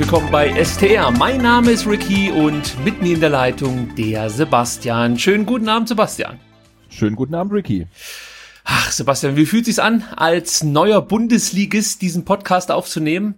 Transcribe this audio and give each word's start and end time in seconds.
willkommen 0.00 0.30
bei 0.30 0.64
STR. 0.64 1.10
Mein 1.10 1.42
Name 1.42 1.72
ist 1.72 1.86
Ricky 1.86 2.30
und 2.30 2.82
mitten 2.86 3.04
in 3.04 3.20
der 3.20 3.28
Leitung 3.28 3.94
der 3.96 4.30
Sebastian. 4.30 5.18
Schönen 5.18 5.44
guten 5.44 5.68
Abend, 5.68 5.88
Sebastian. 5.88 6.40
Schönen 6.88 7.16
guten 7.16 7.34
Abend, 7.34 7.52
Ricky. 7.52 7.86
Ach, 8.64 8.90
Sebastian, 8.90 9.36
wie 9.36 9.44
fühlt 9.44 9.66
sich's 9.66 9.78
an, 9.78 10.02
als 10.16 10.64
neuer 10.64 11.02
Bundesligist 11.02 12.00
diesen 12.00 12.24
Podcast 12.24 12.70
aufzunehmen? 12.70 13.34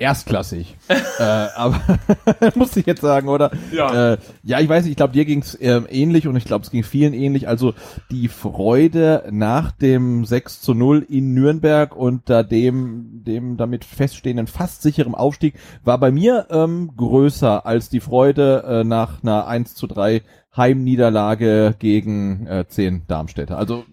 Erstklassig. 0.00 0.76
äh, 1.18 1.22
aber 1.22 1.80
muss 2.54 2.76
ich 2.76 2.86
jetzt 2.86 3.00
sagen, 3.00 3.28
oder? 3.28 3.50
Ja. 3.72 4.12
Äh, 4.12 4.18
ja, 4.44 4.60
ich 4.60 4.68
weiß 4.68 4.84
nicht, 4.84 4.92
ich 4.92 4.96
glaube, 4.96 5.12
dir 5.12 5.24
ging's 5.24 5.56
äh, 5.56 5.82
ähnlich 5.90 6.28
und 6.28 6.36
ich 6.36 6.44
glaube, 6.44 6.64
es 6.64 6.70
ging 6.70 6.84
vielen 6.84 7.14
ähnlich. 7.14 7.48
Also 7.48 7.74
die 8.12 8.28
Freude 8.28 9.24
nach 9.32 9.72
dem 9.72 10.24
6 10.24 10.60
zu 10.60 10.74
0 10.74 11.04
in 11.08 11.34
Nürnberg 11.34 11.96
und 11.96 12.30
da 12.30 12.44
dem, 12.44 13.24
dem 13.24 13.56
damit 13.56 13.84
feststehenden 13.84 14.46
fast 14.46 14.82
sicheren 14.82 15.16
Aufstieg 15.16 15.54
war 15.82 15.98
bei 15.98 16.12
mir 16.12 16.46
ähm, 16.50 16.92
größer 16.96 17.66
als 17.66 17.88
die 17.88 18.00
Freude 18.00 18.62
äh, 18.68 18.84
nach 18.84 19.24
einer 19.24 19.48
1 19.48 19.74
zu 19.74 19.88
3 19.88 20.22
Heimniederlage 20.58 21.74
gegen 21.78 22.46
äh, 22.46 22.66
10 22.68 23.04
Darmstädter. 23.06 23.56
Also 23.56 23.84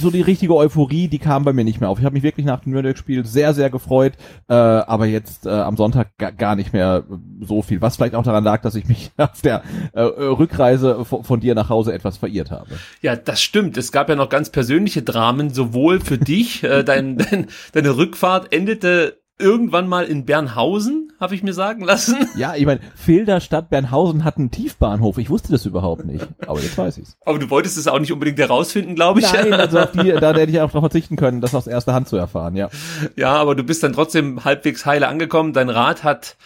so 0.00 0.10
die 0.10 0.20
richtige 0.20 0.54
Euphorie, 0.54 1.08
die 1.08 1.18
kam 1.18 1.44
bei 1.44 1.52
mir 1.52 1.64
nicht 1.64 1.80
mehr 1.80 1.88
auf. 1.88 1.98
Ich 1.98 2.04
habe 2.04 2.14
mich 2.14 2.22
wirklich 2.22 2.44
nach 2.44 2.60
dem 2.60 2.72
Nürnberg-Spiel 2.72 3.24
sehr, 3.24 3.54
sehr 3.54 3.70
gefreut, 3.70 4.14
äh, 4.48 4.54
aber 4.54 5.06
jetzt 5.06 5.46
äh, 5.46 5.50
am 5.50 5.76
Sonntag 5.76 6.08
gar 6.36 6.56
nicht 6.56 6.72
mehr 6.72 7.04
so 7.40 7.62
viel. 7.62 7.80
Was 7.80 7.96
vielleicht 7.96 8.14
auch 8.14 8.24
daran 8.24 8.44
lag, 8.44 8.60
dass 8.60 8.74
ich 8.74 8.86
mich 8.86 9.10
auf 9.16 9.40
der 9.40 9.62
äh, 9.92 10.02
Rückreise 10.02 11.04
von, 11.04 11.24
von 11.24 11.40
dir 11.40 11.54
nach 11.54 11.70
Hause 11.70 11.94
etwas 11.94 12.18
verirrt 12.18 12.50
habe. 12.50 12.70
Ja, 13.00 13.16
das 13.16 13.40
stimmt. 13.40 13.76
Es 13.76 13.92
gab 13.92 14.08
ja 14.08 14.16
noch 14.16 14.28
ganz 14.28 14.50
persönliche 14.50 15.02
Dramen, 15.02 15.50
sowohl 15.50 16.00
für 16.00 16.18
dich, 16.18 16.64
äh, 16.64 16.82
dein, 16.82 17.16
dein, 17.30 17.46
deine 17.72 17.96
Rückfahrt 17.96 18.52
endete 18.52 19.18
irgendwann 19.38 19.88
mal 19.88 20.04
in 20.04 20.24
Bernhausen, 20.24 21.07
habe 21.20 21.34
ich 21.34 21.42
mir 21.42 21.52
sagen 21.52 21.82
lassen. 21.82 22.28
Ja, 22.36 22.54
ich 22.54 22.66
meine, 22.66 22.80
Filder 22.94 23.40
Stadt 23.40 23.70
Bernhausen 23.70 24.24
hat 24.24 24.36
einen 24.36 24.50
Tiefbahnhof. 24.50 25.18
Ich 25.18 25.30
wusste 25.30 25.52
das 25.52 25.66
überhaupt 25.66 26.04
nicht, 26.04 26.26
aber 26.46 26.60
jetzt 26.60 26.78
weiß 26.78 26.98
ich's. 26.98 27.16
Aber 27.24 27.38
du 27.38 27.50
wolltest 27.50 27.76
es 27.76 27.88
auch 27.88 27.98
nicht 27.98 28.12
unbedingt 28.12 28.38
herausfinden, 28.38 28.94
glaube 28.94 29.20
ich. 29.20 29.32
Nein, 29.32 29.52
also 29.54 29.80
auf 29.80 29.92
die, 29.92 30.12
da 30.12 30.34
hätte 30.34 30.52
ich 30.52 30.60
auch 30.60 30.68
darauf 30.70 30.82
verzichten 30.82 31.16
können, 31.16 31.40
das 31.40 31.54
aus 31.54 31.66
erster 31.66 31.94
Hand 31.94 32.08
zu 32.08 32.16
erfahren, 32.16 32.54
ja. 32.56 32.68
Ja, 33.16 33.34
aber 33.34 33.54
du 33.54 33.64
bist 33.64 33.82
dann 33.82 33.92
trotzdem 33.92 34.44
halbwegs 34.44 34.86
heile 34.86 35.08
angekommen. 35.08 35.52
Dein 35.52 35.68
Rad 35.68 36.04
hat 36.04 36.36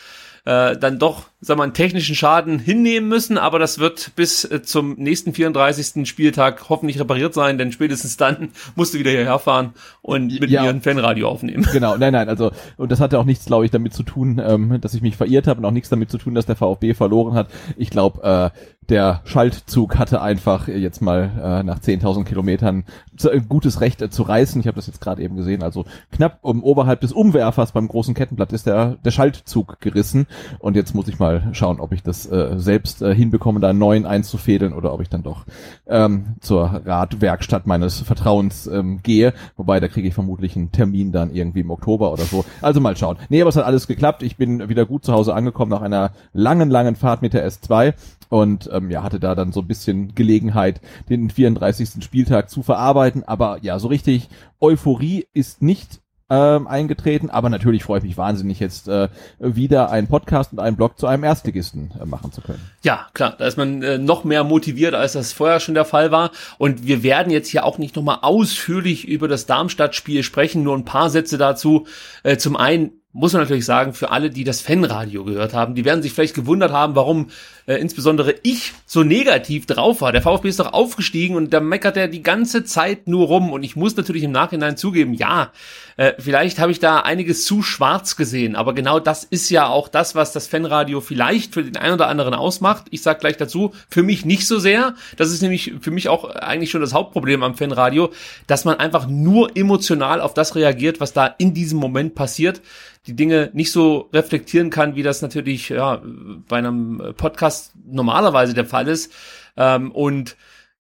äh, 0.45 0.77
dann 0.77 0.99
doch, 0.99 1.27
sag 1.41 1.57
mal, 1.57 1.63
einen 1.65 1.73
technischen 1.75 2.17
Schaden 2.17 2.59
hinnehmen 2.59 3.09
müssen, 3.09 3.39
aber 3.39 3.59
das 3.61 3.79
wird 3.79 4.13
bis 4.17 4.45
äh, 4.45 4.63
zum 4.63 4.95
nächsten 4.95 5.33
34. 5.35 6.09
Spieltag 6.09 6.69
hoffentlich 6.69 6.99
repariert 6.99 7.33
sein, 7.33 7.59
denn 7.59 7.71
spätestens 7.71 8.17
dann 8.17 8.51
musst 8.75 8.93
du 8.95 8.99
wieder 8.99 9.11
hierher 9.13 9.39
fahren 9.39 9.73
und 10.01 10.41
mit 10.41 10.51
Ja. 10.51 10.63
mir 10.65 10.71
ein 10.71 10.83
Fanradio 10.83 11.29
aufnehmen. 11.29 11.65
Genau, 11.73 11.97
nein, 11.97 12.13
nein, 12.13 12.29
also 12.29 12.51
und 12.77 12.91
das 12.91 12.99
hatte 13.01 13.19
auch 13.21 13.25
nichts, 13.25 13.45
glaube 13.47 13.65
ich, 13.67 13.71
damit 13.71 13.95
zu 13.95 14.03
tun, 14.03 14.43
ähm, 14.45 14.81
dass 14.81 14.95
ich 14.95 15.03
mich 15.03 15.17
verirrt 15.17 15.47
habe 15.47 15.61
und 15.61 15.65
auch 15.65 15.71
nichts 15.71 15.89
damit 15.91 16.11
zu 16.11 16.19
tun, 16.19 16.35
dass 16.35 16.47
der 16.47 16.57
VfB 16.57 16.95
verloren 16.95 17.35
hat. 17.35 17.49
Ich 17.77 17.91
glaube, 17.91 18.53
äh, 18.53 18.59
der 18.89 19.21
Schaltzug 19.25 19.97
hatte 19.97 20.21
einfach 20.21 20.69
jetzt 20.69 21.01
mal 21.03 21.31
äh, 21.43 21.63
nach 21.63 21.79
10.000 21.79 22.25
Kilometern 22.25 22.85
zu, 23.17 23.31
ein 23.31 23.49
gutes 23.49 23.81
Recht 23.81 24.03
äh, 24.03 24.11
zu 24.11 24.23
reißen. 24.23 24.61
Ich 24.61 24.67
habe 24.67 24.75
das 24.77 24.87
jetzt 24.87 25.01
gerade 25.01 25.23
eben 25.23 25.37
gesehen. 25.37 25.63
Also 25.63 25.85
knapp 26.11 26.39
um, 26.43 26.65
oberhalb 26.65 27.01
des 27.01 27.13
Umwerfers 27.13 27.73
beim 27.73 27.89
großen 27.89 28.15
Kettenblatt 28.15 28.53
ist 28.53 28.67
der, 28.67 28.97
der 29.05 29.11
Schaltzug 29.11 29.81
gerissen. 29.81 30.27
Und 30.59 30.75
jetzt 30.75 30.95
muss 30.95 31.09
ich 31.09 31.19
mal 31.19 31.49
schauen, 31.53 31.81
ob 31.81 31.93
ich 31.93 32.03
das 32.03 32.27
äh, 32.27 32.55
selbst 32.57 33.03
äh, 33.03 33.15
hinbekomme, 33.15 33.61
da 33.61 33.71
einen 33.71 33.79
neuen 33.79 34.05
einzufädeln 34.05 34.73
oder 34.73 34.93
ob 34.93 35.01
ich 35.01 35.09
dann 35.09 35.23
doch 35.23 35.47
ähm, 35.87 36.37
zur 36.41 36.83
Radwerkstatt 36.85 37.67
meines 37.67 38.01
Vertrauens 38.01 38.67
ähm, 38.67 39.01
gehe. 39.03 39.33
Wobei, 39.57 39.79
da 39.79 39.89
kriege 39.89 40.09
ich 40.09 40.15
vermutlich 40.15 40.57
einen 40.57 40.73
Termin 40.73 41.13
dann 41.13 41.33
irgendwie 41.33 41.61
im 41.61 41.71
Oktober 41.71 42.13
oder 42.13 42.25
so. 42.25 42.45
Also 42.61 42.81
mal 42.81 42.97
schauen. 42.97 43.17
Nee, 43.29 43.41
aber 43.41 43.51
es 43.51 43.57
hat 43.57 43.65
alles 43.65 43.87
geklappt. 43.87 44.23
Ich 44.23 44.37
bin 44.37 44.69
wieder 44.69 44.87
gut 44.87 45.05
zu 45.05 45.13
Hause 45.13 45.35
angekommen 45.35 45.71
nach 45.71 45.83
einer 45.83 46.11
langen, 46.33 46.69
langen 46.69 46.97
Fahrt 46.97 47.23
mit 47.23 47.33
der 47.33 47.49
S2 47.49 47.95
und 48.33 48.71
ähm, 48.73 48.91
ja, 48.91 49.03
hatte 49.03 49.21
da 49.21 49.35
dann 49.35 49.53
so 49.53 49.61
ein 49.61 49.67
bisschen 49.67 50.15
Gelegenheit, 50.15 50.81
den 51.11 51.29
34. 51.29 52.03
Spieltag 52.03 52.49
zu 52.49 52.63
verarbeiten. 52.63 53.25
Aber 53.25 53.59
ja, 53.61 53.79
so 53.79 53.89
richtig 53.89 54.31
Euphorie 54.59 55.27
ist 55.35 55.61
nicht 55.61 56.01
ähm, 56.31 56.67
eingetreten, 56.67 57.29
aber 57.29 57.51
natürlich 57.51 57.85
freue 57.85 57.99
ich 57.99 58.05
mich 58.05 58.17
wahnsinnig 58.17 58.59
jetzt 58.59 58.89
äh, 58.89 59.11
wieder 59.39 59.91
einen 59.91 60.07
Podcast 60.07 60.55
und 60.55 60.61
einen 60.61 60.77
Blog 60.77 60.99
zu 60.99 61.07
einem 61.07 61.25
Erstligisten 61.25 61.93
äh, 62.01 62.07
machen 62.07 62.33
zu 62.33 62.41
können. 62.41 62.63
Ja, 62.83 63.07
klar, 63.13 63.35
da 63.37 63.45
ist 63.45 63.59
man 63.59 63.83
äh, 63.83 63.99
noch 63.99 64.25
mehr 64.25 64.45
motiviert, 64.45 64.95
als 64.95 65.13
das 65.13 65.35
vorher 65.35 65.61
schon 65.61 65.75
der 65.75 65.85
Fall 65.85 66.11
war. 66.11 66.31
Und 66.57 66.87
wir 66.87 67.03
werden 67.03 67.31
jetzt 67.31 67.49
hier 67.49 67.67
auch 67.67 67.77
nicht 67.77 67.97
nochmal 67.97 68.21
ausführlich 68.23 69.07
über 69.07 69.29
das 69.29 69.45
Darmstadt-Spiel 69.45 70.23
sprechen, 70.23 70.63
nur 70.63 70.75
ein 70.75 70.87
paar 70.87 71.11
Sätze 71.11 71.37
dazu. 71.37 71.87
Äh, 72.23 72.39
zum 72.39 72.57
einen 72.57 73.02
muss 73.15 73.35
man 73.35 73.43
natürlich 73.43 73.67
sagen, 73.67 73.93
für 73.93 74.11
alle, 74.11 74.31
die 74.31 74.45
das 74.45 74.63
Fanradio 74.63 75.25
gehört 75.25 75.53
haben, 75.53 75.75
die 75.75 75.85
werden 75.85 76.03
sich 76.03 76.13
vielleicht 76.13 76.35
gewundert 76.35 76.73
haben, 76.73 76.95
warum 76.95 77.29
äh, 77.67 77.75
insbesondere 77.75 78.35
ich 78.43 78.73
so 78.87 79.03
negativ 79.03 79.67
drauf 79.67 80.01
war. 80.01 80.13
Der 80.13 80.23
VfB 80.23 80.49
ist 80.49 80.61
doch 80.61 80.73
aufgestiegen 80.73 81.37
und 81.37 81.53
da 81.53 81.61
meckert 81.61 81.99
er 81.99 82.09
die 82.09 82.23
ganze 82.23 82.65
Zeit 82.65 83.09
nur 83.09 83.27
rum. 83.27 83.53
Und 83.53 83.65
ich 83.65 83.77
muss 83.77 83.97
natürlich 83.97 84.23
im 84.23 84.33
Nachhinein 84.33 84.79
zugeben, 84.79 85.13
ja, 85.13 85.53
äh, 85.97 86.13
vielleicht 86.19 86.59
habe 86.59 86.73
ich 86.73 86.81
da 86.81 87.01
einiges 87.01 87.45
zu 87.45 87.63
schwarz 87.63 88.17
gesehen, 88.17 88.57
aber 88.57 88.75
genau 88.75 89.01
das 89.01 89.25
ist 89.25 89.51
ja 89.51 89.67
auch 89.67 89.89
das, 89.89 90.15
was 90.15 90.33
das 90.33 90.47
Fanradio 90.47 91.01
vielleicht 91.01 91.55
für 91.55 91.63
den 91.63 91.77
einen 91.77 91.95
oder 91.95 92.09
anderen 92.09 92.35
ausmacht. 92.35 92.87
Ich 92.91 93.03
sag 93.03 93.21
gleich 93.21 93.37
dazu, 93.37 93.73
für 93.89 94.03
mich 94.03 94.25
nicht 94.25 94.47
so 94.47 94.59
sehr. 94.59 94.95
Das 95.17 95.31
ist 95.31 95.43
nämlich 95.43 95.75
für 95.81 95.91
mich 95.91 96.09
auch 96.09 96.25
eigentlich 96.25 96.71
schon 96.71 96.81
das 96.81 96.95
Hauptproblem 96.95 97.43
am 97.43 97.55
Fanradio, 97.55 98.11
dass 98.47 98.65
man 98.65 98.79
einfach 98.79 99.07
nur 99.07 99.57
emotional 99.57 100.21
auf 100.21 100.35
das 100.35 100.55
reagiert, 100.55 101.01
was 101.01 101.13
da 101.13 101.27
in 101.27 101.55
diesem 101.55 101.79
Moment 101.79 102.15
passiert 102.15 102.63
die 103.07 103.17
Dinge 103.17 103.51
nicht 103.53 103.73
so 103.73 104.09
reflektieren 104.13 104.71
kann, 104.71 104.95
wie 104.95 105.03
das 105.03 105.23
natürlich 105.23 105.71
ja, 105.71 106.01
bei 106.49 106.59
einem 106.59 107.15
Podcast 107.17 107.73
normalerweise 107.85 108.55
der 108.55 108.65
Fall 108.65 108.89
ist. 108.89 109.13
Ähm, 109.57 109.91
und 109.91 110.37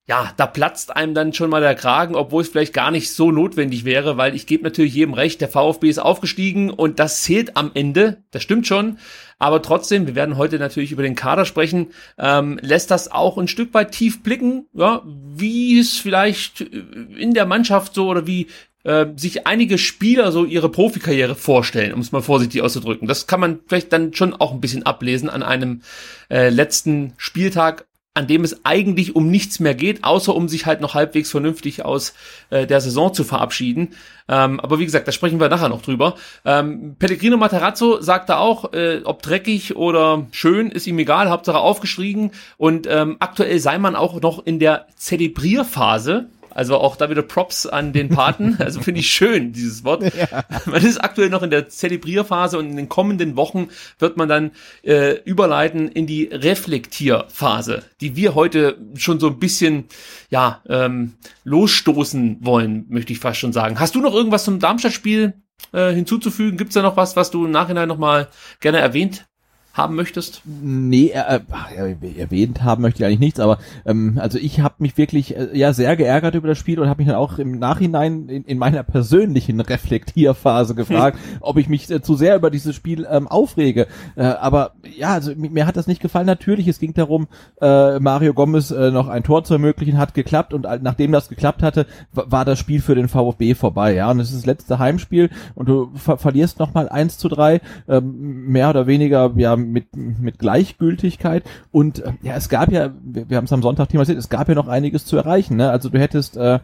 ja, 0.07 0.33
da 0.37 0.47
platzt 0.47 0.97
einem 0.97 1.15
dann 1.15 1.33
schon 1.33 1.49
mal 1.49 1.61
der 1.61 1.77
Kragen, 1.77 2.17
obwohl 2.17 2.43
es 2.43 2.49
vielleicht 2.49 2.73
gar 2.73 2.91
nicht 2.91 3.13
so 3.13 3.31
notwendig 3.31 3.85
wäre, 3.85 4.17
weil 4.17 4.35
ich 4.35 4.47
gebe 4.47 4.65
natürlich 4.65 4.95
jedem 4.95 5.15
recht, 5.15 5.41
der 5.41 5.49
VfB 5.49 5.89
ist 5.89 6.01
aufgestiegen 6.01 6.71
und 6.71 6.99
das 6.99 7.23
zählt 7.23 7.57
am 7.57 7.71
Ende, 7.75 8.23
das 8.33 8.43
stimmt 8.43 8.67
schon, 8.67 8.99
aber 9.39 9.63
trotzdem, 9.63 10.09
wir 10.09 10.17
werden 10.17 10.37
heute 10.37 10.59
natürlich 10.59 10.91
über 10.91 11.05
den 11.05 11.15
Kader 11.15 11.45
sprechen, 11.45 11.89
ähm, 12.19 12.59
lässt 12.63 12.91
das 12.91 13.13
auch 13.13 13.39
ein 13.39 13.47
Stück 13.47 13.75
weit 13.75 13.93
tief 13.93 14.25
blicken, 14.25 14.67
ja, 14.73 15.03
wie 15.05 15.79
es 15.79 15.97
vielleicht 15.99 16.61
in 16.61 17.33
der 17.33 17.47
Mannschaft 17.47 17.95
so 17.95 18.09
oder 18.09 18.27
wie 18.27 18.49
äh, 18.83 19.07
sich 19.15 19.47
einige 19.47 19.79
Spieler 19.79 20.33
so 20.33 20.45
ihre 20.45 20.69
Profikarriere 20.69 21.37
vorstellen, 21.37 21.93
um 21.93 22.01
es 22.01 22.11
mal 22.11 22.23
vorsichtig 22.23 22.63
auszudrücken. 22.63 23.07
Das 23.07 23.29
kann 23.29 23.39
man 23.39 23.61
vielleicht 23.69 23.93
dann 23.93 24.15
schon 24.15 24.35
auch 24.35 24.53
ein 24.53 24.61
bisschen 24.61 24.85
ablesen 24.85 25.31
an 25.31 25.45
einem 25.45 25.83
äh, 26.29 26.49
letzten 26.49 27.13
Spieltag, 27.17 27.87
an 28.15 28.27
dem 28.27 28.45
es 28.45 28.65
eigentlich 28.65 29.17
um 29.17 29.31
nichts 29.31 29.59
mehr 29.59 29.75
geht, 29.75 30.05
außer 30.05 30.35
um 30.35 30.49
sich 30.49 30.67
halt 30.67 30.83
noch 30.83 30.95
halbwegs 30.95 31.31
vernünftig 31.31 31.85
aus 31.85 32.13
äh, 32.51 32.67
der 32.67 32.83
Saison 32.83 33.15
zu 33.15 33.25
verabschieden. 33.25 33.95
Ähm, 34.29 34.61
aber 34.61 34.79
wie 34.79 34.85
gesagt, 34.85 35.09
da 35.09 35.13
sprechen 35.13 35.41
wir 35.41 35.49
nachher 35.49 35.71
noch 35.71 35.81
drüber. 35.81 36.17
Ähm, 36.45 36.97
Pellegrino 36.99 37.39
Materazzo 37.39 38.03
sagte 38.03 38.37
auch, 38.37 38.75
äh, 38.75 39.01
ob 39.05 39.23
dreckig 39.23 39.77
oder 39.77 40.27
schön, 40.31 40.71
ist 40.71 40.87
ihm 40.87 40.99
egal, 40.99 41.31
Hauptsache 41.31 41.59
aufgestiegen. 41.59 42.33
Und 42.59 42.87
ähm, 42.87 43.17
aktuell 43.19 43.59
sei 43.61 43.79
man 43.79 43.97
auch 43.97 44.21
noch 44.21 44.45
in 44.45 44.59
der 44.59 44.87
Zelebrierphase 44.97 46.29
Also 46.55 46.79
auch 46.79 46.97
da 46.97 47.11
wieder 47.11 47.23
Props 47.23 47.67
an 47.67 47.93
den 47.93 48.09
Paten. 48.09 48.59
Also 48.63 48.81
finde 48.81 49.01
ich 49.01 49.11
schön, 49.11 49.53
dieses 49.53 49.83
Wort. 49.83 50.03
Ja. 50.15 50.45
Man 50.67 50.85
ist 50.85 50.99
aktuell 50.99 51.31
noch 51.31 51.43
in 51.43 51.51
der 51.51 51.69
Zelebrierphase 51.69 52.59
und 52.59 52.71
in 52.71 52.77
den 52.77 52.89
kommenden 52.89 53.37
Wochen 53.37 53.69
wird 53.99 54.17
man 54.17 54.29
dann 54.29 54.53
äh, 54.83 55.21
überleiten 55.25 55.89
in 55.89 56.07
die 56.07 56.25
Reflektierphase, 56.25 57.83
die 58.01 58.15
wir 58.15 58.35
heute 58.35 58.79
schon 58.97 59.19
so 59.19 59.29
ein 59.29 59.39
bisschen 59.39 59.87
ja 60.31 60.63
ähm, 60.69 61.15
losstoßen 61.45 62.39
wollen, 62.41 62.87
möchte 62.89 63.13
ich 63.13 63.19
fast 63.19 63.41
schon 63.41 63.53
sagen. 63.53 63.81
Hast 63.81 63.95
du 63.95 64.01
noch 64.01 64.15
irgendwas 64.15 64.45
zum 64.45 64.61
Darmstadt-Spiel 64.61 65.35
äh, 65.73 65.93
hinzuzufügen? 65.93 66.57
Gibt 66.57 66.71
es 66.71 66.75
da 66.75 66.83
noch 66.83 66.97
was, 66.97 67.17
was 67.17 67.31
du 67.31 67.45
im 67.45 67.51
Nachhinein 67.51 67.89
nochmal 67.89 68.29
gerne 68.61 68.79
erwähnt 68.79 69.27
haben 69.75 69.97
möchtest? 69.97 70.43
Nee, 70.45 71.13
äh, 71.15 71.41
äh, 71.77 72.21
erwähnt 72.21 72.63
haben 72.63 72.83
möchte 72.83 73.03
ich 73.03 73.07
eigentlich 73.07 73.21
nichts, 73.21 73.41
aber 73.41 73.59
ähm, 73.87 74.19
also 74.21 74.39
ich 74.39 74.61
habe 74.61 74.75
mich 74.79 74.99
wirklich 74.99 75.35
äh, 75.37 75.49
ja 75.57 75.73
sehr 75.73 75.97
geärgert 75.97 76.35
über 76.35 76.49
das 76.49 76.59
Spiel 76.59 76.79
und 76.79 76.89
habe 76.89 77.01
mich 77.01 77.09
dann 77.09 77.17
auch 77.17 77.39
im 77.39 77.59
Nachhinein 77.59 78.29
in, 78.29 78.45
in 78.45 78.59
meiner 78.59 78.83
persönlichen 78.83 79.61
Reflektierphase 79.61 80.75
gefragt, 80.75 81.19
ob 81.41 81.57
ich 81.57 81.71
mich 81.71 81.91
äh, 81.91 82.03
zu 82.03 82.17
sehr 82.17 82.37
über 82.37 82.51
dieses 82.51 82.77
Spiel 82.77 83.07
ähm, 83.11 83.27
aufrege. 83.29 83.87
Äh, 84.15 84.25
aber 84.25 84.73
ja, 84.95 85.15
also 85.15 85.33
mir 85.35 85.67
hat 85.67 85.77
das 85.77 85.87
nicht 85.87 86.03
gefallen. 86.03 86.27
Natürlich, 86.27 86.69
es 86.69 86.79
ging 86.79 86.93
darum, 86.93 87.29
äh, 87.61 87.99
Mario 87.99 88.35
Gomez 88.35 88.71
äh, 88.73 88.91
noch 88.91 89.09
ein 89.09 89.23
Tor 89.23 89.45
zu 89.45 89.55
ermöglichen, 89.55 89.97
hat 89.97 90.13
geklappt 90.13 90.53
und 90.53 90.67
nachdem 90.83 91.13
das 91.13 91.31
geklappt 91.31 91.63
hatte, 91.63 91.87
war 92.13 92.45
das 92.45 92.59
Spiel 92.59 92.83
für 92.83 92.95
den 92.95 93.09
VfB 93.09 93.55
vorbei. 93.55 93.95
Ja, 93.95 94.11
und 94.11 94.21
es 94.21 94.31
ist 94.31 94.41
das 94.41 94.47
letzte 94.47 94.79
Heimspiel 94.79 95.31
und 95.55 95.69
du 95.71 95.91
ver 95.95 96.19
verlierst 96.19 96.59
nochmal 96.59 96.91
eins 96.91 97.17
zu 97.17 97.29
drei, 97.29 97.63
ähm, 97.89 98.49
mehr 98.49 98.69
oder 98.69 98.87
weniger 98.87 99.33
ja 99.37 99.57
mit, 99.71 99.97
mit 99.97 100.39
Gleichgültigkeit. 100.39 101.45
Und 101.71 102.01
äh, 102.01 102.13
ja, 102.23 102.35
es 102.35 102.49
gab 102.49 102.73
ja, 102.73 102.93
wir, 103.03 103.31
wir 103.31 103.37
haben 103.37 103.45
es 103.45 103.53
am 103.53 103.63
Sonntag 103.63 103.89
thematisiert, 103.89 104.19
es 104.19 104.29
gab 104.29 104.49
ja 104.49 104.55
noch 104.55 104.69
einiges 104.69 105.05
zu 105.05 105.17
erreichen. 105.17 105.57
Ne? 105.57 105.71
Also 105.71 105.89
du 105.89 105.99
hättest 105.99 106.37
äh, 106.37 106.59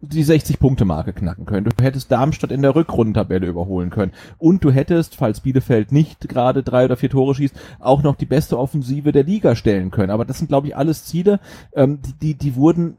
die 0.00 0.24
60-Punkte-Marke 0.24 1.12
knacken 1.12 1.46
können. 1.46 1.64
Du 1.64 1.84
hättest 1.84 2.10
Darmstadt 2.10 2.52
in 2.52 2.62
der 2.62 2.74
Rückrundentabelle 2.74 3.46
überholen 3.46 3.90
können. 3.90 4.12
Und 4.38 4.64
du 4.64 4.70
hättest, 4.70 5.16
falls 5.16 5.40
Bielefeld 5.40 5.92
nicht 5.92 6.28
gerade 6.28 6.62
drei 6.62 6.84
oder 6.84 6.96
vier 6.96 7.10
Tore 7.10 7.34
schießt, 7.34 7.54
auch 7.80 8.02
noch 8.02 8.16
die 8.16 8.26
beste 8.26 8.58
Offensive 8.58 9.12
der 9.12 9.24
Liga 9.24 9.54
stellen 9.54 9.90
können. 9.90 10.10
Aber 10.10 10.24
das 10.24 10.38
sind, 10.38 10.48
glaube 10.48 10.66
ich, 10.68 10.76
alles 10.76 11.04
Ziele, 11.04 11.40
ähm, 11.74 12.00
die, 12.02 12.12
die, 12.12 12.34
die 12.34 12.56
wurden 12.56 12.96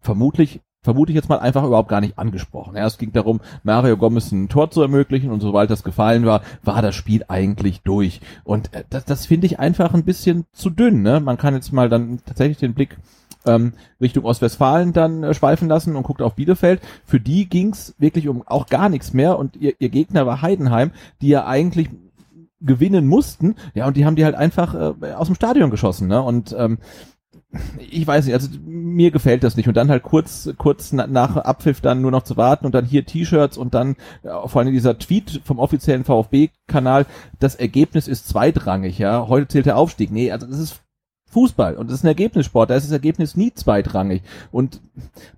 vermutlich 0.00 0.60
vermute 0.84 1.10
ich 1.10 1.16
jetzt 1.16 1.28
mal 1.28 1.40
einfach 1.40 1.64
überhaupt 1.64 1.88
gar 1.88 2.00
nicht 2.00 2.18
angesprochen. 2.18 2.76
Ja, 2.76 2.86
es 2.86 2.98
ging 2.98 3.12
darum, 3.12 3.40
Mario 3.62 3.96
Gomez 3.96 4.30
ein 4.30 4.48
Tor 4.48 4.70
zu 4.70 4.82
ermöglichen 4.82 5.30
und 5.30 5.40
sobald 5.40 5.70
das 5.70 5.82
gefallen 5.82 6.26
war, 6.26 6.42
war 6.62 6.82
das 6.82 6.94
Spiel 6.94 7.24
eigentlich 7.26 7.80
durch. 7.80 8.20
Und 8.44 8.72
äh, 8.74 8.84
das, 8.90 9.06
das 9.06 9.26
finde 9.26 9.46
ich 9.46 9.58
einfach 9.58 9.94
ein 9.94 10.04
bisschen 10.04 10.44
zu 10.52 10.70
dünn. 10.70 11.02
Ne? 11.02 11.20
Man 11.20 11.38
kann 11.38 11.54
jetzt 11.54 11.72
mal 11.72 11.88
dann 11.88 12.20
tatsächlich 12.24 12.58
den 12.58 12.74
Blick 12.74 12.98
ähm, 13.46 13.72
Richtung 14.00 14.24
Ostwestfalen 14.24 14.92
dann 14.92 15.22
äh, 15.22 15.34
schweifen 15.34 15.68
lassen 15.68 15.96
und 15.96 16.02
guckt 16.02 16.22
auf 16.22 16.34
Bielefeld. 16.34 16.80
Für 17.06 17.20
die 17.20 17.48
ging's 17.48 17.94
wirklich 17.98 18.28
um 18.28 18.46
auch 18.46 18.66
gar 18.66 18.88
nichts 18.90 19.14
mehr 19.14 19.38
und 19.38 19.56
ihr, 19.56 19.74
ihr 19.78 19.88
Gegner 19.88 20.26
war 20.26 20.42
Heidenheim, 20.42 20.92
die 21.22 21.28
ja 21.28 21.46
eigentlich 21.46 21.88
gewinnen 22.60 23.06
mussten. 23.06 23.56
Ja, 23.74 23.86
und 23.86 23.96
die 23.96 24.06
haben 24.06 24.16
die 24.16 24.24
halt 24.24 24.34
einfach 24.34 24.74
äh, 24.74 25.12
aus 25.12 25.26
dem 25.28 25.36
Stadion 25.36 25.70
geschossen. 25.70 26.08
Ne? 26.08 26.20
Und 26.22 26.54
ähm, 26.58 26.78
ich 27.78 28.06
weiß 28.06 28.24
nicht, 28.26 28.34
also 28.34 28.48
mir 28.64 29.10
gefällt 29.10 29.44
das 29.44 29.56
nicht. 29.56 29.68
Und 29.68 29.76
dann 29.76 29.90
halt 29.90 30.02
kurz, 30.02 30.50
kurz 30.58 30.92
nach 30.92 31.36
Abpfiff 31.36 31.80
dann 31.80 32.00
nur 32.00 32.10
noch 32.10 32.22
zu 32.22 32.36
warten 32.36 32.66
und 32.66 32.74
dann 32.74 32.84
hier 32.84 33.06
T-Shirts 33.06 33.56
und 33.56 33.74
dann 33.74 33.96
äh, 34.22 34.30
vor 34.46 34.62
allem 34.62 34.72
dieser 34.72 34.98
Tweet 34.98 35.40
vom 35.44 35.58
offiziellen 35.58 36.04
VfB-Kanal, 36.04 37.06
das 37.40 37.54
Ergebnis 37.54 38.08
ist 38.08 38.28
zweitrangig, 38.28 38.98
ja. 38.98 39.28
Heute 39.28 39.48
zählt 39.48 39.66
der 39.66 39.76
Aufstieg. 39.76 40.10
Nee, 40.10 40.32
also 40.32 40.46
das 40.46 40.58
ist 40.58 40.84
Fußball 41.34 41.74
und 41.74 41.90
das 41.90 41.98
ist 41.98 42.04
ein 42.04 42.08
Ergebnissport, 42.08 42.70
da 42.70 42.76
ist 42.76 42.84
das 42.84 42.92
Ergebnis 42.92 43.36
nie 43.36 43.52
zweitrangig 43.52 44.22
und 44.52 44.80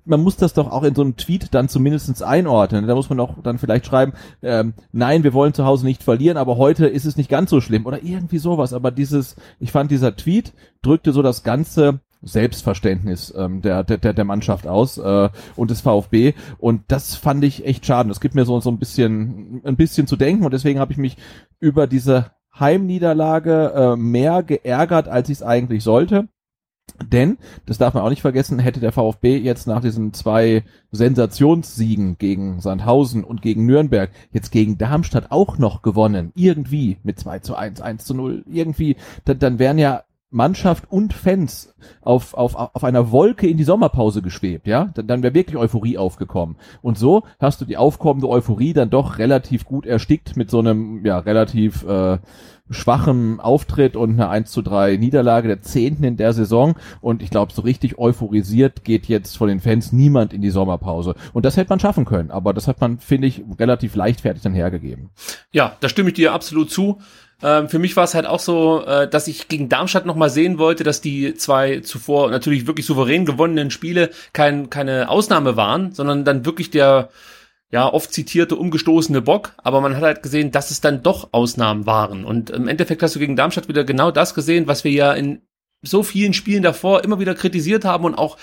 man 0.05 0.23
muss 0.23 0.37
das 0.37 0.53
doch 0.53 0.71
auch 0.71 0.83
in 0.83 0.95
so 0.95 1.01
einem 1.01 1.17
Tweet 1.17 1.55
dann 1.55 1.71
zumindestens 1.71 2.21
einordnen. 2.21 2.87
Da 2.87 2.95
muss 2.95 3.09
man 3.09 3.19
auch 3.19 3.43
dann 3.43 3.59
vielleicht 3.59 3.87
schreiben, 3.87 4.13
ähm, 4.43 4.75
nein, 4.93 5.25
wir 5.25 5.33
wollen 5.33 5.55
zu 5.55 5.65
Hause 5.65 5.87
nicht 5.87 6.03
verlieren, 6.03 6.37
aber 6.37 6.59
heute 6.59 6.87
ist 6.87 7.07
es 7.07 7.17
nicht 7.17 7.31
ganz 7.31 7.49
so 7.49 7.63
schlimm 7.63 7.87
oder 7.87 8.03
irgendwie 8.03 8.39
sowas. 8.39 8.75
Aber 8.75 8.91
dieses, 8.91 9.37
ich 9.59 9.73
fand 9.73 9.91
dieser 9.91 10.15
Tweet 10.15 10.53
drückte 10.83 11.13
so 11.13 11.23
das 11.23 11.43
ganze 11.43 12.01
Selbstverständnis 12.23 13.33
ähm, 13.37 13.63
der, 13.63 13.85
der, 13.85 14.13
der 14.13 14.25
Mannschaft 14.25 14.67
aus 14.67 14.99
äh, 14.99 15.29
und 15.55 15.71
des 15.71 15.81
VfB 15.81 16.35
und 16.59 16.83
das 16.89 17.15
fand 17.15 17.45
ich 17.45 17.67
echt 17.67 17.87
schade. 17.87 18.09
Das 18.09 18.21
gibt 18.21 18.35
mir 18.35 18.45
so 18.45 18.61
so 18.61 18.71
ein 18.71 18.79
bisschen 18.79 19.61
ein 19.65 19.77
bisschen 19.77 20.07
zu 20.07 20.17
denken 20.17 20.45
und 20.45 20.53
deswegen 20.53 20.81
habe 20.81 20.93
ich 20.93 20.99
mich 20.99 21.17
über 21.61 21.87
diese 21.87 22.33
Heimniederlage 22.59 23.73
äh, 23.75 23.97
mehr 23.97 24.43
geärgert, 24.43 25.09
als 25.09 25.29
ich 25.29 25.39
es 25.39 25.43
eigentlich 25.43 25.85
sollte. 25.85 26.29
Denn, 27.03 27.37
das 27.67 27.79
darf 27.79 27.95
man 27.95 28.03
auch 28.03 28.11
nicht 28.11 28.23
vergessen, 28.23 28.59
hätte 28.59 28.81
der 28.81 28.93
VfB 28.93 29.37
jetzt 29.37 29.67
nach 29.67 29.81
diesen 29.81 30.15
zwei 30.15 30.65
Sensationssiegen 30.93 32.17
gegen 32.17 32.61
Sandhausen 32.61 33.25
und 33.25 33.43
gegen 33.43 33.67
Nürnberg 33.67 34.11
jetzt 34.33 34.51
gegen 34.51 34.79
Darmstadt 34.79 35.31
auch 35.31 35.59
noch 35.59 35.83
gewonnen, 35.83 36.33
irgendwie 36.35 36.97
mit 37.03 37.19
2 37.19 37.41
zu 37.41 37.55
1, 37.55 37.81
1 37.81 38.05
zu 38.05 38.15
0, 38.15 38.45
irgendwie, 38.51 38.97
dann, 39.25 39.39
dann 39.39 39.59
wären 39.59 39.79
ja 39.79 40.05
Mannschaft 40.31 40.91
und 40.91 41.13
Fans 41.13 41.75
auf, 42.03 42.35
auf, 42.35 42.57
auf 42.57 42.85
einer 42.85 43.11
Wolke 43.13 43.47
in 43.47 43.57
die 43.57 43.65
Sommerpause 43.65 44.23
geschwebt, 44.23 44.67
ja, 44.67 44.91
dann, 44.95 45.07
dann 45.07 45.23
wäre 45.23 45.35
wirklich 45.35 45.57
Euphorie 45.57 45.99
aufgekommen. 45.99 46.57
Und 46.83 46.99
so 46.99 47.23
hast 47.39 47.61
du 47.61 47.65
die 47.65 47.77
aufkommende 47.77 48.29
Euphorie 48.29 48.73
dann 48.73 48.91
doch 48.91 49.19
relativ 49.19 49.65
gut 49.65 49.87
erstickt 49.87 50.37
mit 50.37 50.51
so 50.51 50.59
einem, 50.59 51.05
ja, 51.05 51.19
relativ 51.19 51.85
äh, 51.85 52.19
schwachen 52.71 53.41
Auftritt 53.41 53.97
und 53.97 54.11
einer 54.11 54.29
1 54.29 54.51
zu 54.51 54.63
3 54.63 54.97
Niederlage 54.97 55.49
der 55.49 55.63
zehnten 55.63 56.05
in 56.05 56.17
der 56.17 56.33
Saison. 56.33 56.75
Und 57.01 57.23
ich 57.23 57.31
glaube, 57.31 57.53
so 57.53 57.63
richtig 57.63 57.99
euphorisiert 57.99 58.85
geht 58.85 59.07
jetzt 59.07 59.37
von 59.37 59.49
den 59.49 59.61
Fans 59.61 59.93
niemand 59.93 60.33
in 60.33 60.43
die 60.43 60.51
Sommerpause. 60.51 61.15
Und 61.33 61.45
das 61.45 61.57
hätte 61.57 61.71
man 61.71 61.81
schaffen 61.81 62.05
können, 62.05 62.31
aber 62.31 62.53
das 62.53 62.67
hat 62.67 62.81
man, 62.81 62.99
finde 62.99 63.29
ich, 63.29 63.45
relativ 63.59 63.95
leichtfertig 63.95 64.43
dann 64.43 64.55
hergegeben. 64.55 65.11
Ja, 65.53 65.77
da 65.81 65.89
stimme 65.89 66.09
ich 66.09 66.15
dir 66.15 66.33
absolut 66.33 66.71
zu. 66.71 66.99
Ähm, 67.43 67.69
für 67.69 67.79
mich 67.79 67.97
war 67.97 68.05
es 68.05 68.15
halt 68.15 68.27
auch 68.27 68.41
so, 68.41 68.85
äh, 68.85 69.09
dass 69.09 69.29
ich 69.29 69.49
gegen 69.49 69.69
Darmstadt 69.69 70.07
nochmal 70.07 70.31
sehen 70.31 70.59
wollte, 70.59 70.85
dass 70.85 71.01
die 71.01 71.35
zwei 71.35 71.81
zuvor 71.81 72.31
natürlich 72.31 72.67
wirklich 72.67 72.87
souverän 72.87 73.27
gewonnenen 73.27 73.71
Spiele 73.71 74.11
kein, 74.33 74.71
keine 74.71 75.09
Ausnahme 75.09 75.57
waren, 75.57 75.93
sondern 75.93 76.25
dann 76.25 76.47
wirklich 76.47 76.71
der 76.71 77.11
ja, 77.71 77.93
oft 77.93 78.13
zitierte 78.13 78.57
umgestoßene 78.57 79.21
Bock, 79.23 79.53
aber 79.59 79.81
man 79.81 79.97
hat 79.97 80.03
halt 80.03 80.23
gesehen, 80.23 80.53
dass 80.53 80.71
es 80.71 80.81
dann 80.81 81.03
doch 81.03 81.31
Ausnahmen 81.33 81.85
waren. 81.85 82.25
Und 82.25 82.51
im 82.51 82.69
Endeffekt 82.69 83.03
hast 83.03 83.17
du 83.17 83.19
gegen 83.19 83.37
Darmstadt 83.37 83.69
wieder 83.69 83.85
genau 83.85 84.11
das 84.11 84.35
gesehen, 84.35 84.69
was 84.69 84.85
wir 84.85 84.93
ja 84.93 85.13
in 85.13 85.43
so 85.83 86.03
vielen 86.03 86.33
Spielen 86.33 86.63
davor 86.63 87.05
immer 87.05 87.19
wieder 87.19 87.35
kritisiert 87.35 87.85
haben 87.85 88.05
und 88.05 88.15
auch 88.15 88.39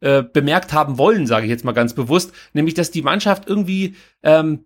äh, 0.00 0.22
bemerkt 0.22 0.72
haben 0.72 0.96
wollen, 0.96 1.26
sage 1.26 1.46
ich 1.46 1.50
jetzt 1.50 1.64
mal 1.64 1.72
ganz 1.72 1.92
bewusst, 1.92 2.32
nämlich 2.52 2.74
dass 2.74 2.90
die 2.90 3.02
Mannschaft 3.02 3.48
irgendwie 3.48 3.96
ähm, 4.22 4.64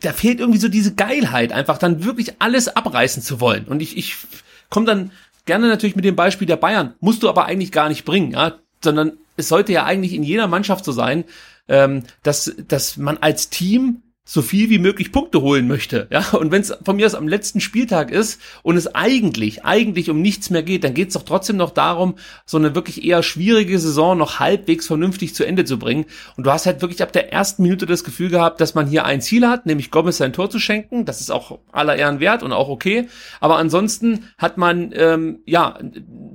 da 0.00 0.12
fehlt 0.12 0.40
irgendwie 0.40 0.58
so 0.58 0.68
diese 0.68 0.94
Geilheit, 0.94 1.52
einfach 1.52 1.78
dann 1.78 2.04
wirklich 2.04 2.34
alles 2.38 2.68
abreißen 2.68 3.22
zu 3.22 3.40
wollen. 3.40 3.66
Und 3.66 3.82
ich, 3.82 3.96
ich 3.96 4.16
komme 4.70 4.86
dann 4.86 5.10
gerne 5.44 5.68
natürlich 5.68 5.96
mit 5.96 6.04
dem 6.04 6.16
Beispiel 6.16 6.46
der 6.46 6.56
Bayern, 6.56 6.94
musst 7.00 7.22
du 7.22 7.28
aber 7.28 7.46
eigentlich 7.46 7.72
gar 7.72 7.88
nicht 7.88 8.04
bringen, 8.04 8.32
ja, 8.32 8.58
sondern 8.82 9.12
es 9.36 9.48
sollte 9.48 9.72
ja 9.72 9.84
eigentlich 9.84 10.14
in 10.14 10.22
jeder 10.22 10.46
Mannschaft 10.46 10.84
so 10.84 10.92
sein, 10.92 11.24
ähm, 11.68 12.04
dass, 12.22 12.54
dass 12.68 12.96
man 12.96 13.18
als 13.18 13.50
Team 13.50 14.02
so 14.24 14.40
viel 14.40 14.70
wie 14.70 14.78
möglich 14.78 15.10
Punkte 15.10 15.40
holen 15.40 15.66
möchte. 15.66 16.06
Ja, 16.10 16.30
und 16.30 16.52
wenn 16.52 16.62
es 16.62 16.72
von 16.84 16.96
mir 16.96 17.06
aus 17.06 17.16
am 17.16 17.26
letzten 17.26 17.60
Spieltag 17.60 18.12
ist 18.12 18.40
und 18.62 18.76
es 18.76 18.94
eigentlich, 18.94 19.64
eigentlich 19.64 20.10
um 20.10 20.22
nichts 20.22 20.48
mehr 20.48 20.62
geht, 20.62 20.84
dann 20.84 20.94
geht 20.94 21.08
es 21.08 21.14
doch 21.14 21.24
trotzdem 21.24 21.56
noch 21.56 21.70
darum, 21.70 22.14
so 22.46 22.56
eine 22.56 22.76
wirklich 22.76 23.04
eher 23.04 23.24
schwierige 23.24 23.78
Saison 23.80 24.16
noch 24.16 24.38
halbwegs 24.38 24.86
vernünftig 24.86 25.34
zu 25.34 25.44
Ende 25.44 25.64
zu 25.64 25.76
bringen. 25.76 26.06
Und 26.36 26.46
du 26.46 26.52
hast 26.52 26.66
halt 26.66 26.82
wirklich 26.82 27.02
ab 27.02 27.12
der 27.12 27.32
ersten 27.32 27.62
Minute 27.62 27.84
das 27.84 28.04
Gefühl 28.04 28.30
gehabt, 28.30 28.60
dass 28.60 28.74
man 28.74 28.86
hier 28.86 29.04
ein 29.04 29.20
Ziel 29.20 29.48
hat, 29.48 29.66
nämlich 29.66 29.90
Gomez 29.90 30.18
sein 30.18 30.32
Tor 30.32 30.50
zu 30.50 30.60
schenken. 30.60 31.04
Das 31.04 31.20
ist 31.20 31.30
auch 31.30 31.58
aller 31.72 31.96
Ehren 31.96 32.20
wert 32.20 32.44
und 32.44 32.52
auch 32.52 32.68
okay. 32.68 33.08
Aber 33.40 33.56
ansonsten 33.56 34.28
hat 34.38 34.56
man 34.56 34.92
ähm, 34.94 35.40
ja 35.46 35.78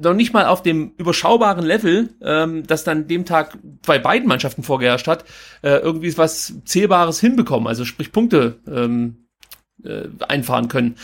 noch 0.01 0.13
nicht 0.13 0.33
mal 0.33 0.45
auf 0.45 0.61
dem 0.61 0.91
überschaubaren 0.97 1.65
Level, 1.65 2.09
ähm, 2.21 2.63
das 2.67 2.83
dann 2.83 3.07
dem 3.07 3.23
Tag 3.23 3.57
bei 3.85 3.97
beiden 3.97 4.27
Mannschaften 4.27 4.63
vorgeherrscht 4.63 5.07
hat, 5.07 5.23
äh, 5.61 5.77
irgendwie 5.77 6.17
was 6.17 6.53
Zählbares 6.65 7.19
hinbekommen. 7.19 7.67
Also 7.67 7.76
sprich 7.85 8.11
Punkte 8.11 8.59
ähm, 8.67 9.27
äh, 9.83 10.05
einfahren 10.27 10.67
können. 10.67 10.95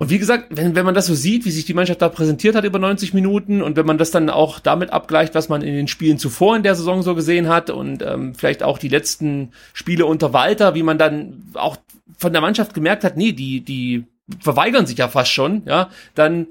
Und 0.00 0.08
wie 0.08 0.18
gesagt, 0.18 0.46
wenn, 0.48 0.74
wenn 0.74 0.86
man 0.86 0.94
das 0.94 1.06
so 1.06 1.14
sieht, 1.14 1.44
wie 1.44 1.50
sich 1.50 1.66
die 1.66 1.74
Mannschaft 1.74 2.00
da 2.00 2.08
präsentiert 2.08 2.54
hat 2.54 2.64
über 2.64 2.78
90 2.78 3.12
Minuten 3.12 3.60
und 3.60 3.76
wenn 3.76 3.84
man 3.84 3.98
das 3.98 4.10
dann 4.10 4.30
auch 4.30 4.58
damit 4.58 4.94
abgleicht, 4.94 5.34
was 5.34 5.50
man 5.50 5.60
in 5.60 5.74
den 5.74 5.88
Spielen 5.88 6.18
zuvor 6.18 6.56
in 6.56 6.62
der 6.62 6.74
Saison 6.74 7.02
so 7.02 7.14
gesehen 7.14 7.48
hat 7.48 7.68
und 7.68 8.00
ähm, 8.00 8.34
vielleicht 8.34 8.62
auch 8.62 8.78
die 8.78 8.88
letzten 8.88 9.50
Spiele 9.74 10.06
unter 10.06 10.32
Walter, 10.32 10.74
wie 10.74 10.82
man 10.82 10.96
dann 10.96 11.50
auch 11.52 11.76
von 12.16 12.32
der 12.32 12.40
Mannschaft 12.40 12.72
gemerkt 12.72 13.04
hat, 13.04 13.18
nee, 13.18 13.32
die, 13.32 13.60
die 13.60 14.04
verweigern 14.38 14.86
sich 14.86 14.96
ja 14.96 15.08
fast 15.08 15.32
schon, 15.32 15.64
ja, 15.66 15.90
dann 16.14 16.46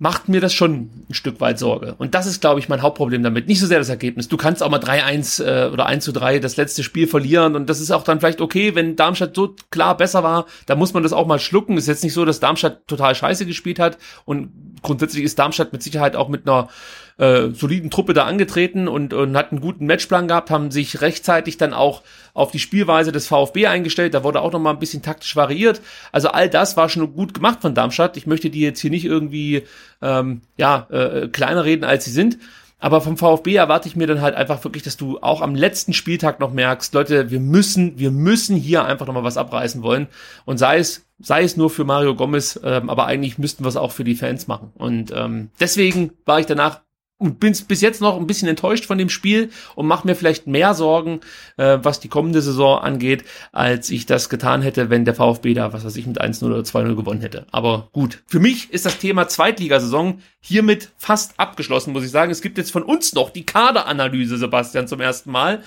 macht 0.00 0.28
mir 0.28 0.40
das 0.40 0.54
schon 0.54 0.90
ein 1.08 1.14
Stück 1.14 1.40
weit 1.40 1.58
Sorge. 1.58 1.96
Und 1.98 2.14
das 2.14 2.26
ist, 2.26 2.40
glaube 2.40 2.60
ich, 2.60 2.68
mein 2.68 2.82
Hauptproblem 2.82 3.22
damit. 3.24 3.48
Nicht 3.48 3.58
so 3.58 3.66
sehr 3.66 3.80
das 3.80 3.88
Ergebnis. 3.88 4.28
Du 4.28 4.36
kannst 4.36 4.62
auch 4.62 4.70
mal 4.70 4.78
3-1 4.78 5.44
äh, 5.44 5.70
oder 5.70 5.86
1 5.86 6.04
zu 6.04 6.12
3 6.12 6.38
das 6.38 6.56
letzte 6.56 6.84
Spiel 6.84 7.08
verlieren 7.08 7.56
und 7.56 7.68
das 7.68 7.80
ist 7.80 7.90
auch 7.90 8.04
dann 8.04 8.20
vielleicht 8.20 8.40
okay, 8.40 8.76
wenn 8.76 8.94
Darmstadt 8.94 9.34
so 9.34 9.56
klar 9.70 9.96
besser 9.96 10.22
war, 10.22 10.46
da 10.66 10.76
muss 10.76 10.94
man 10.94 11.02
das 11.02 11.12
auch 11.12 11.26
mal 11.26 11.40
schlucken. 11.40 11.76
Ist 11.76 11.88
jetzt 11.88 12.04
nicht 12.04 12.12
so, 12.12 12.24
dass 12.24 12.38
Darmstadt 12.38 12.86
total 12.86 13.16
scheiße 13.16 13.44
gespielt 13.44 13.80
hat 13.80 13.98
und 14.24 14.52
grundsätzlich 14.82 15.24
ist 15.24 15.38
Darmstadt 15.38 15.72
mit 15.72 15.82
Sicherheit 15.82 16.14
auch 16.14 16.28
mit 16.28 16.48
einer 16.48 16.68
äh, 17.18 17.50
soliden 17.50 17.90
Truppe 17.90 18.14
da 18.14 18.24
angetreten 18.24 18.88
und, 18.88 19.12
und 19.12 19.36
hat 19.36 19.50
einen 19.50 19.60
guten 19.60 19.86
Matchplan 19.86 20.28
gehabt, 20.28 20.50
haben 20.50 20.70
sich 20.70 21.00
rechtzeitig 21.00 21.56
dann 21.56 21.74
auch 21.74 22.02
auf 22.32 22.52
die 22.52 22.60
Spielweise 22.60 23.12
des 23.12 23.26
VfB 23.26 23.66
eingestellt. 23.66 24.14
Da 24.14 24.24
wurde 24.24 24.40
auch 24.40 24.52
noch 24.52 24.60
mal 24.60 24.70
ein 24.70 24.78
bisschen 24.78 25.02
taktisch 25.02 25.34
variiert. 25.34 25.80
Also 26.12 26.28
all 26.28 26.48
das 26.48 26.76
war 26.76 26.88
schon 26.88 27.12
gut 27.14 27.34
gemacht 27.34 27.60
von 27.60 27.74
Darmstadt. 27.74 28.16
Ich 28.16 28.26
möchte 28.26 28.50
die 28.50 28.60
jetzt 28.60 28.80
hier 28.80 28.90
nicht 28.90 29.04
irgendwie 29.04 29.64
ähm, 30.00 30.42
ja 30.56 30.86
äh, 30.90 31.28
kleiner 31.28 31.64
reden, 31.64 31.84
als 31.84 32.04
sie 32.04 32.12
sind. 32.12 32.38
Aber 32.80 33.00
vom 33.00 33.16
VfB 33.16 33.56
erwarte 33.56 33.88
ich 33.88 33.96
mir 33.96 34.06
dann 34.06 34.20
halt 34.20 34.36
einfach 34.36 34.62
wirklich, 34.62 34.84
dass 34.84 34.96
du 34.96 35.18
auch 35.18 35.42
am 35.42 35.56
letzten 35.56 35.92
Spieltag 35.92 36.38
noch 36.38 36.52
merkst, 36.52 36.94
Leute, 36.94 37.30
wir 37.30 37.40
müssen, 37.40 37.98
wir 37.98 38.12
müssen 38.12 38.56
hier 38.56 38.84
einfach 38.84 39.06
noch 39.06 39.14
mal 39.14 39.24
was 39.24 39.36
abreißen 39.36 39.82
wollen. 39.82 40.06
Und 40.44 40.58
sei 40.58 40.78
es, 40.78 41.04
sei 41.18 41.42
es 41.42 41.56
nur 41.56 41.70
für 41.70 41.82
Mario 41.84 42.14
Gomez, 42.14 42.60
ähm, 42.62 42.88
aber 42.88 43.06
eigentlich 43.06 43.38
müssten 43.38 43.64
wir 43.64 43.68
es 43.68 43.76
auch 43.76 43.90
für 43.90 44.04
die 44.04 44.14
Fans 44.14 44.46
machen. 44.46 44.70
Und 44.76 45.12
ähm, 45.12 45.50
deswegen 45.58 46.12
war 46.24 46.38
ich 46.38 46.46
danach 46.46 46.82
und 47.18 47.40
bin 47.40 47.56
bis 47.66 47.80
jetzt 47.80 48.00
noch 48.00 48.16
ein 48.16 48.26
bisschen 48.26 48.48
enttäuscht 48.48 48.86
von 48.86 48.96
dem 48.96 49.08
Spiel 49.08 49.50
und 49.74 49.86
mache 49.86 50.06
mir 50.06 50.14
vielleicht 50.14 50.46
mehr 50.46 50.74
Sorgen, 50.74 51.20
äh, 51.56 51.78
was 51.82 52.00
die 52.00 52.08
kommende 52.08 52.40
Saison 52.40 52.78
angeht, 52.80 53.24
als 53.52 53.90
ich 53.90 54.06
das 54.06 54.28
getan 54.28 54.62
hätte, 54.62 54.88
wenn 54.88 55.04
der 55.04 55.14
VfB 55.14 55.54
da, 55.54 55.72
was 55.72 55.84
weiß 55.84 55.96
ich, 55.96 56.06
mit 56.06 56.20
1-0 56.20 56.44
oder 56.46 56.60
2-0 56.60 56.94
gewonnen 56.94 57.20
hätte. 57.20 57.46
Aber 57.50 57.88
gut, 57.92 58.22
für 58.26 58.38
mich 58.38 58.72
ist 58.72 58.86
das 58.86 58.98
Thema 58.98 59.28
Zweitligasaison 59.28 60.22
hiermit 60.40 60.90
fast 60.96 61.38
abgeschlossen, 61.38 61.92
muss 61.92 62.04
ich 62.04 62.10
sagen. 62.10 62.30
Es 62.30 62.40
gibt 62.40 62.56
jetzt 62.56 62.70
von 62.70 62.84
uns 62.84 63.12
noch 63.12 63.30
die 63.30 63.44
Kaderanalyse, 63.44 64.38
Sebastian, 64.38 64.86
zum 64.86 65.00
ersten 65.00 65.32
Mal. 65.32 65.62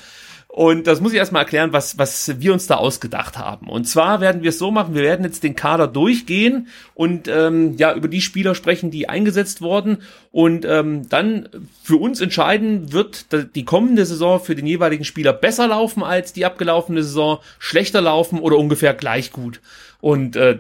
Und 0.54 0.86
das 0.86 1.00
muss 1.00 1.14
ich 1.14 1.18
erstmal 1.18 1.44
erklären, 1.44 1.72
was, 1.72 1.98
was 1.98 2.42
wir 2.42 2.52
uns 2.52 2.68
da 2.68 2.76
ausgedacht 2.76 3.38
haben. 3.38 3.70
Und 3.70 3.86
zwar 3.86 4.20
werden 4.20 4.44
wir 4.44 4.50
es 4.50 4.60
so 4.60 4.70
machen, 4.70 4.94
wir 4.94 5.02
werden 5.02 5.24
jetzt 5.24 5.44
den 5.44 5.56
Kader 5.56 5.88
durchgehen 5.88 6.68
und 6.94 7.30
ähm, 7.30 7.78
ja 7.78 7.94
über 7.96 8.10
die 8.10 8.20
Spieler 8.20 8.54
sprechen, 8.54 8.92
die 8.92 9.08
eingesetzt 9.08 9.62
wurden. 9.62 10.00
Und 10.30 10.66
ähm, 10.66 11.08
dann 11.08 11.48
für 11.82 11.96
uns 11.96 12.20
entscheiden, 12.20 12.92
wird 12.92 13.28
die 13.56 13.64
kommende 13.64 14.06
Saison 14.06 14.42
für 14.42 14.54
den 14.54 14.68
jeweiligen 14.68 15.06
Spieler 15.06 15.32
besser 15.32 15.70
laufen 15.70 16.04
als 16.04 16.34
die 16.34 16.44
abgelaufene 16.44 17.02
Saison, 17.02 17.40
schlechter 17.58 18.02
laufen 18.02 18.38
oder 18.38 18.58
ungefähr 18.58 18.94
gleich 18.94 19.32
gut. 19.32 19.62
Und 20.02 20.36
äh, 20.36 20.60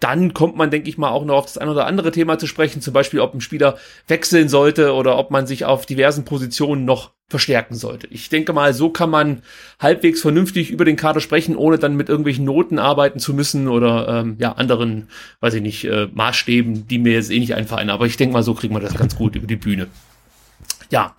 dann 0.00 0.34
kommt 0.34 0.56
man, 0.56 0.70
denke 0.70 0.88
ich 0.90 0.98
mal, 0.98 1.10
auch 1.10 1.24
noch 1.24 1.36
auf 1.36 1.46
das 1.46 1.58
ein 1.58 1.68
oder 1.68 1.86
andere 1.86 2.12
Thema 2.12 2.38
zu 2.38 2.46
sprechen, 2.46 2.82
zum 2.82 2.92
Beispiel, 2.92 3.20
ob 3.20 3.32
ein 3.34 3.40
Spieler 3.40 3.78
wechseln 4.08 4.48
sollte 4.48 4.92
oder 4.92 5.16
ob 5.16 5.30
man 5.30 5.46
sich 5.46 5.64
auf 5.64 5.86
diversen 5.86 6.24
Positionen 6.24 6.84
noch 6.84 7.12
verstärken 7.28 7.74
sollte. 7.74 8.06
Ich 8.08 8.28
denke 8.28 8.52
mal, 8.52 8.72
so 8.74 8.90
kann 8.90 9.10
man 9.10 9.42
halbwegs 9.80 10.20
vernünftig 10.20 10.70
über 10.70 10.84
den 10.84 10.96
Kader 10.96 11.20
sprechen, 11.20 11.56
ohne 11.56 11.78
dann 11.78 11.96
mit 11.96 12.08
irgendwelchen 12.08 12.44
Noten 12.44 12.78
arbeiten 12.78 13.18
zu 13.18 13.34
müssen 13.34 13.68
oder 13.68 14.20
ähm, 14.20 14.36
ja 14.38 14.52
anderen, 14.52 15.08
weiß 15.40 15.54
ich 15.54 15.62
nicht, 15.62 15.84
äh, 15.84 16.08
Maßstäben, 16.12 16.86
die 16.86 16.98
mir 16.98 17.14
jetzt 17.14 17.30
eh 17.30 17.40
nicht 17.40 17.54
einfallen. 17.54 17.90
Aber 17.90 18.06
ich 18.06 18.16
denke 18.16 18.34
mal, 18.34 18.42
so 18.42 18.54
kriegen 18.54 18.74
wir 18.74 18.80
das 18.80 18.94
ganz 18.94 19.16
gut 19.16 19.34
über 19.34 19.46
die 19.46 19.56
Bühne. 19.56 19.88
Ja. 20.90 21.16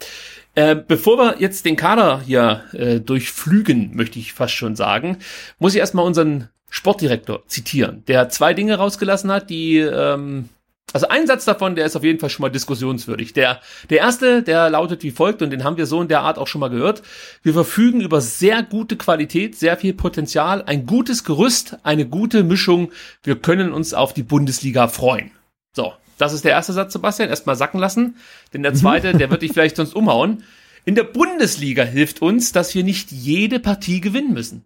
Äh, 0.56 0.76
bevor 0.76 1.18
wir 1.18 1.36
jetzt 1.40 1.66
den 1.66 1.76
Kader 1.76 2.22
hier 2.26 2.64
äh, 2.74 3.00
durchflügen, 3.00 3.96
möchte 3.96 4.18
ich 4.18 4.34
fast 4.34 4.54
schon 4.54 4.76
sagen, 4.76 5.18
muss 5.60 5.76
ich 5.76 5.80
erstmal 5.80 6.06
unseren 6.06 6.50
Sportdirektor 6.78 7.44
zitieren, 7.48 8.04
der 8.08 8.30
zwei 8.30 8.54
Dinge 8.54 8.76
rausgelassen 8.76 9.32
hat, 9.32 9.50
die 9.50 9.80
ähm, 9.80 10.50
also 10.94 11.08
ein 11.10 11.28
Satz 11.28 11.44
davon, 11.44 11.76
der 11.76 11.86
ist 11.86 11.96
auf 11.96 12.04
jeden 12.04 12.20
Fall 12.20 12.30
schon 12.30 12.44
mal 12.44 12.50
diskussionswürdig. 12.50 13.34
Der, 13.34 13.60
der 13.90 13.98
erste, 13.98 14.42
der 14.42 14.70
lautet 14.70 15.04
wie 15.04 15.12
folgt, 15.12 15.42
und 15.42 15.50
den 15.50 15.64
haben 15.64 15.76
wir 15.76 15.86
so 15.86 16.02
in 16.02 16.08
der 16.08 16.22
Art 16.22 16.38
auch 16.38 16.48
schon 16.48 16.62
mal 16.62 16.70
gehört. 16.70 17.02
Wir 17.42 17.54
verfügen 17.54 18.00
über 18.00 18.22
sehr 18.22 18.64
gute 18.64 18.96
Qualität, 18.96 19.56
sehr 19.58 19.76
viel 19.76 19.94
Potenzial, 19.94 20.64
ein 20.64 20.86
gutes 20.86 21.24
Gerüst, 21.24 21.78
eine 21.84 22.08
gute 22.08 22.44
Mischung. 22.44 22.92
Wir 23.24 23.36
können 23.38 23.74
uns 23.74 23.94
auf 23.94 24.14
die 24.14 24.24
Bundesliga 24.24 24.88
freuen. 24.88 25.32
So, 25.76 25.94
das 26.18 26.32
ist 26.32 26.46
der 26.46 26.52
erste 26.52 26.74
Satz, 26.74 26.94
Sebastian. 26.94 27.30
Erstmal 27.30 27.56
sacken 27.56 27.80
lassen. 27.80 28.16
Denn 28.54 28.64
der 28.64 28.76
zweite, 28.76 29.14
der 29.14 29.30
wird 29.30 29.42
dich 29.42 29.52
vielleicht 29.52 29.76
sonst 29.76 29.96
umhauen. 29.96 30.44
In 30.86 30.96
der 30.96 31.04
Bundesliga 31.04 31.84
hilft 31.84 32.22
uns, 32.22 32.54
dass 32.54 32.74
wir 32.76 32.84
nicht 32.84 33.12
jede 33.12 33.60
Partie 33.60 34.00
gewinnen 34.00 34.34
müssen 34.34 34.64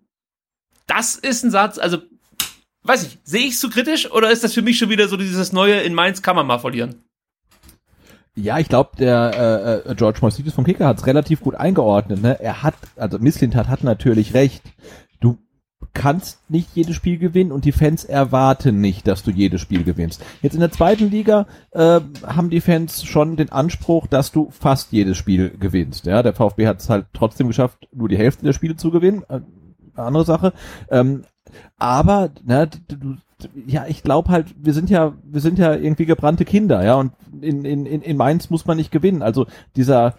das 0.88 1.16
ist 1.16 1.44
ein 1.44 1.52
Satz, 1.52 1.78
also 1.78 2.00
weiß 2.84 3.04
ich, 3.04 3.20
sehe 3.24 3.46
ich 3.46 3.54
es 3.54 3.60
zu 3.60 3.70
kritisch 3.70 4.12
oder 4.12 4.32
ist 4.32 4.44
das 4.44 4.54
für 4.54 4.62
mich 4.62 4.78
schon 4.78 4.90
wieder 4.90 5.08
so 5.08 5.18
dieses 5.18 5.54
neue 5.54 5.82
in 5.82 5.94
Mainz 5.94 6.22
kann 6.22 6.36
man 6.36 6.48
mal 6.48 6.60
verlieren? 6.60 7.04
Ja, 8.36 8.60
ich 8.60 8.70
glaube, 8.70 8.92
der 8.98 9.84
äh, 9.86 9.92
äh 9.92 9.96
George 9.96 10.20
Morsidis 10.22 10.54
vom 10.54 10.64
Kicker 10.64 10.88
hat 10.88 11.00
es 11.00 11.06
relativ 11.06 11.42
gut 11.42 11.56
eingeordnet. 11.56 12.22
Ne? 12.22 12.40
Er 12.40 12.64
hat, 12.64 12.76
also 12.96 13.20
Misslintat 13.20 13.68
hat 13.68 13.84
natürlich 13.84 14.34
recht. 14.34 14.64
Du 15.20 15.38
kannst 15.94 16.50
nicht 16.50 16.70
jedes 16.74 16.96
Spiel 16.96 17.18
gewinnen 17.18 17.52
und 17.52 17.66
die 17.66 17.74
Fans 17.74 18.06
erwarten 18.06 18.80
nicht, 18.80 19.06
dass 19.06 19.24
du 19.24 19.32
jedes 19.32 19.60
Spiel 19.60 19.84
gewinnst. 19.84 20.24
Jetzt 20.42 20.54
in 20.54 20.62
der 20.62 20.72
zweiten 20.72 21.12
Liga 21.12 21.46
äh, 21.72 22.00
haben 22.26 22.50
die 22.50 22.62
Fans 22.62 23.04
schon 23.04 23.36
den 23.36 23.52
Anspruch, 23.52 24.08
dass 24.08 24.32
du 24.32 24.50
fast 24.50 24.94
jedes 24.94 25.18
Spiel 25.18 25.50
gewinnst. 25.60 26.06
Ja, 26.06 26.24
der 26.24 26.34
VfB 26.34 26.68
hat 26.68 26.80
es 26.80 26.90
halt 26.90 27.08
trotzdem 27.14 27.48
geschafft, 27.48 27.90
nur 27.94 28.08
die 28.08 28.18
Hälfte 28.18 28.46
der 28.46 28.54
Spiele 28.54 28.78
zu 28.78 28.92
gewinnen. 28.92 29.26
Äh, 29.96 30.02
andere 30.02 30.26
Sache. 30.26 30.54
Ähm, 30.90 31.24
aber, 31.78 32.30
ne, 32.44 32.70
du, 32.88 33.18
ja, 33.66 33.86
ich 33.88 34.04
glaube 34.04 34.30
halt, 34.30 34.48
wir 34.58 34.74
sind 34.74 34.90
ja, 34.90 35.14
wir 35.24 35.42
sind 35.42 35.58
ja 35.58 35.74
irgendwie 35.74 36.06
gebrannte 36.06 36.46
Kinder, 36.46 36.84
ja, 36.84 36.96
und 36.96 37.12
in, 37.42 37.66
in, 37.66 37.86
in 37.86 38.18
Mainz 38.18 38.50
muss 38.50 38.66
man 38.66 38.78
nicht 38.78 38.92
gewinnen. 38.92 39.24
Also 39.24 39.48
dieser 39.76 40.14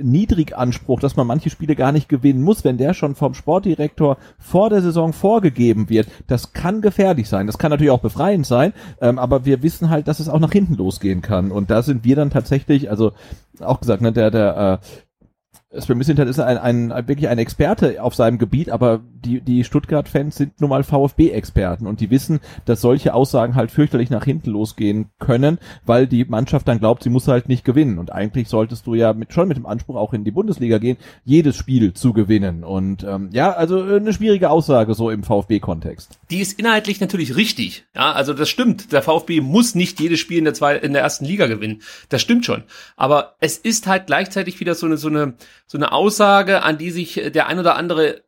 Niedriganspruch, 0.00 1.00
dass 1.00 1.16
man 1.16 1.26
manche 1.26 1.50
Spiele 1.50 1.76
gar 1.76 1.92
nicht 1.92 2.08
gewinnen 2.08 2.42
muss, 2.42 2.64
wenn 2.64 2.78
der 2.78 2.94
schon 2.94 3.14
vom 3.14 3.34
Sportdirektor 3.34 4.16
vor 4.38 4.70
der 4.70 4.82
Saison 4.82 5.12
vorgegeben 5.12 5.88
wird, 5.88 6.08
das 6.26 6.52
kann 6.52 6.80
gefährlich 6.80 7.28
sein. 7.28 7.46
Das 7.46 7.58
kann 7.58 7.70
natürlich 7.70 7.90
auch 7.90 8.00
befreiend 8.00 8.46
sein, 8.46 8.72
ähm, 9.00 9.18
aber 9.18 9.44
wir 9.44 9.62
wissen 9.62 9.90
halt, 9.90 10.08
dass 10.08 10.20
es 10.20 10.28
auch 10.28 10.40
nach 10.40 10.52
hinten 10.52 10.74
losgehen 10.74 11.22
kann. 11.22 11.50
Und 11.50 11.70
da 11.70 11.82
sind 11.82 12.04
wir 12.04 12.16
dann 12.16 12.30
tatsächlich, 12.30 12.90
also 12.90 13.12
auch 13.60 13.80
gesagt, 13.80 14.02
ne, 14.02 14.12
der, 14.12 14.30
der, 14.30 14.80
äh, 14.82 15.80
Sven 15.80 15.98
Mislintat 15.98 16.28
ist 16.28 16.40
ein, 16.40 16.58
ein, 16.58 16.92
ein, 16.92 17.08
wirklich 17.08 17.28
ein 17.28 17.38
Experte 17.38 18.02
auf 18.02 18.14
seinem 18.14 18.38
Gebiet, 18.38 18.70
aber 18.70 19.00
die, 19.26 19.40
die 19.40 19.64
Stuttgart-Fans 19.64 20.36
sind 20.36 20.60
nun 20.60 20.70
mal 20.70 20.84
VfB-Experten 20.84 21.86
und 21.86 22.00
die 22.00 22.10
wissen, 22.10 22.40
dass 22.64 22.80
solche 22.80 23.12
Aussagen 23.12 23.54
halt 23.54 23.70
fürchterlich 23.70 24.10
nach 24.10 24.24
hinten 24.24 24.50
losgehen 24.50 25.10
können, 25.18 25.58
weil 25.84 26.06
die 26.06 26.24
Mannschaft 26.24 26.68
dann 26.68 26.78
glaubt, 26.78 27.02
sie 27.02 27.10
muss 27.10 27.28
halt 27.28 27.48
nicht 27.48 27.64
gewinnen. 27.64 27.98
Und 27.98 28.12
eigentlich 28.12 28.48
solltest 28.48 28.86
du 28.86 28.94
ja 28.94 29.12
mit, 29.12 29.32
schon 29.32 29.48
mit 29.48 29.56
dem 29.56 29.66
Anspruch 29.66 29.96
auch 29.96 30.12
in 30.12 30.24
die 30.24 30.30
Bundesliga 30.30 30.78
gehen, 30.78 30.96
jedes 31.24 31.56
Spiel 31.56 31.92
zu 31.92 32.12
gewinnen. 32.12 32.64
Und 32.64 33.02
ähm, 33.04 33.30
ja, 33.32 33.52
also 33.52 33.84
äh, 33.84 33.96
eine 33.96 34.12
schwierige 34.12 34.50
Aussage 34.50 34.94
so 34.94 35.10
im 35.10 35.24
VfB-Kontext. 35.24 36.18
Die 36.30 36.40
ist 36.40 36.58
inhaltlich 36.58 37.00
natürlich 37.00 37.36
richtig. 37.36 37.86
Ja, 37.94 38.12
also 38.12 38.32
das 38.32 38.48
stimmt. 38.48 38.92
Der 38.92 39.02
VfB 39.02 39.40
muss 39.40 39.74
nicht 39.74 40.00
jedes 40.00 40.20
Spiel 40.20 40.38
in 40.38 40.44
der, 40.44 40.54
zwei, 40.54 40.76
in 40.76 40.92
der 40.92 41.02
ersten 41.02 41.24
Liga 41.24 41.46
gewinnen. 41.46 41.82
Das 42.08 42.22
stimmt 42.22 42.46
schon. 42.46 42.62
Aber 42.96 43.34
es 43.40 43.58
ist 43.58 43.86
halt 43.86 44.06
gleichzeitig 44.06 44.60
wieder 44.60 44.74
so 44.74 44.86
eine, 44.86 44.96
so 44.96 45.08
eine 45.08 45.34
so 45.66 45.78
eine 45.78 45.92
Aussage, 45.92 46.62
an 46.62 46.78
die 46.78 46.90
sich 46.90 47.20
der 47.34 47.48
ein 47.48 47.58
oder 47.58 47.76
andere, 47.76 48.22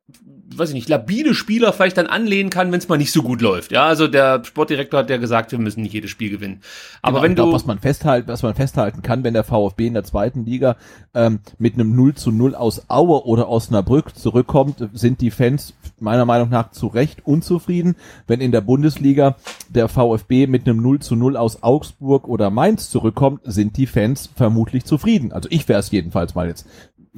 weiß 0.56 0.70
ich 0.70 0.74
nicht, 0.74 0.88
labile 0.88 1.34
Spieler 1.34 1.72
vielleicht 1.72 1.98
dann 1.98 2.06
anlehnen 2.06 2.50
kann, 2.50 2.72
wenn 2.72 2.78
es 2.78 2.88
mal 2.88 2.96
nicht 2.96 3.12
so 3.12 3.22
gut 3.22 3.40
läuft. 3.40 3.72
Ja, 3.72 3.86
also 3.86 4.08
der 4.08 4.42
Sportdirektor 4.44 5.00
hat 5.00 5.10
ja 5.10 5.16
gesagt, 5.16 5.52
wir 5.52 5.58
müssen 5.58 5.82
nicht 5.82 5.92
jedes 5.92 6.10
Spiel 6.10 6.30
gewinnen. 6.30 6.60
Aber 7.02 7.20
genau, 7.20 7.22
wenn 7.22 7.36
du, 7.36 7.42
glaub, 7.42 7.54
was 7.54 7.66
man 7.66 7.78
festhalten, 7.78 8.28
was 8.28 8.42
man 8.42 8.54
festhalten 8.54 9.02
kann, 9.02 9.24
wenn 9.24 9.34
der 9.34 9.44
VfB 9.44 9.86
in 9.86 9.94
der 9.94 10.04
zweiten 10.04 10.44
Liga 10.44 10.76
ähm, 11.14 11.40
mit 11.58 11.74
einem 11.74 11.94
0 11.94 12.14
zu 12.14 12.32
0 12.32 12.54
aus 12.54 12.88
Aue 12.88 13.26
oder 13.26 13.48
Osnabrück 13.48 14.16
zurückkommt, 14.16 14.88
sind 14.94 15.20
die 15.20 15.30
Fans 15.30 15.74
meiner 16.00 16.24
Meinung 16.24 16.48
nach 16.48 16.70
zu 16.70 16.86
Recht 16.86 17.26
unzufrieden. 17.26 17.96
Wenn 18.26 18.40
in 18.40 18.52
der 18.52 18.60
Bundesliga 18.60 19.36
der 19.68 19.88
VfB 19.88 20.46
mit 20.46 20.66
einem 20.66 20.80
0 20.80 21.00
zu 21.00 21.16
0 21.16 21.36
aus 21.36 21.62
Augsburg 21.62 22.26
oder 22.28 22.50
Mainz 22.50 22.90
zurückkommt, 22.90 23.40
sind 23.44 23.76
die 23.76 23.86
Fans 23.86 24.30
vermutlich 24.34 24.84
zufrieden. 24.84 25.32
Also 25.32 25.48
ich 25.50 25.68
wäre 25.68 25.80
es 25.80 25.90
jedenfalls 25.90 26.34
mal 26.34 26.48
jetzt 26.48 26.66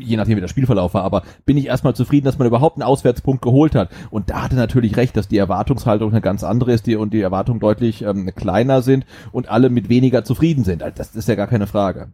je 0.01 0.17
nachdem 0.17 0.37
wie 0.37 0.41
der 0.41 0.49
Spielverlauf 0.49 0.95
war, 0.95 1.05
aber 1.05 1.23
bin 1.47 1.57
ich 1.57 1.67
erstmal 1.67 1.95
zufrieden, 1.95 2.25
dass 2.25 2.39
man 2.39 2.47
überhaupt 2.49 2.77
einen 2.77 2.83
Auswärtspunkt 2.83 3.43
geholt 3.43 3.75
hat. 3.75 3.91
Und 4.11 4.31
da 4.31 4.43
hatte 4.43 4.57
natürlich 4.57 4.97
recht, 4.97 5.17
dass 5.17 5.29
die 5.29 5.39
Erwartungshaltung 5.39 6.11
eine 6.11 6.21
ganz 6.21 6.45
andere 6.45 6.73
ist 6.73 6.87
die, 6.87 6.97
und 6.97 7.13
die 7.13 7.21
Erwartungen 7.21 7.61
deutlich 7.61 8.03
ähm, 8.03 8.33
kleiner 8.35 8.83
sind 8.83 9.07
und 9.33 9.49
alle 9.49 9.71
mit 9.71 9.89
weniger 9.89 10.25
zufrieden 10.25 10.65
sind. 10.65 10.83
Also 10.83 10.95
das 10.97 11.15
ist 11.15 11.29
ja 11.29 11.35
gar 11.35 11.47
keine 11.47 11.67
Frage. 11.67 12.09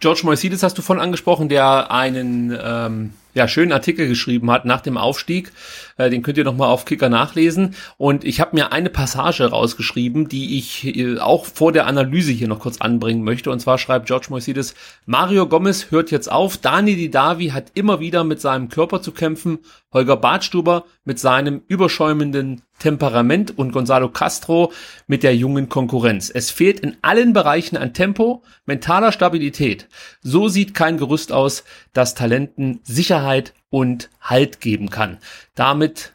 George 0.00 0.22
Moisides 0.24 0.62
hast 0.62 0.78
du 0.78 0.82
von 0.82 0.98
angesprochen, 0.98 1.50
der 1.50 1.90
einen 1.90 2.56
ähm, 2.62 3.12
ja, 3.34 3.46
schönen 3.46 3.72
Artikel 3.72 4.08
geschrieben 4.08 4.50
hat 4.50 4.64
nach 4.64 4.80
dem 4.80 4.96
Aufstieg. 4.96 5.52
Äh, 6.00 6.08
den 6.08 6.22
könnt 6.22 6.38
ihr 6.38 6.44
nochmal 6.44 6.68
auf 6.68 6.86
Kicker 6.86 7.10
nachlesen. 7.10 7.74
Und 7.98 8.24
ich 8.24 8.40
habe 8.40 8.56
mir 8.56 8.72
eine 8.72 8.88
Passage 8.88 9.44
rausgeschrieben, 9.44 10.28
die 10.28 10.56
ich 10.56 10.96
äh, 10.96 11.18
auch 11.18 11.44
vor 11.44 11.72
der 11.72 11.86
Analyse 11.86 12.32
hier 12.32 12.48
noch 12.48 12.60
kurz 12.60 12.80
anbringen 12.80 13.22
möchte. 13.22 13.50
Und 13.50 13.60
zwar 13.60 13.76
schreibt 13.76 14.06
George 14.06 14.28
Moisides, 14.30 14.74
Mario 15.04 15.46
Gomez 15.46 15.90
hört 15.90 16.10
jetzt 16.10 16.32
auf. 16.32 16.56
Dani 16.56 16.96
Didavi 16.96 17.48
hat 17.48 17.72
immer 17.74 18.00
wieder 18.00 18.24
mit 18.24 18.40
seinem 18.40 18.70
Körper 18.70 19.02
zu 19.02 19.12
kämpfen. 19.12 19.58
Holger 19.92 20.16
Badstuber 20.16 20.84
mit 21.04 21.18
seinem 21.18 21.62
überschäumenden 21.68 22.62
Temperament 22.78 23.58
und 23.58 23.72
Gonzalo 23.72 24.08
Castro 24.08 24.72
mit 25.06 25.22
der 25.22 25.36
jungen 25.36 25.68
Konkurrenz. 25.68 26.30
Es 26.30 26.50
fehlt 26.50 26.80
in 26.80 26.96
allen 27.02 27.34
Bereichen 27.34 27.76
an 27.76 27.92
Tempo, 27.92 28.42
mentaler 28.64 29.12
Stabilität. 29.12 29.88
So 30.22 30.48
sieht 30.48 30.72
kein 30.72 30.96
Gerüst 30.96 31.32
aus, 31.32 31.64
das 31.92 32.14
Talenten 32.14 32.80
Sicherheit 32.84 33.52
und 33.70 34.10
Halt 34.20 34.60
geben 34.60 34.90
kann. 34.90 35.18
Damit, 35.54 36.12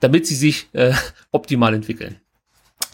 damit 0.00 0.26
sie 0.26 0.34
sich 0.34 0.68
äh, 0.72 0.92
optimal 1.30 1.74
entwickeln. 1.74 2.20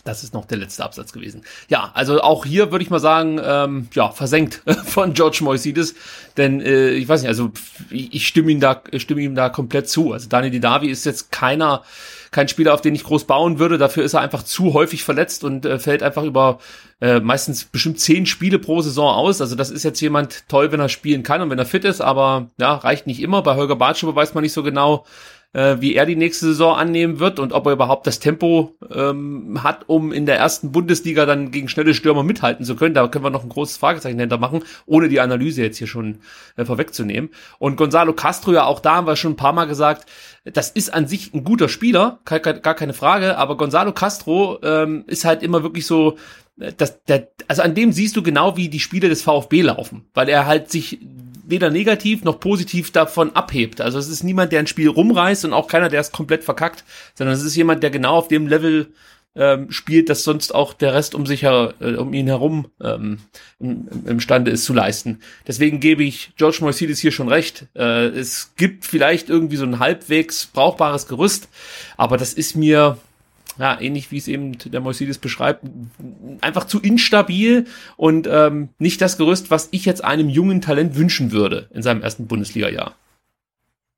Das 0.04 0.22
ist 0.22 0.34
noch 0.34 0.44
der 0.44 0.58
letzte 0.58 0.84
Absatz 0.84 1.14
gewesen. 1.14 1.42
Ja, 1.68 1.90
also 1.94 2.20
auch 2.20 2.44
hier 2.44 2.70
würde 2.70 2.84
ich 2.84 2.90
mal 2.90 3.00
sagen, 3.00 3.40
ähm, 3.42 3.88
ja, 3.94 4.10
versenkt 4.10 4.60
von 4.84 5.14
George 5.14 5.38
Moisides, 5.40 5.94
denn 6.36 6.60
äh, 6.60 6.90
ich 6.90 7.08
weiß 7.08 7.22
nicht, 7.22 7.28
also 7.28 7.52
ich, 7.88 8.12
ich 8.12 8.26
stimme 8.26 8.52
ihm 8.52 8.60
da, 8.60 8.82
stimme 8.96 9.22
ihm 9.22 9.34
da 9.34 9.48
komplett 9.48 9.88
zu. 9.88 10.12
Also 10.12 10.28
Daniel 10.28 10.52
Didavi 10.52 10.88
ist 10.88 11.06
jetzt 11.06 11.32
keiner, 11.32 11.84
kein 12.32 12.48
Spieler, 12.48 12.74
auf 12.74 12.82
den 12.82 12.94
ich 12.94 13.04
groß 13.04 13.24
bauen 13.24 13.58
würde. 13.58 13.78
Dafür 13.78 14.04
ist 14.04 14.12
er 14.12 14.20
einfach 14.20 14.42
zu 14.42 14.74
häufig 14.74 15.04
verletzt 15.04 15.42
und 15.42 15.64
äh, 15.64 15.78
fällt 15.78 16.02
einfach 16.02 16.24
über 16.24 16.58
äh, 17.00 17.20
meistens 17.20 17.64
bestimmt 17.64 18.00
zehn 18.00 18.26
Spiele 18.26 18.58
pro 18.58 18.80
Saison 18.80 19.14
aus. 19.14 19.40
Also 19.40 19.56
das 19.56 19.70
ist 19.70 19.82
jetzt 19.82 20.00
jemand 20.00 20.48
toll, 20.48 20.72
wenn 20.72 20.80
er 20.80 20.88
spielen 20.88 21.22
kann 21.22 21.42
und 21.42 21.50
wenn 21.50 21.58
er 21.58 21.66
fit 21.66 21.84
ist, 21.84 22.00
aber 22.00 22.50
ja, 22.58 22.74
reicht 22.74 23.06
nicht 23.06 23.20
immer. 23.20 23.42
Bei 23.42 23.56
Holger 23.56 23.76
Bartschuber 23.76 24.16
weiß 24.16 24.34
man 24.34 24.42
nicht 24.42 24.52
so 24.52 24.62
genau, 24.62 25.04
äh, 25.54 25.76
wie 25.80 25.94
er 25.94 26.04
die 26.04 26.16
nächste 26.16 26.46
Saison 26.46 26.76
annehmen 26.76 27.20
wird 27.20 27.38
und 27.38 27.52
ob 27.52 27.66
er 27.66 27.72
überhaupt 27.72 28.06
das 28.06 28.18
Tempo 28.18 28.74
ähm, 28.92 29.62
hat, 29.62 29.84
um 29.86 30.12
in 30.12 30.26
der 30.26 30.36
ersten 30.36 30.72
Bundesliga 30.72 31.24
dann 31.24 31.50
gegen 31.50 31.68
schnelle 31.68 31.94
Stürmer 31.94 32.22
mithalten 32.22 32.66
zu 32.66 32.76
können. 32.76 32.94
Da 32.94 33.06
können 33.08 33.24
wir 33.24 33.30
noch 33.30 33.44
ein 33.44 33.48
großes 33.48 33.76
Fragezeichen 33.76 34.18
hinter 34.18 34.38
machen, 34.38 34.62
ohne 34.84 35.08
die 35.08 35.20
Analyse 35.20 35.62
jetzt 35.62 35.78
hier 35.78 35.86
schon 35.86 36.18
äh, 36.56 36.64
vorwegzunehmen. 36.64 37.30
Und 37.58 37.76
Gonzalo 37.76 38.12
Castro, 38.12 38.52
ja 38.52 38.64
auch 38.64 38.80
da 38.80 38.96
haben 38.96 39.06
wir 39.06 39.16
schon 39.16 39.32
ein 39.32 39.36
paar 39.36 39.52
Mal 39.52 39.66
gesagt, 39.66 40.06
das 40.44 40.70
ist 40.70 40.92
an 40.92 41.06
sich 41.06 41.32
ein 41.32 41.44
guter 41.44 41.68
Spieler, 41.68 42.18
gar 42.24 42.74
keine 42.74 42.92
Frage, 42.92 43.38
aber 43.38 43.56
Gonzalo 43.56 43.92
Castro 43.92 44.58
ähm, 44.62 45.04
ist 45.06 45.24
halt 45.24 45.42
immer 45.42 45.62
wirklich 45.62 45.86
so, 45.86 46.16
das, 46.56 47.02
der, 47.04 47.28
also 47.48 47.62
an 47.62 47.74
dem 47.74 47.92
siehst 47.92 48.16
du 48.16 48.22
genau, 48.22 48.56
wie 48.56 48.68
die 48.68 48.80
Spiele 48.80 49.08
des 49.08 49.22
VfB 49.22 49.62
laufen, 49.62 50.04
weil 50.14 50.28
er 50.28 50.46
halt 50.46 50.70
sich 50.70 50.98
weder 51.46 51.70
negativ 51.70 52.24
noch 52.24 52.40
positiv 52.40 52.90
davon 52.90 53.34
abhebt. 53.36 53.80
Also 53.80 53.98
es 53.98 54.08
ist 54.08 54.22
niemand, 54.22 54.52
der 54.52 54.60
ein 54.60 54.66
Spiel 54.66 54.88
rumreißt 54.88 55.44
und 55.44 55.52
auch 55.52 55.68
keiner, 55.68 55.88
der 55.88 56.00
es 56.00 56.12
komplett 56.12 56.44
verkackt, 56.44 56.84
sondern 57.14 57.34
es 57.34 57.42
ist 57.42 57.56
jemand, 57.56 57.82
der 57.82 57.90
genau 57.90 58.14
auf 58.14 58.28
dem 58.28 58.46
Level 58.46 58.88
ähm, 59.36 59.70
spielt, 59.72 60.08
dass 60.08 60.22
sonst 60.22 60.54
auch 60.54 60.72
der 60.72 60.94
Rest 60.94 61.14
um 61.14 61.26
sich 61.26 61.42
her, 61.42 61.74
äh, 61.80 61.94
um 61.94 62.14
ihn 62.14 62.28
herum 62.28 62.68
ähm, 62.80 63.18
im, 63.58 63.88
imstande 64.06 64.52
ist 64.52 64.64
zu 64.64 64.72
leisten. 64.72 65.20
Deswegen 65.46 65.80
gebe 65.80 66.04
ich 66.04 66.32
George 66.36 66.58
Moisides 66.60 67.00
hier 67.00 67.10
schon 67.10 67.28
recht. 67.28 67.66
Äh, 67.74 68.06
es 68.06 68.54
gibt 68.56 68.84
vielleicht 68.84 69.28
irgendwie 69.28 69.56
so 69.56 69.64
ein 69.64 69.80
halbwegs 69.80 70.46
brauchbares 70.46 71.08
Gerüst, 71.08 71.48
aber 71.96 72.16
das 72.16 72.32
ist 72.32 72.54
mir 72.54 72.98
ja, 73.58 73.80
ähnlich 73.80 74.10
wie 74.10 74.18
es 74.18 74.28
eben 74.28 74.58
der 74.58 74.80
Moisides 74.80 75.18
beschreibt, 75.18 75.64
einfach 76.40 76.64
zu 76.64 76.80
instabil 76.80 77.66
und 77.96 78.28
ähm, 78.30 78.70
nicht 78.78 79.00
das 79.00 79.16
Gerüst, 79.16 79.50
was 79.50 79.68
ich 79.70 79.84
jetzt 79.84 80.04
einem 80.04 80.28
jungen 80.28 80.60
Talent 80.60 80.96
wünschen 80.96 81.32
würde 81.32 81.68
in 81.72 81.82
seinem 81.82 82.02
ersten 82.02 82.26
Bundesliga-Jahr. 82.26 82.94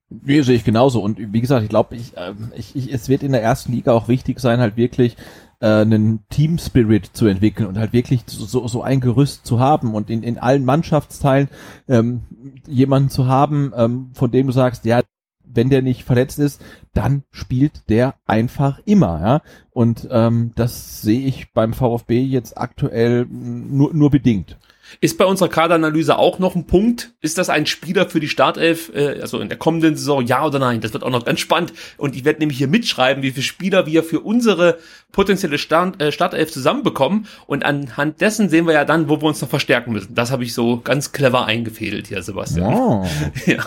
Nee, 0.09 0.43
sehe 0.43 0.55
ich 0.55 0.65
genauso. 0.65 1.01
Und 1.01 1.19
wie 1.33 1.41
gesagt, 1.41 1.65
ich 1.65 1.69
glaube, 1.69 1.97
ich, 1.97 2.17
äh, 2.17 2.33
ich, 2.57 2.77
ich, 2.77 2.93
es 2.93 3.09
wird 3.09 3.23
in 3.23 3.33
der 3.33 3.43
ersten 3.43 3.73
Liga 3.73 3.93
auch 3.93 4.09
wichtig 4.09 4.39
sein, 4.39 4.61
halt 4.61 4.77
wirklich 4.77 5.17
äh, 5.61 5.67
einen 5.67 6.25
Team 6.29 6.59
Spirit 6.59 7.07
zu 7.13 7.27
entwickeln 7.27 7.67
und 7.67 7.79
halt 7.79 7.93
wirklich 7.93 8.23
so, 8.27 8.69
so 8.69 8.83
ein 8.83 9.01
Gerüst 9.01 9.47
zu 9.47 9.59
haben 9.59 9.95
und 9.95 10.11
in, 10.11 10.23
in 10.23 10.39
allen 10.39 10.65
Mannschaftsteilen 10.65 11.49
ähm, 11.89 12.23
jemanden 12.69 13.11
zu 13.11 13.27
haben, 13.27 13.73
ähm, 13.77 14.11
von 14.15 14.31
dem 14.31 14.47
du 14.47 14.53
sagst, 14.53 14.85
ja, 14.85 15.03
wenn 15.47 15.71
der 15.71 15.83
nicht 15.83 16.05
verletzt 16.05 16.39
ist, 16.39 16.63
dann 16.95 17.23
spielt 17.31 17.89
der 17.89 18.15
einfach 18.27 18.81
immer, 18.85 19.21
ja. 19.21 19.43
Und 19.71 20.09
ähm, 20.11 20.53
das 20.55 21.03
sehe 21.03 21.27
ich 21.27 21.53
beim 21.53 21.73
VfB 21.73 22.21
jetzt 22.21 22.59
aktuell 22.59 23.27
nur, 23.27 23.95
nur 23.95 24.11
bedingt. 24.11 24.59
Ist 25.01 25.19
bei 25.19 25.25
unserer 25.25 25.49
Kaderanalyse 25.49 26.19
auch 26.19 26.39
noch 26.39 26.55
ein 26.55 26.67
Punkt? 26.67 27.13
Ist 27.21 27.39
das 27.39 27.49
ein 27.49 27.67
Spieler 27.67 28.09
für 28.09 28.21
die 28.21 28.29
Startelf, 28.29 28.91
äh, 28.95 29.21
also 29.21 29.41
in 29.41 29.49
der 29.49 29.59
kommenden 29.59 29.97
Saison, 29.97 30.25
ja 30.25 30.45
oder 30.45 30.59
nein? 30.59 30.81
Das 30.81 30.93
wird 30.93 31.03
auch 31.03 31.11
noch 31.11 31.25
ganz 31.25 31.41
spannend. 31.41 31.73
Und 31.97 32.17
ich 32.17 32.25
werde 32.25 32.41
nämlich 32.41 32.59
hier 32.59 32.69
mitschreiben, 32.69 33.23
wie 33.23 33.31
viele 33.31 33.43
Spieler 33.43 33.87
wir 33.87 34.03
für 34.03 34.21
unsere 34.21 34.79
potenzielle 35.13 35.59
Start, 35.59 36.01
äh, 36.01 36.13
Startelf 36.13 36.53
zusammenbekommen. 36.53 37.27
Und 37.47 37.65
anhand 37.65 38.21
dessen 38.21 38.49
sehen 38.49 38.67
wir 38.67 38.75
ja 38.75 38.85
dann, 38.85 39.09
wo 39.09 39.21
wir 39.21 39.27
uns 39.27 39.41
noch 39.41 39.49
verstärken 39.49 39.93
müssen. 39.93 40.15
Das 40.15 40.31
habe 40.31 40.45
ich 40.45 40.55
so 40.55 40.81
ganz 40.81 41.13
clever 41.13 41.47
eingefädelt 41.47 42.09
hier, 42.09 42.23
Sebastian. 42.23 42.75
Oh. 42.75 43.07
ja. 43.47 43.65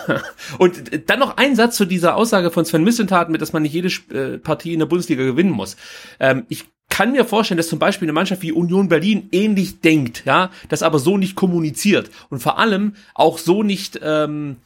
Und 0.58 1.10
dann 1.10 1.20
noch 1.20 1.38
ein 1.38 1.56
Satz 1.56 1.76
zu 1.76 1.86
dieser 1.86 2.16
Aussage 2.16 2.52
von 2.52 2.66
Sven 2.66 2.84
Missentat, 2.84 3.30
mit 3.30 3.42
dass 3.42 3.54
man 3.54 3.64
nicht 3.64 3.74
jede 3.74 3.90
äh, 4.14 4.38
Partie 4.38 4.74
in 4.74 4.80
der 4.80 4.86
Bundesliga 4.86 5.24
gewinnen 5.24 5.52
muss. 5.52 5.78
Ähm, 6.20 6.46
ich 6.50 6.66
kann 7.00 7.14
mir 7.14 7.24
vorstellen, 7.24 7.58
dass 7.58 7.70
zum 7.70 7.80
Beispiel 7.80 8.08
eine 8.08 8.14
Mannschaft 8.14 8.42
wie 8.42 8.52
Union 8.52 8.90
Berlin 8.90 9.30
ähnlich 9.32 9.80
denkt, 9.80 10.24
ja, 10.26 10.52
das 10.68 10.84
aber 10.84 11.00
so 11.00 11.18
nicht 11.18 11.34
kommuniziert 11.34 12.10
und 12.30 12.40
vor 12.40 12.60
allem 12.60 12.94
auch 13.14 13.38
so 13.38 13.64
nicht, 13.64 14.02
ähm, 14.04 14.58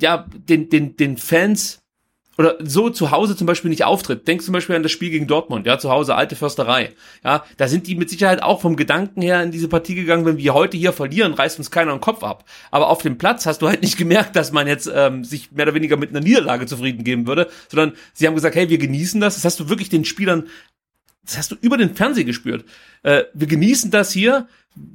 ja, 0.00 0.28
den, 0.48 0.70
den, 0.70 0.96
den 0.96 1.16
Fans 1.16 1.82
oder 2.38 2.56
so 2.60 2.88
zu 2.88 3.10
Hause 3.10 3.36
zum 3.36 3.46
Beispiel 3.46 3.68
nicht 3.68 3.84
auftritt. 3.84 4.26
Denk 4.26 4.42
zum 4.42 4.52
Beispiel 4.52 4.76
an 4.76 4.82
das 4.82 4.92
Spiel 4.92 5.10
gegen 5.10 5.26
Dortmund, 5.26 5.66
ja, 5.66 5.78
zu 5.78 5.90
Hause 5.90 6.14
alte 6.14 6.36
Försterei. 6.36 6.90
Ja, 7.24 7.44
da 7.56 7.68
sind 7.68 7.86
die 7.88 7.94
mit 7.94 8.08
Sicherheit 8.08 8.42
auch 8.42 8.60
vom 8.60 8.76
Gedanken 8.76 9.22
her 9.22 9.42
in 9.42 9.50
diese 9.50 9.68
Partie 9.68 9.94
gegangen, 9.94 10.24
wenn 10.24 10.38
wir 10.38 10.54
heute 10.54 10.76
hier 10.76 10.92
verlieren, 10.92 11.34
reißt 11.34 11.58
uns 11.58 11.70
keiner 11.70 11.92
den 11.92 12.00
Kopf 12.00 12.22
ab. 12.22 12.44
Aber 12.70 12.88
auf 12.88 13.02
dem 13.02 13.18
Platz 13.18 13.44
hast 13.44 13.60
du 13.60 13.68
halt 13.68 13.82
nicht 13.82 13.98
gemerkt, 13.98 14.36
dass 14.36 14.52
man 14.52 14.66
jetzt 14.66 14.90
ähm, 14.94 15.24
sich 15.24 15.52
mehr 15.52 15.66
oder 15.66 15.74
weniger 15.74 15.96
mit 15.96 16.10
einer 16.10 16.20
Niederlage 16.20 16.66
zufrieden 16.66 17.04
geben 17.04 17.26
würde, 17.26 17.48
sondern 17.68 17.92
sie 18.14 18.26
haben 18.26 18.34
gesagt, 18.34 18.54
hey, 18.54 18.68
wir 18.68 18.78
genießen 18.78 19.20
das. 19.20 19.34
Das 19.34 19.44
hast 19.44 19.60
du 19.60 19.68
wirklich 19.68 19.88
den 19.88 20.04
Spielern 20.04 20.48
das 21.24 21.38
hast 21.38 21.52
du 21.52 21.56
über 21.60 21.76
den 21.76 21.94
Fernseher 21.94 22.24
gespürt. 22.24 22.64
Äh, 23.02 23.24
wir 23.32 23.46
genießen 23.46 23.90
das 23.90 24.12
hier. 24.12 24.48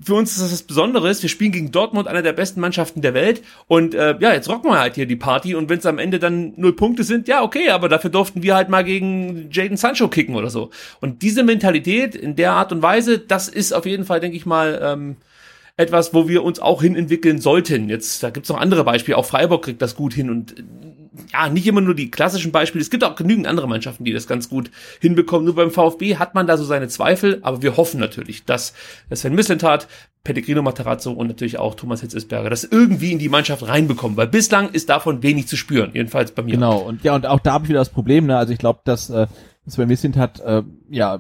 Für 0.04 0.16
uns 0.16 0.32
ist 0.32 0.42
das 0.42 0.52
was 0.52 0.64
Besonderes. 0.64 1.22
Wir 1.22 1.30
spielen 1.30 1.52
gegen 1.52 1.72
Dortmund, 1.72 2.08
einer 2.08 2.24
der 2.24 2.34
besten 2.34 2.60
Mannschaften 2.60 3.02
der 3.02 3.14
Welt. 3.14 3.44
Und 3.68 3.94
äh, 3.94 4.18
ja, 4.20 4.34
jetzt 4.34 4.50
rocken 4.50 4.72
wir 4.72 4.80
halt 4.80 4.96
hier 4.96 5.06
die 5.06 5.16
Party. 5.16 5.56
Und 5.56 5.70
wenn 5.70 5.80
es 5.80 5.86
am 5.86 6.00
Ende 6.00 6.20
dann 6.20 6.54
null 6.58 6.74
Punkte 6.74 7.04
sind, 7.04 7.28
ja, 7.28 7.44
okay, 7.44 7.70
aber 7.70 7.88
dafür 7.88 8.10
durften 8.10 8.44
wir 8.44 8.56
halt 8.56 8.70
mal 8.70 8.84
gegen 8.84 9.50
Jaden 9.52 9.78
Sancho 9.78 10.08
kicken 10.08 10.36
oder 10.36 10.50
so. 10.50 10.72
Und 11.00 11.22
diese 11.22 11.44
Mentalität 11.44 12.16
in 12.16 12.36
der 12.36 12.54
Art 12.54 12.72
und 12.72 12.82
Weise, 12.82 13.20
das 13.20 13.48
ist 13.48 13.72
auf 13.72 13.86
jeden 13.86 14.04
Fall, 14.04 14.20
denke 14.20 14.36
ich 14.36 14.46
mal, 14.46 14.82
ähm, 14.84 15.18
etwas, 15.78 16.14
wo 16.14 16.28
wir 16.28 16.44
uns 16.44 16.60
auch 16.60 16.82
hin 16.82 16.96
entwickeln 16.96 17.40
sollten. 17.40 17.88
Jetzt, 17.88 18.24
da 18.24 18.32
gibt's 18.32 18.50
noch 18.50 18.60
andere 18.60 18.84
Beispiele. 18.84 19.18
Auch 19.18 19.26
Freiburg 19.26 19.64
kriegt 19.64 19.82
das 19.82 19.96
gut 19.96 20.14
hin 20.14 20.32
und 20.32 20.56
ja, 21.32 21.50
nicht 21.50 21.68
immer 21.68 21.82
nur 21.82 21.96
die 21.96 22.12
klassischen 22.12 22.52
Beispiele. 22.52 22.82
Es 22.82 22.90
gibt 22.90 23.04
auch 23.04 23.16
genügend 23.16 23.48
andere 23.48 23.68
Mannschaften, 23.68 24.04
die 24.04 24.14
das 24.14 24.28
ganz 24.28 24.50
gut 24.50 24.72
hinbekommen. 25.00 25.46
Nur 25.46 25.56
beim 25.56 25.72
VfB 25.72 26.18
hat 26.18 26.36
man 26.36 26.48
da 26.48 26.58
so 26.58 26.64
seine 26.64 26.88
Zweifel, 26.88 27.40
aber 27.42 27.62
wir 27.62 27.78
hoffen 27.78 28.00
natürlich, 28.00 28.46
dass 28.46 28.74
Sven 29.14 29.36
Mislintat, 29.36 29.88
Pellegrino 30.24 30.62
Materazzo 30.62 31.12
und 31.12 31.28
natürlich 31.28 31.58
auch 31.58 31.76
Thomas 31.76 32.02
Hitzesberger 32.02 32.50
das 32.50 32.64
irgendwie 32.66 33.14
in 33.14 33.20
die 33.20 33.30
Mannschaft 33.30 33.66
reinbekommen, 33.66 34.18
weil 34.18 34.28
bislang 34.28 34.70
ist 34.70 34.90
davon 34.90 35.24
wenig 35.24 35.48
zu 35.48 35.56
spüren, 35.56 35.92
jedenfalls 35.94 36.32
bei 36.32 36.44
mir. 36.44 36.52
Genau, 36.52 36.80
und 36.80 37.04
ja, 37.04 37.16
und 37.16 37.26
auch 37.26 37.40
da 37.40 37.54
habe 37.54 37.66
ich 37.66 37.70
wieder 37.70 37.80
das 37.80 37.90
Problem, 37.90 38.26
ne? 38.26 38.38
Also 38.38 38.52
ich 38.52 38.60
glaube, 38.60 38.82
dass 38.84 39.10
äh, 39.10 39.28
Sven 39.68 39.88
Mislintat, 39.88 40.40
äh, 40.42 40.64
ja, 40.90 41.20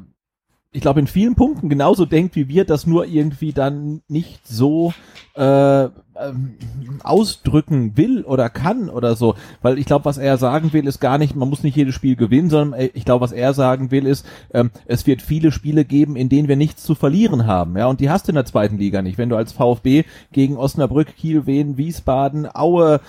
ich 0.71 0.81
glaube, 0.81 0.99
in 0.99 1.07
vielen 1.07 1.35
Punkten 1.35 1.69
genauso 1.69 2.05
denkt 2.05 2.35
wie 2.35 2.49
wir, 2.49 2.65
das 2.65 2.85
nur 2.85 3.05
irgendwie 3.05 3.53
dann 3.53 4.01
nicht 4.07 4.45
so 4.45 4.93
äh, 5.35 5.87
ähm, 6.21 6.55
ausdrücken 7.03 7.95
will 7.95 8.23
oder 8.23 8.49
kann 8.49 8.89
oder 8.89 9.15
so. 9.15 9.35
Weil 9.61 9.77
ich 9.77 9.85
glaube, 9.85 10.05
was 10.05 10.17
er 10.17 10.37
sagen 10.37 10.73
will, 10.73 10.87
ist 10.87 10.99
gar 10.99 11.17
nicht, 11.17 11.35
man 11.35 11.49
muss 11.49 11.63
nicht 11.63 11.75
jedes 11.75 11.95
Spiel 11.95 12.15
gewinnen, 12.15 12.49
sondern 12.49 12.79
äh, 12.79 12.89
ich 12.93 13.05
glaube, 13.05 13.23
was 13.23 13.31
er 13.31 13.53
sagen 13.53 13.91
will, 13.91 14.05
ist, 14.05 14.25
ähm, 14.53 14.71
es 14.85 15.05
wird 15.07 15.21
viele 15.21 15.51
Spiele 15.51 15.85
geben, 15.85 16.15
in 16.15 16.29
denen 16.29 16.47
wir 16.47 16.55
nichts 16.55 16.83
zu 16.83 16.95
verlieren 16.95 17.47
haben. 17.47 17.77
Ja, 17.77 17.87
und 17.87 17.99
die 17.99 18.09
hast 18.09 18.27
du 18.27 18.31
in 18.31 18.35
der 18.35 18.45
zweiten 18.45 18.77
Liga 18.77 19.01
nicht. 19.01 19.17
Wenn 19.17 19.29
du 19.29 19.35
als 19.35 19.53
VfB 19.53 20.03
gegen 20.31 20.57
Osnabrück, 20.57 21.15
Kiel, 21.15 21.45
Wien, 21.45 21.77
Wiesbaden, 21.77 22.47
Aue, 22.53 22.99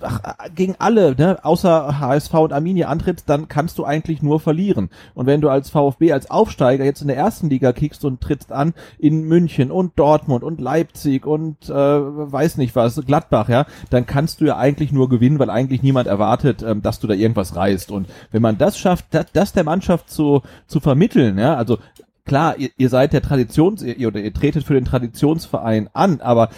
ach, 0.00 0.20
gegen 0.54 0.76
alle, 0.78 1.14
ne, 1.16 1.44
außer 1.44 1.98
HSV 2.00 2.34
und 2.34 2.52
Arminia 2.52 2.88
antrittst, 2.88 3.28
dann 3.28 3.48
kannst 3.48 3.78
du 3.78 3.84
eigentlich 3.84 4.22
nur 4.22 4.40
verlieren. 4.40 4.90
Und 5.14 5.26
wenn 5.26 5.40
du 5.40 5.48
als 5.48 5.70
VfB, 5.70 6.12
als 6.12 6.30
Aufsteiger 6.30 6.84
jetzt 6.84 7.02
in 7.02 7.08
der 7.08 7.16
ersten 7.16 7.50
Liga 7.50 7.72
kickst 7.72 8.04
und 8.04 8.20
trittst 8.20 8.52
an 8.52 8.74
in 8.98 9.24
München 9.24 9.70
und 9.70 9.98
Dortmund 9.98 10.44
und 10.44 10.60
Leipzig 10.60 11.26
und 11.26 11.68
äh, 11.68 11.72
nicht 12.58 12.76
was, 12.76 13.00
Gladbach, 13.04 13.48
ja, 13.48 13.66
dann 13.90 14.06
kannst 14.06 14.40
du 14.40 14.46
ja 14.46 14.56
eigentlich 14.56 14.92
nur 14.92 15.08
gewinnen, 15.08 15.38
weil 15.38 15.50
eigentlich 15.50 15.82
niemand 15.82 16.06
erwartet, 16.06 16.62
ähm, 16.62 16.82
dass 16.82 17.00
du 17.00 17.06
da 17.06 17.14
irgendwas 17.14 17.56
reißt. 17.56 17.90
Und 17.90 18.08
wenn 18.30 18.42
man 18.42 18.58
das 18.58 18.78
schafft, 18.78 19.06
das, 19.10 19.26
das 19.32 19.52
der 19.52 19.64
Mannschaft 19.64 20.10
zu, 20.10 20.42
zu 20.66 20.80
vermitteln, 20.80 21.38
ja, 21.38 21.54
also 21.54 21.78
klar, 22.24 22.56
ihr, 22.58 22.70
ihr 22.76 22.88
seid 22.88 23.12
der 23.12 23.22
Traditions, 23.22 23.82
ihr, 23.82 24.08
oder 24.08 24.20
ihr 24.20 24.32
tretet 24.32 24.64
für 24.64 24.74
den 24.74 24.84
Traditionsverein 24.84 25.88
an, 25.92 26.20
aber 26.20 26.50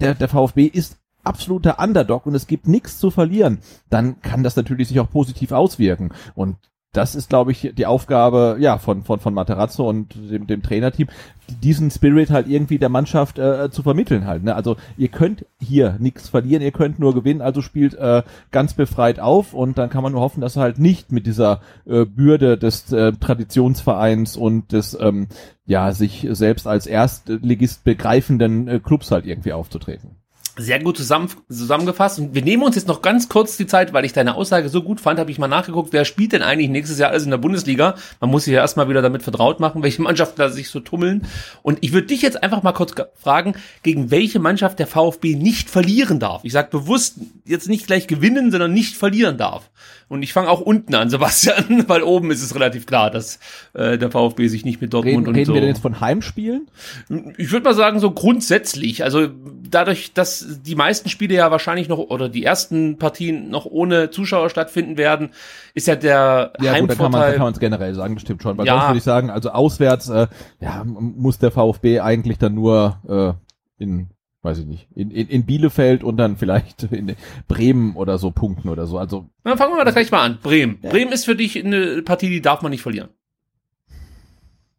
der, 0.00 0.14
der 0.14 0.28
VfB 0.28 0.66
ist 0.66 0.98
absoluter 1.24 1.78
Underdog 1.78 2.26
und 2.26 2.34
es 2.34 2.46
gibt 2.46 2.68
nichts 2.68 2.98
zu 2.98 3.10
verlieren, 3.10 3.58
dann 3.90 4.20
kann 4.22 4.42
das 4.42 4.56
natürlich 4.56 4.88
sich 4.88 5.00
auch 5.00 5.10
positiv 5.10 5.52
auswirken. 5.52 6.10
Und 6.34 6.56
das 6.92 7.14
ist, 7.14 7.28
glaube 7.28 7.52
ich, 7.52 7.72
die 7.76 7.86
Aufgabe 7.86 8.56
ja 8.60 8.78
von 8.78 9.02
von 9.02 9.20
von 9.20 9.34
Materazzo 9.34 9.86
und 9.88 10.14
dem, 10.14 10.46
dem 10.46 10.62
Trainerteam, 10.62 11.08
diesen 11.62 11.90
Spirit 11.90 12.30
halt 12.30 12.48
irgendwie 12.48 12.78
der 12.78 12.88
Mannschaft 12.88 13.38
äh, 13.38 13.70
zu 13.70 13.82
vermitteln 13.82 14.26
halt. 14.26 14.42
Ne? 14.42 14.54
Also 14.54 14.76
ihr 14.96 15.08
könnt 15.08 15.44
hier 15.60 15.96
nichts 15.98 16.30
verlieren, 16.30 16.62
ihr 16.62 16.72
könnt 16.72 16.98
nur 16.98 17.14
gewinnen, 17.14 17.42
also 17.42 17.60
spielt 17.60 17.94
äh, 17.94 18.22
ganz 18.50 18.72
befreit 18.72 19.20
auf 19.20 19.52
und 19.52 19.76
dann 19.76 19.90
kann 19.90 20.02
man 20.02 20.12
nur 20.12 20.22
hoffen, 20.22 20.40
dass 20.40 20.56
er 20.56 20.62
halt 20.62 20.78
nicht 20.78 21.12
mit 21.12 21.26
dieser 21.26 21.60
äh, 21.86 22.06
Bürde 22.06 22.56
des 22.56 22.90
äh, 22.92 23.12
Traditionsvereins 23.12 24.36
und 24.36 24.72
des 24.72 24.96
ähm, 24.98 25.28
ja 25.66 25.92
sich 25.92 26.26
selbst 26.30 26.66
als 26.66 26.86
Erstligist 26.86 27.84
begreifenden 27.84 28.66
äh, 28.66 28.80
Clubs 28.80 29.10
halt 29.10 29.26
irgendwie 29.26 29.52
aufzutreten. 29.52 30.16
Sehr 30.58 30.80
gut 30.80 30.96
zusammen, 30.96 31.30
zusammengefasst. 31.48 32.18
Und 32.18 32.34
wir 32.34 32.42
nehmen 32.42 32.64
uns 32.64 32.74
jetzt 32.74 32.88
noch 32.88 33.00
ganz 33.00 33.28
kurz 33.28 33.56
die 33.56 33.66
Zeit, 33.66 33.92
weil 33.92 34.04
ich 34.04 34.12
deine 34.12 34.34
Aussage 34.34 34.68
so 34.68 34.82
gut 34.82 35.00
fand, 35.00 35.20
habe 35.20 35.30
ich 35.30 35.38
mal 35.38 35.46
nachgeguckt, 35.46 35.92
wer 35.92 36.04
spielt 36.04 36.32
denn 36.32 36.42
eigentlich 36.42 36.68
nächstes 36.68 36.98
Jahr 36.98 37.10
alles 37.10 37.24
in 37.24 37.30
der 37.30 37.38
Bundesliga? 37.38 37.94
Man 38.20 38.30
muss 38.30 38.44
sich 38.44 38.54
ja 38.54 38.60
erstmal 38.60 38.88
wieder 38.88 39.00
damit 39.00 39.22
vertraut 39.22 39.60
machen, 39.60 39.82
welche 39.84 40.02
Mannschaften 40.02 40.38
da 40.38 40.48
sich 40.48 40.68
so 40.68 40.80
tummeln. 40.80 41.26
Und 41.62 41.78
ich 41.82 41.92
würde 41.92 42.08
dich 42.08 42.22
jetzt 42.22 42.42
einfach 42.42 42.64
mal 42.64 42.72
kurz 42.72 42.92
fragen, 43.16 43.54
gegen 43.84 44.10
welche 44.10 44.40
Mannschaft 44.40 44.80
der 44.80 44.88
VfB 44.88 45.36
nicht 45.36 45.70
verlieren 45.70 46.18
darf. 46.18 46.40
Ich 46.44 46.52
sage 46.52 46.70
bewusst 46.70 47.18
jetzt 47.44 47.68
nicht 47.68 47.86
gleich 47.86 48.08
gewinnen, 48.08 48.50
sondern 48.50 48.72
nicht 48.72 48.96
verlieren 48.96 49.38
darf. 49.38 49.70
Und 50.08 50.22
ich 50.22 50.32
fange 50.32 50.48
auch 50.48 50.60
unten 50.60 50.94
an, 50.94 51.10
Sebastian, 51.10 51.84
weil 51.88 52.02
oben 52.02 52.30
ist 52.30 52.42
es 52.42 52.54
relativ 52.54 52.86
klar, 52.86 53.10
dass 53.10 53.38
äh, 53.74 53.98
der 53.98 54.10
VfB 54.10 54.48
sich 54.48 54.64
nicht 54.64 54.80
mit 54.80 54.94
Dortmund 54.94 55.16
reden, 55.18 55.28
und 55.28 55.34
reden 55.34 55.46
so. 55.46 55.54
wir 55.54 55.60
denn 55.60 55.68
jetzt 55.70 55.82
von 55.82 56.00
Heimspielen? 56.00 56.68
Ich 57.36 57.52
würde 57.52 57.64
mal 57.64 57.74
sagen, 57.74 58.00
so 58.00 58.10
grundsätzlich. 58.10 59.04
Also 59.04 59.28
dadurch, 59.70 60.14
dass 60.14 60.60
die 60.62 60.74
meisten 60.74 61.08
Spiele 61.08 61.34
ja 61.34 61.50
wahrscheinlich 61.50 61.88
noch 61.88 61.98
oder 61.98 62.28
die 62.28 62.42
ersten 62.44 62.96
Partien 62.98 63.50
noch 63.50 63.66
ohne 63.66 64.10
Zuschauer 64.10 64.48
stattfinden 64.50 64.96
werden, 64.96 65.30
ist 65.74 65.86
ja 65.86 65.94
der 65.96 66.52
Ja, 66.60 66.78
gut, 66.80 66.90
da 66.90 66.94
kann 66.94 67.12
man 67.12 67.20
Heimvorteil. 67.22 67.52
es 67.52 67.60
generell 67.60 67.94
sagen, 67.94 68.14
das 68.14 68.22
stimmt 68.22 68.42
schon. 68.42 68.56
Weil 68.56 68.66
Ja. 68.66 68.74
sonst 68.74 68.88
würde 68.88 68.98
ich 68.98 69.04
sagen, 69.04 69.30
also 69.30 69.50
auswärts 69.50 70.08
äh, 70.08 70.26
ja, 70.60 70.84
muss 70.84 71.38
der 71.38 71.50
VfB 71.50 72.00
eigentlich 72.00 72.38
dann 72.38 72.54
nur 72.54 73.36
äh, 73.78 73.82
in, 73.82 74.08
weiß 74.48 74.58
ich 74.60 74.66
nicht, 74.66 74.88
in, 74.94 75.10
in, 75.10 75.28
in 75.28 75.44
Bielefeld 75.44 76.02
und 76.02 76.16
dann 76.16 76.36
vielleicht 76.38 76.84
in 76.84 77.14
Bremen 77.48 77.94
oder 77.96 78.16
so 78.18 78.30
punkten 78.30 78.70
oder 78.70 78.86
so. 78.86 78.98
Also 78.98 79.28
Dann 79.44 79.58
fangen 79.58 79.76
wir 79.76 79.84
da 79.84 79.90
gleich 79.90 80.10
mal 80.10 80.22
an. 80.22 80.38
Bremen. 80.42 80.80
Bremen 80.80 81.12
ist 81.12 81.26
für 81.26 81.36
dich 81.36 81.62
eine 81.62 82.00
Partie, 82.02 82.30
die 82.30 82.40
darf 82.40 82.62
man 82.62 82.70
nicht 82.70 82.82
verlieren. 82.82 83.10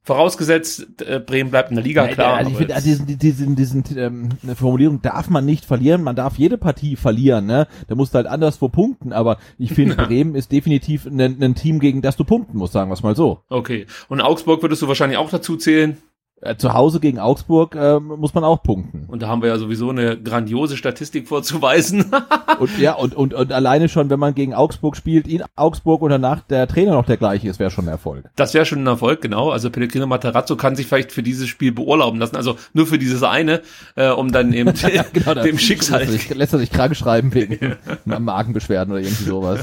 Vorausgesetzt, 0.01 1.03
äh, 1.05 1.19
Bremen 1.19 1.51
bleibt 1.51 1.69
in 1.69 1.75
der 1.75 1.83
Liga, 1.85 2.03
Nein, 2.03 2.13
klar. 2.15 2.33
Also 2.37 2.49
ich 2.49 2.57
finde, 2.57 2.73
jetzt- 2.73 2.85
diesen, 2.85 3.05
diesen, 3.19 3.55
diesen 3.55 3.83
ähm, 3.95 4.29
eine 4.41 4.55
Formulierung 4.55 5.03
darf 5.03 5.29
man 5.29 5.45
nicht 5.45 5.65
verlieren. 5.65 6.01
Man 6.01 6.15
darf 6.15 6.39
jede 6.39 6.57
Partie 6.57 6.95
verlieren. 6.95 7.45
Ne? 7.45 7.67
Da 7.87 7.93
musst 7.93 8.13
du 8.13 8.15
halt 8.15 8.25
anderswo 8.25 8.69
punkten. 8.69 9.13
Aber 9.13 9.37
ich 9.59 9.71
finde, 9.73 9.95
Bremen 10.07 10.33
ist 10.33 10.51
definitiv 10.51 11.05
ein, 11.05 11.19
ein 11.21 11.53
Team, 11.53 11.79
gegen 11.79 12.01
das 12.01 12.17
du 12.17 12.23
punkten 12.23 12.57
musst, 12.57 12.73
sagen 12.73 12.89
wir 12.89 12.95
es 12.95 13.03
mal 13.03 13.15
so. 13.15 13.43
okay. 13.49 13.85
Und 14.07 14.19
Augsburg 14.21 14.63
würdest 14.63 14.81
du 14.81 14.87
wahrscheinlich 14.87 15.19
auch 15.19 15.29
dazu 15.29 15.57
zählen. 15.57 15.97
Äh, 16.41 16.55
zu 16.55 16.73
Hause 16.73 17.01
gegen 17.01 17.19
Augsburg 17.19 17.75
ähm, 17.75 18.13
muss 18.17 18.33
man 18.33 18.45
auch 18.45 18.63
punkten. 18.63 19.05
Und 19.07 19.21
da 19.21 19.27
haben 19.27 19.41
wir 19.41 19.49
ja 19.49 19.57
sowieso 19.57 19.89
eine 19.89 20.17
grandiose 20.17 20.77
Statistik 20.77 21.27
vorzuweisen. 21.27 22.05
Und 22.59 22.77
ja, 22.77 22.93
und, 22.93 23.15
und, 23.15 23.33
und 23.33 23.53
alleine 23.53 23.87
schon, 23.87 24.09
wenn 24.09 24.19
man 24.19 24.35
gegen 24.35 24.53
Augsburg 24.53 24.97
spielt, 24.97 25.29
in 25.29 25.43
Augsburg 25.55 26.01
und 26.01 26.09
danach 26.09 26.41
der 26.41 26.67
Trainer 26.67 26.91
noch 26.91 27.05
der 27.05 27.15
gleiche 27.15 27.47
ist, 27.47 27.57
wäre 27.57 27.71
schon 27.71 27.85
ein 27.85 27.89
Erfolg. 27.89 28.25
Das 28.35 28.53
wäre 28.53 28.65
schon 28.65 28.83
ein 28.83 28.87
Erfolg, 28.87 29.21
genau. 29.21 29.49
Also 29.49 29.69
Pellegrino 29.69 30.07
Materazzo 30.07 30.57
kann 30.57 30.75
sich 30.75 30.87
vielleicht 30.87 31.13
für 31.13 31.23
dieses 31.23 31.47
Spiel 31.47 31.71
beurlauben 31.71 32.19
lassen. 32.19 32.35
Also 32.35 32.57
nur 32.73 32.85
für 32.85 32.97
dieses 32.97 33.23
eine, 33.23 33.61
äh, 33.95 34.09
um 34.09 34.33
dann 34.33 34.51
eben 34.51 34.73
Genau, 35.13 35.35
dem 35.35 35.57
Schicksal. 35.57 35.99
Lässt 35.99 36.11
er 36.11 36.19
sich, 36.19 36.35
lässt 36.35 36.53
er 36.53 36.59
sich 36.59 36.71
krank 36.71 36.97
schreiben 36.97 37.33
wegen 37.33 37.77
Magenbeschwerden 38.05 38.91
oder 38.91 39.01
irgendwie 39.01 39.23
sowas. 39.23 39.61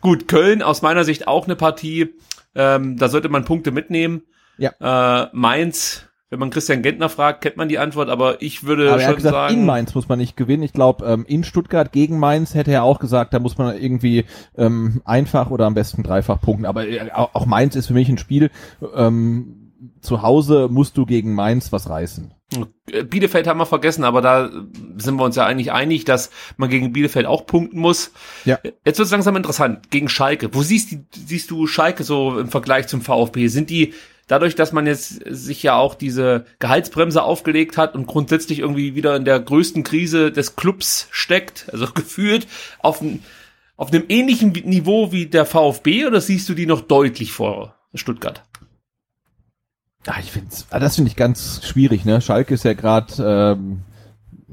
Gut, 0.00 0.28
Köln 0.28 0.62
aus 0.62 0.82
meiner 0.82 1.02
Sicht 1.02 1.26
auch 1.26 1.46
eine 1.46 1.56
Partie. 1.56 2.14
Ähm, 2.54 2.96
da 2.96 3.08
sollte 3.08 3.28
man 3.28 3.44
Punkte 3.44 3.72
mitnehmen. 3.72 4.22
Ja. 4.60 5.24
Äh, 5.24 5.28
Mainz, 5.32 6.04
wenn 6.28 6.38
man 6.38 6.50
Christian 6.50 6.82
Gentner 6.82 7.08
fragt, 7.08 7.40
kennt 7.40 7.56
man 7.56 7.68
die 7.68 7.78
Antwort, 7.78 8.08
aber 8.08 8.40
ich 8.40 8.64
würde 8.64 8.92
Aber 8.92 9.00
er 9.00 9.08
schon 9.08 9.16
gesagt, 9.16 9.34
sagen. 9.34 9.54
in 9.54 9.66
Mainz 9.66 9.94
muss 9.94 10.08
man 10.08 10.18
nicht 10.18 10.36
gewinnen. 10.36 10.62
Ich 10.62 10.72
glaube, 10.72 11.04
ähm, 11.06 11.24
in 11.26 11.42
Stuttgart 11.42 11.90
gegen 11.90 12.18
Mainz 12.18 12.54
hätte 12.54 12.70
er 12.70 12.84
auch 12.84 13.00
gesagt, 13.00 13.34
da 13.34 13.40
muss 13.40 13.58
man 13.58 13.76
irgendwie 13.76 14.26
ähm, 14.56 15.02
einfach 15.04 15.50
oder 15.50 15.66
am 15.66 15.74
besten 15.74 16.02
dreifach 16.02 16.40
punkten. 16.40 16.66
Aber 16.66 16.86
äh, 16.86 17.10
auch 17.12 17.34
auch 17.34 17.46
Mainz 17.46 17.74
ist 17.74 17.88
für 17.88 17.94
mich 17.94 18.08
ein 18.08 18.18
Spiel. 18.18 18.50
Ähm, 18.94 19.72
zu 20.02 20.22
Hause 20.22 20.68
musst 20.70 20.96
du 20.96 21.06
gegen 21.06 21.34
Mainz 21.34 21.72
was 21.72 21.88
reißen. 21.88 22.32
Äh, 22.90 23.04
Bielefeld 23.04 23.46
haben 23.46 23.58
wir 23.58 23.66
vergessen, 23.66 24.04
aber 24.04 24.20
da 24.20 24.50
sind 24.96 25.16
wir 25.16 25.24
uns 25.24 25.36
ja 25.36 25.46
eigentlich 25.46 25.72
einig, 25.72 26.04
dass 26.04 26.30
man 26.56 26.68
gegen 26.68 26.92
Bielefeld 26.92 27.26
auch 27.26 27.46
punkten 27.46 27.80
muss. 27.80 28.12
Ja. 28.44 28.58
Jetzt 28.62 28.98
wird 28.98 29.06
es 29.06 29.10
langsam 29.10 29.36
interessant. 29.36 29.90
Gegen 29.90 30.08
Schalke. 30.08 30.52
Wo 30.54 30.62
siehst, 30.62 30.90
die, 30.90 31.04
siehst 31.12 31.50
du 31.50 31.66
Schalke 31.66 32.04
so 32.04 32.38
im 32.38 32.48
Vergleich 32.48 32.88
zum 32.88 33.00
VfB? 33.00 33.48
Sind 33.48 33.70
die 33.70 33.94
dadurch, 34.30 34.54
dass 34.54 34.72
man 34.72 34.86
jetzt 34.86 35.20
sich 35.26 35.62
ja 35.62 35.76
auch 35.76 35.94
diese 35.94 36.44
Gehaltsbremse 36.60 37.22
aufgelegt 37.22 37.76
hat 37.76 37.94
und 37.94 38.06
grundsätzlich 38.06 38.60
irgendwie 38.60 38.94
wieder 38.94 39.16
in 39.16 39.24
der 39.24 39.40
größten 39.40 39.82
Krise 39.82 40.30
des 40.30 40.54
Clubs 40.54 41.08
steckt, 41.10 41.66
also 41.72 41.86
gefühlt 41.94 42.46
auf, 42.78 43.02
auf 43.76 43.92
einem 43.92 44.04
ähnlichen 44.08 44.52
Niveau 44.52 45.10
wie 45.10 45.26
der 45.26 45.46
VfB 45.46 46.06
oder 46.06 46.20
siehst 46.20 46.48
du 46.48 46.54
die 46.54 46.66
noch 46.66 46.82
deutlich 46.82 47.32
vor 47.32 47.74
Stuttgart? 47.94 48.44
Ja, 50.06 50.14
ich 50.20 50.30
find's, 50.30 50.66
ah, 50.70 50.78
das 50.78 50.94
finde 50.94 51.10
ich 51.10 51.16
ganz 51.16 51.60
schwierig, 51.66 52.04
ne? 52.04 52.20
Schalke 52.20 52.54
ist 52.54 52.64
ja 52.64 52.72
gerade, 52.72 53.56
ähm, 53.58 53.82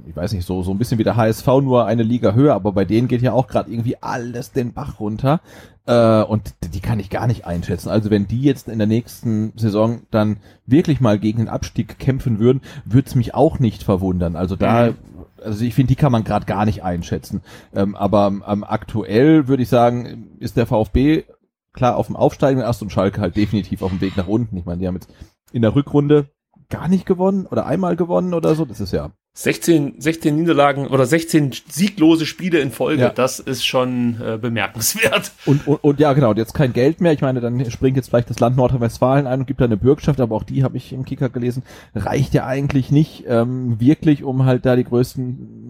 ich 0.07 0.15
weiß 0.15 0.33
nicht, 0.33 0.45
so, 0.45 0.63
so 0.63 0.71
ein 0.71 0.77
bisschen 0.77 0.97
wie 0.97 1.03
der 1.03 1.15
HSV, 1.15 1.47
nur 1.61 1.85
eine 1.85 2.03
Liga 2.03 2.33
höher, 2.33 2.55
aber 2.55 2.71
bei 2.71 2.85
denen 2.85 3.07
geht 3.07 3.21
ja 3.21 3.33
auch 3.33 3.47
gerade 3.47 3.71
irgendwie 3.71 3.97
alles 4.01 4.51
den 4.51 4.73
Bach 4.73 4.99
runter. 4.99 5.41
Äh, 5.85 6.23
und 6.23 6.53
die 6.73 6.79
kann 6.79 6.99
ich 6.99 7.09
gar 7.09 7.27
nicht 7.27 7.45
einschätzen. 7.45 7.89
Also 7.89 8.09
wenn 8.09 8.27
die 8.27 8.41
jetzt 8.41 8.67
in 8.67 8.77
der 8.77 8.87
nächsten 8.87 9.53
Saison 9.57 10.01
dann 10.11 10.37
wirklich 10.65 11.01
mal 11.01 11.19
gegen 11.19 11.39
den 11.39 11.49
Abstieg 11.49 11.99
kämpfen 11.99 12.39
würden, 12.39 12.61
würde 12.85 13.07
es 13.07 13.15
mich 13.15 13.33
auch 13.33 13.59
nicht 13.59 13.83
verwundern. 13.83 14.35
Also 14.35 14.55
da, 14.55 14.93
also 15.43 15.63
ich 15.63 15.73
finde, 15.73 15.89
die 15.89 15.95
kann 15.95 16.11
man 16.11 16.23
gerade 16.23 16.45
gar 16.45 16.65
nicht 16.65 16.83
einschätzen. 16.83 17.41
Ähm, 17.73 17.95
aber 17.95 18.27
ähm, 18.47 18.63
aktuell 18.63 19.47
würde 19.47 19.63
ich 19.63 19.69
sagen, 19.69 20.35
ist 20.39 20.57
der 20.57 20.67
VfB 20.67 21.23
klar 21.73 21.95
auf 21.95 22.07
dem 22.07 22.15
Aufsteigen 22.15 22.59
erst 22.59 22.81
und 22.81 22.91
Schalke 22.91 23.21
halt 23.21 23.35
definitiv 23.35 23.81
auf 23.81 23.91
dem 23.91 24.01
Weg 24.01 24.17
nach 24.17 24.27
unten. 24.27 24.57
Ich 24.57 24.65
meine, 24.65 24.79
die 24.79 24.87
haben 24.87 24.95
jetzt 24.95 25.13
in 25.51 25.61
der 25.61 25.75
Rückrunde 25.75 26.27
gar 26.69 26.87
nicht 26.87 27.05
gewonnen 27.05 27.45
oder 27.45 27.65
einmal 27.65 27.95
gewonnen 27.95 28.33
oder 28.33 28.55
so. 28.55 28.65
Das 28.65 28.81
ist 28.81 28.91
ja 28.91 29.11
16, 29.39 29.95
16 29.99 30.35
Niederlagen 30.35 30.87
oder 30.87 31.05
16 31.05 31.51
sieglose 31.69 32.25
Spiele 32.25 32.57
in 32.57 32.71
Folge, 32.71 33.03
Ja. 33.03 33.09
das 33.09 33.39
ist 33.39 33.63
schon 33.67 34.19
äh, 34.19 34.39
bemerkenswert. 34.39 35.31
Und, 35.45 35.67
und, 35.67 35.83
und 35.83 35.99
ja, 35.99 36.13
genau, 36.13 36.31
und 36.31 36.37
jetzt 36.37 36.55
kein 36.55 36.73
Geld 36.73 37.01
mehr. 37.01 37.13
Ich 37.13 37.21
meine, 37.21 37.39
dann 37.39 37.69
springt 37.69 37.97
jetzt 37.97 38.09
vielleicht 38.09 38.31
das 38.31 38.39
Land 38.39 38.57
Nordrhein-Westfalen 38.57 39.27
ein 39.27 39.41
und 39.41 39.45
gibt 39.45 39.61
da 39.61 39.65
eine 39.65 39.77
Bürgschaft, 39.77 40.19
aber 40.21 40.35
auch 40.35 40.41
die 40.43 40.63
habe 40.63 40.75
ich 40.77 40.91
im 40.91 41.05
Kicker 41.05 41.29
gelesen, 41.29 41.61
reicht 41.93 42.33
ja 42.33 42.47
eigentlich 42.47 42.89
nicht 42.89 43.25
ähm, 43.27 43.79
wirklich, 43.79 44.23
um 44.23 44.43
halt 44.45 44.65
da 44.65 44.75
die 44.75 44.83
größten 44.85 45.66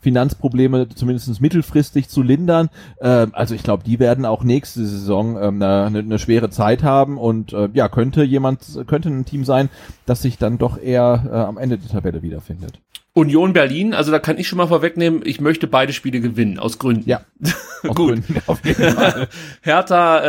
Finanzprobleme 0.00 0.88
zumindest 0.88 1.40
mittelfristig 1.40 2.08
zu 2.08 2.22
lindern. 2.22 2.70
Ähm, 3.00 3.30
also 3.32 3.54
ich 3.54 3.62
glaube, 3.62 3.84
die 3.84 3.98
werden 3.98 4.24
auch 4.24 4.44
nächste 4.44 4.84
Saison 4.86 5.36
ähm, 5.36 5.62
eine, 5.62 5.84
eine, 5.84 5.98
eine 6.00 6.18
schwere 6.18 6.50
Zeit 6.50 6.82
haben 6.82 7.18
und 7.18 7.52
äh, 7.52 7.68
ja, 7.72 7.88
könnte 7.88 8.22
jemand, 8.22 8.60
könnte 8.86 9.08
ein 9.08 9.24
Team 9.24 9.44
sein, 9.44 9.68
das 10.06 10.22
sich 10.22 10.38
dann 10.38 10.58
doch 10.58 10.78
eher 10.78 11.24
äh, 11.26 11.34
am 11.34 11.58
Ende 11.58 11.78
der 11.78 11.90
Tabelle 11.90 12.22
wiederfindet. 12.22 12.80
Union 13.18 13.52
Berlin, 13.52 13.94
also 13.94 14.10
da 14.12 14.18
kann 14.18 14.38
ich 14.38 14.48
schon 14.48 14.56
mal 14.58 14.68
vorwegnehmen, 14.68 15.22
ich 15.24 15.40
möchte 15.40 15.66
beide 15.66 15.92
Spiele 15.92 16.20
gewinnen, 16.20 16.58
aus 16.58 16.78
Gründen. 16.78 17.08
Ja, 17.08 17.20
Gut. 17.82 17.94
Gründen 17.96 18.36
auf 18.46 18.64
jeden 18.64 18.82
Fall. 18.94 19.28
Hertha, 19.62 20.20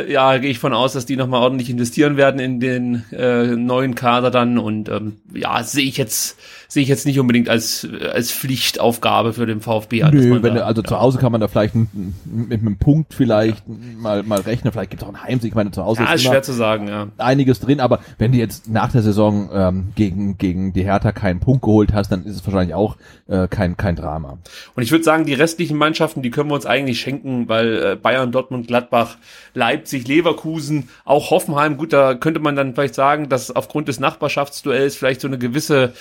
äh, 0.00 0.12
ja, 0.12 0.36
gehe 0.38 0.50
ich 0.50 0.58
von 0.58 0.72
aus, 0.72 0.92
dass 0.92 1.06
die 1.06 1.16
nochmal 1.16 1.42
ordentlich 1.42 1.70
investieren 1.70 2.16
werden 2.16 2.40
in 2.40 2.60
den 2.60 3.04
äh, 3.12 3.46
neuen 3.56 3.94
Kader 3.94 4.30
dann 4.30 4.58
und 4.58 4.88
ähm, 4.88 5.16
ja, 5.34 5.62
sehe 5.62 5.84
ich 5.84 5.96
jetzt 5.96 6.36
sehe 6.68 6.82
ich 6.82 6.88
jetzt 6.88 7.06
nicht 7.06 7.20
unbedingt 7.20 7.48
als 7.48 7.86
als 8.12 8.32
Pflichtaufgabe 8.32 9.32
für 9.32 9.46
den 9.46 9.60
VfB 9.60 10.02
an. 10.02 10.14
Nö, 10.14 10.42
wenn, 10.42 10.54
da- 10.54 10.60
du- 10.60 10.64
also 10.66 10.82
zu 10.82 10.98
Hause 11.00 11.18
kann 11.18 11.30
man 11.32 11.40
da 11.40 11.46
vielleicht 11.48 11.74
n- 11.76 12.14
mit 12.24 12.60
einem 12.60 12.76
Punkt 12.76 13.14
vielleicht 13.14 13.62
mal, 13.68 14.22
mal 14.24 14.40
rechnen. 14.40 14.72
Vielleicht 14.72 14.90
gibt 14.90 15.02
es 15.02 15.08
auch 15.08 15.14
einen 15.14 15.22
Heimsieg. 15.22 15.50
Ich 15.50 15.54
meine, 15.54 15.70
zu 15.70 15.84
Hause 15.84 16.02
ja, 16.02 16.08
ist 16.12 16.22
ist 16.22 16.28
schwer 16.28 16.42
zu 16.42 16.52
sagen, 16.52 16.88
ja. 16.88 17.06
einiges 17.18 17.60
drin. 17.60 17.78
Aber 17.80 18.00
wenn 18.18 18.32
du 18.32 18.38
jetzt 18.38 18.68
nach 18.68 18.90
der 18.90 19.02
Saison 19.02 19.48
ähm, 19.52 19.84
gegen, 19.94 20.38
gegen 20.38 20.72
die 20.72 20.82
Hertha 20.84 21.12
keinen 21.12 21.38
Punkt 21.38 21.62
geholt 21.62 21.92
hast, 21.92 22.10
dann 22.10 22.24
ist 22.24 22.35
es 22.36 22.46
wahrscheinlich 22.46 22.74
auch 22.74 22.96
äh, 23.28 23.48
kein, 23.48 23.76
kein 23.76 23.96
Drama. 23.96 24.38
Und 24.74 24.82
ich 24.82 24.90
würde 24.92 25.04
sagen, 25.04 25.24
die 25.24 25.34
restlichen 25.34 25.76
Mannschaften, 25.76 26.22
die 26.22 26.30
können 26.30 26.50
wir 26.50 26.54
uns 26.54 26.66
eigentlich 26.66 27.00
schenken, 27.00 27.48
weil 27.48 27.82
äh, 27.82 27.96
Bayern, 27.96 28.32
Dortmund, 28.32 28.66
Gladbach, 28.68 29.16
Leipzig, 29.54 30.06
Leverkusen, 30.06 30.88
auch 31.04 31.30
Hoffenheim, 31.30 31.76
gut, 31.76 31.92
da 31.92 32.14
könnte 32.14 32.40
man 32.40 32.56
dann 32.56 32.74
vielleicht 32.74 32.94
sagen, 32.94 33.28
dass 33.28 33.50
aufgrund 33.54 33.88
des 33.88 34.00
Nachbarschaftsduells 34.00 34.96
vielleicht 34.96 35.20
so 35.20 35.28
eine 35.28 35.38
gewisse 35.38 35.92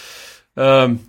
ähm, 0.58 1.00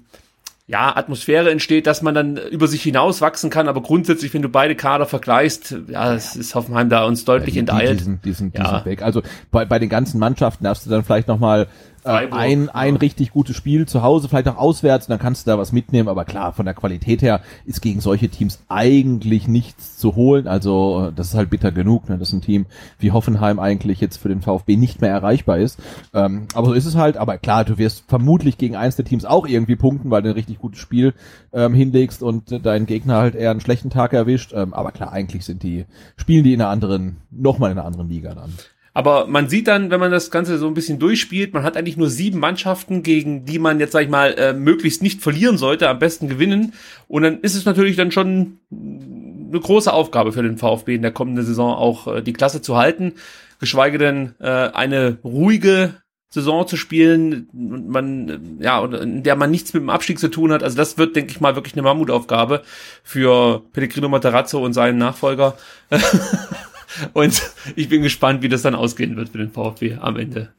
ja, 0.69 0.97
Atmosphäre 0.97 1.51
entsteht, 1.51 1.87
dass 1.87 2.03
man 2.03 2.15
dann 2.15 2.37
über 2.37 2.67
sich 2.67 2.83
hinaus 2.83 3.21
wachsen 3.21 3.51
kann, 3.51 3.69
aber 3.69 3.83
grundsätzlich, 3.83 4.35
wenn 4.35 4.43
du 4.43 4.49
beide 4.49 4.75
Kader 4.75 5.07
vergleichst, 5.07 5.77
ja, 5.89 6.13
es 6.13 6.35
ist 6.35 6.57
Hoffenheim 6.57 6.89
da 6.89 7.05
uns 7.05 7.25
deutlich 7.25 7.51
die, 7.51 7.53
die, 7.53 7.59
enteilt. 7.61 8.01
die, 8.01 8.05
sind, 8.05 8.25
die, 8.25 8.33
sind, 8.33 8.55
die 8.55 8.59
Ja. 8.63 8.71
sind 8.71 8.85
weg. 8.85 9.03
Also 9.03 9.23
bei, 9.53 9.65
bei 9.65 9.79
den 9.79 9.89
ganzen 9.89 10.19
Mannschaften 10.19 10.67
hast 10.67 10.85
du 10.85 10.91
dann 10.91 11.05
vielleicht 11.05 11.29
nochmal 11.29 11.69
Freiburg, 12.07 12.39
ein, 12.39 12.69
ein 12.71 12.95
ja. 12.95 13.01
richtig 13.01 13.33
gutes 13.33 13.57
Spiel 13.57 13.87
zu 13.87 14.03
Hause, 14.03 14.29
vielleicht 14.29 14.49
auch 14.49 14.57
auswärts, 14.57 15.07
und 15.07 15.11
dann 15.11 15.19
kannst 15.19 15.47
du 15.47 15.51
da 15.51 15.59
was 15.59 15.73
mitnehmen. 15.73 16.09
Aber 16.09 16.25
klar, 16.25 16.53
von 16.53 16.65
der 16.65 16.75
Qualität 16.75 17.23
her 17.23 17.41
ist 17.65 17.83
gegen 17.83 18.01
solche 18.01 18.29
Teams 18.29 18.61
eigentlich 18.69 19.49
nichts 19.49 19.99
zu 19.99 20.17
holen. 20.17 20.47
Also 20.47 21.09
äh, 21.09 21.13
das 21.13 21.29
ist 21.29 21.35
halt 21.35 21.51
bitter 21.51 21.73
genug, 21.73 22.09
ne? 22.09 22.19
dass 22.19 22.33
ein 22.33 22.41
Team 22.41 22.67
wie 22.99 23.13
Hoffenheim 23.13 23.59
eigentlich 23.59 24.01
jetzt 24.01 24.19
für 24.19 24.29
den 24.29 24.43
VfB 24.43 24.77
nicht 24.77 25.01
mehr 25.01 25.11
erreichbar 25.11 25.59
ist. 25.59 25.81
Ähm, 26.15 26.47
aber 26.55 26.69
so 26.69 26.73
ist 26.73 26.87
es 26.87 26.97
halt. 26.97 27.17
Aber 27.17 27.39
klar, 27.39 27.65
du 27.65 27.79
wirst 27.79 28.05
vermutlich 28.09 28.59
gegen 28.59 28.77
eins 28.77 28.97
der 28.97 29.05
Teams 29.05 29.25
auch 29.25 29.47
irgendwie 29.47 29.77
punkten, 29.77 30.11
weil 30.11 30.23
du 30.23 30.29
ein 30.31 30.35
richtig 30.35 30.59
gutes 30.59 30.81
Spiel 30.81 31.15
ähm, 31.53 31.75
hinlegst 31.75 32.23
und 32.23 32.53
äh, 32.53 32.61
dein 32.61 32.87
Gegner 32.87 33.17
halt 33.17 33.35
eher 33.35 33.51
einen 33.51 33.61
schlechten 33.61 33.91
Tag 33.91 34.13
erwischt. 34.13 34.53
Ähm, 34.55 34.75
aber 34.75 34.93
klar, 34.93 35.13
eigentlich 35.13 35.45
sind 35.45 35.63
die, 35.63 35.87
spielen 36.17 36.45
die 36.45 36.55
in 36.55 36.61
einer 36.61 36.71
anderen, 36.71 37.19
nochmal 37.31 37.73
in 37.73 37.79
einer 37.79 37.87
anderen 37.87 38.09
Liga 38.09 38.35
dann. 38.35 38.53
Aber 38.97 39.27
man 39.27 39.47
sieht 39.51 39.69
dann, 39.69 39.91
wenn 39.91 40.01
man 40.01 40.11
das 40.11 40.31
Ganze 40.31 40.57
so 40.57 40.67
ein 40.67 40.73
bisschen 40.73 40.99
durchspielt, 40.99 41.53
man 41.53 41.65
hat 41.65 41.77
eigentlich 41.77 41.99
nur 41.99 42.09
sieben 42.09 42.39
Mannschaften, 42.39 43.03
gegen 43.03 43.45
die 43.45 43.59
man 43.59 43.79
jetzt, 43.79 43.93
sag 43.93 44.05
ich 44.05 44.09
mal, 44.09 44.33
äh, 44.39 44.55
möglichst 44.55 45.03
nicht 45.03 45.21
verlieren 45.21 45.59
sollte, 45.59 45.91
am 45.91 45.99
besten 45.99 46.31
gewinnen. 46.31 46.73
Und 47.07 47.23
dann 47.23 47.41
ist 47.41 47.57
es 47.57 47.67
natürlich 47.67 47.97
dann 47.97 48.11
schon 48.11 48.59
eine 48.73 49.61
große 49.61 49.93
Aufgabe 49.93 50.33
für 50.33 50.43
den 50.43 50.57
VfB 50.57 50.95
in 50.95 51.03
der 51.03 51.11
kommenden 51.11 51.45
Saison 51.45 51.75
auch 51.75 52.07
äh, 52.07 52.23
die 52.23 52.33
Klasse 52.33 52.63
zu 52.63 52.79
halten, 52.79 53.13
geschweige 53.61 53.99
denn 53.99 54.35
äh, 54.41 54.47
eine 54.47 55.19
ruhige 55.23 55.97
Saison 56.31 56.67
zu 56.67 56.79
spielen 56.79 57.51
man 57.53 58.59
ja 58.61 58.83
in 58.83 59.23
der 59.23 59.37
man 59.37 59.51
nichts 59.51 59.75
mit 59.75 59.83
dem 59.83 59.91
Abstieg 59.91 60.19
zu 60.19 60.29
tun 60.29 60.53
hat. 60.53 60.63
Also 60.63 60.75
das 60.79 60.97
wird, 60.97 61.17
denke 61.17 61.33
ich 61.33 61.41
mal, 61.43 61.55
wirklich 61.55 61.75
eine 61.75 61.83
Mammutaufgabe 61.83 62.63
für 63.03 63.63
Pellegrino 63.75 64.09
Materazzo 64.09 64.65
und 64.65 64.73
seinen 64.73 64.97
Nachfolger. 64.97 65.55
und 67.13 67.43
ich 67.77 67.89
bin 67.89 68.03
gespannt, 68.03 68.43
wie 68.43 68.49
das 68.49 68.63
dann 68.63 68.75
ausgehen 68.75 69.17
wird 69.17 69.31
für 69.31 69.39
den 69.39 69.51
VfB 69.51 69.97
am 70.01 70.17
Ende 70.17 70.51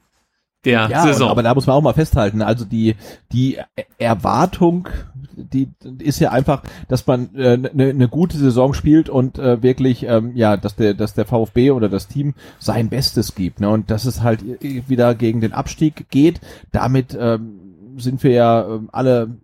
der 0.66 0.90
ja, 0.90 1.04
Saison. 1.04 1.30
Aber 1.30 1.44
da 1.44 1.54
muss 1.54 1.68
man 1.68 1.76
auch 1.76 1.82
mal 1.82 1.94
festhalten, 1.94 2.42
also 2.42 2.66
die, 2.66 2.96
die 3.32 3.58
Erwartung, 3.98 4.90
die 5.36 5.70
ist 6.00 6.20
ja 6.20 6.32
einfach, 6.32 6.64
dass 6.88 7.06
man 7.08 7.30
eine 7.34 7.46
äh, 7.46 7.58
ne, 7.58 7.94
ne 7.94 8.08
gute 8.08 8.38
Saison 8.38 8.74
spielt 8.74 9.08
und 9.08 9.38
äh, 9.40 9.62
wirklich, 9.62 10.04
ähm, 10.04 10.36
ja, 10.36 10.58
dass 10.58 10.76
der, 10.76 10.94
dass 10.94 11.14
der 11.14 11.26
VfB 11.26 11.72
oder 11.72 11.90
das 11.90 12.08
Team 12.08 12.34
sein 12.60 12.90
Bestes 12.90 13.36
gibt. 13.36 13.62
Ne? 13.62 13.70
Und 13.70 13.92
dass 13.92 14.06
es 14.06 14.24
halt 14.24 14.44
wieder 14.62 15.16
gegen 15.16 15.40
den 15.42 15.54
Abstieg 15.54 16.10
geht. 16.10 16.42
Damit 16.72 17.18
ähm, 17.20 17.60
sind 17.98 18.24
wir 18.24 18.32
ja 18.32 18.68
ähm, 18.68 18.90
alle 18.92 19.38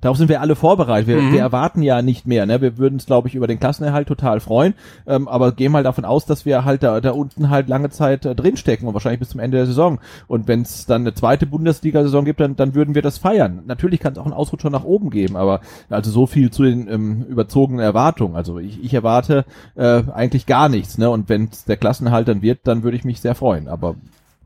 Darauf 0.00 0.16
sind 0.16 0.28
wir 0.28 0.40
alle 0.40 0.56
vorbereitet. 0.56 1.08
Wir, 1.08 1.16
mhm. 1.16 1.32
wir 1.32 1.40
erwarten 1.40 1.82
ja 1.82 2.02
nicht 2.02 2.26
mehr. 2.26 2.46
Ne? 2.46 2.60
Wir 2.60 2.78
würden 2.78 2.94
uns, 2.94 3.06
glaube 3.06 3.28
ich, 3.28 3.34
über 3.34 3.46
den 3.46 3.60
Klassenerhalt 3.60 4.08
total 4.08 4.40
freuen, 4.40 4.74
ähm, 5.06 5.28
aber 5.28 5.52
gehen 5.52 5.72
mal 5.72 5.82
davon 5.82 6.04
aus, 6.04 6.26
dass 6.26 6.44
wir 6.44 6.64
halt 6.64 6.82
da, 6.82 7.00
da 7.00 7.12
unten 7.12 7.50
halt 7.50 7.68
lange 7.68 7.90
Zeit 7.90 8.24
äh, 8.26 8.34
drinstecken 8.34 8.86
und 8.86 8.94
wahrscheinlich 8.94 9.20
bis 9.20 9.30
zum 9.30 9.40
Ende 9.40 9.56
der 9.58 9.66
Saison. 9.66 10.00
Und 10.26 10.48
wenn 10.48 10.62
es 10.62 10.86
dann 10.86 11.02
eine 11.02 11.14
zweite 11.14 11.46
Bundesliga-Saison 11.46 12.24
gibt, 12.24 12.40
dann, 12.40 12.56
dann 12.56 12.74
würden 12.74 12.94
wir 12.94 13.02
das 13.02 13.18
feiern. 13.18 13.62
Natürlich 13.66 14.00
kann 14.00 14.12
es 14.12 14.18
auch 14.18 14.24
einen 14.24 14.34
Ausrutscher 14.34 14.70
nach 14.70 14.84
oben 14.84 15.10
geben, 15.10 15.36
aber 15.36 15.60
also 15.88 16.10
so 16.10 16.26
viel 16.26 16.50
zu 16.50 16.62
den 16.62 16.88
ähm, 16.88 17.24
überzogenen 17.28 17.80
Erwartungen. 17.80 18.36
Also 18.36 18.58
ich, 18.58 18.82
ich 18.82 18.94
erwarte 18.94 19.44
äh, 19.74 20.02
eigentlich 20.12 20.46
gar 20.46 20.68
nichts. 20.68 20.98
Ne? 20.98 21.10
Und 21.10 21.28
wenn 21.28 21.48
es 21.50 21.64
der 21.64 21.76
Klassenerhalt 21.76 22.28
dann 22.28 22.42
wird, 22.42 22.60
dann 22.64 22.82
würde 22.82 22.96
ich 22.96 23.04
mich 23.04 23.20
sehr 23.20 23.34
freuen. 23.34 23.68
Aber 23.68 23.96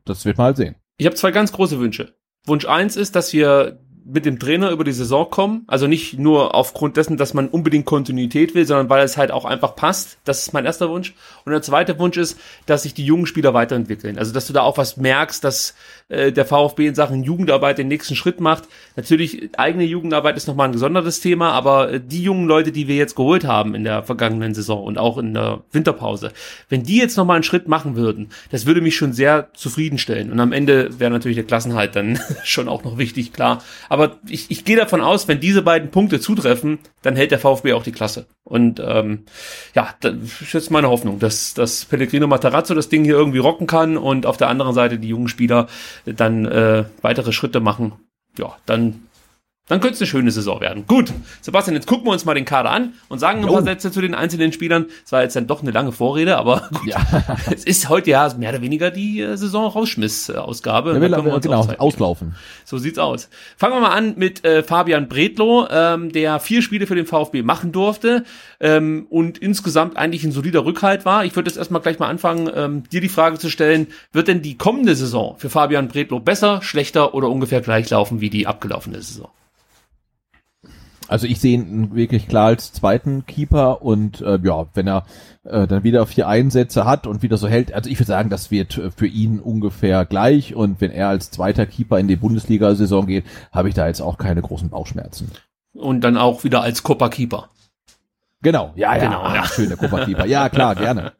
das 0.04 0.24
wird 0.24 0.38
mal 0.38 0.56
sehen. 0.56 0.74
Ich 0.96 1.06
habe 1.06 1.16
zwei 1.16 1.30
ganz 1.30 1.52
große 1.52 1.80
Wünsche. 1.80 2.14
Wunsch 2.46 2.66
eins 2.66 2.96
ist, 2.96 3.16
dass 3.16 3.32
wir 3.32 3.80
mit 4.04 4.26
dem 4.26 4.38
Trainer 4.38 4.70
über 4.70 4.84
die 4.84 4.92
Saison 4.92 5.28
kommen. 5.30 5.64
Also 5.66 5.86
nicht 5.86 6.18
nur 6.18 6.54
aufgrund 6.54 6.96
dessen, 6.96 7.16
dass 7.16 7.34
man 7.34 7.48
unbedingt 7.48 7.86
Kontinuität 7.86 8.54
will, 8.54 8.66
sondern 8.66 8.90
weil 8.90 9.04
es 9.04 9.16
halt 9.16 9.30
auch 9.30 9.44
einfach 9.44 9.74
passt. 9.76 10.18
Das 10.24 10.42
ist 10.42 10.52
mein 10.52 10.66
erster 10.66 10.90
Wunsch. 10.90 11.14
Und 11.44 11.52
der 11.52 11.62
zweite 11.62 11.98
Wunsch 11.98 12.16
ist, 12.16 12.38
dass 12.66 12.82
sich 12.82 12.94
die 12.94 13.04
jungen 13.04 13.26
Spieler 13.26 13.54
weiterentwickeln. 13.54 14.18
Also 14.18 14.32
dass 14.32 14.46
du 14.46 14.52
da 14.52 14.62
auch 14.62 14.78
was 14.78 14.96
merkst, 14.96 15.42
dass 15.42 15.74
äh, 16.08 16.32
der 16.32 16.44
VfB 16.44 16.88
in 16.88 16.94
Sachen 16.94 17.24
Jugendarbeit 17.24 17.78
den 17.78 17.88
nächsten 17.88 18.14
Schritt 18.14 18.40
macht. 18.40 18.64
Natürlich, 18.96 19.58
eigene 19.58 19.84
Jugendarbeit 19.84 20.36
ist 20.36 20.46
nochmal 20.46 20.68
ein 20.68 20.72
gesondertes 20.72 21.20
Thema, 21.20 21.52
aber 21.52 21.92
äh, 21.92 22.00
die 22.00 22.22
jungen 22.22 22.46
Leute, 22.46 22.72
die 22.72 22.88
wir 22.88 22.96
jetzt 22.96 23.16
geholt 23.16 23.44
haben 23.44 23.74
in 23.74 23.84
der 23.84 24.02
vergangenen 24.02 24.54
Saison 24.54 24.84
und 24.84 24.98
auch 24.98 25.16
in 25.16 25.32
der 25.32 25.62
Winterpause, 25.72 26.32
wenn 26.68 26.82
die 26.82 26.98
jetzt 26.98 27.16
nochmal 27.16 27.36
einen 27.36 27.44
Schritt 27.44 27.68
machen 27.68 27.96
würden, 27.96 28.28
das 28.50 28.66
würde 28.66 28.82
mich 28.82 28.96
schon 28.96 29.14
sehr 29.14 29.48
zufriedenstellen. 29.54 30.30
Und 30.30 30.40
am 30.40 30.52
Ende 30.52 30.98
wäre 30.98 31.10
natürlich 31.10 31.36
der 31.36 31.46
Klassenhalt 31.46 31.96
dann 31.96 32.18
schon 32.44 32.68
auch 32.68 32.84
noch 32.84 32.98
wichtig, 32.98 33.32
klar. 33.32 33.62
Aber 33.88 33.93
ich, 34.28 34.50
ich 34.50 34.64
gehe 34.64 34.76
davon 34.76 35.00
aus, 35.00 35.28
wenn 35.28 35.40
diese 35.40 35.62
beiden 35.62 35.90
Punkte 35.90 36.20
zutreffen, 36.20 36.78
dann 37.02 37.16
hält 37.16 37.30
der 37.30 37.38
VfB 37.38 37.72
auch 37.72 37.82
die 37.82 37.92
Klasse. 37.92 38.26
Und 38.44 38.80
ähm, 38.84 39.24
ja, 39.74 39.94
das 40.00 40.14
ist 40.40 40.52
jetzt 40.52 40.70
meine 40.70 40.88
Hoffnung, 40.88 41.18
dass, 41.18 41.54
dass 41.54 41.84
Pellegrino 41.84 42.26
Matarazzo 42.26 42.74
das 42.74 42.88
Ding 42.88 43.04
hier 43.04 43.14
irgendwie 43.14 43.38
rocken 43.38 43.66
kann 43.66 43.96
und 43.96 44.26
auf 44.26 44.36
der 44.36 44.48
anderen 44.48 44.74
Seite 44.74 44.98
die 44.98 45.08
jungen 45.08 45.28
Spieler 45.28 45.68
dann 46.06 46.44
äh, 46.46 46.84
weitere 47.02 47.32
Schritte 47.32 47.60
machen. 47.60 47.92
Ja, 48.38 48.56
dann 48.66 49.02
dann 49.66 49.80
könnte 49.80 49.94
es 49.94 50.00
eine 50.02 50.08
schöne 50.08 50.30
Saison 50.30 50.60
werden. 50.60 50.86
Gut, 50.86 51.10
Sebastian, 51.40 51.74
jetzt 51.74 51.86
gucken 51.86 52.06
wir 52.06 52.10
uns 52.10 52.26
mal 52.26 52.34
den 52.34 52.44
Kader 52.44 52.70
an 52.70 52.92
und 53.08 53.18
sagen 53.18 53.40
ein 53.40 53.46
paar 53.46 53.62
Sätze 53.62 53.90
zu 53.90 54.02
den 54.02 54.14
einzelnen 54.14 54.52
Spielern. 54.52 54.86
Es 55.06 55.12
war 55.12 55.22
jetzt 55.22 55.36
dann 55.36 55.46
doch 55.46 55.62
eine 55.62 55.70
lange 55.70 55.90
Vorrede, 55.90 56.36
aber 56.36 56.68
gut. 56.74 56.86
Ja. 56.86 57.00
es 57.50 57.64
ist 57.64 57.88
heute 57.88 58.10
ja 58.10 58.30
mehr 58.36 58.50
oder 58.50 58.60
weniger 58.60 58.90
die 58.90 59.22
äh, 59.22 59.36
Saison 59.36 59.66
Rausschmiss-Ausgabe. 59.66 60.92
Ja, 60.92 61.00
wir 61.00 61.08
genau, 61.08 61.66
auslaufen. 61.78 62.34
So 62.66 62.76
sieht's 62.76 62.98
aus. 62.98 63.30
Fangen 63.56 63.72
wir 63.72 63.80
mal 63.80 63.94
an 63.94 64.14
mit 64.18 64.44
äh, 64.44 64.62
Fabian 64.62 65.08
Bredlo, 65.08 65.66
ähm, 65.70 66.12
der 66.12 66.40
vier 66.40 66.60
Spiele 66.60 66.86
für 66.86 66.94
den 66.94 67.06
VfB 67.06 67.42
machen 67.42 67.72
durfte 67.72 68.24
ähm, 68.60 69.06
und 69.08 69.38
insgesamt 69.38 69.96
eigentlich 69.96 70.24
ein 70.24 70.32
solider 70.32 70.66
Rückhalt 70.66 71.06
war. 71.06 71.24
Ich 71.24 71.36
würde 71.36 71.48
jetzt 71.48 71.56
erstmal 71.56 71.80
gleich 71.80 71.98
mal 71.98 72.08
anfangen, 72.08 72.50
ähm, 72.54 72.82
dir 72.90 73.00
die 73.00 73.08
Frage 73.08 73.38
zu 73.38 73.48
stellen, 73.48 73.86
wird 74.12 74.28
denn 74.28 74.42
die 74.42 74.58
kommende 74.58 74.94
Saison 74.94 75.36
für 75.38 75.48
Fabian 75.48 75.88
Bredlo 75.88 76.20
besser, 76.20 76.60
schlechter 76.60 77.14
oder 77.14 77.30
ungefähr 77.30 77.62
gleich 77.62 77.88
laufen 77.88 78.20
wie 78.20 78.28
die 78.28 78.46
abgelaufene 78.46 79.00
Saison? 79.00 79.30
Also 81.08 81.26
ich 81.26 81.40
sehe 81.40 81.54
ihn 81.54 81.94
wirklich 81.94 82.28
klar 82.28 82.46
als 82.46 82.72
zweiten 82.72 83.26
Keeper 83.26 83.82
und 83.82 84.22
äh, 84.22 84.38
ja, 84.42 84.66
wenn 84.74 84.86
er 84.86 85.04
äh, 85.44 85.66
dann 85.66 85.84
wieder 85.84 86.06
vier 86.06 86.28
Einsätze 86.28 86.86
hat 86.86 87.06
und 87.06 87.22
wieder 87.22 87.36
so 87.36 87.46
hält, 87.46 87.74
also 87.74 87.90
ich 87.90 87.98
würde 87.98 88.08
sagen, 88.08 88.30
das 88.30 88.50
wird 88.50 88.78
äh, 88.78 88.90
für 88.90 89.06
ihn 89.06 89.38
ungefähr 89.38 90.06
gleich 90.06 90.54
und 90.54 90.80
wenn 90.80 90.90
er 90.90 91.08
als 91.08 91.30
zweiter 91.30 91.66
Keeper 91.66 91.98
in 91.98 92.08
die 92.08 92.16
Bundesliga-Saison 92.16 93.06
geht, 93.06 93.24
habe 93.52 93.68
ich 93.68 93.74
da 93.74 93.86
jetzt 93.86 94.00
auch 94.00 94.16
keine 94.16 94.40
großen 94.40 94.70
Bauchschmerzen. 94.70 95.30
Und 95.74 96.02
dann 96.02 96.16
auch 96.16 96.44
wieder 96.44 96.62
als 96.62 96.82
Copa-Keeper. 96.82 97.50
Genau, 98.44 98.72
ja, 98.76 98.96
genau, 98.98 99.24
ja, 99.24 99.36
ja. 99.36 99.46
schöne 99.46 99.78
Kupferkeeper. 99.78 100.26
Ja, 100.26 100.50
klar, 100.50 100.74
gerne. 100.84 101.12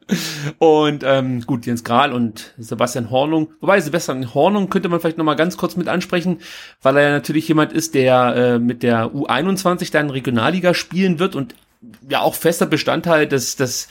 Und 0.59 1.03
ähm, 1.03 1.41
gut, 1.41 1.65
Jens 1.65 1.83
Grahl 1.83 2.13
und 2.13 2.53
Sebastian 2.59 3.09
Hornung. 3.09 3.51
Wobei 3.61 3.81
Sebastian 3.81 4.35
Hornung 4.35 4.69
könnte 4.69 4.89
man 4.89 4.99
vielleicht 4.99 5.17
nochmal 5.17 5.35
ganz 5.35 5.57
kurz 5.57 5.75
mit 5.75 5.87
ansprechen, 5.87 6.37
weil 6.83 6.97
er 6.97 7.03
ja 7.03 7.09
natürlich 7.09 7.47
jemand 7.47 7.73
ist, 7.73 7.95
der 7.95 8.35
äh, 8.35 8.59
mit 8.59 8.83
der 8.83 9.07
U21 9.07 9.91
dann 9.91 10.11
Regionalliga 10.11 10.75
spielen 10.75 11.17
wird 11.17 11.35
und 11.35 11.55
ja 12.07 12.21
auch 12.21 12.35
fester 12.35 12.67
Bestandteil 12.67 13.27
des, 13.27 13.55
des 13.55 13.87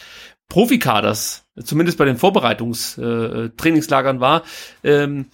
Profikaders, 0.48 1.44
zumindest 1.64 1.98
bei 1.98 2.04
den 2.04 2.16
Vorbereitungstrainingslagern 2.16 4.18
äh, 4.18 4.20
war. 4.20 4.42
Ähm, 4.84 5.26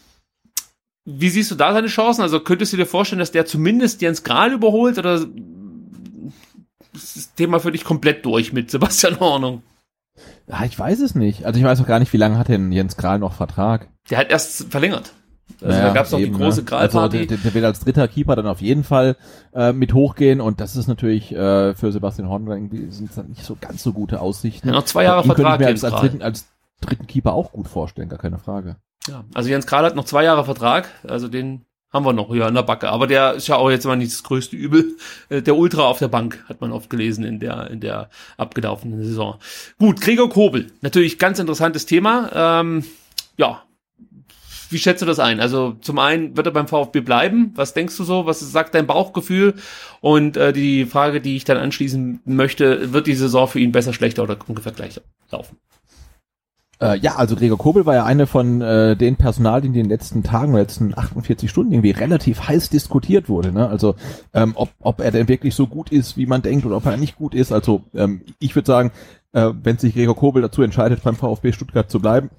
wie 1.05 1.29
siehst 1.29 1.51
du 1.51 1.55
da 1.55 1.75
seine 1.75 1.89
Chancen? 1.89 2.23
Also 2.23 2.41
könntest 2.41 2.73
du 2.73 2.79
dir 2.79 2.87
vorstellen, 2.87 3.19
dass 3.19 3.33
der 3.33 3.45
zumindest 3.45 4.01
Jens 4.01 4.23
Grahl 4.23 4.53
überholt 4.53 4.99
oder 4.99 5.21
ist 6.95 7.17
das 7.17 7.35
Thema 7.35 7.61
für 7.61 7.73
dich 7.73 7.85
komplett 7.85 8.25
durch 8.25 8.53
mit 8.53 8.71
Sebastian 8.71 9.21
Hornung. 9.21 9.63
Ja, 10.49 10.65
ich 10.65 10.79
weiß 10.79 11.01
es 11.01 11.15
nicht. 11.15 11.45
Also 11.45 11.59
ich 11.59 11.65
weiß 11.65 11.81
auch 11.81 11.87
gar 11.87 11.99
nicht, 11.99 12.13
wie 12.13 12.19
lange 12.19 12.39
hat 12.39 12.49
denn 12.49 12.73
Jens 12.73 12.97
Kral 12.97 13.19
noch 13.19 13.33
Vertrag? 13.33 13.89
Der 14.11 14.19
hat 14.19 14.31
erst 14.31 14.71
verlängert. 14.71 15.13
Also 15.61 15.67
naja, 15.67 15.89
da 15.89 15.95
gab 15.95 16.07
es 16.07 16.13
noch 16.13 16.19
die 16.19 16.31
große 16.31 16.61
ne? 16.61 16.67
Kral-Party. 16.67 17.19
Also 17.19 17.29
der, 17.29 17.39
der, 17.39 17.55
wird 17.55 17.65
als 17.65 17.81
dritter 17.81 18.09
Keeper 18.09 18.37
dann 18.37 18.47
auf 18.47 18.61
jeden 18.61 18.85
Fall 18.85 19.17
äh, 19.53 19.73
mit 19.73 19.95
hochgehen 19.95 20.41
und 20.41 20.61
das 20.61 20.77
ist 20.77 20.87
natürlich 20.87 21.33
äh, 21.33 21.75
für 21.75 21.93
Sebastian 21.93 22.29
Hornung 22.29 22.71
sind 22.91 23.11
dann 23.17 23.29
nicht 23.29 23.45
so 23.45 23.57
ganz 23.61 23.83
so 23.83 23.93
gute 23.93 24.21
Aussichten. 24.21 24.69
Ja, 24.69 24.75
noch 24.75 24.85
zwei 24.85 25.05
Jahre 25.05 25.25
Vertrag. 25.25 25.37
Könnte 25.37 25.55
ich 25.55 25.61
mir 25.61 25.67
als, 25.67 25.85
als, 25.85 26.01
dritten, 26.01 26.23
als 26.23 26.47
dritten 26.81 27.07
Keeper 27.07 27.35
auch 27.35 27.53
gut 27.53 27.69
vorstellen, 27.69 28.09
gar 28.09 28.19
keine 28.19 28.39
Frage. 28.39 28.77
Ja, 29.09 29.25
also 29.35 29.49
Jens 29.49 29.67
Kral 29.67 29.85
hat 29.85 29.97
noch 29.97 30.05
zwei 30.05 30.25
Jahre 30.25 30.45
Vertrag, 30.45 30.89
also 31.07 31.29
den 31.29 31.65
haben 31.93 32.05
wir 32.05 32.13
noch, 32.13 32.33
ja, 32.35 32.49
in 32.49 32.55
der 32.55 32.63
Backe. 32.63 32.89
Aber 32.89 33.07
der 33.07 33.35
ist 33.35 33.49
ja 33.49 33.57
auch 33.57 33.71
jetzt 33.71 33.85
immer 33.85 33.97
nicht 33.97 34.13
das 34.13 34.23
größte 34.23 34.57
Übel. 34.57 34.97
Äh, 35.29 35.43
der 35.43 35.57
Ultra 35.57 35.85
auf 35.85 35.99
der 35.99 36.09
Bank 36.09 36.45
hat 36.49 36.61
man 36.61 36.73
oft 36.73 36.89
gelesen 36.89 37.25
in 37.25 37.41
der, 37.41 37.71
in 37.71 37.81
der 37.81 38.11
abgelaufenen 38.37 39.03
Saison. 39.03 39.39
Gut, 39.79 40.01
Gregor 40.01 40.31
Kobel. 40.31 40.71
Natürlich 40.83 41.19
ganz 41.19 41.39
interessantes 41.39 41.87
Thema. 41.87 42.31
Ähm, 42.61 42.85
ja. 43.37 43.63
Wie 44.73 44.79
schätzt 44.79 45.03
du 45.03 45.07
das 45.07 45.19
ein? 45.19 45.41
Also 45.41 45.73
zum 45.81 45.99
einen 45.99 46.37
wird 46.37 46.47
er 46.47 46.53
beim 46.53 46.69
VfB 46.69 47.01
bleiben. 47.01 47.51
Was 47.57 47.75
denkst 47.75 47.97
du 47.97 48.05
so? 48.05 48.27
Was 48.27 48.39
sagt 48.39 48.77
dein 48.77 48.87
Bauchgefühl? 48.87 49.55
Und 50.01 50.37
äh, 50.37 50.53
die 50.53 50.87
Frage, 50.87 51.21
die 51.21 51.35
ich 51.35 51.43
dann 51.43 51.57
anschließen 51.57 52.21
möchte, 52.25 52.93
wird 52.93 53.09
die 53.09 53.17
Saison 53.17 53.49
für 53.49 53.59
ihn 53.59 53.73
besser, 53.73 53.93
schlechter 53.93 54.23
oder 54.23 54.37
ungefähr 54.47 54.71
gleich 54.71 55.01
laufen? 55.33 55.57
Äh, 56.81 56.99
ja, 56.99 57.17
also 57.17 57.37
Gregor 57.37 57.59
Kobel 57.59 57.85
war 57.85 57.95
ja 57.95 58.05
eine 58.05 58.27
von 58.27 58.63
äh, 58.63 58.97
den 58.97 59.17
Personalien, 59.17 59.73
die 59.73 59.81
in 59.81 59.85
den 59.87 59.91
letzten 59.91 60.23
Tagen, 60.23 60.55
letzten 60.55 60.97
48 60.97 61.51
Stunden 61.51 61.73
irgendwie 61.73 61.91
relativ 61.91 62.49
heiß 62.49 62.71
diskutiert 62.71 63.29
wurde. 63.29 63.53
Ne? 63.53 63.69
Also 63.69 63.97
ähm, 64.33 64.53
ob, 64.55 64.71
ob 64.81 65.01
er 65.01 65.11
denn 65.11 65.29
wirklich 65.29 65.55
so 65.55 65.67
gut 65.67 65.91
ist, 65.93 66.17
wie 66.17 66.27
man 66.27 66.43
denkt, 66.43 66.65
oder 66.65 66.77
ob 66.77 66.87
er 66.87 66.97
nicht 66.97 67.17
gut 67.17 67.35
ist. 67.35 67.53
Also 67.53 67.83
ähm, 67.95 68.23
ich 68.39 68.55
würde 68.55 68.67
sagen, 68.67 68.93
äh, 69.33 69.51
wenn 69.63 69.77
sich 69.77 69.95
Gregor 69.95 70.17
Kobel 70.17 70.43
dazu 70.43 70.63
entscheidet, 70.63 71.03
beim 71.03 71.17
VfB 71.17 71.53
Stuttgart 71.53 71.91
zu 71.91 72.01
bleiben, 72.01 72.31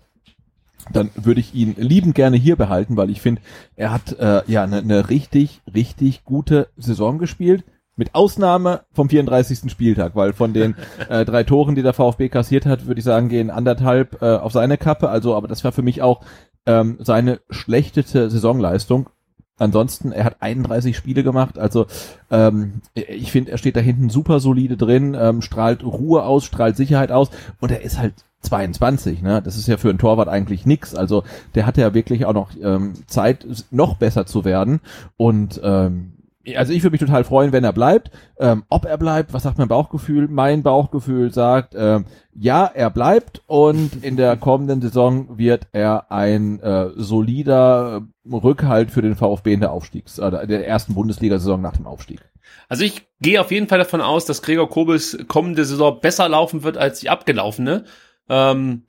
dann 0.92 1.12
würde 1.16 1.40
ich 1.40 1.54
ihn 1.54 1.76
liebend 1.78 2.16
gerne 2.16 2.38
hier 2.38 2.56
behalten, 2.56 2.98
weil 2.98 3.12
ich 3.12 3.22
finde, 3.22 3.42
er 3.76 3.92
hat 3.92 4.18
äh, 4.20 4.42
ja 4.48 4.64
eine 4.64 4.82
ne 4.82 5.10
richtig, 5.10 5.62
richtig 5.72 6.24
gute 6.26 6.70
Saison 6.78 7.20
gespielt. 7.20 7.64
Mit 7.96 8.16
Ausnahme 8.16 8.82
vom 8.94 9.10
34. 9.10 9.70
Spieltag, 9.72 10.16
weil 10.16 10.34
von 10.34 10.54
den 10.54 10.76
äh, 11.10 11.26
drei 11.26 11.44
Toren, 11.44 11.76
die 11.76 11.84
der 11.84 11.94
VfB 11.94 12.30
kassiert 12.30 12.66
hat, 12.66 12.86
würde 12.88 13.00
ich 13.00 13.06
sagen, 13.06 13.30
gehen 13.30 13.50
anderthalb 13.50 14.22
äh, 14.22 14.36
auf 14.38 14.54
seine 14.54 14.78
Kappe. 14.78 15.10
Also, 15.10 15.36
aber 15.36 15.48
das 15.48 15.64
war 15.64 15.72
für 15.72 15.82
mich 15.82 16.02
auch 16.02 16.22
ähm, 16.66 16.98
seine 17.00 17.40
schlechteste 17.50 18.30
Saisonleistung. 18.30 19.10
Ansonsten, 19.58 20.12
er 20.12 20.24
hat 20.24 20.38
31 20.40 20.98
Spiele 20.98 21.22
gemacht, 21.22 21.60
also 21.60 21.86
ähm, 22.32 22.82
ich 22.96 23.32
finde, 23.32 23.52
er 23.52 23.60
steht 23.60 23.76
da 23.76 23.80
hinten 23.80 24.10
super 24.10 24.40
solide 24.40 24.76
drin, 24.76 25.16
ähm, 25.20 25.44
strahlt 25.44 25.84
Ruhe 25.84 26.24
aus, 26.24 26.46
strahlt 26.46 26.76
Sicherheit 26.76 27.12
aus 27.12 27.30
und 27.60 27.72
er 27.72 27.84
ist 27.84 28.00
halt 28.00 28.16
22, 28.42 29.22
ne? 29.22 29.42
Das 29.44 29.58
ist 29.58 29.68
ja 29.68 29.78
für 29.78 29.90
einen 29.90 30.00
Torwart 30.00 30.28
eigentlich 30.28 30.66
nix. 30.66 30.96
Also 30.96 31.24
der 31.54 31.66
hat 31.66 31.78
ja 31.78 31.94
wirklich 31.94 32.26
auch 32.26 32.34
noch 32.34 32.50
ähm, 32.62 32.94
Zeit, 33.06 33.46
noch 33.70 33.98
besser 33.98 34.26
zu 34.26 34.46
werden. 34.46 34.82
Und 35.16 35.62
ähm, 35.64 36.14
also 36.56 36.74
ich 36.74 36.84
würde 36.84 36.94
mich 36.94 37.00
total 37.00 37.24
freuen, 37.24 37.52
wenn 37.52 37.64
er 37.64 37.74
bleibt. 37.74 38.12
Ähm, 38.40 38.64
ob 38.70 38.86
er 38.86 38.98
bleibt, 38.98 39.34
was 39.34 39.44
sagt 39.44 39.58
mein 39.58 39.68
Bauchgefühl? 39.68 40.28
Mein 40.28 40.64
Bauchgefühl 40.64 41.32
sagt, 41.32 41.76
ähm, 41.78 42.06
ja, 42.34 42.66
er 42.66 42.90
bleibt 42.90 43.42
und 43.48 44.04
in 44.04 44.18
der 44.18 44.38
kommenden 44.38 44.82
Saison 44.82 45.38
wird 45.38 45.68
er 45.72 46.12
ein 46.12 46.60
äh, 46.62 46.90
solider 46.96 48.02
Rückhalt 48.26 48.92
für 48.92 49.02
den 49.02 49.16
VfB 49.16 49.54
in 49.54 49.60
der 49.60 49.72
Aufstiegs, 49.72 50.18
äh, 50.18 50.48
der 50.48 50.68
ersten 50.68 50.94
Bundesliga-Saison 50.94 51.62
nach 51.62 51.78
dem 51.78 51.88
Aufstieg. 51.88 52.22
Also 52.70 52.84
ich 52.84 53.08
gehe 53.20 53.40
auf 53.40 53.52
jeden 53.52 53.68
Fall 53.68 53.80
davon 53.80 54.02
aus, 54.02 54.26
dass 54.26 54.42
Gregor 54.42 54.70
Kobels 54.70 55.18
kommende 55.28 55.66
Saison 55.66 56.00
besser 56.00 56.30
laufen 56.30 56.64
wird 56.64 56.78
als 56.78 57.02
die 57.02 57.10
abgelaufene. 57.10 57.86
Ähm, 58.30 58.84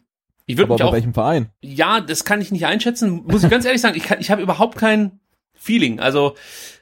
ich 0.46 0.56
würde 0.56 0.72
mich 0.72 0.80
bei 0.80 0.84
auch, 0.86 0.92
welchem 0.92 1.14
Verein? 1.14 1.50
Ja, 1.60 2.00
das 2.00 2.24
kann 2.24 2.40
ich 2.40 2.52
nicht 2.52 2.66
einschätzen. 2.66 3.24
Muss 3.26 3.44
ich 3.44 3.50
ganz 3.50 3.64
ehrlich 3.64 3.80
sagen, 3.80 3.96
ich, 3.96 4.04
kann, 4.04 4.20
ich 4.20 4.30
habe 4.30 4.42
überhaupt 4.42 4.76
kein 4.76 5.20
Feeling. 5.54 6.00
Also 6.00 6.34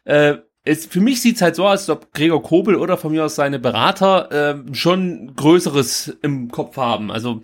äh, 0.04 0.38
es, 0.64 0.86
für 0.86 1.00
mich 1.00 1.22
sieht's 1.22 1.42
halt 1.42 1.56
so 1.56 1.64
aus, 1.64 1.80
als 1.80 1.90
ob 1.90 2.12
Gregor 2.12 2.42
Kobel 2.42 2.76
oder 2.76 2.96
von 2.96 3.12
mir 3.12 3.24
aus 3.24 3.34
seine 3.34 3.58
Berater 3.58 4.30
äh, 4.30 4.74
schon 4.74 5.34
Größeres 5.34 6.18
im 6.22 6.50
Kopf 6.50 6.76
haben. 6.76 7.10
Also 7.10 7.40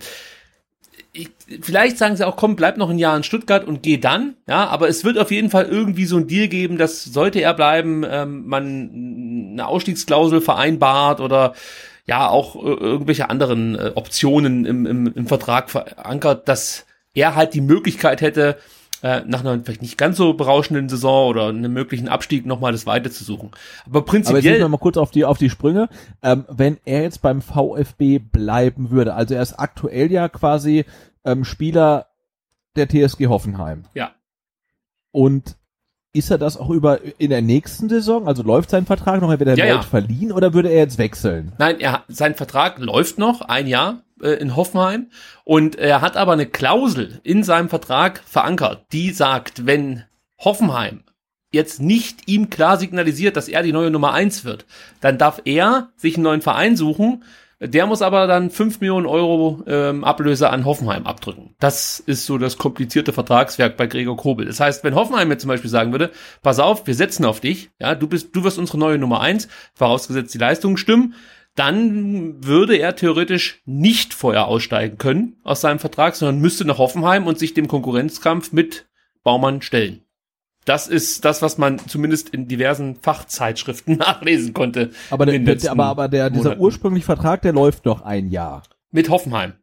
ich, 1.13 1.31
vielleicht 1.63 1.97
sagen 1.97 2.17
sie 2.17 2.27
auch, 2.27 2.37
komm, 2.37 2.57
bleib 2.57 2.77
noch 2.77 2.91
ein 2.91 2.99
Jahr 2.99 3.17
in 3.17 3.23
Stuttgart 3.23 3.65
und 3.65 3.83
geh 3.83 3.97
dann, 3.97 4.37
ja, 4.47 4.67
aber 4.67 4.89
es 4.89 5.05
wird 5.05 5.19
auf 5.19 5.31
jeden 5.31 5.51
Fall 5.51 5.65
irgendwie 5.65 6.05
so 6.05 6.19
ein 6.19 6.27
Deal 6.27 6.49
geben, 6.49 6.77
dass 6.77 7.05
sollte 7.05 7.41
er 7.41 7.55
bleiben, 7.55 8.05
ähm, 8.09 8.47
man 8.47 9.53
eine 9.53 9.67
Ausstiegsklausel 9.67 10.43
vereinbart 10.43 11.21
oder 11.21 11.55
ja 12.07 12.29
auch 12.29 12.57
äh, 12.57 12.69
irgendwelche 12.69 13.31
anderen 13.31 13.77
äh, 13.77 13.93
Optionen 13.95 14.67
im, 14.67 14.85
im, 14.85 15.07
im 15.15 15.27
Vertrag 15.27 15.71
verankert, 15.71 16.49
dass 16.49 16.87
er 17.15 17.35
halt 17.35 17.55
die 17.55 17.63
Möglichkeit 17.63 18.21
hätte, 18.21 18.59
äh, 19.03 19.23
nach 19.27 19.41
einer 19.41 19.63
vielleicht 19.63 19.83
nicht 19.83 19.99
ganz 19.99 20.17
so 20.17 20.35
berauschenden 20.35 20.89
Saison 20.89 21.29
oder 21.29 21.49
einem 21.49 21.73
möglichen 21.73 22.09
Abstieg 22.09 22.47
nochmal 22.47 22.73
das 22.73 22.87
Weite 22.87 23.11
zu 23.11 23.25
suchen. 23.25 23.51
Aber 23.87 24.03
prinzipiell. 24.03 24.41
Aber 24.41 24.49
jetzt 24.49 24.61
wir 24.61 24.69
mal 24.69 24.79
kurz 24.79 24.97
auf 24.97 25.11
die, 25.11 25.25
auf 25.25 25.39
die 25.39 25.51
Sprünge. 25.51 25.89
Ähm, 26.23 26.45
wenn 26.49 26.79
er 26.85 27.03
jetzt 27.03 27.23
beim 27.23 27.43
VfB 27.43 28.19
bleiben 28.19 28.91
würde, 28.91 29.15
also 29.15 29.35
er 29.35 29.43
ist 29.43 29.55
aktuell 29.55 30.11
ja 30.11 30.29
quasi 30.29 30.85
ähm, 31.25 31.45
Spieler 31.45 32.07
der 32.77 32.89
TSG 32.89 33.27
Hoffenheim. 33.27 33.85
Ja. 33.95 34.13
Und 35.13 35.57
ist 36.13 36.31
er 36.31 36.39
das 36.39 36.57
auch 36.57 36.71
über 36.71 37.01
in 37.19 37.31
der 37.31 37.43
nächsten 37.43 37.89
Saison? 37.89 38.27
Also 38.27 38.43
läuft 38.43 38.71
sein 38.71 38.87
Vertrag 38.87 39.21
noch? 39.21 39.29
Wird 39.29 39.43
er 39.43 39.57
ja, 39.57 39.67
ja. 39.67 39.83
verliehen 39.83 40.33
oder 40.33 40.55
würde 40.55 40.71
er 40.71 40.79
jetzt 40.79 40.99
wechseln? 40.99 41.53
Nein, 41.59 41.79
er, 41.81 42.05
sein 42.09 42.35
Vertrag 42.35 42.79
läuft 42.79 43.19
noch 43.19 43.43
ein 43.43 43.67
Jahr 43.67 44.03
äh, 44.21 44.31
in 44.31 44.57
Hoffenheim 44.57 45.09
und 45.45 45.77
er 45.77 46.01
hat 46.01 46.17
aber 46.17 46.33
eine 46.33 46.47
Klausel 46.47 47.21
in 47.23 47.43
seinem 47.43 47.69
Vertrag 47.69 48.23
verankert, 48.27 48.87
die 48.93 49.11
sagt, 49.11 49.67
wenn 49.67 50.05
Hoffenheim 50.39 51.03
jetzt 51.53 51.81
nicht 51.81 52.29
ihm 52.29 52.51
klar 52.51 52.77
signalisiert, 52.77 53.37
dass 53.37 53.49
er 53.49 53.63
die 53.63 53.73
neue 53.73 53.91
Nummer 53.91 54.13
eins 54.13 54.45
wird, 54.45 54.67
dann 55.01 55.19
darf 55.19 55.43
er 55.45 55.91
sich 55.97 56.15
einen 56.15 56.25
neuen 56.25 56.43
Verein 56.43 56.77
suchen. 56.77 57.25
Der 57.59 57.87
muss 57.87 58.03
aber 58.03 58.27
dann 58.27 58.51
fünf 58.51 58.81
Millionen 58.81 59.07
Euro 59.07 59.63
ähm, 59.67 60.05
Ablöse 60.05 60.51
an 60.51 60.67
Hoffenheim 60.67 61.07
abdrücken. 61.07 61.55
Das 61.59 62.01
ist 62.01 62.27
so 62.27 62.37
das 62.37 62.59
komplizierte 62.59 63.15
Vertragswerk 63.15 63.79
bei 63.79 63.87
Gregor 63.87 64.19
Kobel. 64.19 64.45
Das 64.45 64.61
heißt, 64.61 64.85
wenn 64.85 64.95
Hoffenheim 64.95 65.31
jetzt 65.31 65.41
zum 65.41 65.49
Beispiel 65.49 65.71
sagen 65.71 65.93
würde, 65.93 66.11
pass 66.43 66.59
auf, 66.59 66.87
wir 66.87 66.95
setzen 66.95 67.25
auf 67.25 67.41
dich, 67.41 67.71
ja, 67.81 67.95
du 67.95 68.09
bist, 68.09 68.37
du 68.37 68.45
wirst 68.45 68.59
unsere 68.59 68.77
neue 68.77 68.99
Nummer 68.99 69.23
eins, 69.23 69.49
vorausgesetzt 69.73 70.35
die 70.35 70.39
Leistungen 70.39 70.77
stimmen, 70.77 71.15
dann 71.57 72.45
würde 72.45 72.77
er 72.77 72.95
theoretisch 72.95 73.63
nicht 73.65 74.15
vorher 74.15 74.47
aussteigen 74.47 74.99
können 74.99 75.37
aus 75.43 75.63
seinem 75.63 75.79
Vertrag, 75.79 76.15
sondern 76.15 76.41
müsste 76.41 76.65
nach 76.65 76.79
Hoffenheim 76.79 77.27
und 77.27 77.39
sich 77.39 77.55
dem 77.55 77.67
Konkurrenzkampf 77.67 78.53
mit 78.53 78.87
Baumann 79.25 79.63
stellen. 79.63 80.03
Das 80.67 80.89
ist 80.89 81.25
das, 81.25 81.43
was 81.43 81.59
man 81.59 81.79
zumindest 81.79 82.29
in 82.29 82.49
diversen 82.49 82.97
Fachzeitschriften 82.97 83.97
nachlesen 83.99 84.53
konnte. 84.53 84.91
Aber, 85.11 85.25
der, 85.25 85.71
aber, 85.71 85.85
aber 85.87 86.09
der, 86.09 86.29
dieser 86.29 86.59
ursprüngliche 86.59 87.07
Vertrag, 87.07 87.43
der 87.43 87.53
läuft 87.53 87.87
noch 87.87 88.03
ein 88.03 88.29
Jahr. 88.29 88.63
Mit 88.91 89.09
Hoffenheim. 89.09 89.55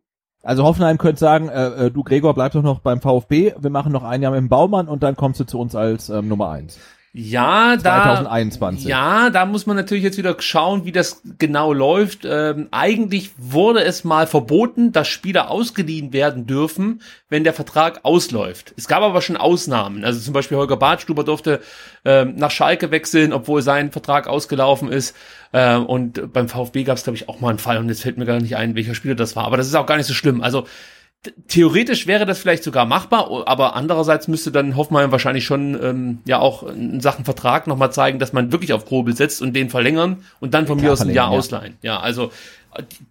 Also 0.42 0.64
Hoffenheim 0.64 0.98
könnte 0.98 1.20
sagen, 1.20 1.48
äh, 1.48 1.86
äh 1.86 1.92
du 1.92 2.04
Gregor 2.04 2.34
bleib 2.34 2.54
doch 2.54 2.64
noch 2.64 2.80
beim 2.80 3.02
VfB, 3.02 3.54
wir 3.58 3.70
machen 3.70 3.92
noch 3.92 4.04
ein 4.04 4.22
Jahr 4.22 4.32
mit 4.32 4.40
dem 4.40 4.50
Baumann 4.50 4.88
und 4.88 5.04
dann 5.04 5.16
kommst 5.16 5.40
du 5.40 5.46
zu 5.46 5.60
uns 5.60 5.76
als 5.76 6.10
ähm, 6.10 6.28
Nummer 6.28 6.50
eins. 6.50 6.80
Ja, 7.16 7.78
da, 7.78 8.16
2021. 8.16 8.88
ja, 8.88 9.30
da 9.30 9.46
muss 9.46 9.68
man 9.68 9.76
natürlich 9.76 10.04
jetzt 10.04 10.18
wieder 10.18 10.36
schauen, 10.40 10.84
wie 10.84 10.92
das 10.92 11.22
genau 11.38 11.72
läuft. 11.72 12.26
Ähm, 12.26 12.70
eigentlich 12.72 13.30
wurde 13.38 13.84
es 13.84 14.04
mal 14.04 14.26
verboten, 14.26 14.92
dass 14.92 15.10
Spieler 15.10 15.52
ausgeliehen 15.52 16.12
werden 16.12 16.48
dürfen, 16.48 17.02
wenn 17.30 17.44
der 17.44 17.54
Vertrag 17.54 18.00
ausläuft. 18.02 18.74
Es 18.78 18.88
gab 18.88 19.04
aber 19.04 19.22
schon 19.22 19.38
Ausnahmen. 19.38 20.04
Also 20.04 20.20
zum 20.22 20.34
Beispiel 20.34 20.58
Holger 20.58 20.78
Badstuber 20.78 21.24
durfte 21.24 21.62
ähm, 22.04 22.34
nach 22.36 22.50
Schalke 22.50 22.90
wechseln, 22.90 23.32
obwohl 23.32 23.62
sein 23.62 23.92
Vertrag 23.92 24.28
ausgelaufen 24.28 24.92
ist. 24.92 25.16
Äh, 25.52 25.76
und 25.76 26.34
beim 26.34 26.50
VfB 26.50 26.84
gab 26.84 26.98
es, 26.98 27.04
glaube 27.04 27.18
ich, 27.18 27.30
auch 27.30 27.40
mal 27.40 27.50
einen 27.50 27.60
Fall. 27.60 27.78
Und 27.78 27.90
jetzt 27.90 28.02
fällt 28.02 28.18
mir 28.18 28.26
gar 28.26 28.40
nicht 28.40 28.56
ein, 28.56 28.74
welcher 28.74 28.96
Spieler 28.96 29.14
das 29.14 29.36
war. 29.36 29.46
Aber 29.46 29.58
das 29.58 29.68
ist 29.68 29.76
auch 29.76 29.86
gar 29.86 29.98
nicht 29.98 30.08
so 30.08 30.16
schlimm. 30.16 30.42
Also 30.42 30.66
theoretisch 31.48 32.08
wäre 32.08 32.26
das 32.26 32.40
vielleicht 32.40 32.64
sogar 32.64 32.86
machbar, 32.86 33.48
aber 33.48 33.76
andererseits 33.76 34.28
müsste 34.28 34.52
dann 34.52 34.76
Hoffmann 34.76 35.12
wahrscheinlich 35.12 35.46
schon 35.46 35.82
ähm, 35.82 36.20
ja 36.26 36.40
auch 36.40 36.64
in 36.64 37.00
Sachen 37.00 37.26
Vertrag 37.26 37.68
nochmal 37.68 37.92
zeigen, 37.92 38.20
dass 38.20 38.34
man 38.34 38.52
wirklich 38.52 38.74
auf 38.74 38.86
Probe 38.86 39.14
setzt 39.14 39.42
und 39.42 39.54
den 39.54 39.70
verlängern 39.70 40.24
und 40.40 40.54
dann 40.54 40.68
von 40.68 40.78
Klar, 40.78 40.90
mir 40.90 40.94
aus 40.94 41.02
ein 41.02 41.14
Jahr 41.14 41.32
ja. 41.32 41.38
ausleihen. 41.38 41.78
Ja, 41.82 42.00
also 42.00 42.32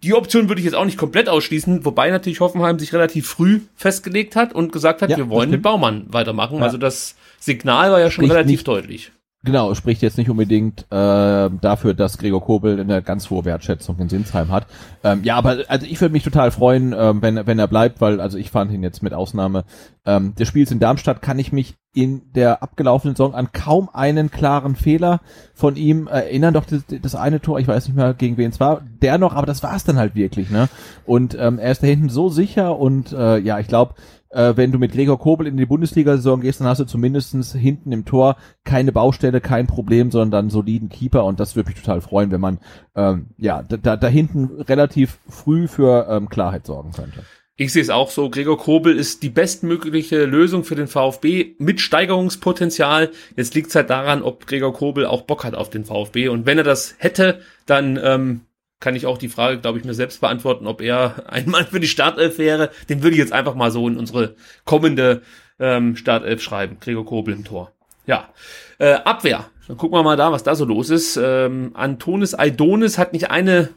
die 0.03 0.13
Option 0.13 0.49
würde 0.49 0.59
ich 0.59 0.65
jetzt 0.65 0.75
auch 0.75 0.85
nicht 0.85 0.97
komplett 0.97 1.29
ausschließen, 1.29 1.85
wobei 1.85 2.09
natürlich 2.09 2.41
Hoffenheim 2.41 2.79
sich 2.79 2.93
relativ 2.93 3.27
frü 3.27 3.61
festgelegt 3.75 4.35
hat 4.35 4.53
und 4.53 4.71
gesagt 4.71 5.01
hat, 5.01 5.09
ja, 5.09 5.17
wir 5.17 5.29
wollen 5.29 5.49
mit 5.49 5.61
Baumann 5.61 6.05
weitermachen. 6.07 6.57
Ja. 6.57 6.65
Also 6.65 6.77
das 6.77 7.15
Signal 7.39 7.91
war 7.91 7.99
ja 7.99 8.11
schon 8.11 8.25
Spricht 8.25 8.35
relativ 8.35 8.63
deutlich. 8.63 9.11
Genau, 9.45 9.73
spricht 9.75 10.01
jetzt 10.01 10.17
nicht 10.17 10.29
unbedingt 10.29 10.83
äh, 10.89 11.49
dafür, 11.49 11.93
dass 11.93 12.17
Gregor 12.17 12.41
Kobel 12.41 12.79
eine 12.79 13.01
ganz 13.01 13.29
hohe 13.29 13.43
Wertschätzung 13.43 13.99
in 13.99 14.07
Sinsheim 14.07 14.49
hat. 14.49 14.67
Ähm, 15.03 15.21
ja, 15.25 15.35
aber 15.35 15.65
also 15.67 15.85
ich 15.85 15.99
würde 15.99 16.13
mich 16.13 16.23
total 16.23 16.51
freuen, 16.51 16.95
ähm, 16.97 17.21
wenn, 17.21 17.45
wenn 17.45 17.59
er 17.59 17.67
bleibt, 17.67 17.99
weil 17.99 18.21
also 18.21 18.37
ich 18.37 18.51
fand 18.51 18.71
ihn 18.71 18.83
jetzt 18.83 19.03
mit 19.03 19.13
Ausnahme 19.13 19.65
ähm, 20.05 20.33
des 20.35 20.47
Spiels 20.47 20.71
in 20.71 20.79
Darmstadt 20.79 21.21
kann 21.21 21.39
ich 21.39 21.51
mich 21.51 21.75
in 21.93 22.21
der 22.33 22.63
abgelaufenen 22.63 23.15
Saison 23.15 23.35
an 23.35 23.51
kaum 23.51 23.89
einen 23.91 24.31
klaren 24.31 24.75
Fehler 24.75 25.19
von 25.53 25.75
ihm 25.75 26.07
erinnern. 26.07 26.53
Doch 26.53 26.65
das, 26.65 26.83
das 26.87 27.13
eine 27.13 27.41
Tor, 27.41 27.59
ich 27.59 27.67
weiß 27.67 27.87
nicht 27.87 27.97
mehr 27.97 28.13
gegen 28.13 28.37
wen 28.37 28.49
es 28.49 28.61
war, 28.61 28.81
der 29.01 29.17
noch, 29.17 29.35
aber 29.35 29.45
das 29.45 29.61
war 29.61 29.75
es 29.75 29.83
dann 29.83 29.97
halt 29.97 30.15
wirklich. 30.15 30.49
Ne? 30.51 30.69
Und 31.05 31.37
ähm, 31.37 31.59
er 31.59 31.71
ist 31.71 31.83
da 31.83 31.87
hinten 31.87 32.09
so 32.09 32.29
sicher 32.29 32.79
und 32.79 33.11
äh, 33.11 33.39
ja, 33.39 33.59
ich 33.59 33.67
glaube, 33.67 33.95
äh, 34.33 34.57
wenn 34.57 34.71
du 34.71 34.79
mit 34.79 34.93
Gregor 34.93 35.19
Kobel 35.19 35.47
in 35.47 35.57
die 35.57 35.65
Bundesliga-Saison 35.65 36.41
gehst, 36.41 36.59
dann 36.59 36.67
hast 36.67 36.79
du 36.79 36.85
zumindestens 36.85 37.53
hinten 37.53 37.91
im 37.91 38.05
Tor 38.05 38.37
keine 38.63 38.91
Baustelle, 38.91 39.41
kein 39.41 39.67
Problem, 39.67 40.11
sondern 40.11 40.31
dann 40.31 40.49
soliden 40.49 40.89
Keeper 40.89 41.25
und 41.25 41.39
das 41.39 41.55
würde 41.55 41.69
mich 41.69 41.79
total 41.79 42.01
freuen, 42.01 42.31
wenn 42.31 42.41
man 42.41 42.59
ähm, 42.95 43.27
ja 43.37 43.63
da, 43.63 43.95
da 43.95 44.07
hinten 44.07 44.61
relativ 44.61 45.19
früh 45.29 45.67
für 45.67 46.07
ähm, 46.09 46.29
Klarheit 46.29 46.65
sorgen 46.65 46.91
könnte. 46.91 47.23
Ich 47.55 47.71
sehe 47.71 47.83
es 47.83 47.91
auch 47.91 48.09
so. 48.09 48.31
Gregor 48.31 48.57
Kobel 48.57 48.97
ist 48.97 49.21
die 49.21 49.29
bestmögliche 49.29 50.25
Lösung 50.25 50.63
für 50.63 50.73
den 50.73 50.87
VfB 50.87 51.53
mit 51.59 51.81
Steigerungspotenzial. 51.81 53.11
Jetzt 53.37 53.53
liegt 53.53 53.69
es 53.69 53.75
halt 53.75 53.91
daran, 53.91 54.23
ob 54.23 54.47
Gregor 54.47 54.73
Kobel 54.73 55.05
auch 55.05 55.21
Bock 55.21 55.43
hat 55.43 55.53
auf 55.53 55.69
den 55.69 55.85
VfB. 55.85 56.29
Und 56.29 56.47
wenn 56.47 56.57
er 56.57 56.63
das 56.63 56.95
hätte, 56.97 57.41
dann 57.67 57.99
ähm, 58.03 58.41
kann 58.83 58.95
ich 58.95 59.05
auch 59.05 59.17
die 59.17 59.29
Frage, 59.29 59.59
glaube 59.59 59.79
ich, 59.79 59.85
mir 59.85 59.93
selbst 59.93 60.19
beantworten, 60.19 60.67
ob 60.67 60.81
er 60.81 61.23
ein 61.31 61.49
Mann 61.49 61.65
für 61.65 61.79
die 61.79 61.87
Startelf 61.87 62.37
wäre. 62.37 62.69
Den 62.89 63.01
würde 63.01 63.15
ich 63.15 63.19
jetzt 63.19 63.33
einfach 63.33 63.55
mal 63.55 63.71
so 63.71 63.87
in 63.87 63.97
unsere 63.97 64.35
kommende 64.65 65.21
ähm, 65.59 65.95
Startelf 65.95 66.41
schreiben. 66.41 66.77
Gregor 66.81 67.05
Kobel 67.05 67.33
im 67.33 67.45
Tor. 67.45 67.71
Ja. 68.05 68.29
Äh, 68.77 68.95
Abwehr. 69.05 69.45
Dann 69.67 69.77
gucken 69.77 69.97
wir 69.97 70.03
mal 70.03 70.17
da, 70.17 70.33
was 70.33 70.43
da 70.43 70.55
so 70.55 70.65
los 70.65 70.89
ist. 70.89 71.17
Ähm, 71.17 71.71
Antonis 71.73 72.35
Aidonis 72.35 72.97
hat 72.97 73.13
nicht 73.13 73.31
eine 73.31 73.69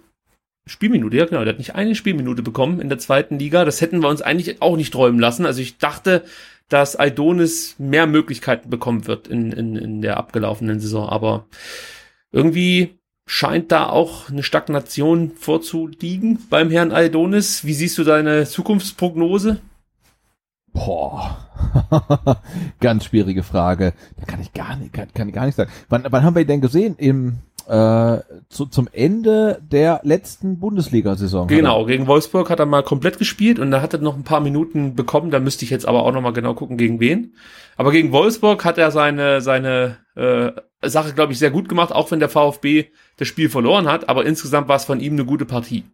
Spielminute, 0.66 1.16
ja 1.16 1.26
genau, 1.26 1.44
der 1.44 1.52
hat 1.52 1.58
nicht 1.58 1.76
eine 1.76 1.94
Spielminute 1.94 2.42
bekommen 2.42 2.80
in 2.80 2.88
der 2.88 2.98
zweiten 2.98 3.38
Liga. 3.38 3.64
Das 3.64 3.80
hätten 3.80 4.02
wir 4.02 4.08
uns 4.08 4.20
eigentlich 4.20 4.60
auch 4.60 4.76
nicht 4.76 4.92
träumen 4.92 5.20
lassen. 5.20 5.46
Also 5.46 5.62
ich 5.62 5.78
dachte, 5.78 6.24
dass 6.68 6.98
Aidonis 6.98 7.76
mehr 7.78 8.08
Möglichkeiten 8.08 8.68
bekommen 8.68 9.06
wird 9.06 9.28
in, 9.28 9.52
in, 9.52 9.76
in 9.76 10.02
der 10.02 10.16
abgelaufenen 10.16 10.80
Saison, 10.80 11.08
aber 11.08 11.46
irgendwie 12.32 12.95
scheint 13.26 13.72
da 13.72 13.88
auch 13.88 14.30
eine 14.30 14.44
Stagnation 14.44 15.32
vorzuliegen 15.32 16.38
beim 16.48 16.70
Herrn 16.70 16.92
Aldonis. 16.92 17.64
Wie 17.64 17.74
siehst 17.74 17.98
du 17.98 18.04
deine 18.04 18.46
Zukunftsprognose? 18.46 19.58
Boah, 20.72 21.38
ganz 22.80 23.06
schwierige 23.06 23.42
Frage. 23.42 23.94
Da 24.18 24.26
kann 24.26 24.40
ich 24.40 24.52
gar 24.52 24.76
nicht, 24.76 24.92
kann, 24.92 25.08
kann 25.12 25.28
ich 25.28 25.34
gar 25.34 25.46
nicht 25.46 25.56
sagen. 25.56 25.70
Wann, 25.88 26.04
wann 26.10 26.22
haben 26.22 26.34
wir 26.34 26.42
ihn 26.42 26.48
denn 26.48 26.60
gesehen? 26.60 26.96
Im, 26.98 27.38
äh, 27.66 28.18
zu, 28.48 28.66
zum 28.66 28.86
Ende 28.92 29.60
der 29.62 30.00
letzten 30.04 30.60
Bundesliga-Saison. 30.60 31.48
Genau, 31.48 31.86
gegen 31.86 32.06
Wolfsburg 32.06 32.50
hat 32.50 32.60
er 32.60 32.66
mal 32.66 32.82
komplett 32.82 33.18
gespielt 33.18 33.58
und 33.58 33.70
da 33.70 33.80
hat 33.80 33.94
er 33.94 34.00
noch 34.00 34.16
ein 34.16 34.22
paar 34.22 34.40
Minuten 34.40 34.94
bekommen, 34.94 35.30
da 35.30 35.40
müsste 35.40 35.64
ich 35.64 35.70
jetzt 35.70 35.88
aber 35.88 36.04
auch 36.04 36.12
nochmal 36.12 36.34
genau 36.34 36.54
gucken, 36.54 36.76
gegen 36.76 37.00
wen. 37.00 37.34
Aber 37.76 37.90
gegen 37.90 38.12
Wolfsburg 38.12 38.64
hat 38.64 38.78
er 38.78 38.90
seine, 38.90 39.40
seine 39.40 39.96
äh, 40.14 40.52
Sache, 40.90 41.12
glaube 41.12 41.32
ich, 41.32 41.38
sehr 41.38 41.50
gut 41.50 41.68
gemacht, 41.68 41.92
auch 41.92 42.10
wenn 42.10 42.20
der 42.20 42.28
VfB 42.28 42.86
das 43.16 43.28
Spiel 43.28 43.48
verloren 43.48 43.86
hat, 43.88 44.08
aber 44.08 44.26
insgesamt 44.26 44.68
war 44.68 44.76
es 44.76 44.84
von 44.84 45.00
ihm 45.00 45.14
eine 45.14 45.24
gute 45.24 45.46
Partie. 45.46 45.84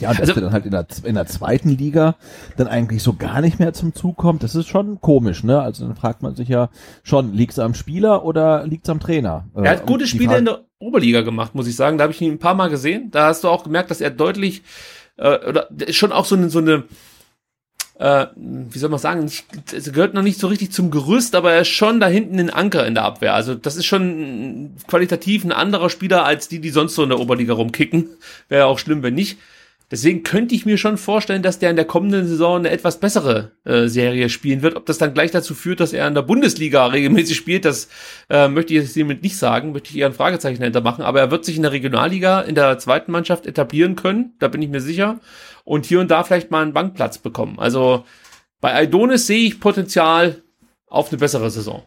Ja, 0.00 0.10
und 0.10 0.18
dass 0.18 0.28
also, 0.28 0.40
er 0.40 0.44
dann 0.44 0.52
halt 0.52 0.64
in 0.64 0.70
der, 0.70 0.86
in 1.04 1.14
der 1.14 1.26
zweiten 1.26 1.70
Liga 1.70 2.16
dann 2.56 2.66
eigentlich 2.66 3.02
so 3.02 3.12
gar 3.14 3.40
nicht 3.40 3.58
mehr 3.58 3.72
zum 3.72 3.94
Zug 3.94 4.16
kommt, 4.16 4.42
das 4.42 4.54
ist 4.54 4.68
schon 4.68 5.00
komisch, 5.00 5.44
ne? 5.44 5.60
Also 5.60 5.86
dann 5.86 5.96
fragt 5.96 6.22
man 6.22 6.34
sich 6.34 6.48
ja 6.48 6.70
schon, 7.02 7.34
liegt's 7.34 7.58
am 7.58 7.74
Spieler 7.74 8.24
oder 8.24 8.66
liegt's 8.66 8.88
am 8.88 9.00
Trainer? 9.00 9.46
Er 9.54 9.70
hat 9.72 9.86
gute 9.86 10.06
Spiele 10.06 10.38
in 10.38 10.46
der 10.46 10.64
Oberliga 10.78 11.20
gemacht, 11.20 11.54
muss 11.54 11.68
ich 11.68 11.76
sagen. 11.76 11.98
Da 11.98 12.02
habe 12.04 12.12
ich 12.12 12.20
ihn 12.20 12.32
ein 12.32 12.38
paar 12.38 12.54
Mal 12.54 12.68
gesehen. 12.68 13.10
Da 13.10 13.26
hast 13.26 13.44
du 13.44 13.48
auch 13.48 13.64
gemerkt, 13.64 13.90
dass 13.90 14.00
er 14.00 14.10
deutlich 14.10 14.62
äh, 15.16 15.38
oder 15.46 15.68
schon 15.90 16.12
auch 16.12 16.24
so 16.24 16.34
eine, 16.34 16.50
so 16.50 16.58
eine 16.58 16.84
äh, 18.02 18.26
wie 18.34 18.78
soll 18.78 18.90
man 18.90 18.98
sagen, 18.98 19.24
es 19.24 19.92
gehört 19.92 20.12
noch 20.12 20.22
nicht 20.22 20.40
so 20.40 20.48
richtig 20.48 20.72
zum 20.72 20.90
Gerüst, 20.90 21.36
aber 21.36 21.52
er 21.52 21.60
ist 21.60 21.68
schon 21.68 22.00
da 22.00 22.08
hinten 22.08 22.40
ein 22.40 22.50
Anker 22.50 22.84
in 22.84 22.94
der 22.94 23.04
Abwehr. 23.04 23.32
Also 23.32 23.54
das 23.54 23.76
ist 23.76 23.86
schon 23.86 24.72
qualitativ 24.88 25.44
ein 25.44 25.52
anderer 25.52 25.88
Spieler 25.88 26.24
als 26.24 26.48
die, 26.48 26.58
die 26.58 26.70
sonst 26.70 26.96
so 26.96 27.04
in 27.04 27.10
der 27.10 27.20
Oberliga 27.20 27.54
rumkicken. 27.54 28.08
Wäre 28.48 28.66
auch 28.66 28.80
schlimm, 28.80 29.04
wenn 29.04 29.14
nicht. 29.14 29.38
Deswegen 29.92 30.22
könnte 30.24 30.54
ich 30.54 30.66
mir 30.66 30.78
schon 30.78 30.96
vorstellen, 30.96 31.42
dass 31.42 31.60
der 31.60 31.70
in 31.70 31.76
der 31.76 31.84
kommenden 31.84 32.26
Saison 32.26 32.56
eine 32.56 32.70
etwas 32.70 32.98
bessere 32.98 33.52
äh, 33.64 33.86
Serie 33.86 34.30
spielen 34.30 34.62
wird. 34.62 34.74
Ob 34.74 34.86
das 34.86 34.98
dann 34.98 35.14
gleich 35.14 35.30
dazu 35.30 35.54
führt, 35.54 35.78
dass 35.78 35.92
er 35.92 36.08
in 36.08 36.14
der 36.14 36.22
Bundesliga 36.22 36.86
regelmäßig 36.86 37.36
spielt, 37.36 37.66
das 37.66 37.88
äh, 38.30 38.48
möchte 38.48 38.72
ich 38.72 38.80
jetzt 38.80 38.94
hiermit 38.94 39.22
nicht 39.22 39.36
sagen, 39.36 39.72
möchte 39.72 39.90
ich 39.90 39.98
eher 39.98 40.06
ein 40.06 40.14
Fragezeichen 40.14 40.60
dahinter 40.60 40.80
machen. 40.80 41.02
Aber 41.04 41.20
er 41.20 41.30
wird 41.30 41.44
sich 41.44 41.56
in 41.56 41.62
der 41.62 41.72
Regionalliga, 41.72 42.40
in 42.40 42.54
der 42.54 42.78
zweiten 42.78 43.12
Mannschaft 43.12 43.46
etablieren 43.46 43.94
können, 43.94 44.32
da 44.40 44.48
bin 44.48 44.62
ich 44.62 44.70
mir 44.70 44.80
sicher. 44.80 45.20
Und 45.64 45.86
hier 45.86 46.00
und 46.00 46.10
da 46.10 46.24
vielleicht 46.24 46.50
mal 46.50 46.62
einen 46.62 46.72
Bankplatz 46.72 47.18
bekommen. 47.18 47.58
Also 47.58 48.04
bei 48.60 48.74
Aidonis 48.74 49.26
sehe 49.26 49.46
ich 49.46 49.60
Potenzial 49.60 50.42
auf 50.86 51.10
eine 51.10 51.18
bessere 51.18 51.50
Saison. 51.50 51.82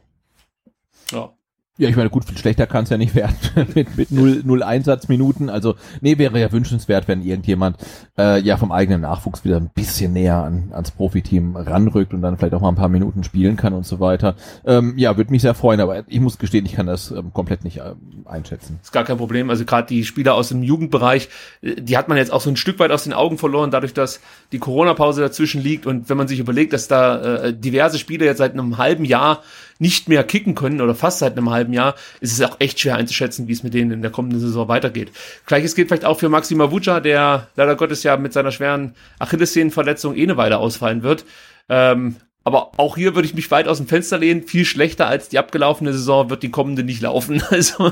Ja. 1.11 1.33
Ja, 1.77 1.89
ich 1.89 1.97
meine, 1.97 2.09
gut, 2.09 2.23
viel 2.23 2.37
schlechter 2.37 2.67
kann 2.67 2.85
es 2.85 2.89
ja 2.89 2.97
nicht 2.97 3.15
werden 3.15 3.35
mit, 3.75 3.97
mit 3.97 4.09
null, 4.09 4.41
null 4.45 4.63
Einsatzminuten. 4.63 5.49
Also, 5.49 5.75
nee, 5.99 6.17
wäre 6.17 6.39
ja 6.39 6.49
wünschenswert, 6.49 7.09
wenn 7.09 7.21
irgendjemand 7.21 7.75
äh, 8.17 8.39
ja 8.39 8.55
vom 8.55 8.71
eigenen 8.71 9.01
Nachwuchs 9.01 9.43
wieder 9.43 9.57
ein 9.57 9.71
bisschen 9.75 10.13
näher 10.13 10.37
an, 10.37 10.69
ans 10.71 10.91
Profiteam 10.91 11.57
ranrückt 11.57 12.13
und 12.13 12.21
dann 12.21 12.37
vielleicht 12.37 12.53
auch 12.53 12.61
mal 12.61 12.69
ein 12.69 12.75
paar 12.75 12.87
Minuten 12.87 13.25
spielen 13.25 13.57
kann 13.57 13.73
und 13.73 13.85
so 13.85 13.99
weiter. 13.99 14.35
Ähm, 14.65 14.93
ja, 14.97 15.17
würde 15.17 15.31
mich 15.31 15.41
sehr 15.41 15.53
freuen, 15.53 15.81
aber 15.81 16.05
ich 16.07 16.21
muss 16.21 16.37
gestehen, 16.37 16.65
ich 16.65 16.75
kann 16.75 16.87
das 16.87 17.11
ähm, 17.11 17.33
komplett 17.33 17.65
nicht 17.65 17.79
ähm, 17.79 18.23
einschätzen. 18.23 18.79
Ist 18.81 18.93
gar 18.93 19.03
kein 19.03 19.17
Problem. 19.17 19.49
Also 19.49 19.65
gerade 19.65 19.89
die 19.89 20.05
Spieler 20.05 20.35
aus 20.35 20.47
dem 20.47 20.63
Jugendbereich, 20.63 21.27
äh, 21.61 21.81
die 21.81 21.97
hat 21.97 22.07
man 22.07 22.17
jetzt 22.17 22.31
auch 22.31 22.39
so 22.39 22.49
ein 22.49 22.55
Stück 22.55 22.79
weit 22.79 22.91
aus 22.91 23.03
den 23.03 23.11
Augen 23.11 23.37
verloren, 23.37 23.69
dadurch, 23.69 23.93
dass 23.93 24.21
die 24.53 24.59
Corona-Pause 24.59 25.19
dazwischen 25.19 25.61
liegt 25.61 25.85
und 25.85 26.07
wenn 26.07 26.15
man 26.15 26.29
sich 26.29 26.39
überlegt, 26.39 26.71
dass 26.71 26.87
da 26.87 27.43
äh, 27.43 27.53
diverse 27.53 27.99
Spieler 27.99 28.23
jetzt 28.23 28.37
seit 28.37 28.53
einem 28.53 28.77
halben 28.77 29.03
Jahr 29.03 29.41
nicht 29.79 30.07
mehr 30.09 30.23
kicken 30.23 30.55
können 30.55 30.81
oder 30.81 30.95
fast 30.95 31.19
seit 31.19 31.37
einem 31.37 31.49
halben 31.49 31.73
Jahr, 31.73 31.95
ist 32.21 32.33
es 32.33 32.41
auch 32.41 32.57
echt 32.59 32.79
schwer 32.79 32.95
einzuschätzen, 32.95 33.47
wie 33.47 33.53
es 33.53 33.63
mit 33.63 33.73
denen 33.73 33.91
in 33.91 34.01
der 34.01 34.11
kommenden 34.11 34.39
Saison 34.39 34.67
weitergeht. 34.67 35.11
Gleiches 35.45 35.75
gilt 35.75 35.89
vielleicht 35.89 36.05
auch 36.05 36.19
für 36.19 36.29
Maxima 36.29 36.71
Vuca, 36.71 36.99
der 36.99 37.47
leider 37.55 37.75
Gottes 37.75 38.03
ja 38.03 38.17
mit 38.17 38.33
seiner 38.33 38.51
schweren 38.51 38.95
Achillessehnenverletzung 39.19 40.15
eh 40.15 40.23
eine 40.23 40.37
Weile 40.37 40.57
ausfallen 40.57 41.03
wird. 41.03 41.25
Ähm, 41.69 42.15
aber 42.45 42.71
auch 42.77 42.95
hier 42.95 43.15
würde 43.15 43.27
ich 43.27 43.33
mich 43.33 43.49
weit 43.49 43.67
aus 43.67 43.77
dem 43.77 43.87
Fenster 43.87 44.19
lehnen. 44.19 44.43
Viel 44.43 44.65
schlechter 44.65 45.07
als 45.07 45.29
die 45.29 45.39
abgelaufene 45.39 45.91
Saison 45.91 46.29
wird 46.29 46.43
die 46.43 46.51
kommende 46.51 46.83
nicht 46.83 47.01
laufen. 47.01 47.41
Also. 47.55 47.91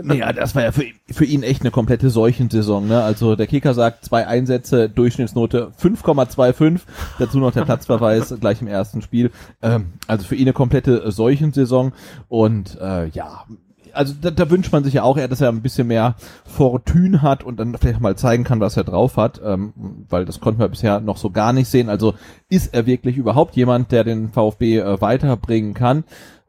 Naja, 0.00 0.32
das 0.32 0.54
war 0.54 0.62
ja 0.62 0.70
für, 0.70 0.84
für 1.10 1.24
ihn 1.24 1.42
echt 1.42 1.62
eine 1.62 1.72
komplette 1.72 2.08
Seuchensaison. 2.08 2.86
Ne? 2.86 3.02
Also 3.02 3.34
der 3.34 3.48
Kicker 3.48 3.74
sagt 3.74 4.04
zwei 4.04 4.26
Einsätze, 4.28 4.88
Durchschnittsnote 4.88 5.72
5,25. 5.82 6.80
Dazu 7.18 7.38
noch 7.38 7.52
der 7.52 7.64
Platzverweis 7.64 8.32
gleich 8.40 8.62
im 8.62 8.68
ersten 8.68 9.02
Spiel. 9.02 9.32
Ähm, 9.60 9.86
also 10.06 10.24
für 10.24 10.36
ihn 10.36 10.42
eine 10.42 10.52
komplette 10.52 11.10
Seuchensaison. 11.10 11.92
Und 12.28 12.78
äh, 12.80 13.08
ja, 13.08 13.44
also 13.92 14.14
da, 14.20 14.30
da 14.30 14.50
wünscht 14.50 14.72
man 14.72 14.84
sich 14.84 14.94
ja 14.94 15.02
auch 15.02 15.16
eher, 15.16 15.28
dass 15.28 15.40
er 15.40 15.48
ein 15.48 15.62
bisschen 15.62 15.86
mehr 15.86 16.16
Fortune 16.44 17.22
hat 17.22 17.44
und 17.44 17.58
dann 17.58 17.76
vielleicht 17.78 18.00
mal 18.00 18.16
zeigen 18.16 18.44
kann, 18.44 18.60
was 18.60 18.76
er 18.76 18.84
drauf 18.84 19.16
hat, 19.16 19.40
ähm, 19.44 19.72
weil 20.08 20.24
das 20.24 20.40
konnten 20.40 20.60
wir 20.60 20.68
bisher 20.68 21.00
noch 21.00 21.16
so 21.16 21.30
gar 21.30 21.52
nicht 21.52 21.68
sehen. 21.68 21.88
Also 21.88 22.14
ist 22.48 22.74
er 22.74 22.86
wirklich 22.86 23.16
überhaupt 23.16 23.56
jemand, 23.56 23.92
der 23.92 24.04
den 24.04 24.30
VfB 24.30 24.78
äh, 24.78 25.00
weiterbringen 25.00 25.74
kann? 25.74 26.04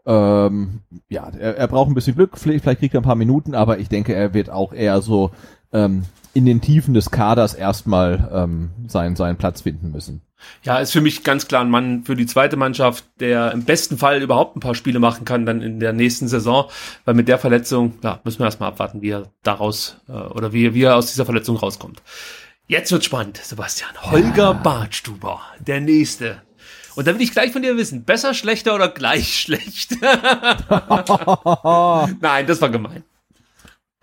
Ähm, 0.05 0.81
ja, 1.09 1.29
er, 1.29 1.57
er 1.57 1.67
braucht 1.67 1.89
ein 1.89 1.95
bisschen 1.95 2.15
Glück, 2.15 2.37
vielleicht, 2.37 2.63
vielleicht 2.63 2.79
kriegt 2.79 2.93
er 2.93 3.01
ein 3.01 3.05
paar 3.05 3.15
Minuten, 3.15 3.55
aber 3.55 3.79
ich 3.79 3.89
denke, 3.89 4.13
er 4.13 4.33
wird 4.33 4.49
auch 4.49 4.73
eher 4.73 5.01
so 5.01 5.31
ähm, 5.71 6.03
in 6.33 6.45
den 6.45 6.61
Tiefen 6.61 6.93
des 6.93 7.11
Kaders 7.11 7.53
erstmal 7.53 8.29
ähm, 8.33 8.71
seinen, 8.87 9.15
seinen 9.15 9.37
Platz 9.37 9.61
finden 9.61 9.91
müssen. 9.91 10.21
Ja, 10.63 10.79
ist 10.79 10.91
für 10.91 11.01
mich 11.01 11.23
ganz 11.23 11.47
klar 11.47 11.61
ein 11.61 11.69
Mann 11.69 12.03
für 12.03 12.15
die 12.15 12.25
zweite 12.25 12.57
Mannschaft, 12.57 13.05
der 13.19 13.51
im 13.51 13.63
besten 13.63 13.97
Fall 13.97 14.21
überhaupt 14.21 14.57
ein 14.57 14.59
paar 14.59 14.75
Spiele 14.75 14.99
machen 14.99 15.25
kann 15.25 15.45
dann 15.45 15.61
in 15.61 15.79
der 15.79 15.93
nächsten 15.93 16.27
Saison, 16.27 16.69
weil 17.05 17.13
mit 17.13 17.27
der 17.27 17.37
Verletzung, 17.37 17.93
ja, 18.03 18.19
müssen 18.23 18.39
wir 18.39 18.45
erstmal 18.45 18.69
abwarten, 18.69 19.01
wie 19.01 19.11
er 19.11 19.31
daraus 19.43 19.97
äh, 20.09 20.11
oder 20.11 20.51
wie, 20.51 20.73
wie 20.73 20.83
er 20.83 20.95
aus 20.95 21.11
dieser 21.11 21.25
Verletzung 21.25 21.55
rauskommt. 21.55 22.01
Jetzt 22.67 22.91
wird 22.91 23.05
spannend, 23.05 23.37
Sebastian. 23.37 23.91
Holger 24.01 24.43
ja. 24.43 24.53
Bartstuber, 24.53 25.41
der 25.59 25.81
nächste. 25.81 26.41
Und 26.95 27.07
da 27.07 27.13
will 27.13 27.21
ich 27.21 27.31
gleich 27.31 27.51
von 27.51 27.61
dir 27.61 27.77
wissen, 27.77 28.03
besser, 28.03 28.33
schlechter 28.33 28.73
oder 28.75 28.87
gleich 28.87 29.39
schlecht? 29.39 29.91
Nein, 30.01 30.57
das 32.47 32.61
war 32.61 32.69
gemein. 32.69 33.03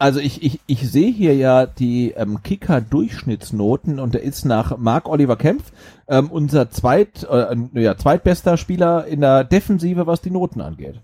Also 0.01 0.19
ich, 0.19 0.43
ich, 0.43 0.61
ich 0.67 0.91
sehe 0.91 1.13
hier 1.13 1.35
ja 1.35 1.67
die 1.67 2.13
ähm, 2.13 2.43
Kicker-Durchschnittsnoten 2.43 4.01
und 4.01 4.15
der 4.15 4.23
ist 4.23 4.47
nach 4.47 4.79
Marc 4.79 5.07
Oliver 5.07 5.37
Kempf 5.37 5.73
ähm, 6.09 6.31
unser 6.31 6.71
zweit, 6.71 7.25
äh, 7.25 7.55
ja, 7.75 7.99
zweitbester 7.99 8.57
Spieler 8.57 9.07
in 9.07 9.21
der 9.21 9.45
Defensive, 9.45 10.07
was 10.07 10.23
die 10.23 10.31
Noten 10.31 10.63
angeht. 10.63 11.03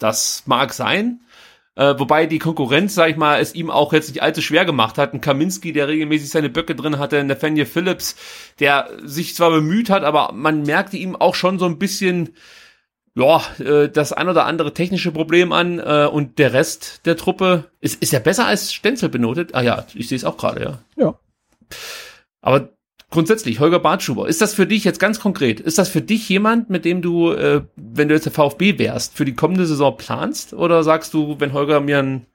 Das 0.00 0.42
mag 0.46 0.74
sein. 0.74 1.20
Äh, 1.76 1.94
wobei 1.98 2.26
die 2.26 2.40
Konkurrenz, 2.40 2.96
sag 2.96 3.10
ich 3.10 3.16
mal, 3.16 3.40
es 3.40 3.54
ihm 3.54 3.70
auch 3.70 3.92
jetzt 3.92 4.08
nicht 4.08 4.24
allzu 4.24 4.42
schwer 4.42 4.64
gemacht 4.64 4.98
hat. 4.98 5.14
Ein 5.14 5.20
Kaminski, 5.20 5.72
der 5.72 5.86
regelmäßig 5.86 6.28
seine 6.28 6.50
Böcke 6.50 6.74
drin 6.74 6.98
hatte, 6.98 7.22
Nathaniel 7.22 7.66
Phillips, 7.66 8.16
der 8.58 8.90
sich 9.04 9.36
zwar 9.36 9.50
bemüht 9.50 9.88
hat, 9.88 10.02
aber 10.02 10.32
man 10.32 10.62
merkte 10.62 10.96
ihm 10.96 11.14
auch 11.14 11.36
schon 11.36 11.60
so 11.60 11.66
ein 11.66 11.78
bisschen 11.78 12.30
ja, 13.16 13.42
äh, 13.58 13.88
das 13.88 14.12
ein 14.12 14.28
oder 14.28 14.44
andere 14.44 14.74
technische 14.74 15.10
Problem 15.10 15.52
an 15.52 15.78
äh, 15.78 16.06
und 16.10 16.38
der 16.38 16.52
Rest 16.52 17.06
der 17.06 17.16
Truppe 17.16 17.64
ist, 17.80 18.02
ist 18.02 18.12
ja 18.12 18.18
besser 18.18 18.46
als 18.46 18.74
Stenzel 18.74 19.08
benotet. 19.08 19.54
Ah 19.54 19.62
ja, 19.62 19.86
ich 19.94 20.08
sehe 20.08 20.16
es 20.16 20.24
auch 20.24 20.36
gerade, 20.36 20.62
ja. 20.62 20.78
Ja. 21.02 21.18
Aber 22.42 22.68
grundsätzlich, 23.10 23.58
Holger 23.58 23.78
Bartschuber, 23.78 24.28
ist 24.28 24.42
das 24.42 24.52
für 24.52 24.66
dich 24.66 24.84
jetzt 24.84 25.00
ganz 25.00 25.18
konkret, 25.18 25.60
ist 25.60 25.78
das 25.78 25.88
für 25.88 26.02
dich 26.02 26.28
jemand, 26.28 26.68
mit 26.68 26.84
dem 26.84 27.00
du, 27.00 27.32
äh, 27.32 27.62
wenn 27.76 28.08
du 28.08 28.14
jetzt 28.14 28.26
der 28.26 28.32
VfB 28.32 28.78
wärst, 28.78 29.16
für 29.16 29.24
die 29.24 29.34
kommende 29.34 29.66
Saison 29.66 29.96
planst? 29.96 30.52
Oder 30.52 30.84
sagst 30.84 31.14
du, 31.14 31.40
wenn 31.40 31.54
Holger 31.54 31.80
mir 31.80 32.00
einen, 32.00 32.26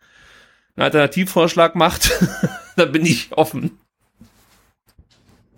einen 0.76 0.86
Alternativvorschlag 0.86 1.76
macht, 1.76 2.12
dann 2.76 2.92
bin 2.92 3.06
ich 3.06 3.38
offen? 3.38 3.78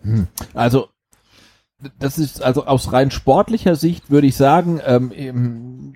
Hm. 0.04 0.28
Also 0.54 0.90
das 2.00 2.18
ist 2.18 2.42
also 2.42 2.66
aus 2.66 2.92
rein 2.94 3.12
sportlicher 3.12 3.76
Sicht 3.76 4.10
würde 4.10 4.28
ich 4.28 4.36
sagen, 4.36 4.80
ähm, 4.86 5.94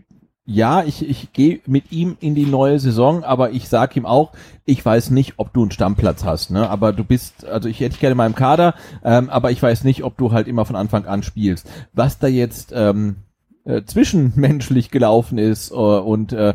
ja, 0.50 0.84
ich, 0.84 1.08
ich 1.08 1.34
gehe 1.34 1.60
mit 1.66 1.92
ihm 1.92 2.16
in 2.22 2.34
die 2.34 2.46
neue 2.46 2.80
Saison, 2.80 3.26
aber 3.26 3.52
ich 3.52 3.68
sag 3.68 3.98
ihm 3.98 4.06
auch, 4.06 4.32
ich 4.64 4.84
weiß 4.84 5.12
nicht, 5.12 5.34
ob 5.38 5.52
du 5.52 5.62
einen 5.62 5.72
Stammplatz 5.72 6.24
hast, 6.24 6.52
ne? 6.52 6.70
Aber 6.70 6.94
du 6.94 7.04
bist, 7.04 7.46
also 7.46 7.68
ich 7.68 7.82
hätte 7.82 7.92
dich 7.92 8.00
gerne 8.00 8.14
in 8.14 8.18
meinem 8.18 8.36
Kader, 8.36 8.74
ähm, 9.04 9.30
aber 9.30 9.52
ich 9.52 9.62
weiß 9.62 9.84
nicht, 9.84 10.06
ob 10.06 10.18
du 10.18 10.32
halt 10.32 10.48
immer 10.48 10.64
von 10.64 10.78
Anfang 10.78 11.06
an 11.06 11.22
spielst. 11.22 11.70
Was 11.92 12.18
da 12.18 12.28
jetzt 12.28 12.72
ähm, 12.74 13.18
äh, 13.66 13.84
zwischenmenschlich 13.84 14.90
gelaufen 14.90 15.38
ist 15.38 15.72
äh, 15.72 15.74
und 15.74 16.32
äh, 16.32 16.54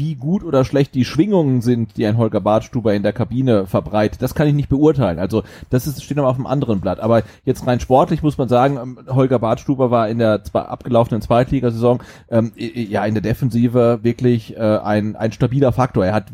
wie 0.00 0.14
gut 0.14 0.42
oder 0.42 0.64
schlecht 0.64 0.94
die 0.94 1.04
Schwingungen 1.04 1.60
sind, 1.60 1.98
die 1.98 2.06
ein 2.06 2.16
Holger 2.16 2.40
Bartstuber 2.40 2.94
in 2.94 3.02
der 3.02 3.12
Kabine 3.12 3.66
verbreitet, 3.66 4.22
das 4.22 4.34
kann 4.34 4.48
ich 4.48 4.54
nicht 4.54 4.70
beurteilen. 4.70 5.18
Also 5.18 5.42
das 5.68 5.86
ist, 5.86 6.02
steht 6.02 6.18
aber 6.18 6.28
auf 6.28 6.36
einem 6.36 6.46
anderen 6.46 6.80
Blatt. 6.80 7.00
Aber 7.00 7.22
jetzt 7.44 7.66
rein 7.66 7.80
sportlich 7.80 8.22
muss 8.22 8.38
man 8.38 8.48
sagen, 8.48 8.78
ähm, 8.78 8.98
Holger 9.08 9.38
Bartstuber 9.38 9.90
war 9.90 10.08
in 10.08 10.18
der 10.18 10.42
abgelaufenen 10.54 11.20
Zweitligasaison 11.20 12.02
ähm, 12.30 12.52
ja 12.56 13.04
in 13.04 13.14
der 13.14 13.22
Defensive 13.22 14.00
wirklich 14.02 14.56
äh, 14.56 14.78
ein, 14.78 15.16
ein 15.16 15.32
stabiler 15.32 15.72
Faktor. 15.72 16.06
Er 16.06 16.14
hat 16.14 16.32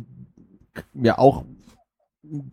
ja 0.94 1.18
auch 1.18 1.44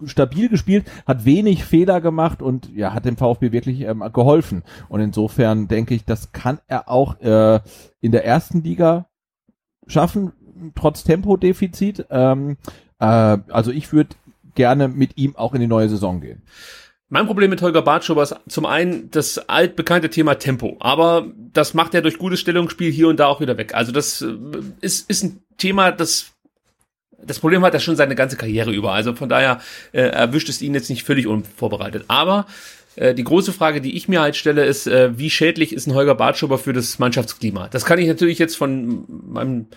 stabil 0.05 0.49
gespielt, 0.49 0.89
hat 1.05 1.26
wenig 1.26 1.64
Fehler 1.64 2.01
gemacht 2.01 2.41
und 2.41 2.76
ja, 2.76 2.93
hat 2.93 3.05
dem 3.05 3.18
VfB 3.18 3.51
wirklich 3.51 3.82
ähm, 3.82 4.03
geholfen. 4.11 4.64
Und 4.89 4.99
insofern 4.99 5.68
denke 5.68 5.93
ich, 5.93 6.05
das 6.05 6.32
kann 6.32 6.59
er 6.68 6.89
auch 6.89 7.20
äh, 7.22 7.59
in 8.01 8.11
der 8.11 8.26
ersten 8.26 8.64
Liga 8.64 9.05
schaffen, 9.88 10.34
trotz 10.76 11.03
Tempodefizit. 11.03 12.05
Ähm, 12.09 12.57
äh, 12.99 13.05
also 13.05 13.72
ich 13.72 13.91
würde 13.91 14.16
gerne 14.55 14.88
mit 14.88 15.18
ihm 15.18 15.36
auch 15.36 15.53
in 15.53 15.61
die 15.61 15.68
neue 15.68 15.89
Saison 15.89 16.22
gehen. 16.22 16.43
Mein 17.09 17.28
Problem 17.28 17.51
mit 17.51 17.61
Holger 17.61 17.84
Bartschober 17.84 18.24
ist 18.24 18.36
zum 18.47 18.66
einen 18.66 19.11
das 19.11 19.38
altbekannte 19.38 20.09
Thema 20.09 20.36
Tempo, 20.36 20.78
aber 20.80 21.28
das 21.53 21.76
macht 21.76 21.93
er 21.93 22.01
durch 22.01 22.18
gutes 22.18 22.39
Stellungsspiel 22.39 22.91
hier 22.91 23.07
und 23.07 23.20
da 23.20 23.28
auch 23.28 23.39
wieder 23.39 23.57
weg. 23.57 23.76
Also 23.76 23.91
das 23.91 24.22
äh, 24.22 24.36
ist, 24.82 25.09
ist 25.09 25.24
ein 25.24 25.43
Thema, 25.57 25.91
das 25.91 26.34
das 27.26 27.39
Problem 27.39 27.64
hat 27.64 27.74
er 27.74 27.80
schon 27.80 27.95
seine 27.95 28.16
ganze 28.16 28.36
Karriere 28.36 28.72
über. 28.72 28.91
Also 28.91 29.14
von 29.14 29.30
daher 29.30 29.61
äh, 29.91 30.01
erwischt 30.01 30.49
es 30.49 30.61
ihn 30.61 30.74
jetzt 30.74 30.89
nicht 30.89 31.03
völlig 31.03 31.28
unvorbereitet. 31.28 32.05
Aber 32.07 32.47
äh, 32.95 33.14
die 33.14 33.24
große 33.24 33.53
Frage, 33.53 33.82
die 33.82 33.95
ich 33.95 34.07
mir 34.07 34.22
halt 34.22 34.36
stelle, 34.36 34.66
ist, 34.66 34.88
äh, 34.88 35.18
wie 35.18 35.30
schädlich 35.30 35.74
ist 35.74 35.88
ein 35.88 35.93
Holger 35.93 36.16
Bartschuber 36.16 36.57
für 36.57 36.74
das 36.74 36.99
Mannschaftsklima? 36.99 37.68
Das 37.70 37.86
kann 37.86 37.99
ich 37.99 38.07
natürlich 38.07 38.39
jetzt 38.39 38.57
von 38.57 39.05
meinem 39.07 39.68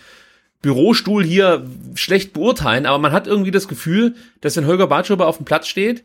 Bürostuhl 0.67 1.23
hier 1.23 1.65
schlecht 1.95 2.33
beurteilen, 2.33 2.87
aber 2.87 2.99
man 2.99 3.13
hat 3.13 3.29
irgendwie 3.29 3.53
das 3.53 3.69
Gefühl, 3.69 4.17
dass 4.41 4.57
wenn 4.57 4.67
Holger 4.67 4.89
Bartschuber 4.89 5.29
auf 5.29 5.37
dem 5.37 5.47
Platz 5.47 5.69
steht 5.69 6.03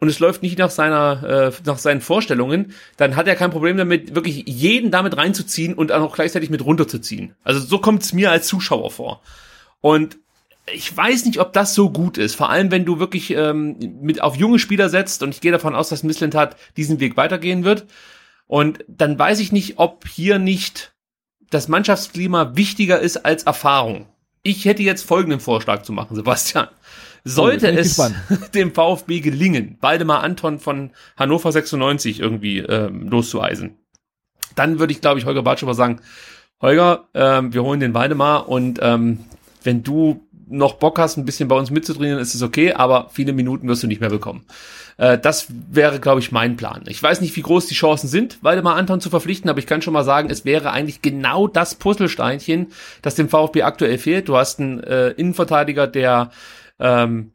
und 0.00 0.08
es 0.08 0.18
läuft 0.18 0.42
nicht 0.42 0.58
nach 0.58 0.68
seiner 0.68 1.50
äh, 1.50 1.52
nach 1.64 1.78
seinen 1.78 2.02
Vorstellungen, 2.02 2.74
dann 2.98 3.16
hat 3.16 3.26
er 3.26 3.36
kein 3.36 3.50
Problem 3.50 3.78
damit, 3.78 4.14
wirklich 4.14 4.44
jeden 4.46 4.90
damit 4.90 5.16
reinzuziehen 5.16 5.72
und 5.72 5.92
auch 5.92 6.14
gleichzeitig 6.14 6.50
mit 6.50 6.62
runterzuziehen. 6.62 7.34
Also 7.42 7.60
so 7.60 7.78
kommt 7.78 8.02
es 8.02 8.12
mir 8.12 8.30
als 8.30 8.46
Zuschauer 8.48 8.90
vor. 8.90 9.22
Und 9.80 10.18
ich 10.70 10.94
weiß 10.94 11.24
nicht, 11.24 11.40
ob 11.40 11.54
das 11.54 11.74
so 11.74 11.88
gut 11.88 12.18
ist. 12.18 12.34
Vor 12.34 12.50
allem, 12.50 12.70
wenn 12.70 12.84
du 12.84 12.98
wirklich 12.98 13.30
ähm, 13.30 13.78
mit 14.02 14.20
auf 14.20 14.36
junge 14.36 14.58
Spieler 14.58 14.90
setzt 14.90 15.22
und 15.22 15.30
ich 15.30 15.40
gehe 15.40 15.52
davon 15.52 15.74
aus, 15.74 15.88
dass 15.88 16.02
Missland 16.02 16.34
hat 16.34 16.58
diesen 16.76 17.00
Weg 17.00 17.16
weitergehen 17.16 17.64
wird. 17.64 17.86
Und 18.46 18.84
dann 18.88 19.18
weiß 19.18 19.40
ich 19.40 19.52
nicht, 19.52 19.78
ob 19.78 20.06
hier 20.06 20.38
nicht 20.38 20.91
das 21.52 21.68
Mannschaftsklima 21.68 22.56
wichtiger 22.56 22.98
ist 22.98 23.18
als 23.18 23.44
Erfahrung. 23.44 24.06
Ich 24.42 24.64
hätte 24.64 24.82
jetzt 24.82 25.04
folgenden 25.04 25.38
Vorschlag 25.38 25.82
zu 25.82 25.92
machen, 25.92 26.16
Sebastian. 26.16 26.68
Sollte 27.24 27.72
oh, 27.72 27.76
es 27.76 28.00
dem 28.54 28.74
VfB 28.74 29.20
gelingen, 29.20 29.76
Waldemar 29.80 30.22
Anton 30.22 30.58
von 30.58 30.90
Hannover 31.16 31.52
96 31.52 32.18
irgendwie 32.18 32.58
ähm, 32.58 33.08
loszueisen, 33.08 33.76
dann 34.56 34.80
würde 34.80 34.92
ich, 34.92 35.00
glaube 35.00 35.20
ich, 35.20 35.26
Holger 35.26 35.42
Bartschuber 35.42 35.74
sagen, 35.74 36.00
Holger, 36.60 37.08
ähm, 37.14 37.52
wir 37.52 37.62
holen 37.62 37.80
den 37.80 37.94
Waldemar 37.94 38.48
und 38.48 38.80
ähm, 38.82 39.20
wenn 39.62 39.82
du 39.82 40.26
noch 40.52 40.74
Bock 40.74 40.98
hast, 40.98 41.16
ein 41.16 41.24
bisschen 41.24 41.48
bei 41.48 41.56
uns 41.56 41.70
mitzutrainieren, 41.70 42.20
ist 42.20 42.34
es 42.34 42.42
okay, 42.42 42.72
aber 42.72 43.08
viele 43.12 43.32
Minuten 43.32 43.66
wirst 43.68 43.82
du 43.82 43.86
nicht 43.86 44.00
mehr 44.00 44.10
bekommen. 44.10 44.44
Äh, 44.98 45.18
das 45.18 45.46
wäre, 45.48 45.98
glaube 45.98 46.20
ich, 46.20 46.30
mein 46.30 46.56
Plan. 46.56 46.82
Ich 46.86 47.02
weiß 47.02 47.20
nicht, 47.20 47.34
wie 47.36 47.42
groß 47.42 47.66
die 47.66 47.74
Chancen 47.74 48.08
sind, 48.08 48.42
Waldemar 48.42 48.76
Anton 48.76 49.00
zu 49.00 49.10
verpflichten, 49.10 49.50
aber 49.50 49.58
ich 49.58 49.66
kann 49.66 49.82
schon 49.82 49.94
mal 49.94 50.04
sagen, 50.04 50.30
es 50.30 50.44
wäre 50.44 50.70
eigentlich 50.70 51.02
genau 51.02 51.48
das 51.48 51.74
Puzzlesteinchen, 51.74 52.68
das 53.00 53.14
dem 53.14 53.28
VfB 53.28 53.62
aktuell 53.62 53.98
fehlt. 53.98 54.28
Du 54.28 54.36
hast 54.36 54.60
einen 54.60 54.80
äh, 54.84 55.10
Innenverteidiger, 55.10 55.86
der 55.86 56.30
ähm, 56.78 57.32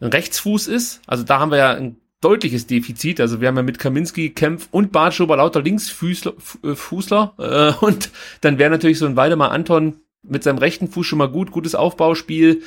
ein 0.00 0.08
Rechtsfuß 0.08 0.66
ist. 0.68 1.00
Also 1.06 1.24
da 1.24 1.38
haben 1.38 1.50
wir 1.50 1.58
ja 1.58 1.70
ein 1.72 1.96
deutliches 2.20 2.66
Defizit. 2.66 3.20
Also 3.20 3.40
wir 3.40 3.48
haben 3.48 3.56
ja 3.56 3.62
mit 3.62 3.78
Kaminski, 3.78 4.30
Kempf 4.30 4.68
und 4.70 4.92
Bartschober 4.92 5.36
lauter 5.36 5.62
Linksfußler 5.62 6.34
äh, 6.64 6.74
Fußler, 6.74 7.34
äh, 7.38 7.72
und 7.84 8.10
dann 8.40 8.58
wäre 8.58 8.70
natürlich 8.70 8.98
so 8.98 9.06
ein 9.06 9.16
Waldemar 9.16 9.52
Anton 9.52 10.00
mit 10.28 10.42
seinem 10.42 10.58
rechten 10.58 10.88
Fuß 10.88 11.06
schon 11.06 11.18
mal 11.18 11.28
gut, 11.28 11.50
gutes 11.50 11.74
Aufbauspiel. 11.74 12.62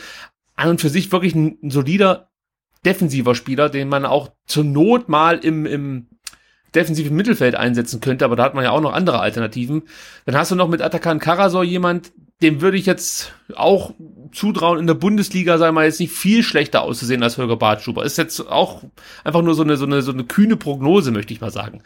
An 0.56 0.70
und 0.70 0.82
für 0.82 0.90
sich 0.90 1.12
wirklich 1.12 1.36
ein, 1.36 1.58
ein 1.64 1.72
solider 1.72 2.30
defensiver 2.86 3.36
Spieler, 3.36 3.70
den 3.70 3.90
man 3.90 4.06
auch 4.06 4.32
zur 4.46 4.64
Not 4.64 5.10
mal 5.10 5.38
im, 5.38 5.66
im 5.66 6.08
defensiven 6.76 7.16
Mittelfeld 7.16 7.56
einsetzen 7.56 8.00
könnte, 8.00 8.26
aber 8.26 8.36
da 8.36 8.44
hat 8.44 8.54
man 8.54 8.64
ja 8.64 8.72
auch 8.72 8.82
noch 8.82 8.94
andere 8.94 9.20
Alternativen. 9.20 9.84
Dann 10.26 10.38
hast 10.38 10.52
du 10.52 10.56
noch 10.56 10.68
mit 10.68 10.82
Atakan 10.82 11.20
Karasor 11.20 11.64
jemand, 11.64 12.12
dem 12.42 12.62
würde 12.62 12.78
ich 12.78 12.86
jetzt 12.86 13.34
auch 13.56 13.94
zutrauen, 14.32 14.80
in 14.80 14.88
der 14.88 14.94
Bundesliga, 14.94 15.60
wir 15.60 15.72
mal, 15.72 15.86
jetzt 15.86 16.00
nicht 16.00 16.14
viel 16.14 16.44
schlechter 16.44 16.84
auszusehen 16.84 17.24
als 17.24 17.38
Holger 17.38 17.58
Bartschuber. 17.58 18.06
Ist 18.06 18.18
jetzt 18.18 18.40
auch 18.48 18.84
einfach 19.24 19.42
nur 19.42 19.56
so 19.56 19.64
eine, 19.64 19.76
so 19.78 19.86
eine, 19.86 20.02
so 20.02 20.12
eine 20.12 20.24
kühne 20.24 20.56
Prognose, 20.56 21.12
möchte 21.12 21.34
ich 21.34 21.42
mal 21.42 21.52
sagen. 21.52 21.82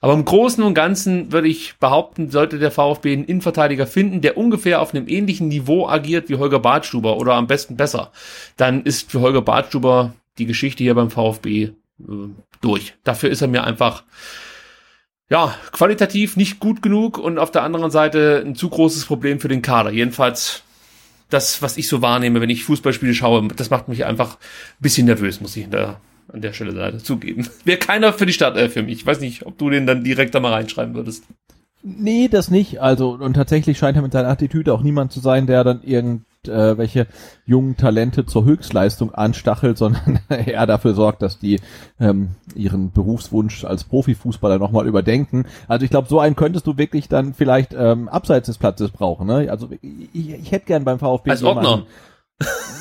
Aber 0.00 0.14
im 0.14 0.24
Großen 0.24 0.64
und 0.64 0.74
Ganzen 0.74 1.30
würde 1.30 1.48
ich 1.48 1.74
behaupten, 1.78 2.30
sollte 2.30 2.58
der 2.58 2.70
VfB 2.70 3.12
einen 3.12 3.24
Innenverteidiger 3.24 3.86
finden, 3.86 4.22
der 4.22 4.38
ungefähr 4.38 4.80
auf 4.80 4.94
einem 4.94 5.08
ähnlichen 5.08 5.48
Niveau 5.48 5.86
agiert 5.86 6.30
wie 6.30 6.36
Holger 6.36 6.58
Bartstuber 6.58 7.18
oder 7.18 7.34
am 7.34 7.46
besten 7.46 7.76
besser, 7.76 8.10
dann 8.56 8.82
ist 8.82 9.10
für 9.10 9.20
Holger 9.20 9.42
Bartstuber 9.42 10.14
die 10.38 10.46
Geschichte 10.46 10.82
hier 10.82 10.94
beim 10.94 11.10
VfB 11.10 11.62
äh, 11.64 11.72
durch. 12.62 12.94
Dafür 13.04 13.30
ist 13.30 13.42
er 13.42 13.48
mir 13.48 13.64
einfach 13.64 14.04
ja, 15.28 15.54
qualitativ 15.70 16.36
nicht 16.36 16.60
gut 16.60 16.82
genug 16.82 17.18
und 17.18 17.38
auf 17.38 17.52
der 17.52 17.62
anderen 17.62 17.90
Seite 17.90 18.42
ein 18.44 18.56
zu 18.56 18.68
großes 18.68 19.04
Problem 19.04 19.38
für 19.38 19.48
den 19.48 19.62
Kader. 19.62 19.90
Jedenfalls 19.90 20.64
das, 21.28 21.62
was 21.62 21.76
ich 21.76 21.88
so 21.88 22.02
wahrnehme, 22.02 22.40
wenn 22.40 22.50
ich 22.50 22.64
Fußballspiele 22.64 23.14
schaue, 23.14 23.46
das 23.54 23.70
macht 23.70 23.86
mich 23.86 24.04
einfach 24.04 24.34
ein 24.34 24.80
bisschen 24.80 25.06
nervös, 25.06 25.40
muss 25.40 25.56
ich 25.56 25.64
in 25.64 25.70
der 25.70 26.00
an 26.32 26.40
der 26.40 26.52
Stelle 26.52 26.72
leider 26.72 26.98
zugeben. 26.98 27.46
Wäre 27.64 27.78
keiner 27.78 28.12
für 28.12 28.26
die 28.26 28.32
Stadt 28.32 28.56
äh, 28.56 28.68
für 28.68 28.82
mich. 28.82 29.00
Ich 29.00 29.06
weiß 29.06 29.20
nicht, 29.20 29.46
ob 29.46 29.58
du 29.58 29.70
den 29.70 29.86
dann 29.86 30.04
direkt 30.04 30.34
da 30.34 30.40
mal 30.40 30.52
reinschreiben 30.52 30.94
würdest. 30.94 31.24
Nee, 31.82 32.28
das 32.28 32.50
nicht. 32.50 32.80
Also, 32.82 33.12
und 33.12 33.34
tatsächlich 33.34 33.78
scheint 33.78 33.96
er 33.96 34.02
mit 34.02 34.12
seiner 34.12 34.28
Attitüde 34.28 34.74
auch 34.74 34.82
niemand 34.82 35.12
zu 35.12 35.20
sein, 35.20 35.46
der 35.46 35.64
dann 35.64 35.82
irgendwelche 35.82 37.00
äh, 37.00 37.06
jungen 37.46 37.78
Talente 37.78 38.26
zur 38.26 38.44
Höchstleistung 38.44 39.14
anstachelt, 39.14 39.78
sondern 39.78 40.20
eher 40.28 40.66
dafür 40.66 40.92
sorgt, 40.92 41.22
dass 41.22 41.38
die 41.38 41.58
ähm, 41.98 42.32
ihren 42.54 42.92
Berufswunsch 42.92 43.64
als 43.64 43.84
Profifußballer 43.84 44.58
nochmal 44.58 44.86
überdenken. 44.86 45.46
Also 45.68 45.84
ich 45.84 45.90
glaube, 45.90 46.08
so 46.08 46.20
einen 46.20 46.36
könntest 46.36 46.66
du 46.66 46.76
wirklich 46.76 47.08
dann 47.08 47.32
vielleicht 47.32 47.72
ähm, 47.72 48.08
abseits 48.10 48.46
des 48.46 48.58
Platzes 48.58 48.90
brauchen. 48.90 49.26
Ne? 49.26 49.50
Also 49.50 49.70
ich, 49.80 50.30
ich 50.34 50.52
hätte 50.52 50.66
gern 50.66 50.84
beim 50.84 50.98
VfB 50.98 51.30
als 51.30 51.42
Ordner. 51.42 51.86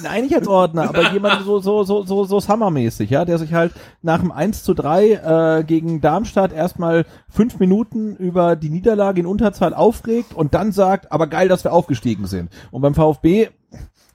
Nein, 0.03 0.23
nicht 0.23 0.35
als 0.35 0.47
Ordner, 0.47 0.87
aber 0.89 1.11
jemand 1.11 1.43
so, 1.43 1.59
so, 1.59 1.83
so, 1.83 2.03
so, 2.03 2.23
so 2.23 2.39
Summer-mäßig, 2.39 3.09
ja, 3.09 3.25
der 3.25 3.37
sich 3.37 3.53
halt 3.53 3.73
nach 4.01 4.19
dem 4.19 4.31
1 4.31 4.63
zu 4.63 4.73
3 4.73 5.59
äh, 5.59 5.63
gegen 5.65 5.99
Darmstadt 5.99 6.53
erstmal 6.53 7.05
fünf 7.27 7.59
Minuten 7.59 8.15
über 8.15 8.55
die 8.55 8.69
Niederlage 8.69 9.19
in 9.19 9.25
Unterzahl 9.25 9.73
aufregt 9.73 10.33
und 10.33 10.53
dann 10.53 10.71
sagt, 10.71 11.11
aber 11.11 11.27
geil, 11.27 11.49
dass 11.49 11.63
wir 11.63 11.73
aufgestiegen 11.73 12.27
sind. 12.27 12.49
Und 12.71 12.81
beim 12.81 12.95
VfB 12.95 13.49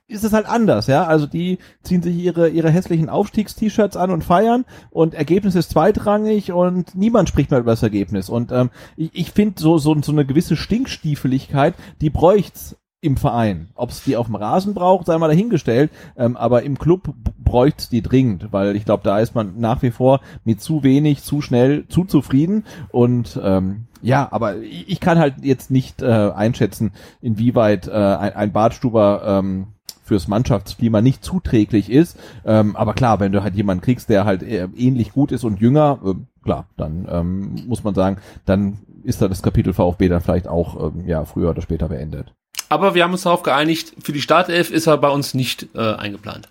ist 0.07 0.23
es 0.23 0.33
halt 0.33 0.47
anders, 0.47 0.87
ja. 0.87 1.05
Also 1.05 1.25
die 1.25 1.57
ziehen 1.81 2.01
sich 2.01 2.15
ihre, 2.15 2.49
ihre 2.49 2.69
hässlichen 2.69 3.09
Aufstiegs-T-Shirts 3.09 3.97
an 3.97 4.11
und 4.11 4.23
feiern 4.23 4.65
und 4.91 5.13
Ergebnis 5.15 5.55
ist 5.55 5.71
zweitrangig 5.71 6.51
und 6.51 6.95
niemand 6.95 7.29
spricht 7.29 7.51
mehr 7.51 7.59
über 7.59 7.71
das 7.71 7.83
Ergebnis. 7.83 8.29
Und 8.29 8.51
ähm, 8.51 8.69
ich, 8.97 9.09
ich 9.13 9.31
finde 9.31 9.59
so, 9.59 9.77
so, 9.77 9.99
so 10.01 10.11
eine 10.11 10.25
gewisse 10.25 10.55
Stinkstiefeligkeit, 10.55 11.73
die 12.01 12.11
bräucht's 12.11 12.77
im 13.05 13.17
Verein. 13.17 13.69
Ob 13.75 13.91
es 13.91 14.03
die 14.03 14.17
auf 14.17 14.25
dem 14.25 14.35
Rasen 14.35 14.73
braucht, 14.73 15.05
sei 15.05 15.17
mal 15.17 15.27
dahingestellt. 15.27 15.91
Ähm, 16.17 16.35
aber 16.35 16.63
im 16.63 16.77
Club 16.79 17.13
bräuchte 17.43 17.89
die 17.91 18.01
dringend, 18.01 18.51
weil 18.51 18.75
ich 18.75 18.83
glaube, 18.83 19.03
da 19.03 19.19
ist 19.19 19.35
man 19.35 19.59
nach 19.59 19.81
wie 19.83 19.91
vor 19.91 20.21
mit 20.43 20.59
zu 20.59 20.83
wenig, 20.83 21.23
zu 21.23 21.41
schnell, 21.41 21.87
zu 21.87 22.05
zufrieden. 22.05 22.65
Und 22.89 23.39
ähm, 23.41 23.85
ja, 24.01 24.27
aber 24.31 24.57
ich 24.57 24.99
kann 24.99 25.19
halt 25.19 25.35
jetzt 25.43 25.71
nicht 25.71 26.01
äh, 26.01 26.31
einschätzen, 26.35 26.91
inwieweit 27.21 27.87
äh, 27.87 27.91
ein, 27.91 28.33
ein 28.33 28.51
Badstuber 28.51 29.21
ähm, 29.25 29.67
fürs 30.03 30.27
Mannschaftsklima 30.27 31.01
nicht 31.01 31.23
zuträglich 31.23 31.91
ist. 31.91 32.17
Ähm, 32.45 32.75
aber 32.75 32.93
klar, 32.93 33.19
wenn 33.19 33.31
du 33.31 33.43
halt 33.43 33.55
jemanden 33.55 33.83
kriegst, 33.83 34.09
der 34.09 34.25
halt 34.25 34.43
äh, 34.43 34.67
ähnlich 34.75 35.13
gut 35.13 35.31
ist 35.31 35.43
und 35.43 35.59
jünger, 35.59 35.99
äh, 36.05 36.13
klar, 36.43 36.67
dann 36.77 37.07
ähm, 37.09 37.55
muss 37.67 37.83
man 37.83 37.95
sagen, 37.95 38.17
dann 38.45 38.79
ist 39.03 39.21
da 39.21 39.27
das 39.27 39.43
Kapitel 39.43 39.73
VfB 39.73 40.09
dann 40.09 40.21
vielleicht 40.21 40.47
auch 40.47 40.91
ähm, 40.93 41.07
ja 41.07 41.25
früher 41.25 41.51
oder 41.51 41.61
später 41.61 41.89
beendet. 41.89 42.33
Aber 42.69 42.95
wir 42.95 43.03
haben 43.03 43.11
uns 43.11 43.23
darauf 43.23 43.43
geeinigt, 43.43 43.93
für 44.03 44.11
die 44.11 44.21
Startelf 44.21 44.71
ist 44.71 44.87
er 44.87 44.97
bei 44.97 45.09
uns 45.09 45.33
nicht 45.33 45.67
äh, 45.75 45.93
eingeplant. 45.93 46.49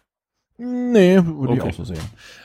Nee, 0.56 1.16
würde 1.16 1.52
okay. 1.54 1.68
ich 1.68 1.74
auch 1.74 1.78
so 1.78 1.84
sehen. 1.84 2.00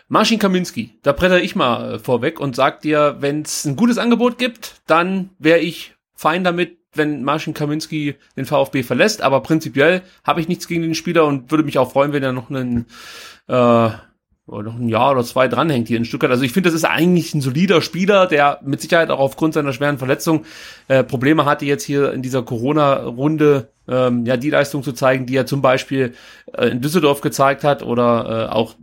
Marcin 0.08 0.40
Kaminski, 0.40 0.98
da 1.04 1.12
bretter 1.12 1.42
ich 1.42 1.56
mal 1.56 1.96
äh, 1.96 2.00
vorweg 2.00 2.40
und 2.40 2.56
sag 2.56 2.82
dir, 2.82 3.18
wenn 3.20 3.44
es 3.44 3.66
ein 3.66 3.76
gutes 3.76 4.00
Angebot 4.00 4.40
gibt, 4.40 4.82
dann 4.88 5.30
wäre 5.38 5.60
ich 5.60 5.94
fein 6.16 6.44
damit, 6.44 6.80
wenn 6.94 7.24
Marcin 7.24 7.54
Kaminski 7.54 8.16
den 8.36 8.46
VfB 8.46 8.82
verlässt. 8.82 9.22
Aber 9.22 9.42
prinzipiell 9.42 10.02
habe 10.24 10.42
ich 10.42 10.48
nichts 10.48 10.68
gegen 10.68 10.82
den 10.82 10.96
Spieler 10.96 11.26
und 11.26 11.52
würde 11.52 11.64
mich 11.64 11.78
auch 11.78 11.92
freuen, 11.92 12.12
wenn 12.12 12.24
er 12.24 12.34
noch 12.34 12.50
einen 12.50 12.88
äh, 13.48 13.90
oder 14.50 14.64
noch 14.64 14.76
ein 14.76 14.90
Jahr 14.90 15.12
oder 15.12 15.24
zwei 15.24 15.48
dranhängt 15.48 15.88
hier 15.88 15.98
in 15.98 16.06
Stuttgart. 16.06 16.32
Also 16.32 16.44
ich 16.44 16.52
finde, 16.52 16.70
das 16.70 16.76
ist 16.76 16.86
eigentlich 16.86 17.34
ein 17.34 17.42
solider 17.42 17.82
Spieler, 17.82 18.28
der 18.28 18.60
mit 18.64 18.82
Sicherheit 18.82 19.10
auch 19.10 19.20
aufgrund 19.20 19.54
seiner 19.54 19.74
schweren 19.74 19.98
Verletzung 19.98 20.46
äh, 20.88 21.04
Probleme 21.04 21.46
hatte, 21.46 21.66
jetzt 21.66 21.84
hier 21.84 22.12
in 22.14 22.22
dieser 22.22 22.44
Corona-Runde 22.44 23.70
ähm, 23.88 24.26
ja 24.26 24.38
die 24.38 24.50
Leistung 24.50 24.84
zu 24.84 24.94
zeigen, 24.94 25.26
die 25.26 25.36
er 25.36 25.46
zum 25.46 25.62
Beispiel 25.62 26.14
äh, 26.54 26.68
in 26.68 26.82
Düsseldorf 26.82 27.22
gezeigt 27.22 27.64
hat 27.64 27.84
oder 27.84 28.50
äh, 28.50 28.54
auch 28.54 28.76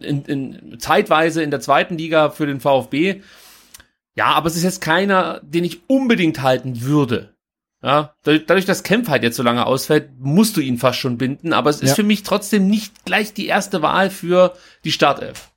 in, 0.00 0.22
in, 0.24 0.78
zeitweise 0.78 1.42
in 1.42 1.50
der 1.50 1.60
zweiten 1.60 1.98
Liga 1.98 2.30
für 2.30 2.46
den 2.46 2.60
VfB. 2.60 3.22
Ja, 4.14 4.26
aber 4.26 4.48
es 4.48 4.56
ist 4.56 4.64
jetzt 4.64 4.80
keiner, 4.80 5.40
den 5.44 5.64
ich 5.64 5.88
unbedingt 5.88 6.42
halten 6.42 6.82
würde. 6.82 7.34
Ja, 7.82 8.14
dadurch, 8.24 8.64
dass 8.64 8.82
Kempf 8.82 9.08
halt 9.08 9.22
jetzt 9.22 9.36
so 9.36 9.44
lange 9.44 9.64
ausfällt, 9.64 10.10
musst 10.18 10.56
du 10.56 10.60
ihn 10.60 10.78
fast 10.78 10.98
schon 10.98 11.16
binden, 11.16 11.52
aber 11.52 11.70
es 11.70 11.80
ist 11.80 11.90
ja. 11.90 11.94
für 11.94 12.02
mich 12.02 12.24
trotzdem 12.24 12.66
nicht 12.66 13.04
gleich 13.04 13.34
die 13.34 13.46
erste 13.46 13.82
Wahl 13.82 14.10
für 14.10 14.54
die 14.84 14.90
Startelf. 14.90 15.52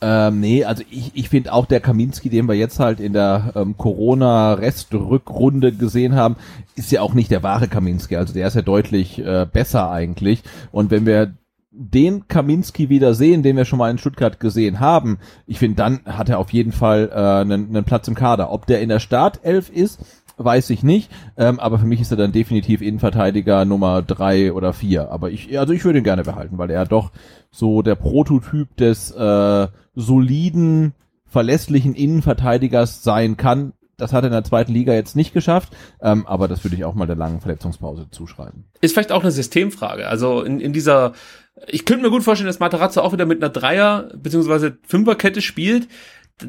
Ähm, 0.00 0.40
nee, 0.40 0.64
also 0.64 0.82
ich, 0.90 1.12
ich 1.14 1.28
finde 1.28 1.52
auch 1.52 1.66
der 1.66 1.80
Kaminski, 1.80 2.28
den 2.28 2.46
wir 2.46 2.54
jetzt 2.54 2.80
halt 2.80 3.00
in 3.00 3.12
der 3.12 3.52
ähm, 3.54 3.76
Corona-Restrückrunde 3.78 5.72
gesehen 5.72 6.14
haben, 6.14 6.36
ist 6.74 6.90
ja 6.90 7.00
auch 7.00 7.14
nicht 7.14 7.30
der 7.30 7.42
wahre 7.42 7.68
Kaminski. 7.68 8.16
Also 8.16 8.34
der 8.34 8.48
ist 8.48 8.54
ja 8.54 8.62
deutlich 8.62 9.18
äh, 9.18 9.46
besser 9.50 9.90
eigentlich. 9.90 10.42
Und 10.72 10.90
wenn 10.90 11.06
wir 11.06 11.32
den 11.70 12.28
Kaminski 12.28 12.88
wieder 12.88 13.14
sehen, 13.14 13.42
den 13.42 13.56
wir 13.56 13.64
schon 13.64 13.78
mal 13.78 13.90
in 13.90 13.98
Stuttgart 13.98 14.40
gesehen 14.40 14.78
haben, 14.78 15.18
ich 15.46 15.58
finde, 15.58 15.76
dann 15.76 16.00
hat 16.04 16.28
er 16.28 16.38
auf 16.38 16.52
jeden 16.52 16.72
Fall 16.72 17.10
äh, 17.10 17.40
einen, 17.40 17.68
einen 17.68 17.84
Platz 17.84 18.06
im 18.06 18.14
Kader. 18.14 18.52
Ob 18.52 18.66
der 18.66 18.82
in 18.82 18.90
der 18.90 19.00
Startelf 19.00 19.70
ist, 19.70 20.00
weiß 20.36 20.70
ich 20.70 20.82
nicht, 20.82 21.10
ähm, 21.36 21.60
aber 21.60 21.78
für 21.78 21.86
mich 21.86 22.00
ist 22.00 22.10
er 22.10 22.16
dann 22.16 22.32
definitiv 22.32 22.82
Innenverteidiger 22.82 23.64
Nummer 23.64 24.02
drei 24.02 24.52
oder 24.52 24.72
vier. 24.72 25.10
Aber 25.10 25.30
ich, 25.30 25.58
also 25.58 25.72
ich 25.72 25.84
würde 25.84 25.98
ihn 25.98 26.04
gerne 26.04 26.24
behalten, 26.24 26.58
weil 26.58 26.70
er 26.70 26.86
doch 26.86 27.12
so 27.50 27.82
der 27.82 27.94
Prototyp 27.94 28.76
des 28.76 29.10
äh, 29.12 29.68
soliden, 29.94 30.94
verlässlichen 31.26 31.94
Innenverteidigers 31.94 33.02
sein 33.02 33.36
kann. 33.36 33.72
Das 33.96 34.12
hat 34.12 34.24
er 34.24 34.26
in 34.26 34.32
der 34.32 34.44
zweiten 34.44 34.72
Liga 34.72 34.92
jetzt 34.92 35.14
nicht 35.14 35.32
geschafft, 35.32 35.72
ähm, 36.00 36.26
aber 36.26 36.48
das 36.48 36.64
würde 36.64 36.74
ich 36.74 36.84
auch 36.84 36.94
mal 36.94 37.06
der 37.06 37.14
langen 37.16 37.40
Verletzungspause 37.40 38.08
zuschreiben. 38.10 38.64
Ist 38.80 38.92
vielleicht 38.94 39.12
auch 39.12 39.22
eine 39.22 39.30
Systemfrage. 39.30 40.08
Also 40.08 40.42
in, 40.42 40.58
in 40.60 40.72
dieser, 40.72 41.12
ich 41.68 41.84
könnte 41.84 42.02
mir 42.02 42.10
gut 42.10 42.24
vorstellen, 42.24 42.48
dass 42.48 42.58
Materazzo 42.58 43.00
auch 43.02 43.12
wieder 43.12 43.26
mit 43.26 43.40
einer 43.40 43.52
Dreier- 43.52 44.10
bzw. 44.16 44.72
Fünferkette 44.82 45.42
spielt. 45.42 45.86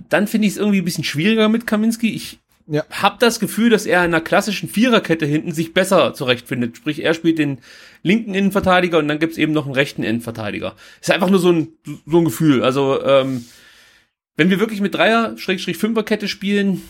Dann 0.09 0.25
finde 0.25 0.47
ich 0.47 0.53
es 0.53 0.57
irgendwie 0.57 0.79
ein 0.79 0.85
bisschen 0.85 1.03
schwieriger 1.03 1.47
mit 1.47 1.67
Kaminski. 1.67 2.09
Ich 2.09 2.39
ja. 2.67 2.83
habe 2.89 3.17
das 3.19 3.39
Gefühl, 3.39 3.69
dass 3.69 3.85
er 3.85 3.99
in 3.99 4.13
einer 4.13 4.21
klassischen 4.21 4.69
Viererkette 4.69 5.25
hinten 5.25 5.51
sich 5.51 5.73
besser 5.73 6.13
zurechtfindet. 6.13 6.77
Sprich, 6.77 7.03
er 7.03 7.13
spielt 7.13 7.39
den 7.39 7.59
linken 8.03 8.33
Innenverteidiger 8.33 8.97
und 8.97 9.07
dann 9.07 9.19
gibt's 9.19 9.37
eben 9.37 9.53
noch 9.53 9.65
einen 9.65 9.75
rechten 9.75 10.03
Innenverteidiger. 10.03 10.75
Ist 11.01 11.11
einfach 11.11 11.29
nur 11.29 11.39
so 11.39 11.51
ein, 11.51 11.67
so 12.05 12.19
ein 12.19 12.25
Gefühl. 12.25 12.63
Also, 12.63 13.03
ähm, 13.03 13.45
wenn 14.37 14.49
wir 14.49 14.59
wirklich 14.59 14.81
mit 14.81 14.95
Dreier-Fünferkette 14.95 16.27
spielen, 16.27 16.81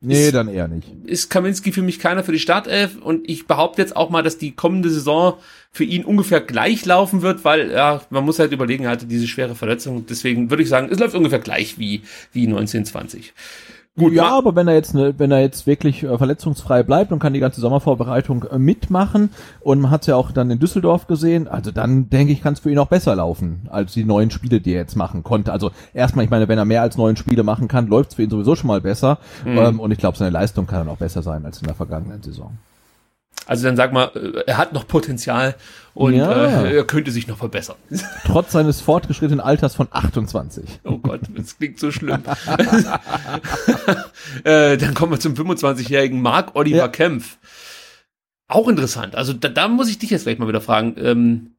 Nee, 0.00 0.26
ist, 0.26 0.34
dann 0.34 0.46
eher 0.46 0.68
nicht. 0.68 0.86
Ist 1.06 1.28
Kaminski 1.28 1.72
für 1.72 1.82
mich 1.82 1.98
keiner 1.98 2.22
für 2.22 2.30
die 2.30 2.38
Startelf 2.38 2.96
und 3.00 3.28
ich 3.28 3.48
behaupte 3.48 3.82
jetzt 3.82 3.96
auch 3.96 4.10
mal, 4.10 4.22
dass 4.22 4.38
die 4.38 4.52
kommende 4.52 4.90
Saison 4.90 5.38
für 5.72 5.82
ihn 5.82 6.04
ungefähr 6.04 6.40
gleich 6.40 6.84
laufen 6.84 7.22
wird, 7.22 7.44
weil 7.44 7.72
ja, 7.72 8.02
man 8.10 8.24
muss 8.24 8.38
halt 8.38 8.52
überlegen, 8.52 8.84
er 8.84 8.90
hatte 8.90 9.06
diese 9.06 9.26
schwere 9.26 9.56
Verletzung. 9.56 10.06
Deswegen 10.06 10.50
würde 10.50 10.62
ich 10.62 10.68
sagen, 10.68 10.88
es 10.90 11.00
läuft 11.00 11.16
ungefähr 11.16 11.40
gleich 11.40 11.78
wie, 11.78 12.02
wie 12.32 12.46
1920. 12.46 13.32
Gut, 13.98 14.12
ja, 14.12 14.36
aber 14.36 14.54
wenn 14.56 14.68
er 14.68 14.74
jetzt 14.74 14.94
ne, 14.94 15.14
wenn 15.18 15.30
er 15.30 15.40
jetzt 15.40 15.66
wirklich 15.66 16.02
äh, 16.02 16.16
verletzungsfrei 16.16 16.82
bleibt 16.82 17.12
und 17.12 17.18
kann 17.18 17.32
die 17.32 17.40
ganze 17.40 17.60
Sommervorbereitung 17.60 18.44
äh, 18.44 18.58
mitmachen 18.58 19.30
und 19.60 19.80
man 19.80 19.90
hat 19.90 20.02
es 20.02 20.06
ja 20.06 20.16
auch 20.16 20.30
dann 20.30 20.50
in 20.50 20.58
Düsseldorf 20.58 21.06
gesehen, 21.06 21.48
also 21.48 21.70
dann 21.70 22.08
denke 22.08 22.32
ich, 22.32 22.42
kann 22.42 22.54
es 22.54 22.60
für 22.60 22.70
ihn 22.70 22.78
auch 22.78 22.88
besser 22.88 23.16
laufen 23.16 23.66
als 23.70 23.92
die 23.92 24.04
neuen 24.04 24.30
Spiele, 24.30 24.60
die 24.60 24.72
er 24.72 24.80
jetzt 24.80 24.96
machen 24.96 25.22
konnte. 25.22 25.52
Also 25.52 25.70
erstmal, 25.94 26.24
ich 26.24 26.30
meine, 26.30 26.48
wenn 26.48 26.58
er 26.58 26.64
mehr 26.64 26.82
als 26.82 26.96
neun 26.96 27.16
Spiele 27.16 27.42
machen 27.42 27.68
kann, 27.68 27.88
läuft 27.88 28.10
es 28.10 28.16
für 28.16 28.22
ihn 28.22 28.30
sowieso 28.30 28.54
schon 28.54 28.68
mal 28.68 28.80
besser 28.80 29.18
mhm. 29.44 29.58
ähm, 29.58 29.80
und 29.80 29.90
ich 29.90 29.98
glaube, 29.98 30.16
seine 30.16 30.30
Leistung 30.30 30.66
kann 30.66 30.80
dann 30.80 30.88
auch 30.88 30.98
besser 30.98 31.22
sein 31.22 31.44
als 31.44 31.60
in 31.60 31.66
der 31.66 31.74
vergangenen 31.74 32.22
Saison. 32.22 32.52
Also 33.46 33.66
dann 33.66 33.76
sag 33.76 33.92
mal, 33.92 34.44
er 34.46 34.58
hat 34.58 34.72
noch 34.72 34.86
Potenzial 34.86 35.54
und 35.94 36.14
ja. 36.14 36.64
äh, 36.64 36.76
er 36.76 36.84
könnte 36.84 37.10
sich 37.10 37.26
noch 37.26 37.38
verbessern. 37.38 37.76
Trotz 38.26 38.52
seines 38.52 38.80
fortgeschrittenen 38.80 39.40
Alters 39.40 39.74
von 39.74 39.88
28. 39.90 40.80
Oh 40.84 40.98
Gott, 40.98 41.22
das 41.34 41.56
klingt 41.56 41.80
so 41.80 41.90
schlimm. 41.90 42.22
äh, 44.44 44.76
dann 44.76 44.94
kommen 44.94 45.12
wir 45.12 45.20
zum 45.20 45.34
25-jährigen 45.34 46.20
Marc 46.20 46.54
Oliver 46.56 46.76
ja. 46.76 46.88
Kempf. 46.88 47.38
Auch 48.48 48.68
interessant. 48.68 49.14
Also 49.16 49.32
da, 49.32 49.48
da 49.48 49.68
muss 49.68 49.88
ich 49.88 49.98
dich 49.98 50.10
jetzt 50.10 50.24
gleich 50.24 50.38
mal 50.38 50.48
wieder 50.48 50.60
fragen. 50.60 50.94
Ähm, 50.98 51.54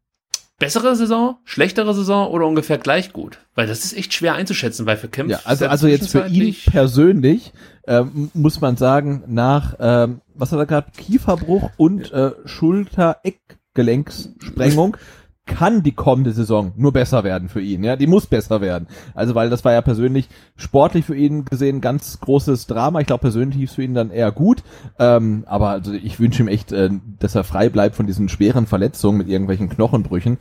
bessere 0.59 0.95
Saison, 0.95 1.37
schlechtere 1.45 1.91
Saison 1.93 2.29
oder 2.29 2.45
ungefähr 2.45 2.77
gleich 2.77 3.13
gut? 3.13 3.39
Weil 3.55 3.67
das 3.67 3.85
ist 3.85 3.97
echt 3.97 4.13
schwer 4.13 4.35
einzuschätzen, 4.35 4.85
weil 4.85 4.97
für 4.97 5.07
Kempf. 5.07 5.31
Ja, 5.31 5.39
also, 5.45 5.65
also 5.67 5.87
jetzt 5.87 6.11
für 6.11 6.27
ihn 6.27 6.55
persönlich 6.69 7.53
ähm, 7.87 8.29
muss 8.35 8.61
man 8.61 8.77
sagen, 8.77 9.23
nach, 9.27 9.73
ähm, 9.79 10.21
was 10.35 10.51
hat 10.51 10.59
er 10.59 10.67
gerade, 10.67 10.91
Kieferbruch 10.95 11.71
und 11.77 12.11
äh, 12.11 12.33
Schulter-Eckgelenkssprengung 12.45 14.97
kann 15.49 15.83
die 15.83 15.91
kommende 15.91 16.31
Saison 16.31 16.71
nur 16.77 16.93
besser 16.93 17.23
werden 17.23 17.49
für 17.49 17.59
ihn. 17.59 17.83
Ja, 17.83 17.95
die 17.95 18.07
muss 18.07 18.27
besser 18.27 18.61
werden. 18.61 18.87
Also 19.15 19.35
weil 19.35 19.49
das 19.49 19.65
war 19.65 19.73
ja 19.73 19.81
persönlich 19.81 20.29
sportlich 20.55 21.03
für 21.03 21.15
ihn 21.15 21.43
gesehen 21.43 21.81
ganz 21.81 22.19
großes 22.19 22.67
Drama. 22.67 23.01
Ich 23.01 23.07
glaube 23.07 23.21
persönlich 23.21 23.57
lief 23.57 23.71
es 23.71 23.75
für 23.75 23.83
ihn 23.83 23.95
dann 23.95 24.11
eher 24.11 24.31
gut. 24.31 24.63
Ähm, 24.99 25.43
aber 25.47 25.69
also 25.69 25.91
ich 25.91 26.19
wünsche 26.19 26.43
ihm 26.43 26.47
echt, 26.47 26.71
äh, 26.71 26.91
dass 27.19 27.35
er 27.35 27.43
frei 27.43 27.69
bleibt 27.69 27.95
von 27.95 28.07
diesen 28.07 28.29
schweren 28.29 28.67
Verletzungen 28.67 29.17
mit 29.17 29.27
irgendwelchen 29.27 29.69
Knochenbrüchen. 29.69 30.37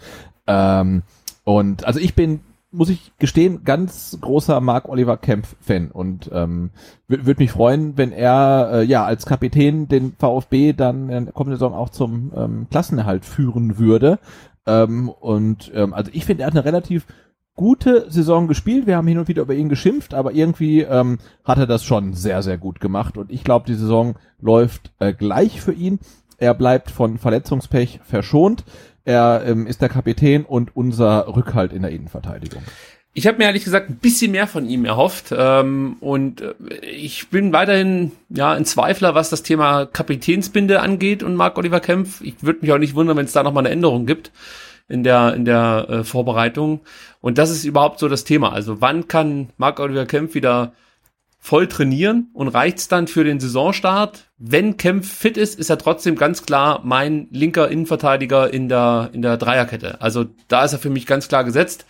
Ähm, 0.46 1.02
und 1.44 1.84
also 1.86 1.98
ich 1.98 2.14
bin 2.14 2.40
muss 2.70 2.90
ich 2.90 3.12
gestehen, 3.18 3.64
ganz 3.64 4.18
großer 4.20 4.60
Mark 4.60 4.88
Oliver 4.88 5.16
Kempf 5.16 5.56
Fan 5.60 5.90
und 5.90 6.30
ähm, 6.32 6.70
würde 7.06 7.24
würd 7.24 7.38
mich 7.38 7.50
freuen, 7.50 7.96
wenn 7.96 8.12
er 8.12 8.70
äh, 8.72 8.82
ja 8.84 9.04
als 9.04 9.24
Kapitän 9.24 9.88
den 9.88 10.14
VfB 10.18 10.74
dann 10.74 11.08
in 11.08 11.24
der 11.24 11.32
kommenden 11.32 11.58
Saison 11.58 11.72
auch 11.72 11.88
zum 11.88 12.30
ähm, 12.36 12.66
Klassenerhalt 12.70 13.24
führen 13.24 13.78
würde. 13.78 14.18
Ähm, 14.68 15.08
und 15.08 15.72
ähm, 15.74 15.94
also 15.94 16.10
ich 16.14 16.24
finde, 16.24 16.42
er 16.42 16.48
hat 16.48 16.54
eine 16.54 16.64
relativ 16.64 17.06
gute 17.56 18.08
Saison 18.10 18.46
gespielt. 18.46 18.86
Wir 18.86 18.96
haben 18.96 19.08
hin 19.08 19.18
und 19.18 19.26
wieder 19.26 19.42
über 19.42 19.54
ihn 19.54 19.68
geschimpft, 19.68 20.14
aber 20.14 20.32
irgendwie 20.32 20.82
ähm, 20.82 21.18
hat 21.44 21.58
er 21.58 21.66
das 21.66 21.82
schon 21.82 22.12
sehr, 22.12 22.42
sehr 22.42 22.58
gut 22.58 22.78
gemacht. 22.78 23.18
Und 23.18 23.32
ich 23.32 23.42
glaube, 23.42 23.66
die 23.66 23.74
Saison 23.74 24.14
läuft 24.40 24.92
äh, 25.00 25.12
gleich 25.12 25.60
für 25.60 25.72
ihn. 25.72 25.98
Er 26.36 26.54
bleibt 26.54 26.90
von 26.90 27.18
Verletzungspech 27.18 28.00
verschont. 28.04 28.64
Er 29.04 29.42
ähm, 29.44 29.66
ist 29.66 29.82
der 29.82 29.88
Kapitän 29.88 30.44
und 30.44 30.76
unser 30.76 31.34
Rückhalt 31.34 31.72
in 31.72 31.82
der 31.82 31.90
Innenverteidigung. 31.90 32.62
Ich 33.18 33.26
habe 33.26 33.38
mir 33.38 33.46
ehrlich 33.46 33.64
gesagt 33.64 33.90
ein 33.90 33.96
bisschen 33.96 34.30
mehr 34.30 34.46
von 34.46 34.68
ihm 34.68 34.84
erhofft 34.84 35.34
ähm, 35.36 35.96
und 35.98 36.40
äh, 36.40 36.54
ich 36.86 37.30
bin 37.30 37.52
weiterhin 37.52 38.12
ja 38.28 38.52
ein 38.52 38.64
Zweifler, 38.64 39.16
was 39.16 39.28
das 39.28 39.42
Thema 39.42 39.86
Kapitänsbinde 39.86 40.78
angeht 40.78 41.24
und 41.24 41.34
Marc 41.34 41.58
Oliver 41.58 41.80
Kempf. 41.80 42.20
Ich 42.20 42.36
würde 42.42 42.60
mich 42.62 42.70
auch 42.70 42.78
nicht 42.78 42.94
wundern, 42.94 43.16
wenn 43.16 43.24
es 43.24 43.32
da 43.32 43.42
noch 43.42 43.52
mal 43.52 43.58
eine 43.58 43.70
Änderung 43.70 44.06
gibt 44.06 44.30
in 44.88 45.02
der 45.02 45.34
in 45.34 45.44
der 45.44 45.86
äh, 45.88 46.04
Vorbereitung. 46.04 46.78
Und 47.20 47.38
das 47.38 47.50
ist 47.50 47.64
überhaupt 47.64 47.98
so 47.98 48.08
das 48.08 48.22
Thema. 48.22 48.52
Also 48.52 48.80
wann 48.80 49.08
kann 49.08 49.48
Marc 49.56 49.80
Oliver 49.80 50.06
Kempf 50.06 50.36
wieder 50.36 50.72
voll 51.40 51.66
trainieren 51.66 52.28
und 52.34 52.46
reicht's 52.46 52.86
dann 52.86 53.08
für 53.08 53.24
den 53.24 53.40
Saisonstart. 53.40 54.28
Wenn 54.38 54.76
Kempf 54.76 55.12
fit 55.12 55.36
ist, 55.36 55.58
ist 55.58 55.70
er 55.70 55.78
trotzdem 55.78 56.14
ganz 56.14 56.46
klar 56.46 56.82
mein 56.84 57.26
linker 57.32 57.68
Innenverteidiger 57.68 58.54
in 58.54 58.68
der, 58.68 59.10
in 59.12 59.22
der 59.22 59.38
Dreierkette. 59.38 60.00
Also 60.00 60.26
da 60.46 60.64
ist 60.64 60.74
er 60.74 60.78
für 60.78 60.90
mich 60.90 61.04
ganz 61.04 61.26
klar 61.26 61.42
gesetzt. 61.42 61.84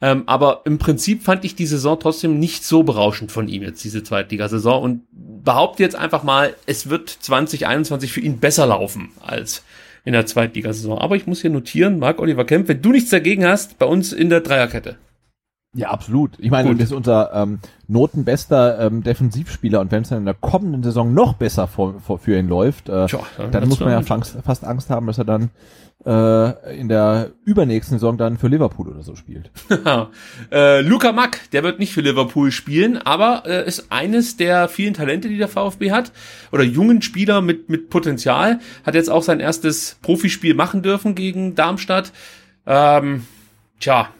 Ähm, 0.00 0.22
aber 0.26 0.62
im 0.64 0.78
Prinzip 0.78 1.24
fand 1.24 1.44
ich 1.44 1.56
die 1.56 1.66
Saison 1.66 1.98
trotzdem 1.98 2.38
nicht 2.38 2.64
so 2.64 2.84
berauschend 2.84 3.32
von 3.32 3.48
ihm 3.48 3.62
jetzt, 3.62 3.82
diese 3.82 4.02
Zweitligasaison. 4.02 4.82
Und 4.82 5.02
behaupte 5.12 5.82
jetzt 5.82 5.96
einfach 5.96 6.22
mal, 6.22 6.54
es 6.66 6.88
wird 6.88 7.08
2021 7.08 8.12
für 8.12 8.20
ihn 8.20 8.38
besser 8.38 8.66
laufen 8.66 9.10
als 9.20 9.64
in 10.04 10.12
der 10.12 10.26
Zweitligasaison. 10.26 10.98
Aber 10.98 11.16
ich 11.16 11.26
muss 11.26 11.40
hier 11.40 11.50
notieren, 11.50 11.98
Marc 11.98 12.20
Oliver 12.20 12.44
Kempf, 12.44 12.68
wenn 12.68 12.80
du 12.80 12.92
nichts 12.92 13.10
dagegen 13.10 13.44
hast, 13.44 13.78
bei 13.78 13.86
uns 13.86 14.12
in 14.12 14.30
der 14.30 14.40
Dreierkette. 14.40 14.96
Ja, 15.74 15.90
absolut. 15.90 16.32
Ich 16.38 16.50
meine, 16.50 16.70
Gut. 16.70 16.80
das 16.80 16.88
ist 16.88 16.96
unser 16.96 17.32
ähm, 17.34 17.58
notenbester 17.88 18.80
ähm, 18.80 19.02
Defensivspieler 19.02 19.80
und 19.80 19.92
wenn 19.92 20.02
es 20.02 20.08
dann 20.08 20.20
in 20.20 20.24
der 20.24 20.34
kommenden 20.34 20.82
Saison 20.82 21.12
noch 21.12 21.34
besser 21.34 21.66
vor, 21.66 22.00
vor, 22.00 22.18
für 22.18 22.38
ihn 22.38 22.48
läuft, 22.48 22.88
äh, 22.88 23.06
Tja, 23.06 23.20
dann, 23.36 23.50
dann 23.52 23.68
muss 23.68 23.78
man 23.80 23.90
ja 23.90 24.00
fast, 24.00 24.38
fast 24.44 24.64
Angst 24.64 24.88
haben, 24.88 25.06
dass 25.06 25.18
er 25.18 25.24
dann 25.24 25.50
äh, 26.04 26.78
in 26.78 26.88
der 26.88 27.32
übernächsten 27.44 27.98
Saison 27.98 28.16
dann 28.16 28.38
für 28.38 28.48
Liverpool 28.48 28.88
oder 28.88 29.02
so 29.02 29.16
spielt. 29.16 29.50
äh, 30.52 30.80
Luca 30.80 31.12
Mack, 31.12 31.50
der 31.52 31.64
wird 31.64 31.78
nicht 31.78 31.92
für 31.92 32.00
Liverpool 32.00 32.52
spielen, 32.52 32.98
aber 32.98 33.42
äh, 33.46 33.66
ist 33.66 33.90
eines 33.90 34.36
der 34.36 34.68
vielen 34.68 34.94
Talente, 34.94 35.28
die 35.28 35.38
der 35.38 35.48
VfB 35.48 35.90
hat 35.90 36.12
oder 36.52 36.62
jungen 36.62 37.02
Spieler 37.02 37.40
mit 37.40 37.68
mit 37.68 37.90
Potenzial, 37.90 38.60
hat 38.84 38.94
jetzt 38.94 39.10
auch 39.10 39.22
sein 39.22 39.40
erstes 39.40 39.98
Profispiel 40.02 40.54
machen 40.54 40.82
dürfen 40.82 41.14
gegen 41.14 41.54
Darmstadt. 41.54 42.12
Ähm, 42.66 43.26
tja, 43.80 44.10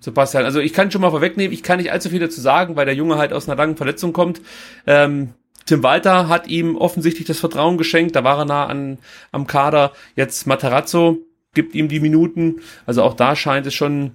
Sebastian. 0.00 0.44
Also 0.44 0.60
ich 0.60 0.72
kann 0.72 0.90
schon 0.90 1.02
mal 1.02 1.10
vorwegnehmen, 1.10 1.52
ich 1.52 1.62
kann 1.62 1.78
nicht 1.78 1.92
allzu 1.92 2.10
viel 2.10 2.20
dazu 2.20 2.40
sagen, 2.40 2.76
weil 2.76 2.86
der 2.86 2.94
Junge 2.94 3.16
halt 3.16 3.32
aus 3.32 3.48
einer 3.48 3.56
langen 3.56 3.76
Verletzung 3.76 4.12
kommt. 4.12 4.40
Ähm, 4.86 5.34
Tim 5.66 5.82
Walter 5.82 6.28
hat 6.28 6.46
ihm 6.46 6.76
offensichtlich 6.76 7.26
das 7.26 7.40
Vertrauen 7.40 7.76
geschenkt, 7.76 8.16
da 8.16 8.24
war 8.24 8.38
er 8.38 8.44
nah 8.46 8.66
an, 8.66 8.98
am 9.32 9.46
Kader. 9.46 9.92
Jetzt 10.16 10.46
Materazzo 10.46 11.18
gibt 11.58 11.74
ihm 11.74 11.88
die 11.88 11.98
Minuten. 11.98 12.60
Also 12.86 13.02
auch 13.02 13.14
da 13.14 13.34
scheint 13.34 13.66
es 13.66 13.74
schon 13.74 14.12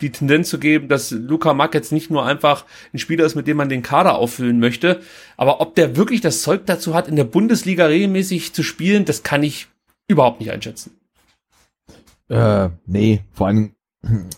die 0.00 0.12
Tendenz 0.12 0.48
zu 0.48 0.60
geben, 0.60 0.86
dass 0.86 1.10
Luca 1.10 1.54
Mack 1.54 1.74
jetzt 1.74 1.90
nicht 1.90 2.08
nur 2.08 2.24
einfach 2.24 2.64
ein 2.94 3.00
Spieler 3.00 3.24
ist, 3.24 3.34
mit 3.34 3.48
dem 3.48 3.56
man 3.56 3.68
den 3.68 3.82
Kader 3.82 4.14
auffüllen 4.14 4.60
möchte, 4.60 5.00
aber 5.36 5.60
ob 5.60 5.74
der 5.74 5.96
wirklich 5.96 6.20
das 6.20 6.42
Zeug 6.42 6.66
dazu 6.66 6.94
hat, 6.94 7.08
in 7.08 7.16
der 7.16 7.24
Bundesliga 7.24 7.86
regelmäßig 7.86 8.52
zu 8.52 8.62
spielen, 8.62 9.04
das 9.04 9.24
kann 9.24 9.42
ich 9.42 9.66
überhaupt 10.06 10.38
nicht 10.38 10.52
einschätzen. 10.52 11.00
Äh, 12.28 12.68
nee, 12.86 13.24
vor 13.32 13.48
allem 13.48 13.74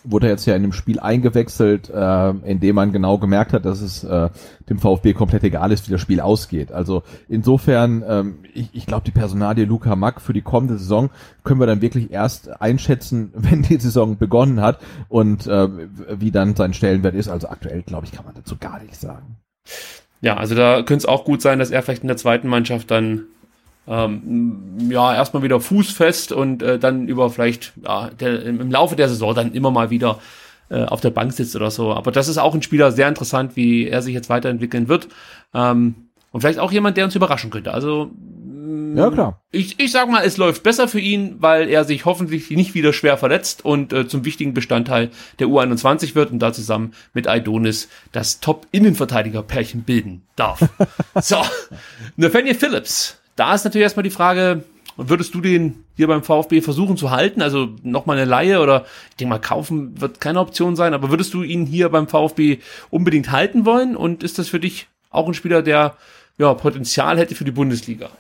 wurde 0.04 0.28
jetzt 0.28 0.44
ja 0.44 0.54
in 0.54 0.62
dem 0.62 0.72
Spiel 0.72 1.00
eingewechselt, 1.00 1.88
äh, 1.88 2.30
in 2.30 2.60
dem 2.60 2.74
man 2.74 2.92
genau 2.92 3.16
gemerkt 3.18 3.54
hat, 3.54 3.64
dass 3.64 3.80
es 3.80 4.04
äh, 4.04 4.28
dem 4.68 4.78
VfB 4.78 5.14
komplett 5.14 5.42
egal 5.42 5.72
ist, 5.72 5.88
wie 5.88 5.92
das 5.92 6.02
Spiel 6.02 6.20
ausgeht. 6.20 6.70
Also 6.70 7.02
insofern, 7.28 8.04
ähm, 8.06 8.38
ich, 8.52 8.68
ich 8.72 8.86
glaube, 8.86 9.04
die 9.04 9.10
Personalie 9.10 9.64
Luca 9.64 9.96
Mack 9.96 10.20
für 10.20 10.34
die 10.34 10.42
kommende 10.42 10.76
Saison 10.76 11.08
können 11.44 11.60
wir 11.60 11.66
dann 11.66 11.80
wirklich 11.80 12.10
erst 12.10 12.60
einschätzen, 12.60 13.30
wenn 13.34 13.62
die 13.62 13.78
Saison 13.78 14.18
begonnen 14.18 14.60
hat 14.60 14.80
und 15.08 15.46
äh, 15.46 15.68
wie 16.18 16.30
dann 16.30 16.54
sein 16.56 16.74
Stellenwert 16.74 17.14
ist. 17.14 17.28
Also 17.28 17.48
aktuell, 17.48 17.82
glaube 17.82 18.04
ich, 18.04 18.12
kann 18.12 18.26
man 18.26 18.34
dazu 18.34 18.56
gar 18.58 18.80
nichts 18.82 19.00
sagen. 19.00 19.36
Ja, 20.20 20.36
also 20.36 20.54
da 20.54 20.76
könnte 20.76 20.96
es 20.96 21.06
auch 21.06 21.24
gut 21.24 21.40
sein, 21.40 21.58
dass 21.58 21.70
er 21.70 21.82
vielleicht 21.82 22.02
in 22.02 22.08
der 22.08 22.16
zweiten 22.16 22.48
Mannschaft 22.48 22.90
dann 22.90 23.26
ähm, 23.86 24.88
ja, 24.88 25.14
erstmal 25.14 25.42
wieder 25.42 25.60
fußfest 25.60 26.32
und 26.32 26.62
äh, 26.62 26.78
dann 26.78 27.08
über 27.08 27.30
vielleicht 27.30 27.72
ja, 27.82 28.10
der, 28.10 28.42
im 28.44 28.70
Laufe 28.70 28.96
der 28.96 29.08
Saison 29.08 29.34
dann 29.34 29.52
immer 29.52 29.70
mal 29.70 29.90
wieder 29.90 30.18
äh, 30.70 30.84
auf 30.84 31.00
der 31.00 31.10
Bank 31.10 31.32
sitzt 31.32 31.54
oder 31.56 31.70
so. 31.70 31.92
Aber 31.92 32.10
das 32.10 32.28
ist 32.28 32.38
auch 32.38 32.54
ein 32.54 32.62
Spieler 32.62 32.92
sehr 32.92 33.08
interessant, 33.08 33.56
wie 33.56 33.86
er 33.86 34.00
sich 34.02 34.14
jetzt 34.14 34.30
weiterentwickeln 34.30 34.88
wird. 34.88 35.08
Ähm, 35.52 35.94
Und 36.32 36.40
vielleicht 36.40 36.58
auch 36.58 36.72
jemand, 36.72 36.96
der 36.96 37.04
uns 37.04 37.14
überraschen 37.14 37.50
könnte. 37.50 37.72
Also 37.74 38.10
Ja, 38.96 39.10
klar. 39.10 39.42
ich, 39.52 39.78
ich 39.78 39.92
sag 39.92 40.08
mal, 40.08 40.24
es 40.24 40.36
läuft 40.36 40.62
besser 40.62 40.88
für 40.88 41.00
ihn, 41.00 41.36
weil 41.40 41.68
er 41.68 41.84
sich 41.84 42.06
hoffentlich 42.06 42.50
nicht 42.50 42.74
wieder 42.74 42.92
schwer 42.92 43.18
verletzt 43.18 43.64
und 43.64 43.92
äh, 43.92 44.08
zum 44.08 44.24
wichtigen 44.24 44.54
Bestandteil 44.54 45.10
der 45.38 45.48
U21 45.48 46.14
wird 46.14 46.30
und 46.30 46.38
da 46.38 46.52
zusammen 46.52 46.94
mit 47.12 47.28
Aidonis 47.28 47.88
das 48.12 48.40
Top-Innenverteidiger-Pärchen 48.40 49.82
bilden 49.82 50.22
darf. 50.36 50.60
so, 51.20 51.36
Nathaniel 52.16 52.54
Phillips. 52.54 53.20
Da 53.36 53.54
ist 53.54 53.64
natürlich 53.64 53.84
erstmal 53.84 54.04
die 54.04 54.10
Frage, 54.10 54.64
würdest 54.96 55.34
du 55.34 55.40
den 55.40 55.84
hier 55.96 56.06
beim 56.06 56.22
VfB 56.22 56.60
versuchen 56.60 56.96
zu 56.96 57.10
halten? 57.10 57.42
Also 57.42 57.70
nochmal 57.82 58.16
eine 58.16 58.28
Laie 58.28 58.60
oder 58.60 58.84
ich 59.10 59.16
denke 59.16 59.30
mal, 59.30 59.40
kaufen 59.40 60.00
wird 60.00 60.20
keine 60.20 60.40
Option 60.40 60.76
sein, 60.76 60.94
aber 60.94 61.10
würdest 61.10 61.34
du 61.34 61.42
ihn 61.42 61.66
hier 61.66 61.88
beim 61.88 62.08
VfB 62.08 62.58
unbedingt 62.90 63.30
halten 63.30 63.64
wollen? 63.64 63.96
Und 63.96 64.22
ist 64.22 64.38
das 64.38 64.48
für 64.48 64.60
dich 64.60 64.86
auch 65.10 65.26
ein 65.26 65.34
Spieler, 65.34 65.62
der 65.62 65.96
ja, 66.38 66.52
Potenzial 66.54 67.18
hätte 67.18 67.34
für 67.34 67.44
die 67.44 67.50
Bundesliga? 67.50 68.10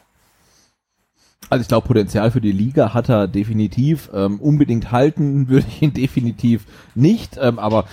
Also 1.50 1.62
ich 1.62 1.68
glaube, 1.68 1.86
Potenzial 1.86 2.30
für 2.30 2.40
die 2.40 2.52
Liga 2.52 2.94
hat 2.94 3.08
er 3.08 3.28
definitiv. 3.28 4.10
Ähm, 4.14 4.40
unbedingt 4.40 4.92
halten 4.92 5.48
würde 5.48 5.66
ich 5.68 5.82
ihn 5.82 5.92
definitiv 5.92 6.66
nicht. 6.94 7.38
Ähm, 7.40 7.58
aber 7.58 7.84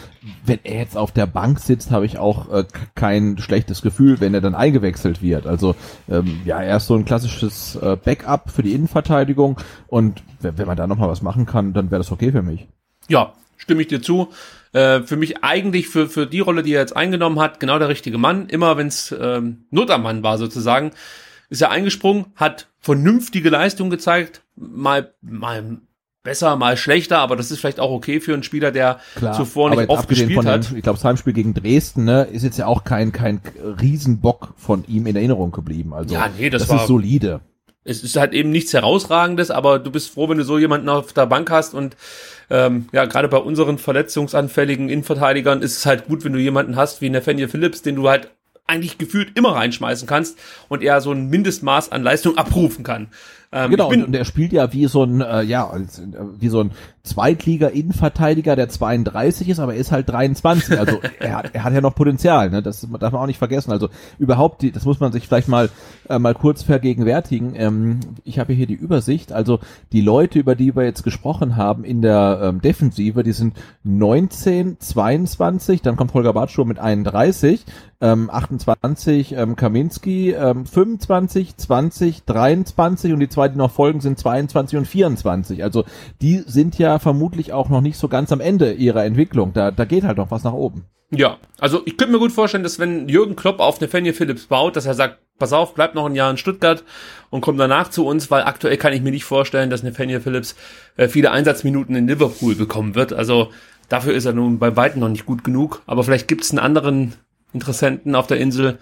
wenn 0.46 0.60
er 0.64 0.80
jetzt 0.80 0.98
auf 0.98 1.12
der 1.12 1.28
Bank 1.28 1.60
sitzt, 1.60 1.92
habe 1.92 2.06
ich 2.06 2.18
auch 2.18 2.52
äh, 2.52 2.66
kein 2.96 3.38
schlechtes 3.38 3.82
Gefühl, 3.82 4.20
wenn 4.20 4.34
er 4.34 4.42
dann 4.42 4.56
eingewechselt 4.56 5.22
wird. 5.22 5.48
Also 5.48 5.76
ähm, 6.10 6.42
ja, 6.46 6.62
er 6.62 6.78
ist 6.78 6.88
so 6.88 6.96
ein 6.96 7.06
klassisches 7.06 7.76
äh, 7.76 7.98
Backup 8.04 8.52
für 8.52 8.64
die 8.64 8.74
Innenverteidigung. 8.74 9.58
Und 9.88 10.24
wenn, 10.40 10.68
man 10.68 10.78
da 10.78 10.88
nochmal 10.88 11.10
was 11.10 11.22
machen 11.22 11.46
kann, 11.46 11.74
dann 11.74 11.92
wäre 11.92 12.00
das 12.00 12.12
okay 12.12 12.32
für 12.32 12.42
mich. 12.42 12.68
Ja, 13.08 13.34
stimme 13.58 13.82
ich 13.82 13.88
dir 13.88 14.02
zu. 14.02 14.30
Äh, 14.74 15.02
für 15.02 15.18
mich 15.18 15.44
eigentlich 15.44 15.90
für, 15.90 16.08
für 16.08 16.26
die 16.26 16.40
Rolle, 16.40 16.64
die 16.64 16.74
er 16.74 16.82
jetzt 16.82 16.96
eingenommen 16.96 17.40
hat, 17.40 17.60
genau 17.60 17.78
der 17.78 17.90
richtige 17.90 18.18
Mann. 18.18 18.48
Immer 18.48 18.78
wenn 18.78 18.88
es 18.88 19.14
ähm, 19.20 19.66
Not 19.70 19.92
am 19.92 20.04
Mann 20.04 20.24
war 20.24 20.38
sozusagen, 20.38 20.92
ist 21.52 21.62
er 21.62 21.70
eingesprungen, 21.70 22.26
hat 22.36 22.68
vernünftige 22.80 23.50
Leistung 23.50 23.92
gezeigt, 23.92 24.42
mal, 24.56 25.14
mal 25.22 25.78
besser, 26.24 26.56
mal 26.56 26.78
schlechter, 26.78 27.20
aber 27.20 27.36
das 27.36 27.52
ist 27.52 27.60
vielleicht 27.60 27.80
auch 27.80 27.92
okay 27.92 28.20
für 28.20 28.34
einen 28.34 28.44
Spieler, 28.44 28.72
der 28.72 29.00
zuvor 29.36 29.72
aber 29.72 29.82
nicht 29.82 29.90
oft 29.90 30.08
gespielt 30.08 30.34
von 30.34 30.46
hat. 30.48 30.70
Dem, 30.70 30.78
ich 30.78 30.84
glaube, 30.84 30.98
das 30.98 31.04
Heimspiel 31.06 31.34
gegen 31.34 31.54
Dresden 31.54 32.06
ne, 32.06 32.24
ist 32.24 32.44
jetzt 32.44 32.58
ja 32.58 32.66
auch 32.68 32.84
kein 32.84 33.12
kein 33.12 33.42
Riesenbock 33.82 34.54
von 34.58 34.84
ihm 34.88 35.08
in 35.08 35.16
Erinnerung 35.16 35.52
geblieben. 35.52 35.94
Also 35.94 36.14
Ja, 36.16 36.30
nee, 36.38 36.50
das 36.50 36.64
das 36.64 36.70
war- 36.70 36.82
ist 36.82 36.88
solide. 36.88 37.42
es 37.84 38.04
ist 38.04 38.16
halt 38.16 38.34
eben 38.34 38.52
nichts 38.52 38.72
herausragendes, 38.74 39.50
aber 39.52 39.80
du 39.80 39.92
bist 39.92 40.12
froh, 40.12 40.30
wenn 40.30 40.38
du 40.38 40.44
so 40.44 40.58
jemanden 40.60 40.90
auf 40.90 41.12
der 41.14 41.26
Bank 41.26 41.50
hast 41.50 41.74
und 41.74 41.98
ähm, 42.52 42.88
ja, 42.92 43.06
gerade 43.06 43.28
bei 43.28 43.38
unseren 43.38 43.78
verletzungsanfälligen 43.80 44.90
Innenverteidigern 44.90 45.62
ist 45.64 45.78
es 45.78 45.86
halt 45.86 46.06
gut, 46.08 46.24
wenn 46.24 46.34
du 46.34 46.40
jemanden 46.40 46.76
hast 46.76 47.02
wie 47.02 47.10
Nathaniel 47.10 47.48
Phillips, 47.48 47.82
den 47.82 47.96
du 47.96 48.08
halt 48.10 48.30
eigentlich 48.72 48.98
gefühlt 48.98 49.38
immer 49.38 49.56
reinschmeißen 49.56 50.08
kannst 50.08 50.40
und 50.70 50.82
er 50.82 51.02
so 51.02 51.12
ein 51.12 51.30
Mindestmaß 51.30 51.92
an 51.92 52.04
Leistung 52.04 52.38
abrufen 52.38 52.84
kann. 52.84 53.10
Ähm, 53.52 53.72
Genau, 53.72 53.90
und, 53.90 54.06
und 54.06 54.16
er 54.16 54.26
spielt 54.26 54.54
ja 54.54 54.72
wie 54.72 54.88
so 54.88 55.04
ein, 55.04 55.22
äh, 55.22 55.42
ja, 55.44 55.72
äh, 55.76 55.82
wie 56.40 56.48
so 56.48 56.62
ein 56.62 56.72
Zweitliga-Innenverteidiger, 57.04 58.56
der 58.56 58.70
32 58.70 59.50
ist, 59.50 59.60
aber 59.60 59.74
er 59.74 59.80
ist 59.80 59.92
halt 59.92 60.10
23. 60.10 60.80
Also 60.80 61.00
er, 61.20 61.38
hat, 61.38 61.50
er 61.54 61.64
hat 61.64 61.74
ja 61.74 61.82
noch 61.82 61.96
Potenzial, 61.96 62.50
ne? 62.50 62.62
Das 62.62 62.82
darf 62.82 63.14
man 63.14 63.22
auch 63.22 63.28
nicht 63.28 63.40
vergessen. 63.40 63.72
Also 63.72 63.90
überhaupt, 64.20 64.62
die, 64.62 64.72
das 64.72 64.86
muss 64.86 65.00
man 65.00 65.12
sich 65.12 65.28
vielleicht 65.28 65.48
mal 65.48 65.70
äh, 66.10 66.20
mal 66.20 66.36
kurz 66.36 66.64
vergegenwärtigen. 66.64 67.54
Ähm, 67.56 68.00
ich 68.24 68.40
habe 68.40 68.54
hier 68.54 68.68
die 68.68 68.76
Übersicht. 68.76 69.32
Also 69.32 69.60
die 69.92 70.02
Leute, 70.02 70.40
über 70.40 70.56
die 70.56 70.76
wir 70.76 70.84
jetzt 70.84 71.04
gesprochen 71.04 71.56
haben 71.56 71.84
in 71.84 72.02
der 72.02 72.40
ähm, 72.44 72.62
Defensive, 72.62 73.24
die 73.24 73.32
sind 73.32 73.58
19, 73.84 74.80
22, 74.80 75.82
dann 75.82 75.96
kommt 75.96 76.14
Holger 76.14 76.34
Bartschuh 76.34 76.66
mit 76.66 76.80
31, 76.80 77.66
ähm, 78.02 78.30
28 78.30 79.34
ähm, 79.34 79.56
Kaminski, 79.56 80.32
ähm, 80.32 80.66
25, 80.66 81.56
20, 81.58 82.24
23 82.26 83.14
und 83.14 83.20
die 83.20 83.30
zwei, 83.30 83.48
die 83.48 83.58
noch 83.58 83.72
folgen, 83.72 84.02
sind 84.02 84.20
22 84.20 84.78
und 84.78 84.86
24. 84.86 85.64
Also 85.64 85.86
die 86.22 86.44
sind 86.46 86.78
ja 86.78 86.91
vermutlich 87.00 87.54
auch 87.54 87.70
noch 87.70 87.82
nicht 87.82 87.98
so 87.98 88.08
ganz 88.08 88.32
am 88.32 88.40
Ende 88.40 88.74
ihrer 88.74 89.06
Entwicklung. 89.06 89.54
Da, 89.54 89.72
da 89.72 89.86
geht 89.86 90.04
halt 90.04 90.18
noch 90.18 90.32
was 90.32 90.44
nach 90.44 90.54
oben. 90.54 90.86
ja, 91.12 91.38
also 91.60 91.82
ich 91.86 91.98
könnte 91.98 92.14
mir 92.14 92.20
gut 92.20 92.32
vorstellen, 92.32 92.64
dass 92.64 92.80
wenn 92.80 93.10
Jürgen 93.10 93.36
Klopp 93.36 93.60
auf 93.60 93.82
Nathaniel 93.82 94.14
Phillips 94.14 94.46
baut, 94.46 94.76
dass 94.76 94.86
er 94.86 94.94
sagt, 94.94 95.20
pass 95.42 95.54
auf, 95.54 95.74
bleib 95.74 95.96
noch 95.96 96.06
ein 96.06 96.16
Jahr 96.16 96.32
in 96.32 96.38
Stuttgart 96.38 96.84
und 97.30 97.42
komm 97.42 97.58
danach 97.58 97.90
zu 97.90 98.06
uns, 98.06 98.32
weil 98.32 98.44
aktuell 98.44 98.78
kann 98.78 98.94
ich 98.94 99.02
mir 99.02 99.12
nicht 99.12 99.26
vorstellen, 99.26 99.70
dass 99.70 99.84
Nathaniel 99.84 100.22
Phillips 100.22 100.56
äh, 100.96 101.08
viele 101.08 101.32
Einsatzminuten 101.32 101.96
in 101.96 102.08
Liverpool 102.08 102.56
bekommen 102.56 102.96
wird. 102.96 103.12
Also 103.12 103.50
dafür 103.90 104.14
ist 104.14 104.26
er 104.26 104.34
nun 104.34 104.60
bei 104.60 104.78
weitem 104.78 105.02
noch 105.02 105.10
nicht 105.10 105.26
gut 105.26 105.44
genug. 105.44 105.82
Aber 105.86 106.04
vielleicht 106.04 106.28
gibt 106.28 106.44
es 106.44 106.52
einen 106.52 106.60
anderen 106.60 107.14
Interessenten 107.54 108.16
auf 108.16 108.28
der 108.28 108.38
Insel. 108.38 108.78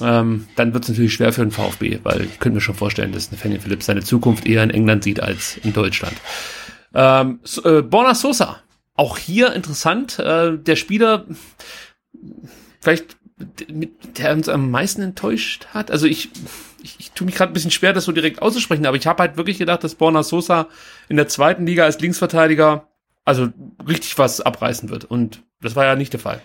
Ähm, 0.00 0.46
dann 0.56 0.72
wird 0.72 0.84
es 0.84 0.90
natürlich 0.90 1.12
schwer 1.12 1.32
für 1.32 1.42
den 1.42 1.50
VfB, 1.50 1.98
weil 2.02 2.22
ich 2.22 2.40
könnte 2.40 2.54
mir 2.54 2.60
schon 2.62 2.74
vorstellen, 2.74 3.12
dass 3.12 3.30
Nathaniel 3.30 3.60
Phillips 3.60 3.86
seine 3.86 4.02
Zukunft 4.02 4.46
eher 4.46 4.62
in 4.62 4.70
England 4.70 5.04
sieht 5.04 5.20
als 5.20 5.58
in 5.58 5.72
Deutschland. 5.72 6.16
Ähm, 6.94 7.40
äh, 7.64 7.82
Borna 7.82 8.14
Sosa, 8.14 8.60
auch 8.94 9.18
hier 9.18 9.52
interessant. 9.52 10.18
Äh, 10.18 10.58
der 10.58 10.76
Spieler, 10.76 11.26
vielleicht 12.80 13.16
der 13.38 14.32
uns 14.32 14.48
am 14.48 14.70
meisten 14.70 15.02
enttäuscht 15.02 15.66
hat. 15.72 15.90
Also 15.90 16.06
ich, 16.06 16.30
ich, 16.82 16.96
ich 17.00 17.10
tue 17.12 17.24
mich 17.24 17.34
gerade 17.34 17.50
ein 17.50 17.54
bisschen 17.54 17.70
schwer, 17.70 17.92
das 17.92 18.04
so 18.04 18.12
direkt 18.12 18.40
auszusprechen, 18.40 18.86
aber 18.86 18.96
ich 18.96 19.06
habe 19.06 19.22
halt 19.22 19.36
wirklich 19.36 19.58
gedacht, 19.58 19.82
dass 19.82 19.94
Borna 19.94 20.22
Sosa 20.22 20.68
in 21.08 21.16
der 21.16 21.28
zweiten 21.28 21.66
Liga 21.66 21.84
als 21.84 22.00
Linksverteidiger 22.00 22.88
also 23.24 23.48
richtig 23.86 24.18
was 24.18 24.40
abreißen 24.40 24.90
wird. 24.90 25.04
Und 25.04 25.42
das 25.60 25.76
war 25.76 25.84
ja 25.84 25.96
nicht 25.96 26.12
der 26.12 26.20
Fall. 26.20 26.42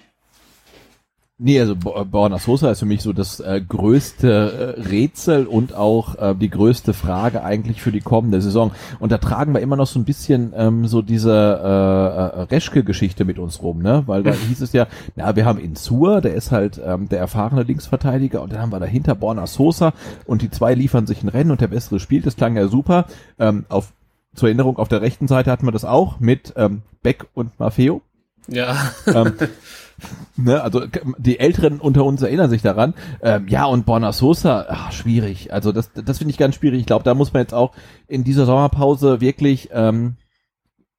Nee, 1.40 1.60
also 1.60 1.76
Bo- 1.76 2.04
Borna 2.06 2.40
Sosa 2.40 2.72
ist 2.72 2.80
für 2.80 2.88
mich 2.88 3.04
so 3.04 3.14
das 3.14 3.40
äh, 3.40 3.62
größte 3.62 4.76
äh, 4.78 4.82
Rätsel 4.90 5.46
und 5.46 5.76
auch 5.76 6.16
äh, 6.16 6.34
die 6.34 6.50
größte 6.50 6.94
Frage 6.96 7.44
eigentlich 7.44 7.80
für 7.80 7.92
die 7.92 8.00
kommende 8.02 8.42
Saison. 8.42 8.72
Und 9.00 9.12
da 9.12 9.20
tragen 9.20 9.54
wir 9.54 9.62
immer 9.62 9.76
noch 9.76 9.86
so 9.86 10.00
ein 10.00 10.04
bisschen 10.04 10.52
ähm, 10.58 10.88
so 10.88 11.04
diese 11.04 11.32
äh, 11.32 12.40
äh, 12.40 12.42
Reschke-Geschichte 12.44 13.24
mit 13.24 13.38
uns 13.38 13.62
rum, 13.62 13.84
ne? 13.84 14.02
Weil 14.08 14.24
da 14.24 14.32
hieß 14.32 14.62
es 14.62 14.74
ja, 14.74 14.88
na, 15.16 15.36
wir 15.36 15.46
haben 15.46 15.60
Insur, 15.60 16.22
der 16.22 16.34
ist 16.34 16.52
halt 16.52 16.82
ähm, 16.84 17.08
der 17.08 17.20
erfahrene 17.20 17.62
Linksverteidiger 17.62 18.42
und 18.42 18.52
dann 18.52 18.60
haben 18.60 18.72
wir 18.72 18.80
dahinter 18.80 19.14
Borna 19.14 19.46
Sosa 19.46 19.94
und 20.26 20.42
die 20.42 20.50
zwei 20.50 20.74
liefern 20.74 21.06
sich 21.06 21.22
ein 21.22 21.30
Rennen 21.30 21.52
und 21.52 21.62
der 21.62 21.68
bessere 21.68 22.00
spielt. 22.00 22.26
Das 22.26 22.36
klang 22.36 22.56
ja 22.58 22.68
super. 22.68 23.06
Ähm, 23.38 23.66
auf 23.70 23.90
zur 24.34 24.50
Erinnerung, 24.50 24.78
auf 24.78 24.88
der 24.88 25.02
rechten 25.04 25.28
Seite 25.28 25.52
hatten 25.52 25.68
wir 25.68 25.72
das 25.72 25.86
auch 25.86 26.20
mit 26.20 26.54
ähm, 26.58 26.82
Beck 27.04 27.26
und 27.36 27.60
Maffeo. 27.60 28.02
Ja. 28.48 28.76
ähm, 29.06 29.34
ne, 30.36 30.62
also 30.62 30.84
die 31.18 31.39
Älteren 31.39 31.80
unter 31.80 32.06
uns 32.06 32.22
erinnern 32.22 32.50
sich 32.50 32.62
daran. 32.62 32.93
Ähm, 33.22 33.48
ja, 33.48 33.66
und 33.66 33.86
Borna 33.86 34.12
Sosa, 34.12 34.66
ach, 34.70 34.91
schwierig. 34.91 35.54
Also 35.54 35.72
das, 35.72 35.91
das 35.93 36.20
finde 36.20 36.32
ich 36.32 36.38
ganz 36.38 36.56
schwierig. 36.56 36.82
Ich 36.82 36.86
glaube, 36.86 37.04
da 37.04 37.14
muss 37.14 37.34
man 37.34 37.41
jetzt 37.41 37.54
auch 37.54 37.74
in 38.08 38.24
dieser 38.24 38.45
Sommerpause 38.45 39.22
wirklich 39.22 39.70
ähm, 39.72 40.16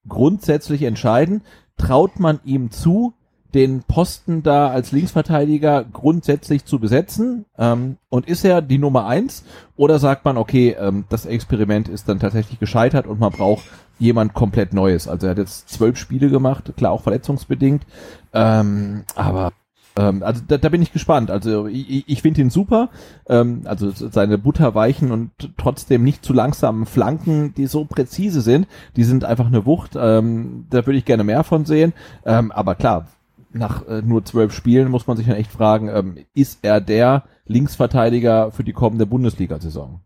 grundsätzlich 0.07 0.83
entscheiden. 0.83 1.43
Traut 1.77 2.19
man 2.19 2.41
ihm 2.45 2.71
zu, 2.71 3.15
den 3.55 3.83
Posten 3.83 4.43
da 4.43 4.69
als 4.69 4.93
Linksverteidiger 4.93 5.85
grundsätzlich 5.85 6.65
zu 6.65 6.79
besetzen? 6.79 7.47
Ähm, 7.57 7.97
und 8.09 8.29
ist 8.29 8.45
er 8.45 8.63
die 8.63 8.79
Nummer 8.79 9.07
eins? 9.07 9.45
Oder 9.77 9.99
sagt 9.99 10.25
man, 10.25 10.37
okay, 10.37 10.77
ähm, 10.79 11.05
das 11.09 11.27
Experiment 11.27 11.89
ist 11.89 12.09
dann 12.09 12.21
tatsächlich 12.21 12.59
gescheitert 12.59 13.07
und 13.07 13.21
man 13.21 13.33
braucht 13.33 13.65
jemand 13.99 14.35
komplett 14.35 14.73
Neues? 14.73 15.09
Also 15.09 15.27
er 15.27 15.31
hat 15.31 15.39
jetzt 15.39 15.69
zwölf 15.69 15.97
Spiele 15.97 16.31
gemacht, 16.31 16.73
klar 16.77 16.93
auch 16.93 17.03
verletzungsbedingt, 17.03 17.85
ähm, 18.33 19.05
aber 19.15 19.53
ähm, 19.99 20.23
also 20.23 20.43
da, 20.47 20.59
da 20.59 20.69
bin 20.69 20.81
ich 20.81 20.93
gespannt. 20.93 21.31
Also 21.31 21.67
ich, 21.67 22.09
ich 22.09 22.23
finde 22.23 22.41
ihn 22.41 22.51
super. 22.51 22.89
Ähm, 23.29 23.63
also 23.65 23.91
seine 23.91 24.39
butterweichen 24.39 25.11
und 25.11 25.31
trotzdem 25.57 26.05
nicht 26.05 26.25
zu 26.25 26.33
langsamen 26.33 26.87
Flanken, 26.87 27.55
die 27.55 27.67
so 27.67 27.85
präzise 27.85 28.41
sind, 28.41 28.69
die 28.97 29.05
sind 29.05 29.25
einfach 29.25 29.47
eine 29.47 29.67
Wucht. 29.67 29.97
Ähm, 29.97 30.67
da 30.71 30.87
würde 30.87 30.99
ich 30.99 31.05
gerne 31.05 31.25
mehr 31.25 31.43
von 31.45 31.65
sehen. 31.65 31.93
Ähm, 32.25 32.53
aber 32.53 32.77
klar, 32.77 33.09
nach 33.53 33.87
äh, 33.89 34.03
nur 34.03 34.25
zwölf 34.25 34.53
Spielen 34.53 34.91
muss 34.91 35.07
man 35.07 35.17
sich 35.17 35.27
dann 35.27 35.37
echt 35.37 35.51
fragen, 35.51 35.89
ähm, 35.89 36.19
ist 36.35 36.61
er 36.63 36.81
der 36.81 37.25
Linksverteidiger 37.47 38.53
für 38.53 38.63
die 38.63 38.73
kommende 38.73 39.07
Bundesliga-Saison? 39.07 40.01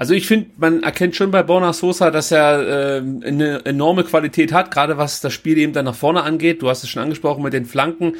Also 0.00 0.14
ich 0.14 0.26
finde, 0.26 0.48
man 0.56 0.82
erkennt 0.82 1.14
schon 1.14 1.30
bei 1.30 1.42
Borna 1.42 1.74
Sosa, 1.74 2.10
dass 2.10 2.30
er 2.30 2.96
äh, 2.96 3.26
eine 3.26 3.66
enorme 3.66 4.02
Qualität 4.02 4.50
hat, 4.50 4.70
gerade 4.70 4.96
was 4.96 5.20
das 5.20 5.34
Spiel 5.34 5.58
eben 5.58 5.74
dann 5.74 5.84
nach 5.84 5.94
vorne 5.94 6.22
angeht. 6.22 6.62
Du 6.62 6.70
hast 6.70 6.82
es 6.82 6.88
schon 6.88 7.02
angesprochen 7.02 7.42
mit 7.42 7.52
den 7.52 7.66
Flanken. 7.66 8.14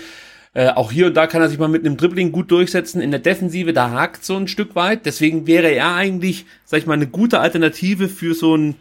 Äh, 0.52 0.68
auch 0.68 0.92
hier 0.92 1.06
und 1.06 1.14
da 1.14 1.26
kann 1.26 1.40
er 1.40 1.48
sich 1.48 1.58
mal 1.58 1.68
mit 1.68 1.86
einem 1.86 1.96
Dribbling 1.96 2.32
gut 2.32 2.50
durchsetzen. 2.50 3.00
In 3.00 3.12
der 3.12 3.20
Defensive, 3.20 3.72
da 3.72 3.92
hakt 3.92 4.26
so 4.26 4.36
ein 4.36 4.46
Stück 4.46 4.74
weit. 4.74 5.06
Deswegen 5.06 5.46
wäre 5.46 5.70
er 5.70 5.94
eigentlich, 5.94 6.44
sag 6.66 6.80
ich 6.80 6.86
mal, 6.86 6.92
eine 6.92 7.06
gute 7.06 7.40
Alternative 7.40 8.10
für 8.10 8.34
so 8.34 8.54
ein 8.54 8.74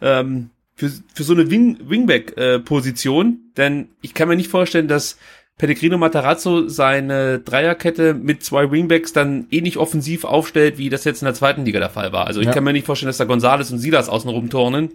ähm, 0.00 0.48
für, 0.76 0.90
für 1.12 1.24
so 1.24 1.34
eine 1.34 1.50
Wing, 1.50 1.76
Wingback-Position. 1.86 3.50
Denn 3.58 3.90
ich 4.00 4.14
kann 4.14 4.28
mir 4.28 4.36
nicht 4.36 4.50
vorstellen, 4.50 4.88
dass 4.88 5.18
Pellegrino 5.58 5.96
Matarazzo 5.96 6.68
seine 6.68 7.38
Dreierkette 7.38 8.12
mit 8.12 8.44
zwei 8.44 8.70
Wingbacks 8.70 9.12
dann 9.14 9.46
ähnlich 9.50 9.78
offensiv 9.78 10.24
aufstellt, 10.24 10.76
wie 10.76 10.90
das 10.90 11.04
jetzt 11.04 11.22
in 11.22 11.26
der 11.26 11.34
zweiten 11.34 11.64
Liga 11.64 11.78
der 11.78 11.88
Fall 11.88 12.12
war. 12.12 12.26
Also 12.26 12.40
ich 12.40 12.46
Ja. 12.46 12.52
kann 12.52 12.64
mir 12.64 12.74
nicht 12.74 12.84
vorstellen, 12.84 13.08
dass 13.08 13.16
da 13.16 13.24
Gonzales 13.24 13.72
und 13.72 13.78
Silas 13.78 14.10
außen 14.10 14.28
rumturnen. 14.28 14.90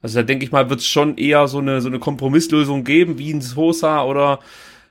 Also 0.00 0.18
da 0.20 0.22
denke 0.22 0.44
ich 0.46 0.52
mal, 0.52 0.70
wird 0.70 0.80
es 0.80 0.86
schon 0.86 1.18
eher 1.18 1.46
so 1.48 1.58
eine, 1.58 1.82
so 1.82 1.88
eine 1.88 1.98
Kompromisslösung 1.98 2.84
geben, 2.84 3.18
wie 3.18 3.32
ein 3.32 3.42
Sosa 3.42 4.02
oder 4.04 4.38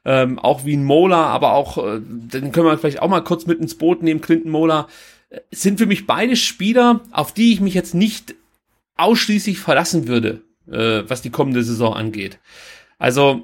ähm, 0.06 0.38
auch 0.38 0.66
wie 0.66 0.76
ein 0.76 0.84
Mola, 0.84 1.26
aber 1.26 1.54
auch, 1.54 1.78
äh, 1.80 2.00
den 2.00 2.52
können 2.52 2.68
wir 2.68 2.78
vielleicht 2.78 3.02
auch 3.02 3.10
mal 3.10 3.24
kurz 3.24 3.46
mit 3.46 3.60
ins 3.60 3.76
Boot 3.76 4.04
nehmen, 4.04 4.22
Clinton 4.22 4.52
Mola, 4.52 4.88
äh, 5.30 5.40
sind 5.52 5.80
für 5.80 5.86
mich 5.86 6.06
beide 6.06 6.36
Spieler, 6.36 7.02
auf 7.12 7.34
die 7.34 7.54
ich 7.54 7.60
mich 7.60 7.74
jetzt 7.74 7.96
nicht 7.96 8.36
ausschließlich 8.98 9.60
verlassen 9.60 10.08
würde, 10.08 10.42
äh, 10.72 11.04
was 11.10 11.22
die 11.22 11.30
kommende 11.30 11.64
Saison 11.64 11.94
angeht. 11.94 12.38
Also 13.00 13.44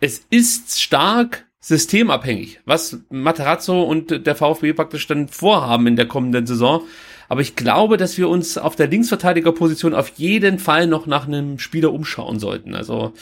es 0.00 0.24
ist 0.30 0.80
stark 0.80 1.46
systemabhängig, 1.60 2.60
was 2.66 2.98
Materazzo 3.08 3.82
und 3.82 4.26
der 4.26 4.34
VfB 4.34 4.74
praktisch 4.74 5.06
dann 5.06 5.28
vorhaben 5.28 5.86
in 5.86 5.96
der 5.96 6.06
kommenden 6.06 6.46
Saison. 6.46 6.82
Aber 7.28 7.40
ich 7.40 7.56
glaube, 7.56 7.96
dass 7.96 8.18
wir 8.18 8.28
uns 8.28 8.58
auf 8.58 8.76
der 8.76 8.86
Linksverteidigerposition 8.88 9.94
auf 9.94 10.10
jeden 10.16 10.58
Fall 10.58 10.86
noch 10.86 11.06
nach 11.06 11.26
einem 11.26 11.58
Spieler 11.58 11.92
umschauen 11.92 12.38
sollten. 12.38 12.74
Also 12.74 13.14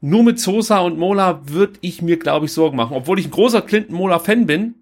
nur 0.00 0.24
mit 0.24 0.40
Sosa 0.40 0.80
und 0.80 0.98
Mola 0.98 1.42
würde 1.48 1.78
ich 1.80 2.02
mir, 2.02 2.18
glaube 2.18 2.46
ich, 2.46 2.52
Sorgen 2.52 2.76
machen. 2.76 2.96
Obwohl 2.96 3.18
ich 3.20 3.26
ein 3.26 3.30
großer 3.30 3.62
Clinton 3.62 3.94
Mola-Fan 3.94 4.46
bin. 4.46 4.74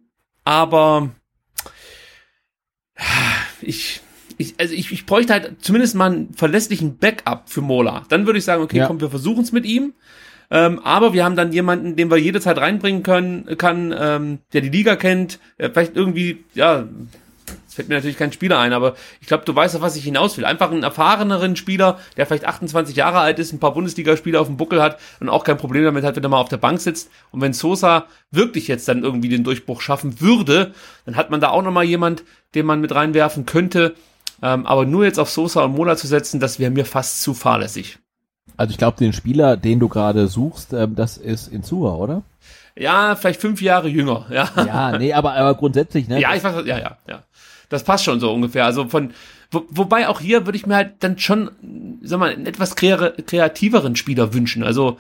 Aber 0.44 1.10
ich, 3.60 4.00
ich, 4.38 4.54
also 4.58 4.74
ich, 4.74 4.90
ich 4.92 5.04
bräuchte 5.06 5.32
halt 5.34 5.56
zumindest 5.60 5.94
mal 5.94 6.10
einen 6.12 6.34
verlässlichen 6.34 6.96
Backup 6.96 7.50
für 7.50 7.60
Mola. 7.60 8.04
Dann 8.08 8.26
würde 8.26 8.38
ich 8.38 8.44
sagen, 8.44 8.62
okay, 8.62 8.78
Ja. 8.78 8.86
komm, 8.86 9.00
wir 9.00 9.10
versuchen 9.10 9.42
es 9.42 9.52
mit 9.52 9.66
ihm. 9.66 9.92
Ähm, 10.50 10.80
aber 10.84 11.12
wir 11.12 11.24
haben 11.24 11.36
dann 11.36 11.52
jemanden, 11.52 11.96
den 11.96 12.10
wir 12.10 12.18
jederzeit 12.18 12.58
reinbringen 12.58 13.02
können, 13.02 13.56
kann, 13.58 13.94
ähm, 13.98 14.38
der 14.52 14.60
die 14.60 14.68
Liga 14.68 14.96
kennt, 14.96 15.38
äh, 15.58 15.70
vielleicht 15.70 15.96
irgendwie, 15.96 16.44
ja, 16.54 16.86
es 17.68 17.74
fällt 17.74 17.88
mir 17.88 17.96
natürlich 17.96 18.16
kein 18.16 18.32
Spieler 18.32 18.58
ein, 18.58 18.72
aber 18.72 18.94
ich 19.20 19.26
glaube, 19.26 19.44
du 19.44 19.54
weißt, 19.54 19.76
auf 19.76 19.82
was 19.82 19.96
ich 19.96 20.04
hinaus 20.04 20.36
will. 20.36 20.44
Einfach 20.44 20.70
einen 20.70 20.82
erfahreneren 20.82 21.56
Spieler, 21.56 21.98
der 22.16 22.26
vielleicht 22.26 22.44
28 22.44 22.96
Jahre 22.96 23.18
alt 23.18 23.38
ist, 23.38 23.52
ein 23.52 23.60
paar 23.60 23.74
Bundesligaspiele 23.74 24.40
auf 24.40 24.46
dem 24.46 24.56
Buckel 24.56 24.82
hat 24.82 24.98
und 25.20 25.28
auch 25.28 25.44
kein 25.44 25.58
Problem 25.58 25.84
damit 25.84 26.04
hat, 26.04 26.16
wenn 26.16 26.22
er 26.22 26.28
mal 26.28 26.40
auf 26.40 26.48
der 26.48 26.56
Bank 26.56 26.80
sitzt. 26.80 27.10
Und 27.30 27.40
wenn 27.40 27.52
Sosa 27.52 28.06
wirklich 28.30 28.68
jetzt 28.68 28.88
dann 28.88 29.02
irgendwie 29.02 29.28
den 29.28 29.44
Durchbruch 29.44 29.80
schaffen 29.80 30.20
würde, 30.20 30.72
dann 31.04 31.16
hat 31.16 31.30
man 31.30 31.40
da 31.40 31.50
auch 31.50 31.62
nochmal 31.62 31.84
jemand, 31.84 32.24
den 32.54 32.66
man 32.66 32.80
mit 32.80 32.94
reinwerfen 32.94 33.46
könnte. 33.46 33.94
Ähm, 34.42 34.66
aber 34.66 34.86
nur 34.86 35.04
jetzt 35.04 35.18
auf 35.18 35.30
Sosa 35.30 35.64
und 35.64 35.74
Mola 35.74 35.96
zu 35.96 36.06
setzen, 36.06 36.40
das 36.40 36.58
wäre 36.58 36.70
mir 36.70 36.84
fast 36.84 37.22
zu 37.22 37.34
fahrlässig. 37.34 37.98
Also 38.56 38.70
ich 38.70 38.78
glaube, 38.78 38.98
den 38.98 39.12
Spieler, 39.12 39.56
den 39.56 39.80
du 39.80 39.88
gerade 39.88 40.28
suchst, 40.28 40.72
ähm, 40.72 40.94
das 40.94 41.16
ist 41.16 41.48
Insua, 41.48 41.94
oder? 41.94 42.22
Ja, 42.78 43.16
vielleicht 43.16 43.40
fünf 43.40 43.62
Jahre 43.62 43.88
jünger, 43.88 44.26
ja. 44.30 44.50
Ja, 44.56 44.98
nee, 44.98 45.12
aber, 45.12 45.34
aber 45.34 45.54
grundsätzlich, 45.54 46.08
ne? 46.08 46.20
Ja, 46.20 46.34
ich 46.34 46.44
weiß, 46.44 46.66
ja, 46.66 46.78
ja, 46.78 46.96
ja. 47.08 47.22
Das 47.68 47.84
passt 47.84 48.04
schon 48.04 48.20
so 48.20 48.32
ungefähr. 48.32 48.64
Also 48.64 48.88
von, 48.88 49.12
wo, 49.50 49.64
wobei 49.70 50.08
auch 50.08 50.20
hier 50.20 50.46
würde 50.46 50.56
ich 50.56 50.66
mir 50.66 50.76
halt 50.76 50.92
dann 51.00 51.18
schon, 51.18 51.50
sag 52.02 52.20
mal, 52.20 52.30
einen 52.30 52.46
etwas 52.46 52.76
kre 52.76 53.14
kreativeren 53.26 53.96
Spieler 53.96 54.34
wünschen. 54.34 54.62
Also 54.62 54.98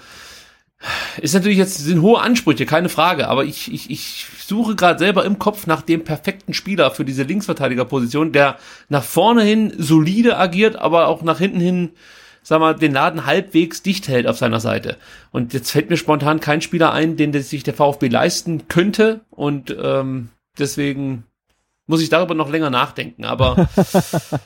ist 1.20 1.34
natürlich 1.34 1.58
jetzt 1.58 1.78
sind 1.78 2.02
hohe 2.02 2.20
Ansprüche, 2.20 2.66
keine 2.66 2.88
Frage. 2.88 3.28
Aber 3.28 3.44
ich, 3.44 3.72
ich, 3.72 3.90
ich 3.90 4.26
suche 4.44 4.74
gerade 4.76 4.98
selber 4.98 5.24
im 5.24 5.38
Kopf 5.38 5.66
nach 5.66 5.82
dem 5.82 6.04
perfekten 6.04 6.54
Spieler 6.54 6.90
für 6.90 7.04
diese 7.04 7.22
Linksverteidigerposition, 7.22 8.32
der 8.32 8.56
nach 8.88 9.02
vorne 9.02 9.42
hin 9.42 9.72
solide 9.78 10.38
agiert, 10.38 10.76
aber 10.76 11.08
auch 11.08 11.22
nach 11.22 11.38
hinten 11.38 11.60
hin 11.60 11.90
sag 12.46 12.60
mal, 12.60 12.74
den 12.74 12.92
Laden 12.92 13.26
halbwegs 13.26 13.82
dicht 13.82 14.06
hält 14.06 14.28
auf 14.28 14.38
seiner 14.38 14.60
Seite. 14.60 14.98
Und 15.32 15.52
jetzt 15.52 15.72
fällt 15.72 15.90
mir 15.90 15.96
spontan 15.96 16.38
kein 16.38 16.60
Spieler 16.60 16.92
ein, 16.92 17.16
den 17.16 17.32
sich 17.42 17.64
der 17.64 17.74
VfB 17.74 18.06
leisten 18.06 18.68
könnte. 18.68 19.22
Und 19.30 19.76
ähm, 19.82 20.28
deswegen 20.56 21.24
muss 21.88 22.02
ich 22.02 22.08
darüber 22.08 22.36
noch 22.36 22.48
länger 22.48 22.70
nachdenken. 22.70 23.24
Aber 23.24 23.68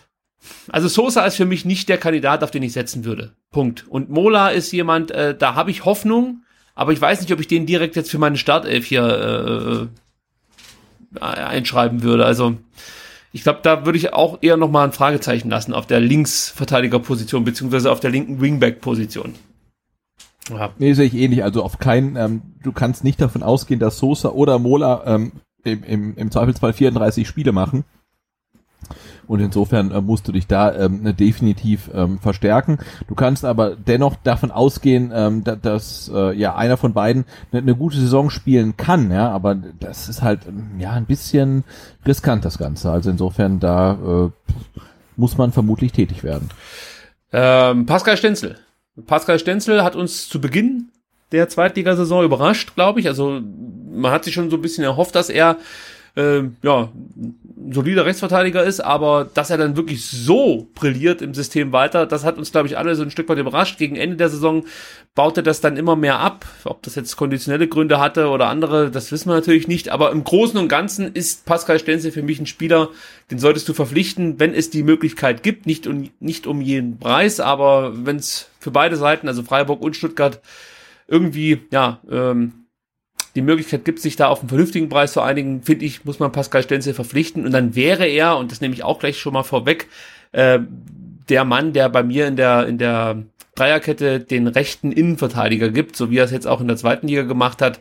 also 0.73 0.89
Sosa 0.89 1.27
ist 1.27 1.37
für 1.37 1.45
mich 1.45 1.67
nicht 1.67 1.91
der 1.91 1.99
Kandidat, 1.99 2.43
auf 2.43 2.51
den 2.51 2.63
ich 2.63 2.73
setzen 2.73 3.05
würde. 3.05 3.35
Punkt. 3.51 3.87
Und 3.87 4.09
Mola 4.09 4.49
ist 4.49 4.73
jemand, 4.73 5.11
äh, 5.11 5.37
da 5.37 5.55
habe 5.55 5.71
ich 5.71 5.85
Hoffnung, 5.85 6.45
aber 6.75 6.95
ich 6.95 7.01
weiß 7.03 7.21
nicht, 7.21 7.35
ob 7.35 7.41
ich 7.41 7.49
den 7.49 7.67
direkt 7.67 7.97
jetzt 7.97 8.11
für 8.11 8.19
meine 8.19 8.39
Startelf 8.39 8.87
hier 8.87 9.91
äh, 11.21 11.23
einschreiben 11.23 12.03
würde. 12.03 12.25
Also 12.25 12.57
ich 13.33 13.43
glaube, 13.43 13.61
da 13.63 13.85
würde 13.87 13.99
ich 13.99 14.13
auch 14.13 14.39
eher 14.41 14.57
noch 14.57 14.71
mal 14.71 14.85
ein 14.85 14.93
Fragezeichen 14.93 15.51
lassen 15.51 15.73
auf 15.73 15.87
der 15.87 16.01
Linksverteidigerposition 16.01 17.45
beziehungsweise 17.45 17.91
auf 17.93 18.01
der 18.01 18.11
linken 18.11 18.41
Wingback-Position. 18.41 19.35
Ja. 20.51 20.71
Nee, 20.79 20.95
sehe 20.95 21.07
ich 21.07 21.15
ähnlich. 21.15 21.45
Also 21.45 21.63
auf 21.63 21.79
keinen, 21.79 22.17
ähm, 22.17 22.43
du 22.63 22.73
kannst 22.73 23.05
nicht 23.05 23.21
davon 23.21 23.43
ausgehen, 23.43 23.79
dass 23.79 23.99
Sosa 23.99 24.31
oder 24.31 24.59
Mola 24.59 25.03
ähm, 25.07 25.33
im, 25.63 25.85
im, 25.85 26.17
im 26.17 26.31
Zweifelsfall 26.31 26.73
34 26.73 27.29
Spiele 27.29 27.53
machen. 27.53 27.85
Und 29.31 29.39
insofern 29.39 29.93
äh, 29.93 30.01
musst 30.01 30.27
du 30.27 30.33
dich 30.33 30.49
da 30.49 30.75
ähm, 30.75 31.03
ne, 31.05 31.15
definitiv 31.15 31.89
ähm, 31.95 32.19
verstärken. 32.19 32.79
Du 33.07 33.15
kannst 33.15 33.45
aber 33.45 33.77
dennoch 33.77 34.17
davon 34.25 34.51
ausgehen, 34.51 35.13
ähm, 35.15 35.45
da, 35.45 35.55
dass 35.55 36.11
äh, 36.13 36.37
ja 36.37 36.57
einer 36.57 36.77
von 36.77 36.95
beiden 36.95 37.25
eine 37.53 37.63
ne 37.63 37.77
gute 37.77 37.97
Saison 37.97 38.29
spielen 38.29 38.77
kann, 38.77 39.13
ja, 39.13 39.31
aber 39.31 39.55
das 39.55 40.09
ist 40.09 40.23
halt 40.23 40.41
ähm, 40.49 40.81
ja 40.81 40.91
ein 40.91 41.07
bisschen 41.07 41.63
riskant 42.05 42.45
das 42.45 42.59
Ganze. 42.59 42.91
Also 42.91 43.09
insofern 43.09 43.61
da 43.61 43.93
äh, 43.93 44.51
muss 45.15 45.39
man 45.39 45.53
vermutlich 45.53 45.93
tätig 45.93 46.25
werden. 46.25 46.51
Ähm, 47.33 47.87
Pascal 47.87 48.17
Stenzel. 48.17 48.59
Pascal 49.07 49.39
Stenzel 49.39 49.85
hat 49.85 49.95
uns 49.95 50.29
zu 50.29 50.41
Beginn 50.41 50.89
der 51.31 51.49
Zweitligasaison 51.49 52.25
überrascht, 52.25 52.75
glaube 52.75 52.99
ich. 52.99 53.07
Also 53.07 53.41
man 53.93 54.11
hat 54.11 54.25
sich 54.25 54.35
schon 54.35 54.51
so 54.51 54.57
ein 54.57 54.63
bisschen 54.63 54.83
erhofft, 54.83 55.15
dass 55.15 55.31
er 55.31 55.57
äh, 56.17 56.43
ja, 56.63 56.89
solider 57.71 58.07
Rechtsverteidiger 58.07 58.65
ist, 58.65 58.81
aber 58.81 59.29
dass 59.33 59.51
er 59.51 59.59
dann 59.59 59.77
wirklich 59.77 60.07
so 60.07 60.69
brilliert 60.75 61.23
im 61.23 61.35
System 61.35 61.73
weiter, 61.73 62.07
das 62.07 62.25
hat 62.25 62.39
uns, 62.39 62.53
glaube 62.53 62.69
ich, 62.69 62.79
alle 62.79 62.95
so 62.95 63.03
ein 63.03 63.11
Stück 63.11 63.29
weit 63.29 63.39
überrascht. 63.39 63.79
Gegen 63.79 63.97
Ende 63.97 64.17
der 64.17 64.29
Saison 64.29 64.65
baute 65.15 65.43
das 65.43 65.61
dann 65.61 65.77
immer 65.77 65.97
mehr 65.97 66.19
ab. 66.19 66.47
Ob 66.65 66.83
das 66.83 66.95
jetzt 66.95 67.17
konditionelle 67.17 67.69
Gründe 67.69 68.01
hatte 68.01 68.29
oder 68.29 68.49
andere, 68.49 68.91
das 68.91 69.13
wissen 69.13 69.29
wir 69.29 69.35
natürlich 69.35 69.69
nicht. 69.69 69.91
Aber 69.91 70.13
im 70.13 70.25
Großen 70.25 70.59
und 70.59 70.69
Ganzen 70.69 71.13
ist 71.13 71.45
Pascal 71.45 71.79
Stenzel 71.79 72.13
für 72.13 72.23
mich 72.23 72.41
ein 72.41 72.47
Spieler, 72.47 72.89
den 73.31 73.39
solltest 73.39 73.69
du 73.69 73.75
verpflichten, 73.75 74.41
wenn 74.41 74.55
es 74.55 74.71
die 74.71 74.83
Möglichkeit 74.83 75.43
gibt, 75.43 75.67
nicht 75.67 75.87
um, 75.87 76.11
nicht 76.21 76.47
um 76.47 76.61
jeden 76.61 76.99
Preis, 76.99 77.41
aber 77.41 77.93
wenn 78.07 78.17
es 78.17 78.49
für 78.59 78.71
beide 78.71 78.97
Seiten, 78.97 79.29
also 79.29 79.43
Freiburg 79.43 79.83
und 79.83 79.97
Stuttgart, 79.97 80.41
irgendwie, 81.09 81.63
ja, 81.73 82.01
ähm, 82.11 82.60
die 83.35 83.43
Möglichkeit 83.43 83.85
gibt, 83.85 84.01
sich 84.01 84.17
da 84.17 84.29
auf 84.29 84.41
einen 84.41 84.49
vernünftigen 84.49 84.89
Preis 84.89 85.13
zu 85.13 85.21
einigen, 85.21 85.63
finde 85.63 85.85
ich, 85.85 86.05
muss 86.05 86.19
man 86.19 86.33
Pascal 86.33 86.63
Stenzel 86.63 86.95
verpflichten. 86.95 87.45
Und 87.45 87.53
dann 87.53 87.75
wäre 87.77 88.07
er, 88.07 88.37
und 88.37 88.51
das 88.51 88.61
nehme 88.61 88.75
ich 88.75 88.83
auch 88.83 88.99
gleich 88.99 89.19
schon 89.19 89.33
mal 89.33 89.43
vorweg, 89.43 89.89
äh, 90.33 90.59
der 91.29 91.45
Mann, 91.45 91.73
der 91.73 91.89
bei 91.89 92.03
mir 92.03 92.27
in 92.27 92.37
der, 92.37 92.67
in 92.67 92.79
der 92.79 93.23
Dreierkette 93.55 94.21
den 94.21 94.47
rechten 94.47 94.91
Innenverteidiger 94.91 95.71
gibt, 95.71 95.97
so 95.97 96.11
wie 96.11 96.19
er 96.19 96.25
es 96.25 96.31
jetzt 96.31 96.47
auch 96.47 96.61
in 96.61 96.69
der 96.69 96.77
zweiten 96.77 97.07
Liga 97.07 97.23
gemacht 97.23 97.63
hat. 97.63 97.81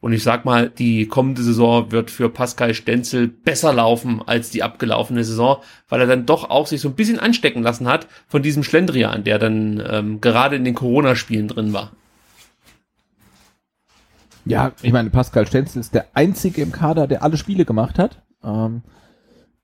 Und 0.00 0.12
ich 0.12 0.24
sag 0.24 0.44
mal, 0.44 0.68
die 0.68 1.06
kommende 1.06 1.42
Saison 1.42 1.92
wird 1.92 2.10
für 2.10 2.28
Pascal 2.28 2.74
Stenzel 2.74 3.28
besser 3.28 3.72
laufen 3.72 4.20
als 4.26 4.50
die 4.50 4.64
abgelaufene 4.64 5.22
Saison, 5.22 5.58
weil 5.88 6.00
er 6.00 6.08
dann 6.08 6.26
doch 6.26 6.50
auch 6.50 6.66
sich 6.66 6.80
so 6.80 6.88
ein 6.88 6.96
bisschen 6.96 7.20
anstecken 7.20 7.62
lassen 7.62 7.86
hat 7.86 8.08
von 8.26 8.42
diesem 8.42 8.64
Schlendrian, 8.64 9.22
der 9.22 9.38
dann 9.38 9.80
ähm, 9.88 10.20
gerade 10.20 10.56
in 10.56 10.64
den 10.64 10.74
Corona-Spielen 10.74 11.46
drin 11.46 11.72
war. 11.72 11.92
Ja, 14.44 14.72
ich 14.82 14.92
meine, 14.92 15.10
Pascal 15.10 15.46
Stenzel 15.46 15.80
ist 15.80 15.94
der 15.94 16.06
einzige 16.14 16.62
im 16.62 16.72
Kader, 16.72 17.06
der 17.06 17.22
alle 17.22 17.36
Spiele 17.36 17.64
gemacht 17.64 17.98
hat 17.98 18.22
ähm, 18.42 18.82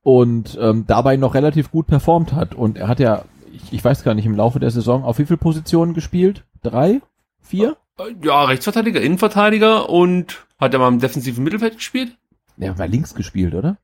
und 0.03 0.57
ähm, 0.61 0.85
dabei 0.87 1.16
noch 1.16 1.35
relativ 1.35 1.70
gut 1.70 1.87
performt 1.87 2.33
hat. 2.33 2.55
Und 2.55 2.79
er 2.79 2.89
hat 2.89 3.01
ja, 3.01 3.24
ich, 3.53 3.72
ich 3.72 3.85
weiß 3.85 4.05
gar 4.05 4.14
nicht, 4.14 4.26
im 4.26 4.37
Laufe 4.37 4.61
der 4.61 4.70
Saison 4.70 5.05
auf 5.05 5.18
wie 5.18 5.26
viele 5.26 5.39
Positionen 5.39 5.95
gespielt? 5.95 6.45
Drei? 6.62 7.01
Vier? 7.41 7.76
Ja, 8.22 8.45
Rechtsverteidiger, 8.45 9.01
Innenverteidiger 9.01 9.89
und 9.89 10.47
hat 10.61 10.72
er 10.72 10.79
mal 10.79 10.89
im 10.89 11.01
defensiven 11.01 11.43
Mittelfeld 11.43 11.76
gespielt? 11.76 12.16
Der 12.57 12.70
hat 12.70 12.79
mal 12.79 12.89
links 12.89 13.14
gespielt, 13.14 13.55
oder? 13.55 13.79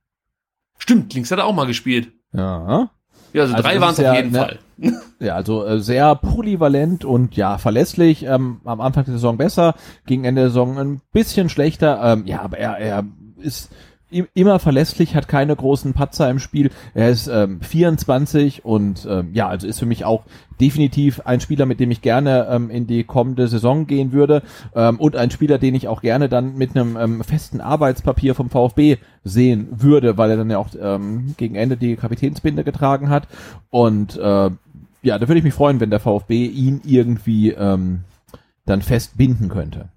Stimmt, 0.78 1.14
links 1.14 1.30
hat 1.30 1.38
er 1.38 1.46
auch 1.46 1.54
mal 1.54 1.66
gespielt. 1.66 2.12
Ja. 2.32 2.90
Ja, 3.34 3.42
also, 3.42 3.54
Also 3.54 3.68
drei 3.68 3.80
waren 3.80 3.92
es 3.92 3.98
auf 3.98 4.04
ja, 4.04 4.14
jeden 4.14 4.30
ne, 4.30 4.38
Fall. 4.38 4.58
Ja, 5.18 5.34
also 5.34 5.64
äh, 5.64 5.80
sehr 5.80 6.14
polyvalent 6.14 7.04
und 7.04 7.36
ja, 7.36 7.58
verlässlich. 7.58 8.24
Ähm, 8.24 8.60
am 8.64 8.80
Anfang 8.80 9.04
der 9.04 9.14
Saison 9.14 9.36
besser, 9.36 9.74
gegen 10.06 10.24
Ende 10.24 10.42
der 10.42 10.50
Saison 10.50 10.78
ein 10.78 11.00
bisschen 11.12 11.48
schlechter. 11.48 12.00
Ähm, 12.02 12.26
ja, 12.26 12.42
aber 12.42 12.58
er, 12.58 12.78
er 12.78 13.04
ist 13.38 13.70
immer 14.10 14.58
verlässlich, 14.58 15.14
hat 15.16 15.28
keine 15.28 15.56
großen 15.56 15.92
Patzer 15.92 16.30
im 16.30 16.38
Spiel. 16.38 16.70
Er 16.94 17.10
ist 17.10 17.26
ähm, 17.26 17.60
24 17.60 18.64
und 18.64 19.06
ähm, 19.10 19.30
ja, 19.32 19.48
also 19.48 19.66
ist 19.66 19.78
für 19.78 19.86
mich 19.86 20.04
auch 20.04 20.24
definitiv 20.60 21.20
ein 21.20 21.40
Spieler, 21.40 21.66
mit 21.66 21.80
dem 21.80 21.90
ich 21.90 22.00
gerne 22.00 22.46
ähm, 22.48 22.70
in 22.70 22.86
die 22.86 23.04
kommende 23.04 23.48
Saison 23.48 23.86
gehen 23.86 24.12
würde 24.12 24.42
ähm, 24.74 25.00
und 25.00 25.16
ein 25.16 25.30
Spieler, 25.30 25.58
den 25.58 25.74
ich 25.74 25.88
auch 25.88 26.00
gerne 26.00 26.28
dann 26.28 26.56
mit 26.56 26.76
einem 26.76 26.96
ähm, 26.96 27.24
festen 27.24 27.60
Arbeitspapier 27.60 28.34
vom 28.34 28.50
VfB 28.50 28.98
sehen 29.24 29.68
würde, 29.70 30.16
weil 30.16 30.30
er 30.30 30.36
dann 30.36 30.50
ja 30.50 30.58
auch 30.58 30.68
ähm, 30.80 31.34
gegen 31.36 31.56
Ende 31.56 31.76
die 31.76 31.96
Kapitänsbinde 31.96 32.62
getragen 32.62 33.08
hat 33.08 33.26
und 33.70 34.16
äh, 34.16 34.50
ja, 35.02 35.18
da 35.18 35.28
würde 35.28 35.38
ich 35.38 35.44
mich 35.44 35.54
freuen, 35.54 35.80
wenn 35.80 35.90
der 35.90 36.00
VfB 36.00 36.46
ihn 36.46 36.80
irgendwie 36.84 37.50
ähm, 37.50 38.04
dann 38.64 38.80
fest 38.80 39.18
binden 39.18 39.48
könnte. 39.48 39.90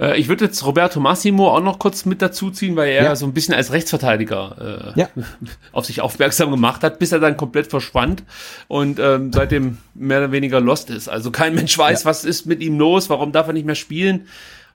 Äh, 0.00 0.18
ich 0.18 0.28
würde 0.28 0.46
jetzt 0.46 0.64
Roberto 0.64 0.98
Massimo 0.98 1.48
auch 1.54 1.60
noch 1.62 1.78
kurz 1.78 2.06
mit 2.06 2.22
dazu 2.22 2.50
ziehen, 2.50 2.74
weil 2.76 2.88
er 2.90 3.04
Ja. 3.04 3.16
so 3.16 3.26
ein 3.26 3.34
bisschen 3.34 3.54
als 3.54 3.70
Rechtsverteidiger 3.72 4.92
äh, 4.96 5.00
Ja. 5.00 5.08
auf 5.72 5.84
sich 5.84 6.00
aufmerksam 6.00 6.50
gemacht 6.50 6.82
hat, 6.82 6.98
bis 6.98 7.12
er 7.12 7.20
dann 7.20 7.36
komplett 7.36 7.66
verschwand 7.68 8.24
und 8.68 8.98
ähm, 8.98 9.32
seitdem 9.32 9.78
mehr 9.94 10.18
oder 10.18 10.32
weniger 10.32 10.60
lost 10.60 10.90
ist. 10.90 11.08
Also 11.08 11.30
kein 11.30 11.54
Mensch 11.54 11.76
weiß, 11.76 12.04
was 12.04 12.24
ist 12.24 12.46
mit 12.46 12.60
ihm 12.62 12.78
los, 12.78 13.10
warum 13.10 13.32
darf 13.32 13.46
er 13.46 13.52
nicht 13.52 13.66
mehr 13.66 13.74
spielen. 13.74 14.26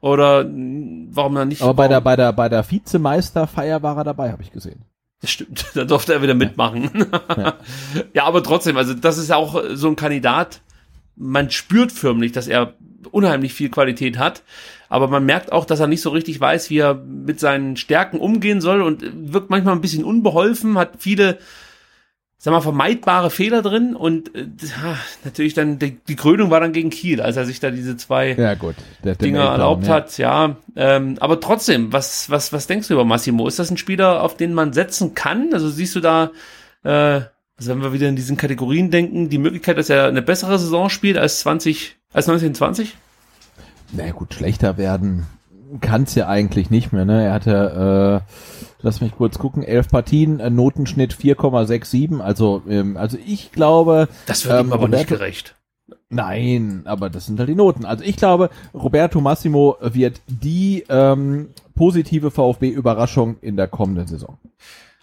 Oder 0.01 0.43
mh, 0.43 1.07
warum 1.11 1.35
er 1.37 1.45
nicht? 1.45 1.61
Aber 1.63 1.73
bei 1.73 1.87
der, 1.87 2.01
bei 2.01 2.15
der, 2.15 2.31
bei 2.33 2.47
der 2.49 2.69
Vizemeisterfeier 2.69 3.81
war 3.81 3.97
er 3.97 4.03
dabei, 4.03 4.31
habe 4.31 4.43
ich 4.43 4.51
gesehen. 4.51 4.81
Das 5.21 5.31
stimmt, 5.31 5.65
da 5.73 5.85
durfte 5.85 6.13
er 6.13 6.21
wieder 6.21 6.35
mitmachen. 6.35 6.91
Ja. 8.13 8.25
aber 8.25 8.43
trotzdem, 8.43 8.77
also 8.77 8.93
das 8.93 9.17
ist 9.17 9.29
ja 9.29 9.37
auch 9.37 9.59
so 9.73 9.87
ein 9.87 9.95
Kandidat, 9.95 10.61
man 11.15 11.49
spürt 11.49 11.91
förmlich, 11.91 12.33
dass 12.33 12.47
er 12.47 12.73
unheimlich 13.11 13.53
viel 13.53 13.69
Qualität 13.69 14.17
hat, 14.17 14.43
aber 14.89 15.07
man 15.07 15.25
merkt 15.25 15.51
auch, 15.51 15.65
dass 15.65 15.79
er 15.79 15.87
nicht 15.87 16.01
so 16.01 16.09
richtig 16.09 16.39
weiß, 16.39 16.69
wie 16.69 16.79
er 16.79 16.93
mit 16.93 17.39
seinen 17.39 17.77
Stärken 17.77 18.19
umgehen 18.19 18.61
soll 18.61 18.81
und 18.81 19.03
wirkt 19.33 19.49
manchmal 19.49 19.75
ein 19.75 19.81
bisschen 19.81 20.03
unbeholfen, 20.03 20.77
hat 20.77 20.93
viele, 20.99 21.39
sag 22.37 22.51
mal, 22.51 22.61
vermeidbare 22.61 23.29
Fehler 23.29 23.61
drin 23.61 23.95
und 23.95 24.35
äh, 24.35 24.47
natürlich 25.23 25.53
dann, 25.53 25.79
die, 25.79 25.97
die 26.07 26.15
Krönung 26.15 26.51
war 26.51 26.59
dann 26.59 26.73
gegen 26.73 26.89
Kiel, 26.89 27.21
als 27.21 27.37
er 27.37 27.45
sich 27.45 27.59
da 27.59 27.71
diese 27.71 27.97
zwei 27.97 28.33
Ja, 29.03 29.13
Dinger 29.15 29.43
erlaubt 29.45 29.89
hat, 29.89 30.17
ja. 30.17 30.57
Ähm, 30.75 31.17
aber 31.19 31.39
trotzdem, 31.39 31.91
was, 31.91 32.29
was, 32.29 32.53
was 32.53 32.67
denkst 32.67 32.87
du 32.87 32.93
über 32.93 33.05
Massimo? 33.05 33.47
Ist 33.47 33.59
das 33.59 33.71
ein 33.71 33.77
Spieler, 33.77 34.21
auf 34.21 34.37
den 34.37 34.53
man 34.53 34.73
setzen 34.73 35.15
kann? 35.15 35.49
Also 35.53 35.69
siehst 35.69 35.95
du 35.95 35.99
da, 35.99 36.31
äh, 36.83 37.21
also 37.57 37.71
wenn 37.71 37.81
wir 37.81 37.93
wieder 37.93 38.09
in 38.09 38.15
diesen 38.15 38.37
Kategorien 38.37 38.91
denken, 38.91 39.29
die 39.29 39.37
Möglichkeit, 39.37 39.77
dass 39.77 39.89
er 39.89 40.07
eine 40.07 40.21
bessere 40.21 40.59
Saison 40.59 40.89
spielt 40.89 41.17
als 41.17 41.39
20, 41.39 41.95
als 42.13 42.27
1920? 42.27 42.95
Na 43.97 44.11
gut, 44.11 44.33
schlechter 44.33 44.77
werden 44.77 45.25
kann's 45.81 46.15
ja 46.15 46.27
eigentlich 46.27 46.69
nicht 46.69 46.93
mehr. 46.93 47.05
Ne? 47.05 47.25
Er 47.25 47.33
hatte, 47.33 48.21
äh, 48.27 48.31
lass 48.81 49.01
mich 49.01 49.13
kurz 49.15 49.39
gucken, 49.39 49.63
elf 49.63 49.89
Partien, 49.89 50.39
äh, 50.39 50.49
Notenschnitt 50.49 51.13
4,67. 51.13 52.21
Also, 52.21 52.61
ähm, 52.69 52.97
also 52.97 53.17
ich 53.25 53.51
glaube, 53.51 54.07
Das 54.27 54.45
wird 54.45 54.59
Ähm, 54.59 54.67
ihm 54.67 54.73
aber 54.73 54.87
nicht 54.87 54.99
Roberto- 55.01 55.15
gerecht. 55.15 55.55
nein, 56.09 56.81
aber 56.85 57.09
das 57.09 57.25
sind 57.25 57.39
halt 57.39 57.49
die 57.49 57.55
Noten. 57.55 57.85
Also 57.85 58.03
ich 58.03 58.15
glaube, 58.15 58.49
Roberto 58.73 59.21
Massimo 59.21 59.75
wird 59.81 60.21
die 60.27 60.85
ähm, 60.89 61.49
positive 61.75 62.31
VfB-Überraschung 62.31 63.37
in 63.41 63.57
der 63.57 63.67
kommenden 63.67 64.07
Saison. 64.07 64.37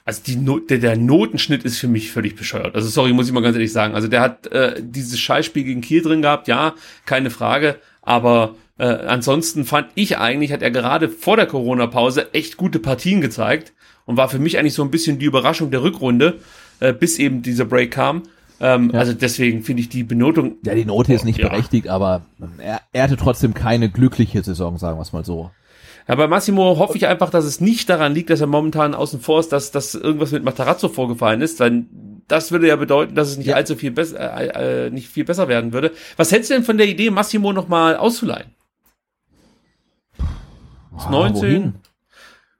Also 0.05 0.22
die 0.26 0.36
no 0.36 0.59
der, 0.59 0.78
der 0.78 0.97
Notenschnitt 0.97 1.64
ist 1.64 1.78
für 1.78 1.86
mich 1.86 2.11
völlig 2.11 2.34
bescheuert. 2.34 2.74
Also 2.74 2.88
sorry, 2.88 3.12
muss 3.12 3.26
ich 3.28 3.32
mal 3.32 3.43
ganz 3.43 3.55
ehrlich 3.55 3.72
sagen. 3.72 3.95
Also 3.95 4.09
der 4.09 4.20
hat 4.20 4.47
äh, 4.49 4.80
dieses 4.82 5.18
Scheißspiel 5.20 5.62
gegen 5.64 5.80
Kiel 5.80 6.03
drin 6.03 6.22
gehabt, 6.22 6.49
ja, 6.49 6.74
keine 7.07 7.30
Frage. 7.30 7.76
Aber 8.01 8.57
äh, 8.79 8.85
ansonsten 8.87 9.64
fand 9.64 9.89
ich 9.95 10.18
eigentlich, 10.18 10.53
hat 10.53 10.62
er 10.62 10.70
gerade 10.70 11.09
vor 11.09 11.37
der 11.37 11.47
Corona-Pause 11.47 12.33
echt 12.35 12.57
gute 12.57 12.79
Partien 12.79 13.20
gezeigt 13.20 13.73
und 14.07 14.16
war 14.16 14.29
für 14.29 14.39
mich 14.39 14.59
eigentlich 14.59 14.75
so 14.75 14.83
ein 14.83 14.91
bisschen 14.91 15.18
die 15.18 15.27
Überraschung 15.27 15.70
der 15.70 15.83
Rückrunde, 15.83 16.39
äh, 16.81 16.93
bis 16.93 17.18
eben 17.18 17.43
dieser 17.43 17.64
Break 17.64 17.91
kam. 17.93 18.23
Ähm, 18.61 18.91
Ja. 18.93 19.01
Also 19.01 19.12
deswegen 19.12 19.62
finde 19.62 19.83
ich 19.83 19.89
die 19.89 20.05
Benotung. 20.05 20.57
Ja, 20.64 20.75
die 20.75 20.85
Note 20.85 21.12
ist 21.12 21.25
nicht 21.25 21.39
Ja. 21.39 21.49
berechtigt, 21.49 21.89
aber 21.89 22.23
er, 22.59 22.81
er 22.93 23.03
hatte 23.05 23.16
trotzdem 23.16 23.55
keine 23.55 23.91
glückliche 23.91 24.43
Saison, 24.43 24.79
sagen 24.79 24.99
wir 24.99 25.03
es 25.03 25.12
mal 25.12 25.25
so. 25.25 25.51
Ja, 26.09 26.16
bei 26.16 26.27
Massimo 26.27 26.79
hoffe 26.79 26.97
ich 26.97 27.07
einfach, 27.07 27.31
dass 27.31 27.45
es 27.45 27.61
nicht 27.61 27.89
daran 27.89 28.12
liegt, 28.14 28.31
dass 28.31 28.41
er 28.41 28.49
momentan 28.49 28.95
außen 28.95 29.20
vor 29.20 29.39
ist, 29.41 29.53
dass, 29.53 29.70
dass 29.70 29.95
irgendwas 29.95 30.33
mit 30.33 30.43
Matarazzo 30.43 30.89
vorgefallen 30.89 31.41
ist, 31.43 31.61
weil 31.61 31.85
das 32.27 32.51
würde 32.51 32.66
ja 32.68 32.77
bedeuten, 32.77 33.14
dass 33.14 33.29
es 33.29 33.37
nicht 33.37 33.49
Ja. 33.49 33.57
allzu 33.57 33.77
viel 33.77 33.91
besser, 33.93 34.18
äh, 34.18 34.87
äh, 34.87 34.91
nicht 34.91 35.09
viel 35.09 35.25
besser 35.25 35.47
werden 35.49 35.73
würde. 35.73 35.93
Was 36.16 36.33
hältst 36.33 36.51
du 36.51 36.55
denn 36.55 36.64
von 36.64 36.79
der 36.79 36.89
Idee, 36.89 37.11
Massimo 37.11 37.53
nochmal 37.53 37.97
auszuleihen? 37.97 38.47
Ah, 40.97 41.11
19? 41.11 41.43
wohin? 41.43 41.74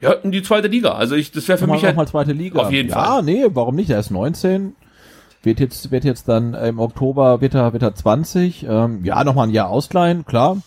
Ja, 0.01 0.13
in 0.13 0.33
die 0.33 0.43
zweite 0.43 0.69
Liga. 0.69 0.93
Also 0.93 1.15
ich, 1.15 1.31
das 1.31 1.47
wäre 1.47 1.59
für 1.59 1.65
Nochmal, 1.65 1.77
mich 1.77 1.85
halt, 1.85 1.95
nochmal 1.97 2.09
zweite 2.09 2.33
Liga. 2.33 2.61
auf 2.61 2.73
jeden 2.73 2.89
ja, 2.89 2.95
Fall. 3.05 3.23
nee, 3.23 3.45
warum 3.51 3.77
nicht? 3.77 3.91
Er 3.91 4.01
ist 4.01 4.11
19. 4.11 4.75
Wird 5.45 5.61
jetzt, 5.61 5.91
wird 5.91 6.05
jetzt 6.05 6.29
dann 6.29 6.55
äh, 6.55 6.69
im 6.69 6.79
Oktober, 6.81 7.41
wird 7.41 7.55
er, 7.55 7.73
wird 7.73 7.83
er 7.83 7.95
20. 7.95 8.65
Ähm, 8.69 9.05
ja, 9.05 9.23
nochmal 9.25 9.49
ein 9.49 9.53
Jahr 9.53 9.69
ausleihen, 9.71 10.25
klar. 10.25 10.59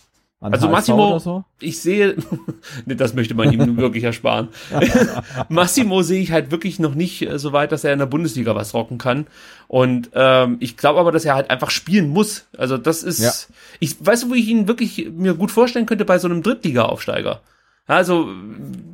An 0.41 0.53
Also 0.53 0.68
HSV 0.68 0.72
Massimo- 0.89 1.20
so. 1.20 1.43
ich 1.59 1.80
sehe, 1.82 2.16
nee, 2.86 2.95
das 2.95 3.13
möchte 3.13 3.34
man 3.36 3.51
ihm 3.51 3.78
wirklich 3.78 4.03
ersparen. 4.03 4.49
Massimo 5.49 6.01
sehe 6.01 6.22
ich 6.22 6.32
halt 6.32 6.51
wirklich 6.51 6.80
noch 6.80 6.93
nicht 6.95 7.22
äh, 7.28 7.39
so 7.39 7.51
weit, 7.53 7.72
dass 7.72 7.84
er 7.84 7.93
in 7.93 7.99
der 7.99 8.05
Bundesliga 8.05 8.55
was 8.55 8.74
rocken 8.74 8.97
kann. 8.97 9.28
Und 9.68 10.11
ähm, 10.13 10.57
ich 10.59 10.78
glaube 10.78 10.99
aber, 10.99 11.11
dass 11.11 11.26
er 11.26 11.36
halt 11.36 11.49
einfach 11.49 11.70
spielen 11.72 12.09
muss. 12.09 12.45
Also 12.57 12.78
das 12.78 13.03
ist, 13.03 13.20
Ja. 13.20 13.32
ich 13.80 13.95
weißt 14.05 14.24
du, 14.24 14.30
wo 14.30 14.34
ich 14.34 14.47
ihn 14.47 14.68
wirklich 14.68 15.09
mir 15.16 15.34
gut 15.36 15.51
vorstellen 15.51 15.86
könnte 15.86 16.05
bei 16.05 16.20
so 16.20 16.28
einem 16.28 16.43
Drittliga-Aufsteiger. 16.43 17.41
Also 17.88 18.29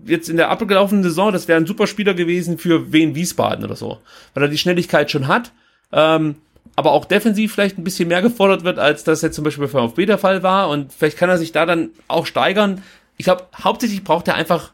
jetzt 0.06 0.30
in 0.30 0.38
der 0.38 0.50
abgelaufenen 0.50 1.04
Saison, 1.04 1.32
das 1.32 1.48
wäre 1.48 1.60
ein 1.60 1.66
super 1.66 1.88
Spieler 1.88 2.14
gewesen 2.14 2.58
für 2.58 2.92
Wien 2.92 3.16
Wiesbaden 3.16 3.64
oder 3.64 3.76
so, 3.76 4.00
weil 4.34 4.44
er 4.44 4.50
die 4.50 4.58
Schnelligkeit 4.58 5.10
schon 5.10 5.28
hat. 5.28 5.52
Ähm, 5.94 6.36
aber 6.76 6.92
auch 6.92 7.06
defensiv 7.06 7.54
vielleicht 7.54 7.78
ein 7.78 7.84
bisschen 7.84 8.08
mehr 8.08 8.22
gefordert 8.22 8.64
wird, 8.64 8.80
als 8.80 9.04
das 9.04 9.22
jetzt 9.22 9.36
zum 9.36 9.44
Beispiel 9.44 9.66
bei 9.66 9.70
VfB 9.70 10.06
der 10.06 10.18
Fall 10.18 10.44
war. 10.44 10.70
Und 10.70 10.94
vielleicht 10.94 11.18
kann 11.18 11.30
er 11.30 11.38
sich 11.38 11.52
da 11.52 11.66
dann 11.66 11.92
auch 12.08 12.26
steigern. 12.26 12.82
Ich 13.18 13.26
glaube, 13.26 13.46
hauptsächlich 13.64 14.04
braucht 14.04 14.28
er 14.28 14.36
einfach 14.36 14.74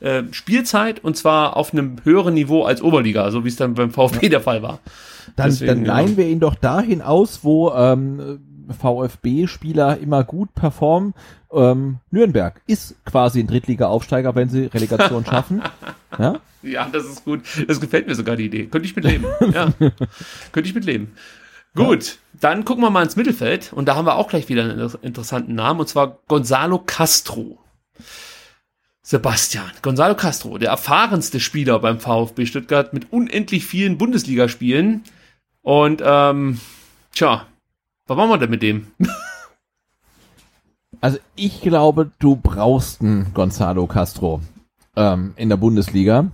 äh, 0.00 0.24
Spielzeit 0.32 1.02
und 1.02 1.16
zwar 1.16 1.56
auf 1.56 1.72
einem 1.72 1.96
höheren 2.04 2.34
Niveau 2.34 2.64
als 2.64 2.82
Oberliga, 2.82 3.30
so 3.30 3.44
wie 3.44 3.48
es 3.48 3.56
dann 3.56 3.74
beim 3.74 3.90
VfB 3.92 4.28
der 4.28 4.40
Fall 4.40 4.62
war. 4.62 4.80
Dann, 5.36 5.50
Deswegen, 5.50 5.68
dann 5.68 5.84
ja. 5.84 5.94
leihen 5.94 6.16
wir 6.16 6.26
ihn 6.26 6.40
doch 6.40 6.54
dahin 6.54 7.02
aus, 7.02 7.40
wo 7.42 7.70
ähm, 7.72 8.40
VfB-Spieler 8.68 9.98
immer 9.98 10.24
gut 10.24 10.54
performen. 10.54 11.14
Ähm, 11.52 11.98
Nürnberg 12.10 12.60
ist 12.66 12.94
quasi 13.04 13.40
ein 13.40 13.46
Drittliga-Aufsteiger, 13.46 14.34
wenn 14.34 14.48
sie 14.48 14.66
Relegation 14.66 15.24
schaffen. 15.24 15.62
Ja? 16.18 16.40
Ja, 16.62 16.88
das 16.92 17.04
ist 17.04 17.24
gut. 17.24 17.42
Das 17.68 17.80
gefällt 17.80 18.08
mir 18.08 18.16
sogar 18.16 18.34
die 18.36 18.46
Idee. 18.46 18.66
Könnte 18.66 18.86
ich 18.86 18.96
mitleben. 18.96 19.26
Ja. 19.54 19.72
Könnte 20.52 20.68
ich 20.68 20.74
mitleben. 20.74 21.12
Gut, 21.76 22.18
dann 22.40 22.64
gucken 22.64 22.82
wir 22.82 22.90
mal 22.90 23.04
ins 23.04 23.14
Mittelfeld 23.14 23.72
und 23.72 23.86
da 23.86 23.94
haben 23.94 24.06
wir 24.06 24.16
auch 24.16 24.28
gleich 24.28 24.48
wieder 24.48 24.64
einen 24.64 24.78
inter- 24.80 24.98
interessanten 25.02 25.54
Namen 25.54 25.78
und 25.80 25.88
zwar 25.88 26.18
Gonzalo 26.26 26.80
Castro. 26.80 27.58
Sebastian, 29.02 29.70
Gonzalo 29.82 30.14
Castro, 30.14 30.58
der 30.58 30.70
erfahrenste 30.70 31.40
Spieler 31.40 31.78
beim 31.78 32.00
VfB 32.00 32.46
Stuttgart 32.46 32.92
mit 32.92 33.12
unendlich 33.12 33.66
vielen 33.66 33.96
Bundesligaspielen. 33.98 35.04
Und 35.62 36.02
ähm, 36.04 36.60
tja, 37.12 37.46
was 38.10 38.16
machen 38.16 38.30
wir 38.30 38.38
denn 38.38 38.50
mit 38.50 38.62
dem? 38.62 38.88
Also 41.02 41.16
ich 41.34 41.62
glaube, 41.62 42.10
du 42.18 42.36
brauchst 42.36 43.00
einen 43.00 43.32
Gonzalo 43.32 43.86
Castro 43.86 44.42
ähm, 44.96 45.32
in 45.36 45.48
der 45.48 45.56
Bundesliga. 45.56 46.26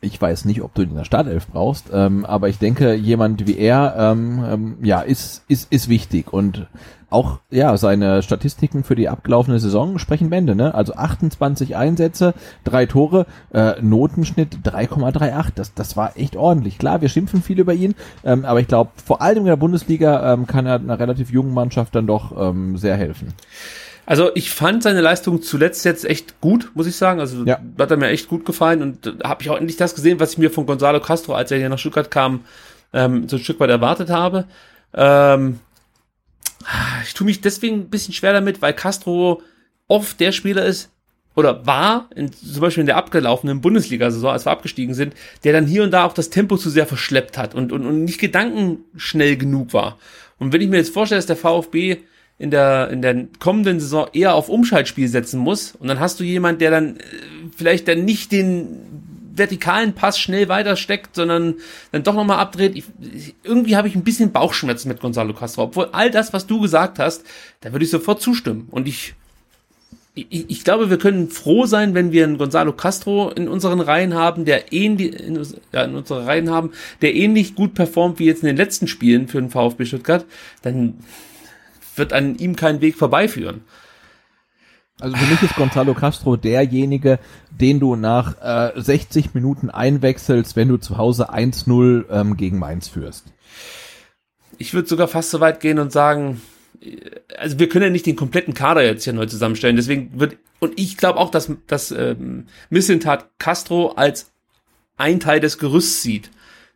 Ich 0.00 0.20
weiß 0.20 0.44
nicht, 0.44 0.62
ob 0.62 0.74
du 0.74 0.82
ihn 0.82 0.90
in 0.90 0.96
der 0.96 1.04
Startelf 1.04 1.48
brauchst, 1.48 1.86
ähm, 1.92 2.24
aber 2.24 2.48
ich 2.48 2.58
denke, 2.58 2.94
jemand 2.94 3.46
wie 3.46 3.58
er, 3.58 3.94
ähm, 3.98 4.44
ähm, 4.48 4.76
ja, 4.82 5.00
ist, 5.00 5.42
ist, 5.48 5.72
ist 5.72 5.88
wichtig 5.88 6.32
und 6.32 6.68
auch, 7.10 7.38
ja, 7.50 7.74
seine 7.78 8.22
Statistiken 8.22 8.84
für 8.84 8.94
die 8.94 9.08
abgelaufene 9.08 9.58
Saison 9.58 9.98
sprechen 9.98 10.28
Bände, 10.28 10.54
ne? 10.54 10.74
Also 10.74 10.94
28 10.94 11.74
Einsätze, 11.74 12.34
drei 12.64 12.84
Tore, 12.84 13.24
äh, 13.50 13.80
Notenschnitt 13.80 14.58
3,38. 14.62 15.52
Das, 15.54 15.72
das 15.72 15.96
war 15.96 16.18
echt 16.18 16.36
ordentlich. 16.36 16.78
Klar, 16.78 17.00
wir 17.00 17.08
schimpfen 17.08 17.42
viel 17.42 17.58
über 17.58 17.72
ihn, 17.72 17.94
ähm, 18.24 18.44
aber 18.44 18.60
ich 18.60 18.68
glaube, 18.68 18.90
vor 19.02 19.22
allem 19.22 19.38
in 19.38 19.46
der 19.46 19.56
Bundesliga 19.56 20.34
ähm, 20.34 20.46
kann 20.46 20.66
er 20.66 20.74
einer 20.74 20.98
relativ 20.98 21.30
jungen 21.30 21.54
Mannschaft 21.54 21.94
dann 21.94 22.06
doch 22.06 22.32
ähm, 22.38 22.76
sehr 22.76 22.96
helfen. 22.96 23.32
Also 24.10 24.30
ich 24.34 24.50
fand 24.50 24.82
seine 24.82 25.02
Leistung 25.02 25.42
zuletzt 25.42 25.84
jetzt 25.84 26.06
echt 26.06 26.40
gut, 26.40 26.70
muss 26.72 26.86
ich 26.86 26.96
sagen. 26.96 27.20
Also 27.20 27.44
Ja. 27.44 27.60
hat 27.78 27.90
er 27.90 27.98
mir 27.98 28.08
echt 28.08 28.26
gut 28.26 28.46
gefallen 28.46 28.80
und 28.80 29.06
äh, 29.06 29.12
habe 29.22 29.42
ich 29.42 29.50
auch 29.50 29.58
endlich 29.58 29.76
das 29.76 29.94
gesehen, 29.94 30.18
was 30.18 30.32
ich 30.32 30.38
mir 30.38 30.50
von 30.50 30.64
Gonzalo 30.64 30.98
Castro, 30.98 31.34
als 31.34 31.50
er 31.50 31.58
hier 31.58 31.68
nach 31.68 31.78
Stuttgart 31.78 32.10
kam, 32.10 32.40
ähm, 32.94 33.28
so 33.28 33.36
ein 33.36 33.42
Stück 33.42 33.60
weit 33.60 33.68
erwartet 33.68 34.08
habe. 34.08 34.46
Ähm, 34.94 35.60
ich 37.04 37.12
tue 37.12 37.26
mich 37.26 37.42
deswegen 37.42 37.80
ein 37.80 37.90
bisschen 37.90 38.14
schwer 38.14 38.32
damit, 38.32 38.62
weil 38.62 38.72
Castro 38.72 39.42
oft 39.88 40.18
der 40.20 40.32
Spieler 40.32 40.64
ist 40.64 40.88
oder 41.34 41.66
war, 41.66 42.08
in, 42.14 42.32
zum 42.32 42.62
Beispiel 42.62 42.80
in 42.80 42.86
der 42.86 42.96
abgelaufenen 42.96 43.60
Bundesliga-Saison, 43.60 44.30
als 44.32 44.46
wir 44.46 44.52
abgestiegen 44.52 44.94
sind, 44.94 45.12
der 45.44 45.52
dann 45.52 45.66
hier 45.66 45.82
und 45.82 45.90
da 45.90 46.04
auch 46.04 46.14
das 46.14 46.30
Tempo 46.30 46.56
zu 46.56 46.70
sehr 46.70 46.86
verschleppt 46.86 47.36
hat 47.36 47.54
und, 47.54 47.72
und, 47.72 47.84
und 47.84 48.04
nicht 48.04 48.20
gedankenschnell 48.20 49.36
genug 49.36 49.74
war. 49.74 49.98
Und 50.38 50.54
wenn 50.54 50.62
ich 50.62 50.68
mir 50.70 50.78
jetzt 50.78 50.94
vorstelle, 50.94 51.18
dass 51.18 51.26
der 51.26 51.36
VfB 51.36 51.98
in 52.38 52.50
der, 52.50 52.90
in 52.90 53.02
der 53.02 53.26
kommenden 53.40 53.80
Saison 53.80 54.06
eher 54.12 54.34
auf 54.34 54.48
Umschaltspiel 54.48 55.08
setzen 55.08 55.40
muss 55.40 55.74
und 55.74 55.88
dann 55.88 55.98
hast 55.98 56.20
du 56.20 56.24
jemand, 56.24 56.60
der 56.60 56.70
dann 56.70 56.96
äh, 56.96 57.02
vielleicht 57.56 57.88
dann 57.88 58.04
nicht 58.04 58.30
den 58.30 58.98
vertikalen 59.38 59.94
Pass 59.94 60.18
schnell 60.18 60.48
weitersteckt, 60.48 61.14
sondern 61.14 61.54
dann 61.92 62.02
doch 62.02 62.14
nochmal 62.14 62.38
abdreht. 62.38 62.76
Ich, 62.76 63.34
irgendwie 63.44 63.76
habe 63.76 63.88
ich 63.88 63.94
ein 63.94 64.02
bisschen 64.02 64.32
Bauchschmerzen 64.32 64.88
mit 64.88 65.00
Gonzalo 65.00 65.32
Castro. 65.32 65.62
Obwohl 65.62 65.88
all 65.92 66.10
das, 66.10 66.32
was 66.32 66.46
du 66.46 66.60
gesagt 66.60 66.98
hast, 66.98 67.24
da 67.60 67.72
würde 67.72 67.84
ich 67.84 67.90
sofort 67.90 68.20
zustimmen. 68.20 68.68
Und 68.70 68.88
ich, 68.88 69.14
ich, 70.14 70.50
ich 70.50 70.64
glaube, 70.64 70.90
wir 70.90 70.98
können 70.98 71.30
froh 71.30 71.66
sein, 71.66 71.94
wenn 71.94 72.10
wir 72.12 72.24
einen 72.24 72.38
Gonzalo 72.38 72.72
Castro 72.72 73.30
in 73.30 73.48
unseren 73.48 73.80
Reihen 73.80 74.14
haben, 74.14 74.44
der 74.44 74.72
ähnlich, 74.72 75.18
in, 75.20 75.40
ja, 75.72 75.84
in 75.84 75.94
unsere 75.94 76.26
Reihen 76.26 76.50
haben, 76.50 76.72
der 77.00 77.14
ähnlich 77.14 77.54
gut 77.54 77.74
performt 77.74 78.18
wie 78.18 78.26
jetzt 78.26 78.42
in 78.42 78.48
den 78.48 78.56
letzten 78.56 78.88
Spielen 78.88 79.28
für 79.28 79.40
den 79.40 79.50
VfB 79.50 79.84
Stuttgart, 79.84 80.26
dann 80.62 80.94
wird 81.98 82.12
an 82.12 82.36
ihm 82.36 82.56
kein 82.56 82.80
Weg 82.80 82.96
vorbeiführen. 82.96 83.62
Also 85.00 85.16
für 85.16 85.26
mich 85.26 85.42
ist 85.42 85.54
Gonzalo 85.54 85.94
Castro 85.94 86.36
derjenige, 86.36 87.20
den 87.50 87.78
du 87.78 87.94
nach 87.94 88.74
äh, 88.74 88.80
60 88.80 89.32
Minuten 89.32 89.70
einwechselst, 89.70 90.56
wenn 90.56 90.68
du 90.68 90.76
zu 90.76 90.98
Hause 90.98 91.32
1-0 91.32 92.06
ähm, 92.10 92.36
gegen 92.36 92.58
Mainz 92.58 92.88
führst. 92.88 93.26
Ich 94.58 94.74
würde 94.74 94.88
sogar 94.88 95.06
fast 95.06 95.30
so 95.30 95.38
weit 95.38 95.60
gehen 95.60 95.78
und 95.78 95.92
sagen, 95.92 96.40
also 97.36 97.58
wir 97.60 97.68
können 97.68 97.84
ja 97.84 97.90
nicht 97.90 98.06
den 98.06 98.16
kompletten 98.16 98.54
Kader 98.54 98.84
jetzt 98.84 99.04
hier 99.04 99.12
neu 99.12 99.26
zusammenstellen. 99.26 99.76
Deswegen 99.76 100.18
wird, 100.18 100.36
und 100.58 100.78
ich 100.78 100.96
glaube 100.96 101.18
auch, 101.20 101.30
dass, 101.30 101.50
dass 101.68 101.92
ähm, 101.92 102.46
Missentat 102.70 103.30
Castro 103.38 103.92
als 103.92 104.32
ein 104.96 105.20
Teil 105.20 105.38
des 105.38 105.58
Gerüsts 105.58 106.02
sieht. 106.02 106.30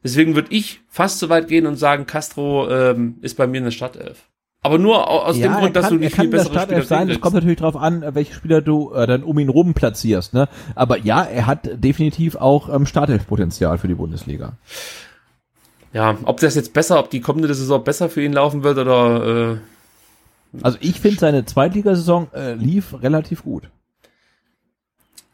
Deswegen 0.05 0.35
würde 0.35 0.53
ich 0.53 0.81
fast 0.89 1.18
so 1.18 1.29
weit 1.29 1.49
gehen 1.49 1.66
und 1.66 1.77
sagen, 1.77 2.07
Castro 2.07 2.68
ähm, 2.70 3.18
ist 3.23 3.37
bei 3.37 3.47
mir 3.47 3.59
in 3.59 3.64
der 3.64 3.70
Startelf. 3.73 4.29
Aber 4.64 4.78
nur 4.78 5.10
aus 5.10 5.36
ja, 5.36 5.48
dem 5.48 5.60
Grund, 5.60 5.74
dass 5.74 5.86
kann, 5.86 5.98
du 5.98 6.04
die 6.04 6.10
viel 6.10 6.28
bessere 6.28 6.60
Spieler 6.60 6.84
sein. 6.84 7.10
Es 7.10 7.20
kommt 7.20 7.34
natürlich 7.34 7.58
darauf 7.58 7.76
an, 7.76 8.04
welche 8.14 8.32
Spieler 8.32 8.60
du 8.60 8.92
äh, 8.92 9.08
dann 9.08 9.24
um 9.24 9.36
ihn 9.40 9.48
rum 9.48 9.74
platzierst. 9.74 10.34
Ne? 10.34 10.48
Aber 10.76 10.98
ja, 10.98 11.24
er 11.24 11.48
hat 11.48 11.68
definitiv 11.74 12.36
auch 12.36 12.72
ähm, 12.72 12.86
Startelf-Potenzial 12.86 13.76
für 13.78 13.88
die 13.88 13.96
Bundesliga. 13.96 14.52
Ja, 15.92 16.16
ob 16.24 16.38
das 16.38 16.54
jetzt 16.54 16.72
besser, 16.72 17.00
ob 17.00 17.10
die 17.10 17.20
kommende 17.20 17.52
Saison 17.52 17.82
besser 17.82 18.08
für 18.08 18.22
ihn 18.22 18.32
laufen 18.32 18.62
wird 18.62 18.78
oder. 18.78 19.54
Äh, 19.54 19.56
also 20.62 20.78
ich 20.80 21.00
finde 21.00 21.18
seine 21.18 21.44
Zweitligasaison 21.44 22.28
äh, 22.32 22.54
lief 22.54 23.02
relativ 23.02 23.42
gut. 23.42 23.64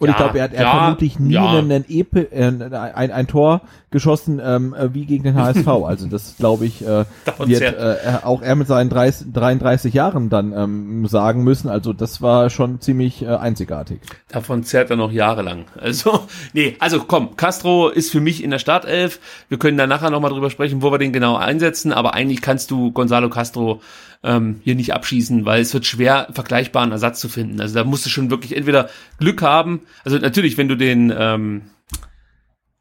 Und 0.01 0.07
Ja, 0.09 0.13
ich 0.13 0.17
glaube, 0.19 0.39
er 0.39 0.45
hat, 0.45 0.53
er 0.53 0.63
ja, 0.63 0.79
vermutlich 0.79 1.19
nie 1.19 1.35
ja. 1.35 1.51
einen, 1.59 1.85
Epe, 1.89 2.31
äh, 2.31 2.45
ein, 2.45 3.11
ein 3.11 3.27
Tor 3.27 3.63
geschossen 3.91 4.41
ähm, 4.45 4.73
äh, 4.75 4.95
wie 4.95 5.07
gegen 5.07 5.25
den 5.25 5.35
HSV. 5.35 5.67
Also 5.89 6.07
das 6.07 6.37
glaube 6.37 6.67
ich 6.67 6.83
äh, 6.87 7.05
wird 7.39 7.63
äh, 7.63 7.97
er- 8.05 8.27
auch 8.27 8.41
er 8.43 8.55
mit 8.55 8.69
seinen 8.69 8.91
30, 8.91 9.33
33 9.33 9.93
Jahren 9.95 10.29
dann 10.29 10.53
ähm, 10.53 11.07
sagen 11.09 11.43
müssen. 11.43 11.69
Also 11.69 11.93
das 11.93 12.23
war 12.23 12.49
schon 12.51 12.81
ziemlich 12.81 13.23
äh, 13.23 13.29
einzigartig. 13.29 14.01
Davon 14.29 14.63
zerrt 14.63 14.91
er 14.91 14.97
noch 14.97 15.11
jahrelang. 15.11 15.65
Also, 15.81 16.21
nee, 16.53 16.77
also 16.79 17.01
komm, 17.01 17.35
Castro 17.37 17.89
ist 17.89 18.11
für 18.13 18.21
mich 18.21 18.45
in 18.45 18.51
der 18.51 18.59
Startelf. 18.61 19.19
Wir 19.49 19.59
können 19.59 19.79
da 19.79 19.87
nachher 19.89 20.11
nochmal 20.11 20.31
drüber 20.31 20.51
sprechen, 20.51 20.81
wo 20.83 20.93
wir 20.93 20.99
den 20.99 21.13
genau 21.13 21.37
einsetzen, 21.37 21.93
aber 21.93 22.15
eigentlich 22.15 22.41
kannst 22.41 22.71
du 22.71 22.93
Gonzalo 22.93 23.31
Castro 23.31 23.81
ähm, 24.23 24.61
hier 24.65 24.75
nicht 24.75 24.95
abschießen, 24.95 25.45
weil 25.45 25.61
es 25.61 25.73
wird 25.75 25.87
schwer, 25.87 26.29
vergleichbaren 26.33 26.93
Ersatz 26.93 27.21
zu 27.21 27.29
finden. 27.29 27.61
Also 27.61 27.75
da 27.75 27.85
musst 27.85 28.07
du 28.07 28.11
schon 28.11 28.31
wirklich 28.31 28.57
entweder 28.57 28.89
Glück 29.19 29.43
haben, 29.43 29.83
also 30.05 30.19
natürlich, 30.19 30.59
wenn 30.59 30.69
du 30.69 30.77
den, 30.77 31.13
ähm, 31.17 31.63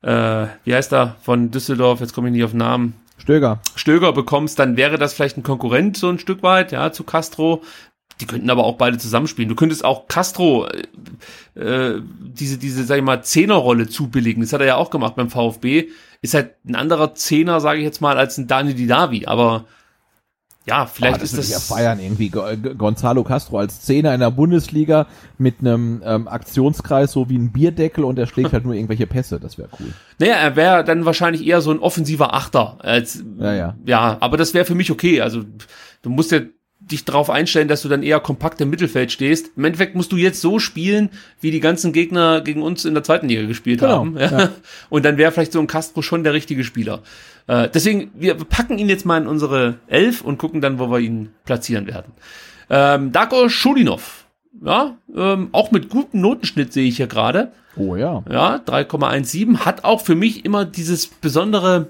äh, 0.02 0.48
wie 0.64 0.74
heißt 0.74 0.94
er, 0.94 1.16
von 1.22 1.52
Düsseldorf, 1.52 2.00
jetzt 2.00 2.14
komme 2.14 2.30
ich 2.30 2.34
nicht 2.34 2.44
auf 2.44 2.52
den 2.52 2.60
Namen, 2.60 2.94
Stöger. 3.18 3.60
Stöger 3.76 4.14
bekommst, 4.14 4.60
dann 4.60 4.78
wäre 4.78 4.98
das 4.98 5.14
vielleicht 5.14 5.38
ein 5.38 5.44
Konkurrent 5.44 5.98
so 5.98 6.10
ein 6.10 6.20
Stück 6.20 6.44
weit, 6.44 6.72
ja, 6.72 6.92
zu 6.92 7.04
Castro. 7.04 7.64
Die 8.22 8.26
könnten 8.26 8.50
aber 8.50 8.64
auch 8.64 8.78
beide 8.78 8.98
zusammenspielen. 8.98 9.50
Du 9.50 9.56
könntest 9.56 9.86
auch 9.86 10.08
Castro 10.08 10.68
äh, 10.68 11.60
äh, 11.60 12.02
diese, 12.20 12.58
diese, 12.58 12.84
sag 12.84 12.98
ich 12.98 13.04
mal, 13.04 13.24
Zehnerrolle 13.24 13.88
zubilligen. 13.88 14.42
Das 14.42 14.54
hat 14.54 14.62
er 14.62 14.68
ja 14.68 14.76
auch 14.76 14.90
gemacht 14.90 15.16
beim 15.16 15.30
VfB. 15.30 15.90
Ist 16.22 16.34
halt 16.34 16.52
ein 16.68 16.76
anderer 16.76 17.16
Zehner, 17.16 17.60
sage 17.60 17.80
ich 17.80 17.86
jetzt 17.86 18.02
mal, 18.02 18.18
als 18.18 18.38
ein 18.38 18.48
Dani 18.48 18.74
Didavi. 18.74 19.26
Aber 19.26 19.66
ja, 20.68 20.86
vielleicht 20.86 21.16
Ah, 21.16 21.20
das 21.20 21.34
ist 21.34 21.38
das. 21.38 21.50
ja 21.50 21.60
feiern 21.60 22.00
irgendwie. 22.00 22.30
Gonzalo 22.30 23.24
Castro 23.24 23.60
als 23.60 23.82
Zehner 23.82 24.14
in 24.14 24.20
der 24.20 24.32
Bundesliga 24.32 25.08
mit 25.38 25.62
einem 25.62 26.02
ähm, 26.06 26.28
Aktionskreis 26.28 27.12
so 27.12 27.30
wie 27.30 27.38
ein 27.38 27.52
Bierdeckel 27.52 28.04
und 28.04 28.20
er 28.20 28.28
schlägt 28.28 28.52
halt 28.54 28.66
nur 28.66 28.74
irgendwelche 28.74 29.08
Pässe. 29.08 29.40
Das 29.40 29.58
wäre 29.58 29.70
cool. 29.80 29.94
Naja, 30.20 30.34
er 30.36 30.56
wäre 30.56 30.84
dann 30.84 31.06
wahrscheinlich 31.06 31.46
eher 31.46 31.62
so 31.62 31.72
ein 31.72 31.80
offensiver 31.80 32.34
Achter. 32.34 32.78
Als, 32.80 33.24
Ja, 33.40 33.54
ja. 33.54 33.76
ja, 33.86 34.18
aber 34.20 34.38
das 34.38 34.54
wäre 34.54 34.66
für 34.66 34.76
mich 34.76 34.92
okay. 34.92 35.22
Also 35.22 35.44
du 36.02 36.10
musst 36.10 36.32
ja 36.32 36.40
dich 36.80 37.04
darauf 37.06 37.30
einstellen, 37.30 37.68
dass 37.68 37.82
du 37.82 37.90
dann 37.90 38.04
eher 38.04 38.20
kompakt 38.20 38.62
im 38.62 38.70
Mittelfeld 38.70 39.12
stehst. 39.12 39.50
Im 39.58 39.66
Endeffekt 39.66 39.96
musst 39.96 40.12
du 40.12 40.16
jetzt 40.16 40.40
so 40.42 40.60
spielen, 40.60 41.10
wie 41.42 41.52
die 41.52 41.60
ganzen 41.60 41.92
Gegner 41.92 42.40
gegen 42.42 42.62
uns 42.62 42.86
in 42.86 42.94
der 42.94 43.04
zweiten 43.04 43.28
Liga 43.28 43.46
gespielt 43.46 43.80
Genau, 43.80 43.92
haben. 43.98 44.18
Ja. 44.18 44.50
Und 44.90 45.04
dann 45.04 45.18
wäre 45.18 45.32
vielleicht 45.32 45.52
so 45.54 45.60
ein 45.60 45.68
Castro 45.68 46.02
schon 46.02 46.24
der 46.24 46.34
richtige 46.34 46.64
Spieler. 46.64 47.02
Äh, 47.48 47.70
deswegen, 47.74 48.12
wir 48.14 48.36
packen 48.36 48.78
ihn 48.78 48.90
jetzt 48.90 49.06
mal 49.06 49.22
in 49.22 49.28
unsere 49.28 49.80
Elf 49.88 50.22
und 50.22 50.38
gucken 50.38 50.62
dann, 50.62 50.80
wo 50.80 50.92
wir 50.92 51.00
ihn 51.00 51.30
platzieren 51.46 51.88
werden. 51.88 52.14
Ähm, 52.70 53.12
Darko 53.12 53.50
Schulinov. 53.50 54.26
Ja, 54.64 54.98
ähm, 55.16 55.50
auch 55.52 55.72
mit 55.72 55.90
gutem 55.90 56.22
Notenschnitt 56.22 56.74
sehe 56.74 56.88
ich 56.88 56.98
hier 56.98 57.08
gerade. 57.08 57.52
Oh 57.76 57.96
ja. 57.96 58.24
Ja, 58.30 58.56
3,17 58.58 59.60
hat 59.60 59.84
auch 59.84 60.02
für 60.02 60.16
mich 60.16 60.46
immer 60.46 60.66
dieses 60.66 61.08
besondere 61.08 61.90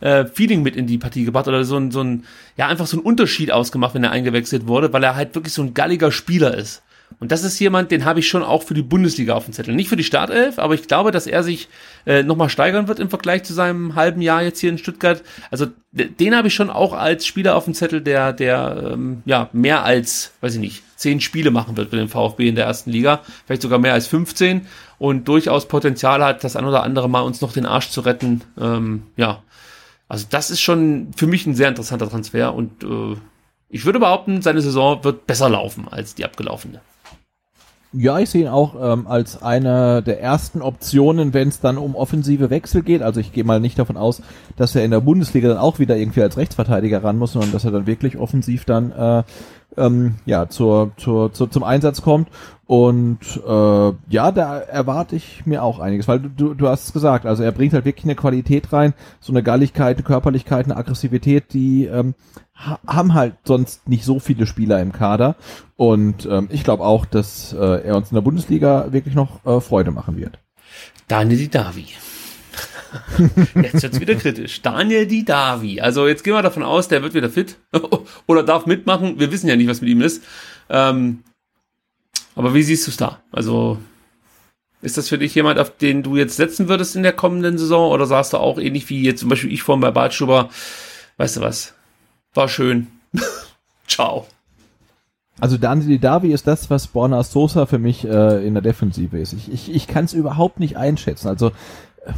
äh, 0.00 0.24
Feeling 0.26 0.62
mit 0.62 0.76
in 0.76 0.86
die 0.86 0.98
Partie 0.98 1.24
gebracht 1.24 1.48
oder 1.48 1.64
so 1.64 1.76
ein, 1.76 1.90
so 1.90 2.02
ein, 2.02 2.24
ja, 2.56 2.68
einfach 2.68 2.86
so 2.86 2.96
ein 2.96 3.02
Unterschied 3.02 3.50
ausgemacht, 3.50 3.94
wenn 3.94 4.04
er 4.04 4.12
eingewechselt 4.12 4.66
wurde, 4.66 4.92
weil 4.92 5.02
er 5.02 5.16
halt 5.16 5.34
wirklich 5.34 5.52
so 5.52 5.62
ein 5.62 5.74
galliger 5.74 6.12
Spieler 6.12 6.54
ist. 6.56 6.82
Und 7.18 7.32
das 7.32 7.44
ist 7.44 7.58
jemand, 7.58 7.90
den 7.90 8.04
habe 8.04 8.20
ich 8.20 8.28
schon 8.28 8.42
auch 8.42 8.62
für 8.62 8.74
die 8.74 8.82
Bundesliga 8.82 9.34
auf 9.34 9.46
dem 9.46 9.54
Zettel. 9.54 9.74
Nicht 9.74 9.88
für 9.88 9.96
die 9.96 10.04
Startelf, 10.04 10.58
aber 10.58 10.74
ich 10.74 10.86
glaube, 10.86 11.12
dass 11.12 11.26
er 11.26 11.42
sich 11.42 11.68
äh, 12.04 12.22
nochmal 12.22 12.50
steigern 12.50 12.88
wird 12.88 12.98
im 12.98 13.08
Vergleich 13.08 13.44
zu 13.44 13.54
seinem 13.54 13.94
halben 13.94 14.20
Jahr 14.20 14.42
jetzt 14.42 14.60
hier 14.60 14.68
in 14.68 14.78
Stuttgart. 14.78 15.22
Also 15.50 15.66
den 15.92 16.36
habe 16.36 16.48
ich 16.48 16.54
schon 16.54 16.68
auch 16.68 16.92
als 16.92 17.24
Spieler 17.24 17.56
auf 17.56 17.64
dem 17.64 17.72
Zettel, 17.72 18.02
der, 18.02 18.34
der 18.34 18.92
ähm, 18.92 19.22
ja 19.24 19.48
mehr 19.52 19.82
als, 19.84 20.32
weiß 20.42 20.54
ich 20.54 20.60
nicht, 20.60 20.82
zehn 20.96 21.20
Spiele 21.20 21.50
machen 21.50 21.76
wird 21.76 21.90
für 21.90 21.96
den 21.96 22.08
VfB 22.08 22.48
in 22.48 22.54
der 22.54 22.66
ersten 22.66 22.90
Liga, 22.90 23.22
vielleicht 23.46 23.62
sogar 23.62 23.78
mehr 23.78 23.94
als 23.94 24.06
15 24.08 24.66
und 24.98 25.26
durchaus 25.26 25.68
Potenzial 25.68 26.22
hat, 26.22 26.44
das 26.44 26.56
ein 26.56 26.66
oder 26.66 26.82
andere 26.82 27.08
Mal 27.08 27.20
uns 27.20 27.40
noch 27.40 27.52
den 27.52 27.66
Arsch 27.66 27.88
zu 27.88 28.02
retten. 28.02 28.42
Ähm, 28.60 29.04
ja, 29.16 29.42
also 30.08 30.26
das 30.28 30.50
ist 30.50 30.60
schon 30.60 31.12
für 31.16 31.26
mich 31.26 31.46
ein 31.46 31.54
sehr 31.54 31.68
interessanter 31.68 32.10
Transfer 32.10 32.54
und 32.54 32.82
äh, 32.82 33.16
ich 33.68 33.84
würde 33.84 33.98
behaupten, 33.98 34.42
seine 34.42 34.60
Saison 34.60 35.02
wird 35.02 35.26
besser 35.26 35.48
laufen 35.48 35.88
als 35.88 36.14
die 36.14 36.24
abgelaufene. 36.24 36.80
Ja, 37.98 38.18
ich 38.18 38.28
sehe 38.28 38.42
ihn 38.42 38.48
auch 38.48 38.74
ähm, 38.78 39.06
als 39.06 39.42
eine 39.42 40.02
der 40.02 40.20
ersten 40.20 40.60
Optionen, 40.60 41.32
wenn 41.32 41.48
es 41.48 41.60
dann 41.60 41.78
um 41.78 41.94
offensive 41.94 42.50
Wechsel 42.50 42.82
geht. 42.82 43.00
Also 43.00 43.20
ich 43.20 43.32
gehe 43.32 43.44
mal 43.44 43.58
nicht 43.58 43.78
davon 43.78 43.96
aus, 43.96 44.20
dass 44.56 44.76
er 44.76 44.84
in 44.84 44.90
der 44.90 45.00
Bundesliga 45.00 45.48
dann 45.48 45.56
auch 45.56 45.78
wieder 45.78 45.96
irgendwie 45.96 46.20
als 46.20 46.36
Rechtsverteidiger 46.36 47.02
ran 47.02 47.16
muss, 47.16 47.32
sondern 47.32 47.52
dass 47.52 47.64
er 47.64 47.70
dann 47.70 47.86
wirklich 47.86 48.18
offensiv 48.18 48.66
dann 48.66 48.92
äh, 48.92 49.22
ähm, 49.76 50.16
ja 50.24 50.48
zur, 50.48 50.92
zur, 50.96 51.32
zur, 51.32 51.50
zum 51.50 51.62
Einsatz 51.62 52.02
kommt. 52.02 52.28
Und 52.66 53.18
äh, 53.46 53.92
ja, 54.08 54.32
da 54.32 54.58
erwarte 54.58 55.14
ich 55.14 55.46
mir 55.46 55.62
auch 55.62 55.78
einiges, 55.78 56.08
weil 56.08 56.18
du, 56.18 56.52
du, 56.54 56.68
hast 56.68 56.86
es 56.86 56.92
gesagt, 56.92 57.24
also 57.24 57.44
er 57.44 57.52
bringt 57.52 57.72
halt 57.72 57.84
wirklich 57.84 58.04
eine 58.04 58.16
Qualität 58.16 58.72
rein, 58.72 58.92
so 59.20 59.32
eine 59.32 59.44
Galligkeit, 59.44 59.96
eine 59.96 60.04
Körperlichkeit, 60.04 60.64
eine 60.64 60.76
Aggressivität, 60.76 61.52
die 61.52 61.84
ähm, 61.84 62.14
ha 62.54 62.80
haben 62.84 63.14
halt 63.14 63.34
sonst 63.44 63.88
nicht 63.88 64.04
so 64.04 64.18
viele 64.18 64.46
Spieler 64.46 64.80
im 64.80 64.92
Kader. 64.92 65.36
Und 65.76 66.26
ähm, 66.26 66.48
ich 66.50 66.64
glaube 66.64 66.82
auch, 66.82 67.06
dass 67.06 67.52
äh, 67.52 67.86
er 67.86 67.96
uns 67.96 68.10
in 68.10 68.16
der 68.16 68.22
Bundesliga 68.22 68.92
wirklich 68.92 69.14
noch 69.14 69.46
äh, 69.46 69.60
Freude 69.60 69.92
machen 69.92 70.16
wird. 70.16 70.40
Daniel 71.06 71.38
Didavi. 71.38 71.86
jetzt 73.62 73.82
wird's 73.82 74.00
wieder 74.00 74.14
kritisch. 74.14 74.62
Daniel 74.62 75.06
Didavi. 75.06 75.80
Also 75.80 76.06
jetzt 76.06 76.24
gehen 76.24 76.34
wir 76.34 76.42
davon 76.42 76.62
aus, 76.62 76.88
der 76.88 77.02
wird 77.02 77.14
wieder 77.14 77.30
fit 77.30 77.56
oder 78.26 78.42
darf 78.42 78.66
mitmachen. 78.66 79.18
Wir 79.18 79.30
wissen 79.30 79.48
ja 79.48 79.56
nicht, 79.56 79.68
was 79.68 79.80
mit 79.80 79.90
ihm 79.90 80.02
ist. 80.02 80.22
Ähm, 80.68 81.22
aber 82.34 82.54
wie 82.54 82.62
siehst 82.62 82.86
du 82.86 82.90
es 82.90 82.96
da? 82.96 83.20
Also 83.32 83.78
ist 84.82 84.98
das 84.98 85.08
für 85.08 85.18
dich 85.18 85.34
jemand, 85.34 85.58
auf 85.58 85.76
den 85.76 86.02
du 86.02 86.16
jetzt 86.16 86.36
setzen 86.36 86.68
würdest 86.68 86.96
in 86.96 87.02
der 87.02 87.12
kommenden 87.12 87.58
Saison? 87.58 87.90
Oder 87.90 88.06
sagst 88.06 88.32
du 88.32 88.36
auch 88.36 88.58
ähnlich 88.58 88.88
wie 88.90 89.02
jetzt 89.02 89.20
zum 89.20 89.28
Beispiel 89.28 89.52
ich 89.52 89.62
vorhin 89.62 89.80
bei 89.80 89.90
Bartschuber, 89.90 90.50
weißt 91.16 91.38
du 91.38 91.40
was? 91.40 91.74
War 92.34 92.48
schön. 92.48 92.88
Ciao. 93.88 94.26
Also 95.38 95.58
Daniel 95.58 95.98
Davi 95.98 96.32
ist 96.32 96.46
das, 96.46 96.70
was 96.70 96.86
Borna 96.86 97.22
Sosa 97.22 97.66
für 97.66 97.78
mich 97.78 98.04
äh, 98.04 98.46
in 98.46 98.54
der 98.54 98.62
Defensive 98.62 99.18
ist. 99.18 99.32
Ich, 99.32 99.52
ich, 99.52 99.74
ich 99.74 99.86
kann 99.86 100.06
es 100.06 100.12
überhaupt 100.12 100.60
nicht 100.60 100.76
einschätzen. 100.76 101.28
Also 101.28 101.48
äh, 102.04 102.12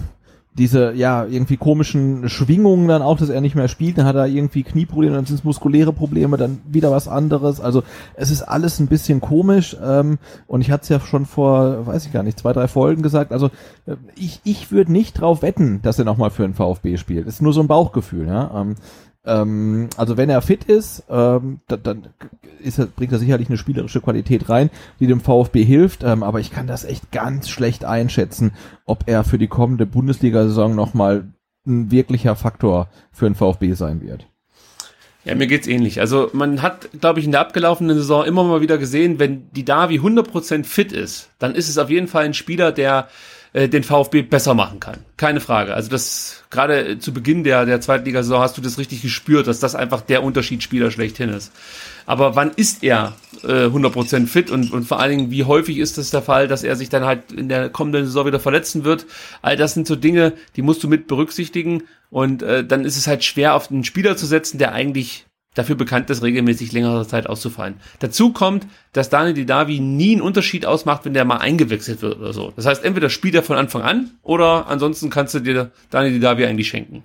diese 0.54 0.92
ja 0.92 1.24
irgendwie 1.24 1.56
komischen 1.56 2.28
Schwingungen 2.28 2.88
dann 2.88 3.02
auch, 3.02 3.18
dass 3.18 3.28
er 3.28 3.40
nicht 3.40 3.54
mehr 3.54 3.68
spielt, 3.68 3.98
dann 3.98 4.06
hat 4.06 4.16
er 4.16 4.26
irgendwie 4.26 4.64
Knieprobleme, 4.64 5.14
dann 5.14 5.24
sind 5.24 5.36
es 5.36 5.44
muskuläre 5.44 5.92
Probleme, 5.92 6.36
dann 6.36 6.60
wieder 6.66 6.90
was 6.90 7.06
anderes. 7.06 7.60
Also 7.60 7.84
es 8.14 8.30
ist 8.30 8.42
alles 8.42 8.80
ein 8.80 8.88
bisschen 8.88 9.20
komisch 9.20 9.76
ähm, 9.82 10.18
und 10.46 10.60
ich 10.60 10.70
hatte 10.70 10.82
es 10.82 10.88
ja 10.88 11.00
schon 11.00 11.26
vor, 11.26 11.86
weiß 11.86 12.06
ich 12.06 12.12
gar 12.12 12.22
nicht, 12.22 12.38
zwei, 12.38 12.52
drei 12.52 12.66
Folgen 12.66 13.02
gesagt. 13.02 13.32
Also 13.32 13.50
äh, 13.86 13.96
ich, 14.16 14.40
ich 14.44 14.72
würde 14.72 14.92
nicht 14.92 15.20
drauf 15.20 15.42
wetten, 15.42 15.80
dass 15.82 15.98
er 15.98 16.04
nochmal 16.04 16.30
für 16.30 16.42
den 16.42 16.54
VfB 16.54 16.96
spielt. 16.96 17.26
Das 17.26 17.34
ist 17.34 17.42
nur 17.42 17.52
so 17.52 17.60
ein 17.60 17.68
Bauchgefühl. 17.68 18.26
Ja? 18.26 18.50
Ähm, 18.60 18.74
ähm, 19.24 19.88
also 19.96 20.16
wenn 20.16 20.30
er 20.30 20.42
fit 20.42 20.64
ist, 20.64 21.04
ähm, 21.10 21.60
dann, 21.68 21.82
dann 21.82 22.06
ist 22.60 22.78
bringt 22.96 23.12
er 23.12 23.18
sicherlich 23.18 23.48
eine 23.48 23.58
spielerische 23.58 24.00
Qualität 24.00 24.48
rein, 24.48 24.70
die 25.00 25.06
dem 25.06 25.20
VfB 25.20 25.64
hilft. 25.64 26.02
Ähm, 26.02 26.22
aber 26.22 26.40
ich 26.40 26.50
kann 26.50 26.66
das 26.66 26.84
echt 26.84 27.12
ganz 27.12 27.48
schlecht 27.48 27.84
einschätzen, 27.84 28.52
ob 28.84 29.04
er 29.06 29.24
für 29.24 29.38
die 29.38 29.48
kommende 29.48 29.86
Bundesliga-Saison 29.86 30.74
nochmal 30.74 31.28
ein 31.66 31.90
wirklicher 31.90 32.36
Faktor 32.36 32.88
für 33.12 33.26
den 33.26 33.34
VfB 33.34 33.74
sein 33.74 34.00
wird. 34.00 34.26
Ja, 35.24 35.34
mir 35.34 35.46
geht's 35.46 35.66
ähnlich. 35.66 36.00
Also 36.00 36.30
man 36.32 36.62
hat, 36.62 36.88
glaube 37.00 37.20
ich, 37.20 37.26
in 37.26 37.32
der 37.32 37.40
abgelaufenen 37.40 37.98
Saison 37.98 38.24
immer 38.24 38.44
mal 38.44 38.62
wieder 38.62 38.78
gesehen, 38.78 39.18
wenn 39.18 39.50
die 39.52 39.64
Davi 39.64 39.98
100% 39.98 40.64
fit 40.64 40.92
ist, 40.92 41.28
dann 41.38 41.54
ist 41.54 41.68
es 41.68 41.76
auf 41.76 41.90
jeden 41.90 42.08
Fall 42.08 42.24
ein 42.24 42.34
Spieler, 42.34 42.72
der 42.72 43.08
äh, 43.52 43.68
den 43.68 43.82
VfB 43.82 44.22
besser 44.22 44.54
machen 44.54 44.80
kann. 44.80 44.98
Keine 45.16 45.40
Frage. 45.40 45.74
Also 45.74 45.90
das 45.90 46.44
gerade 46.50 46.98
zu 46.98 47.12
Beginn 47.12 47.44
der 47.44 47.66
der 47.66 47.80
Zweitligasaison 47.80 48.40
hast 48.40 48.56
du 48.56 48.62
das 48.62 48.78
richtig 48.78 49.02
gespürt, 49.02 49.46
dass 49.46 49.60
das 49.60 49.74
einfach 49.74 50.00
der 50.00 50.22
Unterschiedsspieler 50.22 50.90
schlechthin 50.90 51.30
ist. 51.30 51.52
Aber 52.06 52.36
wann 52.36 52.50
ist 52.52 52.82
er 52.82 53.16
äh, 53.42 53.66
100% 53.66 54.26
fit 54.26 54.50
und, 54.50 54.72
und 54.72 54.84
vor 54.84 54.98
allen 54.98 55.10
Dingen, 55.10 55.30
wie 55.30 55.44
häufig 55.44 55.78
ist 55.78 55.98
es 55.98 56.10
der 56.10 56.22
Fall, 56.22 56.48
dass 56.48 56.64
er 56.64 56.74
sich 56.76 56.88
dann 56.88 57.04
halt 57.04 57.32
in 57.32 57.48
der 57.48 57.68
kommenden 57.68 58.06
Saison 58.06 58.26
wieder 58.26 58.40
verletzen 58.40 58.84
wird? 58.84 59.06
All 59.42 59.56
das 59.56 59.74
sind 59.74 59.86
so 59.86 59.94
Dinge, 59.94 60.32
die 60.56 60.62
musst 60.62 60.82
du 60.82 60.88
mit 60.88 61.06
berücksichtigen 61.06 61.84
und 62.10 62.42
äh, 62.42 62.64
dann 62.64 62.84
ist 62.84 62.96
es 62.96 63.06
halt 63.06 63.24
schwer, 63.24 63.54
auf 63.54 63.70
einen 63.70 63.84
Spieler 63.84 64.16
zu 64.16 64.26
setzen, 64.26 64.58
der 64.58 64.72
eigentlich 64.72 65.26
dafür 65.54 65.76
bekannt 65.76 66.08
ist, 66.10 66.22
regelmäßig 66.22 66.72
längere 66.72 67.06
Zeit 67.06 67.26
auszufallen. 67.26 67.80
Dazu 67.98 68.32
kommt, 68.32 68.66
dass 68.92 69.10
Daniel 69.10 69.34
Didavi 69.34 69.80
nie 69.80 70.12
einen 70.12 70.20
Unterschied 70.20 70.66
ausmacht, 70.66 71.04
wenn 71.04 71.14
der 71.14 71.24
mal 71.24 71.38
eingewechselt 71.38 72.02
wird 72.02 72.18
oder 72.18 72.32
so. 72.32 72.52
Das 72.54 72.66
heißt, 72.66 72.84
entweder 72.84 73.10
spielt 73.10 73.34
er 73.34 73.42
von 73.42 73.56
Anfang 73.56 73.82
an 73.82 74.10
oder 74.22 74.68
ansonsten 74.68 75.10
kannst 75.10 75.34
du 75.34 75.40
dir 75.40 75.70
Daniel 75.90 76.12
Didavi 76.14 76.44
eigentlich 76.44 76.68
schenken. 76.68 77.02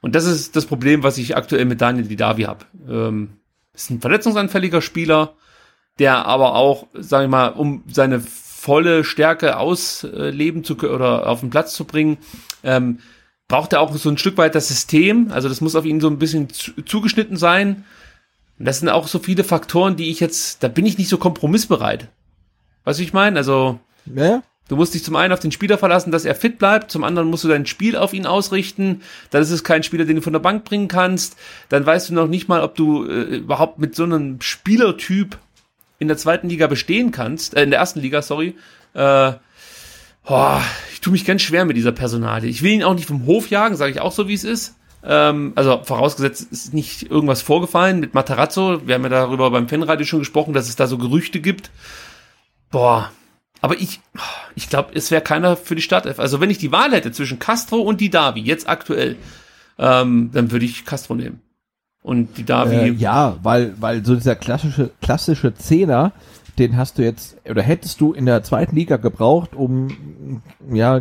Und 0.00 0.14
das 0.14 0.26
ist 0.26 0.56
das 0.56 0.66
Problem, 0.66 1.02
was 1.02 1.18
ich 1.18 1.36
aktuell 1.36 1.64
mit 1.64 1.80
Daniel 1.80 2.06
Didavi 2.06 2.42
habe. 2.42 2.64
Ähm, 2.88 3.30
ist 3.72 3.90
ein 3.90 4.00
verletzungsanfälliger 4.00 4.82
Spieler, 4.82 5.34
der 5.98 6.26
aber 6.26 6.56
auch, 6.56 6.86
sage 6.92 7.24
ich 7.24 7.30
mal, 7.30 7.48
um 7.48 7.84
seine 7.90 8.20
volle 8.20 9.04
Stärke 9.04 9.58
ausleben 9.58 10.64
zu 10.64 10.76
können 10.76 10.94
oder 10.94 11.28
auf 11.28 11.40
den 11.40 11.50
Platz 11.50 11.74
zu 11.74 11.84
bringen, 11.84 12.18
ähm, 12.62 12.98
braucht 13.48 13.72
er 13.72 13.80
auch 13.80 13.94
so 13.94 14.08
ein 14.08 14.18
Stück 14.18 14.38
weit 14.38 14.54
das 14.54 14.68
System. 14.68 15.30
Also 15.30 15.48
das 15.48 15.60
muss 15.60 15.76
auf 15.76 15.84
ihn 15.84 16.00
so 16.00 16.08
ein 16.08 16.18
bisschen 16.18 16.48
zu, 16.50 16.72
zugeschnitten 16.82 17.36
sein. 17.36 17.84
Und 18.58 18.66
das 18.66 18.80
sind 18.80 18.88
auch 18.88 19.08
so 19.08 19.18
viele 19.18 19.44
Faktoren, 19.44 19.96
die 19.96 20.10
ich 20.10 20.20
jetzt, 20.20 20.62
da 20.62 20.68
bin 20.68 20.86
ich 20.86 20.98
nicht 20.98 21.08
so 21.08 21.18
kompromissbereit. 21.18 22.08
Weißt 22.84 22.98
du, 22.98 23.02
ich 23.02 23.12
meine? 23.12 23.36
Also, 23.36 23.80
Ja, 24.14 24.42
du 24.68 24.76
musst 24.76 24.94
dich 24.94 25.04
zum 25.04 25.16
einen 25.16 25.32
auf 25.32 25.40
den 25.40 25.52
Spieler 25.52 25.78
verlassen, 25.78 26.10
dass 26.10 26.24
er 26.24 26.34
fit 26.34 26.58
bleibt, 26.58 26.90
zum 26.90 27.04
anderen 27.04 27.28
musst 27.28 27.44
du 27.44 27.48
dein 27.48 27.66
Spiel 27.66 27.96
auf 27.96 28.14
ihn 28.14 28.26
ausrichten, 28.26 29.02
dann 29.30 29.42
ist 29.42 29.50
es 29.50 29.64
kein 29.64 29.82
Spieler, 29.82 30.04
den 30.04 30.16
du 30.16 30.22
von 30.22 30.32
der 30.32 30.40
Bank 30.40 30.64
bringen 30.64 30.88
kannst, 30.88 31.36
dann 31.68 31.84
weißt 31.84 32.10
du 32.10 32.14
noch 32.14 32.28
nicht 32.28 32.48
mal, 32.48 32.62
ob 32.62 32.74
du 32.74 33.04
äh, 33.06 33.36
überhaupt 33.36 33.78
mit 33.78 33.94
so 33.94 34.04
einem 34.04 34.40
Spielertyp 34.40 35.38
in 35.98 36.08
der 36.08 36.16
zweiten 36.16 36.48
Liga 36.48 36.66
bestehen 36.66 37.10
kannst, 37.10 37.54
äh, 37.54 37.62
in 37.62 37.70
der 37.70 37.80
ersten 37.80 38.00
Liga, 38.00 38.22
sorry. 38.22 38.56
Äh, 38.94 39.32
boah, 40.26 40.62
ich 40.92 41.00
tue 41.00 41.12
mich 41.12 41.24
ganz 41.24 41.42
schwer 41.42 41.64
mit 41.64 41.76
dieser 41.76 41.92
Personalie. 41.92 42.48
Ich 42.50 42.62
will 42.62 42.72
ihn 42.72 42.82
auch 42.82 42.94
nicht 42.94 43.06
vom 43.06 43.26
Hof 43.26 43.48
jagen, 43.50 43.76
sage 43.76 43.92
ich 43.92 44.00
auch 44.00 44.12
so, 44.12 44.28
wie 44.28 44.34
es 44.34 44.44
ist. 44.44 44.76
Ähm, 45.04 45.52
also 45.54 45.82
vorausgesetzt 45.84 46.48
ist 46.50 46.72
nicht 46.72 47.10
irgendwas 47.10 47.42
vorgefallen 47.42 48.00
mit 48.00 48.14
Matarazzo. 48.14 48.86
Wir 48.86 48.94
haben 48.94 49.02
ja 49.02 49.10
darüber 49.10 49.50
beim 49.50 49.68
Fanradio 49.68 50.06
schon 50.06 50.20
gesprochen, 50.20 50.54
dass 50.54 50.68
es 50.68 50.76
da 50.76 50.86
so 50.86 50.96
Gerüchte 50.98 51.40
gibt. 51.40 51.70
Boah, 52.70 53.10
aber 53.60 53.78
ich, 53.78 54.00
ich 54.54 54.68
glaube, 54.68 54.90
es 54.94 55.10
wäre 55.10 55.22
keiner 55.22 55.56
für 55.56 55.74
die 55.74 55.82
Startelf. 55.82 56.18
Also 56.18 56.40
wenn 56.40 56.50
ich 56.50 56.58
die 56.58 56.72
Wahl 56.72 56.92
hätte 56.92 57.12
zwischen 57.12 57.38
Castro 57.38 57.80
und 57.80 58.00
die 58.00 58.10
Davi, 58.10 58.40
jetzt 58.40 58.68
aktuell, 58.68 59.16
ähm, 59.78 60.30
dann 60.32 60.50
würde 60.50 60.64
ich 60.64 60.84
Castro 60.84 61.14
nehmen. 61.14 61.40
Und 62.02 62.36
die 62.36 62.44
Davi, 62.44 62.76
Äh, 62.76 62.92
ja, 62.92 63.36
weil, 63.42 63.74
weil 63.80 64.04
so 64.04 64.14
dieser 64.14 64.36
klassische, 64.36 64.90
klassische 65.00 65.54
Zehner, 65.54 66.12
den 66.58 66.76
hast 66.76 66.98
du 66.98 67.02
jetzt, 67.02 67.36
oder 67.48 67.62
hättest 67.62 68.00
du 68.00 68.12
in 68.12 68.26
der 68.26 68.42
zweiten 68.42 68.76
Liga 68.76 68.96
gebraucht, 68.96 69.54
um 69.54 70.42
ja 70.72 71.00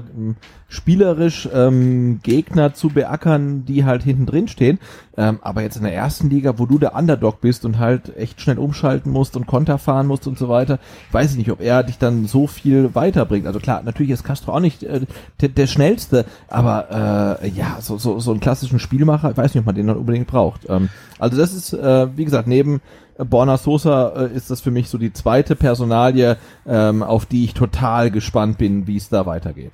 spielerisch 0.74 1.48
ähm, 1.54 2.20
Gegner 2.24 2.74
zu 2.74 2.90
beackern, 2.90 3.64
die 3.66 3.86
halt 3.86 4.02
hinten 4.02 4.26
drin 4.26 4.48
stehen. 4.48 4.80
Ähm, 5.16 5.38
aber 5.44 5.62
jetzt 5.62 5.78
in 5.78 5.84
der 5.84 5.94
ersten 5.94 6.32
Liga, 6.32 6.58
wo 6.58 6.66
du 6.66 6.80
der 6.80 6.96
Underdog 6.96 7.42
bist 7.42 7.64
und 7.66 7.78
halt 7.78 8.18
echt 8.18 8.42
schnell 8.42 8.58
umschalten 8.58 9.12
musst 9.12 9.38
und 9.38 9.46
Konter 9.46 9.78
fahren 9.78 10.08
musst 10.08 10.26
und 10.26 10.40
so 10.40 10.50
weiter, 10.50 10.80
weiß 11.12 11.32
ich 11.32 11.38
nicht, 11.38 11.52
ob 11.52 11.62
er 11.62 11.84
dich 11.84 12.00
dann 12.00 12.26
so 12.26 12.48
viel 12.48 12.96
weiterbringt. 12.96 13.46
Also 13.46 13.60
klar, 13.60 13.84
natürlich 13.84 14.12
ist 14.12 14.24
Castro 14.24 14.54
auch 14.54 14.60
nicht 14.60 14.82
äh, 14.82 15.02
der, 15.42 15.50
der 15.50 15.68
schnellste, 15.68 16.26
aber 16.48 17.40
äh, 17.44 17.50
ja, 17.50 17.78
so, 17.80 18.00
so, 18.00 18.20
so 18.20 18.32
einen 18.32 18.40
klassischen 18.40 18.80
Spielmacher, 18.80 19.30
ich 19.30 19.38
weiß 19.38 19.54
nicht, 19.54 19.62
ob 19.62 19.68
man 19.68 19.76
den 19.76 19.86
dann 19.86 19.98
unbedingt 19.98 20.26
braucht. 20.26 20.62
Ähm, 20.68 20.90
also 21.20 21.38
das 21.38 21.54
ist, 21.54 21.74
äh, 21.74 22.08
wie 22.18 22.26
gesagt, 22.26 22.48
neben 22.48 22.82
Borna 23.18 23.58
Sosa 23.58 24.26
äh, 24.26 24.36
ist 24.36 24.50
das 24.50 24.62
für 24.62 24.72
mich 24.72 24.90
so 24.90 24.98
die 24.98 25.14
zweite 25.14 25.56
Personalie, 25.56 26.38
ähm, 26.66 27.04
auf 27.04 27.26
die 27.26 27.46
ich 27.46 27.54
total 27.54 28.12
gespannt 28.12 28.58
bin, 28.58 28.88
wie 28.88 28.98
es 28.98 29.10
da 29.10 29.26
weitergeht. 29.26 29.74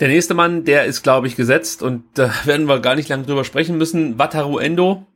Der 0.00 0.08
nächste 0.08 0.34
Mann, 0.34 0.64
der 0.64 0.84
ist, 0.84 1.02
glaube 1.02 1.26
ich, 1.26 1.36
gesetzt 1.36 1.82
und 1.82 2.04
da 2.14 2.30
werden 2.44 2.66
wir 2.66 2.80
gar 2.80 2.94
nicht 2.94 3.08
lange 3.08 3.24
drüber 3.24 3.44
sprechen 3.44 3.78
müssen. 3.78 4.18
Wataru 4.18 4.58
Endo 4.58 5.06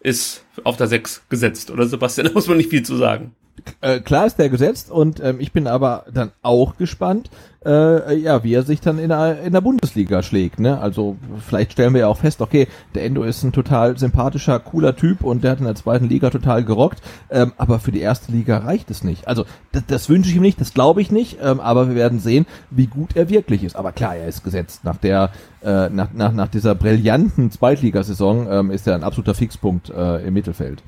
ist 0.00 0.44
auf 0.64 0.76
der 0.76 0.88
6 0.88 1.22
gesetzt, 1.28 1.70
oder 1.70 1.86
Sebastian? 1.86 2.26
Da 2.28 2.32
muss 2.32 2.48
man 2.48 2.56
nicht 2.56 2.70
viel 2.70 2.84
zu 2.84 2.96
sagen. 2.96 3.34
Äh, 3.80 4.00
klar 4.00 4.26
ist 4.26 4.38
der 4.38 4.48
gesetzt 4.48 4.90
und 4.90 5.20
ähm, 5.20 5.38
ich 5.38 5.52
bin 5.52 5.66
aber 5.66 6.04
dann 6.12 6.32
auch 6.42 6.76
gespannt, 6.76 7.30
äh, 7.64 8.16
ja, 8.16 8.42
wie 8.42 8.54
er 8.54 8.62
sich 8.62 8.80
dann 8.80 8.98
in 8.98 9.10
der, 9.10 9.42
in 9.42 9.52
der 9.52 9.60
Bundesliga 9.60 10.22
schlägt. 10.22 10.58
Ne? 10.58 10.80
Also 10.80 11.16
vielleicht 11.46 11.72
stellen 11.72 11.94
wir 11.94 12.02
ja 12.02 12.08
auch 12.08 12.18
fest, 12.18 12.40
okay, 12.40 12.66
der 12.94 13.04
Endo 13.04 13.22
ist 13.22 13.42
ein 13.42 13.52
total 13.52 13.96
sympathischer, 13.98 14.58
cooler 14.58 14.96
Typ 14.96 15.22
und 15.22 15.44
der 15.44 15.52
hat 15.52 15.58
in 15.60 15.66
der 15.66 15.74
zweiten 15.74 16.08
Liga 16.08 16.30
total 16.30 16.64
gerockt, 16.64 17.02
ähm, 17.30 17.52
aber 17.56 17.78
für 17.78 17.92
die 17.92 18.00
erste 18.00 18.32
Liga 18.32 18.58
reicht 18.58 18.90
es 18.90 19.04
nicht. 19.04 19.28
Also 19.28 19.44
das, 19.70 19.84
das 19.86 20.08
wünsche 20.08 20.30
ich 20.30 20.36
ihm 20.36 20.42
nicht, 20.42 20.60
das 20.60 20.74
glaube 20.74 21.00
ich 21.00 21.12
nicht, 21.12 21.38
ähm, 21.42 21.60
aber 21.60 21.88
wir 21.88 21.94
werden 21.94 22.18
sehen, 22.18 22.46
wie 22.70 22.86
gut 22.86 23.16
er 23.16 23.28
wirklich 23.28 23.62
ist. 23.64 23.76
Aber 23.76 23.92
klar, 23.92 24.16
er 24.16 24.28
ist 24.28 24.42
gesetzt. 24.42 24.84
Nach 24.84 24.96
der, 24.96 25.30
äh, 25.62 25.88
nach, 25.88 26.12
nach, 26.12 26.32
nach 26.32 26.48
dieser 26.48 26.74
brillanten 26.74 27.50
Zweitligasaison 27.50 28.48
ähm, 28.50 28.70
ist 28.70 28.86
er 28.86 28.94
ein 28.94 29.04
absoluter 29.04 29.34
Fixpunkt 29.34 29.90
äh, 29.90 30.26
im 30.26 30.34
Mittelfeld. 30.34 30.82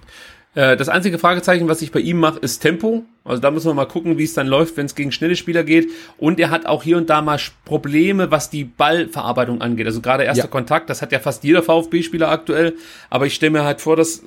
Äh, 0.55 0.77
Das 0.77 0.89
einzige 0.89 1.19
Fragezeichen, 1.19 1.69
was 1.69 1.83
ich 1.83 1.93
bei 1.93 2.01
ihm 2.01 2.19
mache, 2.19 2.39
ist 2.39 2.61
Tempo. 2.61 3.05
Also 3.25 3.41
da 3.41 3.51
müssen 3.51 3.67
wir 3.67 3.75
mal 3.75 3.87
gucken, 3.87 4.19
wie 4.19 4.25
es 4.25 4.35
dann 4.35 4.47
läuft, 4.47 4.77
wenn 4.77 4.87
es 4.87 4.95
gegen 4.95 5.13
schnelle 5.13 5.37
Spieler 5.37 5.65
geht. 5.65 5.91
Und 6.19 6.39
er 6.41 6.51
hat 6.51 6.67
auch 6.67 6.83
hier 6.83 6.97
und 6.97 7.09
da 7.11 7.23
mal 7.23 7.39
Probleme, 7.65 8.31
was 8.31 8.51
die 8.51 8.65
Ballverarbeitung 8.65 9.61
angeht. 9.61 9.87
Also 9.87 10.01
gerade 10.01 10.25
erster 10.25 10.45
Ja. 10.45 10.51
Kontakt, 10.51 10.91
das 10.91 11.03
hat 11.03 11.13
ja 11.13 11.19
fast 11.19 11.45
jeder 11.45 11.63
VfB-Spieler 11.63 12.29
aktuell. 12.29 12.75
Aber 13.11 13.27
ich 13.27 13.35
stelle 13.35 13.51
mir 13.53 13.65
halt 13.65 13.81
vor, 13.81 13.97
dass 13.97 14.23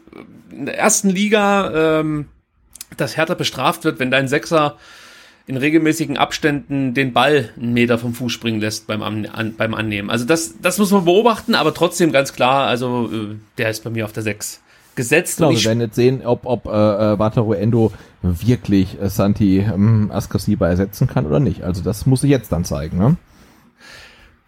in 0.51 0.65
der 0.65 0.77
ersten 0.77 1.09
Liga 1.09 1.99
ähm, 1.99 2.27
das 2.97 3.17
härter 3.17 3.35
bestraft 3.35 3.83
wird, 3.83 3.99
wenn 3.99 4.11
dein 4.11 4.27
Sechser 4.27 4.77
in 5.45 5.55
regelmäßigen 5.55 6.17
Abständen 6.17 6.93
den 6.93 7.13
Ball 7.13 7.49
einen 7.55 7.73
Meter 7.73 7.97
vom 7.97 8.13
Fuß 8.13 8.33
springen 8.33 8.59
lässt 8.59 8.85
beim, 8.87 9.01
an, 9.01 9.53
beim 9.57 9.73
Annehmen. 9.73 10.09
Also 10.09 10.25
das, 10.25 10.55
das 10.61 10.77
muss 10.77 10.91
man 10.91 11.05
beobachten, 11.05 11.55
aber 11.55 11.73
trotzdem 11.73 12.11
ganz 12.11 12.33
klar, 12.33 12.67
also 12.67 13.09
äh, 13.13 13.35
der 13.57 13.69
ist 13.69 13.83
bei 13.85 13.89
mir 13.89 14.03
auf 14.03 14.11
der 14.11 14.23
6 14.23 14.61
gesetzt. 14.97 15.37
Genau, 15.37 15.51
wir 15.51 15.63
werden 15.63 15.79
jetzt 15.79 15.95
sehen, 15.95 16.25
ob, 16.25 16.45
ob 16.45 16.65
äh, 16.65 16.69
äh, 16.69 17.19
Wataru 17.19 17.53
Endo 17.53 17.93
wirklich 18.21 18.99
äh, 19.01 19.09
Santi 19.09 19.59
ähm, 19.59 20.11
Askasiba 20.11 20.67
ersetzen 20.67 21.07
kann 21.07 21.25
oder 21.25 21.39
nicht. 21.39 21.63
Also 21.63 21.81
das 21.81 22.05
muss 22.05 22.23
ich 22.23 22.29
jetzt 22.29 22.51
dann 22.51 22.65
zeigen. 22.65 22.97
Ne? 22.97 23.15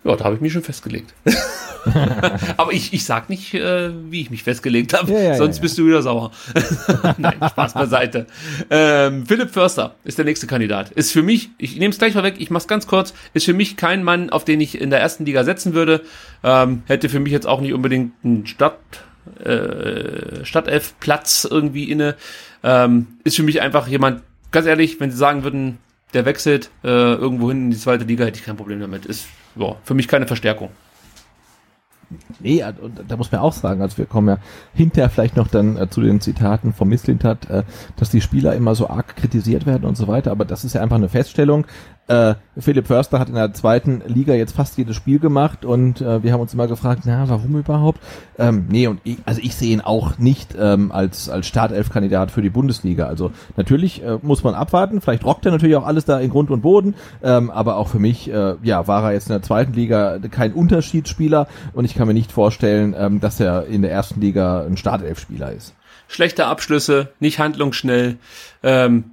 Ja, 0.04 0.16
da 0.16 0.26
habe 0.26 0.36
ich 0.36 0.42
mich 0.42 0.54
schon 0.54 0.64
festgelegt. 0.64 1.14
Aber 2.58 2.72
ich, 2.74 2.94
ich 2.94 3.06
sag 3.06 3.30
nicht, 3.30 3.54
äh, 3.54 3.92
wie 4.10 4.22
ich 4.22 4.30
mich 4.30 4.44
festgelegt 4.44 4.94
habe, 4.94 5.12
Ja, 5.12 5.20
ja, 5.20 5.36
sonst 5.36 5.58
ja, 5.58 5.62
bist 5.62 5.78
du 5.78 5.86
wieder 5.86 6.02
sauer. 6.02 6.32
Nein, 7.18 7.36
Spaß 7.36 7.74
beiseite. 7.74 8.26
Ähm, 8.70 9.26
Philipp 9.26 9.52
Förster 9.52 9.96
ist 10.04 10.18
der 10.18 10.26
nächste 10.26 10.48
Kandidat. 10.48 10.92
Ist 10.92 11.12
für 11.12 11.22
mich, 11.22 11.50
ich 11.58 11.78
nehme 11.78 11.92
es 11.92 11.98
gleich 11.98 12.16
mal 12.16 12.24
weg, 12.24 12.36
ich 12.40 12.50
mach's 12.50 12.68
ganz 12.68 12.88
kurz, 12.88 13.14
ist 13.34 13.46
für 13.46 13.54
mich 13.54 13.78
kein 13.78 14.04
Mann, 14.04 14.30
auf 14.30 14.46
den 14.46 14.62
ich 14.62 14.80
in 14.80 14.90
der 14.90 15.00
ersten 15.00 15.26
Liga 15.26 15.44
setzen 15.44 15.74
würde. 15.74 16.02
Ähm, 16.44 16.84
hätte 16.86 17.10
für 17.10 17.20
mich 17.20 17.34
jetzt 17.34 17.48
auch 17.48 17.62
nicht 17.62 17.74
unbedingt 17.74 18.14
einen 18.24 18.48
Stadt, 18.48 18.80
äh, 19.38 20.46
Stadtelf-Platz 20.46 21.48
irgendwie 21.50 21.92
inne. 21.92 22.16
Ähm, 22.64 23.08
ist 23.24 23.36
für 23.36 23.44
mich 23.44 23.62
einfach 23.62 23.88
jemand, 23.88 24.22
ganz 24.52 24.66
ehrlich, 24.66 25.00
wenn 25.00 25.12
sie 25.12 25.18
sagen 25.18 25.44
würden, 25.44 25.78
der 26.14 26.26
wechselt 26.26 26.70
äh, 26.84 26.88
irgendwo 26.88 27.50
hin 27.50 27.66
in 27.66 27.72
die 27.72 27.78
zweite 27.78 28.06
Liga, 28.06 28.26
hätte 28.26 28.40
ich 28.40 28.46
kein 28.46 28.58
Problem 28.58 28.80
damit. 28.80 29.06
Ist 29.06 29.28
ja, 29.56 29.76
für 29.84 29.94
mich 29.94 30.08
keine 30.08 30.28
Verstärkung. 30.28 30.70
Nee, 32.40 32.64
und 32.64 33.04
da 33.08 33.18
muss 33.18 33.32
man 33.32 33.42
auch 33.42 33.54
sagen, 33.54 33.84
also 33.84 34.00
wir 34.00 34.08
kommen 34.08 34.30
ja 34.30 34.38
hinterher 34.74 35.12
vielleicht 35.12 35.36
noch 35.36 35.48
dann 35.48 35.78
äh, 35.78 35.90
zu 35.90 36.02
den 36.02 36.22
Zitaten 36.22 36.74
vom 36.74 36.90
Misslintat, 36.90 37.50
äh, 37.50 37.64
dass 37.98 38.10
die 38.10 38.22
Spieler 38.22 38.56
immer 38.56 38.74
so 38.74 38.90
arg 38.90 39.16
kritisiert 39.16 39.68
werden 39.68 39.86
und 39.86 39.96
so 39.96 40.08
weiter, 40.08 40.32
aber 40.32 40.46
das 40.46 40.64
ist 40.64 40.74
ja 40.74 40.82
einfach 40.82 40.96
eine 40.96 41.10
Feststellung. 41.10 41.68
Äh, 42.10 42.34
Philipp 42.57 42.88
Förster 42.88 43.19
hat 43.19 43.30
in 43.30 43.36
der 43.36 43.53
zweiten 43.53 44.02
Liga 44.07 44.34
jetzt 44.34 44.56
fast 44.56 44.80
jedes 44.80 44.95
Spiel 44.95 45.19
gemacht 45.19 45.64
und 45.64 46.02
äh, 46.02 46.23
wir 46.23 46.34
haben 46.34 46.41
uns 46.41 46.56
immer 46.56 46.68
gefragt, 46.68 47.03
na, 47.06 47.30
warum 47.30 47.56
überhaupt? 47.56 47.99
Ähm, 48.40 48.65
nee, 48.68 48.88
und 48.88 48.99
ich, 49.03 49.18
also 49.26 49.40
ich 49.44 49.56
sehe 49.56 49.72
ihn 49.72 49.81
auch 49.81 50.18
nicht 50.18 50.56
ähm, 50.60 50.91
als, 50.91 51.30
als 51.30 51.45
Startelf-Kandidat 51.45 52.31
für 52.31 52.41
die 52.41 52.49
Bundesliga. 52.49 53.06
Also 53.06 53.31
natürlich 53.57 54.03
äh, 54.03 54.18
muss 54.23 54.44
man 54.44 54.56
abwarten, 54.56 55.02
vielleicht 55.02 55.23
rockt 55.23 55.45
er 55.45 55.52
natürlich 55.52 55.76
auch 55.76 55.86
alles 55.86 56.06
da 56.06 56.19
in 56.19 56.31
Grund 56.31 56.49
und 56.49 56.61
Boden, 56.61 56.95
ähm, 57.22 57.52
aber 57.52 57.77
auch 57.77 57.90
für 57.90 57.99
mich, 57.99 58.27
äh, 58.27 58.56
ja, 58.64 58.88
war 58.88 59.03
er 59.03 59.14
jetzt 59.14 59.27
in 59.27 59.34
der 59.34 59.44
zweiten 59.44 59.73
Liga 59.73 60.18
kein 60.31 60.53
Unterschiedsspieler 60.53 61.48
und 61.73 61.86
ich 61.86 61.94
kann 61.94 62.07
mir 62.07 62.15
nicht 62.15 62.31
vorstellen, 62.31 62.95
ähm, 62.98 63.19
dass 63.19 63.40
er 63.40 63.68
in 63.68 63.84
der 63.84 63.91
ersten 63.91 64.19
Liga 64.19 64.65
ein 64.65 64.77
Startelf-Spieler 64.77 65.52
ist. 65.52 65.76
Schlechte 66.07 66.48
Abschlüsse, 66.48 67.10
nicht 67.19 67.38
handlungsschnell. 67.38 68.18
Ähm, 68.64 69.11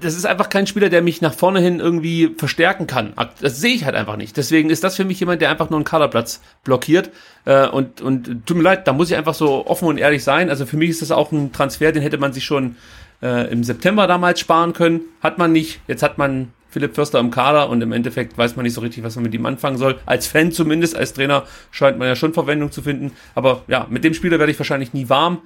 das 0.00 0.14
ist 0.14 0.26
einfach 0.26 0.48
kein 0.48 0.66
Spieler, 0.66 0.88
der 0.88 1.02
mich 1.02 1.20
nach 1.20 1.34
vorne 1.34 1.60
hin 1.60 1.80
irgendwie 1.80 2.34
verstärken 2.36 2.86
kann. 2.86 3.12
Das 3.40 3.60
sehe 3.60 3.74
ich 3.74 3.84
halt 3.84 3.94
einfach 3.94 4.16
nicht. 4.16 4.36
Deswegen 4.36 4.70
ist 4.70 4.84
das 4.84 4.96
für 4.96 5.04
mich 5.04 5.20
jemand, 5.20 5.42
der 5.42 5.50
einfach 5.50 5.70
nur 5.70 5.78
einen 5.78 5.84
Kaderplatz 5.84 6.40
blockiert. 6.64 7.10
Äh, 7.44 7.68
und, 7.68 8.00
und 8.00 8.46
tut 8.46 8.56
mir 8.56 8.62
leid, 8.62 8.86
da 8.86 8.92
muss 8.92 9.10
ich 9.10 9.16
einfach 9.16 9.34
so 9.34 9.66
offen 9.66 9.88
und 9.88 9.98
ehrlich 9.98 10.24
sein. 10.24 10.50
Also 10.50 10.66
für 10.66 10.76
mich 10.76 10.90
ist 10.90 11.02
das 11.02 11.10
auch 11.10 11.32
ein 11.32 11.52
Transfer, 11.52 11.92
den 11.92 12.02
hätte 12.02 12.18
man 12.18 12.32
sich 12.32 12.44
schon 12.44 12.76
äh, 13.22 13.50
im 13.50 13.64
September 13.64 14.06
damals 14.06 14.40
sparen 14.40 14.72
können. 14.72 15.02
Hat 15.22 15.38
man 15.38 15.52
nicht. 15.52 15.80
Jetzt 15.86 16.02
hat 16.02 16.18
man 16.18 16.52
Philipp 16.70 16.94
Förster 16.94 17.18
im 17.18 17.30
Kader 17.30 17.68
und 17.68 17.82
im 17.82 17.92
Endeffekt 17.92 18.38
weiß 18.38 18.56
man 18.56 18.64
nicht 18.64 18.74
so 18.74 18.80
richtig, 18.80 19.02
was 19.02 19.16
man 19.16 19.24
mit 19.24 19.34
ihm 19.34 19.44
anfangen 19.44 19.76
soll. 19.76 19.98
Als 20.06 20.26
Fan 20.26 20.52
zumindest, 20.52 20.96
als 20.96 21.12
Trainer 21.12 21.44
scheint 21.70 21.98
man 21.98 22.08
ja 22.08 22.16
schon 22.16 22.32
Verwendung 22.32 22.70
zu 22.70 22.82
finden. 22.82 23.12
Aber 23.34 23.64
ja, 23.66 23.86
mit 23.90 24.04
dem 24.04 24.14
Spieler 24.14 24.38
werde 24.38 24.52
ich 24.52 24.58
wahrscheinlich 24.58 24.92
nie 24.92 25.08
warm, 25.08 25.42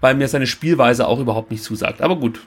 weil 0.00 0.14
mir 0.14 0.28
seine 0.28 0.46
Spielweise 0.46 1.06
auch 1.06 1.18
überhaupt 1.18 1.50
nicht 1.50 1.64
zusagt. 1.64 2.00
Aber 2.00 2.16
gut, 2.16 2.40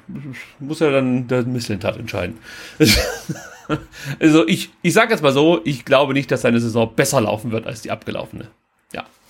muss 0.59 0.79
ja 0.79 0.89
dann 0.89 1.27
der 1.27 1.43
Misslintat 1.43 1.97
entscheiden. 1.97 2.37
also 4.19 4.47
ich, 4.47 4.69
ich 4.81 4.93
sage 4.93 5.11
jetzt 5.11 5.21
mal 5.21 5.33
so, 5.33 5.61
ich 5.65 5.85
glaube 5.85 6.13
nicht, 6.13 6.31
dass 6.31 6.41
seine 6.41 6.59
Saison 6.59 6.95
besser 6.95 7.21
laufen 7.21 7.51
wird 7.51 7.67
als 7.67 7.81
die 7.81 7.91
abgelaufene. 7.91 8.47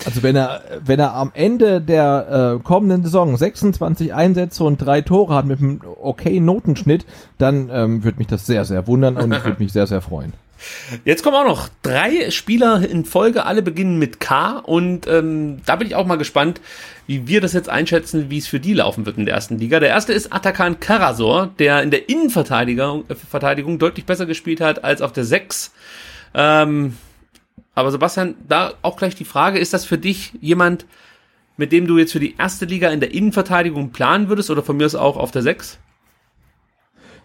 Also 0.06 0.24
wenn 0.24 0.36
er, 0.36 0.64
wenn 0.84 1.00
er 1.00 1.14
am 1.14 1.32
Ende 1.34 1.82
der 1.82 2.58
äh, 2.60 2.64
kommenden 2.64 3.04
Saison 3.04 3.38
26 3.38 4.14
Einsätze 4.14 4.64
und 4.64 4.78
drei 4.78 5.02
Tore 5.02 5.36
hat 5.36 5.46
mit 5.46 5.60
einem 5.60 5.82
okayen 6.02 6.46
Notenschnitt, 6.46 7.06
dann 7.38 7.70
ähm, 7.72 8.04
würde 8.04 8.18
mich 8.18 8.28
das 8.28 8.46
sehr, 8.46 8.66
sehr 8.66 8.88
wundern 8.88 9.18
und 9.18 9.32
ich 9.32 9.44
würde 9.44 9.62
mich 9.62 9.72
sehr, 9.72 9.88
sehr 9.88 10.02
freuen. 10.02 10.34
Jetzt 11.06 11.24
kommen 11.24 11.36
auch 11.36 11.46
noch 11.46 11.70
drei 11.82 12.30
Spieler 12.30 12.88
in 12.88 13.06
Folge, 13.06 13.46
alle 13.46 13.62
beginnen 13.62 13.98
mit 13.98 14.20
K 14.20 14.60
und 14.60 15.08
ähm, 15.08 15.62
da 15.66 15.76
bin 15.76 15.88
ich 15.88 15.96
auch 15.96 16.06
mal 16.06 16.18
gespannt, 16.18 16.62
wie 17.08 17.28
wir 17.28 17.42
das 17.42 17.54
jetzt 17.54 17.68
einschätzen, 17.68 18.30
wie 18.30 18.38
es 18.38 18.48
für 18.48 18.60
die 18.60 18.74
laufen 18.74 19.06
wird 19.06 19.18
in 19.18 19.26
der 19.26 19.34
ersten 19.34 19.58
Liga. 19.58 19.80
Der 19.80 19.90
erste 19.90 20.14
ist 20.14 20.32
Atakan 20.32 20.80
Karasor, 20.80 21.50
der 21.60 21.82
in 21.82 21.92
der 21.92 22.10
Innenverteidigung 22.10 23.06
äh, 23.10 23.16
Verteidigung 23.16 23.80
deutlich 23.80 24.06
besser 24.06 24.26
gespielt 24.26 24.62
hat 24.62 24.84
als 24.84 25.02
auf 25.02 25.12
der 25.12 25.26
6. 25.26 25.72
Ähm, 26.34 26.96
aber 27.76 27.92
Sebastian, 27.92 28.36
da 28.48 28.74
auch 28.82 28.98
gleich 28.98 29.16
die 29.16 29.26
Frage, 29.26 29.60
ist 29.60 29.74
das 29.74 29.86
für 29.86 29.98
dich 29.98 30.34
jemand, 30.42 30.86
mit 31.58 31.72
dem 31.72 31.88
du 31.88 31.98
jetzt 31.98 32.12
für 32.12 32.20
die 32.20 32.36
erste 32.38 32.66
Liga 32.66 32.90
in 32.90 33.00
der 33.00 33.14
Innenverteidigung 33.14 33.92
planen 33.92 34.30
würdest 34.30 34.50
oder 34.50 34.64
von 34.64 34.78
mir 34.78 34.86
aus 34.86 34.96
auch 34.96 35.18
auf 35.18 35.32
der 35.32 35.42
6? 35.42 35.80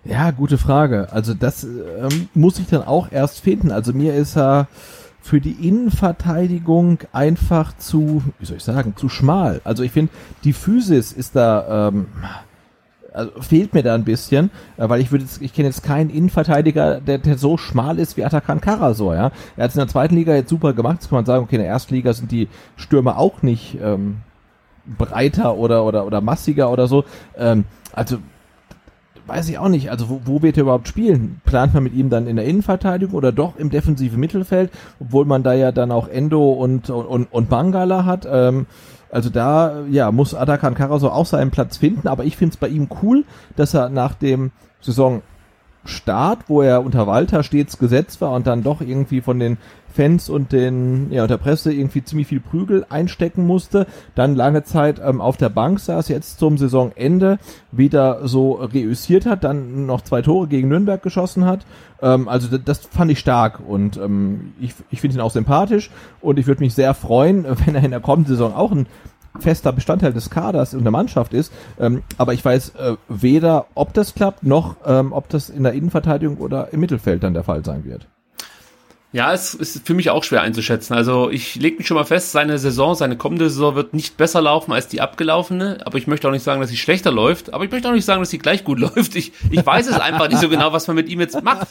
Ja, 0.04 0.30
gute 0.30 0.58
Frage. 0.58 1.08
Also 1.12 1.34
das 1.34 1.64
ähm, 1.64 2.28
muss 2.34 2.58
ich 2.58 2.66
dann 2.66 2.82
auch 2.82 3.10
erst 3.10 3.40
finden. 3.40 3.72
Also 3.72 3.92
mir 3.92 4.14
ist 4.14 4.36
er 4.36 4.68
für 5.20 5.40
die 5.40 5.66
Innenverteidigung 5.66 7.00
einfach 7.12 7.76
zu, 7.76 8.22
wie 8.38 8.46
soll 8.46 8.58
ich 8.58 8.62
sagen, 8.62 8.94
zu 8.96 9.08
schmal. 9.08 9.60
Also 9.64 9.82
ich 9.82 9.90
finde, 9.90 10.12
die 10.44 10.52
Physis 10.52 11.12
ist 11.12 11.34
da, 11.34 11.88
ähm, 11.88 12.06
also 13.16 13.32
fehlt 13.40 13.74
mir 13.74 13.82
da 13.82 13.94
ein 13.94 14.04
bisschen, 14.04 14.50
äh, 14.76 14.88
weil 14.88 15.00
ich 15.00 15.10
würde, 15.10 15.24
ich 15.40 15.52
kenne 15.52 15.68
jetzt 15.68 15.82
keinen 15.82 16.10
Innenverteidiger, 16.10 17.00
der, 17.00 17.18
der 17.18 17.38
so 17.38 17.56
schmal 17.56 17.98
ist 17.98 18.16
wie 18.16 18.24
Atakan 18.24 18.60
Karasor, 18.60 19.14
ja. 19.14 19.30
Er 19.56 19.64
hat 19.64 19.70
es 19.70 19.76
in 19.76 19.80
der 19.80 19.88
zweiten 19.88 20.14
Liga 20.14 20.34
jetzt 20.34 20.50
super 20.50 20.72
gemacht, 20.72 20.98
jetzt 21.00 21.08
kann 21.08 21.16
man 21.16 21.26
sagen, 21.26 21.44
okay, 21.44 21.56
in 21.56 21.62
der 21.62 21.70
ersten 21.70 21.94
Liga 21.94 22.12
sind 22.12 22.30
die 22.30 22.48
Stürmer 22.76 23.18
auch 23.18 23.42
nicht 23.42 23.78
ähm, 23.82 24.18
breiter 24.98 25.56
oder, 25.56 25.84
oder, 25.84 26.06
oder 26.06 26.20
massiger 26.20 26.70
oder 26.70 26.86
so. 26.86 27.04
Ähm, 27.36 27.64
also 27.92 28.18
weiß 29.26 29.48
ich 29.48 29.58
auch 29.58 29.68
nicht. 29.68 29.90
Also 29.90 30.08
wo, 30.08 30.20
wo 30.24 30.42
wird 30.42 30.56
er 30.56 30.62
überhaupt 30.62 30.88
spielen? 30.88 31.40
Plant 31.44 31.74
man 31.74 31.82
mit 31.82 31.94
ihm 31.94 32.10
dann 32.10 32.26
in 32.26 32.36
der 32.36 32.44
Innenverteidigung 32.44 33.14
oder 33.14 33.32
doch 33.32 33.56
im 33.56 33.70
defensiven 33.70 34.20
Mittelfeld, 34.20 34.70
obwohl 35.00 35.24
man 35.24 35.42
da 35.42 35.54
ja 35.54 35.72
dann 35.72 35.90
auch 35.90 36.08
Endo 36.08 36.52
und 36.52 36.90
und, 36.90 37.26
und 37.30 37.48
Bangala 37.48 38.04
hat. 38.04 38.26
Ähm, 38.30 38.66
also 39.16 39.30
da 39.30 39.86
ja 39.90 40.12
muss 40.12 40.34
Atakan 40.34 40.74
Karaso 40.74 41.08
auch 41.08 41.24
seinen 41.24 41.50
Platz 41.50 41.78
finden, 41.78 42.06
aber 42.06 42.24
ich 42.24 42.36
finde 42.36 42.52
es 42.52 42.58
bei 42.58 42.68
ihm 42.68 42.86
cool, 43.02 43.24
dass 43.56 43.72
er 43.72 43.88
nach 43.88 44.12
dem 44.12 44.52
Saisonstart, 45.86 46.48
wo 46.48 46.62
er 46.62 46.84
unter 46.84 47.06
Walter 47.06 47.42
stets 47.42 47.78
gesetzt 47.78 48.20
war 48.20 48.32
und 48.32 48.46
dann 48.46 48.62
doch 48.62 48.80
irgendwie 48.80 49.20
von 49.20 49.38
den 49.38 49.58
Fans 49.94 50.28
und 50.28 50.52
den 50.52 51.10
ja 51.10 51.22
und 51.22 51.30
der 51.30 51.38
Presse 51.38 51.72
irgendwie 51.72 52.04
ziemlich 52.04 52.26
viel 52.26 52.40
Prügel 52.40 52.84
einstecken 52.90 53.46
musste, 53.46 53.86
dann 54.14 54.34
lange 54.34 54.62
Zeit 54.62 55.00
ähm, 55.02 55.22
auf 55.22 55.38
der 55.38 55.48
Bank 55.48 55.80
saß, 55.80 56.08
jetzt 56.08 56.38
zum 56.38 56.58
Saisonende 56.58 57.38
wieder 57.72 58.28
so 58.28 58.52
reüssiert 58.52 59.24
hat, 59.24 59.42
dann 59.42 59.86
noch 59.86 60.02
zwei 60.02 60.20
Tore 60.20 60.48
gegen 60.48 60.68
Nürnberg 60.68 61.02
geschossen 61.02 61.46
hat. 61.46 61.64
Ähm, 62.02 62.28
also 62.28 62.48
das, 62.48 62.62
das 62.64 62.86
fand 62.90 63.10
ich 63.10 63.18
stark 63.18 63.60
und 63.66 63.96
ähm, 63.96 64.52
ich, 64.60 64.74
ich 64.90 65.00
finde 65.00 65.16
ihn 65.16 65.22
auch 65.22 65.30
sympathisch 65.30 65.90
und 66.20 66.38
ich 66.38 66.46
würde 66.46 66.62
mich 66.62 66.74
sehr 66.74 66.92
freuen, 66.92 67.46
wenn 67.64 67.74
er 67.74 67.82
in 67.82 67.92
der 67.92 68.00
kommenden 68.00 68.34
Saison 68.34 68.54
auch 68.54 68.72
ein 68.72 68.86
fester 69.40 69.72
Bestandteil 69.72 70.12
des 70.12 70.30
Kaders 70.30 70.74
und 70.74 70.84
der 70.84 70.92
Mannschaft 70.92 71.34
ist. 71.34 71.52
Ähm, 71.78 72.02
aber 72.18 72.34
ich 72.34 72.44
weiß 72.44 72.70
äh, 72.76 72.96
weder, 73.08 73.66
ob 73.74 73.94
das 73.94 74.14
klappt, 74.14 74.44
noch 74.44 74.76
ähm, 74.86 75.12
ob 75.12 75.28
das 75.28 75.48
in 75.48 75.62
der 75.62 75.72
Innenverteidigung 75.72 76.38
oder 76.38 76.72
im 76.72 76.80
Mittelfeld 76.80 77.22
dann 77.22 77.34
der 77.34 77.44
Fall 77.44 77.64
sein 77.64 77.84
wird. 77.84 78.06
Ja, 79.16 79.32
es 79.32 79.54
ist 79.54 79.86
für 79.86 79.94
mich 79.94 80.10
auch 80.10 80.24
schwer 80.24 80.42
einzuschätzen. 80.42 80.92
Also 80.92 81.30
ich 81.30 81.54
lege 81.54 81.78
mich 81.78 81.86
schon 81.86 81.94
mal 81.94 82.04
fest, 82.04 82.32
seine 82.32 82.58
Saison, 82.58 82.94
seine 82.94 83.16
kommende 83.16 83.48
Saison 83.48 83.74
wird 83.74 83.94
nicht 83.94 84.18
besser 84.18 84.42
laufen 84.42 84.72
als 84.72 84.88
die 84.88 85.00
abgelaufene. 85.00 85.78
Aber 85.86 85.96
ich 85.96 86.06
möchte 86.06 86.28
auch 86.28 86.32
nicht 86.32 86.42
sagen, 86.42 86.60
dass 86.60 86.68
sie 86.68 86.76
schlechter 86.76 87.12
läuft. 87.12 87.54
Aber 87.54 87.64
ich 87.64 87.70
möchte 87.70 87.88
auch 87.88 87.94
nicht 87.94 88.04
sagen, 88.04 88.20
dass 88.20 88.28
sie 88.28 88.38
gleich 88.38 88.62
gut 88.62 88.78
läuft. 88.80 89.16
Ich, 89.16 89.32
ich 89.50 89.64
weiß 89.64 89.86
es 89.86 89.98
einfach 89.98 90.28
nicht 90.28 90.40
so 90.40 90.50
genau, 90.50 90.72
was 90.74 90.86
man 90.86 90.96
mit 90.96 91.08
ihm 91.08 91.20
jetzt 91.20 91.42
macht. 91.42 91.68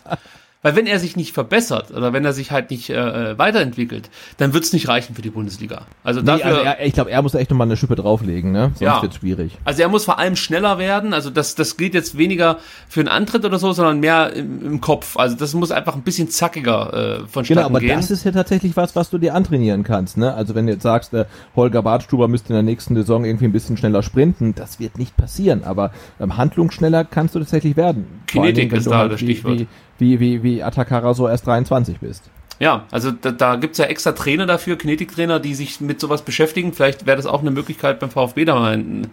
Weil 0.66 0.76
wenn 0.76 0.88
er 0.88 0.98
sich 0.98 1.16
nicht 1.16 1.32
verbessert 1.32 1.92
oder 1.92 2.12
wenn 2.12 2.26
er 2.26 2.34
sich 2.34 2.50
halt 2.50 2.72
nicht 2.72 2.90
äh, 2.90 3.38
weiterentwickelt, 3.38 4.10
dann 4.38 4.56
wird 4.56 4.64
es 4.64 4.74
nicht 4.74 4.88
reichen 4.88 5.14
für 5.14 5.22
die 5.22 5.30
Bundesliga. 5.30 5.84
Also 6.04 6.22
nee, 6.22 6.26
dafür. 6.26 6.46
Also 6.46 6.62
er, 6.62 6.84
ich 6.84 6.94
glaube, 6.94 7.12
er 7.12 7.22
muss 7.22 7.36
echt 7.36 7.52
nochmal 7.52 7.68
eine 7.68 7.78
Schippe 7.78 7.94
drauflegen, 7.94 8.52
ne? 8.52 8.72
Sonst 8.74 8.82
ja. 8.82 9.00
wird 9.00 9.14
schwierig. 9.14 9.60
Also 9.64 9.84
er 9.84 9.90
muss 9.90 10.06
vor 10.06 10.18
allem 10.18 10.36
schneller 10.36 10.80
werden. 10.80 11.14
Also 11.14 11.30
das, 11.30 11.54
das 11.54 11.78
gilt 11.78 11.94
jetzt 11.94 12.18
weniger 12.18 12.58
für 12.90 13.02
einen 13.02 13.10
Antritt 13.10 13.46
oder 13.46 13.60
so, 13.60 13.74
sondern 13.74 14.00
mehr 14.00 14.34
im, 14.34 14.66
im 14.66 14.82
Kopf. 14.82 15.18
Also 15.18 15.36
das 15.36 15.54
muss 15.54 15.70
einfach 15.70 15.94
ein 15.94 16.02
bisschen 16.02 16.32
zackiger 16.32 16.94
äh, 16.94 17.28
vonstatten 17.28 17.60
Genau, 17.60 17.68
aber 17.68 17.80
gehen. 17.80 17.98
das 17.98 18.10
ist 18.10 18.26
ja 18.26 18.32
tatsächlich 18.32 18.76
was, 18.76 18.96
was 18.96 19.12
du 19.12 19.20
dir 19.20 19.36
antrainieren 19.36 19.84
kannst, 19.84 20.18
ne? 20.18 20.34
Also 20.34 20.56
wenn 20.56 20.66
du 20.66 20.74
jetzt 20.74 20.82
sagst, 20.82 21.14
der 21.14 21.28
Holger 21.56 21.84
Bartstuber 21.84 22.28
müsste 22.28 22.50
in 22.50 22.56
der 22.56 22.64
nächsten 22.64 22.96
Saison 22.96 23.24
irgendwie 23.24 23.46
ein 23.46 23.52
bisschen 23.52 23.78
schneller 23.78 24.02
sprinten, 24.02 24.56
das 24.56 24.80
wird 24.80 24.98
nicht 24.98 25.16
passieren. 25.16 25.64
Aber 25.64 25.92
ähm, 26.20 26.38
handlungsschneller 26.38 27.06
kannst 27.06 27.36
du 27.36 27.40
tatsächlich 27.40 27.78
werden. 27.78 28.24
Kinetik 28.26 28.72
wenn 28.72 28.80
ist 28.80 28.88
da 28.88 28.98
halt 28.98 29.12
das 29.12 29.20
Stichwort. 29.20 29.60
Wie, 29.60 29.68
wie, 29.98 30.20
wie, 30.20 30.44
wie 30.44 30.64
Atakara 30.64 31.14
so 31.14 31.28
erst 31.28 31.48
23 31.48 32.00
bist. 32.00 32.30
Ja, 32.60 32.86
also 32.90 33.12
da, 33.12 33.32
da 33.32 33.56
gibt's 33.58 33.78
ja 33.80 33.86
extra 33.86 34.14
Trainer 34.14 34.46
dafür, 34.46 34.78
Kinetiktrainer, 34.78 35.40
die 35.40 35.56
sich 35.56 35.82
mit 35.82 36.00
sowas 36.00 36.22
beschäftigen. 36.22 36.72
Vielleicht 36.72 37.06
wäre 37.06 37.18
das 37.18 37.26
auch 37.26 37.42
eine 37.42 37.52
Möglichkeit 37.52 38.00
beim 38.00 38.10
VfB 38.10 38.46
da 38.46 38.56
mal 38.56 38.74
einen 38.74 39.08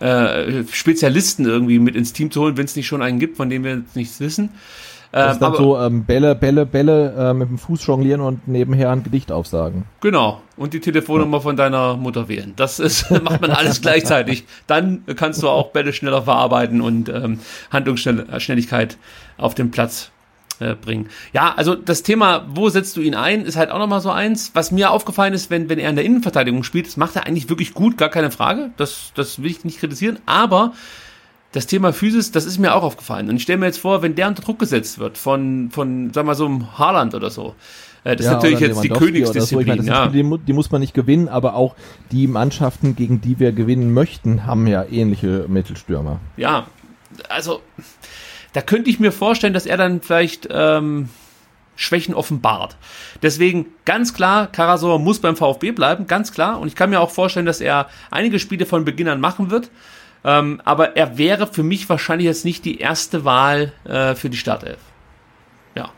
äh, 0.00 0.64
Spezialisten 0.72 1.46
irgendwie 1.46 1.78
mit 1.78 1.94
ins 1.94 2.12
Team 2.12 2.30
zu 2.30 2.40
holen, 2.40 2.56
wenn 2.56 2.64
es 2.64 2.74
nicht 2.74 2.88
schon 2.88 3.02
einen 3.02 3.20
gibt, 3.20 3.36
von 3.36 3.48
dem 3.48 3.62
wir 3.62 3.76
jetzt 3.76 3.94
nichts 3.94 4.18
wissen. 4.18 4.50
Das 5.12 5.24
Ähm, 5.26 5.32
ist 5.32 5.38
dann 5.38 5.52
aber, 5.52 5.58
so 5.58 5.78
ähm, 5.78 6.04
Bälle, 6.04 6.34
Bälle, 6.34 6.66
Bälle 6.66 7.14
äh, 7.16 7.34
mit 7.34 7.48
dem 7.48 7.58
Fuß 7.58 7.86
jonglieren 7.86 8.20
und 8.20 8.48
nebenher 8.48 8.90
ein 8.90 9.02
Gedicht 9.04 9.30
aufsagen. 9.30 9.84
Genau. 10.00 10.40
Und 10.56 10.72
die 10.72 10.80
Telefonnummer 10.80 11.40
von 11.40 11.56
deiner 11.56 11.96
Mutter 11.96 12.28
wählen. 12.28 12.54
Das 12.56 12.80
ist, 12.80 13.08
macht 13.22 13.40
man 13.40 13.50
alles 13.52 13.80
gleichzeitig. 13.82 14.46
Dann 14.66 15.04
kannst 15.16 15.42
du 15.42 15.48
auch 15.48 15.68
Bälle 15.70 15.92
schneller 15.92 16.22
verarbeiten 16.22 16.80
und 16.80 17.08
ähm, 17.08 17.40
Handlungsschnelligkeit 17.70 18.98
auf 19.36 19.54
den 19.54 19.70
Platz 19.70 20.10
äh, 20.60 20.74
bringen. 20.74 21.08
Ja, 21.32 21.54
also 21.56 21.74
das 21.74 22.02
Thema, 22.02 22.46
wo 22.54 22.68
setzt 22.68 22.96
du 22.96 23.00
ihn 23.00 23.14
ein, 23.14 23.44
ist 23.44 23.56
halt 23.56 23.70
auch 23.70 23.78
nochmal 23.78 24.00
so 24.00 24.10
eins. 24.10 24.50
Was 24.54 24.70
mir 24.70 24.90
aufgefallen 24.90 25.34
ist, 25.34 25.50
wenn, 25.50 25.68
wenn 25.68 25.78
er 25.78 25.90
in 25.90 25.96
der 25.96 26.04
Innenverteidigung 26.04 26.62
spielt, 26.62 26.86
das 26.86 26.96
macht 26.96 27.16
er 27.16 27.26
eigentlich 27.26 27.48
wirklich 27.48 27.74
gut, 27.74 27.96
gar 27.98 28.08
keine 28.10 28.30
Frage. 28.30 28.70
Das, 28.76 29.12
das 29.14 29.42
will 29.42 29.50
ich 29.50 29.64
nicht 29.64 29.80
kritisieren. 29.80 30.18
Aber 30.26 30.72
das 31.52 31.66
Thema 31.66 31.92
Physis, 31.92 32.30
das 32.30 32.44
ist 32.46 32.58
mir 32.58 32.74
auch 32.74 32.82
aufgefallen. 32.84 33.28
Und 33.28 33.36
ich 33.36 33.42
stelle 33.42 33.58
mir 33.58 33.66
jetzt 33.66 33.78
vor, 33.80 34.02
wenn 34.02 34.14
der 34.14 34.28
unter 34.28 34.42
Druck 34.42 34.58
gesetzt 34.60 34.98
wird 35.00 35.18
von, 35.18 35.70
von 35.72 36.12
sagen 36.12 36.28
wir 36.28 36.34
so 36.36 36.46
einem 36.46 36.78
Haaland 36.78 37.14
oder 37.14 37.30
so. 37.30 37.54
Äh, 38.04 38.14
das 38.16 38.26
Ja, 38.26 38.32
ist 38.32 38.36
natürlich 38.36 38.60
jetzt 38.60 38.84
die 38.84 38.90
oder 38.90 38.98
so. 39.00 39.04
Königsdisziplin. 39.06 39.84
meine, 39.84 40.16
ja. 40.16 40.22
Mu- 40.22 40.36
die 40.36 40.52
muss 40.52 40.70
man 40.70 40.80
nicht 40.80 40.94
gewinnen, 40.94 41.28
aber 41.28 41.54
auch 41.54 41.74
die 42.12 42.28
Mannschaften, 42.28 42.94
gegen 42.94 43.20
die 43.20 43.40
wir 43.40 43.50
gewinnen 43.52 43.92
möchten, 43.92 44.46
haben 44.46 44.66
ja 44.68 44.84
ähnliche 44.84 45.46
Mittelstürmer. 45.48 46.20
ja, 46.36 46.66
also 47.28 47.60
da 48.52 48.60
könnte 48.60 48.90
ich 48.90 49.00
mir 49.00 49.12
vorstellen, 49.12 49.54
dass 49.54 49.66
er 49.66 49.76
dann 49.76 50.00
vielleicht 50.00 50.48
ähm, 50.50 51.08
Schwächen 51.76 52.14
offenbart. 52.14 52.76
Deswegen 53.22 53.66
ganz 53.84 54.12
klar, 54.12 54.46
Karasor 54.48 54.98
muss 54.98 55.20
beim 55.20 55.36
VfB 55.36 55.72
bleiben, 55.72 56.06
ganz 56.06 56.32
klar. 56.32 56.60
Und 56.60 56.68
ich 56.68 56.74
kann 56.74 56.90
mir 56.90 57.00
auch 57.00 57.10
vorstellen, 57.10 57.46
dass 57.46 57.60
er 57.60 57.88
einige 58.10 58.38
Spiele 58.38 58.66
von 58.66 58.84
Beginn 58.84 59.08
an 59.08 59.20
machen 59.20 59.50
wird. 59.50 59.70
Ähm, 60.22 60.60
aber 60.66 60.96
er 60.96 61.16
wäre 61.16 61.46
für 61.46 61.62
mich 61.62 61.88
wahrscheinlich 61.88 62.26
jetzt 62.26 62.44
nicht 62.44 62.66
die 62.66 62.78
erste 62.78 63.24
Wahl 63.24 63.72
äh, 63.84 64.14
für 64.14 64.28
die 64.28 64.36
Startelf. 64.36 64.78
Ja. 65.74 65.88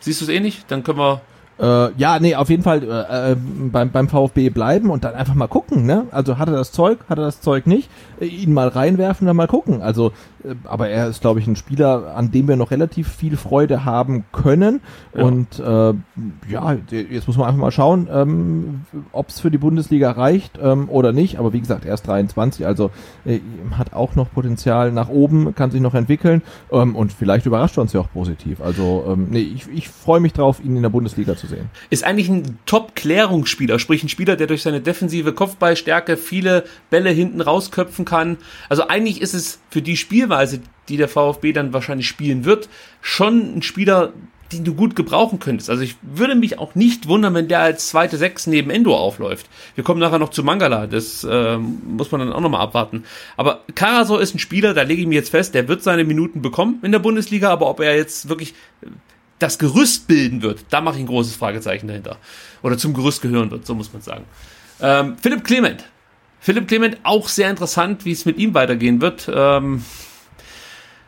Siehst 0.00 0.20
du 0.20 0.26
es 0.26 0.30
ähnlich? 0.30 0.64
Dann 0.68 0.82
können 0.84 0.98
wir 0.98 1.22
Äh, 1.58 1.92
ja, 1.96 2.18
nee, 2.18 2.34
auf 2.34 2.50
jeden 2.50 2.62
Fall 2.62 2.82
äh, 2.82 3.32
äh, 3.32 3.36
beim, 3.36 3.90
beim 3.90 4.08
VfB 4.08 4.50
bleiben 4.50 4.90
und 4.90 5.04
dann 5.04 5.14
einfach 5.14 5.34
mal 5.34 5.46
gucken, 5.48 5.86
ne? 5.86 6.06
Also 6.10 6.36
hat 6.36 6.48
er 6.48 6.54
das 6.54 6.72
Zeug, 6.72 6.98
hat 7.08 7.18
er 7.18 7.24
das 7.24 7.40
Zeug 7.40 7.66
nicht, 7.66 7.88
äh, 8.20 8.26
ihn 8.26 8.52
mal 8.52 8.68
reinwerfen, 8.68 9.26
dann 9.26 9.36
mal 9.36 9.46
gucken. 9.46 9.80
Also, 9.80 10.12
aber 10.64 10.88
er 10.88 11.08
ist, 11.08 11.20
glaube 11.20 11.40
ich, 11.40 11.46
ein 11.46 11.56
Spieler, 11.56 12.14
an 12.16 12.30
dem 12.30 12.48
wir 12.48 12.56
noch 12.56 12.70
relativ 12.70 13.08
viel 13.08 13.36
Freude 13.36 13.84
haben 13.84 14.24
können. 14.32 14.80
Ja. 15.14 15.24
Und 15.24 15.58
äh, 15.58 15.94
ja, 16.50 16.76
jetzt 16.90 17.26
muss 17.26 17.36
man 17.36 17.46
einfach 17.46 17.60
mal 17.60 17.70
schauen, 17.70 18.08
ähm, 18.12 18.82
ob 19.12 19.28
es 19.28 19.40
für 19.40 19.50
die 19.50 19.58
Bundesliga 19.58 20.10
reicht 20.10 20.58
ähm, 20.62 20.88
oder 20.88 21.12
nicht. 21.12 21.38
Aber 21.38 21.52
wie 21.52 21.60
gesagt, 21.60 21.84
er 21.84 21.94
ist 21.94 22.06
23, 22.06 22.66
also 22.66 22.90
äh, 23.24 23.40
hat 23.76 23.92
auch 23.92 24.14
noch 24.14 24.30
Potenzial 24.32 24.92
nach 24.92 25.08
oben, 25.08 25.54
kann 25.54 25.70
sich 25.70 25.80
noch 25.80 25.94
entwickeln 25.94 26.42
ähm, 26.70 26.96
und 26.96 27.12
vielleicht 27.12 27.46
überrascht 27.46 27.78
er 27.78 27.82
uns 27.82 27.92
ja 27.92 28.00
auch 28.00 28.10
positiv. 28.12 28.60
Also, 28.60 29.04
ähm, 29.08 29.28
nee, 29.30 29.40
ich, 29.40 29.68
ich 29.68 29.88
freue 29.88 30.20
mich 30.20 30.32
drauf, 30.32 30.60
ihn 30.62 30.76
in 30.76 30.82
der 30.82 30.90
Bundesliga 30.90 31.36
zu 31.36 31.46
sehen. 31.46 31.70
ist 31.90 32.04
eigentlich 32.04 32.28
ein 32.28 32.58
Top-Klärungsspieler, 32.66 33.78
sprich 33.78 34.02
ein 34.02 34.08
Spieler, 34.08 34.36
der 34.36 34.46
durch 34.46 34.62
seine 34.62 34.80
defensive 34.80 35.32
Kopfballstärke 35.32 36.16
viele 36.16 36.64
Bälle 36.90 37.10
hinten 37.10 37.40
rausköpfen 37.40 38.04
kann. 38.04 38.38
Also 38.68 38.88
eigentlich 38.88 39.20
ist 39.20 39.34
es 39.34 39.60
für 39.70 39.82
die 39.82 39.96
Spielweise, 40.32 40.60
die 40.88 40.96
der 40.96 41.08
VfB 41.08 41.52
dann 41.52 41.72
wahrscheinlich 41.72 42.08
spielen 42.08 42.44
wird, 42.44 42.68
schon 43.02 43.56
ein 43.56 43.62
Spieler, 43.62 44.12
den 44.50 44.64
du 44.64 44.74
gut 44.74 44.96
gebrauchen 44.96 45.38
könntest. 45.38 45.70
Also 45.70 45.82
ich 45.82 45.96
würde 46.02 46.34
mich 46.34 46.58
auch 46.58 46.74
nicht 46.74 47.06
wundern, 47.06 47.34
wenn 47.34 47.48
der 47.48 47.60
als 47.60 47.88
zweite 47.88 48.16
Sechs 48.16 48.46
neben 48.46 48.70
Endo 48.70 48.96
aufläuft. 48.96 49.46
Wir 49.74 49.84
kommen 49.84 50.00
nachher 50.00 50.18
noch 50.18 50.30
zu 50.30 50.42
Mangala, 50.42 50.86
das 50.86 51.26
ähm, 51.28 51.80
muss 51.86 52.10
man 52.10 52.20
dann 52.20 52.32
auch 52.32 52.40
nochmal 52.40 52.62
abwarten. 52.62 53.04
Aber 53.36 53.60
Karasor 53.74 54.20
ist 54.20 54.34
ein 54.34 54.38
Spieler, 54.38 54.74
da 54.74 54.82
lege 54.82 55.02
ich 55.02 55.06
mir 55.06 55.14
jetzt 55.14 55.30
fest, 55.30 55.54
der 55.54 55.68
wird 55.68 55.82
seine 55.82 56.04
Minuten 56.04 56.42
bekommen 56.42 56.78
in 56.82 56.92
der 56.92 56.98
Bundesliga, 56.98 57.50
aber 57.50 57.68
ob 57.68 57.80
er 57.80 57.96
jetzt 57.96 58.28
wirklich 58.28 58.54
das 59.38 59.58
Gerüst 59.58 60.06
bilden 60.06 60.42
wird, 60.42 60.64
da 60.70 60.80
mache 60.80 60.96
ich 60.96 61.02
ein 61.02 61.06
großes 61.06 61.36
Fragezeichen 61.36 61.88
dahinter. 61.88 62.16
Oder 62.62 62.78
zum 62.78 62.94
Gerüst 62.94 63.22
gehören 63.22 63.50
wird, 63.50 63.66
so 63.66 63.74
muss 63.74 63.92
man 63.92 64.02
sagen. 64.02 64.24
Ähm, 64.80 65.16
Philipp 65.20 65.44
Clement. 65.44 65.84
Philipp 66.40 66.68
Clement, 66.68 66.98
auch 67.04 67.28
sehr 67.28 67.50
interessant, 67.50 68.04
wie 68.04 68.12
es 68.12 68.24
mit 68.24 68.36
ihm 68.36 68.52
weitergehen 68.54 69.00
wird. 69.00 69.30
Ähm, 69.32 69.82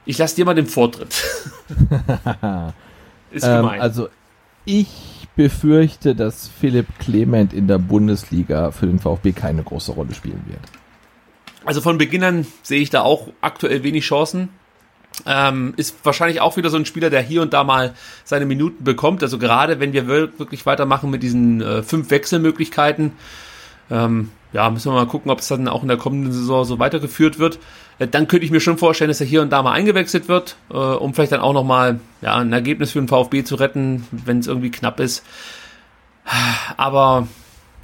ich 0.07 0.19
lasse 0.19 0.37
dir 0.37 0.45
mal 0.45 0.55
den 0.55 0.67
Vortritt. 0.67 1.23
Ist 3.31 3.45
ähm, 3.45 3.63
gemein. 3.63 3.81
also 3.81 4.09
ich 4.65 5.29
befürchte, 5.37 6.15
dass 6.15 6.49
Philipp 6.49 6.87
Clement 6.99 7.53
in 7.53 7.67
der 7.67 7.79
Bundesliga 7.79 8.71
für 8.71 8.87
den 8.87 8.99
VfB 8.99 9.33
keine 9.33 9.63
große 9.63 9.93
Rolle 9.93 10.15
spielen 10.15 10.45
wird. 10.47 10.61
Also 11.65 11.81
von 11.81 11.99
Beginn 11.99 12.23
an 12.23 12.47
sehe 12.63 12.81
ich 12.81 12.91
da 12.91 13.03
auch 13.03 13.29
aktuell 13.41 13.83
wenig 13.83 14.05
Chancen. 14.05 14.51
Ähm, 15.27 15.75
ist 15.77 15.97
wahrscheinlich 16.05 16.41
auch 16.41 16.57
wieder 16.57 16.71
so 16.71 16.77
ein 16.77 16.87
Spieler, 16.87 17.09
der 17.09 17.23
hier 17.23 17.41
und 17.43 17.53
da 17.53 17.65
mal 17.65 17.95
seine 18.25 18.47
Minuten 18.47 18.85
bekommt. 18.85 19.23
Also 19.23 19.39
gerade 19.39 19.81
wenn 19.81 19.93
wir 19.93 20.09
wirklich 20.09 20.67
weitermachen 20.67 21.11
mit 21.11 21.23
diesen 21.23 21.61
äh, 21.61 21.83
fünf 21.83 22.11
Wechselmöglichkeiten, 22.11 23.13
ähm, 23.91 24.31
ja, 24.53 24.71
müssen 24.71 24.93
wir 24.93 24.97
mal 24.97 25.07
gucken, 25.07 25.31
ob 25.31 25.41
es 25.41 25.49
dann 25.49 25.69
auch 25.69 25.83
in 25.83 25.89
der 25.89 25.97
kommenden 25.97 26.33
Saison 26.33 26.65
so 26.65 26.79
weitergeführt 26.79 27.39
wird. 27.39 27.59
Äh, 27.99 28.09
dann 28.09 28.29
könnte 28.29 28.45
ich 28.45 28.51
mir 28.51 28.61
schon 28.61 28.79
vorstellen, 28.79 29.09
dass 29.09 29.21
er 29.21 29.27
hier 29.27 29.43
und 29.43 29.51
da 29.51 29.63
mal 29.63 29.73
eingewechselt 29.73 30.29
wird, 30.29 30.57
äh, 30.71 30.75
um 30.75 31.15
vielleicht 31.15 31.33
dann 31.33 31.41
auch 31.41 31.53
nochmal 31.53 32.01
ja, 32.23 32.37
ein 32.37 32.53
Ergebnis 32.53 32.93
für 32.93 33.01
den 33.01 33.09
VfB 33.09 33.45
zu 33.45 33.57
retten, 33.57 34.07
wenn 34.11 34.39
es 34.39 34.47
irgendwie 34.47 34.71
knapp 34.71 35.01
ist. 35.01 35.25
Aber 36.77 37.29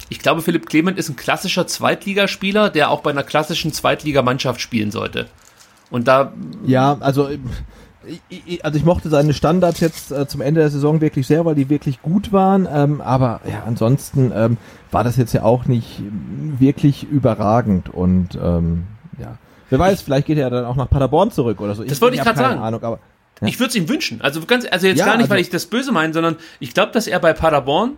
ich 0.09 0.19
glaube, 0.19 0.41
Philipp 0.41 0.67
Clement 0.67 0.97
ist 0.97 1.09
ein 1.09 1.15
klassischer 1.15 1.67
Zweitligaspieler, 1.67 2.69
der 2.69 2.89
auch 2.89 3.01
bei 3.01 3.11
einer 3.11 3.23
klassischen 3.23 3.71
Zweitligamannschaft 3.71 4.59
spielen 4.59 4.91
sollte. 4.91 5.27
Und 5.89 6.07
da. 6.07 6.33
Ja, 6.65 6.97
also. 6.99 7.29
Also 8.63 8.79
ich 8.79 8.83
mochte 8.83 9.09
seine 9.09 9.31
Standards 9.31 9.79
jetzt 9.79 10.11
äh, 10.11 10.27
zum 10.27 10.41
Ende 10.41 10.61
der 10.61 10.71
Saison 10.71 11.01
wirklich 11.01 11.27
sehr, 11.27 11.45
weil 11.45 11.53
die 11.53 11.69
wirklich 11.69 12.01
gut 12.01 12.33
waren. 12.33 12.67
Ähm, 12.69 12.99
aber 12.99 13.41
ja, 13.47 13.61
ansonsten 13.67 14.31
ähm, 14.35 14.57
war 14.89 15.03
das 15.03 15.17
jetzt 15.17 15.33
ja 15.33 15.43
auch 15.43 15.65
nicht 15.65 16.01
wirklich 16.57 17.03
überragend. 17.03 17.89
Und 17.93 18.39
ähm, 18.41 18.85
ja, 19.19 19.37
wer 19.71 19.79
weiß, 19.79 19.99
ich, 19.99 20.05
vielleicht 20.05 20.27
geht 20.27 20.37
er 20.37 20.49
dann 20.49 20.65
auch 20.65 20.75
nach 20.75 20.89
Paderborn 20.89 21.31
zurück 21.31 21.59
oder 21.59 21.73
so. 21.73 21.83
Das 21.83 21.93
ich, 21.93 22.01
wollte 22.01 22.17
ich 22.17 22.23
gerade 22.23 22.37
sagen. 22.37 22.61
Ahnung, 22.61 22.83
aber 22.83 22.99
ja. 23.41 23.47
Ich 23.47 23.59
würde 23.59 23.69
es 23.69 23.75
ihm 23.75 23.89
wünschen. 23.89 24.21
Also 24.21 24.41
ganz, 24.45 24.65
also 24.69 24.85
jetzt 24.85 24.99
ja, 24.99 25.05
gar 25.05 25.13
nicht, 25.13 25.23
also, 25.23 25.31
weil 25.31 25.39
ich 25.39 25.49
das 25.49 25.65
böse 25.65 25.91
meine, 25.91 26.13
sondern 26.13 26.35
ich 26.59 26.75
glaube, 26.75 26.91
dass 26.91 27.07
er 27.07 27.19
bei 27.19 27.33
Paderborn 27.33 27.93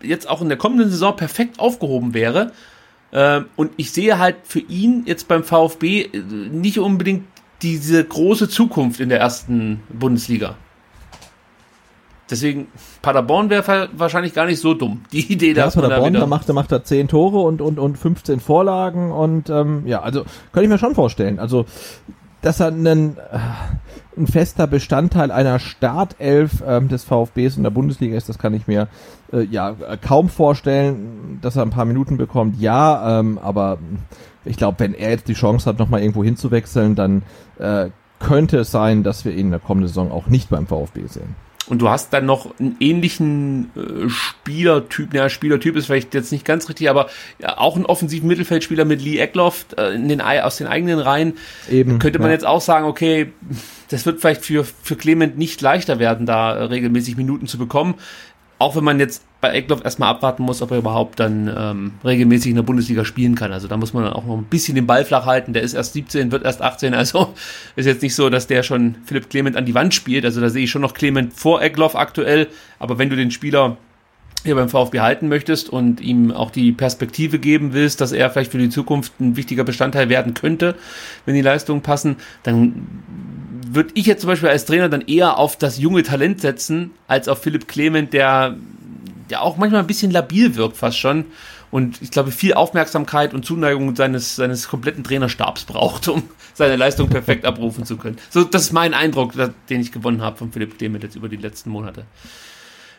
jetzt 0.00 0.28
auch 0.28 0.40
in 0.40 0.48
der 0.48 0.58
kommenden 0.58 0.90
Saison 0.90 1.16
perfekt 1.16 1.58
aufgehoben 1.58 2.14
wäre. 2.14 2.52
Ähm, 3.12 3.46
und 3.56 3.72
ich 3.76 3.90
sehe 3.90 4.18
halt 4.18 4.36
für 4.44 4.60
ihn 4.60 5.02
jetzt 5.06 5.26
beim 5.26 5.42
VfB 5.42 6.02
äh, 6.02 6.18
nicht 6.18 6.78
unbedingt 6.78 7.24
diese 7.62 8.04
große 8.04 8.48
Zukunft 8.48 9.00
in 9.00 9.08
der 9.08 9.18
ersten 9.18 9.82
Bundesliga. 9.88 10.56
Deswegen, 12.30 12.68
Paderborn 13.02 13.50
wäre 13.50 13.88
wahrscheinlich 13.96 14.34
gar 14.34 14.46
nicht 14.46 14.60
so 14.60 14.74
dumm. 14.74 15.02
Die 15.12 15.32
Idee, 15.32 15.48
ja, 15.48 15.64
dass 15.64 15.74
Paderborn, 15.74 16.14
da, 16.14 16.20
da 16.20 16.26
macht, 16.26 16.48
da 16.48 16.52
macht 16.52 16.72
er 16.72 16.84
10 16.84 17.08
Tore 17.08 17.38
und, 17.38 17.60
und, 17.60 17.78
und 17.78 17.96
15 17.96 18.40
Vorlagen 18.40 19.12
und 19.12 19.50
ähm, 19.50 19.82
ja, 19.86 20.00
also 20.00 20.24
könnte 20.52 20.64
ich 20.64 20.68
mir 20.68 20.78
schon 20.78 20.94
vorstellen. 20.94 21.38
Also, 21.38 21.66
dass 22.42 22.60
er 22.60 22.68
einen, 22.68 23.16
äh, 23.16 23.38
ein 24.16 24.26
fester 24.26 24.66
Bestandteil 24.66 25.30
einer 25.30 25.58
Startelf 25.58 26.62
ähm, 26.66 26.88
des 26.88 27.04
VfBs 27.04 27.56
in 27.56 27.62
der 27.62 27.70
Bundesliga 27.70 28.16
ist, 28.16 28.28
das 28.28 28.38
kann 28.38 28.54
ich 28.54 28.66
mir 28.66 28.88
äh, 29.32 29.42
ja 29.42 29.74
kaum 30.00 30.28
vorstellen, 30.28 31.38
dass 31.42 31.56
er 31.56 31.62
ein 31.62 31.70
paar 31.70 31.84
Minuten 31.84 32.16
bekommt. 32.16 32.60
Ja, 32.60 33.20
ähm, 33.20 33.38
aber 33.42 33.78
ich 34.44 34.56
glaube, 34.56 34.78
wenn 34.80 34.94
er 34.94 35.10
jetzt 35.10 35.28
die 35.28 35.34
Chance 35.34 35.68
hat, 35.68 35.78
nochmal 35.78 36.00
irgendwo 36.00 36.24
hinzuwechseln, 36.24 36.94
dann 36.94 37.22
äh, 37.58 37.90
könnte 38.18 38.58
es 38.58 38.70
sein, 38.70 39.02
dass 39.02 39.24
wir 39.24 39.32
ihn 39.32 39.46
in 39.46 39.50
der 39.50 39.60
kommenden 39.60 39.88
Saison 39.88 40.10
auch 40.10 40.28
nicht 40.28 40.48
beim 40.48 40.66
VfB 40.66 41.06
sehen. 41.06 41.34
Und 41.68 41.82
du 41.82 41.88
hast 41.88 42.12
dann 42.12 42.26
noch 42.26 42.58
einen 42.60 42.76
ähnlichen 42.78 43.70
äh, 43.74 44.08
Spielertyp, 44.08 45.12
naja, 45.12 45.28
Spielertyp 45.28 45.74
ist 45.76 45.86
vielleicht 45.86 46.14
jetzt 46.14 46.30
nicht 46.30 46.44
ganz 46.44 46.68
richtig, 46.68 46.88
aber 46.88 47.08
ja, 47.40 47.58
auch 47.58 47.74
einen 47.74 47.86
offensiven 47.86 48.28
Mittelfeldspieler 48.28 48.84
mit 48.84 49.02
Lee 49.02 49.18
Eckloff 49.18 49.66
äh, 49.76 49.94
in 49.94 50.08
den, 50.08 50.20
aus 50.20 50.58
den 50.58 50.68
eigenen 50.68 51.00
Reihen. 51.00 51.34
Eben, 51.68 51.98
könnte 51.98 52.20
man 52.20 52.28
ja. 52.28 52.34
jetzt 52.34 52.46
auch 52.46 52.60
sagen, 52.60 52.86
okay, 52.86 53.32
das 53.88 54.06
wird 54.06 54.20
vielleicht 54.20 54.44
für, 54.44 54.64
für 54.64 54.96
Clement 54.96 55.38
nicht 55.38 55.60
leichter 55.60 55.98
werden, 55.98 56.24
da 56.24 56.54
äh, 56.54 56.62
regelmäßig 56.64 57.16
Minuten 57.16 57.46
zu 57.46 57.58
bekommen. 57.58 57.94
Auch 58.58 58.76
wenn 58.76 58.84
man 58.84 59.00
jetzt 59.00 59.22
bei 59.46 59.56
Eckloff 59.56 59.84
erstmal 59.84 60.10
abwarten 60.10 60.42
muss, 60.42 60.62
ob 60.62 60.70
er 60.70 60.78
überhaupt 60.78 61.20
dann 61.20 61.52
ähm, 61.56 61.92
regelmäßig 62.04 62.50
in 62.50 62.56
der 62.56 62.62
Bundesliga 62.62 63.04
spielen 63.04 63.34
kann. 63.34 63.52
Also 63.52 63.68
da 63.68 63.76
muss 63.76 63.92
man 63.92 64.06
auch 64.08 64.24
noch 64.24 64.36
ein 64.36 64.44
bisschen 64.44 64.74
den 64.74 64.86
Ball 64.86 65.04
flach 65.04 65.24
halten. 65.24 65.52
Der 65.52 65.62
ist 65.62 65.74
erst 65.74 65.92
17, 65.92 66.32
wird 66.32 66.44
erst 66.44 66.62
18. 66.62 66.94
Also 66.94 67.34
ist 67.76 67.86
jetzt 67.86 68.02
nicht 68.02 68.14
so, 68.14 68.28
dass 68.28 68.46
der 68.46 68.62
schon 68.62 68.96
Philipp 69.04 69.30
Clement 69.30 69.56
an 69.56 69.64
die 69.64 69.74
Wand 69.74 69.94
spielt. 69.94 70.24
Also 70.24 70.40
da 70.40 70.48
sehe 70.48 70.64
ich 70.64 70.70
schon 70.70 70.82
noch 70.82 70.94
Clement 70.94 71.32
vor 71.32 71.62
Eckloff 71.62 71.94
aktuell. 71.94 72.48
Aber 72.78 72.98
wenn 72.98 73.10
du 73.10 73.16
den 73.16 73.30
Spieler 73.30 73.76
hier 74.44 74.54
beim 74.54 74.68
VfB 74.68 75.00
halten 75.00 75.28
möchtest 75.28 75.68
und 75.68 76.00
ihm 76.00 76.30
auch 76.30 76.50
die 76.50 76.72
Perspektive 76.72 77.38
geben 77.38 77.72
willst, 77.72 78.00
dass 78.00 78.12
er 78.12 78.30
vielleicht 78.30 78.52
für 78.52 78.58
die 78.58 78.68
Zukunft 78.68 79.20
ein 79.20 79.36
wichtiger 79.36 79.64
Bestandteil 79.64 80.08
werden 80.08 80.34
könnte, 80.34 80.76
wenn 81.24 81.34
die 81.34 81.42
Leistungen 81.42 81.82
passen, 81.82 82.16
dann 82.42 82.86
würde 83.68 83.90
ich 83.94 84.06
jetzt 84.06 84.20
zum 84.20 84.28
Beispiel 84.28 84.48
als 84.48 84.64
Trainer 84.64 84.88
dann 84.88 85.02
eher 85.02 85.38
auf 85.38 85.56
das 85.56 85.78
junge 85.78 86.02
Talent 86.02 86.40
setzen, 86.40 86.92
als 87.08 87.28
auf 87.28 87.42
Philipp 87.42 87.66
Clement, 87.66 88.12
der 88.12 88.56
ja 89.30 89.40
auch 89.40 89.56
manchmal 89.56 89.80
ein 89.80 89.86
bisschen 89.86 90.10
labil 90.10 90.54
wirkt 90.56 90.76
fast 90.76 90.98
schon. 90.98 91.26
Und 91.70 92.00
ich 92.00 92.10
glaube, 92.10 92.30
viel 92.30 92.54
Aufmerksamkeit 92.54 93.34
und 93.34 93.44
Zuneigung 93.44 93.94
seines, 93.96 94.36
seines 94.36 94.68
kompletten 94.68 95.02
Trainerstabs 95.04 95.64
braucht, 95.64 96.08
um 96.08 96.22
seine 96.54 96.76
Leistung 96.76 97.08
perfekt 97.08 97.44
abrufen 97.44 97.84
zu 97.84 97.96
können. 97.96 98.16
So, 98.30 98.44
das 98.44 98.62
ist 98.62 98.72
mein 98.72 98.94
Eindruck, 98.94 99.32
den 99.68 99.80
ich 99.80 99.92
gewonnen 99.92 100.22
habe 100.22 100.36
von 100.36 100.52
Philipp 100.52 100.78
Clement 100.78 101.02
jetzt 101.02 101.16
über 101.16 101.28
die 101.28 101.36
letzten 101.36 101.70
Monate. 101.70 102.04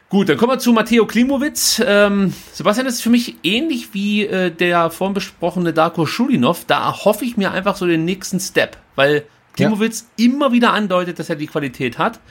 Gut, 0.09 0.29
dann 0.29 0.37
kommen 0.37 0.53
wir 0.53 0.59
zu 0.59 0.71
Matteo 0.71 1.05
Klimowitz. 1.05 1.81
Ähm, 1.85 2.33
Sebastian, 2.53 2.85
das 2.85 2.95
ist 2.95 3.01
für 3.01 3.09
mich 3.09 3.35
ähnlich 3.43 3.93
wie 3.93 4.25
äh, 4.25 4.51
der 4.51 4.89
vorhin 4.89 5.13
besprochene 5.13 5.73
Darko 5.73 6.05
Schulinov. 6.05 6.63
Da 6.65 7.03
hoffe 7.03 7.25
ich 7.25 7.35
mir 7.35 7.51
einfach 7.51 7.75
so 7.75 7.85
den 7.85 8.05
nächsten 8.05 8.39
Step, 8.39 8.77
weil 8.95 9.23
Klimowitz 9.53 10.07
ja. 10.17 10.25
immer 10.25 10.53
wieder 10.53 10.71
andeutet, 10.71 11.19
dass 11.19 11.29
er 11.29 11.35
die 11.35 11.47
Qualität 11.47 11.97
hat 11.97 12.21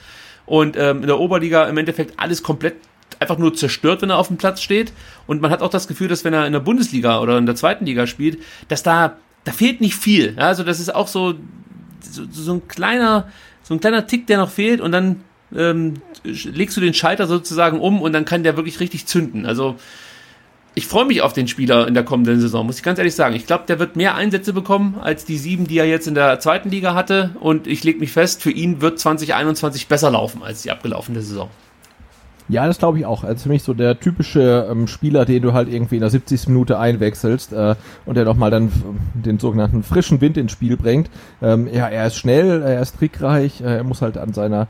und 0.47 0.75
ähm, 0.75 1.01
in 1.01 1.07
der 1.07 1.19
Oberliga 1.19 1.65
im 1.65 1.77
Endeffekt 1.77 2.13
alles 2.17 2.41
komplett 2.41 2.77
einfach 3.19 3.37
nur 3.37 3.53
zerstört, 3.53 4.01
wenn 4.01 4.09
er 4.09 4.17
auf 4.17 4.27
dem 4.27 4.37
Platz 4.37 4.61
steht. 4.61 4.93
Und 5.25 5.41
man 5.41 5.51
hat 5.51 5.61
auch 5.61 5.69
das 5.69 5.87
Gefühl, 5.87 6.07
dass 6.07 6.23
wenn 6.23 6.33
er 6.33 6.45
in 6.45 6.53
der 6.53 6.59
Bundesliga 6.59 7.19
oder 7.19 7.37
in 7.37 7.45
der 7.45 7.55
zweiten 7.55 7.85
Liga 7.85 8.07
spielt, 8.07 8.39
dass 8.67 8.83
da, 8.83 9.17
da 9.43 9.51
fehlt 9.51 9.81
nicht 9.81 9.95
viel. 9.95 10.35
Ja, 10.37 10.47
also 10.47 10.63
das 10.63 10.79
ist 10.79 10.93
auch 10.93 11.07
so, 11.07 11.35
so, 12.01 12.23
so 12.31 12.53
ein 12.53 12.67
kleiner, 12.67 13.27
so 13.63 13.73
ein 13.73 13.79
kleiner 13.79 14.07
Tick, 14.07 14.27
der 14.27 14.37
noch 14.37 14.51
fehlt 14.51 14.81
und 14.81 14.91
dann 14.91 15.21
ähm, 15.55 15.95
legst 16.23 16.75
du 16.77 16.81
den 16.81 16.93
Schalter 16.93 17.27
sozusagen 17.27 17.79
um 17.79 18.01
und 18.01 18.13
dann 18.13 18.25
kann 18.25 18.43
der 18.43 18.57
wirklich 18.57 18.79
richtig 18.79 19.05
zünden. 19.05 19.45
Also 19.45 19.75
ich 20.77 20.85
freue 20.85 21.05
mich 21.05 21.23
auf 21.23 21.33
den 21.33 21.47
Spieler 21.47 21.87
in 21.87 21.95
der 21.95 22.03
kommenden 22.03 22.39
Saison, 22.39 22.65
muss 22.65 22.77
ich 22.77 22.83
ganz 22.83 22.99
ehrlich 22.99 23.15
sagen. 23.15 23.33
Ich 23.35 23.47
glaube, 23.47 23.63
der 23.67 23.79
wird 23.79 23.95
mehr 23.95 24.13
Einsätze 24.13 24.53
bekommen 24.53 24.99
als 25.01 25.25
die 25.25 25.37
sieben, 25.39 25.65
die 25.65 25.79
er 25.79 25.87
jetzt 25.87 26.07
in 26.07 26.13
der 26.13 26.39
zweiten 26.39 26.69
Liga 26.69 26.93
hatte. 26.93 27.31
Und 27.39 27.65
ich 27.65 27.83
lege 27.83 27.99
mich 27.99 28.11
fest, 28.11 28.43
für 28.43 28.51
ihn 28.51 28.79
wird 28.79 28.99
2021 28.99 29.87
besser 29.87 30.11
laufen 30.11 30.43
als 30.43 30.61
die 30.61 30.69
abgelaufene 30.69 31.21
Saison. 31.21 31.49
Ja, 32.49 32.65
das 32.65 32.77
glaube 32.77 32.99
ich 32.99 33.05
auch. 33.05 33.23
Also 33.23 33.43
für 33.43 33.49
mich 33.49 33.63
so 33.63 33.73
der 33.73 33.99
typische 33.99 34.67
ähm, 34.71 34.87
Spieler, 34.87 35.25
den 35.25 35.41
du 35.41 35.53
halt 35.53 35.67
irgendwie 35.67 35.95
in 35.95 36.01
der 36.01 36.09
70. 36.09 36.47
Minute 36.47 36.79
einwechselst 36.79 37.51
äh, 37.53 37.75
und 38.05 38.15
der 38.15 38.25
nochmal 38.25 38.51
dann 38.51 38.71
den 39.13 39.39
sogenannten 39.39 39.83
frischen 39.83 40.21
Wind 40.21 40.37
ins 40.37 40.53
Spiel 40.53 40.77
bringt. 40.77 41.09
Ähm, 41.41 41.67
ja, 41.71 41.87
er 41.87 42.07
ist 42.07 42.15
schnell, 42.15 42.61
er 42.61 42.81
ist 42.81 42.97
trickreich, 42.97 43.61
äh, 43.61 43.77
er 43.77 43.83
muss 43.83 44.01
halt 44.01 44.17
an 44.17 44.33
seiner 44.33 44.67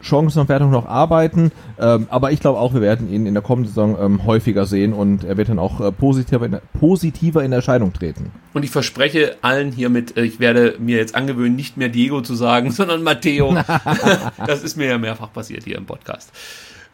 Chancenverwertung 0.00 0.70
noch 0.70 0.86
arbeiten. 0.86 1.50
Ähm, 1.78 2.06
aber 2.10 2.30
ich 2.32 2.40
glaube 2.40 2.58
auch, 2.58 2.74
wir 2.74 2.80
werden 2.80 3.12
ihn 3.12 3.26
in 3.26 3.34
der 3.34 3.42
kommenden 3.42 3.72
Saison 3.72 3.96
ähm, 4.00 4.24
häufiger 4.24 4.66
sehen 4.66 4.92
und 4.92 5.24
er 5.24 5.36
wird 5.36 5.48
dann 5.48 5.58
auch 5.58 5.80
äh, 5.80 5.92
positiver, 5.92 6.46
in, 6.46 6.58
positiver 6.78 7.42
in 7.42 7.52
Erscheinung 7.52 7.92
treten. 7.92 8.30
Und 8.54 8.64
ich 8.64 8.70
verspreche 8.70 9.36
allen 9.42 9.72
hiermit, 9.72 10.16
äh, 10.16 10.22
ich 10.22 10.40
werde 10.40 10.76
mir 10.78 10.98
jetzt 10.98 11.14
angewöhnen, 11.14 11.56
nicht 11.56 11.76
mehr 11.76 11.88
Diego 11.88 12.20
zu 12.20 12.34
sagen, 12.34 12.70
sondern 12.72 13.02
Matteo. 13.02 13.56
das 14.46 14.62
ist 14.62 14.76
mir 14.76 14.86
ja 14.86 14.98
mehrfach 14.98 15.32
passiert 15.32 15.64
hier 15.64 15.76
im 15.76 15.86
Podcast. 15.86 16.30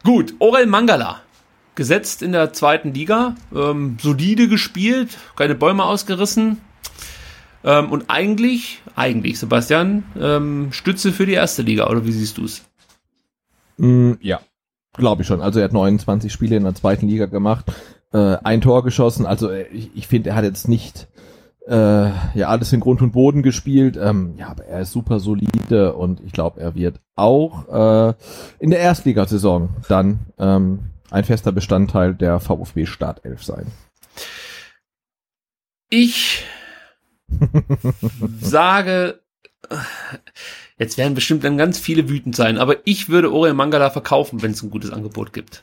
Gut, 0.05 0.35
Orel 0.37 0.67
Mangala. 0.67 1.21
Gesetzt 1.73 2.21
in 2.21 2.31
der 2.31 2.53
zweiten 2.53 2.93
Liga, 2.93 3.35
ähm, 3.53 3.97
solide 3.99 4.47
gespielt, 4.47 5.17
keine 5.35 5.55
Bäume 5.55 5.83
ausgerissen, 5.83 6.61
ähm, 7.63 7.91
und 7.91 8.05
eigentlich, 8.07 8.83
eigentlich, 8.95 9.39
Sebastian, 9.39 10.03
ähm, 10.17 10.71
Stütze 10.71 11.11
für 11.11 11.25
die 11.25 11.33
erste 11.33 11.63
Liga, 11.63 11.89
oder 11.89 12.05
wie 12.05 12.11
siehst 12.11 12.37
du 12.37 12.45
es? 12.45 12.63
Mm, 13.77 14.13
ja, 14.21 14.39
glaube 14.93 15.23
ich 15.23 15.27
schon. 15.27 15.41
Also 15.41 15.59
er 15.59 15.65
hat 15.65 15.73
29 15.73 16.31
Spiele 16.31 16.55
in 16.55 16.63
der 16.63 16.75
zweiten 16.75 17.07
Liga 17.07 17.25
gemacht, 17.25 17.65
äh, 18.13 18.37
ein 18.43 18.61
Tor 18.61 18.83
geschossen. 18.83 19.25
Also 19.25 19.49
äh, 19.49 19.67
ich, 19.69 19.89
ich 19.95 20.07
finde, 20.07 20.29
er 20.29 20.35
hat 20.35 20.43
jetzt 20.43 20.69
nicht 20.69 21.07
äh, 21.67 22.09
ja 22.37 22.47
alles 22.47 22.71
in 22.73 22.79
Grund 22.79 23.01
und 23.01 23.11
Boden 23.11 23.41
gespielt. 23.41 23.97
Ähm, 23.97 24.35
ja, 24.37 24.49
aber 24.49 24.65
er 24.65 24.81
ist 24.81 24.91
super 24.91 25.19
solide 25.19 25.93
und 25.93 26.21
ich 26.21 26.31
glaube, 26.31 26.59
er 26.61 26.75
wird 26.75 26.99
auch 27.15 27.67
äh, 28.09 28.13
in 28.59 28.69
der 28.71 28.79
Erstligasaison 28.79 29.69
dann 29.87 30.19
ähm, 30.37 30.79
ein 31.11 31.23
fester 31.23 31.51
Bestandteil 31.51 32.13
der 32.13 32.39
VfB 32.39 32.85
Startelf 32.85 33.43
sein. 33.43 33.67
Ich 35.89 36.43
sage, 38.41 39.19
Jetzt 40.77 40.97
werden 40.97 41.15
bestimmt 41.15 41.43
dann 41.43 41.57
ganz 41.57 41.79
viele 41.79 42.09
wütend 42.09 42.35
sein, 42.35 42.57
aber 42.57 42.75
ich 42.85 43.09
würde 43.09 43.31
Orel 43.33 43.53
Mangala 43.53 43.89
verkaufen, 43.89 44.41
wenn 44.41 44.51
es 44.51 44.61
ein 44.61 44.69
gutes 44.69 44.91
Angebot 44.91 45.33
gibt. 45.33 45.61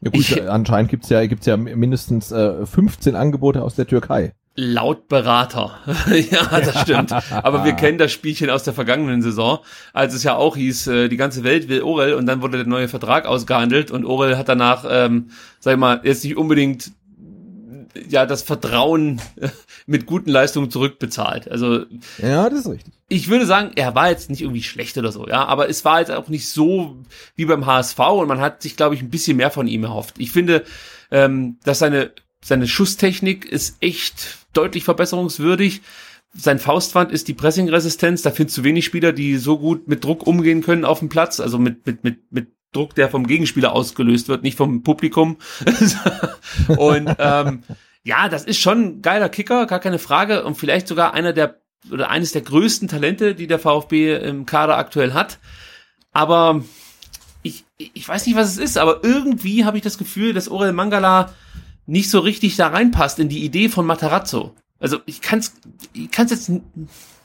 Ja 0.00 0.10
gut, 0.10 0.20
Ich- 0.20 0.48
anscheinend 0.48 0.90
gibt's 0.90 1.08
ja, 1.08 1.24
gibt's 1.26 1.46
ja 1.46 1.56
mindestens 1.56 2.30
äh, 2.32 2.66
15 2.66 3.16
Angebote 3.16 3.62
aus 3.62 3.74
der 3.76 3.86
Türkei. 3.86 4.32
Laut 4.56 5.08
Berater. 5.08 5.78
ja, 6.30 6.60
das 6.60 6.80
stimmt. 6.80 7.12
Aber 7.12 7.64
wir 7.64 7.72
kennen 7.74 7.98
das 7.98 8.10
Spielchen 8.10 8.50
aus 8.50 8.62
der 8.62 8.72
vergangenen 8.72 9.22
Saison, 9.22 9.58
als 9.92 10.14
es 10.14 10.22
ja 10.22 10.34
auch 10.34 10.56
hieß, 10.56 10.86
äh, 10.86 11.08
die 11.08 11.18
ganze 11.18 11.44
Welt 11.44 11.68
will 11.68 11.82
Orel 11.82 12.14
und 12.14 12.26
dann 12.26 12.40
wurde 12.42 12.56
der 12.56 12.66
neue 12.66 12.88
Vertrag 12.88 13.26
ausgehandelt 13.26 13.90
und 13.90 14.04
Orel 14.04 14.38
hat 14.38 14.48
danach, 14.48 14.84
ähm, 14.88 15.30
sag 15.60 15.74
ich 15.74 15.78
mal, 15.78 16.00
jetzt 16.04 16.24
nicht 16.24 16.36
unbedingt 16.36 16.90
ja 18.08 18.26
das 18.26 18.42
Vertrauen 18.42 19.20
mit 19.86 20.06
guten 20.06 20.30
Leistungen 20.30 20.70
zurückbezahlt. 20.70 21.50
Also 21.50 21.84
Ja, 22.18 22.48
das 22.48 22.60
ist 22.60 22.68
richtig. 22.68 22.94
ich 23.08 23.28
würde 23.28 23.46
sagen, 23.46 23.72
er 23.76 23.94
war 23.94 24.10
jetzt 24.10 24.30
nicht 24.30 24.42
irgendwie 24.42 24.62
schlecht 24.62 24.96
oder 24.98 25.12
so, 25.12 25.26
ja, 25.26 25.44
aber 25.44 25.68
es 25.68 25.84
war 25.84 26.00
jetzt 26.00 26.10
auch 26.10 26.28
nicht 26.28 26.48
so 26.48 26.96
wie 27.34 27.44
beim 27.44 27.66
HSV 27.66 27.98
und 27.98 28.28
man 28.28 28.40
hat 28.40 28.62
sich, 28.62 28.76
glaube 28.76 28.94
ich, 28.94 29.02
ein 29.02 29.10
bisschen 29.10 29.36
mehr 29.36 29.50
von 29.50 29.66
ihm 29.66 29.84
erhofft. 29.84 30.14
Ich 30.18 30.30
finde, 30.30 30.64
ähm, 31.10 31.58
dass 31.64 31.78
seine, 31.78 32.10
seine 32.44 32.68
Schusstechnik 32.68 33.44
ist 33.44 33.76
echt 33.80 34.46
deutlich 34.52 34.84
verbesserungswürdig. 34.84 35.82
Sein 36.34 36.58
Faustwand 36.58 37.12
ist 37.12 37.28
die 37.28 37.34
Pressing-Resistenz. 37.34 38.22
Da 38.22 38.30
findest 38.30 38.58
du 38.58 38.64
wenig 38.64 38.84
Spieler, 38.84 39.12
die 39.12 39.36
so 39.36 39.58
gut 39.58 39.88
mit 39.88 40.04
Druck 40.04 40.26
umgehen 40.26 40.62
können 40.62 40.84
auf 40.84 40.98
dem 40.98 41.08
Platz, 41.08 41.40
also 41.40 41.58
mit, 41.58 41.86
mit, 41.86 42.04
mit, 42.04 42.30
mit 42.30 42.48
Druck, 42.72 42.94
der 42.94 43.08
vom 43.08 43.26
Gegenspieler 43.26 43.72
ausgelöst 43.72 44.28
wird, 44.28 44.42
nicht 44.42 44.56
vom 44.56 44.82
Publikum. 44.82 45.38
und 46.76 47.14
ähm, 47.18 47.62
ja, 48.04 48.28
das 48.28 48.44
ist 48.44 48.60
schon 48.60 48.82
ein 48.82 49.02
geiler 49.02 49.28
Kicker, 49.28 49.66
gar 49.66 49.80
keine 49.80 49.98
Frage. 49.98 50.44
Und 50.44 50.56
vielleicht 50.56 50.88
sogar 50.88 51.14
einer 51.14 51.32
der 51.32 51.60
oder 51.90 52.10
eines 52.10 52.32
der 52.32 52.42
größten 52.42 52.88
Talente, 52.88 53.34
die 53.34 53.46
der 53.46 53.58
VfB 53.58 54.16
im 54.16 54.46
Kader 54.46 54.76
aktuell 54.76 55.14
hat. 55.14 55.38
Aber 56.12 56.64
ich, 57.42 57.64
ich 57.78 58.08
weiß 58.08 58.26
nicht, 58.26 58.36
was 58.36 58.48
es 58.48 58.58
ist, 58.58 58.78
aber 58.78 59.04
irgendwie 59.04 59.64
habe 59.64 59.76
ich 59.76 59.82
das 59.82 59.98
Gefühl, 59.98 60.32
dass 60.32 60.48
Orel 60.48 60.72
Mangala 60.72 61.32
nicht 61.86 62.10
so 62.10 62.20
richtig 62.20 62.56
da 62.56 62.68
reinpasst 62.68 63.18
in 63.18 63.28
die 63.28 63.44
Idee 63.44 63.68
von 63.68 63.86
Matarazzo. 63.86 64.54
Also 64.78 64.98
ich 65.06 65.20
kann 65.20 65.38
es 65.38 65.54
ich 65.92 66.10
kann's 66.10 66.30
jetzt 66.30 66.50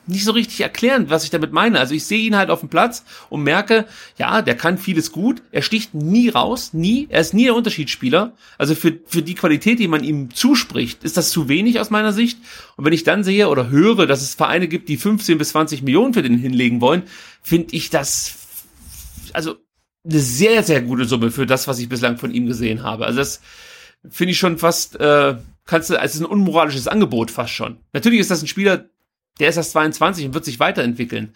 nicht 0.08 0.24
so 0.24 0.32
richtig 0.32 0.62
erklären, 0.62 1.10
was 1.10 1.24
ich 1.24 1.30
damit 1.30 1.52
meine. 1.54 1.80
Also 1.80 1.94
ich 1.94 2.06
sehe 2.06 2.20
ihn 2.20 2.36
halt 2.36 2.50
auf 2.50 2.62
dem 2.62 2.70
Platz 2.70 3.04
und 3.30 3.44
merke, 3.44 3.86
ja, 4.18 4.42
der 4.42 4.56
kann 4.56 4.78
vieles 4.78 5.12
gut, 5.12 5.44
er 5.52 5.62
sticht 5.62 5.94
nie 5.94 6.30
raus, 6.30 6.74
nie, 6.74 7.08
er 7.10 7.22
ist 7.22 7.34
nie 7.34 7.46
der 7.46 7.56
Unterschiedsspieler. 7.56 8.34
Also 8.58 8.74
für, 8.74 8.98
für 9.06 9.22
die 9.22 9.36
Qualität, 9.36 9.80
die 9.80 9.88
man 9.88 10.04
ihm 10.04 10.34
zuspricht, 10.34 11.04
ist 11.04 11.18
das 11.18 11.30
zu 11.30 11.50
wenig 11.50 11.80
aus 11.80 11.92
meiner 11.92 12.14
Sicht. 12.14 12.40
Und 12.78 12.86
wenn 12.86 12.94
ich 12.94 13.04
dann 13.04 13.24
sehe 13.24 13.48
oder 13.48 13.70
höre, 13.70 14.08
dass 14.08 14.22
es 14.22 14.34
Vereine 14.34 14.68
gibt, 14.68 14.90
die 14.90 14.98
15 14.98 15.38
bis 15.38 15.50
20 15.50 15.84
Millionen 15.84 16.14
für 16.14 16.24
den 16.24 16.38
hinlegen 16.38 16.82
wollen, 16.82 17.04
finde 17.44 17.76
ich 17.76 17.90
das 17.90 18.38
also 19.34 19.56
eine 20.04 20.20
sehr, 20.20 20.64
sehr 20.64 20.82
gute 20.82 21.06
Summe 21.06 21.32
für 21.32 21.46
das, 21.46 21.68
was 21.68 21.80
ich 21.80 21.90
bislang 21.90 22.18
von 22.18 22.34
ihm 22.34 22.48
gesehen 22.48 22.84
habe. 22.84 23.06
Also 23.06 23.20
das 23.20 23.42
finde 24.10 24.32
ich 24.32 24.40
schon 24.40 24.58
fast, 24.58 25.00
äh, 25.00 25.36
kannst 25.66 25.90
du, 25.90 25.96
es 25.96 26.16
ist 26.16 26.22
ein 26.22 26.26
unmoralisches 26.26 26.88
Angebot 26.88 27.32
fast 27.32 27.54
schon. 27.54 27.78
Natürlich 27.94 28.20
ist 28.20 28.32
das 28.32 28.42
ein 28.42 28.48
Spieler, 28.48 28.86
der 29.40 29.50
ist 29.50 29.58
erst 29.58 29.72
22 29.72 30.26
und 30.26 30.34
wird 30.34 30.46
sich 30.46 30.60
weiterentwickeln. 30.60 31.34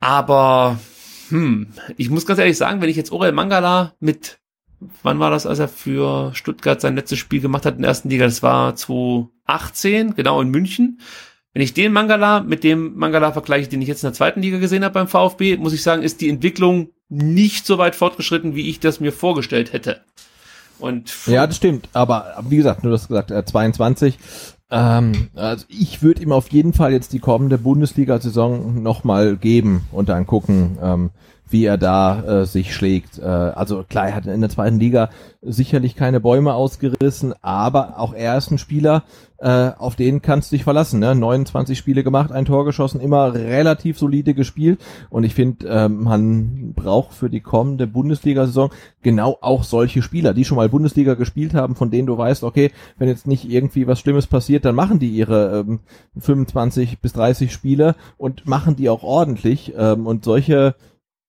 Aber, 0.00 0.78
hm, 1.28 1.68
ich 1.96 2.10
muss 2.10 2.26
ganz 2.26 2.38
ehrlich 2.38 2.56
sagen, 2.56 2.80
wenn 2.80 2.88
ich 2.88 2.96
jetzt 2.96 3.12
Orel 3.12 3.32
Mangala 3.32 3.94
mit, 4.00 4.38
wann 5.02 5.18
war 5.18 5.30
das, 5.30 5.46
als 5.46 5.58
er 5.58 5.68
für 5.68 6.34
Stuttgart 6.34 6.80
sein 6.80 6.94
letztes 6.94 7.18
Spiel 7.18 7.40
gemacht 7.40 7.66
hat 7.66 7.76
in 7.76 7.82
der 7.82 7.88
ersten 7.88 8.08
Liga? 8.08 8.24
Das 8.24 8.42
war 8.42 8.76
2018, 8.76 10.14
genau 10.14 10.40
in 10.40 10.48
München. 10.48 11.00
Wenn 11.52 11.62
ich 11.62 11.74
den 11.74 11.92
Mangala 11.92 12.40
mit 12.40 12.62
dem 12.62 12.96
Mangala 12.96 13.32
vergleiche, 13.32 13.68
den 13.68 13.82
ich 13.82 13.88
jetzt 13.88 14.04
in 14.04 14.08
der 14.08 14.14
zweiten 14.14 14.42
Liga 14.42 14.58
gesehen 14.58 14.84
habe 14.84 14.94
beim 14.94 15.08
VfB, 15.08 15.56
muss 15.56 15.72
ich 15.72 15.82
sagen, 15.82 16.02
ist 16.02 16.20
die 16.20 16.28
Entwicklung 16.28 16.90
nicht 17.08 17.66
so 17.66 17.78
weit 17.78 17.96
fortgeschritten, 17.96 18.54
wie 18.54 18.68
ich 18.68 18.80
das 18.80 19.00
mir 19.00 19.12
vorgestellt 19.12 19.72
hätte. 19.72 20.04
Und 20.80 21.26
Ja, 21.26 21.46
das 21.46 21.56
stimmt. 21.56 21.88
Aber, 21.92 22.34
wie 22.48 22.56
gesagt, 22.56 22.84
du 22.84 22.92
hast 22.92 23.08
gesagt, 23.08 23.30
äh, 23.30 23.44
22. 23.44 24.18
Ähm, 24.70 25.28
also 25.34 25.64
ich 25.68 26.02
würde 26.02 26.22
ihm 26.22 26.32
auf 26.32 26.48
jeden 26.50 26.72
Fall 26.72 26.92
jetzt 26.92 27.12
die 27.12 27.20
kommende 27.20 27.58
Bundesliga-Saison 27.58 28.82
nochmal 28.82 29.36
geben 29.36 29.82
und 29.92 30.08
dann 30.08 30.26
gucken, 30.26 30.78
ähm, 30.82 31.10
wie 31.50 31.64
er 31.64 31.78
da 31.78 32.22
äh, 32.22 32.46
sich 32.46 32.74
schlägt. 32.74 33.18
Äh, 33.18 33.24
also 33.24 33.84
klar, 33.88 34.08
er 34.08 34.14
hat 34.14 34.26
in 34.26 34.40
der 34.40 34.50
zweiten 34.50 34.78
Liga 34.78 35.10
sicherlich 35.40 35.94
keine 35.94 36.20
Bäume 36.20 36.54
ausgerissen, 36.54 37.34
aber 37.42 37.98
auch 37.98 38.12
er 38.12 38.36
ist 38.36 38.50
ein 38.50 38.58
Spieler, 38.58 39.04
äh, 39.38 39.70
auf 39.78 39.94
den 39.94 40.20
kannst 40.20 40.50
du 40.50 40.56
dich 40.56 40.64
verlassen. 40.64 40.98
Ne? 40.98 41.14
29 41.14 41.78
Spiele 41.78 42.02
gemacht, 42.02 42.32
ein 42.32 42.44
Tor 42.44 42.64
geschossen, 42.64 43.00
immer 43.00 43.34
relativ 43.34 43.98
solide 43.98 44.34
gespielt 44.34 44.80
und 45.10 45.22
ich 45.22 45.34
finde, 45.34 45.68
äh, 45.68 45.88
man 45.88 46.72
braucht 46.74 47.14
für 47.14 47.30
die 47.30 47.40
kommende 47.40 47.86
Bundesliga-Saison 47.86 48.70
genau 49.02 49.38
auch 49.40 49.62
solche 49.62 50.02
Spieler, 50.02 50.34
die 50.34 50.44
schon 50.44 50.56
mal 50.56 50.68
Bundesliga 50.68 51.14
gespielt 51.14 51.54
haben, 51.54 51.76
von 51.76 51.90
denen 51.90 52.06
du 52.06 52.18
weißt, 52.18 52.42
okay, 52.42 52.72
wenn 52.98 53.08
jetzt 53.08 53.28
nicht 53.28 53.48
irgendwie 53.48 53.86
was 53.86 54.00
Schlimmes 54.00 54.26
passiert, 54.26 54.64
dann 54.64 54.74
machen 54.74 54.98
die 54.98 55.10
ihre 55.10 55.60
ähm, 55.60 55.80
25 56.18 57.00
bis 57.00 57.12
30 57.12 57.52
Spiele 57.52 57.94
und 58.16 58.46
machen 58.46 58.74
die 58.74 58.88
auch 58.88 59.04
ordentlich 59.04 59.72
ähm, 59.76 60.06
und 60.06 60.24
solche 60.24 60.74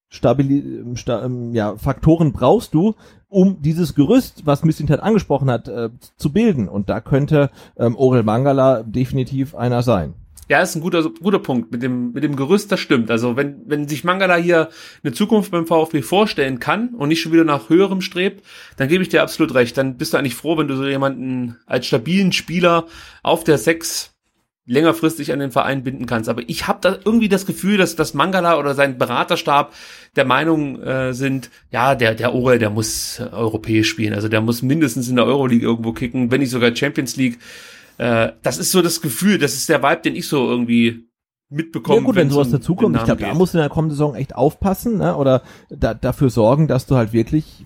Stabili 0.10 0.84
sta 0.95 1.23
ähm, 1.23 1.53
ja, 1.53 1.76
Faktoren 1.77 2.34
brauchst 2.34 2.73
du, 2.73 2.95
um 3.27 3.61
dieses 3.61 3.94
Gerüst, 3.94 4.45
was 4.45 4.64
Missintat 4.64 5.02
angesprochen 5.02 5.52
hat, 5.52 5.68
äh, 5.68 5.90
zu 6.18 6.31
bilden. 6.31 6.68
Und 6.68 6.90
da 6.90 6.99
könnte 6.99 7.52
ähm, 7.77 7.95
Orel 7.95 8.23
Mangala 8.23 8.84
definitiv 8.84 9.56
einer 9.56 9.84
sein. 9.84 10.15
Ja, 10.49 10.64
ist 10.64 10.76
ein 10.76 10.81
guter, 10.81 11.07
guter 11.22 11.38
Punkt. 11.38 11.72
Mit 11.72 11.84
dem, 11.84 12.11
mit 12.11 12.23
dem 12.23 12.36
Gerüst, 12.36 12.72
das 12.72 12.80
stimmt. 12.80 13.11
Also, 13.11 13.38
wenn, 13.38 13.61
wenn 13.68 13.88
sich 13.88 14.03
Mangala 14.03 14.36
hier 14.36 14.69
eine 15.03 15.14
Zukunft 15.14 15.52
beim 15.52 15.68
VfB 15.68 16.02
vorstellen 16.02 16.60
kann 16.60 16.95
und 16.95 17.10
nicht 17.10 17.22
schon 17.22 17.31
wieder 17.31 17.44
nach 17.44 17.69
höherem 17.69 18.02
strebt, 18.02 18.44
dann 18.76 18.88
gebe 18.88 19.03
ich 19.03 19.10
dir 19.10 19.22
absolut 19.22 19.53
recht. 19.53 19.77
Dann 19.77 19.98
bist 19.98 20.14
du 20.14 20.18
eigentlich 20.18 20.34
froh, 20.34 20.57
wenn 20.57 20.68
du 20.68 20.76
so 20.76 20.88
jemanden 20.88 21.57
als 21.68 21.86
stabilen 21.86 22.31
Spieler 22.31 22.88
auf 23.22 23.44
der 23.44 23.60
Sechs 23.60 24.15
längerfristig 24.70 25.34
an 25.34 25.40
den 25.40 25.52
Verein 25.52 25.84
binden 25.84 26.06
kannst. 26.06 26.30
Aber 26.30 26.44
ich 26.48 26.68
habe 26.68 26.78
da 26.82 26.98
irgendwie 27.04 27.28
das 27.28 27.48
Gefühl, 27.48 27.78
dass 27.78 27.96
das 27.96 28.14
Mangala 28.14 28.58
oder 28.60 28.76
sein 28.76 29.00
Beraterstab 29.00 29.74
der 30.16 30.26
Meinung 30.26 30.82
äh, 30.82 31.14
sind, 31.14 31.50
ja, 31.72 31.96
der 31.96 32.14
der 32.14 32.36
Orel, 32.36 32.60
der 32.60 32.70
muss 32.70 33.20
europäisch 33.20 33.90
spielen. 33.90 34.14
Also 34.14 34.28
der 34.28 34.41
muss 34.41 34.62
mindestens 34.62 35.10
in 35.10 35.16
der 35.16 35.26
Euroleague 35.26 35.68
irgendwo 35.68 35.91
kicken, 35.91 36.30
wenn 36.32 36.40
nicht 36.40 36.52
sogar 36.52 36.76
Champions 36.76 37.16
League. 37.16 37.40
Äh, 37.98 38.34
das 38.44 38.60
ist 38.60 38.72
so 38.72 38.84
das 38.84 39.02
Gefühl, 39.02 39.40
das 39.40 39.56
ist 39.56 39.70
der 39.70 39.82
Vibe, 39.82 40.02
den 40.04 40.16
ich 40.16 40.28
so 40.28 40.48
irgendwie 40.48 41.10
mitbekomme. 41.50 42.00
ja 42.00 42.06
gut, 42.06 42.16
wenn 42.16 42.30
sowas 42.30 42.52
dazukommt, 42.52 42.96
ich 42.96 43.04
glaube, 43.04 43.22
da 43.22 43.34
musst 43.34 43.56
du 43.56 43.58
in 43.58 43.64
der 43.64 43.70
kommenden 43.70 43.98
Saison 43.98 44.14
echt 44.14 44.36
aufpassen, 44.36 45.00
ne? 45.00 45.16
oder 45.16 45.41
da, 45.70 45.96
dafür 45.96 46.30
sorgen, 46.30 46.68
dass 46.68 46.86
du 46.86 46.96
halt 46.96 47.12
wirklich, 47.12 47.66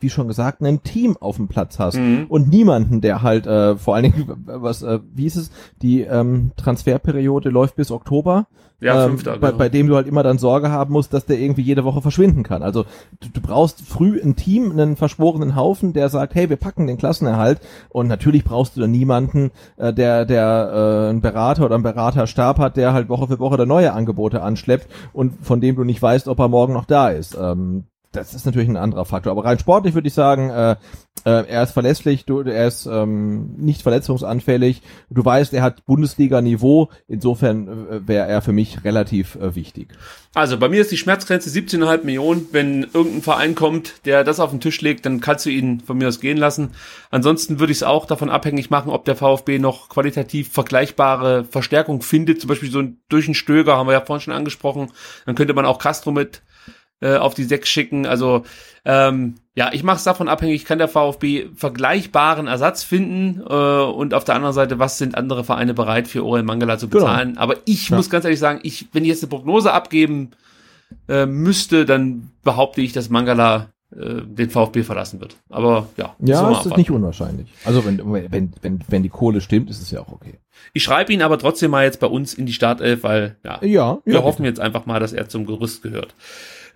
wie 0.00 0.10
schon 0.10 0.28
gesagt, 0.28 0.62
ein 0.62 0.82
Team 0.82 1.16
auf 1.18 1.36
dem 1.36 1.48
Platz 1.48 1.78
hast 1.78 1.96
Mhm. 1.98 2.26
und 2.28 2.48
niemanden, 2.48 3.00
der 3.00 3.22
halt 3.22 3.46
äh, 3.46 3.76
vor 3.76 3.94
allen 3.94 4.12
Dingen, 4.12 4.42
was, 4.46 4.82
äh, 4.82 5.00
wie 5.14 5.26
ist 5.26 5.36
es, 5.36 5.50
die 5.82 6.02
ähm, 6.02 6.52
Transferperiode 6.56 7.50
läuft 7.50 7.76
bis 7.76 7.90
Oktober. 7.90 8.46
Ja, 8.78 9.04
ähm, 9.04 9.12
fünfter, 9.12 9.38
bei, 9.38 9.48
genau. 9.48 9.58
bei 9.58 9.68
dem 9.70 9.86
du 9.86 9.96
halt 9.96 10.06
immer 10.06 10.22
dann 10.22 10.36
Sorge 10.36 10.70
haben 10.70 10.92
musst, 10.92 11.14
dass 11.14 11.24
der 11.24 11.38
irgendwie 11.38 11.62
jede 11.62 11.84
Woche 11.84 12.02
verschwinden 12.02 12.42
kann. 12.42 12.62
Also 12.62 12.84
du, 13.20 13.28
du 13.32 13.40
brauchst 13.40 13.80
früh 13.80 14.20
ein 14.22 14.36
Team, 14.36 14.70
einen 14.70 14.96
verschworenen 14.96 15.56
Haufen, 15.56 15.94
der 15.94 16.10
sagt, 16.10 16.34
hey, 16.34 16.50
wir 16.50 16.56
packen 16.56 16.86
den 16.86 16.98
Klassenerhalt. 16.98 17.60
Und 17.88 18.06
natürlich 18.06 18.44
brauchst 18.44 18.76
du 18.76 18.82
dann 18.82 18.90
niemanden, 18.90 19.50
äh, 19.78 19.94
der 19.94 20.26
der 20.26 20.70
äh, 21.06 21.08
einen 21.08 21.22
Berater 21.22 21.64
oder 21.64 21.74
einen 21.74 21.84
Beraterstab 21.84 22.58
hat, 22.58 22.76
der 22.76 22.92
halt 22.92 23.08
Woche 23.08 23.28
für 23.28 23.38
Woche 23.38 23.56
da 23.56 23.64
neue 23.64 23.94
Angebote 23.94 24.42
anschleppt 24.42 24.88
und 25.14 25.32
von 25.42 25.62
dem 25.62 25.76
du 25.76 25.84
nicht 25.84 26.02
weißt, 26.02 26.28
ob 26.28 26.38
er 26.38 26.48
morgen 26.48 26.74
noch 26.74 26.84
da 26.84 27.08
ist. 27.08 27.34
Ähm, 27.40 27.84
das 28.16 28.34
ist 28.34 28.46
natürlich 28.46 28.68
ein 28.68 28.76
anderer 28.76 29.04
Faktor. 29.04 29.30
Aber 29.30 29.44
rein 29.44 29.58
sportlich 29.58 29.94
würde 29.94 30.08
ich 30.08 30.14
sagen, 30.14 30.50
äh, 30.50 30.76
äh, 31.24 31.44
er 31.48 31.62
ist 31.64 31.72
verlässlich, 31.72 32.24
du, 32.24 32.40
er 32.40 32.68
ist 32.68 32.86
ähm, 32.86 33.54
nicht 33.56 33.82
verletzungsanfällig. 33.82 34.82
Du 35.10 35.24
weißt, 35.24 35.52
er 35.54 35.62
hat 35.62 35.84
Bundesliga-Niveau. 35.84 36.88
Insofern 37.08 37.66
äh, 37.68 38.08
wäre 38.08 38.28
er 38.28 38.42
für 38.42 38.52
mich 38.52 38.84
relativ 38.84 39.34
äh, 39.36 39.54
wichtig. 39.54 39.88
Also 40.34 40.58
bei 40.58 40.68
mir 40.68 40.80
ist 40.80 40.92
die 40.92 40.96
Schmerzgrenze 40.96 41.50
17,5 41.50 42.04
Millionen. 42.04 42.46
Wenn 42.52 42.84
irgendein 42.84 43.22
Verein 43.22 43.54
kommt, 43.54 44.06
der 44.06 44.22
das 44.22 44.38
auf 44.38 44.50
den 44.50 44.60
Tisch 44.60 44.80
legt, 44.80 45.04
dann 45.04 45.20
kannst 45.20 45.46
du 45.46 45.50
ihn 45.50 45.80
von 45.80 45.98
mir 45.98 46.08
aus 46.08 46.20
gehen 46.20 46.36
lassen. 46.36 46.70
Ansonsten 47.10 47.58
würde 47.58 47.72
ich 47.72 47.78
es 47.78 47.82
auch 47.82 48.06
davon 48.06 48.30
abhängig 48.30 48.70
machen, 48.70 48.90
ob 48.90 49.04
der 49.04 49.16
VfB 49.16 49.58
noch 49.58 49.88
qualitativ 49.88 50.52
vergleichbare 50.52 51.44
Verstärkung 51.44 52.02
findet. 52.02 52.40
Zum 52.40 52.48
Beispiel 52.48 52.70
so 52.70 52.78
ein, 52.78 52.98
durch 53.08 53.26
einen 53.26 53.34
Stöger, 53.34 53.76
haben 53.76 53.88
wir 53.88 53.94
ja 53.94 54.00
vorhin 54.00 54.22
schon 54.22 54.34
angesprochen. 54.34 54.92
Dann 55.24 55.34
könnte 55.34 55.54
man 55.54 55.66
auch 55.66 55.78
Castro 55.78 56.12
mit 56.12 56.42
äh, 57.00 57.16
auf 57.16 57.34
die 57.34 57.44
Sechs 57.44 57.68
schicken. 57.68 58.06
Also 58.06 58.44
ähm, 58.84 59.34
ja, 59.54 59.70
ich 59.72 59.82
mache 59.82 59.96
es 59.96 60.04
davon 60.04 60.28
abhängig, 60.28 60.64
kann 60.64 60.78
der 60.78 60.88
VfB 60.88 61.46
vergleichbaren 61.54 62.46
Ersatz 62.46 62.82
finden 62.84 63.40
äh, 63.48 63.52
und 63.82 64.14
auf 64.14 64.24
der 64.24 64.34
anderen 64.34 64.54
Seite, 64.54 64.78
was 64.78 64.98
sind 64.98 65.16
andere 65.16 65.44
Vereine 65.44 65.74
bereit 65.74 66.08
für 66.08 66.24
Orel 66.24 66.42
Mangala 66.42 66.78
zu 66.78 66.88
Genau. 66.88 67.04
bezahlen. 67.04 67.38
Aber 67.38 67.56
ich 67.64 67.88
Ja. 67.90 67.96
muss 67.96 68.10
ganz 68.10 68.24
ehrlich 68.24 68.40
sagen, 68.40 68.60
ich, 68.62 68.86
wenn 68.92 69.02
ich 69.04 69.08
jetzt 69.10 69.22
eine 69.22 69.30
Prognose 69.30 69.72
abgeben 69.72 70.30
äh, 71.08 71.26
müsste, 71.26 71.84
dann 71.84 72.30
behaupte 72.44 72.80
ich, 72.80 72.92
dass 72.92 73.08
Mangala 73.10 73.70
äh, 73.94 74.22
den 74.24 74.50
VfB 74.50 74.82
verlassen 74.82 75.20
wird. 75.20 75.36
Aber 75.48 75.88
ja, 75.96 76.14
ja, 76.20 76.50
es 76.60 76.66
ist 76.66 76.76
nicht 76.76 76.90
unwahrscheinlich. 76.90 77.48
Also 77.64 77.84
wenn, 77.84 77.98
wenn, 78.30 78.52
wenn, 78.62 78.80
wenn 78.88 79.02
die 79.02 79.08
Kohle 79.08 79.40
stimmt, 79.40 79.70
ist 79.70 79.80
es 79.82 79.90
ja 79.90 80.00
auch 80.00 80.12
okay. 80.12 80.34
Ich 80.72 80.82
schreibe 80.82 81.12
ihn 81.12 81.22
aber 81.22 81.38
trotzdem 81.38 81.70
mal 81.70 81.84
jetzt 81.84 82.00
bei 82.00 82.06
uns 82.06 82.34
in 82.34 82.46
die 82.46 82.52
Startelf, 82.52 83.02
weil 83.04 83.36
ja, 83.44 83.58
ja 83.64 83.98
wir 84.04 84.14
ja, 84.14 84.22
hoffen 84.22 84.44
jetzt 84.44 84.60
einfach 84.60 84.86
mal, 84.86 85.00
dass 85.00 85.12
er 85.12 85.28
zum 85.28 85.46
Gerüst 85.46 85.82
gehört. 85.82 86.14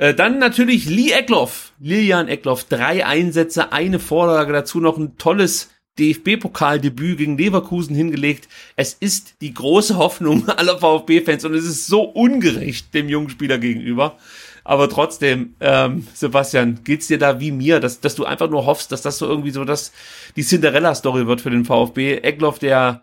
Äh, 0.01 0.14
dann 0.14 0.39
natürlich 0.39 0.86
Lee 0.86 1.12
Eckloff, 1.12 1.74
Lilian 1.78 2.27
Eckloff, 2.27 2.64
drei 2.64 3.05
Einsätze, 3.05 3.70
eine 3.70 3.98
Vorlage, 3.98 4.51
dazu 4.51 4.81
noch 4.81 4.97
ein 4.97 5.18
tolles 5.18 5.68
DFB-Pokaldebüt 5.98 7.18
gegen 7.18 7.36
Leverkusen 7.36 7.94
hingelegt. 7.94 8.48
Es 8.77 8.94
ist 8.94 9.43
die 9.43 9.52
große 9.52 9.98
Hoffnung 9.98 10.48
aller 10.56 10.78
VfB-Fans 10.78 11.44
und 11.44 11.52
es 11.52 11.66
ist 11.66 11.86
so 11.86 12.05
ungerecht 12.05 12.94
dem 12.94 13.10
jungen 13.10 13.28
Spieler 13.28 13.59
gegenüber. 13.59 14.16
Aber 14.64 14.89
trotzdem, 14.89 15.55
ähm, 15.60 16.06
Sebastian, 16.14 16.81
geht's 16.82 17.09
dir 17.09 17.18
da 17.18 17.39
wie 17.39 17.52
mir, 17.52 17.78
dass, 17.78 18.01
dass 18.01 18.14
du 18.14 18.24
einfach 18.24 18.48
nur 18.48 18.64
hoffst, 18.64 18.93
dass 18.93 19.02
das 19.02 19.18
so 19.18 19.27
irgendwie 19.27 19.51
so 19.51 19.66
das 19.66 19.93
die 20.35 20.44
Cinderella-Story 20.44 21.27
wird 21.27 21.43
für 21.43 21.51
den 21.51 21.66
VfB. 21.66 22.14
Eckloff, 22.14 22.59
der 22.59 23.02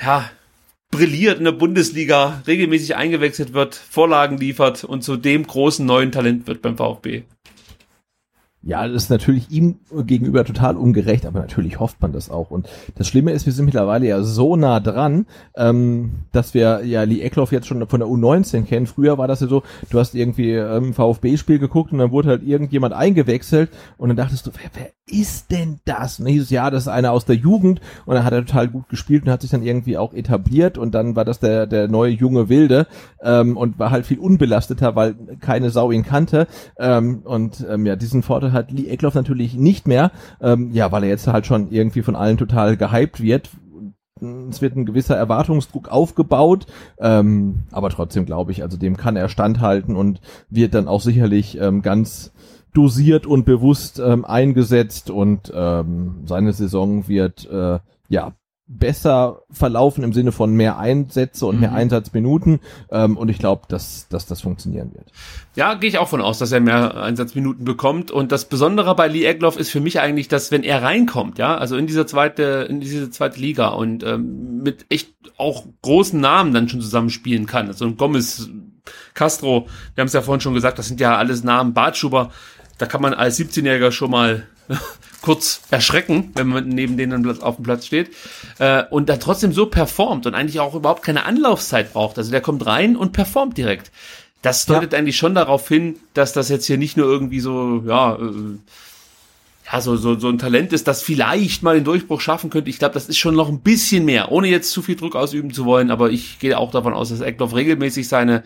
ja 0.00 0.30
brilliert 0.90 1.38
in 1.38 1.44
der 1.44 1.52
Bundesliga, 1.52 2.42
regelmäßig 2.46 2.96
eingewechselt 2.96 3.52
wird, 3.52 3.74
Vorlagen 3.74 4.38
liefert 4.38 4.84
und 4.84 5.02
zu 5.02 5.16
dem 5.16 5.46
großen 5.46 5.84
neuen 5.84 6.12
Talent 6.12 6.46
wird 6.46 6.62
beim 6.62 6.76
VfB. 6.76 7.22
Ja, 8.62 8.86
das 8.88 9.04
ist 9.04 9.10
natürlich 9.10 9.50
ihm 9.50 9.76
gegenüber 10.04 10.44
total 10.44 10.76
ungerecht, 10.76 11.26
aber 11.26 11.38
natürlich 11.40 11.78
hofft 11.78 12.02
man 12.02 12.12
das 12.12 12.28
auch. 12.28 12.50
Und 12.50 12.68
das 12.96 13.06
Schlimme 13.06 13.30
ist, 13.30 13.46
wir 13.46 13.52
sind 13.52 13.66
mittlerweile 13.66 14.06
ja 14.06 14.22
so 14.22 14.56
nah 14.56 14.80
dran, 14.80 15.26
ähm, 15.56 16.10
dass 16.32 16.54
wir 16.54 16.84
ja 16.84 17.04
Lee 17.04 17.20
Eckloff 17.22 17.52
jetzt 17.52 17.68
schon 17.68 17.86
von 17.86 18.00
der 18.00 18.08
U19 18.08 18.64
kennen. 18.64 18.86
Früher 18.86 19.16
war 19.16 19.28
das 19.28 19.40
ja 19.40 19.46
so, 19.46 19.62
du 19.90 20.00
hast 20.00 20.14
irgendwie 20.14 20.52
ähm, 20.54 20.92
VfB-Spiel 20.92 21.60
geguckt 21.60 21.92
und 21.92 21.98
dann 21.98 22.10
wurde 22.10 22.30
halt 22.30 22.42
irgendjemand 22.42 22.94
eingewechselt 22.94 23.70
und 23.96 24.08
dann 24.08 24.16
dachtest 24.16 24.46
du, 24.46 24.50
wer, 24.60 24.70
wer 24.74 24.90
ist 25.10 25.50
denn 25.50 25.80
das? 25.84 26.20
Und 26.20 26.26
hieß 26.26 26.42
es, 26.42 26.50
ja, 26.50 26.70
das 26.70 26.84
ist 26.84 26.88
einer 26.88 27.12
aus 27.12 27.24
der 27.24 27.36
Jugend 27.36 27.80
und 28.06 28.14
dann 28.14 28.24
hat 28.24 28.32
er 28.32 28.44
total 28.44 28.68
gut 28.68 28.88
gespielt 28.88 29.24
und 29.24 29.30
hat 29.30 29.42
sich 29.42 29.50
dann 29.50 29.62
irgendwie 29.62 29.98
auch 29.98 30.12
etabliert 30.12 30.78
und 30.78 30.94
dann 30.94 31.16
war 31.16 31.24
das 31.24 31.40
der, 31.40 31.66
der 31.66 31.88
neue 31.88 32.12
junge 32.12 32.48
Wilde 32.48 32.86
ähm, 33.22 33.56
und 33.56 33.78
war 33.78 33.90
halt 33.90 34.06
viel 34.06 34.18
unbelasteter, 34.18 34.96
weil 34.96 35.14
keine 35.40 35.70
Sau 35.70 35.90
ihn 35.90 36.04
kannte. 36.04 36.46
Ähm, 36.78 37.20
und 37.24 37.66
ähm, 37.68 37.86
ja, 37.86 37.96
diesen 37.96 38.22
Vorteil 38.22 38.52
hat 38.52 38.70
Lee 38.70 38.88
Eckloff 38.88 39.14
natürlich 39.14 39.54
nicht 39.54 39.86
mehr, 39.86 40.10
ähm, 40.40 40.70
ja, 40.72 40.92
weil 40.92 41.04
er 41.04 41.10
jetzt 41.10 41.26
halt 41.26 41.46
schon 41.46 41.70
irgendwie 41.70 42.02
von 42.02 42.16
allen 42.16 42.36
total 42.36 42.76
gehypt 42.76 43.20
wird. 43.22 43.50
Es 44.50 44.60
wird 44.60 44.74
ein 44.74 44.84
gewisser 44.84 45.16
Erwartungsdruck 45.16 45.88
aufgebaut, 45.88 46.66
ähm, 46.98 47.60
aber 47.70 47.90
trotzdem 47.90 48.26
glaube 48.26 48.50
ich, 48.50 48.62
also 48.62 48.76
dem 48.76 48.96
kann 48.96 49.14
er 49.14 49.28
standhalten 49.28 49.94
und 49.94 50.20
wird 50.50 50.74
dann 50.74 50.88
auch 50.88 51.00
sicherlich 51.00 51.60
ähm, 51.60 51.82
ganz 51.82 52.32
dosiert 52.74 53.26
und 53.26 53.44
bewusst 53.44 53.98
ähm, 53.98 54.24
eingesetzt 54.24 55.10
und 55.10 55.52
ähm, 55.54 56.22
seine 56.26 56.52
Saison 56.52 57.08
wird 57.08 57.48
äh, 57.50 57.78
ja 58.08 58.32
besser 58.68 59.44
verlaufen 59.50 60.04
im 60.04 60.12
Sinne 60.12 60.30
von 60.30 60.52
mehr 60.54 60.78
Einsätze 60.78 61.46
und 61.46 61.56
mhm. 61.56 61.60
mehr 61.62 61.72
Einsatzminuten. 61.72 62.60
Ähm, 62.90 63.16
und 63.16 63.30
ich 63.30 63.38
glaube, 63.38 63.62
dass, 63.68 64.08
dass 64.08 64.26
das 64.26 64.42
funktionieren 64.42 64.92
wird. 64.94 65.10
Ja, 65.56 65.74
gehe 65.74 65.88
ich 65.88 65.98
auch 65.98 66.08
von 66.08 66.20
aus, 66.20 66.38
dass 66.38 66.52
er 66.52 66.60
mehr 66.60 66.94
Einsatzminuten 67.02 67.64
bekommt. 67.64 68.10
Und 68.10 68.30
das 68.30 68.44
Besondere 68.44 68.94
bei 68.94 69.08
Lee 69.08 69.24
Egloff 69.24 69.58
ist 69.58 69.70
für 69.70 69.80
mich 69.80 70.00
eigentlich, 70.00 70.28
dass 70.28 70.50
wenn 70.50 70.62
er 70.62 70.82
reinkommt, 70.82 71.38
ja, 71.38 71.56
also 71.56 71.76
in 71.76 71.86
dieser 71.86 72.06
zweite, 72.06 72.66
in 72.68 72.80
diese 72.80 73.10
zweite 73.10 73.40
Liga 73.40 73.68
und 73.68 74.04
ähm, 74.04 74.62
mit 74.62 74.84
echt 74.90 75.14
auch 75.38 75.64
großen 75.80 76.20
Namen 76.20 76.52
dann 76.52 76.68
schon 76.68 76.82
zusammenspielen 76.82 77.46
kann. 77.46 77.68
Also 77.68 77.86
ein 77.86 77.96
Gomez, 77.96 78.50
Castro, 79.14 79.66
wir 79.94 80.02
haben 80.02 80.08
es 80.08 80.12
ja 80.12 80.22
vorhin 80.22 80.42
schon 80.42 80.54
gesagt, 80.54 80.78
das 80.78 80.88
sind 80.88 81.00
ja 81.00 81.16
alles 81.16 81.42
Namen, 81.42 81.72
Bartschuber, 81.72 82.30
da 82.78 82.86
kann 82.86 83.02
man 83.02 83.14
als 83.14 83.38
17-Jähriger 83.38 83.92
schon 83.92 84.10
mal 84.10 84.46
kurz 85.22 85.60
erschrecken, 85.70 86.30
wenn 86.34 86.48
man 86.48 86.68
neben 86.68 86.96
denen 86.96 87.40
auf 87.40 87.56
dem 87.56 87.64
Platz 87.64 87.86
steht 87.86 88.10
äh, 88.58 88.84
und 88.90 89.08
da 89.08 89.16
trotzdem 89.16 89.52
so 89.52 89.66
performt 89.66 90.26
und 90.26 90.34
eigentlich 90.34 90.60
auch 90.60 90.74
überhaupt 90.74 91.02
keine 91.02 91.24
Anlaufzeit 91.24 91.92
braucht. 91.92 92.18
Also 92.18 92.30
der 92.30 92.40
kommt 92.40 92.64
rein 92.66 92.96
und 92.96 93.12
performt 93.12 93.58
direkt. 93.58 93.90
Das 94.42 94.66
deutet 94.66 94.92
ja. 94.92 94.98
eigentlich 94.98 95.16
schon 95.16 95.34
darauf 95.34 95.66
hin, 95.68 95.96
dass 96.14 96.32
das 96.32 96.48
jetzt 96.48 96.66
hier 96.66 96.78
nicht 96.78 96.96
nur 96.96 97.06
irgendwie 97.06 97.40
so, 97.40 97.82
ja, 97.86 98.14
äh, 98.14 98.58
ja, 99.70 99.80
so, 99.80 99.96
so, 99.96 100.18
so 100.18 100.28
ein 100.28 100.38
Talent 100.38 100.72
ist, 100.72 100.86
das 100.86 101.02
vielleicht 101.02 101.62
mal 101.62 101.74
den 101.74 101.84
Durchbruch 101.84 102.20
schaffen 102.20 102.48
könnte. 102.48 102.70
Ich 102.70 102.78
glaube, 102.78 102.94
das 102.94 103.08
ist 103.08 103.18
schon 103.18 103.34
noch 103.34 103.48
ein 103.48 103.60
bisschen 103.60 104.04
mehr, 104.04 104.30
ohne 104.30 104.48
jetzt 104.48 104.70
zu 104.70 104.80
viel 104.80 104.96
Druck 104.96 105.16
ausüben 105.16 105.52
zu 105.52 105.64
wollen, 105.64 105.90
aber 105.90 106.10
ich 106.10 106.38
gehe 106.38 106.56
auch 106.56 106.70
davon 106.70 106.94
aus, 106.94 107.10
dass 107.10 107.20
Eckloff 107.20 107.54
regelmäßig 107.54 108.08
seine 108.08 108.44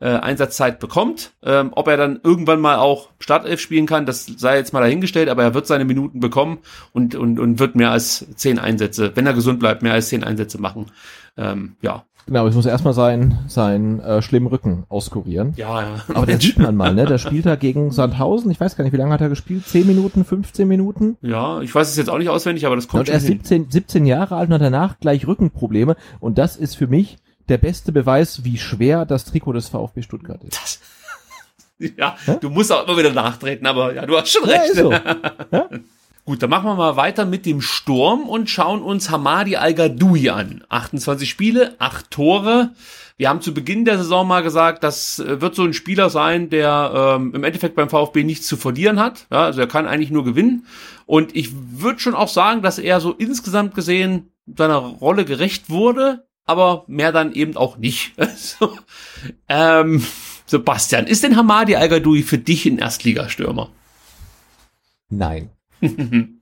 äh, 0.00 0.08
Einsatzzeit 0.08 0.78
bekommt. 0.78 1.32
Ähm, 1.42 1.70
ob 1.74 1.88
er 1.88 1.96
dann 1.96 2.20
irgendwann 2.22 2.60
mal 2.60 2.76
auch 2.76 3.10
Startelf 3.18 3.60
spielen 3.60 3.86
kann, 3.86 4.06
das 4.06 4.26
sei 4.26 4.56
jetzt 4.56 4.72
mal 4.72 4.80
dahingestellt, 4.80 5.28
aber 5.28 5.42
er 5.42 5.54
wird 5.54 5.66
seine 5.66 5.84
Minuten 5.84 6.20
bekommen 6.20 6.58
und, 6.92 7.14
und, 7.14 7.38
und 7.38 7.58
wird 7.58 7.74
mehr 7.74 7.90
als 7.90 8.26
zehn 8.36 8.58
Einsätze, 8.58 9.12
wenn 9.14 9.26
er 9.26 9.34
gesund 9.34 9.58
bleibt, 9.58 9.82
mehr 9.82 9.94
als 9.94 10.08
zehn 10.08 10.24
Einsätze 10.24 10.60
machen. 10.60 10.86
Ähm, 11.36 11.76
ja. 11.82 12.04
Genau, 12.26 12.46
ich 12.46 12.54
muss 12.54 12.66
erstmal 12.66 12.92
seinen, 12.92 13.38
seinen 13.48 14.00
äh, 14.00 14.20
schlimmen 14.20 14.48
Rücken 14.48 14.84
auskurieren. 14.90 15.54
Ja, 15.56 15.80
ja. 15.80 16.04
Aber 16.12 16.26
der 16.26 16.38
sieht 16.38 16.58
man 16.58 16.76
mal, 16.76 16.94
ne? 16.94 17.06
Der 17.06 17.16
spielt 17.16 17.46
da 17.46 17.56
gegen 17.56 17.90
Sandhausen. 17.90 18.50
Ich 18.50 18.60
weiß 18.60 18.76
gar 18.76 18.84
nicht, 18.84 18.92
wie 18.92 18.98
lange 18.98 19.14
hat 19.14 19.22
er 19.22 19.30
gespielt? 19.30 19.66
Zehn 19.66 19.86
Minuten, 19.86 20.26
15 20.26 20.68
Minuten? 20.68 21.16
Ja, 21.22 21.62
ich 21.62 21.74
weiß 21.74 21.88
es 21.88 21.96
jetzt 21.96 22.10
auch 22.10 22.18
nicht 22.18 22.28
auswendig, 22.28 22.66
aber 22.66 22.76
das 22.76 22.86
kommt 22.86 23.00
und 23.00 23.06
schon. 23.06 23.14
Und 23.14 23.22
er 23.22 23.30
ist 23.30 23.46
17, 23.48 23.70
17 23.70 24.04
Jahre 24.04 24.36
alt 24.36 24.48
und 24.48 24.54
hat 24.54 24.60
danach 24.60 25.00
gleich 25.00 25.26
Rückenprobleme. 25.26 25.96
Und 26.20 26.36
das 26.36 26.58
ist 26.58 26.76
für 26.76 26.86
mich 26.86 27.16
der 27.48 27.58
beste 27.58 27.92
Beweis, 27.92 28.44
wie 28.44 28.58
schwer 28.58 29.04
das 29.04 29.24
Trikot 29.24 29.52
des 29.52 29.68
VfB 29.68 30.02
Stuttgart 30.02 30.42
ist. 30.44 30.56
Das, 30.56 30.80
ja, 31.96 32.16
ja, 32.26 32.34
du 32.34 32.50
musst 32.50 32.72
auch 32.72 32.86
immer 32.86 32.96
wieder 32.96 33.12
nachtreten, 33.12 33.66
aber 33.66 33.94
ja, 33.94 34.06
du 34.06 34.16
hast 34.16 34.30
schon 34.30 34.44
recht. 34.44 34.74
Ja, 34.74 34.82
so. 34.82 34.92
ja? 35.52 35.68
Gut, 36.28 36.42
dann 36.42 36.50
machen 36.50 36.66
wir 36.66 36.74
mal 36.74 36.96
weiter 36.96 37.24
mit 37.24 37.46
dem 37.46 37.62
Sturm 37.62 38.28
und 38.28 38.50
schauen 38.50 38.82
uns 38.82 39.08
Hamadi 39.08 39.56
Al-Gadoui 39.56 40.28
an. 40.28 40.62
28 40.68 41.26
Spiele, 41.26 41.74
8 41.78 42.10
Tore. 42.10 42.74
Wir 43.16 43.30
haben 43.30 43.40
zu 43.40 43.54
Beginn 43.54 43.86
der 43.86 43.96
Saison 43.96 44.28
mal 44.28 44.42
gesagt, 44.42 44.84
das 44.84 45.20
äh, 45.20 45.40
wird 45.40 45.54
so 45.54 45.64
ein 45.64 45.72
Spieler 45.72 46.10
sein, 46.10 46.50
der 46.50 47.16
ähm, 47.16 47.34
im 47.34 47.44
Endeffekt 47.44 47.76
beim 47.76 47.88
VfB 47.88 48.24
nichts 48.24 48.46
zu 48.46 48.58
verlieren 48.58 49.00
hat. 49.00 49.26
Ja, 49.32 49.44
also 49.44 49.60
er 49.62 49.66
kann 49.66 49.86
eigentlich 49.86 50.10
nur 50.10 50.22
gewinnen. 50.22 50.66
Und 51.06 51.34
ich 51.34 51.50
würde 51.72 51.98
schon 51.98 52.14
auch 52.14 52.28
sagen, 52.28 52.60
dass 52.60 52.78
er 52.78 53.00
so 53.00 53.12
insgesamt 53.12 53.74
gesehen 53.74 54.30
seiner 54.54 54.76
Rolle 54.76 55.24
gerecht 55.24 55.70
wurde 55.70 56.27
aber 56.48 56.84
mehr 56.86 57.12
dann 57.12 57.32
eben 57.32 57.56
auch 57.56 57.76
nicht. 57.76 58.12
so, 58.36 58.72
ähm, 59.48 60.04
Sebastian, 60.46 61.06
ist 61.06 61.22
denn 61.22 61.36
Hamadi 61.36 61.76
al 61.76 61.90
für 62.22 62.38
dich 62.38 62.66
ein 62.66 62.78
Erstligastürmer? 62.78 63.70
Nein. 65.10 65.50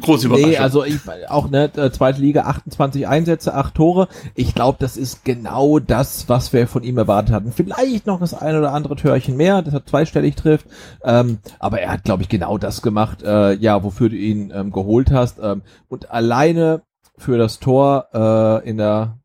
Große 0.00 0.26
Überraschung. 0.26 0.50
Nee, 0.50 0.56
also 0.56 0.84
ich, 0.84 0.98
auch 1.28 1.48
ne, 1.50 1.70
äh, 1.76 1.90
zweite 1.92 2.20
Liga, 2.20 2.42
28 2.42 3.06
Einsätze, 3.06 3.54
8 3.54 3.74
Tore. 3.74 4.08
Ich 4.34 4.54
glaube, 4.54 4.78
das 4.80 4.96
ist 4.96 5.24
genau 5.24 5.78
das, 5.78 6.28
was 6.28 6.52
wir 6.52 6.66
von 6.66 6.82
ihm 6.82 6.98
erwartet 6.98 7.34
hatten. 7.34 7.52
Vielleicht 7.52 8.06
noch 8.06 8.18
das 8.18 8.34
ein 8.34 8.56
oder 8.56 8.72
andere 8.72 8.96
Törchen 8.96 9.36
mehr, 9.36 9.62
das 9.62 9.74
er 9.74 9.86
zweistellig 9.86 10.34
trifft. 10.34 10.66
Ähm, 11.04 11.38
aber 11.58 11.80
er 11.80 11.92
hat, 11.92 12.04
glaube 12.04 12.22
ich, 12.22 12.28
genau 12.28 12.58
das 12.58 12.82
gemacht, 12.82 13.22
äh, 13.22 13.52
ja, 13.54 13.84
wofür 13.84 14.08
du 14.08 14.16
ihn 14.16 14.50
ähm, 14.54 14.72
geholt 14.72 15.12
hast. 15.12 15.38
Ähm, 15.40 15.62
und 15.88 16.10
alleine 16.10 16.82
für 17.22 17.38
das 17.38 17.60
Tor 17.60 18.08
äh, 18.12 18.68
in 18.68 18.76
der 18.76 19.18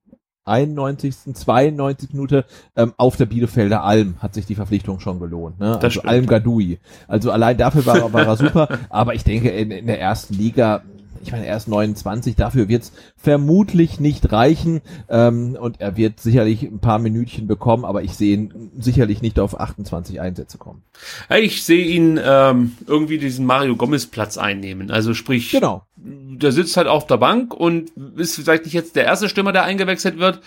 91., 0.45 1.33
92. 1.33 2.13
Minute 2.13 2.45
ähm, 2.75 2.93
auf 2.97 3.17
der 3.17 3.25
Bielefelder 3.25 3.83
Alm 3.83 4.15
hat 4.19 4.33
sich 4.33 4.45
die 4.45 4.55
Verpflichtung 4.55 4.99
schon 4.99 5.19
gelohnt. 5.19 5.59
Ne? 5.59 5.77
Also 5.81 6.01
Alm 6.03 6.25
Gadoui. 6.25 6.79
Also 7.07 7.31
allein 7.31 7.57
dafür 7.57 7.85
war, 7.85 8.13
war 8.13 8.25
er 8.25 8.37
super. 8.37 8.69
Aber 8.89 9.13
ich 9.13 9.23
denke, 9.23 9.49
in, 9.49 9.71
in 9.71 9.87
der 9.87 9.99
ersten 9.99 10.33
Liga 10.35 10.83
ich 11.21 11.31
meine, 11.31 11.45
er 11.45 11.57
ist 11.57 11.67
29, 11.67 12.35
dafür 12.35 12.67
wird 12.67 12.83
es 12.83 12.93
vermutlich 13.15 13.99
nicht 13.99 14.31
reichen 14.31 14.81
ähm, 15.09 15.57
und 15.59 15.81
er 15.81 15.97
wird 15.97 16.19
sicherlich 16.19 16.63
ein 16.63 16.79
paar 16.79 16.99
Minütchen 16.99 17.47
bekommen, 17.47 17.85
aber 17.85 18.03
ich 18.03 18.13
sehe 18.13 18.35
ihn 18.35 18.71
sicherlich 18.79 19.21
nicht 19.21 19.39
auf 19.39 19.59
28 19.59 20.21
Einsätze 20.21 20.57
kommen. 20.57 20.83
Ich 21.29 21.63
sehe 21.63 21.85
ihn 21.85 22.19
ähm, 22.23 22.77
irgendwie 22.87 23.17
diesen 23.17 23.45
Mario 23.45 23.75
Gomez 23.75 24.05
Platz 24.07 24.37
einnehmen, 24.37 24.91
also 24.91 25.13
sprich, 25.13 25.51
genau. 25.51 25.83
der 25.97 26.51
sitzt 26.51 26.77
halt 26.77 26.87
auf 26.87 27.07
der 27.07 27.17
Bank 27.17 27.53
und 27.53 27.91
ist 28.15 28.35
vielleicht 28.35 28.65
nicht 28.65 28.73
jetzt 28.73 28.95
der 28.95 29.05
erste 29.05 29.29
Stürmer, 29.29 29.51
der 29.51 29.63
eingewechselt 29.63 30.17
wird, 30.17 30.39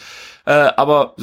äh, 0.46 0.52
aber 0.52 1.14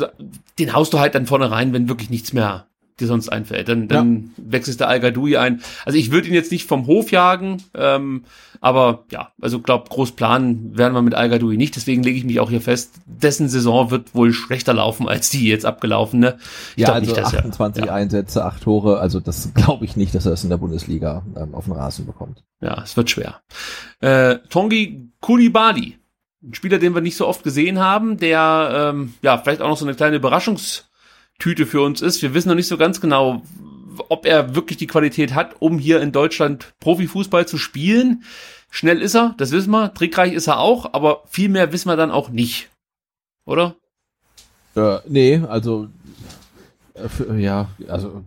den 0.60 0.74
haust 0.74 0.94
du 0.94 1.00
halt 1.00 1.16
dann 1.16 1.26
vorne 1.26 1.50
rein, 1.50 1.74
wenn 1.74 1.90
wirklich 1.90 2.10
nichts 2.10 2.34
mehr 2.34 2.67
dir 3.00 3.08
sonst 3.08 3.30
einfällt. 3.30 3.70
Dann, 3.70 3.88
dann 3.88 4.32
ja. 4.38 4.44
wechselst 4.52 4.82
du 4.82 4.88
Al 4.88 5.00
Gadoui 5.00 5.38
ein. 5.38 5.62
Also 5.86 5.98
ich 5.98 6.12
würde 6.12 6.28
ihn 6.28 6.34
jetzt 6.34 6.52
nicht 6.52 6.68
vom 6.68 6.88
Hof 6.88 7.12
jagen, 7.12 7.64
ähm, 7.76 8.24
aber 8.60 9.06
ja, 9.12 9.32
also 9.42 9.60
glaub, 9.60 9.90
groß 9.90 10.14
planen 10.14 10.78
werden 10.78 10.94
wir 10.94 11.02
mit 11.02 11.14
Al 11.14 11.30
Gadoui 11.30 11.58
nicht. 11.58 11.76
Deswegen 11.76 12.04
lege 12.04 12.18
ich 12.18 12.26
mich 12.26 12.40
auch 12.40 12.50
hier 12.50 12.62
fest, 12.62 12.96
dessen 13.06 13.50
Saison 13.50 13.92
wird 13.92 14.16
wohl 14.16 14.34
schlechter 14.34 14.74
laufen 14.74 15.08
als 15.18 15.30
die 15.30 15.48
jetzt 15.48 15.66
abgelaufene. 15.66 16.38
Ich 16.76 16.84
ja, 16.84 16.94
also 16.94 17.12
nicht, 17.12 17.24
28 17.24 17.84
er, 17.84 17.88
ja. 17.88 17.94
Einsätze, 17.94 18.46
8 18.46 18.64
Tore. 18.64 19.00
Also 19.00 19.20
das 19.20 19.54
glaube 19.54 19.86
ich 19.86 19.96
nicht, 19.96 20.16
dass 20.16 20.26
er 20.26 20.34
es 20.34 20.44
in 20.44 20.50
der 20.50 20.58
Bundesliga 20.58 21.24
ähm, 21.36 21.54
auf 21.54 21.66
den 21.66 21.74
Rasen 21.74 22.06
bekommt. 22.06 22.44
Ja, 22.62 22.82
es 22.84 22.98
wird 22.98 23.10
schwer. 23.10 23.42
Äh, 24.00 24.38
Tongi 24.50 25.12
Kulibali, 25.22 25.98
ein 26.44 26.54
Spieler, 26.54 26.80
den 26.80 26.94
wir 26.94 27.02
nicht 27.02 27.18
so 27.18 27.28
oft 27.28 27.44
gesehen 27.44 27.80
haben, 27.80 28.18
der 28.18 28.92
ähm, 28.94 29.14
ja 29.22 29.38
vielleicht 29.38 29.62
auch 29.62 29.70
noch 29.70 29.78
so 29.78 29.86
eine 29.86 29.96
kleine 29.96 30.16
Überraschungs 30.16 30.87
Tüte 31.40 31.66
für 31.66 31.82
uns 31.82 32.02
ist. 32.02 32.22
Wir 32.22 32.34
wissen 32.34 32.50
noch 32.50 32.56
nicht 32.56 32.68
so 32.68 32.78
ganz 32.78 33.02
genau, 33.02 33.44
ob 34.10 34.26
er 34.26 34.56
wirklich 34.56 34.78
die 34.78 34.88
Qualität 34.88 35.34
hat, 35.34 35.56
um 35.60 35.80
hier 35.80 36.02
in 36.02 36.12
Deutschland 36.12 36.74
Profifußball 36.80 37.48
zu 37.48 37.58
spielen. 37.58 38.24
Schnell 38.70 39.02
ist 39.02 39.16
er, 39.16 39.34
das 39.38 39.52
wissen 39.52 39.72
wir. 39.72 39.94
Trickreich 39.94 40.34
ist 40.34 40.48
er 40.48 40.60
auch, 40.60 40.94
aber 40.94 41.24
viel 41.28 41.50
mehr 41.50 41.72
wissen 41.72 41.90
wir 41.90 41.96
dann 41.96 42.12
auch 42.12 42.30
nicht. 42.30 42.70
Oder? 43.46 43.76
Äh, 44.76 45.00
nee, 45.08 45.42
also 45.48 45.88
ja, 47.38 47.70
also 47.88 48.24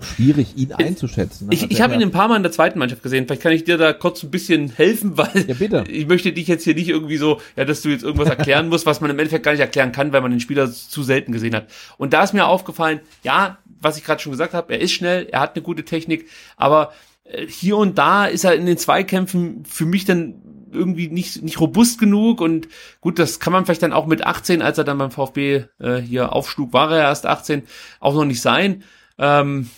schwierig, 0.00 0.56
ihn 0.56 0.72
einzuschätzen. 0.72 1.48
Ne? 1.48 1.54
Ich, 1.54 1.62
also 1.62 1.72
ich 1.72 1.80
habe 1.80 1.94
ihn 1.94 2.02
ein 2.02 2.10
paar 2.10 2.28
Mal 2.28 2.36
in 2.36 2.42
der 2.42 2.52
zweiten 2.52 2.78
Mannschaft 2.78 3.02
gesehen. 3.02 3.26
Vielleicht 3.26 3.42
kann 3.42 3.52
ich 3.52 3.64
dir 3.64 3.78
da 3.78 3.92
kurz 3.92 4.22
ein 4.22 4.30
bisschen 4.30 4.70
helfen, 4.70 5.16
weil 5.16 5.46
ja, 5.46 5.84
ich 5.88 6.06
möchte 6.06 6.32
dich 6.32 6.48
jetzt 6.48 6.64
hier 6.64 6.74
nicht 6.74 6.88
irgendwie 6.88 7.16
so, 7.16 7.40
ja, 7.56 7.64
dass 7.64 7.82
du 7.82 7.88
jetzt 7.88 8.02
irgendwas 8.02 8.28
erklären 8.28 8.68
musst, 8.68 8.86
was 8.86 9.00
man 9.00 9.10
im 9.10 9.18
Endeffekt 9.18 9.44
gar 9.44 9.52
nicht 9.52 9.60
erklären 9.60 9.92
kann, 9.92 10.12
weil 10.12 10.20
man 10.20 10.30
den 10.30 10.40
Spieler 10.40 10.70
zu 10.70 11.02
selten 11.02 11.32
gesehen 11.32 11.54
hat. 11.54 11.68
Und 11.96 12.12
da 12.12 12.22
ist 12.22 12.34
mir 12.34 12.46
aufgefallen, 12.46 13.00
ja, 13.22 13.58
was 13.80 13.96
ich 13.96 14.04
gerade 14.04 14.20
schon 14.20 14.32
gesagt 14.32 14.54
habe, 14.54 14.72
er 14.72 14.80
ist 14.80 14.92
schnell, 14.92 15.28
er 15.30 15.40
hat 15.40 15.54
eine 15.54 15.62
gute 15.62 15.84
Technik, 15.84 16.28
aber 16.56 16.92
äh, 17.24 17.46
hier 17.46 17.76
und 17.76 17.98
da 17.98 18.26
ist 18.26 18.44
er 18.44 18.54
in 18.54 18.66
den 18.66 18.78
Zweikämpfen 18.78 19.64
für 19.64 19.86
mich 19.86 20.04
dann 20.04 20.34
irgendwie 20.72 21.08
nicht, 21.08 21.42
nicht 21.42 21.60
robust 21.60 21.98
genug 21.98 22.40
und 22.40 22.68
gut, 23.00 23.18
das 23.18 23.40
kann 23.40 23.52
man 23.52 23.64
vielleicht 23.64 23.82
dann 23.82 23.92
auch 23.92 24.06
mit 24.06 24.26
18, 24.26 24.62
als 24.62 24.78
er 24.78 24.84
dann 24.84 24.98
beim 24.98 25.10
VfB 25.10 25.64
äh, 25.78 25.96
hier 25.96 26.32
aufschlug, 26.32 26.72
war 26.72 26.90
er 26.90 27.02
erst 27.02 27.26
18, 27.26 27.62
auch 28.00 28.14
noch 28.14 28.24
nicht 28.24 28.40
sein. 28.40 28.84
Ähm, 29.18 29.70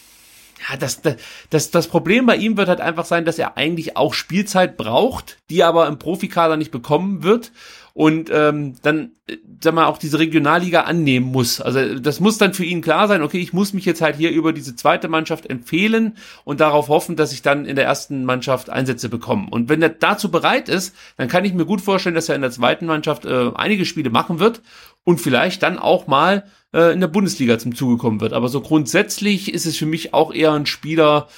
ja, 0.68 0.76
das, 0.76 1.00
das, 1.48 1.70
das 1.70 1.88
Problem 1.88 2.26
bei 2.26 2.36
ihm 2.36 2.56
wird 2.56 2.68
halt 2.68 2.80
einfach 2.80 3.06
sein, 3.06 3.24
dass 3.24 3.38
er 3.38 3.56
eigentlich 3.56 3.96
auch 3.96 4.12
Spielzeit 4.12 4.76
braucht, 4.76 5.38
die 5.48 5.64
aber 5.64 5.86
im 5.86 5.98
Profikader 5.98 6.56
nicht 6.56 6.70
bekommen 6.70 7.22
wird 7.22 7.52
und 8.00 8.30
ähm, 8.32 8.76
dann, 8.80 9.10
äh, 9.26 9.36
sag 9.62 9.74
mal, 9.74 9.84
auch 9.84 9.98
diese 9.98 10.18
Regionalliga 10.18 10.84
annehmen 10.84 11.26
muss. 11.26 11.60
Also 11.60 11.98
das 11.98 12.18
muss 12.18 12.38
dann 12.38 12.54
für 12.54 12.64
ihn 12.64 12.80
klar 12.80 13.08
sein, 13.08 13.20
okay, 13.20 13.36
ich 13.36 13.52
muss 13.52 13.74
mich 13.74 13.84
jetzt 13.84 14.00
halt 14.00 14.16
hier 14.16 14.30
über 14.30 14.54
diese 14.54 14.74
zweite 14.74 15.06
Mannschaft 15.08 15.50
empfehlen 15.50 16.16
und 16.44 16.60
darauf 16.60 16.88
hoffen, 16.88 17.14
dass 17.14 17.34
ich 17.34 17.42
dann 17.42 17.66
in 17.66 17.76
der 17.76 17.84
ersten 17.84 18.24
Mannschaft 18.24 18.70
Einsätze 18.70 19.10
bekomme. 19.10 19.48
Und 19.50 19.68
wenn 19.68 19.82
er 19.82 19.90
dazu 19.90 20.30
bereit 20.30 20.70
ist, 20.70 20.96
dann 21.18 21.28
kann 21.28 21.44
ich 21.44 21.52
mir 21.52 21.66
gut 21.66 21.82
vorstellen, 21.82 22.14
dass 22.14 22.30
er 22.30 22.36
in 22.36 22.40
der 22.40 22.50
zweiten 22.50 22.86
Mannschaft 22.86 23.26
äh, 23.26 23.50
einige 23.54 23.84
Spiele 23.84 24.08
machen 24.08 24.38
wird 24.38 24.62
und 25.04 25.20
vielleicht 25.20 25.62
dann 25.62 25.78
auch 25.78 26.06
mal 26.06 26.44
äh, 26.72 26.94
in 26.94 27.00
der 27.00 27.08
Bundesliga 27.08 27.58
zum 27.58 27.74
Zuge 27.74 27.98
kommen 27.98 28.22
wird. 28.22 28.32
Aber 28.32 28.48
so 28.48 28.62
grundsätzlich 28.62 29.52
ist 29.52 29.66
es 29.66 29.76
für 29.76 29.84
mich 29.84 30.14
auch 30.14 30.32
eher 30.32 30.52
ein 30.52 30.64
Spieler, 30.64 31.28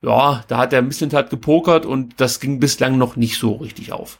ja, 0.00 0.42
da 0.48 0.56
hat 0.56 0.72
der 0.72 0.80
Mislintat 0.80 1.28
gepokert 1.28 1.84
und 1.84 2.14
das 2.22 2.40
ging 2.40 2.58
bislang 2.58 2.96
noch 2.96 3.16
nicht 3.16 3.38
so 3.38 3.56
richtig 3.56 3.92
auf. 3.92 4.18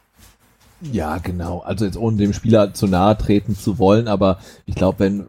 Ja, 0.81 1.19
genau. 1.19 1.61
Also 1.61 1.85
jetzt 1.85 1.97
ohne 1.97 2.19
dem 2.19 2.33
Spieler 2.33 2.75
zu 2.75 2.87
nahe 2.87 3.17
treten 3.17 3.57
zu 3.57 3.79
wollen, 3.79 4.09
aber 4.09 4.39
ich 4.67 4.75
glaube, 4.75 5.01
wenn 5.01 5.27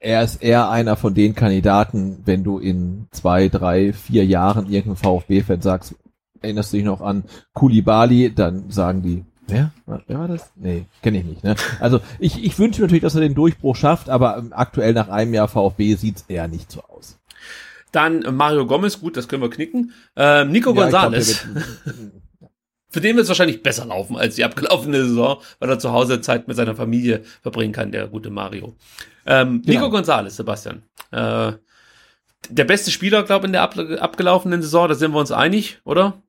er 0.00 0.22
ist 0.22 0.42
eher 0.42 0.70
einer 0.70 0.96
von 0.96 1.14
den 1.14 1.34
Kandidaten, 1.34 2.18
wenn 2.24 2.42
du 2.42 2.58
in 2.58 3.06
zwei, 3.12 3.48
drei, 3.48 3.92
vier 3.92 4.24
Jahren 4.24 4.66
irgendein 4.66 4.96
VfB-Fan 4.96 5.60
sagst, 5.60 5.94
erinnerst 6.40 6.72
du 6.72 6.78
dich 6.78 6.86
noch 6.86 7.00
an 7.00 7.24
Kulibali, 7.52 8.34
dann 8.34 8.70
sagen 8.70 9.02
die, 9.02 9.24
wer? 9.46 9.70
Wer 9.86 10.18
war 10.18 10.28
das? 10.28 10.50
Nee, 10.56 10.86
kenne 11.02 11.18
ich 11.18 11.24
nicht. 11.24 11.44
Ne? 11.44 11.54
Also 11.78 12.00
ich, 12.18 12.42
ich 12.42 12.58
wünsche 12.58 12.82
natürlich, 12.82 13.02
dass 13.02 13.14
er 13.14 13.20
den 13.20 13.34
Durchbruch 13.34 13.76
schafft, 13.76 14.10
aber 14.10 14.44
aktuell 14.50 14.94
nach 14.94 15.08
einem 15.08 15.32
Jahr 15.34 15.48
VfB 15.48 15.94
sieht's 15.94 16.24
eher 16.28 16.48
nicht 16.48 16.72
so 16.72 16.82
aus. 16.82 17.18
Dann 17.92 18.24
Mario 18.34 18.66
Gomez, 18.66 19.00
gut, 19.00 19.16
das 19.16 19.28
können 19.28 19.42
wir 19.42 19.50
knicken. 19.50 19.92
Ähm, 20.16 20.50
Nico 20.50 20.74
ja, 20.74 20.82
Gonzalez. 20.82 21.46
Für 22.92 23.00
den 23.00 23.16
wird 23.16 23.24
es 23.24 23.28
wahrscheinlich 23.28 23.62
besser 23.62 23.86
laufen 23.86 24.16
als 24.16 24.36
die 24.36 24.44
abgelaufene 24.44 25.06
Saison, 25.06 25.38
weil 25.58 25.70
er 25.70 25.78
zu 25.78 25.92
Hause 25.92 26.20
Zeit 26.20 26.46
mit 26.46 26.56
seiner 26.56 26.76
Familie 26.76 27.22
verbringen 27.40 27.72
kann, 27.72 27.90
der 27.90 28.06
gute 28.06 28.30
Mario. 28.30 28.74
Ähm, 29.26 29.62
Nico 29.64 29.84
ja. 29.84 29.88
Gonzalez, 29.88 30.36
Sebastian. 30.36 30.82
Äh, 31.10 31.52
der 32.50 32.64
beste 32.64 32.90
Spieler, 32.90 33.22
glaube 33.22 33.46
ich, 33.46 33.48
in 33.48 33.52
der 33.52 33.62
ab, 33.62 33.78
abgelaufenen 33.78 34.62
Saison, 34.62 34.88
da 34.88 34.94
sind 34.94 35.12
wir 35.12 35.20
uns 35.20 35.32
einig, 35.32 35.80
oder? 35.84 36.22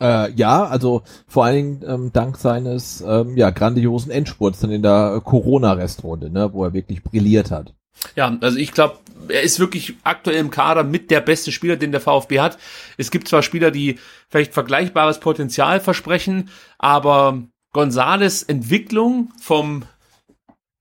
Äh, 0.00 0.32
ja, 0.32 0.64
also 0.64 1.02
vor 1.28 1.44
allen 1.44 1.54
Dingen 1.54 1.84
ähm, 1.86 2.12
dank 2.12 2.36
seines 2.38 3.02
ähm, 3.06 3.36
ja 3.36 3.50
grandiosen 3.50 4.10
Endspurts 4.10 4.60
dann 4.60 4.70
in 4.70 4.82
der 4.82 5.20
Corona-Restrunde, 5.22 6.30
ne, 6.30 6.52
wo 6.52 6.64
er 6.64 6.72
wirklich 6.72 7.02
brilliert 7.02 7.50
hat. 7.50 7.74
Ja, 8.16 8.36
also 8.40 8.58
ich 8.58 8.72
glaube, 8.72 8.98
er 9.28 9.42
ist 9.42 9.60
wirklich 9.60 9.94
aktuell 10.04 10.38
im 10.38 10.50
Kader 10.50 10.84
mit 10.84 11.10
der 11.10 11.20
beste 11.20 11.52
Spieler, 11.52 11.76
den 11.76 11.92
der 11.92 12.00
VfB 12.00 12.40
hat. 12.40 12.58
Es 12.96 13.10
gibt 13.10 13.28
zwar 13.28 13.42
Spieler, 13.42 13.70
die 13.70 13.98
vielleicht 14.28 14.52
vergleichbares 14.54 15.20
Potenzial 15.20 15.80
versprechen, 15.80 16.50
aber 16.78 17.42
Gonzales 17.72 18.42
Entwicklung 18.42 19.32
vom, 19.40 19.84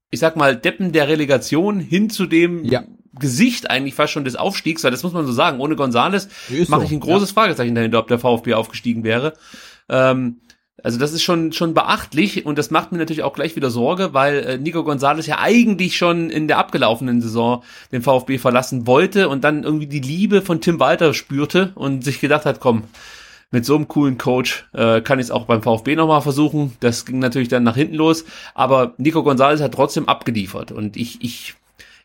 ich 0.10 0.20
sag 0.20 0.36
mal, 0.36 0.56
Deppen 0.56 0.92
der 0.92 1.08
Relegation 1.08 1.80
hin 1.80 2.10
zu 2.10 2.26
dem 2.26 2.64
ja. 2.66 2.84
Gesicht 3.20 3.70
eigentlich 3.70 3.94
fast 3.94 4.14
schon 4.14 4.24
des 4.24 4.36
Aufstiegs, 4.36 4.84
weil 4.84 4.92
das 4.92 5.04
muss 5.04 5.14
man 5.14 5.26
so 5.26 5.32
sagen. 5.32 5.60
Ohne 5.60 5.76
Gonzales 5.76 6.30
mache 6.68 6.86
ich 6.86 6.92
ein 6.92 7.00
großes 7.00 7.30
ja. 7.30 7.34
Fragezeichen 7.34 7.76
dahinter, 7.76 8.00
ob 8.00 8.08
der 8.08 8.20
VfB 8.20 8.54
aufgestiegen 8.56 9.04
wäre. 9.04 9.34
Ähm, 9.88 10.42
also 10.84 11.00
das 11.00 11.14
ist 11.14 11.24
schon 11.24 11.54
schon 11.54 11.74
beachtlich 11.74 12.46
und 12.46 12.58
das 12.58 12.72
macht 12.72 12.92
mir 12.92 12.98
natürlich 12.98 13.24
auch 13.24 13.34
gleich 13.34 13.56
wieder 13.56 13.70
Sorge, 13.70 14.14
weil 14.14 14.38
äh, 14.40 14.58
Nico 14.58 14.84
Gonzalez 14.84 15.28
ja 15.28 15.40
eigentlich 15.40 15.98
schon 15.98 16.30
in 16.30 16.48
der 16.48 16.58
abgelaufenen 16.58 17.22
Saison 17.22 17.64
den 17.92 18.02
VfB 18.02 18.38
verlassen 18.38 18.88
wollte 18.88 19.30
und 19.30 19.44
dann 19.44 19.64
irgendwie 19.64 19.88
die 19.88 20.00
Liebe 20.00 20.42
von 20.42 20.62
Tim 20.62 20.80
Walter 20.80 21.14
spürte 21.14 21.72
und 21.76 22.04
sich 22.04 22.20
gedacht 22.20 22.46
hat, 22.46 22.60
komm, 22.60 22.84
mit 23.52 23.66
so 23.66 23.76
einem 23.76 23.88
coolen 23.88 24.18
Coach 24.18 24.68
äh, 24.74 25.02
kann 25.02 25.20
ich 25.20 25.26
es 25.26 25.32
auch 25.32 25.46
beim 25.46 25.64
VfB 25.64 25.96
nochmal 25.96 26.22
versuchen. 26.22 26.76
Das 26.80 27.06
ging 27.06 27.20
natürlich 27.20 27.48
dann 27.48 27.64
nach 27.64 27.76
hinten 27.76 27.96
los, 27.96 28.26
aber 28.54 28.94
Nico 28.98 29.24
Gonzalez 29.24 29.62
hat 29.62 29.74
trotzdem 29.74 30.08
abgeliefert 30.08 30.72
und 30.72 30.98
ich 30.98 31.22
ich 31.24 31.56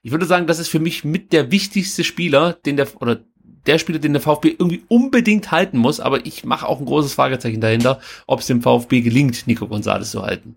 ich 0.03 0.13
würde 0.13 0.27
sagen, 0.27 0.47
das 0.47 0.59
ist 0.59 0.69
für 0.69 0.81
mich 0.81 1.03
mit 1.05 1.33
der 1.33 1.51
wichtigste 1.51 2.05
Spieler, 2.05 2.53
den 2.67 2.77
der 2.77 2.89
oder 3.01 3.21
der 3.67 3.79
Spieler, 3.79 3.99
den 3.99 4.13
der 4.13 4.23
VfB 4.23 4.51
irgendwie 4.51 4.83
unbedingt 4.89 5.51
halten 5.51 5.79
muss, 5.79 6.01
aber 6.01 6.27
ich 6.27 6.45
mache 6.45 6.69
auch 6.69 6.81
ein 6.81 6.87
großes 6.87 7.15
Fragezeichen 7.15 7.61
dahinter, 7.61 8.01
ob 8.27 8.41
es 8.41 8.47
dem 8.47 8.63
VfB 8.63 9.01
gelingt, 9.01 9.47
Nico 9.47 9.67
Gonzalez 9.67 10.11
zu 10.11 10.23
halten. 10.23 10.57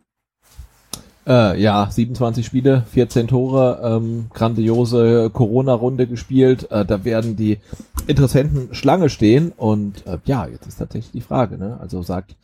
Äh, 1.28 1.62
ja, 1.62 1.90
27 1.92 2.46
Spiele, 2.46 2.86
14 2.94 3.28
Tore, 3.28 3.82
ähm, 3.84 4.28
grandiose 4.34 5.30
Corona-Runde 5.30 6.08
gespielt. 6.08 6.72
Äh, 6.72 6.86
da 6.86 7.04
werden 7.04 7.36
die 7.36 7.60
Interessenten 8.08 8.74
Schlange 8.74 9.10
stehen 9.10 9.52
und 9.58 10.08
äh, 10.08 10.20
ja, 10.24 10.48
jetzt 10.48 10.68
ist 10.68 10.78
tatsächlich 10.78 11.12
die 11.12 11.22
Frage. 11.22 11.58
Ne? 11.58 11.78
Also 11.82 12.02
sagt 12.02 12.38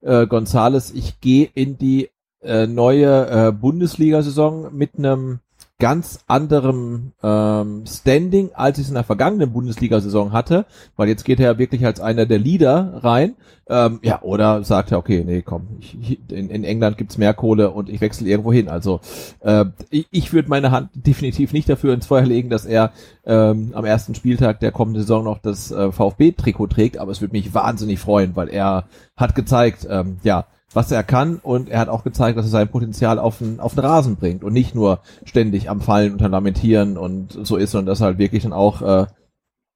äh, 0.00 0.26
Gonzales, 0.26 0.92
ich 0.92 1.20
gehe 1.20 1.48
in 1.54 1.78
die 1.78 2.10
äh, 2.42 2.66
neue 2.66 3.28
äh, 3.28 3.52
Bundesliga-Saison 3.52 4.74
mit 4.74 4.98
einem 4.98 5.38
ganz 5.84 6.20
anderem 6.28 7.12
ähm, 7.22 7.84
Standing, 7.86 8.52
als 8.54 8.78
ich 8.78 8.84
es 8.84 8.88
in 8.88 8.94
der 8.94 9.04
vergangenen 9.04 9.52
Bundesliga-Saison 9.52 10.32
hatte, 10.32 10.64
weil 10.96 11.08
jetzt 11.08 11.26
geht 11.26 11.40
er 11.40 11.52
ja 11.52 11.58
wirklich 11.58 11.84
als 11.84 12.00
einer 12.00 12.24
der 12.24 12.38
Leader 12.38 13.00
rein. 13.02 13.34
Ähm, 13.68 13.98
ja, 14.02 14.22
oder 14.22 14.64
sagt 14.64 14.92
er, 14.92 14.98
okay, 14.98 15.22
nee, 15.26 15.42
komm, 15.42 15.66
ich, 15.80 16.18
in, 16.30 16.48
in 16.48 16.64
England 16.64 16.96
gibt's 16.96 17.18
mehr 17.18 17.34
Kohle 17.34 17.70
und 17.70 17.90
ich 17.90 18.00
wechsle 18.00 18.26
irgendwo 18.26 18.50
hin. 18.50 18.70
Also 18.70 19.00
äh, 19.40 19.66
ich, 19.90 20.06
ich 20.10 20.32
würde 20.32 20.48
meine 20.48 20.70
Hand 20.70 20.88
definitiv 20.94 21.52
nicht 21.52 21.68
dafür 21.68 21.92
ins 21.92 22.06
Feuer 22.06 22.24
legen, 22.24 22.48
dass 22.48 22.64
er 22.64 22.92
ähm, 23.26 23.72
am 23.74 23.84
ersten 23.84 24.14
Spieltag 24.14 24.60
der 24.60 24.72
kommenden 24.72 25.02
Saison 25.02 25.22
noch 25.22 25.36
das 25.36 25.70
äh, 25.70 25.92
VfB-Trikot 25.92 26.68
trägt, 26.68 26.96
aber 26.96 27.12
es 27.12 27.20
würde 27.20 27.32
mich 27.32 27.52
wahnsinnig 27.52 27.98
freuen, 27.98 28.36
weil 28.36 28.48
er 28.48 28.84
hat 29.16 29.34
gezeigt, 29.34 29.86
ähm, 29.90 30.16
ja, 30.22 30.46
was 30.72 30.90
er 30.90 31.02
kann 31.02 31.36
und 31.36 31.68
er 31.68 31.78
hat 31.78 31.88
auch 31.88 32.04
gezeigt, 32.04 32.38
dass 32.38 32.46
er 32.46 32.50
sein 32.50 32.68
Potenzial 32.68 33.18
auf 33.18 33.38
den, 33.38 33.60
auf 33.60 33.74
den 33.74 33.84
Rasen 33.84 34.16
bringt 34.16 34.42
und 34.42 34.52
nicht 34.52 34.74
nur 34.74 35.00
ständig 35.24 35.70
am 35.70 35.80
Fallen 35.80 36.12
und 36.12 36.22
am 36.22 36.32
Lamentieren 36.32 36.96
und 36.96 37.38
so 37.42 37.56
ist, 37.56 37.70
sondern 37.70 37.86
dass 37.86 38.00
er 38.00 38.06
halt 38.06 38.18
wirklich 38.18 38.42
dann 38.42 38.52
auch, 38.52 38.82
äh, 38.82 39.06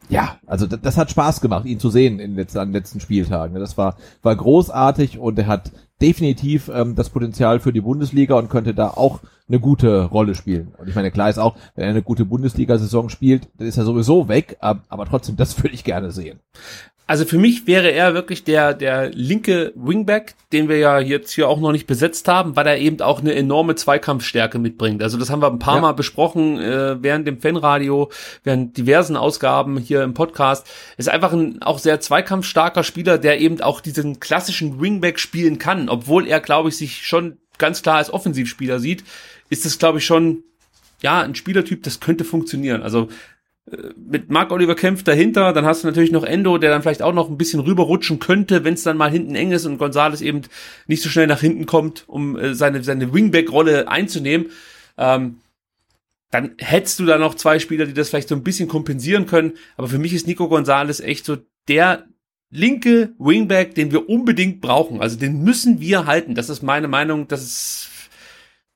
ja, 0.08 0.36
also 0.46 0.66
das, 0.66 0.80
das 0.80 0.96
hat 0.96 1.10
Spaß 1.10 1.40
gemacht, 1.40 1.66
ihn 1.66 1.78
zu 1.78 1.90
sehen 1.90 2.18
in 2.18 2.32
den 2.32 2.36
letzten, 2.36 2.58
an 2.58 2.68
den 2.68 2.74
letzten 2.74 3.00
Spieltagen. 3.00 3.54
Das 3.58 3.76
war, 3.76 3.96
war 4.22 4.34
großartig 4.34 5.18
und 5.18 5.38
er 5.38 5.46
hat 5.46 5.70
definitiv 6.00 6.70
ähm, 6.72 6.94
das 6.94 7.10
Potenzial 7.10 7.60
für 7.60 7.72
die 7.72 7.80
Bundesliga 7.80 8.36
und 8.36 8.48
könnte 8.48 8.74
da 8.74 8.88
auch 8.88 9.20
eine 9.48 9.60
gute 9.60 10.04
Rolle 10.04 10.34
spielen. 10.34 10.74
Und 10.78 10.88
ich 10.88 10.94
meine, 10.94 11.10
klar 11.10 11.30
ist 11.30 11.38
auch, 11.38 11.56
wenn 11.74 11.84
er 11.84 11.90
eine 11.90 12.02
gute 12.02 12.24
Bundesliga-Saison 12.24 13.08
spielt, 13.08 13.48
dann 13.56 13.66
ist 13.66 13.78
er 13.78 13.84
sowieso 13.84 14.28
weg, 14.28 14.56
aber 14.60 15.06
trotzdem, 15.06 15.36
das 15.36 15.56
würde 15.62 15.74
ich 15.74 15.84
gerne 15.84 16.10
sehen. 16.10 16.40
Also 17.08 17.24
für 17.24 17.38
mich 17.38 17.66
wäre 17.66 17.90
er 17.90 18.12
wirklich 18.12 18.44
der, 18.44 18.74
der 18.74 19.08
linke 19.08 19.72
Wingback, 19.74 20.34
den 20.52 20.68
wir 20.68 20.76
ja 20.76 21.00
jetzt 21.00 21.32
hier 21.32 21.48
auch 21.48 21.58
noch 21.58 21.72
nicht 21.72 21.86
besetzt 21.86 22.28
haben, 22.28 22.54
weil 22.54 22.66
er 22.66 22.76
eben 22.76 23.00
auch 23.00 23.20
eine 23.20 23.34
enorme 23.34 23.76
Zweikampfstärke 23.76 24.58
mitbringt. 24.58 25.02
Also 25.02 25.16
das 25.16 25.30
haben 25.30 25.40
wir 25.40 25.50
ein 25.50 25.58
paar 25.58 25.76
ja. 25.76 25.80
Mal 25.80 25.92
besprochen 25.92 26.58
äh, 26.58 27.02
während 27.02 27.26
dem 27.26 27.40
Fanradio, 27.40 28.10
während 28.44 28.76
diversen 28.76 29.16
Ausgaben 29.16 29.78
hier 29.78 30.02
im 30.02 30.12
Podcast. 30.12 30.66
Ist 30.98 31.08
einfach 31.08 31.32
ein 31.32 31.62
auch 31.62 31.78
sehr 31.78 31.98
zweikampfstarker 31.98 32.84
Spieler, 32.84 33.16
der 33.16 33.40
eben 33.40 33.62
auch 33.62 33.80
diesen 33.80 34.20
klassischen 34.20 34.78
Wingback 34.78 35.18
spielen 35.18 35.58
kann, 35.58 35.88
obwohl 35.88 36.26
er, 36.26 36.40
glaube 36.40 36.68
ich, 36.68 36.76
sich 36.76 37.06
schon 37.06 37.38
ganz 37.56 37.80
klar 37.80 37.96
als 37.96 38.12
Offensivspieler 38.12 38.80
sieht, 38.80 39.02
ist 39.48 39.64
es, 39.64 39.78
glaube 39.78 39.96
ich, 39.96 40.04
schon 40.04 40.44
ja, 41.00 41.22
ein 41.22 41.34
Spielertyp, 41.34 41.84
das 41.84 42.00
könnte 42.00 42.24
funktionieren. 42.24 42.82
Also 42.82 43.08
mit 43.96 44.30
Mark 44.30 44.50
Oliver 44.52 44.74
Kempf 44.74 45.02
dahinter, 45.02 45.52
dann 45.52 45.64
hast 45.64 45.82
du 45.82 45.86
natürlich 45.88 46.12
noch 46.12 46.24
Endo, 46.24 46.58
der 46.58 46.70
dann 46.70 46.82
vielleicht 46.82 47.02
auch 47.02 47.12
noch 47.12 47.28
ein 47.28 47.38
bisschen 47.38 47.60
rüberrutschen 47.60 48.18
könnte, 48.18 48.64
wenn 48.64 48.74
es 48.74 48.82
dann 48.82 48.96
mal 48.96 49.10
hinten 49.10 49.34
eng 49.34 49.52
ist 49.52 49.66
und 49.66 49.78
Gonzales 49.78 50.20
eben 50.20 50.42
nicht 50.86 51.02
so 51.02 51.08
schnell 51.08 51.26
nach 51.26 51.40
hinten 51.40 51.66
kommt, 51.66 52.04
um 52.08 52.38
äh, 52.38 52.54
seine, 52.54 52.82
seine 52.82 53.12
Wingback-Rolle 53.12 53.88
einzunehmen. 53.88 54.48
Ähm, 54.96 55.38
dann 56.30 56.52
hättest 56.58 56.98
du 57.00 57.06
da 57.06 57.18
noch 57.18 57.34
zwei 57.34 57.58
Spieler, 57.58 57.86
die 57.86 57.94
das 57.94 58.10
vielleicht 58.10 58.28
so 58.28 58.34
ein 58.34 58.42
bisschen 58.42 58.68
kompensieren 58.68 59.26
können. 59.26 59.54
Aber 59.76 59.88
für 59.88 59.98
mich 59.98 60.12
ist 60.12 60.26
Nico 60.26 60.48
Gonzalez 60.48 61.00
echt 61.00 61.24
so 61.24 61.38
der 61.68 62.04
linke 62.50 63.14
Wingback, 63.18 63.74
den 63.74 63.92
wir 63.92 64.08
unbedingt 64.08 64.60
brauchen. 64.60 65.00
Also 65.00 65.18
den 65.18 65.42
müssen 65.42 65.80
wir 65.80 66.06
halten. 66.06 66.34
Das 66.34 66.48
ist 66.48 66.62
meine 66.62 66.88
Meinung. 66.88 67.28
Das 67.28 67.42
ist, 67.42 67.88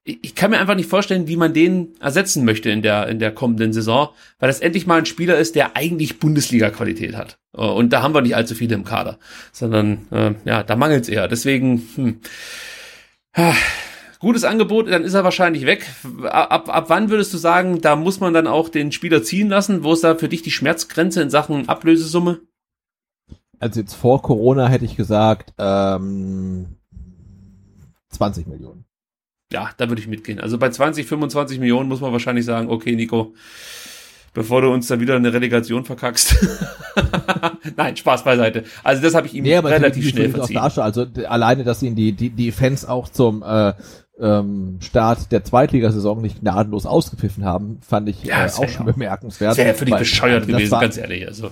ich 0.05 0.35
kann 0.35 0.51
mir 0.51 0.59
einfach 0.59 0.75
nicht 0.75 0.89
vorstellen, 0.89 1.29
wie 1.29 1.37
man 1.37 1.55
den 1.55 1.95
ersetzen 2.01 2.45
möchte 2.45 2.71
in 2.71 2.83
der, 2.83 3.07
in 3.07 3.21
der 3.21 3.33
kommenden 3.33 3.73
Saison, 3.73 4.09
weil 4.41 4.49
das 4.49 4.61
endlich 4.61 4.87
mal 4.87 4.99
ein 4.99 5.07
Spieler 5.07 5.39
ist, 5.39 5.55
der 5.55 5.77
eigentlich 5.77 6.19
Bundesliga-Qualität 6.19 7.17
hat. 7.17 7.39
Und 7.53 7.93
da 7.93 8.03
haben 8.03 8.15
wir 8.15 8.23
nicht 8.23 8.35
allzu 8.35 8.55
viele 8.55 8.75
im 8.75 8.85
Kader, 8.85 9.19
sondern, 9.53 10.07
äh, 10.11 10.35
ja, 10.45 10.65
da 10.65 10.75
mangelt 10.75 11.05
es 11.05 11.09
eher. 11.09 11.29
Deswegen, 11.29 11.89
hm. 11.95 12.21
Gutes 14.19 14.45
Angebot, 14.45 14.89
dann 14.89 15.03
ist 15.03 15.15
er 15.15 15.25
wahrscheinlich 15.25 15.67
weg. 15.67 15.91
Ab, 16.25 16.69
ab 16.69 16.85
wann 16.89 17.11
würdest 17.11 17.35
du 17.35 17.39
sagen, 17.39 17.81
da 17.81 17.97
muss 17.97 18.21
man 18.21 18.33
dann 18.33 18.47
auch 18.47 18.69
den 18.69 18.93
Spieler 18.93 19.25
ziehen 19.25 19.49
lassen? 19.49 19.83
Wo 19.83 19.95
ist 19.95 20.05
da 20.05 20.15
für 20.15 20.29
dich 20.29 20.43
die 20.43 20.53
Schmerzgrenze 20.53 21.21
in 21.21 21.29
Sachen 21.29 21.69
Ablösesumme? 21.69 22.41
Also 23.59 23.81
jetzt 23.81 23.95
vor 23.95 24.23
Corona 24.23 24.69
hätte 24.69 24.85
ich 24.85 24.97
gesagt 24.97 25.55
ähm, 25.59 26.77
20 28.11 28.47
Millionen. 28.47 28.82
Ja, 29.53 29.71
da 29.77 29.89
würde 29.89 30.01
ich 30.01 30.09
mitgehen. 30.09 30.41
Also 30.41 30.59
bei 30.59 30.71
20, 30.71 31.07
25 31.07 31.59
Millionen 31.59 31.89
muss 31.89 32.01
man 32.01 32.13
wahrscheinlich 32.13 32.45
sagen, 32.45 32.71
okay, 32.71 32.97
Nico, 32.97 33.35
bevor 34.35 34.63
du 34.63 34.73
uns 34.73 34.87
da 34.87 34.99
wieder 34.99 35.17
eine 35.17 35.33
Relegation 35.33 35.85
verkackst. 35.85 36.37
Nein, 37.77 37.97
Spaß 37.97 38.25
beiseite. 38.25 38.65
Also 38.83 39.03
das 39.03 39.15
habe 39.15 39.27
ich 39.27 39.35
ihm 39.35 39.45
nee, 39.45 39.57
relativ 39.57 40.09
schnell 40.09 40.31
verziehen. 40.31 40.59
Also 40.59 41.07
alleine, 41.29 41.65
dass 41.65 41.83
ihn 41.83 41.95
die, 41.95 42.13
die, 42.13 42.31
die 42.31 42.51
Fans 42.51 42.85
auch 42.87 43.09
zum 43.09 43.43
äh, 43.43 43.75
ähm, 44.19 44.79
Start 44.81 45.33
der 45.33 45.45
Zweitligasaison 45.45 46.23
nicht 46.23 46.41
gnadenlos 46.41 46.87
ausgepfiffen 46.87 47.45
haben, 47.45 47.81
fand 47.87 48.09
ich 48.09 48.25
ja, 48.25 48.47
äh, 48.47 48.51
auch 48.51 48.69
schon 48.69 48.89
auch. 48.89 48.93
bemerkenswert. 48.93 49.57
Wäre 49.57 49.75
für 49.75 49.85
dich 49.85 49.97
bescheuert 49.97 50.47
gewesen, 50.47 50.71
war, 50.71 50.81
ganz 50.81 50.97
ehrlich. 50.97 51.27
Also. 51.27 51.51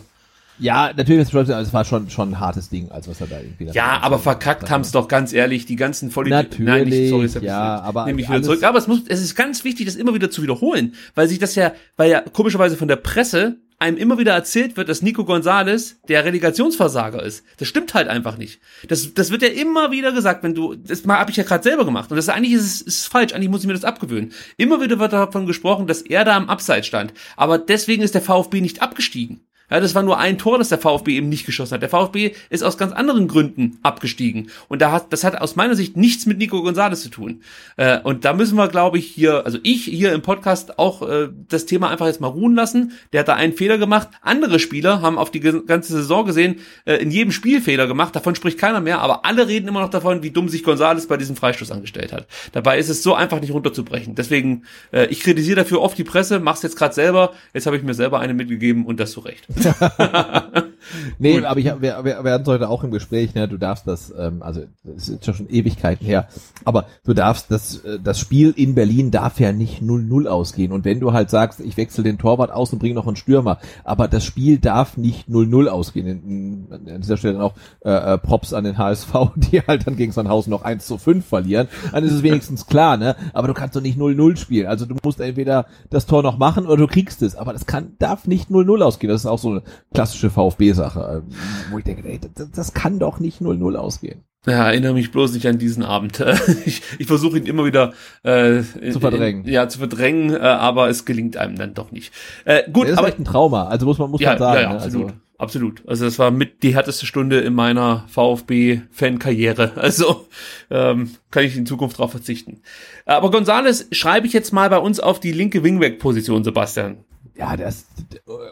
Ja, 0.60 0.92
natürlich 0.94 1.22
ist 1.22 1.34
es 1.34 1.72
war 1.72 1.84
schon 1.84 2.10
schon 2.10 2.30
ein 2.30 2.40
hartes 2.40 2.68
Ding, 2.68 2.90
als 2.90 3.08
was 3.08 3.20
er 3.20 3.26
da 3.26 3.38
irgendwie. 3.38 3.66
Ja, 3.72 4.00
aber 4.02 4.18
verkackt 4.18 4.70
haben 4.70 4.82
es 4.82 4.92
doch 4.92 5.08
ganz 5.08 5.32
ehrlich 5.32 5.66
die 5.66 5.76
ganzen 5.76 6.10
Vollidioten. 6.10 6.64
Natürlich, 6.64 7.10
Nein, 7.10 7.22
nicht, 7.22 7.32
sorry, 7.32 7.46
ja, 7.46 7.80
aber 7.80 8.06
nehme 8.06 8.20
ich 8.20 8.28
wieder 8.28 8.42
zurück. 8.42 8.62
Aber 8.62 8.78
es 8.78 8.86
muss, 8.86 9.02
es 9.08 9.20
ist 9.20 9.34
ganz 9.34 9.64
wichtig, 9.64 9.86
das 9.86 9.96
immer 9.96 10.14
wieder 10.14 10.30
zu 10.30 10.42
wiederholen, 10.42 10.94
weil 11.14 11.28
sich 11.28 11.38
das 11.38 11.54
ja, 11.54 11.72
weil 11.96 12.10
ja 12.10 12.20
komischerweise 12.20 12.76
von 12.76 12.88
der 12.88 12.96
Presse 12.96 13.56
einem 13.80 13.96
immer 13.96 14.18
wieder 14.18 14.34
erzählt 14.34 14.76
wird, 14.76 14.90
dass 14.90 15.00
Nico 15.00 15.24
Gonzalez 15.24 15.98
der 16.06 16.24
Relegationsversager 16.24 17.22
ist. 17.22 17.44
Das 17.56 17.66
stimmt 17.66 17.94
halt 17.94 18.08
einfach 18.08 18.36
nicht. 18.36 18.60
Das, 18.86 19.14
das 19.14 19.30
wird 19.30 19.40
ja 19.40 19.48
immer 19.48 19.90
wieder 19.90 20.12
gesagt, 20.12 20.42
wenn 20.42 20.54
du, 20.54 20.74
das 20.74 21.06
habe 21.06 21.30
ich 21.30 21.38
ja 21.38 21.44
gerade 21.44 21.64
selber 21.64 21.86
gemacht. 21.86 22.10
Und 22.10 22.18
das 22.18 22.28
eigentlich 22.28 22.52
ist 22.52 22.82
ist 22.82 23.08
falsch, 23.08 23.32
eigentlich 23.32 23.48
muss 23.48 23.62
ich 23.62 23.66
mir 23.66 23.72
das 23.72 23.84
abgewöhnen. 23.84 24.32
Immer 24.58 24.82
wieder 24.82 24.98
wird 24.98 25.14
davon 25.14 25.46
gesprochen, 25.46 25.86
dass 25.86 26.02
er 26.02 26.26
da 26.26 26.36
am 26.36 26.50
Abseits 26.50 26.86
stand. 26.86 27.14
Aber 27.36 27.56
deswegen 27.56 28.02
ist 28.02 28.14
der 28.14 28.20
VfB 28.20 28.60
nicht 28.60 28.82
abgestiegen. 28.82 29.46
Ja, 29.70 29.80
das 29.80 29.94
war 29.94 30.02
nur 30.02 30.18
ein 30.18 30.38
Tor, 30.38 30.58
das 30.58 30.68
der 30.68 30.78
VfB 30.78 31.16
eben 31.16 31.28
nicht 31.28 31.46
geschossen 31.46 31.74
hat. 31.74 31.82
Der 31.82 31.88
VfB 31.88 32.32
ist 32.48 32.62
aus 32.62 32.76
ganz 32.76 32.92
anderen 32.92 33.28
Gründen 33.28 33.78
abgestiegen. 33.82 34.50
Und 34.68 34.82
da 34.82 34.92
hat, 34.92 35.12
das 35.12 35.24
hat 35.24 35.40
aus 35.40 35.56
meiner 35.56 35.76
Sicht 35.76 35.96
nichts 35.96 36.26
mit 36.26 36.38
Nico 36.38 36.58
González 36.58 36.96
zu 36.96 37.08
tun. 37.08 37.42
Äh, 37.76 38.00
und 38.00 38.24
da 38.24 38.32
müssen 38.32 38.56
wir, 38.56 38.68
glaube 38.68 38.98
ich, 38.98 39.06
hier, 39.06 39.44
also 39.44 39.58
ich 39.62 39.84
hier 39.84 40.12
im 40.12 40.22
Podcast 40.22 40.78
auch 40.78 41.08
äh, 41.08 41.28
das 41.48 41.66
Thema 41.66 41.88
einfach 41.88 42.06
jetzt 42.06 42.20
mal 42.20 42.28
ruhen 42.28 42.54
lassen. 42.54 42.92
Der 43.12 43.20
hat 43.20 43.28
da 43.28 43.34
einen 43.34 43.52
Fehler 43.52 43.78
gemacht. 43.78 44.08
Andere 44.22 44.58
Spieler 44.58 45.02
haben 45.02 45.18
auf 45.18 45.30
die 45.30 45.40
ganze 45.40 45.92
Saison 45.92 46.24
gesehen, 46.24 46.56
äh, 46.84 46.96
in 46.96 47.10
jedem 47.10 47.32
Spiel 47.32 47.60
Fehler 47.60 47.86
gemacht. 47.86 48.16
Davon 48.16 48.34
spricht 48.34 48.58
keiner 48.58 48.80
mehr, 48.80 49.00
aber 49.00 49.24
alle 49.24 49.46
reden 49.46 49.68
immer 49.68 49.80
noch 49.80 49.90
davon, 49.90 50.22
wie 50.22 50.30
dumm 50.30 50.48
sich 50.48 50.64
González 50.64 51.06
bei 51.06 51.16
diesem 51.16 51.36
Freistoß 51.36 51.70
angestellt 51.70 52.12
hat. 52.12 52.26
Dabei 52.52 52.78
ist 52.78 52.88
es 52.88 53.02
so 53.02 53.14
einfach 53.14 53.40
nicht 53.40 53.52
runterzubrechen. 53.52 54.14
Deswegen, 54.14 54.64
äh, 54.92 55.06
ich 55.06 55.20
kritisiere 55.20 55.60
dafür 55.60 55.80
oft 55.80 55.96
die 55.96 56.04
Presse, 56.04 56.40
mach's 56.40 56.62
jetzt 56.62 56.76
gerade 56.76 56.94
selber. 56.94 57.32
Jetzt 57.54 57.66
habe 57.66 57.76
ich 57.76 57.82
mir 57.82 57.94
selber 57.94 58.20
eine 58.20 58.34
mitgegeben 58.34 58.86
und 58.86 58.98
das 58.98 59.12
zu 59.12 59.20
Recht. 59.20 59.46
nee, 61.18 61.34
Gut. 61.36 61.44
aber 61.44 61.60
ich, 61.60 61.66
wir, 61.66 62.04
wir, 62.04 62.24
wir 62.24 62.32
hatten 62.32 62.46
heute 62.46 62.68
auch 62.68 62.84
im 62.84 62.90
Gespräch, 62.90 63.34
ne, 63.34 63.48
du 63.48 63.56
darfst 63.56 63.86
das, 63.86 64.12
ähm, 64.16 64.42
also 64.42 64.62
das 64.82 65.08
ist 65.08 65.24
schon 65.24 65.48
Ewigkeiten 65.48 66.04
her, 66.04 66.28
aber 66.64 66.86
du 67.04 67.14
darfst 67.14 67.50
das, 67.50 67.84
äh, 67.84 67.98
das 68.02 68.18
Spiel 68.18 68.52
in 68.56 68.74
Berlin 68.74 69.10
darf 69.10 69.40
ja 69.40 69.52
nicht 69.52 69.82
0-0 69.82 70.26
ausgehen. 70.26 70.72
Und 70.72 70.84
wenn 70.84 71.00
du 71.00 71.12
halt 71.12 71.30
sagst, 71.30 71.60
ich 71.60 71.76
wechsle 71.76 72.04
den 72.04 72.18
Torwart 72.18 72.50
aus 72.50 72.72
und 72.72 72.78
bringe 72.78 72.94
noch 72.94 73.06
einen 73.06 73.16
Stürmer, 73.16 73.58
aber 73.84 74.08
das 74.08 74.24
Spiel 74.24 74.58
darf 74.58 74.96
nicht 74.96 75.28
0-0 75.28 75.68
ausgehen. 75.68 76.66
An 76.70 77.00
dieser 77.00 77.16
Stelle 77.16 77.34
dann 77.34 77.42
auch 77.42 77.54
äh, 77.84 78.14
äh 78.14 78.18
Props 78.18 78.52
an 78.52 78.64
den 78.64 78.78
HSV, 78.78 79.12
die 79.36 79.60
halt 79.60 79.86
dann 79.86 79.96
gegen 79.96 80.12
Sandhausen 80.12 80.50
noch 80.50 80.62
1 80.62 80.86
zu 80.86 80.98
5 80.98 81.24
verlieren. 81.24 81.68
Dann 81.92 82.04
ist 82.04 82.12
es 82.12 82.22
wenigstens 82.22 82.66
klar, 82.66 82.96
ne? 82.96 83.16
Aber 83.32 83.48
du 83.48 83.54
kannst 83.54 83.76
doch 83.76 83.82
nicht 83.82 83.98
0-0 83.98 84.36
spielen. 84.36 84.66
Also 84.66 84.86
du 84.86 84.96
musst 85.02 85.20
entweder 85.20 85.66
das 85.90 86.06
Tor 86.06 86.22
noch 86.22 86.38
machen 86.38 86.66
oder 86.66 86.76
du 86.76 86.86
kriegst 86.86 87.22
es. 87.22 87.36
Aber 87.36 87.52
das 87.52 87.66
kann, 87.66 87.92
darf 87.98 88.26
nicht 88.26 88.50
0-0 88.50 88.82
ausgehen. 88.82 89.10
Das 89.10 89.22
ist 89.22 89.26
auch 89.26 89.38
so 89.38 89.49
eine 89.50 89.62
klassische 89.92 90.30
VfB-Sache, 90.30 91.22
wo 91.70 91.78
ich 91.78 91.84
denke, 91.84 92.08
ey, 92.08 92.20
das, 92.34 92.50
das 92.50 92.74
kann 92.74 92.98
doch 92.98 93.20
nicht 93.20 93.40
0-0 93.40 93.74
ausgehen. 93.76 94.24
Ja, 94.46 94.68
erinnere 94.68 94.94
mich 94.94 95.10
bloß 95.10 95.34
nicht 95.34 95.46
an 95.46 95.58
diesen 95.58 95.82
Abend. 95.82 96.24
Ich, 96.64 96.82
ich 96.98 97.06
versuche 97.06 97.38
ihn 97.38 97.46
immer 97.46 97.64
wieder 97.64 97.92
äh, 98.22 98.62
zu 98.92 99.00
verdrängen. 99.00 99.44
In, 99.44 99.52
ja, 99.52 99.68
zu 99.68 99.78
verdrängen, 99.78 100.34
äh, 100.34 100.38
aber 100.38 100.88
es 100.88 101.04
gelingt 101.04 101.36
einem 101.36 101.56
dann 101.56 101.74
doch 101.74 101.90
nicht. 101.90 102.12
Äh, 102.44 102.70
gut, 102.70 102.84
das 102.84 102.92
ist 102.92 102.98
aber 102.98 103.08
ein 103.08 103.24
Trauma. 103.24 103.64
Also 103.66 103.86
muss 103.86 103.98
man 103.98 104.10
muss 104.10 104.20
ja, 104.20 104.30
man 104.30 104.38
sagen. 104.38 104.56
Ja, 104.56 104.62
ja, 104.62 104.68
ne? 104.70 104.76
absolut. 104.76 105.04
Also, 105.06 105.14
absolut. 105.38 105.82
Also 105.88 106.04
das 106.04 106.18
war 106.18 106.30
mit 106.30 106.62
die 106.62 106.74
härteste 106.74 107.06
Stunde 107.06 107.40
in 107.40 107.54
meiner 107.54 108.04
VfB-Fan-Karriere. 108.08 109.72
Also 109.76 110.26
ähm, 110.70 111.10
kann 111.30 111.44
ich 111.44 111.56
in 111.56 111.66
Zukunft 111.66 111.98
darauf 111.98 112.10
verzichten. 112.10 112.62
Aber 113.06 113.30
Gonzales 113.30 113.88
schreibe 113.92 114.26
ich 114.26 114.32
jetzt 114.32 114.52
mal 114.52 114.70
bei 114.70 114.78
uns 114.78 115.00
auf 115.00 115.20
die 115.20 115.32
linke 115.32 115.62
Wingback-Position, 115.62 116.44
Sebastian. 116.44 117.04
Ja, 117.40 117.56
das 117.56 117.86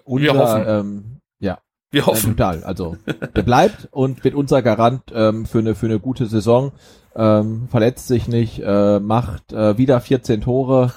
unser, 0.05 0.35
Wir 0.35 0.39
hoffen. 0.39 0.65
Ähm, 0.67 1.21
ja. 1.41 1.59
Wir 1.91 2.07
hoffen. 2.07 2.31
Ja, 2.31 2.53
total. 2.53 2.65
Also 2.65 2.97
der 3.37 3.43
bleibt 3.43 3.89
und 3.91 4.25
wird 4.25 4.35
unser 4.35 4.63
Garant 4.63 5.03
ähm, 5.13 5.45
für 5.45 5.59
eine 5.59 5.75
für 5.75 5.87
eine 5.87 6.01
gute 6.01 6.27
Saison. 6.27 6.73
Ähm, 7.15 7.69
verletzt 7.69 8.07
sich 8.07 8.29
nicht, 8.29 8.61
äh, 8.61 9.01
macht 9.01 9.53
äh, 9.53 9.77
wieder 9.77 10.01
14 10.01 10.41
Tore 10.41 10.93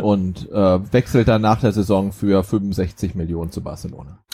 und 0.02 0.50
äh, 0.50 0.92
wechselt 0.92 1.28
dann 1.28 1.42
nach 1.42 1.60
der 1.60 1.72
Saison 1.72 2.12
für 2.12 2.42
65 2.42 3.14
Millionen 3.14 3.52
zu 3.52 3.62
Barcelona. 3.62 4.24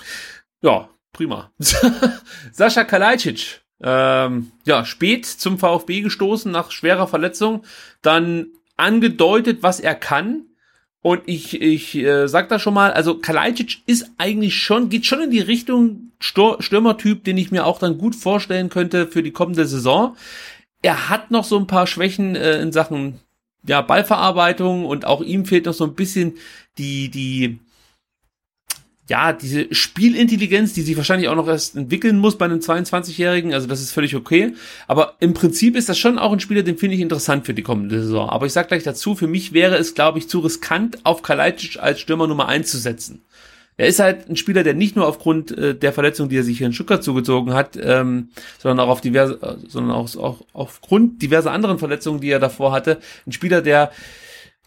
Ja, 0.63 0.89
prima. 1.13 1.51
Sascha 2.53 2.85
Kalajdzic, 2.85 3.63
ähm, 3.83 4.53
ja, 4.65 4.85
spät 4.85 5.27
zum 5.27 5.59
VfB 5.59 6.03
gestoßen 6.03 6.53
nach 6.53 6.71
schwerer 6.71 7.09
Verletzung, 7.09 7.65
dann 8.03 8.47
angedeutet, 8.77 9.63
was 9.63 9.81
er 9.81 9.97
kann, 9.97 10.47
und 11.03 11.23
ich, 11.27 11.61
ich 11.61 11.97
äh, 11.97 12.29
sag 12.29 12.49
da 12.49 12.61
schon 12.61 12.75
mal, 12.75 12.93
also 12.93 13.19
Kalajdzic 13.19 13.83
ist 13.87 14.11
eigentlich 14.19 14.57
schon, 14.57 14.89
geht 14.89 15.05
schon 15.05 15.21
in 15.21 15.31
die 15.31 15.41
Richtung 15.41 16.13
Stor 16.21 16.63
Stürmertyp, 16.63 17.25
den 17.25 17.37
ich 17.37 17.51
mir 17.51 17.67
auch 17.67 17.81
dann 17.81 17.99
gut 17.99 18.15
vorstellen 18.15 18.69
könnte 18.69 19.09
für 19.09 19.25
die 19.25 19.33
kommende 19.33 19.67
Saison. 19.67 20.17
Er 20.81 21.09
hat 21.09 21.33
noch 21.33 21.45
so 21.45 21.59
ein 21.59 21.67
paar 21.67 21.89
Schwächen 21.89 22.37
äh, 22.37 22.61
in 22.61 22.71
Sachen 22.71 23.19
ja, 23.67 23.81
Ballverarbeitung 23.81 24.85
und 24.85 25.05
auch 25.05 25.23
ihm 25.23 25.45
fehlt 25.45 25.67
noch 25.67 25.75
so 25.75 25.85
ein 25.85 25.95
bisschen 25.95 26.35
die, 26.79 27.09
die, 27.09 27.59
ja, 29.09 29.33
diese 29.33 29.75
Spielintelligenz, 29.75 30.75
die 30.75 30.83
sich 30.83 30.97
wahrscheinlich 30.97 31.29
auch 31.29 31.35
noch 31.35 31.49
erst 31.49 31.77
entwickeln 31.77 32.19
muss 32.19 32.39
bei 32.39 32.45
einem 32.45 32.61
22-Jährigen, 32.61 33.53
also 33.53 33.67
das 33.67 33.81
ist 33.81 33.91
völlig 33.91 34.15
okay. 34.15 34.55
Aber 34.87 35.15
im 35.19 35.35
Prinzip 35.35 35.77
ist 35.77 35.89
das 35.89 35.99
schon 35.99 36.19
auch 36.19 36.33
ein 36.33 36.41
Spieler, 36.41 36.63
den 36.63 36.79
finde 36.79 36.95
ich 36.95 37.03
interessant 37.03 37.45
für 37.45 37.55
die 37.55 37.63
kommende 37.63 38.01
Saison. 38.03 38.29
Aber 38.31 38.47
ich 38.47 38.53
sag 38.53 38.69
gleich 38.69 38.85
dazu, 38.85 39.15
für 39.17 39.27
mich 39.27 39.53
wäre 39.53 39.77
es, 39.77 39.95
glaube 39.95 40.19
ich, 40.19 40.29
zu 40.29 40.39
riskant, 40.39 41.05
auf 41.05 41.23
Kalajdzic 41.23 41.79
als 41.81 42.01
Stürmer 42.01 42.29
Nummer 42.29 42.49
1 42.49 42.71
zu 42.71 42.79
setzen. 42.79 43.23
Er 43.77 43.89
ist 43.89 43.99
halt 43.99 44.29
ein 44.29 44.37
Spieler, 44.37 44.63
der 44.63 44.75
nicht 44.75 44.95
nur 44.95 45.09
aufgrund 45.09 45.57
äh, 45.57 45.75
der 45.75 45.93
Verletzung, 45.93 46.29
die 46.29 46.37
er 46.37 46.45
sich 46.45 46.59
hier 46.59 46.67
in 46.67 46.73
Stuttgart 46.73 47.03
zugezogen 47.03 47.55
hat, 47.55 47.77
ähm, 47.83 48.29
sondern 48.59 48.81
auch 48.81 48.91
auf 48.91 49.01
diverse, 49.01 49.35
äh, 49.43 49.57
sondern 49.67 49.97
auch, 49.97 50.15
auch 50.17 50.43
aufgrund 50.53 51.21
diverser 51.23 51.51
anderen 51.51 51.79
Verletzungen, 51.79 52.21
die 52.21 52.31
er 52.31 52.39
davor 52.39 52.71
hatte, 52.71 53.01
ein 53.27 53.33
Spieler, 53.33 53.63
der 53.63 53.91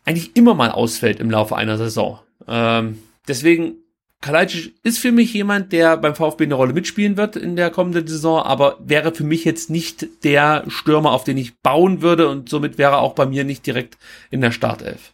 eigentlich 0.04 0.36
immer 0.36 0.56
mal 0.56 0.72
ausfällt 0.72 1.20
im 1.20 1.32
Laufe 1.32 1.56
einer 1.56 1.78
Saison. 1.78 2.20
Ähm, 2.48 2.98
deswegen 3.28 3.76
Kalajdzic 4.22 4.76
ist 4.84 4.98
für 4.98 5.12
mich 5.12 5.34
jemand, 5.34 5.72
der 5.72 5.98
beim 5.98 6.16
VfB 6.16 6.46
eine 6.46 6.56
Rolle 6.56 6.74
mitspielen 6.74 7.16
wird 7.16 7.36
in 7.36 7.56
der 7.56 7.70
kommenden 7.70 8.08
Saison, 8.08 8.42
aber 8.42 8.78
wäre 8.84 9.14
für 9.14 9.24
mich 9.24 9.46
jetzt 9.46 9.70
nicht 9.70 10.08
der 10.24 10.64
Stürmer, 10.68 11.12
auf 11.12 11.24
den 11.24 11.38
ich 11.38 11.60
bauen 11.60 12.02
würde 12.02 12.28
und 12.28 12.50
somit 12.50 12.78
wäre 12.78 12.98
auch 12.98 13.14
bei 13.14 13.26
mir 13.26 13.44
nicht 13.44 13.66
direkt 13.66 13.98
in 14.32 14.42
der 14.42 14.52
Startelf. 14.52 15.14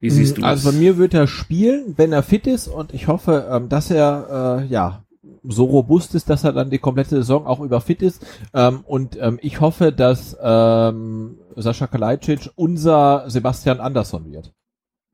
Wie 0.00 0.10
siehst 0.10 0.36
du 0.36 0.42
das? 0.42 0.50
Also 0.50 0.70
bei 0.72 0.76
mir 0.76 0.98
wird 0.98 1.14
er 1.14 1.26
spielen, 1.26 1.94
wenn 1.96 2.12
er 2.12 2.22
fit 2.22 2.46
ist 2.46 2.68
und 2.68 2.92
ich 2.92 3.08
hoffe, 3.08 3.48
ähm, 3.50 3.68
dass 3.68 3.90
er 3.90 4.60
äh, 4.62 4.66
ja 4.66 5.04
so 5.42 5.64
robust 5.64 6.14
ist, 6.14 6.28
dass 6.30 6.44
er 6.44 6.52
dann 6.52 6.70
die 6.70 6.78
komplette 6.78 7.16
Saison 7.16 7.46
auch 7.46 7.60
über 7.60 7.80
fit 7.80 8.02
ist. 8.02 8.24
Ähm, 8.52 8.80
und 8.86 9.16
ähm, 9.20 9.38
ich 9.42 9.60
hoffe, 9.60 9.92
dass 9.92 10.36
ähm, 10.42 11.38
Sascha 11.56 11.86
Kalajdzic 11.86 12.50
unser 12.56 13.24
Sebastian 13.28 13.80
Andersson 13.80 14.30
wird. 14.32 14.52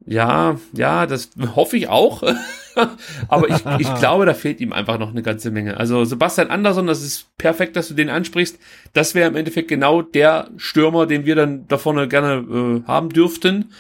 Ja, 0.06 0.58
ja, 0.72 1.06
das 1.06 1.30
hoffe 1.54 1.76
ich 1.76 1.88
auch. 1.88 2.22
Aber 3.28 3.48
ich, 3.48 3.64
ich 3.78 3.94
glaube, 3.98 4.26
da 4.26 4.34
fehlt 4.34 4.60
ihm 4.60 4.72
einfach 4.72 4.98
noch 4.98 5.10
eine 5.10 5.22
ganze 5.22 5.50
Menge. 5.50 5.76
Also 5.76 6.04
Sebastian 6.04 6.48
Andersson, 6.48 6.86
das 6.86 7.02
ist 7.02 7.36
perfekt, 7.36 7.76
dass 7.76 7.88
du 7.88 7.94
den 7.94 8.08
ansprichst. 8.08 8.58
Das 8.92 9.14
wäre 9.14 9.28
im 9.28 9.36
Endeffekt 9.36 9.68
genau 9.68 10.02
der 10.02 10.50
Stürmer, 10.56 11.06
den 11.06 11.26
wir 11.26 11.34
dann 11.34 11.68
da 11.68 11.78
vorne 11.78 12.08
gerne 12.08 12.82
äh, 12.82 12.88
haben 12.88 13.10
dürften. 13.10 13.72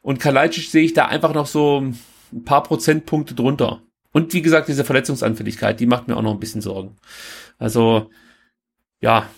Und 0.00 0.20
Kalajdzic 0.20 0.70
sehe 0.70 0.84
ich 0.84 0.94
da 0.94 1.06
einfach 1.06 1.34
noch 1.34 1.46
so 1.46 1.82
ein 2.32 2.44
paar 2.44 2.62
Prozentpunkte 2.62 3.34
drunter. 3.34 3.82
Und 4.12 4.32
wie 4.32 4.42
gesagt, 4.42 4.68
diese 4.68 4.84
Verletzungsanfälligkeit, 4.84 5.78
die 5.80 5.86
macht 5.86 6.08
mir 6.08 6.16
auch 6.16 6.22
noch 6.22 6.32
ein 6.32 6.40
bisschen 6.40 6.62
Sorgen. 6.62 6.96
Also, 7.58 8.10
ja, 9.00 9.28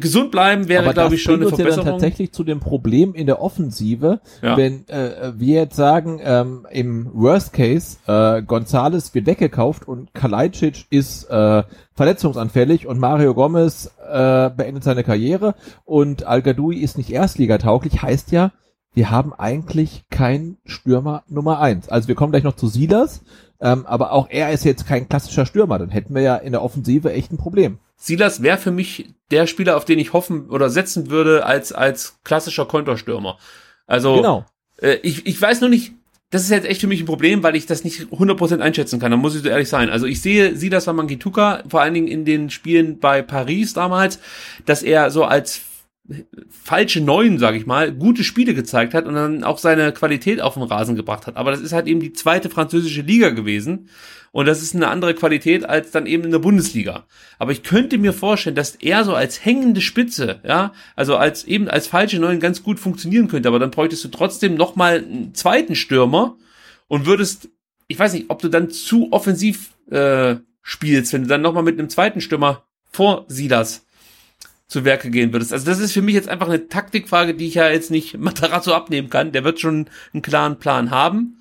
gesund 0.00 0.30
bleiben 0.30 0.68
wäre, 0.68 0.92
glaube 0.92 1.14
ich, 1.14 1.22
schon 1.22 1.36
eine 1.36 1.48
Verbesserung. 1.48 1.78
Ja 1.78 1.84
dann 1.84 1.92
tatsächlich 1.94 2.32
zu 2.32 2.44
dem 2.44 2.60
Problem 2.60 3.14
in 3.14 3.26
der 3.26 3.40
Offensive, 3.40 4.20
ja. 4.42 4.56
wenn 4.56 4.88
äh, 4.88 5.32
wir 5.36 5.54
jetzt 5.54 5.76
sagen, 5.76 6.20
ähm, 6.22 6.66
im 6.70 7.10
Worst 7.12 7.52
Case, 7.52 7.98
äh, 8.06 8.42
Gonzales 8.42 9.14
wird 9.14 9.26
weggekauft 9.26 9.86
und 9.86 10.14
Kalajdzic 10.14 10.86
ist 10.90 11.24
äh, 11.30 11.62
verletzungsanfällig 11.94 12.86
und 12.86 12.98
Mario 12.98 13.34
Gomez 13.34 13.90
äh, 14.06 14.50
beendet 14.50 14.84
seine 14.84 15.04
Karriere 15.04 15.54
und 15.84 16.24
Al 16.24 16.42
ist 16.72 16.96
nicht 16.96 17.10
erstligatauglich, 17.10 18.02
heißt 18.02 18.32
ja, 18.32 18.52
wir 18.94 19.10
haben 19.10 19.32
eigentlich 19.32 20.04
keinen 20.10 20.58
Stürmer 20.64 21.22
Nummer 21.28 21.60
eins. 21.60 21.88
Also 21.88 22.08
wir 22.08 22.14
kommen 22.14 22.32
gleich 22.32 22.42
noch 22.42 22.56
zu 22.56 22.68
Silas, 22.68 23.22
ähm, 23.60 23.86
aber 23.86 24.12
auch 24.12 24.28
er 24.30 24.50
ist 24.50 24.64
jetzt 24.64 24.86
kein 24.86 25.08
klassischer 25.08 25.46
Stürmer. 25.46 25.78
Dann 25.78 25.90
hätten 25.90 26.14
wir 26.14 26.22
ja 26.22 26.36
in 26.36 26.52
der 26.52 26.62
Offensive 26.62 27.12
echt 27.12 27.32
ein 27.32 27.38
Problem. 27.38 27.78
Silas 27.98 28.42
wäre 28.42 28.56
für 28.56 28.70
mich 28.70 29.10
der 29.30 29.46
Spieler, 29.46 29.76
auf 29.76 29.84
den 29.84 29.98
ich 29.98 30.12
hoffen 30.12 30.48
oder 30.48 30.70
setzen 30.70 31.10
würde 31.10 31.44
als 31.44 31.72
als 31.72 32.18
klassischer 32.24 32.64
Konterstürmer. 32.64 33.38
Also 33.86 34.16
genau. 34.16 34.46
Äh, 34.80 34.98
ich, 35.02 35.26
ich 35.26 35.40
weiß 35.40 35.60
noch 35.60 35.68
nicht, 35.68 35.92
das 36.30 36.42
ist 36.42 36.50
jetzt 36.50 36.66
echt 36.66 36.80
für 36.80 36.86
mich 36.86 37.00
ein 37.00 37.06
Problem, 37.06 37.42
weil 37.42 37.56
ich 37.56 37.66
das 37.66 37.84
nicht 37.84 38.02
100% 38.02 38.60
einschätzen 38.60 39.00
kann. 39.00 39.10
Da 39.10 39.16
muss 39.16 39.34
ich 39.34 39.42
so 39.42 39.48
ehrlich 39.48 39.68
sein. 39.68 39.90
Also 39.90 40.06
ich 40.06 40.20
sehe 40.20 40.54
Silas 40.56 40.86
Wamangituka 40.86 41.64
vor 41.68 41.80
allen 41.80 41.94
Dingen 41.94 42.08
in 42.08 42.24
den 42.24 42.50
Spielen 42.50 42.98
bei 42.98 43.22
Paris 43.22 43.72
damals, 43.72 44.20
dass 44.66 44.82
er 44.82 45.10
so 45.10 45.24
als 45.24 45.60
falsche 46.48 47.00
Neuen, 47.00 47.38
sage 47.38 47.58
ich 47.58 47.66
mal, 47.66 47.92
gute 47.92 48.24
Spiele 48.24 48.54
gezeigt 48.54 48.94
hat 48.94 49.06
und 49.06 49.14
dann 49.14 49.44
auch 49.44 49.58
seine 49.58 49.92
Qualität 49.92 50.40
auf 50.40 50.54
den 50.54 50.62
Rasen 50.62 50.96
gebracht 50.96 51.26
hat. 51.26 51.36
Aber 51.36 51.50
das 51.50 51.60
ist 51.60 51.72
halt 51.72 51.86
eben 51.86 52.00
die 52.00 52.12
zweite 52.12 52.48
französische 52.48 53.02
Liga 53.02 53.30
gewesen 53.30 53.90
und 54.32 54.46
das 54.46 54.62
ist 54.62 54.74
eine 54.74 54.88
andere 54.88 55.14
Qualität 55.14 55.68
als 55.68 55.90
dann 55.90 56.06
eben 56.06 56.24
in 56.24 56.30
der 56.30 56.38
Bundesliga. 56.38 57.06
Aber 57.38 57.52
ich 57.52 57.62
könnte 57.62 57.98
mir 57.98 58.12
vorstellen, 58.12 58.56
dass 58.56 58.74
er 58.76 59.04
so 59.04 59.14
als 59.14 59.44
hängende 59.44 59.80
Spitze, 59.80 60.40
ja, 60.44 60.72
also 60.96 61.16
als 61.16 61.44
eben 61.44 61.68
als 61.68 61.86
falsche 61.86 62.18
Neuen 62.18 62.40
ganz 62.40 62.62
gut 62.62 62.80
funktionieren 62.80 63.28
könnte. 63.28 63.48
Aber 63.48 63.58
dann 63.58 63.70
bräuchtest 63.70 64.04
du 64.04 64.08
trotzdem 64.08 64.54
noch 64.54 64.76
mal 64.76 64.98
einen 64.98 65.34
zweiten 65.34 65.74
Stürmer 65.74 66.36
und 66.88 67.06
würdest, 67.06 67.50
ich 67.86 67.98
weiß 67.98 68.14
nicht, 68.14 68.26
ob 68.28 68.40
du 68.40 68.48
dann 68.48 68.70
zu 68.70 69.12
offensiv 69.12 69.74
äh, 69.90 70.36
spielst, 70.62 71.12
wenn 71.12 71.22
du 71.22 71.28
dann 71.28 71.42
noch 71.42 71.52
mal 71.54 71.62
mit 71.62 71.78
einem 71.78 71.90
zweiten 71.90 72.20
Stürmer 72.20 72.64
vor 72.90 73.24
Silas 73.28 73.86
zu 74.68 74.84
Werke 74.84 75.10
gehen 75.10 75.32
würdest. 75.32 75.52
Also 75.52 75.66
das 75.66 75.80
ist 75.80 75.92
für 75.92 76.02
mich 76.02 76.14
jetzt 76.14 76.28
einfach 76.28 76.46
eine 76.46 76.68
Taktikfrage, 76.68 77.34
die 77.34 77.46
ich 77.46 77.54
ja 77.54 77.68
jetzt 77.68 77.90
nicht 77.90 78.18
Matarazzo 78.18 78.72
abnehmen 78.72 79.10
kann. 79.10 79.32
Der 79.32 79.44
wird 79.44 79.60
schon 79.60 79.86
einen 80.12 80.22
klaren 80.22 80.58
Plan 80.58 80.90
haben. 80.90 81.38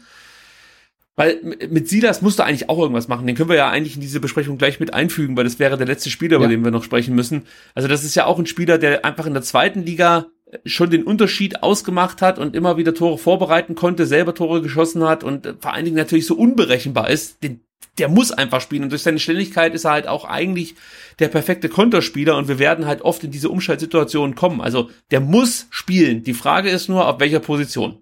Weil 1.16 1.42
mit 1.70 1.90
Silas 1.90 2.22
musst 2.22 2.38
du 2.38 2.44
eigentlich 2.44 2.70
auch 2.70 2.78
irgendwas 2.78 3.08
machen. 3.08 3.26
Den 3.26 3.36
können 3.36 3.50
wir 3.50 3.56
ja 3.56 3.70
eigentlich 3.70 3.96
in 3.96 4.02
diese 4.02 4.20
Besprechung 4.20 4.60
gleich 4.60 4.80
mit 4.80 4.94
einfügen, 4.94 5.36
weil 5.36 5.46
das 5.46 5.58
wäre 5.58 5.76
der 5.76 5.88
letzte 5.88 6.12
Spieler, 6.12 6.36
über 6.36 6.46
ja. 6.46 6.52
den 6.52 6.64
wir 6.64 6.70
noch 6.70 6.84
sprechen 6.84 7.16
müssen. 7.16 7.44
Also 7.74 7.88
das 7.88 8.04
ist 8.04 8.16
ja 8.16 8.26
auch 8.26 8.38
ein 8.38 8.46
Spieler, 8.46 8.78
der 8.78 9.04
einfach 9.04 9.26
in 9.26 9.34
der 9.34 9.42
zweiten 9.42 9.84
Liga 9.84 10.28
schon 10.66 10.90
den 10.90 11.04
Unterschied 11.04 11.64
ausgemacht 11.64 12.22
hat 12.22 12.40
und 12.40 12.56
immer 12.56 12.78
wieder 12.78 12.94
Tore 12.94 13.18
vorbereiten 13.18 13.76
konnte, 13.76 14.06
selber 14.06 14.34
Tore 14.34 14.62
geschossen 14.62 15.04
hat 15.04 15.24
und 15.24 15.56
vor 15.60 15.74
allen 15.74 15.86
Dingen 15.86 15.98
natürlich 15.98 16.26
so 16.26 16.36
unberechenbar 16.36 17.10
ist. 17.10 17.44
Den, 17.44 17.62
der 17.98 18.10
muss 18.10 18.32
einfach 18.32 18.62
spielen 18.62 18.84
und 18.84 18.90
durch 18.90 19.04
seine 19.04 19.20
Schnelligkeit 19.20 19.74
ist 19.74 19.86
er 19.86 19.92
halt 19.92 20.08
auch 20.08 20.26
eigentlich 20.26 20.76
der 21.20 21.28
perfekte 21.28 21.70
Konterspieler 21.70 22.38
und 22.38 22.48
wir 22.48 22.60
werden 22.60 22.86
halt 22.86 23.02
oft 23.02 23.24
in 23.24 23.32
diese 23.32 23.50
Umschaltsituationen 23.50 24.36
kommen. 24.36 24.62
Also 24.62 24.90
der 25.12 25.20
muss 25.20 25.68
spielen. 25.70 26.24
Die 26.24 26.34
Frage 26.34 26.70
ist 26.70 26.90
nur, 26.90 27.08
auf 27.08 27.20
welcher 27.20 27.40
Position. 27.40 28.00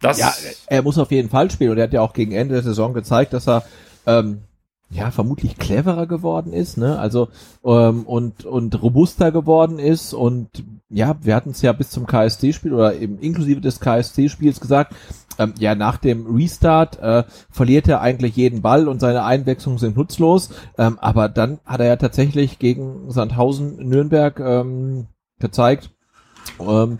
Das 0.00 0.18
ja, 0.18 0.34
er 0.66 0.82
muss 0.82 0.98
auf 0.98 1.12
jeden 1.12 1.30
Fall 1.30 1.50
spielen 1.50 1.70
und 1.70 1.78
er 1.78 1.84
hat 1.84 1.92
ja 1.92 2.00
auch 2.00 2.12
gegen 2.12 2.32
Ende 2.32 2.54
der 2.54 2.64
Saison 2.64 2.92
gezeigt, 2.92 3.32
dass 3.32 3.48
er 3.48 3.64
ähm, 4.04 4.42
ja 4.90 5.10
vermutlich 5.10 5.56
cleverer 5.56 6.06
geworden 6.06 6.52
ist, 6.52 6.76
ne? 6.76 6.98
Also 6.98 7.28
ähm, 7.64 8.04
und 8.04 8.44
und 8.44 8.82
robuster 8.82 9.30
geworden 9.30 9.78
ist 9.78 10.12
und 10.12 10.48
ja, 10.90 11.16
wir 11.22 11.34
hatten 11.34 11.50
es 11.50 11.62
ja 11.62 11.72
bis 11.72 11.90
zum 11.90 12.06
KSC-Spiel 12.06 12.74
oder 12.74 12.94
eben 12.94 13.18
inklusive 13.20 13.60
des 13.60 13.80
KSC-Spiels 13.80 14.60
gesagt, 14.60 14.94
ähm, 15.38 15.54
ja, 15.58 15.74
nach 15.74 15.96
dem 15.96 16.26
Restart 16.34 16.98
äh, 17.00 17.24
verliert 17.50 17.88
er 17.88 18.00
eigentlich 18.00 18.36
jeden 18.36 18.62
Ball 18.62 18.88
und 18.88 19.00
seine 19.00 19.24
Einwechslungen 19.24 19.78
sind 19.78 19.96
nutzlos. 19.96 20.50
Ähm, 20.78 20.98
aber 21.00 21.28
dann 21.28 21.60
hat 21.64 21.80
er 21.80 21.86
ja 21.86 21.96
tatsächlich 21.96 22.58
gegen 22.58 23.10
Sandhausen 23.10 23.76
Nürnberg 23.88 24.38
ähm, 24.40 25.06
gezeigt, 25.38 25.90
ähm, 26.60 26.98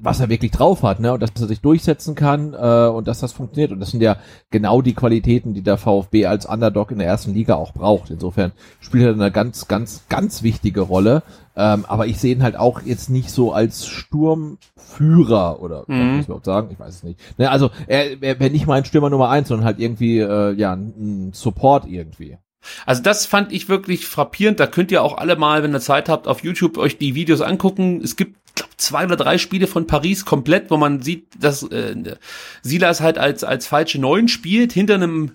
was 0.00 0.20
er 0.20 0.28
wirklich 0.28 0.50
drauf 0.50 0.82
hat, 0.82 1.00
ne? 1.00 1.12
Und 1.12 1.22
dass 1.22 1.30
er 1.40 1.46
sich 1.46 1.60
durchsetzen 1.60 2.14
kann 2.14 2.54
äh, 2.54 2.88
und 2.88 3.06
dass 3.06 3.20
das 3.20 3.32
funktioniert. 3.32 3.72
Und 3.72 3.80
das 3.80 3.90
sind 3.90 4.02
ja 4.02 4.16
genau 4.50 4.82
die 4.82 4.94
Qualitäten, 4.94 5.54
die 5.54 5.62
der 5.62 5.78
VfB 5.78 6.26
als 6.26 6.46
Underdog 6.46 6.90
in 6.90 6.98
der 6.98 7.06
ersten 7.06 7.34
Liga 7.34 7.54
auch 7.54 7.72
braucht. 7.72 8.10
Insofern 8.10 8.52
spielt 8.80 9.04
er 9.04 9.12
eine 9.12 9.30
ganz, 9.30 9.68
ganz, 9.68 10.04
ganz 10.08 10.42
wichtige 10.42 10.80
Rolle. 10.80 11.22
Ähm, 11.54 11.84
aber 11.86 12.06
ich 12.06 12.18
sehe 12.18 12.34
ihn 12.34 12.42
halt 12.42 12.56
auch 12.56 12.82
jetzt 12.82 13.10
nicht 13.10 13.30
so 13.30 13.52
als 13.52 13.86
Sturmführer 13.86 15.60
oder 15.60 15.84
mhm. 15.86 15.96
muss 15.96 16.20
ich 16.20 16.26
überhaupt 16.26 16.46
sagen, 16.46 16.68
ich 16.72 16.80
weiß 16.80 16.94
es 16.94 17.02
nicht. 17.02 17.20
Ne, 17.38 17.50
also 17.50 17.70
er, 17.86 18.22
er 18.22 18.40
wäre 18.40 18.50
nicht 18.50 18.66
mal 18.66 18.74
ein 18.74 18.84
Stürmer 18.84 19.10
Nummer 19.10 19.28
eins, 19.28 19.48
sondern 19.48 19.66
halt 19.66 19.78
irgendwie 19.78 20.18
äh, 20.18 20.52
ja 20.52 20.72
ein 20.72 21.32
Support 21.34 21.86
irgendwie. 21.86 22.38
Also 22.86 23.02
das 23.02 23.26
fand 23.26 23.52
ich 23.52 23.68
wirklich 23.68 24.06
frappierend. 24.06 24.60
Da 24.60 24.66
könnt 24.66 24.92
ihr 24.92 25.02
auch 25.02 25.18
alle 25.18 25.36
mal, 25.36 25.62
wenn 25.62 25.74
ihr 25.74 25.80
Zeit 25.80 26.08
habt, 26.08 26.28
auf 26.28 26.42
YouTube 26.42 26.78
euch 26.78 26.96
die 26.96 27.14
Videos 27.14 27.40
angucken. 27.40 28.00
Es 28.02 28.16
gibt 28.16 28.36
glaub, 28.54 28.70
zwei 28.76 29.04
oder 29.04 29.16
drei 29.16 29.38
Spiele 29.38 29.66
von 29.66 29.86
Paris 29.86 30.24
komplett, 30.24 30.70
wo 30.70 30.76
man 30.76 31.02
sieht, 31.02 31.26
dass 31.38 31.64
äh, 31.64 32.16
Silas 32.62 33.00
halt 33.00 33.18
als 33.18 33.44
als 33.44 33.66
falsche 33.66 34.00
Neun 34.00 34.28
spielt 34.28 34.72
hinter 34.72 34.94
einem 34.94 35.32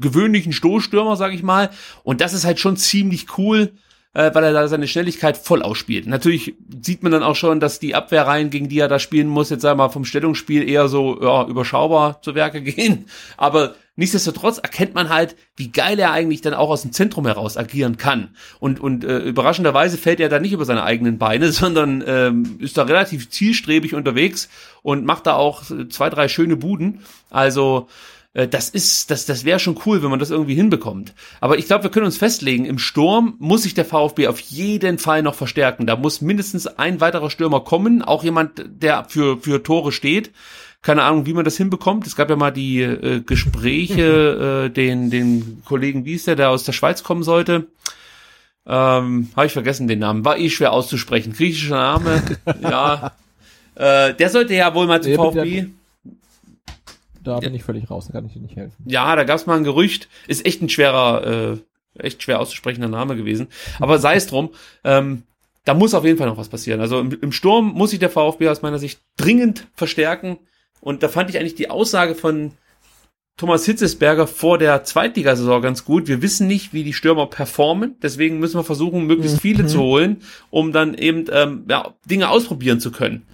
gewöhnlichen 0.00 0.52
Stoßstürmer, 0.52 1.16
sag 1.16 1.32
ich 1.32 1.42
mal. 1.42 1.70
Und 2.02 2.20
das 2.20 2.34
ist 2.34 2.44
halt 2.44 2.58
schon 2.58 2.76
ziemlich 2.76 3.38
cool, 3.38 3.72
äh, 4.14 4.34
weil 4.34 4.44
er 4.44 4.52
da 4.52 4.68
seine 4.68 4.88
Schnelligkeit 4.88 5.36
voll 5.36 5.62
ausspielt. 5.62 6.06
Natürlich 6.06 6.54
sieht 6.82 7.02
man 7.02 7.12
dann 7.12 7.22
auch 7.22 7.36
schon, 7.36 7.60
dass 7.60 7.78
die 7.78 7.94
Abwehrreihen, 7.94 8.50
gegen 8.50 8.68
die 8.68 8.78
er 8.78 8.88
da 8.88 8.98
spielen 8.98 9.28
muss, 9.28 9.50
jetzt 9.50 9.62
sagen 9.62 9.78
wir 9.78 9.84
mal 9.84 9.92
vom 9.92 10.04
Stellungsspiel 10.04 10.68
eher 10.68 10.88
so 10.88 11.20
ja, 11.20 11.46
überschaubar 11.46 12.22
zu 12.22 12.34
Werke 12.34 12.62
gehen. 12.62 13.06
Aber 13.36 13.74
Nichtsdestotrotz 13.96 14.58
erkennt 14.58 14.94
man 14.94 15.08
halt, 15.08 15.36
wie 15.54 15.70
geil 15.70 16.00
er 16.00 16.10
eigentlich 16.10 16.40
dann 16.40 16.52
auch 16.52 16.68
aus 16.68 16.82
dem 16.82 16.90
Zentrum 16.90 17.26
heraus 17.26 17.56
agieren 17.56 17.96
kann. 17.96 18.30
Und, 18.58 18.80
und 18.80 19.04
äh, 19.04 19.18
überraschenderweise 19.18 19.98
fällt 19.98 20.18
er 20.18 20.28
da 20.28 20.40
nicht 20.40 20.52
über 20.52 20.64
seine 20.64 20.82
eigenen 20.82 21.18
Beine, 21.18 21.52
sondern 21.52 22.02
ähm, 22.04 22.56
ist 22.58 22.76
da 22.76 22.82
relativ 22.82 23.30
zielstrebig 23.30 23.94
unterwegs 23.94 24.48
und 24.82 25.04
macht 25.04 25.28
da 25.28 25.34
auch 25.36 25.62
zwei, 25.90 26.10
drei 26.10 26.26
schöne 26.26 26.56
Buden. 26.56 27.02
Also 27.30 27.86
äh, 28.34 28.46
das 28.46 28.68
ist, 28.68 29.10
das, 29.10 29.26
das 29.26 29.44
wäre 29.44 29.58
schon 29.58 29.80
cool, 29.86 30.02
wenn 30.02 30.10
man 30.10 30.18
das 30.18 30.30
irgendwie 30.30 30.54
hinbekommt. 30.54 31.14
Aber 31.40 31.58
ich 31.58 31.66
glaube, 31.66 31.84
wir 31.84 31.90
können 31.90 32.06
uns 32.06 32.18
festlegen, 32.18 32.66
im 32.66 32.78
Sturm 32.78 33.34
muss 33.38 33.62
sich 33.62 33.74
der 33.74 33.84
VfB 33.84 34.28
auf 34.28 34.40
jeden 34.40 34.98
Fall 34.98 35.22
noch 35.22 35.34
verstärken. 35.34 35.86
Da 35.86 35.96
muss 35.96 36.20
mindestens 36.20 36.66
ein 36.66 37.00
weiterer 37.00 37.30
Stürmer 37.30 37.60
kommen, 37.60 38.02
auch 38.02 38.22
jemand, 38.22 38.64
der 38.66 39.06
für, 39.08 39.38
für 39.38 39.62
Tore 39.62 39.92
steht 39.92 40.30
keine 40.84 41.02
Ahnung, 41.02 41.24
wie 41.24 41.32
man 41.32 41.46
das 41.46 41.56
hinbekommt. 41.56 42.06
Es 42.06 42.14
gab 42.14 42.28
ja 42.28 42.36
mal 42.36 42.50
die 42.50 42.82
äh, 42.82 43.20
Gespräche, 43.20 44.66
äh, 44.66 44.70
den, 44.70 45.10
den 45.10 45.62
Kollegen, 45.64 46.04
wie 46.04 46.12
ist 46.12 46.26
der, 46.26 46.36
der 46.36 46.50
aus 46.50 46.64
der 46.64 46.72
Schweiz 46.72 47.02
kommen 47.02 47.22
sollte. 47.22 47.68
Ähm, 48.66 49.30
Habe 49.34 49.46
ich 49.46 49.52
vergessen 49.52 49.88
den 49.88 49.98
Namen. 49.98 50.24
War 50.24 50.38
eh 50.38 50.50
schwer 50.50 50.72
auszusprechen. 50.72 51.32
Griechischer 51.32 51.74
Name. 51.74 52.22
ja. 52.60 53.12
Äh, 53.74 54.14
der 54.14 54.28
sollte 54.28 54.54
ja 54.54 54.74
wohl 54.74 54.86
mal 54.86 55.02
zu 55.02 55.14
VfB. 55.14 55.66
Da 57.24 57.40
bin 57.40 57.54
ich 57.54 57.64
völlig 57.64 57.90
raus, 57.90 58.06
da 58.06 58.12
kann 58.12 58.26
ich 58.26 58.34
dir 58.34 58.40
nicht 58.40 58.56
helfen. 58.56 58.76
Ja, 58.86 59.16
da 59.16 59.24
gab's 59.24 59.46
mal 59.46 59.56
ein 59.56 59.64
Gerücht. 59.64 60.08
Ist 60.28 60.46
echt 60.46 60.62
ein 60.62 60.68
schwerer, 60.68 61.56
äh, 61.96 62.02
echt 62.06 62.22
schwer 62.22 62.40
auszusprechender 62.40 62.88
Name 62.88 63.16
gewesen. 63.16 63.48
Aber 63.80 63.98
sei 63.98 64.16
es 64.16 64.26
drum. 64.26 64.50
Ähm, 64.84 65.22
da 65.64 65.72
muss 65.72 65.94
auf 65.94 66.04
jeden 66.04 66.18
Fall 66.18 66.28
noch 66.28 66.36
was 66.36 66.50
passieren. 66.50 66.80
Also 66.80 67.00
im, 67.00 67.18
im 67.20 67.32
Sturm 67.32 67.72
muss 67.72 67.90
sich 67.90 67.98
der 67.98 68.10
VfB 68.10 68.48
aus 68.48 68.62
meiner 68.62 68.78
Sicht 68.78 69.00
dringend 69.16 69.66
verstärken. 69.74 70.38
Und 70.80 71.02
da 71.02 71.08
fand 71.08 71.30
ich 71.30 71.38
eigentlich 71.38 71.54
die 71.54 71.70
Aussage 71.70 72.14
von 72.14 72.52
Thomas 73.36 73.64
Hitzesberger 73.64 74.26
vor 74.26 74.58
der 74.58 74.84
Zweitligasaison 74.84 75.60
ganz 75.60 75.84
gut. 75.84 76.06
Wir 76.06 76.22
wissen 76.22 76.46
nicht, 76.46 76.72
wie 76.72 76.84
die 76.84 76.92
Stürmer 76.92 77.26
performen, 77.26 77.96
deswegen 78.00 78.38
müssen 78.38 78.58
wir 78.58 78.64
versuchen, 78.64 79.06
möglichst 79.06 79.40
viele 79.40 79.64
mhm. 79.64 79.68
zu 79.68 79.80
holen, 79.80 80.22
um 80.50 80.72
dann 80.72 80.94
eben 80.94 81.24
ähm, 81.32 81.64
ja, 81.68 81.94
Dinge 82.08 82.28
ausprobieren 82.28 82.78
zu 82.78 82.92
können. 82.92 83.26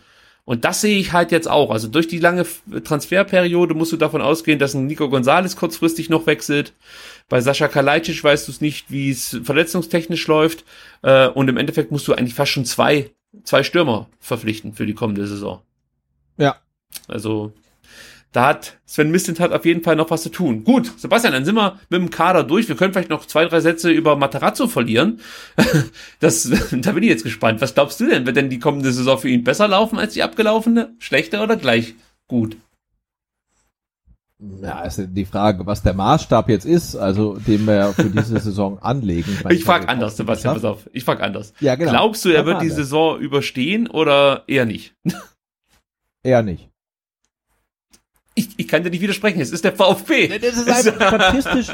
Und 0.51 0.65
das 0.65 0.81
sehe 0.81 0.99
ich 0.99 1.13
halt 1.13 1.31
jetzt 1.31 1.49
auch. 1.49 1.71
Also 1.71 1.87
durch 1.87 2.09
die 2.09 2.19
lange 2.19 2.45
Transferperiode 2.83 3.73
musst 3.75 3.93
du 3.93 3.97
davon 3.97 4.21
ausgehen, 4.21 4.59
dass 4.59 4.75
ein 4.75 4.89
Nico 4.89 5.09
Gonzalez 5.09 5.55
kurzfristig 5.55 6.11
noch 6.11 6.27
wechselt. 6.27 6.73
Bei 7.29 7.41
Sascha 7.41 7.69
Kalajdzic 7.69 8.25
weißt 8.25 8.49
du 8.49 8.51
es 8.51 8.61
nicht, 8.61 8.91
wie 8.91 9.11
es 9.11 9.39
verletzungstechnisch 9.45 10.27
läuft. 10.27 10.65
Äh, 11.03 11.29
und 11.29 11.47
im 11.47 11.57
Endeffekt 11.57 11.93
musst 11.93 12.09
du 12.09 12.15
eigentlich 12.15 12.35
fast 12.35 12.51
schon 12.51 12.65
zwei, 12.65 13.13
zwei 13.45 13.63
Stürmer 13.63 14.09
verpflichten 14.19 14.73
für 14.73 14.87
die 14.87 14.95
kommende 14.95 15.25
Saison. 15.29 15.63
Ja, 16.37 16.57
also 17.07 17.53
da 18.33 18.47
hat 18.47 18.79
Sven 18.87 19.11
Mislintat 19.11 19.53
auf 19.53 19.65
jeden 19.65 19.83
Fall 19.83 19.97
noch 19.97 20.11
was 20.11 20.23
zu 20.23 20.29
tun. 20.29 20.63
Gut, 20.63 20.93
Sebastian, 20.99 21.33
dann 21.33 21.45
sind 21.45 21.57
wir 21.57 21.81
mit 21.89 22.01
dem 22.01 22.11
Kader 22.11 22.45
durch. 22.45 22.69
Wir 22.69 22.77
können 22.77 22.93
vielleicht 22.93 23.11
noch 23.11 23.27
zwei, 23.27 23.45
drei 23.47 23.61
Sätze 23.61 23.91
über 23.91 24.17
Matarazzo 24.17 24.69
verlieren. 24.69 25.21
Das, 26.21 26.51
da 26.71 26.93
bin 26.93 27.03
ich 27.03 27.09
jetzt 27.09 27.25
gespannt. 27.25 27.61
Was 27.61 27.75
glaubst 27.75 27.99
du 28.01 28.07
denn? 28.07 28.27
Wird 28.27 28.37
denn 28.37 28.51
die 28.51 28.59
kommende 28.59 28.93
Saison 28.93 29.19
für 29.19 29.29
ihn 29.29 29.43
besser 29.43 29.69
laufen 29.69 29.99
als 29.99 30.13
die 30.13 30.23
abgelaufene? 30.23 30.95
Schlechter 30.99 31.43
oder 31.43 31.57
gleich 31.57 31.95
gut. 32.29 32.57
Ja, 34.63 34.83
ist 34.83 35.03
die 35.09 35.25
Frage, 35.25 35.67
was 35.67 35.83
der 35.83 35.95
Maßstab 35.95 36.49
jetzt 36.49 36.65
ist, 36.65 36.97
also 36.97 37.37
den 37.37 37.67
wir 37.67 37.93
für 37.93 38.11
diese 38.11 38.39
Saison 38.41 38.79
anlegen. 38.79 39.37
Ich, 39.49 39.59
ich 39.59 39.65
frage 39.65 39.89
anders, 39.89 40.17
Sebastian, 40.17 40.55
pass 40.55 40.65
auf. 40.65 40.89
Ich 40.93 41.05
frage 41.05 41.23
anders. 41.23 41.53
Ja, 41.61 41.75
genau. 41.75 41.91
Glaubst 41.91 42.25
du, 42.25 42.31
er 42.31 42.47
wird 42.47 42.63
die 42.63 42.71
Saison 42.71 43.19
überstehen 43.19 43.87
oder 43.89 44.45
eher 44.47 44.67
nicht? 44.67 44.95
Eher 46.23 46.43
nicht. 46.43 46.70
Ich, 48.35 48.49
ich 48.57 48.69
kann 48.69 48.83
dir 48.83 48.91
nicht 48.91 49.01
widersprechen, 49.01 49.41
es 49.41 49.51
ist 49.51 49.65
der 49.65 49.73
VfB. 49.73 50.39
Das 50.39 50.57
ist 50.57 50.69
einfach 50.69 51.09
statistisch, 51.09 51.69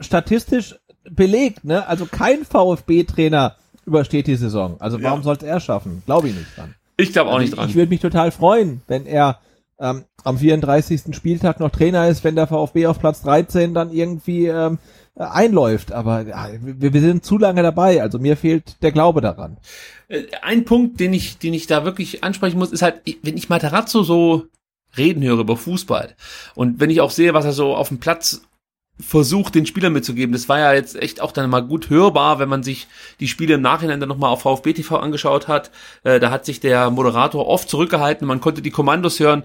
statistisch 0.00 0.76
belegt, 1.10 1.64
ne? 1.64 1.86
Also 1.86 2.06
kein 2.06 2.44
VfB-Trainer 2.44 3.56
übersteht 3.84 4.26
die 4.26 4.36
Saison. 4.36 4.76
Also 4.80 5.02
warum 5.02 5.20
ja. 5.20 5.24
soll 5.24 5.36
es 5.36 5.42
er 5.42 5.60
schaffen? 5.60 6.02
Glaube 6.06 6.28
ich 6.28 6.34
nicht 6.34 6.56
dran. 6.56 6.74
Ich 6.96 7.12
glaube 7.12 7.30
auch 7.30 7.34
also 7.34 7.44
nicht 7.44 7.56
dran. 7.56 7.64
Ich, 7.66 7.70
ich 7.70 7.76
würde 7.76 7.90
mich 7.90 8.00
total 8.00 8.32
freuen, 8.32 8.80
wenn 8.88 9.06
er 9.06 9.38
ähm, 9.78 10.04
am 10.24 10.38
34. 10.38 11.14
Spieltag 11.14 11.60
noch 11.60 11.70
Trainer 11.70 12.08
ist, 12.08 12.24
wenn 12.24 12.34
der 12.34 12.46
VfB 12.46 12.86
auf 12.86 12.98
Platz 12.98 13.22
13 13.22 13.74
dann 13.74 13.92
irgendwie 13.92 14.46
ähm, 14.46 14.78
einläuft. 15.14 15.92
Aber 15.92 16.22
ja, 16.26 16.48
wir, 16.60 16.92
wir 16.92 17.00
sind 17.00 17.24
zu 17.24 17.38
lange 17.38 17.62
dabei. 17.62 18.02
Also 18.02 18.18
mir 18.18 18.36
fehlt 18.36 18.82
der 18.82 18.92
Glaube 18.92 19.20
daran. 19.20 19.58
Äh, 20.08 20.24
ein 20.42 20.64
Punkt, 20.64 21.00
den 21.00 21.12
ich, 21.12 21.38
den 21.38 21.54
ich 21.54 21.66
da 21.66 21.84
wirklich 21.84 22.24
ansprechen 22.24 22.58
muss, 22.58 22.72
ist 22.72 22.82
halt, 22.82 23.02
wenn 23.22 23.36
ich 23.36 23.48
Materazzo 23.48 24.02
so 24.02 24.46
reden 24.96 25.22
höre 25.22 25.40
über 25.40 25.56
Fußball 25.56 26.14
und 26.54 26.80
wenn 26.80 26.90
ich 26.90 27.00
auch 27.00 27.10
sehe, 27.10 27.34
was 27.34 27.44
er 27.44 27.52
so 27.52 27.74
auf 27.74 27.88
dem 27.88 27.98
Platz 27.98 28.42
versucht, 28.98 29.54
den 29.54 29.66
Spielern 29.66 29.92
mitzugeben. 29.92 30.32
Das 30.32 30.48
war 30.48 30.58
ja 30.58 30.72
jetzt 30.72 30.96
echt 30.96 31.20
auch 31.20 31.32
dann 31.32 31.50
mal 31.50 31.60
gut 31.60 31.90
hörbar, 31.90 32.38
wenn 32.38 32.48
man 32.48 32.62
sich 32.62 32.86
die 33.20 33.28
Spiele 33.28 33.54
im 33.54 33.60
Nachhinein 33.60 34.00
dann 34.00 34.08
nochmal 34.08 34.30
auf 34.30 34.42
VfB 34.42 34.72
TV 34.72 34.96
angeschaut 34.96 35.48
hat. 35.48 35.70
Äh, 36.02 36.18
da 36.18 36.30
hat 36.30 36.46
sich 36.46 36.60
der 36.60 36.90
Moderator 36.90 37.46
oft 37.46 37.68
zurückgehalten, 37.68 38.26
man 38.26 38.40
konnte 38.40 38.62
die 38.62 38.70
Kommandos 38.70 39.20
hören. 39.20 39.42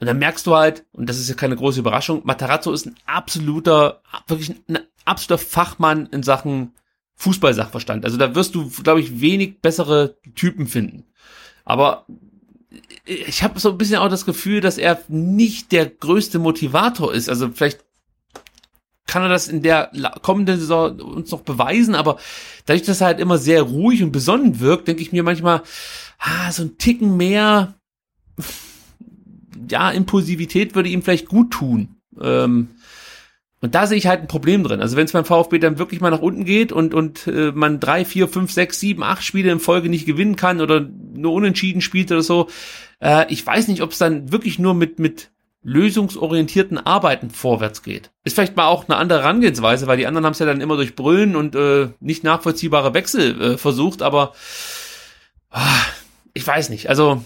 Und 0.00 0.06
dann 0.06 0.18
merkst 0.18 0.46
du 0.46 0.54
halt, 0.54 0.84
und 0.92 1.08
das 1.08 1.18
ist 1.18 1.28
ja 1.28 1.34
keine 1.34 1.56
große 1.56 1.80
Überraschung, 1.80 2.22
Matarazzo 2.24 2.72
ist 2.72 2.86
ein 2.86 2.96
absoluter, 3.06 4.00
wirklich 4.26 4.54
ein 4.68 4.78
absoluter 5.04 5.42
Fachmann 5.42 6.06
in 6.06 6.22
Sachen 6.22 6.72
Fußballsachverstand. 7.16 8.04
Also 8.04 8.16
da 8.16 8.34
wirst 8.34 8.54
du, 8.54 8.70
glaube 8.70 9.00
ich, 9.00 9.20
wenig 9.20 9.60
bessere 9.60 10.16
Typen 10.36 10.68
finden. 10.68 11.04
Aber 11.64 12.06
ich 13.08 13.42
habe 13.42 13.58
so 13.58 13.70
ein 13.70 13.78
bisschen 13.78 13.96
auch 13.96 14.10
das 14.10 14.26
Gefühl, 14.26 14.60
dass 14.60 14.78
er 14.78 15.00
nicht 15.08 15.72
der 15.72 15.86
größte 15.86 16.38
Motivator 16.38 17.12
ist. 17.12 17.28
Also 17.28 17.50
vielleicht 17.50 17.84
kann 19.06 19.22
er 19.22 19.30
das 19.30 19.48
in 19.48 19.62
der 19.62 19.90
kommenden 20.22 20.60
Saison 20.60 21.00
uns 21.00 21.30
noch 21.30 21.40
beweisen, 21.40 21.94
aber 21.94 22.18
dadurch, 22.66 22.86
dass 22.86 23.00
er 23.00 23.08
halt 23.08 23.20
immer 23.20 23.38
sehr 23.38 23.62
ruhig 23.62 24.02
und 24.02 24.12
besonnen 24.12 24.60
wirkt, 24.60 24.86
denke 24.86 25.00
ich 25.00 25.12
mir 25.12 25.22
manchmal, 25.22 25.62
ah, 26.18 26.52
so 26.52 26.64
ein 26.64 26.76
Ticken 26.76 27.16
mehr, 27.16 27.74
ja, 29.70 29.90
Impulsivität 29.90 30.74
würde 30.74 30.90
ihm 30.90 31.02
vielleicht 31.02 31.28
gut 31.28 31.50
tun. 31.50 31.96
Ähm, 32.20 32.68
und 33.60 33.74
da 33.74 33.86
sehe 33.86 33.98
ich 33.98 34.06
halt 34.06 34.20
ein 34.20 34.28
Problem 34.28 34.62
drin. 34.62 34.80
Also 34.80 34.96
wenn 34.96 35.06
es 35.06 35.12
beim 35.12 35.24
VfB 35.24 35.58
dann 35.58 35.78
wirklich 35.78 36.00
mal 36.00 36.10
nach 36.10 36.22
unten 36.22 36.44
geht 36.44 36.70
und, 36.70 36.94
und 36.94 37.26
äh, 37.26 37.52
man 37.52 37.80
drei, 37.80 38.04
vier, 38.04 38.28
fünf, 38.28 38.52
sechs, 38.52 38.78
sieben, 38.78 39.02
acht 39.02 39.24
Spiele 39.24 39.50
in 39.50 39.58
Folge 39.58 39.88
nicht 39.88 40.06
gewinnen 40.06 40.36
kann 40.36 40.60
oder 40.60 40.86
nur 41.14 41.32
unentschieden 41.32 41.80
spielt 41.80 42.12
oder 42.12 42.22
so, 42.22 42.48
äh, 43.00 43.26
ich 43.32 43.44
weiß 43.44 43.68
nicht, 43.68 43.82
ob 43.82 43.92
es 43.92 43.98
dann 43.98 44.30
wirklich 44.30 44.58
nur 44.58 44.74
mit, 44.74 44.98
mit 44.98 45.30
lösungsorientierten 45.62 46.78
Arbeiten 46.78 47.30
vorwärts 47.30 47.82
geht. 47.82 48.10
Ist 48.24 48.34
vielleicht 48.34 48.56
mal 48.56 48.68
auch 48.68 48.88
eine 48.88 48.96
andere 48.96 49.22
Herangehensweise, 49.22 49.88
weil 49.88 49.98
die 49.98 50.06
anderen 50.06 50.24
haben 50.24 50.32
es 50.32 50.38
ja 50.38 50.46
dann 50.46 50.60
immer 50.60 50.76
durch 50.76 50.94
Brüllen 50.94 51.34
und 51.34 51.56
äh, 51.56 51.88
nicht 51.98 52.22
nachvollziehbare 52.22 52.94
Wechsel 52.94 53.40
äh, 53.40 53.58
versucht, 53.58 54.02
aber 54.02 54.34
ah, 55.50 55.82
ich 56.32 56.46
weiß 56.46 56.68
nicht. 56.70 56.88
Also 56.88 57.24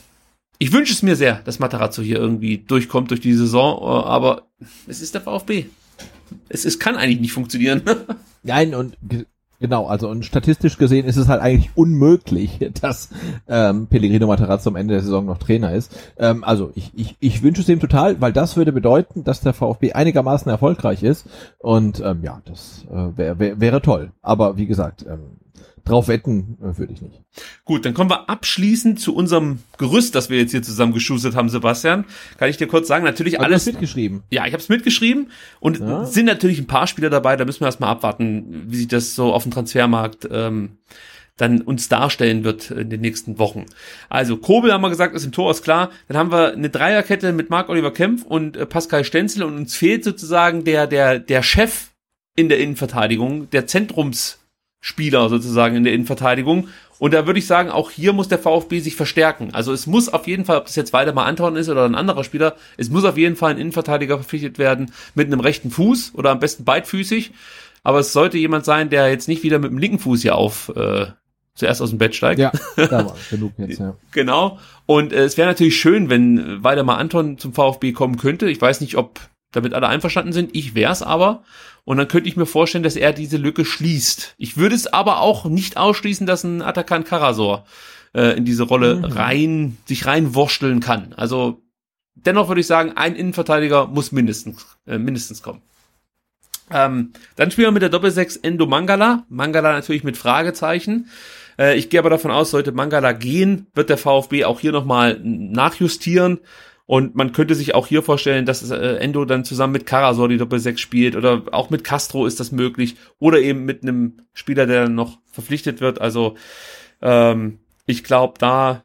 ich 0.58 0.72
wünsche 0.72 0.94
es 0.94 1.02
mir 1.02 1.16
sehr, 1.16 1.42
dass 1.44 1.58
Matarazzo 1.58 2.02
hier 2.02 2.16
irgendwie 2.16 2.58
durchkommt 2.58 3.10
durch 3.10 3.20
die 3.20 3.34
Saison, 3.34 3.78
äh, 3.82 4.06
aber 4.06 4.46
es 4.86 5.02
ist 5.02 5.14
der 5.14 5.20
VfB. 5.20 5.66
Es, 6.48 6.64
es 6.64 6.78
kann 6.78 6.96
eigentlich 6.96 7.20
nicht 7.20 7.32
funktionieren. 7.32 7.82
Nein, 8.42 8.74
und 8.74 8.96
Genau, 9.62 9.86
also 9.86 10.08
und 10.08 10.24
statistisch 10.24 10.76
gesehen 10.76 11.06
ist 11.06 11.16
es 11.16 11.28
halt 11.28 11.40
eigentlich 11.40 11.70
unmöglich, 11.76 12.58
dass 12.80 13.10
ähm, 13.46 13.86
Pellegrino 13.86 14.26
Materazzo 14.26 14.70
am 14.70 14.74
Ende 14.74 14.94
der 14.94 15.04
Saison 15.04 15.24
noch 15.24 15.38
Trainer 15.38 15.72
ist. 15.72 15.96
Ähm, 16.18 16.42
also 16.42 16.72
ich, 16.74 16.90
ich, 16.96 17.16
ich 17.20 17.44
wünsche 17.44 17.62
es 17.62 17.68
ihm 17.68 17.78
total, 17.78 18.20
weil 18.20 18.32
das 18.32 18.56
würde 18.56 18.72
bedeuten, 18.72 19.22
dass 19.22 19.40
der 19.40 19.52
VfB 19.52 19.92
einigermaßen 19.92 20.50
erfolgreich 20.50 21.04
ist. 21.04 21.28
Und 21.58 22.00
ähm, 22.04 22.24
ja, 22.24 22.42
das 22.44 22.84
äh, 22.90 23.16
wär, 23.16 23.38
wär, 23.38 23.60
wäre 23.60 23.80
toll. 23.80 24.10
Aber 24.20 24.56
wie 24.56 24.66
gesagt, 24.66 25.06
ähm, 25.08 25.38
drauf 25.84 26.08
wetten 26.08 26.58
äh, 26.60 26.78
würde 26.78 26.92
ich 26.92 27.02
nicht. 27.02 27.20
Gut, 27.64 27.84
dann 27.84 27.94
kommen 27.94 28.10
wir 28.10 28.28
abschließend 28.28 29.00
zu 29.00 29.14
unserem 29.14 29.60
Gerüst, 29.78 30.14
das 30.14 30.30
wir 30.30 30.38
jetzt 30.38 30.52
hier 30.52 30.62
zusammen 30.62 30.92
geschustert 30.92 31.34
haben, 31.34 31.48
Sebastian. 31.48 32.04
Kann 32.38 32.48
ich 32.48 32.56
dir 32.56 32.66
kurz 32.66 32.88
sagen, 32.88 33.04
natürlich 33.04 33.38
Hat 33.38 33.44
alles. 33.44 33.66
mitgeschrieben. 33.66 34.22
Ja, 34.30 34.46
ich 34.46 34.52
habe 34.52 34.62
es 34.62 34.68
mitgeschrieben 34.68 35.30
und 35.60 35.80
ja. 35.80 36.04
sind 36.04 36.26
natürlich 36.26 36.58
ein 36.58 36.66
paar 36.66 36.86
Spieler 36.86 37.10
dabei, 37.10 37.36
da 37.36 37.44
müssen 37.44 37.60
wir 37.60 37.66
erstmal 37.66 37.90
abwarten, 37.90 38.64
wie 38.68 38.76
sich 38.76 38.88
das 38.88 39.14
so 39.14 39.32
auf 39.32 39.42
dem 39.42 39.52
Transfermarkt 39.52 40.28
ähm, 40.30 40.78
dann 41.36 41.62
uns 41.62 41.88
darstellen 41.88 42.44
wird 42.44 42.70
in 42.70 42.90
den 42.90 43.00
nächsten 43.00 43.38
Wochen. 43.38 43.66
Also 44.08 44.36
Kobel 44.36 44.72
haben 44.72 44.82
wir 44.82 44.90
gesagt, 44.90 45.14
ist 45.14 45.24
im 45.24 45.32
Tor 45.32 45.50
ist 45.50 45.62
klar. 45.62 45.90
Dann 46.08 46.16
haben 46.16 46.30
wir 46.30 46.52
eine 46.52 46.70
Dreierkette 46.70 47.32
mit 47.32 47.50
Marc-Oliver 47.50 47.92
Kempf 47.92 48.24
und 48.24 48.56
äh, 48.56 48.66
Pascal 48.66 49.04
Stenzel 49.04 49.42
und 49.42 49.56
uns 49.56 49.74
fehlt 49.74 50.04
sozusagen 50.04 50.64
der 50.64 50.86
der 50.86 51.18
der 51.18 51.42
Chef 51.42 51.88
in 52.36 52.48
der 52.48 52.60
Innenverteidigung, 52.60 53.50
der 53.50 53.66
Zentrums 53.66 54.41
Spieler 54.82 55.28
sozusagen 55.28 55.76
in 55.76 55.84
der 55.84 55.94
Innenverteidigung. 55.94 56.68
Und 56.98 57.14
da 57.14 57.26
würde 57.26 57.38
ich 57.38 57.46
sagen, 57.46 57.70
auch 57.70 57.90
hier 57.90 58.12
muss 58.12 58.28
der 58.28 58.38
VfB 58.38 58.80
sich 58.80 58.96
verstärken. 58.96 59.50
Also 59.54 59.72
es 59.72 59.86
muss 59.86 60.08
auf 60.08 60.26
jeden 60.26 60.44
Fall, 60.44 60.58
ob 60.58 60.66
das 60.66 60.76
jetzt 60.76 60.92
weiter 60.92 61.12
mal 61.12 61.24
Anton 61.24 61.56
ist 61.56 61.68
oder 61.68 61.84
ein 61.84 61.94
anderer 61.94 62.24
Spieler, 62.24 62.56
es 62.76 62.90
muss 62.90 63.04
auf 63.04 63.16
jeden 63.16 63.36
Fall 63.36 63.52
ein 63.52 63.58
Innenverteidiger 63.58 64.16
verpflichtet 64.16 64.58
werden 64.58 64.92
mit 65.14 65.28
einem 65.28 65.40
rechten 65.40 65.70
Fuß 65.70 66.12
oder 66.16 66.30
am 66.30 66.40
besten 66.40 66.64
beidfüßig. 66.64 67.30
Aber 67.84 68.00
es 68.00 68.12
sollte 68.12 68.38
jemand 68.38 68.64
sein, 68.64 68.90
der 68.90 69.08
jetzt 69.08 69.28
nicht 69.28 69.44
wieder 69.44 69.60
mit 69.60 69.70
dem 69.70 69.78
linken 69.78 70.00
Fuß 70.00 70.22
hier 70.22 70.34
auf 70.34 70.72
äh, 70.74 71.06
zuerst 71.54 71.80
aus 71.80 71.90
dem 71.90 71.98
Bett 71.98 72.16
steigt. 72.16 72.40
Ja, 72.40 72.50
da 72.76 73.06
war 73.06 73.16
genug 73.30 73.52
jetzt, 73.58 73.78
ja. 73.78 73.94
Genau. 74.10 74.58
Und 74.86 75.12
äh, 75.12 75.22
es 75.22 75.36
wäre 75.36 75.48
natürlich 75.48 75.76
schön, 75.76 76.10
wenn 76.10 76.64
weiter 76.64 76.82
mal 76.82 76.96
Anton 76.96 77.38
zum 77.38 77.52
VfB 77.52 77.92
kommen 77.92 78.16
könnte. 78.16 78.48
Ich 78.50 78.60
weiß 78.60 78.80
nicht, 78.80 78.96
ob 78.96 79.20
damit 79.52 79.74
alle 79.74 79.88
einverstanden 79.88 80.32
sind. 80.32 80.50
Ich 80.54 80.74
wär's 80.74 81.02
aber. 81.02 81.44
Und 81.84 81.96
dann 81.96 82.08
könnte 82.08 82.28
ich 82.28 82.36
mir 82.36 82.46
vorstellen, 82.46 82.84
dass 82.84 82.96
er 82.96 83.12
diese 83.12 83.36
Lücke 83.36 83.64
schließt. 83.64 84.34
Ich 84.38 84.56
würde 84.56 84.74
es 84.74 84.86
aber 84.86 85.20
auch 85.20 85.46
nicht 85.46 85.76
ausschließen, 85.76 86.26
dass 86.26 86.44
ein 86.44 86.62
Atakan 86.62 87.04
Karasor 87.04 87.64
äh, 88.14 88.36
in 88.36 88.44
diese 88.44 88.64
Rolle 88.64 88.96
mhm. 88.96 89.04
rein, 89.04 89.78
sich 89.86 90.06
reinwurschteln 90.06 90.80
kann. 90.80 91.12
Also 91.14 91.62
dennoch 92.14 92.48
würde 92.48 92.60
ich 92.60 92.66
sagen, 92.66 92.92
ein 92.96 93.16
Innenverteidiger 93.16 93.88
muss 93.88 94.12
mindestens, 94.12 94.66
äh, 94.86 94.98
mindestens 94.98 95.42
kommen. 95.42 95.62
Ähm, 96.70 97.12
dann 97.36 97.50
spielen 97.50 97.66
wir 97.66 97.72
mit 97.72 97.82
der 97.82 97.88
Doppelsechs 97.90 98.36
Endo 98.36 98.66
Mangala. 98.66 99.24
Mangala 99.28 99.72
natürlich 99.72 100.04
mit 100.04 100.16
Fragezeichen. 100.16 101.10
Äh, 101.58 101.76
ich 101.76 101.90
gehe 101.90 102.00
aber 102.00 102.10
davon 102.10 102.30
aus, 102.30 102.50
sollte 102.50 102.72
Mangala 102.72 103.12
gehen, 103.12 103.66
wird 103.74 103.90
der 103.90 103.98
VfB 103.98 104.44
auch 104.44 104.60
hier 104.60 104.72
nochmal 104.72 105.20
nachjustieren. 105.22 106.38
Und 106.86 107.14
man 107.14 107.32
könnte 107.32 107.54
sich 107.54 107.74
auch 107.74 107.86
hier 107.86 108.02
vorstellen, 108.02 108.44
dass 108.44 108.68
äh, 108.70 108.96
Endo 108.96 109.24
dann 109.24 109.44
zusammen 109.44 109.72
mit 109.72 109.86
Karasor 109.86 110.28
die 110.28 110.36
Doppel-6 110.36 110.78
spielt 110.78 111.16
oder 111.16 111.42
auch 111.52 111.70
mit 111.70 111.84
Castro 111.84 112.26
ist 112.26 112.40
das 112.40 112.52
möglich 112.52 112.96
oder 113.18 113.38
eben 113.38 113.64
mit 113.64 113.82
einem 113.82 114.18
Spieler, 114.32 114.66
der 114.66 114.84
dann 114.84 114.94
noch 114.94 115.18
verpflichtet 115.30 115.80
wird. 115.80 116.00
Also 116.00 116.36
ähm, 117.00 117.60
ich 117.86 118.04
glaube, 118.04 118.34
da 118.38 118.84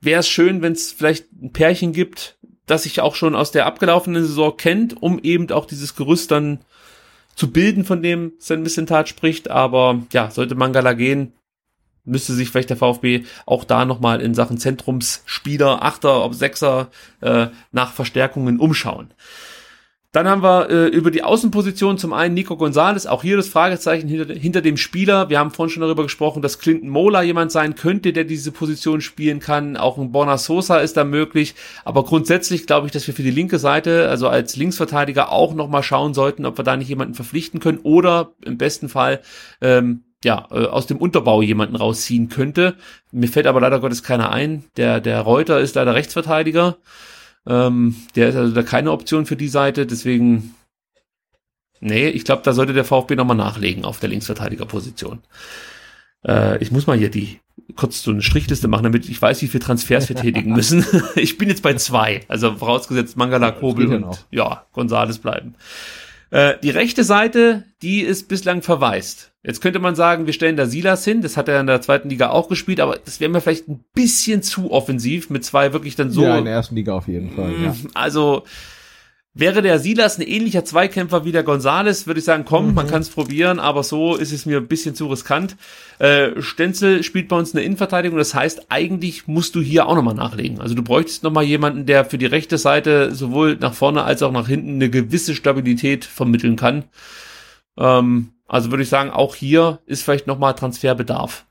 wäre 0.00 0.20
es 0.20 0.28
schön, 0.28 0.62
wenn 0.62 0.72
es 0.72 0.92
vielleicht 0.92 1.32
ein 1.32 1.52
Pärchen 1.52 1.92
gibt, 1.92 2.38
das 2.66 2.82
sich 2.82 3.00
auch 3.00 3.14
schon 3.14 3.34
aus 3.34 3.50
der 3.50 3.66
abgelaufenen 3.66 4.24
Saison 4.24 4.56
kennt, 4.56 5.00
um 5.00 5.18
eben 5.20 5.50
auch 5.50 5.66
dieses 5.66 5.96
Gerüst 5.96 6.30
dann 6.30 6.60
zu 7.34 7.50
bilden, 7.50 7.84
von 7.84 8.02
dem 8.02 8.32
Sven 8.38 8.62
Missentat 8.62 9.08
spricht. 9.08 9.50
Aber 9.50 10.02
ja, 10.12 10.30
sollte 10.30 10.54
Mangala 10.54 10.92
gehen, 10.92 11.32
müsste 12.08 12.32
sich 12.32 12.50
vielleicht 12.50 12.70
der 12.70 12.76
VfB 12.76 13.24
auch 13.46 13.64
da 13.64 13.84
nochmal 13.84 14.20
in 14.20 14.34
Sachen 14.34 14.58
Zentrumsspieler, 14.58 15.82
Achter, 15.82 16.24
ob 16.24 16.34
Sechser 16.34 16.88
äh, 17.20 17.48
nach 17.72 17.92
Verstärkungen 17.92 18.58
umschauen. 18.58 19.12
Dann 20.12 20.26
haben 20.26 20.42
wir 20.42 20.70
äh, 20.70 20.86
über 20.86 21.10
die 21.10 21.22
Außenposition 21.22 21.98
zum 21.98 22.14
einen 22.14 22.32
Nico 22.32 22.56
Gonzalez, 22.56 23.04
auch 23.04 23.20
hier 23.20 23.36
das 23.36 23.48
Fragezeichen 23.48 24.08
hinter, 24.08 24.32
hinter 24.32 24.62
dem 24.62 24.78
Spieler. 24.78 25.28
Wir 25.28 25.38
haben 25.38 25.50
vorhin 25.50 25.70
schon 25.70 25.82
darüber 25.82 26.02
gesprochen, 26.02 26.40
dass 26.40 26.58
Clinton 26.58 26.88
Mola 26.88 27.22
jemand 27.22 27.52
sein 27.52 27.74
könnte, 27.74 28.14
der 28.14 28.24
diese 28.24 28.50
Position 28.50 29.02
spielen 29.02 29.38
kann. 29.38 29.76
Auch 29.76 29.98
ein 29.98 30.10
Borna 30.10 30.38
Sosa 30.38 30.78
ist 30.78 30.96
da 30.96 31.04
möglich. 31.04 31.54
Aber 31.84 32.04
grundsätzlich 32.04 32.66
glaube 32.66 32.86
ich, 32.86 32.92
dass 32.92 33.06
wir 33.06 33.12
für 33.12 33.22
die 33.22 33.30
linke 33.30 33.58
Seite, 33.58 34.08
also 34.08 34.28
als 34.28 34.56
Linksverteidiger, 34.56 35.30
auch 35.30 35.52
nochmal 35.52 35.82
schauen 35.82 36.14
sollten, 36.14 36.46
ob 36.46 36.58
wir 36.58 36.64
da 36.64 36.78
nicht 36.78 36.88
jemanden 36.88 37.14
verpflichten 37.14 37.60
können 37.60 37.78
oder 37.82 38.32
im 38.42 38.56
besten 38.56 38.88
Fall 38.88 39.20
ähm, 39.60 40.04
ja, 40.24 40.48
äh, 40.50 40.66
aus 40.66 40.86
dem 40.86 40.98
Unterbau 40.98 41.42
jemanden 41.42 41.76
rausziehen 41.76 42.28
könnte. 42.28 42.76
Mir 43.12 43.28
fällt 43.28 43.46
aber 43.46 43.60
leider 43.60 43.80
Gottes 43.80 44.02
keiner 44.02 44.30
ein. 44.30 44.64
Der, 44.76 45.00
der 45.00 45.20
Reuter 45.20 45.60
ist 45.60 45.74
leider 45.76 45.94
Rechtsverteidiger. 45.94 46.78
Ähm, 47.46 47.96
der 48.14 48.28
ist 48.28 48.36
also 48.36 48.54
da 48.54 48.62
keine 48.62 48.92
Option 48.92 49.26
für 49.26 49.36
die 49.36 49.48
Seite, 49.48 49.86
deswegen, 49.86 50.54
nee, 51.80 52.08
ich 52.08 52.24
glaube, 52.24 52.42
da 52.44 52.52
sollte 52.52 52.74
der 52.74 52.84
VfB 52.84 53.16
nochmal 53.16 53.36
nachlegen 53.36 53.84
auf 53.84 54.00
der 54.00 54.10
Linksverteidigerposition. 54.10 55.20
Äh, 56.26 56.62
ich 56.62 56.70
muss 56.72 56.86
mal 56.86 56.98
hier 56.98 57.10
die 57.10 57.40
kurz 57.76 58.02
so 58.02 58.10
eine 58.10 58.22
Strichliste 58.22 58.68
machen, 58.68 58.84
damit 58.84 59.08
ich 59.08 59.20
weiß, 59.20 59.40
wie 59.42 59.48
viele 59.48 59.64
Transfers 59.64 60.08
wir 60.08 60.16
tätigen 60.16 60.52
müssen. 60.52 60.84
ich 61.14 61.38
bin 61.38 61.48
jetzt 61.48 61.62
bei 61.62 61.74
zwei, 61.74 62.22
also 62.28 62.54
vorausgesetzt 62.56 63.16
Mangala, 63.16 63.50
Kobel 63.50 63.94
und 63.94 64.26
ja, 64.30 64.66
Gonzales 64.72 65.18
bleiben. 65.18 65.54
Äh, 66.30 66.54
die 66.62 66.70
rechte 66.70 67.04
Seite, 67.04 67.64
die 67.82 68.00
ist 68.00 68.28
bislang 68.28 68.62
verwaist. 68.62 69.32
Jetzt 69.42 69.60
könnte 69.60 69.78
man 69.78 69.94
sagen, 69.94 70.26
wir 70.26 70.32
stellen 70.32 70.56
da 70.56 70.66
Silas 70.66 71.04
hin, 71.04 71.22
das 71.22 71.36
hat 71.36 71.48
er 71.48 71.60
in 71.60 71.66
der 71.66 71.80
zweiten 71.80 72.10
Liga 72.10 72.30
auch 72.30 72.48
gespielt, 72.48 72.80
aber 72.80 72.98
das 73.02 73.20
wäre 73.20 73.30
mir 73.30 73.40
vielleicht 73.40 73.68
ein 73.68 73.84
bisschen 73.94 74.42
zu 74.42 74.70
offensiv 74.70 75.30
mit 75.30 75.44
zwei 75.44 75.72
wirklich 75.72 75.96
dann 75.96 76.10
so. 76.10 76.22
Ja, 76.22 76.38
in 76.38 76.44
der 76.44 76.54
ersten 76.54 76.76
Liga 76.76 76.92
auf 76.94 77.08
jeden 77.08 77.30
Fall. 77.30 77.52
Ja. 77.62 77.74
Also 77.94 78.44
wäre 79.34 79.62
der 79.62 79.78
Silas 79.78 80.18
ein 80.18 80.26
ähnlicher 80.26 80.64
Zweikämpfer 80.64 81.24
wie 81.24 81.32
der 81.32 81.44
Gonzales, 81.44 82.06
würde 82.06 82.18
ich 82.18 82.24
sagen, 82.24 82.44
komm, 82.44 82.74
man 82.74 82.86
kann 82.88 83.02
es 83.02 83.10
probieren, 83.10 83.60
aber 83.60 83.82
so 83.82 84.16
ist 84.16 84.32
es 84.32 84.46
mir 84.46 84.58
ein 84.58 84.66
bisschen 84.66 84.94
zu 84.94 85.06
riskant. 85.06 85.56
Äh, 85.98 86.40
Stenzel 86.40 87.02
spielt 87.02 87.28
bei 87.28 87.36
uns 87.36 87.54
eine 87.54 87.62
Innenverteidigung, 87.62 88.18
das 88.18 88.34
heißt, 88.34 88.66
eigentlich 88.70 89.28
musst 89.28 89.54
du 89.54 89.60
hier 89.60 89.86
auch 89.86 89.94
nochmal 89.94 90.14
nachlegen. 90.14 90.60
Also 90.60 90.74
du 90.74 90.82
bräuchtest 90.82 91.22
nochmal 91.22 91.44
jemanden, 91.44 91.86
der 91.86 92.04
für 92.04 92.18
die 92.18 92.26
rechte 92.26 92.58
Seite 92.58 93.14
sowohl 93.14 93.56
nach 93.56 93.74
vorne 93.74 94.02
als 94.02 94.22
auch 94.22 94.32
nach 94.32 94.48
hinten 94.48 94.74
eine 94.74 94.90
gewisse 94.90 95.34
Stabilität 95.34 96.04
vermitteln 96.04 96.56
kann. 96.56 96.84
Ähm, 97.78 98.32
also 98.48 98.70
würde 98.70 98.82
ich 98.82 98.88
sagen, 98.88 99.10
auch 99.10 99.34
hier 99.34 99.80
ist 99.86 100.02
vielleicht 100.02 100.26
nochmal 100.26 100.54
Transferbedarf. 100.54 101.46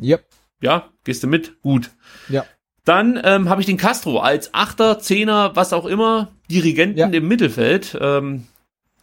Yep. 0.00 0.24
Ja, 0.60 0.88
gehst 1.04 1.22
du 1.22 1.26
mit? 1.26 1.60
Gut. 1.60 1.90
Ja. 2.28 2.44
Dann 2.84 3.18
ähm, 3.22 3.48
habe 3.48 3.60
ich 3.60 3.66
den 3.66 3.76
Castro 3.78 4.18
als 4.18 4.52
Achter, 4.52 4.98
Zehner, 4.98 5.52
was 5.54 5.72
auch 5.72 5.86
immer, 5.86 6.28
Dirigenten 6.50 6.98
Ja. 6.98 7.06
im 7.08 7.26
Mittelfeld. 7.28 7.96
Ähm, 8.00 8.44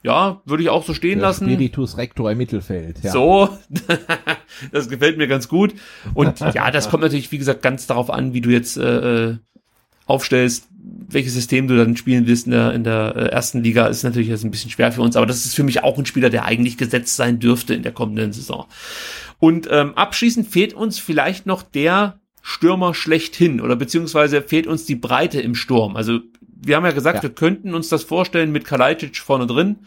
ja, 0.04 0.42
würde 0.46 0.64
ich 0.64 0.70
auch 0.70 0.86
so 0.86 0.94
stehen 0.94 1.20
Der 1.20 1.28
lassen. 1.30 1.46
Spiritus 1.46 1.98
Rector 1.98 2.32
im 2.32 2.38
Mittelfeld. 2.38 3.04
Ja. 3.04 3.12
So, 3.12 3.50
das 4.72 4.90
gefällt 4.90 5.18
mir 5.18 5.28
ganz 5.28 5.48
gut. 5.48 5.74
Und 6.14 6.40
ja, 6.54 6.70
das 6.72 6.90
kommt 6.90 7.04
natürlich, 7.04 7.32
wie 7.32 7.38
gesagt, 7.38 7.62
ganz 7.62 7.88
darauf 7.88 8.10
an, 8.10 8.34
wie 8.34 8.42
du 8.42 8.50
jetzt 8.50 8.78
äh, 8.78 9.30
äh, 9.30 9.38
aufstellst, 10.06 10.68
welches 11.08 11.34
System 11.34 11.68
du 11.68 11.78
dann 11.78 11.96
spielen 11.98 12.26
willst 12.28 12.46
in 12.48 12.52
der, 12.52 12.74
in 12.74 12.84
der 12.84 13.14
äh, 13.16 13.26
ersten 13.30 13.64
Liga, 13.64 13.88
ist 13.88 14.04
natürlich 14.04 14.30
jetzt 14.30 14.44
ein 14.44 14.52
bisschen 14.52 14.72
schwer 14.72 14.92
für 14.92 15.02
uns, 15.02 15.16
aber 15.16 15.26
das 15.28 15.46
ist 15.46 15.56
für 15.56 15.64
mich 15.64 15.84
auch 15.84 15.98
ein 15.98 16.06
Spieler, 16.08 16.30
der 16.30 16.46
eigentlich 16.46 16.78
gesetzt 16.78 17.16
sein 17.16 17.40
dürfte 17.40 17.74
in 17.76 17.84
der 17.84 17.92
kommenden 17.92 18.34
Saison. 18.34 18.66
Und 19.40 19.68
ähm, 19.72 19.94
abschließend 19.96 20.48
fehlt 20.48 20.74
uns 20.74 21.00
vielleicht 21.00 21.46
noch 21.46 21.62
der 21.64 22.20
Stürmer 22.42 22.94
schlechthin 22.94 23.62
oder 23.62 23.76
beziehungsweise 23.76 24.42
fehlt 24.42 24.68
uns 24.68 24.86
die 24.86 24.96
Breite 24.96 25.42
im 25.42 25.56
Sturm. 25.56 25.96
Also 25.96 26.20
wir 26.64 26.76
haben 26.76 26.86
ja 26.86 26.92
gesagt, 26.92 27.18
Ja. 27.18 27.24
wir 27.24 27.30
könnten 27.32 27.74
uns 27.74 27.90
das 27.90 28.04
vorstellen 28.04 28.52
mit 28.52 28.66
Kalajdzic 28.66 29.18
vorne 29.18 29.48
drin, 29.48 29.78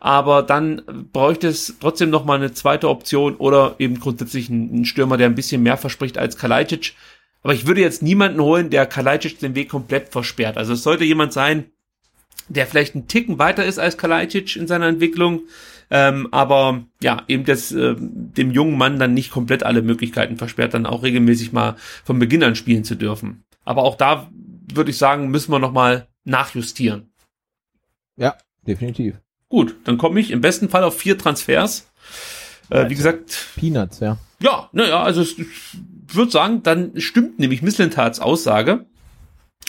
aber 0.00 0.42
dann 0.42 0.82
bräuchte 1.12 1.48
es 1.48 1.76
trotzdem 1.80 2.10
noch 2.10 2.24
mal 2.24 2.34
eine 2.36 2.52
zweite 2.52 2.88
Option 2.88 3.36
oder 3.36 3.76
eben 3.78 3.98
grundsätzlich 4.00 4.50
einen 4.50 4.84
Stürmer, 4.84 5.16
der 5.16 5.28
ein 5.28 5.34
bisschen 5.34 5.62
mehr 5.62 5.76
verspricht 5.76 6.18
als 6.18 6.36
Kalajdzic. 6.36 6.94
Aber 7.42 7.54
ich 7.54 7.66
würde 7.66 7.80
jetzt 7.80 8.02
niemanden 8.02 8.40
holen, 8.40 8.70
der 8.70 8.86
Kalajdzic 8.86 9.38
den 9.38 9.54
Weg 9.54 9.68
komplett 9.68 10.08
versperrt. 10.10 10.56
Also 10.56 10.72
es 10.72 10.82
sollte 10.82 11.04
jemand 11.04 11.32
sein, 11.32 11.66
der 12.48 12.66
vielleicht 12.66 12.94
einen 12.94 13.08
Ticken 13.08 13.38
weiter 13.38 13.64
ist 13.64 13.78
als 13.78 13.96
Kalajdzic 13.96 14.56
in 14.56 14.66
seiner 14.66 14.86
Entwicklung, 14.88 15.42
ähm, 15.96 16.26
aber 16.32 16.82
ja, 17.00 17.22
eben 17.28 17.44
das, 17.44 17.70
äh, 17.70 17.94
dem 17.96 18.50
jungen 18.50 18.76
Mann 18.76 18.98
dann 18.98 19.14
nicht 19.14 19.30
komplett 19.30 19.62
alle 19.62 19.80
Möglichkeiten 19.80 20.36
versperrt, 20.36 20.74
dann 20.74 20.86
auch 20.86 21.04
regelmäßig 21.04 21.52
mal 21.52 21.76
von 22.02 22.18
Beginn 22.18 22.42
an 22.42 22.56
spielen 22.56 22.82
zu 22.82 22.96
dürfen. 22.96 23.44
Aber 23.64 23.84
auch 23.84 23.94
da 23.94 24.28
würde 24.72 24.90
ich 24.90 24.98
sagen, 24.98 25.28
müssen 25.28 25.52
wir 25.52 25.60
noch 25.60 25.70
mal 25.70 26.08
nachjustieren. 26.24 27.12
ja, 28.16 28.34
definitiv. 28.66 29.20
Gut, 29.48 29.76
dann 29.84 29.96
komme 29.96 30.18
ich 30.18 30.32
im 30.32 30.40
besten 30.40 30.68
Fall 30.68 30.82
auf 30.82 30.98
vier 30.98 31.16
Transfers. 31.16 31.88
Äh, 32.70 32.90
wie 32.90 32.96
gesagt, 32.96 33.50
Peanuts, 33.54 34.00
ja. 34.00 34.18
ja, 34.40 34.68
naja, 34.72 35.00
also 35.00 35.22
ich 35.22 35.36
würde 36.08 36.32
sagen, 36.32 36.64
dann 36.64 37.00
stimmt 37.00 37.38
nämlich 37.38 37.62
Misslintats 37.62 38.18
Aussage, 38.18 38.84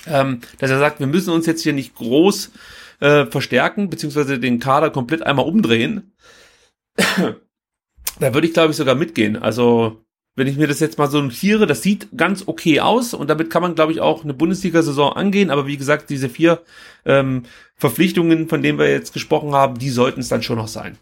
ähm, 0.08 0.42
dass 0.58 0.72
er 0.72 0.80
sagt, 0.80 1.02
wir 1.02 1.08
müssen 1.08 1.32
uns 1.32 1.46
jetzt 1.46 1.62
hier 1.62 1.74
nicht 1.74 1.94
groß 1.94 2.52
äh, 3.00 3.26
verstärken, 3.26 3.90
beziehungsweise 3.90 4.40
den 4.40 4.60
Kader 4.60 4.90
komplett 4.90 5.24
einmal 5.24 5.46
umdrehen. 5.46 6.14
da 6.96 8.34
würde 8.34 8.48
ich, 8.48 8.54
glaube 8.54 8.72
ich, 8.72 8.78
sogar 8.78 8.96
mitgehen. 8.96 9.38
Also, 9.38 10.02
wenn 10.36 10.48
ich 10.48 10.58
mir 10.58 10.68
das 10.68 10.80
jetzt 10.80 10.98
mal 10.98 11.10
so 11.10 11.22
notiere, 11.22 11.66
das 11.66 11.82
sieht 11.82 12.10
ganz 12.18 12.44
okay 12.48 12.82
aus 12.82 13.14
und 13.14 13.30
damit 13.30 13.50
kann 13.50 13.62
man, 13.62 13.76
glaube 13.76 13.92
ich, 13.94 14.02
auch 14.02 14.24
eine 14.24 14.34
Bundesliga-Saison 14.34 15.14
angehen. 15.14 15.50
Aber 15.50 15.68
wie 15.68 15.78
gesagt, 15.78 16.10
diese 16.10 16.30
vier 16.30 16.62
ähm, 17.06 17.44
Verpflichtungen, 17.76 18.50
von 18.50 18.62
denen 18.62 18.78
wir 18.78 18.90
jetzt 18.90 19.14
gesprochen 19.14 19.54
haben, 19.54 19.78
die 19.78 19.90
sollten 19.90 20.20
es 20.20 20.28
dann 20.28 20.44
schon 20.44 20.58
noch 20.58 20.68
sein. 20.68 20.98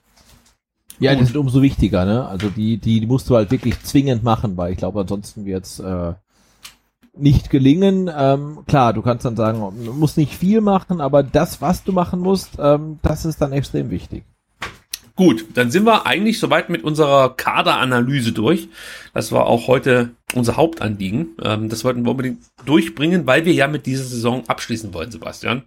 Ja, 0.99 1.15
die 1.15 1.25
sind 1.25 1.37
umso 1.37 1.61
wichtiger, 1.61 2.05
ne? 2.05 2.27
Also 2.27 2.49
die, 2.49 2.77
die, 2.77 2.99
die 2.99 3.07
musst 3.07 3.29
du 3.29 3.35
halt 3.35 3.51
wirklich 3.51 3.81
zwingend 3.81 4.23
machen, 4.23 4.55
weil 4.57 4.71
ich 4.71 4.77
glaube, 4.77 5.01
ansonsten 5.01 5.45
wird's 5.45 5.79
äh, 5.79 6.13
nicht 7.15 7.49
gelingen. 7.49 8.09
Ähm, 8.15 8.59
klar, 8.67 8.93
du 8.93 9.01
kannst 9.01 9.25
dann 9.25 9.35
sagen, 9.35 9.59
du 9.59 9.93
musst 9.93 10.17
nicht 10.17 10.33
viel 10.33 10.61
machen, 10.61 11.01
aber 11.01 11.23
das, 11.23 11.61
was 11.61 11.83
du 11.83 11.91
machen 11.91 12.19
musst, 12.19 12.51
ähm, 12.59 12.99
das 13.01 13.25
ist 13.25 13.41
dann 13.41 13.53
extrem 13.53 13.89
wichtig. 13.89 14.23
Gut, 15.15 15.45
dann 15.53 15.69
sind 15.69 15.85
wir 15.85 16.07
eigentlich 16.07 16.39
soweit 16.39 16.69
mit 16.69 16.83
unserer 16.83 17.35
Kaderanalyse 17.35 18.31
durch. 18.31 18.67
Das 19.13 19.31
war 19.31 19.45
auch 19.45 19.67
heute 19.67 20.09
unser 20.33 20.57
Hauptanliegen. 20.57 21.37
Ähm, 21.43 21.69
das 21.69 21.83
wollten 21.83 22.03
wir 22.03 22.11
unbedingt 22.11 22.39
durchbringen, 22.65 23.27
weil 23.27 23.45
wir 23.45 23.53
ja 23.53 23.67
mit 23.67 23.85
dieser 23.85 24.05
Saison 24.05 24.43
abschließen 24.47 24.91
wollen, 24.95 25.11
Sebastian. 25.11 25.63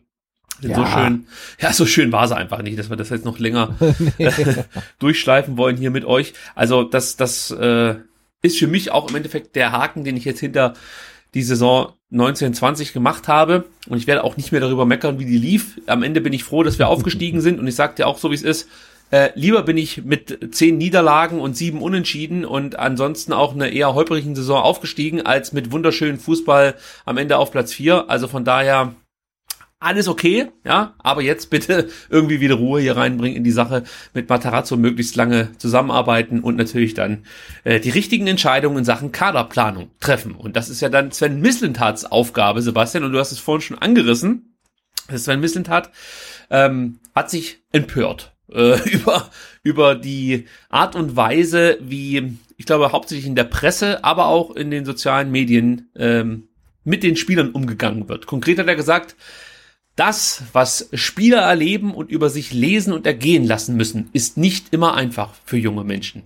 Denn 0.62 0.74
So 0.74 0.80
Ja. 0.80 0.88
schön, 0.88 1.26
ja, 1.60 1.72
so 1.72 1.86
schön 1.86 2.10
war 2.10 2.24
es 2.24 2.32
einfach 2.32 2.62
nicht, 2.62 2.76
dass 2.76 2.90
wir 2.90 2.96
das 2.96 3.10
jetzt 3.10 3.24
noch 3.24 3.38
länger 3.38 3.76
durchschleifen 4.98 5.56
wollen 5.56 5.76
hier 5.76 5.92
mit 5.92 6.04
euch. 6.04 6.32
Also 6.56 6.82
das, 6.82 7.16
das 7.16 7.52
äh, 7.52 7.94
ist 8.42 8.58
für 8.58 8.66
mich 8.66 8.90
auch 8.90 9.08
im 9.10 9.14
Endeffekt 9.16 9.54
der 9.54 9.70
Haken, 9.70 10.02
den 10.02 10.16
ich 10.16 10.24
jetzt 10.24 10.40
hinter 10.40 10.74
die 11.34 11.42
Saison 11.42 11.92
1920 12.12 12.92
gemacht 12.92 13.28
habe. 13.28 13.64
Und 13.88 13.98
ich 13.98 14.06
werde 14.06 14.24
auch 14.24 14.36
nicht 14.36 14.52
mehr 14.52 14.60
darüber 14.60 14.86
meckern, 14.86 15.18
wie 15.18 15.24
die 15.24 15.38
lief. 15.38 15.80
Am 15.86 16.02
Ende 16.02 16.20
bin 16.20 16.32
ich 16.32 16.44
froh, 16.44 16.62
dass 16.62 16.78
wir 16.78 16.88
aufgestiegen 16.88 17.40
sind. 17.40 17.58
Und 17.58 17.66
ich 17.66 17.74
sage 17.74 17.94
dir 17.96 18.06
auch 18.06 18.18
so, 18.18 18.30
wie 18.30 18.36
es 18.36 18.42
ist. 18.42 18.68
Äh, 19.10 19.30
lieber 19.34 19.62
bin 19.62 19.76
ich 19.76 20.04
mit 20.04 20.54
zehn 20.54 20.78
Niederlagen 20.78 21.40
und 21.40 21.56
sieben 21.56 21.80
Unentschieden 21.80 22.44
und 22.44 22.76
ansonsten 22.76 23.32
auch 23.32 23.54
eine 23.54 23.68
eher 23.68 23.94
holprigen 23.94 24.34
Saison 24.34 24.60
aufgestiegen, 24.60 25.24
als 25.24 25.52
mit 25.52 25.70
wunderschönen 25.70 26.18
Fußball 26.18 26.74
am 27.04 27.16
Ende 27.16 27.38
auf 27.38 27.52
Platz 27.52 27.72
vier. 27.72 28.10
Also 28.10 28.26
von 28.26 28.44
daher 28.44 28.96
alles 29.78 30.08
okay, 30.08 30.48
ja, 30.64 30.94
aber 30.98 31.22
jetzt 31.22 31.50
bitte 31.50 31.88
irgendwie 32.10 32.40
wieder 32.40 32.54
Ruhe 32.54 32.80
hier 32.80 32.96
reinbringen 32.96 33.36
in 33.36 33.44
die 33.44 33.50
Sache, 33.50 33.84
mit 34.14 34.28
Matarazzo 34.28 34.76
möglichst 34.76 35.16
lange 35.16 35.50
zusammenarbeiten 35.58 36.40
und 36.40 36.56
natürlich 36.56 36.94
dann 36.94 37.24
äh, 37.64 37.80
die 37.80 37.90
richtigen 37.90 38.26
Entscheidungen 38.26 38.78
in 38.78 38.84
Sachen 38.84 39.12
Kaderplanung 39.12 39.90
treffen. 40.00 40.32
Und 40.32 40.56
das 40.56 40.70
ist 40.70 40.80
ja 40.80 40.88
dann 40.88 41.12
Sven 41.12 41.40
Mislintats 41.40 42.04
Aufgabe, 42.04 42.62
Sebastian, 42.62 43.04
und 43.04 43.12
du 43.12 43.18
hast 43.18 43.32
es 43.32 43.38
vorhin 43.38 43.62
schon 43.62 43.78
angerissen. 43.78 44.56
Sven 45.14 45.40
Mislintat 45.40 45.90
ähm, 46.50 46.98
hat 47.14 47.30
sich 47.30 47.58
empört 47.72 48.34
äh, 48.52 48.78
über, 48.90 49.30
über 49.62 49.94
die 49.94 50.46
Art 50.70 50.96
und 50.96 51.16
Weise, 51.16 51.78
wie, 51.80 52.38
ich 52.56 52.66
glaube, 52.66 52.92
hauptsächlich 52.92 53.26
in 53.26 53.36
der 53.36 53.44
Presse, 53.44 54.04
aber 54.04 54.26
auch 54.26 54.56
in 54.56 54.70
den 54.70 54.86
sozialen 54.86 55.30
Medien 55.30 55.90
ähm, 55.96 56.48
mit 56.82 57.02
den 57.02 57.16
Spielern 57.16 57.50
umgegangen 57.50 58.08
wird. 58.08 58.26
Konkret 58.26 58.58
hat 58.58 58.68
er 58.68 58.76
gesagt, 58.76 59.16
das, 59.96 60.42
was 60.52 60.90
Spieler 60.92 61.40
erleben 61.40 61.94
und 61.94 62.10
über 62.10 62.28
sich 62.28 62.52
lesen 62.52 62.92
und 62.92 63.06
ergehen 63.06 63.44
lassen 63.44 63.76
müssen, 63.76 64.10
ist 64.12 64.36
nicht 64.36 64.72
immer 64.72 64.94
einfach 64.94 65.32
für 65.44 65.56
junge 65.56 65.84
Menschen. 65.84 66.24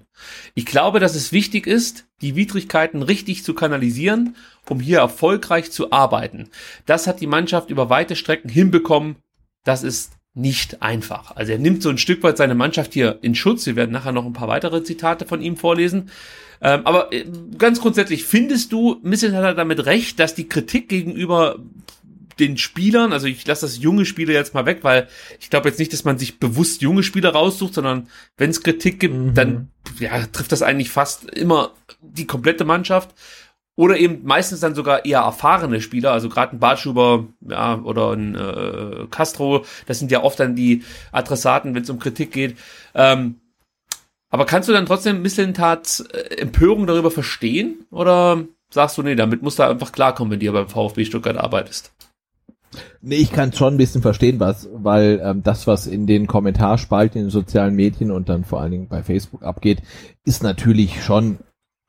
Ich 0.55 0.67
glaube, 0.67 0.99
dass 0.99 1.15
es 1.15 1.33
wichtig 1.33 1.69
ist, 1.69 2.07
die 2.21 2.35
Widrigkeiten 2.35 3.03
richtig 3.03 3.45
zu 3.45 3.55
kanalisieren, 3.55 4.35
um 4.69 4.81
hier 4.81 4.99
erfolgreich 4.99 5.71
zu 5.71 5.93
arbeiten. 5.93 6.49
Das 6.85 7.07
hat 7.07 7.21
die 7.21 7.29
Mannschaft 7.29 7.71
über 7.71 7.89
weite 7.89 8.17
Strecken 8.17 8.51
hinbekommen. 8.51 9.17
Das 9.65 9.85
ist 9.85 10.13
nicht 10.35 10.83
einfach. 10.83 11.37
Also 11.37 11.53
er 11.53 11.59
nimmt 11.59 11.83
so 11.83 11.91
ein 11.91 11.99
Stück 11.99 12.23
weit 12.25 12.37
seine 12.37 12.55
Mannschaft 12.55 12.93
hier 12.93 13.19
in 13.23 13.35
Schutz. 13.35 13.67
Wir 13.67 13.77
werden 13.77 13.93
nachher 13.93 14.13
noch 14.13 14.27
ein 14.27 14.33
paar 14.33 14.49
weitere 14.49 14.83
Zitate 14.83 15.27
von 15.27 15.43
ihm 15.43 15.57
vorlesen. 15.57 16.11
Ähm, 16.61 16.83
aber 16.85 17.13
äh, 17.13 17.25
ganz 17.57 17.81
grundsätzlich, 17.81 18.25
findest 18.25 18.73
du, 18.73 18.99
Missel 19.03 19.35
hat 19.35 19.45
er 19.45 19.55
damit 19.55 19.87
recht, 19.87 20.19
dass 20.19 20.35
die 20.35 20.49
Kritik 20.49 20.89
gegenüber 20.89 21.59
den 22.41 22.57
Spielern, 22.59 23.13
also 23.13 23.27
ich 23.27 23.47
lasse 23.47 23.67
das 23.67 23.79
junge 23.79 24.05
Spieler 24.05 24.33
jetzt 24.33 24.55
mal 24.55 24.67
weg, 24.67 24.81
weil 24.83 25.07
ich 25.39 25.51
glaube 25.51 25.69
jetzt 25.69 25.79
nicht, 25.79 25.93
dass 25.93 26.05
man 26.05 26.19
sich 26.19 26.41
bewusst 26.41 26.83
junge 26.83 27.03
Spieler 27.03 27.31
raussucht, 27.31 27.75
sondern 27.75 28.09
wenn 28.37 28.51
es 28.51 28.63
Kritik 28.63 28.99
gibt, 29.01 29.15
Mhm. 29.15 29.35
dann 29.35 29.71
ja, 29.99 30.27
trifft 30.33 30.53
das 30.53 30.63
eigentlich 30.63 30.91
fast 30.91 31.31
immer 31.31 31.73
die 32.01 32.27
komplette 32.27 32.65
Mannschaft. 32.65 33.15
Oder 33.77 33.99
eben 33.99 34.25
meistens 34.25 34.61
dann 34.61 34.75
sogar 34.75 35.07
eher 35.07 35.21
erfahrene 35.21 35.81
Spieler, 35.81 36.13
also 36.13 36.29
gerade 36.29 36.55
ein 36.55 36.59
Bartschuber 36.59 37.29
ja, 37.49 37.79
oder 37.81 38.13
ein 38.13 38.35
äh, 38.35 39.07
Castro, 39.11 39.65
das 39.87 39.99
sind 39.99 40.11
ja 40.11 40.23
oft 40.23 40.39
dann 40.39 40.55
die 40.55 40.83
Adressaten, 41.13 41.75
wenn 41.75 41.83
es 41.85 41.89
um 41.89 41.99
Kritik 41.99 42.31
geht. 42.33 42.59
Ähm, 42.95 43.37
aber 44.29 44.45
kannst 44.45 44.69
du 44.69 44.73
dann 44.73 44.87
trotzdem 44.87 45.23
Mislintats 45.23 46.01
äh, 46.01 46.37
Empörung 46.37 46.87
darüber 46.87 47.11
verstehen? 47.11 47.87
Oder 47.91 48.45
sagst 48.71 48.99
du, 48.99 49.03
nee, 49.03 49.15
damit 49.15 49.43
musst 49.43 49.59
du 49.59 49.63
einfach 49.63 49.93
klarkommen, 49.93 50.33
wenn 50.33 50.41
du 50.41 50.53
beim 50.53 50.69
VfB 50.69 51.05
Stuttgart 51.07 51.39
arbeitest? 51.39 51.93
Nee, 53.03 53.17
ich 53.17 53.33
kann 53.33 53.53
schon 53.53 53.75
ein 53.75 53.79
bisschen 53.79 54.03
verstehen, 54.03 54.39
was, 54.39 54.69
weil 54.73 55.21
ähm, 55.25 55.43
das, 55.43 55.67
was 55.67 55.87
in 55.87 56.07
den 56.07 56.27
Kommentarspalten 56.27 57.21
in 57.21 57.27
den 57.27 57.31
sozialen 57.31 57.75
Medien 57.75 58.11
und 58.11 58.29
dann 58.29 58.45
vor 58.45 58.61
allen 58.61 58.71
Dingen 58.71 58.89
bei 58.89 59.03
Facebook 59.03 59.43
abgeht, 59.43 59.83
ist 60.25 60.43
natürlich 60.43 61.03
schon 61.03 61.39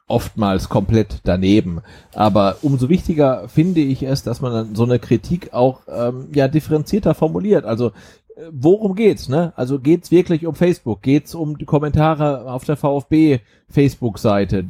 oftmals 0.07 0.69
komplett 0.69 1.21
daneben. 1.23 1.81
Aber 2.13 2.57
umso 2.61 2.89
wichtiger 2.89 3.47
finde 3.47 3.81
ich 3.81 4.03
es, 4.03 4.23
dass 4.23 4.41
man 4.41 4.51
dann 4.51 4.75
so 4.75 4.83
eine 4.83 4.99
Kritik 4.99 5.53
auch 5.53 5.81
ähm, 5.87 6.27
ja 6.33 6.47
differenzierter 6.47 7.13
formuliert. 7.13 7.65
Also 7.65 7.87
äh, 8.35 8.49
worum 8.51 8.95
geht's, 8.95 9.29
ne? 9.29 9.53
Also 9.55 9.79
geht's 9.79 10.11
wirklich 10.11 10.45
um 10.45 10.55
Facebook? 10.55 11.01
Geht's 11.01 11.33
um 11.33 11.57
die 11.57 11.65
Kommentare 11.65 12.51
auf 12.51 12.65
der 12.65 12.75
VfB 12.75 13.39
Facebook-Seite? 13.69 14.65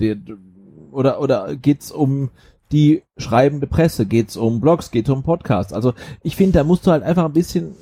Oder 0.92 1.22
oder 1.22 1.56
geht's 1.56 1.92
um 1.92 2.30
die 2.72 3.04
schreibende 3.18 3.68
Presse? 3.68 4.06
Geht's 4.06 4.38
um 4.38 4.62
Blogs? 4.62 4.92
Geht's 4.92 5.10
um 5.10 5.24
Podcasts? 5.24 5.74
Also 5.74 5.94
ich 6.24 6.36
finde, 6.36 6.60
da 6.60 6.64
musst 6.64 6.88
du 6.88 6.92
halt 6.92 7.04
einfach 7.04 7.26
ein 7.26 7.34
bisschen 7.34 7.76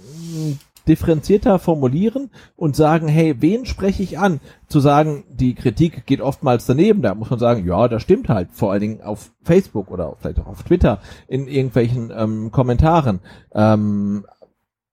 differenzierter 0.88 1.60
formulieren 1.60 2.32
und 2.56 2.76
sagen, 2.76 3.08
hey, 3.08 3.36
wen 3.40 3.66
spreche 3.66 4.02
ich 4.02 4.18
an? 4.18 4.40
Zu 4.68 4.80
sagen, 4.80 5.24
die 5.30 5.54
Kritik 5.54 6.06
geht 6.08 6.20
oftmals 6.20 6.66
daneben, 6.66 7.04
da 7.04 7.14
muss 7.14 7.30
man 7.30 7.40
sagen, 7.40 7.66
ja, 7.66 7.88
das 7.88 8.02
stimmt 8.02 8.28
halt, 8.28 8.50
vor 8.52 8.72
allen 8.72 8.82
Dingen 8.82 9.02
auf 9.02 9.32
Facebook 9.44 9.92
oder 9.92 10.16
vielleicht 10.20 10.40
auch 10.40 10.48
auf 10.48 10.64
Twitter 10.64 11.00
in 11.28 11.48
irgendwelchen 11.48 12.12
ähm, 12.16 12.52
Kommentaren. 12.52 13.20
Ähm, 13.54 14.26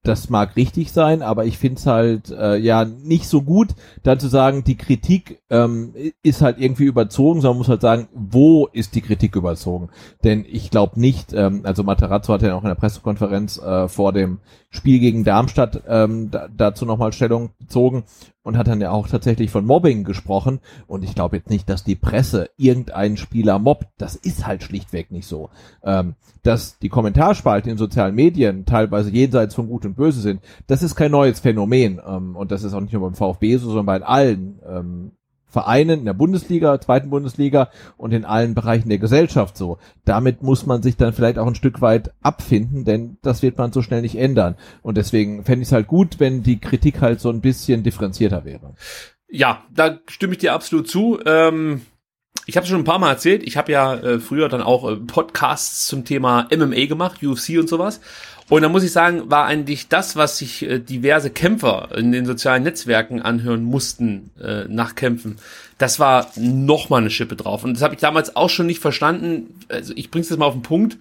das 0.06 0.30
mag 0.30 0.56
richtig 0.56 0.92
sein, 0.92 1.22
aber 1.22 1.44
ich 1.44 1.58
finde 1.58 1.78
es 1.78 1.86
halt 1.86 2.30
äh, 2.30 2.56
ja 2.56 2.84
nicht 2.84 3.28
so 3.28 3.42
gut, 3.42 3.68
dann 4.02 4.20
zu 4.20 4.28
sagen, 4.28 4.64
die 4.64 4.76
Kritik 4.76 5.42
ähm, 5.50 5.94
ist 6.22 6.42
halt 6.42 6.58
irgendwie 6.58 6.84
überzogen, 6.84 7.40
sondern 7.40 7.58
muss 7.58 7.68
halt 7.68 7.80
sagen, 7.80 8.08
wo 8.14 8.66
ist 8.66 8.94
die 8.94 9.00
Kritik 9.00 9.36
überzogen? 9.36 9.88
Denn 10.24 10.44
ich 10.48 10.70
glaube 10.70 11.00
nicht, 11.00 11.32
ähm, 11.32 11.62
also 11.64 11.82
Materazzo 11.82 12.32
hat 12.32 12.42
ja 12.42 12.54
auch 12.54 12.62
in 12.62 12.68
der 12.68 12.74
Pressekonferenz 12.76 13.58
äh, 13.58 13.88
vor 13.88 14.12
dem 14.12 14.38
Spiel 14.70 14.98
gegen 15.00 15.24
Darmstadt 15.24 15.82
ähm, 15.88 16.30
da, 16.30 16.48
dazu 16.54 16.84
nochmal 16.84 17.12
Stellung 17.12 17.50
bezogen 17.58 18.04
und 18.46 18.56
hat 18.56 18.68
dann 18.68 18.80
ja 18.80 18.92
auch 18.92 19.08
tatsächlich 19.08 19.50
von 19.50 19.66
Mobbing 19.66 20.04
gesprochen. 20.04 20.60
Und 20.86 21.02
ich 21.02 21.16
glaube 21.16 21.36
jetzt 21.36 21.50
nicht, 21.50 21.68
dass 21.68 21.82
die 21.82 21.96
Presse 21.96 22.48
irgendeinen 22.56 23.16
Spieler 23.16 23.58
mobbt. 23.58 23.88
Das 23.98 24.14
ist 24.14 24.46
halt 24.46 24.62
schlichtweg 24.62 25.10
nicht 25.10 25.26
so. 25.26 25.50
Ähm, 25.82 26.14
dass 26.44 26.78
die 26.78 26.88
Kommentarspalten 26.88 27.72
in 27.72 27.76
sozialen 27.76 28.14
Medien 28.14 28.64
teilweise 28.64 29.10
jenseits 29.10 29.56
von 29.56 29.66
Gut 29.66 29.84
und 29.84 29.96
Böse 29.96 30.20
sind, 30.20 30.42
das 30.68 30.84
ist 30.84 30.94
kein 30.94 31.10
neues 31.10 31.40
Phänomen. 31.40 32.00
Ähm, 32.06 32.36
und 32.36 32.52
das 32.52 32.62
ist 32.62 32.72
auch 32.72 32.80
nicht 32.80 32.92
nur 32.92 33.02
beim 33.02 33.16
VfB 33.16 33.56
so, 33.56 33.66
sondern 33.66 33.86
bei 33.86 34.00
allen 34.02 34.60
ähm, 34.64 35.10
Vereinen 35.48 36.00
in 36.00 36.04
der 36.04 36.14
Bundesliga, 36.14 36.80
zweiten 36.80 37.10
Bundesliga 37.10 37.70
und 37.96 38.12
in 38.12 38.24
allen 38.24 38.54
Bereichen 38.54 38.88
der 38.88 38.98
Gesellschaft 38.98 39.56
so. 39.56 39.78
Damit 40.04 40.42
muss 40.42 40.66
man 40.66 40.82
sich 40.82 40.96
dann 40.96 41.12
vielleicht 41.12 41.38
auch 41.38 41.46
ein 41.46 41.54
Stück 41.54 41.80
weit 41.80 42.12
abfinden, 42.22 42.84
denn 42.84 43.18
das 43.22 43.42
wird 43.42 43.56
man 43.56 43.72
so 43.72 43.82
schnell 43.82 44.02
nicht 44.02 44.16
ändern. 44.16 44.56
Und 44.82 44.96
deswegen 44.96 45.44
fände 45.44 45.62
ich 45.62 45.68
es 45.68 45.72
halt 45.72 45.86
gut, 45.86 46.18
wenn 46.18 46.42
die 46.42 46.58
Kritik 46.58 47.00
halt 47.00 47.20
so 47.20 47.30
ein 47.30 47.40
bisschen 47.40 47.82
differenzierter 47.82 48.44
wäre. 48.44 48.74
Ja, 49.28 49.64
da 49.72 49.98
stimme 50.08 50.32
ich 50.32 50.38
dir 50.38 50.52
absolut 50.52 50.88
zu. 50.88 51.18
Ähm 51.24 51.82
ich 52.48 52.56
habe 52.56 52.66
schon 52.66 52.78
ein 52.78 52.84
paar 52.84 53.00
Mal 53.00 53.10
erzählt, 53.10 53.42
ich 53.42 53.56
habe 53.56 53.72
ja 53.72 53.94
äh, 53.94 54.20
früher 54.20 54.48
dann 54.48 54.62
auch 54.62 54.88
äh, 54.88 54.96
Podcasts 54.96 55.86
zum 55.86 56.04
Thema 56.04 56.46
MMA 56.56 56.86
gemacht, 56.86 57.22
UFC 57.22 57.58
und 57.58 57.68
sowas. 57.68 58.00
Und 58.48 58.62
da 58.62 58.68
muss 58.68 58.84
ich 58.84 58.92
sagen, 58.92 59.28
war 59.28 59.46
eigentlich 59.46 59.88
das, 59.88 60.14
was 60.14 60.38
sich 60.38 60.62
äh, 60.62 60.78
diverse 60.78 61.30
Kämpfer 61.30 61.88
in 61.96 62.12
den 62.12 62.26
sozialen 62.26 62.62
Netzwerken 62.62 63.20
anhören 63.20 63.64
mussten 63.64 64.30
äh, 64.40 64.64
nach 64.68 64.94
Kämpfen, 64.94 65.38
das 65.78 65.98
war 65.98 66.30
noch 66.36 66.88
mal 66.88 66.98
eine 66.98 67.10
Schippe 67.10 67.36
drauf. 67.36 67.64
Und 67.64 67.74
das 67.74 67.82
habe 67.82 67.94
ich 67.94 68.00
damals 68.00 68.36
auch 68.36 68.50
schon 68.50 68.66
nicht 68.66 68.80
verstanden. 68.80 69.58
Also 69.68 69.92
ich 69.96 70.10
bring's 70.10 70.30
jetzt 70.30 70.38
mal 70.38 70.46
auf 70.46 70.54
den 70.54 70.62
Punkt. 70.62 70.96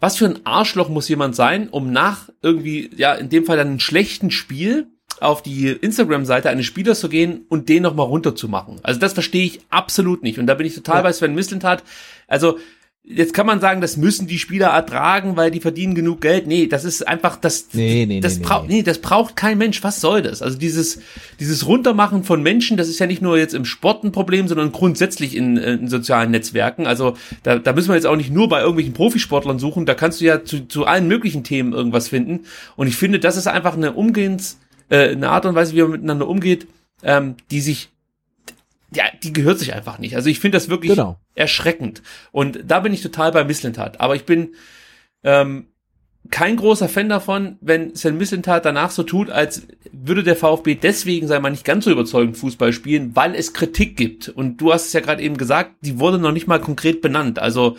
Was 0.00 0.16
für 0.16 0.26
ein 0.26 0.44
Arschloch 0.44 0.88
muss 0.88 1.08
jemand 1.08 1.34
sein, 1.34 1.68
um 1.68 1.92
nach 1.92 2.28
irgendwie, 2.42 2.90
ja, 2.96 3.14
in 3.14 3.28
dem 3.28 3.44
Fall 3.44 3.56
dann 3.56 3.68
einem 3.68 3.80
schlechten 3.80 4.30
Spiel 4.30 4.86
auf 5.20 5.42
die 5.42 5.68
Instagram-Seite 5.68 6.48
eines 6.48 6.66
Spielers 6.66 7.00
zu 7.00 7.08
gehen 7.08 7.44
und 7.48 7.68
den 7.68 7.82
nochmal 7.82 8.06
runterzumachen. 8.06 8.80
Also 8.82 9.00
das 9.00 9.12
verstehe 9.12 9.44
ich 9.44 9.60
absolut 9.68 10.22
nicht. 10.22 10.38
Und 10.38 10.46
da 10.46 10.54
bin 10.54 10.66
ich 10.66 10.74
total 10.74 10.96
ja. 10.96 11.02
bei 11.02 11.12
Sven 11.12 11.34
Mislintat. 11.34 11.82
Also 12.28 12.58
Jetzt 13.02 13.34
kann 13.34 13.46
man 13.46 13.60
sagen, 13.60 13.80
das 13.80 13.96
müssen 13.96 14.26
die 14.26 14.38
Spieler 14.38 14.68
ertragen, 14.68 15.36
weil 15.36 15.50
die 15.50 15.60
verdienen 15.60 15.94
genug 15.94 16.20
Geld. 16.20 16.46
Nee, 16.46 16.66
das 16.66 16.84
ist 16.84 17.08
einfach 17.08 17.36
das 17.36 17.68
nee, 17.72 18.04
nee, 18.06 18.20
das 18.20 18.38
nee, 18.38 18.44
braucht 18.44 18.68
nee. 18.68 18.76
nee, 18.76 18.82
das 18.82 18.98
braucht 18.98 19.36
kein 19.36 19.58
Mensch. 19.58 19.82
Was 19.82 20.00
soll 20.00 20.22
das? 20.22 20.42
Also 20.42 20.58
dieses 20.58 21.00
dieses 21.40 21.66
Runtermachen 21.66 22.24
von 22.24 22.42
Menschen, 22.42 22.76
das 22.76 22.88
ist 22.88 22.98
ja 22.98 23.06
nicht 23.06 23.22
nur 23.22 23.38
jetzt 23.38 23.54
im 23.54 23.64
Sport 23.64 24.04
ein 24.04 24.12
Problem, 24.12 24.48
sondern 24.48 24.70
grundsätzlich 24.70 25.34
in, 25.34 25.56
in 25.56 25.88
sozialen 25.88 26.30
Netzwerken. 26.30 26.86
Also 26.86 27.16
da, 27.42 27.58
da 27.58 27.72
müssen 27.72 27.88
wir 27.88 27.96
jetzt 27.96 28.06
auch 28.06 28.16
nicht 28.16 28.30
nur 28.30 28.48
bei 28.48 28.60
irgendwelchen 28.60 28.94
Profisportlern 28.94 29.58
suchen, 29.58 29.86
da 29.86 29.94
kannst 29.94 30.20
du 30.20 30.26
ja 30.26 30.44
zu, 30.44 30.68
zu 30.68 30.84
allen 30.84 31.08
möglichen 31.08 31.42
Themen 31.42 31.72
irgendwas 31.72 32.08
finden 32.08 32.40
und 32.76 32.86
ich 32.86 32.96
finde, 32.96 33.18
das 33.18 33.36
ist 33.36 33.48
einfach 33.48 33.76
eine 33.76 33.92
Umgehens 33.92 34.58
äh, 34.90 35.10
eine 35.10 35.30
Art 35.30 35.46
und 35.46 35.54
Weise, 35.54 35.74
wie 35.74 35.82
man 35.82 35.92
miteinander 35.92 36.28
umgeht, 36.28 36.66
ähm, 37.02 37.36
die 37.50 37.60
sich 37.60 37.88
ja, 38.94 39.04
die 39.22 39.32
gehört 39.32 39.58
sich 39.58 39.74
einfach 39.74 39.98
nicht. 39.98 40.16
Also 40.16 40.28
ich 40.28 40.40
finde 40.40 40.56
das 40.56 40.68
wirklich 40.68 40.92
genau. 40.92 41.18
erschreckend. 41.34 42.02
Und 42.32 42.60
da 42.66 42.80
bin 42.80 42.92
ich 42.92 43.02
total 43.02 43.32
bei 43.32 43.44
Misslintat. 43.44 44.00
Aber 44.00 44.16
ich 44.16 44.24
bin 44.24 44.54
ähm, 45.22 45.68
kein 46.30 46.56
großer 46.56 46.88
Fan 46.88 47.08
davon, 47.08 47.56
wenn 47.60 47.94
Sven 47.94 48.18
Misslintat 48.18 48.64
danach 48.64 48.90
so 48.90 49.02
tut, 49.02 49.30
als 49.30 49.66
würde 49.92 50.22
der 50.22 50.36
VfB 50.36 50.74
deswegen, 50.74 51.26
sei 51.26 51.40
mal 51.40 51.50
nicht 51.50 51.64
ganz 51.64 51.84
so 51.84 51.90
überzeugend 51.90 52.36
Fußball 52.36 52.72
spielen, 52.72 53.16
weil 53.16 53.34
es 53.34 53.52
Kritik 53.52 53.96
gibt. 53.96 54.28
Und 54.28 54.58
du 54.58 54.72
hast 54.72 54.86
es 54.86 54.92
ja 54.92 55.00
gerade 55.00 55.22
eben 55.22 55.36
gesagt, 55.36 55.76
die 55.80 55.98
wurde 55.98 56.18
noch 56.18 56.32
nicht 56.32 56.46
mal 56.46 56.60
konkret 56.60 57.00
benannt. 57.00 57.38
Also 57.38 57.76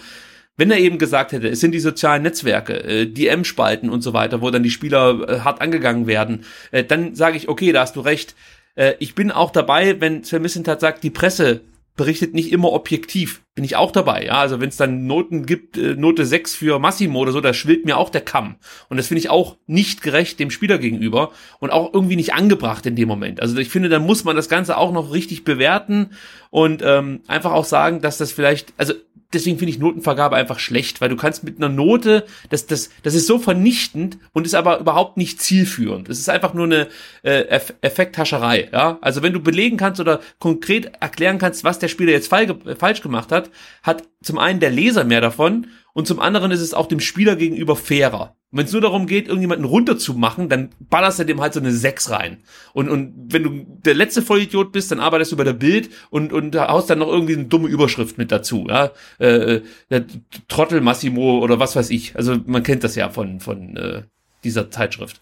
wenn 0.57 0.71
er 0.71 0.79
eben 0.79 0.97
gesagt 0.97 1.31
hätte, 1.31 1.49
es 1.49 1.59
sind 1.59 1.71
die 1.71 1.79
sozialen 1.79 2.23
Netzwerke, 2.23 2.83
äh, 2.83 3.05
die 3.05 3.27
M-Spalten 3.27 3.89
und 3.89 4.01
so 4.01 4.13
weiter, 4.13 4.41
wo 4.41 4.49
dann 4.49 4.63
die 4.63 4.69
Spieler 4.69 5.27
äh, 5.27 5.39
hart 5.39 5.61
angegangen 5.61 6.07
werden, 6.07 6.45
äh, 6.71 6.83
dann 6.83 7.15
sage 7.15 7.37
ich, 7.37 7.47
okay, 7.47 7.71
da 7.71 7.81
hast 7.81 7.95
du 7.95 8.01
recht. 8.01 8.35
Äh, 8.75 8.95
ich 8.99 9.15
bin 9.15 9.31
auch 9.31 9.51
dabei, 9.51 9.99
wenn 9.99 10.23
Sven 10.23 10.41
Missentat 10.41 10.79
sagt, 10.79 11.03
die 11.03 11.09
Presse 11.09 11.61
berichtet 11.95 12.33
nicht 12.33 12.51
immer 12.51 12.71
objektiv. 12.71 13.41
Bin 13.61 13.65
ich 13.67 13.75
auch 13.75 13.91
dabei, 13.91 14.25
ja. 14.25 14.39
Also 14.39 14.59
wenn 14.59 14.69
es 14.69 14.77
dann 14.77 15.05
Noten 15.05 15.45
gibt, 15.45 15.77
äh, 15.77 15.93
Note 15.93 16.25
6 16.25 16.55
für 16.55 16.79
Massimo 16.79 17.19
oder 17.19 17.31
so, 17.31 17.41
da 17.41 17.53
schwillt 17.53 17.85
mir 17.85 17.95
auch 17.95 18.09
der 18.09 18.21
Kamm. 18.21 18.55
Und 18.89 18.97
das 18.97 19.05
finde 19.05 19.19
ich 19.19 19.29
auch 19.29 19.55
nicht 19.67 20.01
gerecht 20.01 20.39
dem 20.39 20.49
Spieler 20.49 20.79
gegenüber 20.79 21.31
und 21.59 21.69
auch 21.69 21.93
irgendwie 21.93 22.15
nicht 22.15 22.33
angebracht 22.33 22.87
in 22.87 22.95
dem 22.95 23.07
Moment. 23.07 23.39
Also 23.39 23.55
ich 23.57 23.69
finde, 23.69 23.89
da 23.89 23.99
muss 23.99 24.23
man 24.23 24.35
das 24.35 24.49
Ganze 24.49 24.77
auch 24.77 24.91
noch 24.91 25.13
richtig 25.13 25.43
bewerten 25.43 26.09
und 26.49 26.81
ähm, 26.83 27.21
einfach 27.27 27.51
auch 27.51 27.65
sagen, 27.65 28.01
dass 28.01 28.17
das 28.17 28.31
vielleicht, 28.31 28.73
also 28.77 28.95
deswegen 29.33 29.57
finde 29.57 29.71
ich 29.71 29.79
Notenvergabe 29.79 30.35
einfach 30.35 30.59
schlecht, 30.59 31.01
weil 31.01 31.09
du 31.09 31.15
kannst 31.15 31.43
mit 31.43 31.57
einer 31.57 31.69
Note, 31.69 32.25
das, 32.49 32.65
das, 32.65 32.89
das 33.03 33.13
ist 33.13 33.27
so 33.27 33.39
vernichtend 33.39 34.17
und 34.33 34.45
ist 34.45 34.55
aber 34.55 34.79
überhaupt 34.79 35.17
nicht 35.17 35.41
zielführend. 35.41 36.09
Es 36.09 36.19
ist 36.19 36.29
einfach 36.29 36.53
nur 36.53 36.65
eine 36.65 36.87
äh, 37.23 37.41
Eff 37.47 37.73
Effekthascherei. 37.81 38.69
Ja? 38.71 38.97
Also 39.01 39.21
wenn 39.21 39.33
du 39.33 39.39
belegen 39.39 39.77
kannst 39.77 39.99
oder 39.99 40.19
konkret 40.39 40.91
erklären 40.99 41.37
kannst, 41.37 41.63
was 41.63 41.79
der 41.79 41.87
Spieler 41.87 42.11
jetzt 42.11 42.27
fall 42.27 42.55
falsch 42.77 43.01
gemacht 43.01 43.31
hat, 43.31 43.49
hat 43.83 44.03
zum 44.21 44.37
einen 44.37 44.59
der 44.59 44.71
Leser 44.71 45.03
mehr 45.03 45.21
davon 45.21 45.67
und 45.93 46.07
zum 46.07 46.19
anderen 46.19 46.51
ist 46.51 46.61
es 46.61 46.73
auch 46.73 46.87
dem 46.87 46.99
Spieler 46.99 47.35
gegenüber 47.35 47.75
fairer. 47.75 48.35
Wenn 48.51 48.65
es 48.65 48.73
nur 48.73 48.81
darum 48.81 49.07
geht, 49.07 49.27
irgendjemanden 49.27 49.65
runterzumachen, 49.65 50.49
dann 50.49 50.69
ballerst 50.79 51.19
du 51.19 51.25
dem 51.25 51.39
halt 51.39 51.53
so 51.53 51.61
eine 51.61 51.71
6 51.71 52.09
rein. 52.09 52.43
Und, 52.73 52.89
und 52.89 53.13
wenn 53.33 53.43
du 53.43 53.65
der 53.85 53.93
letzte 53.93 54.21
Vollidiot 54.21 54.73
bist, 54.73 54.91
dann 54.91 54.99
arbeitest 54.99 55.31
du 55.31 55.37
bei 55.37 55.45
der 55.45 55.53
Bild 55.53 55.89
und, 56.09 56.33
und 56.33 56.55
haust 56.55 56.89
dann 56.89 56.99
noch 56.99 57.07
irgendwie 57.07 57.35
eine 57.35 57.45
dumme 57.45 57.69
Überschrift 57.69 58.17
mit 58.17 58.31
dazu. 58.31 58.65
Ja? 58.67 58.91
Äh, 59.19 59.61
der 59.89 60.05
Trottel 60.49 60.81
Massimo 60.81 61.39
oder 61.39 61.59
was 61.59 61.77
weiß 61.77 61.89
ich. 61.91 62.15
Also 62.17 62.37
man 62.45 62.63
kennt 62.63 62.83
das 62.83 62.95
ja 62.95 63.09
von, 63.09 63.39
von 63.39 63.77
äh, 63.77 64.03
dieser 64.43 64.69
Zeitschrift. 64.69 65.21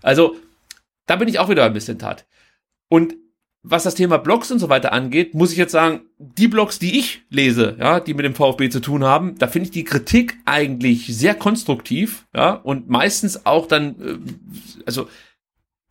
Also 0.00 0.36
da 1.04 1.16
bin 1.16 1.28
ich 1.28 1.38
auch 1.38 1.50
wieder 1.50 1.64
ein 1.64 1.74
bisschen 1.74 1.98
tat. 1.98 2.26
Und 2.88 3.14
was 3.62 3.82
das 3.82 3.94
Thema 3.94 4.18
Blogs 4.18 4.50
und 4.50 4.58
so 4.58 4.68
weiter 4.68 4.92
angeht, 4.92 5.34
muss 5.34 5.52
ich 5.52 5.58
jetzt 5.58 5.72
sagen, 5.72 6.02
die 6.18 6.48
Blogs, 6.48 6.78
die 6.78 6.98
ich 6.98 7.22
lese, 7.28 7.76
ja, 7.78 8.00
die 8.00 8.14
mit 8.14 8.24
dem 8.24 8.34
VfB 8.34 8.70
zu 8.70 8.80
tun 8.80 9.04
haben, 9.04 9.36
da 9.38 9.48
finde 9.48 9.66
ich 9.66 9.70
die 9.70 9.84
Kritik 9.84 10.38
eigentlich 10.46 11.06
sehr 11.14 11.34
konstruktiv, 11.34 12.26
ja, 12.34 12.52
und 12.52 12.88
meistens 12.88 13.44
auch 13.44 13.66
dann, 13.66 14.00
äh, 14.00 14.18
also 14.86 15.08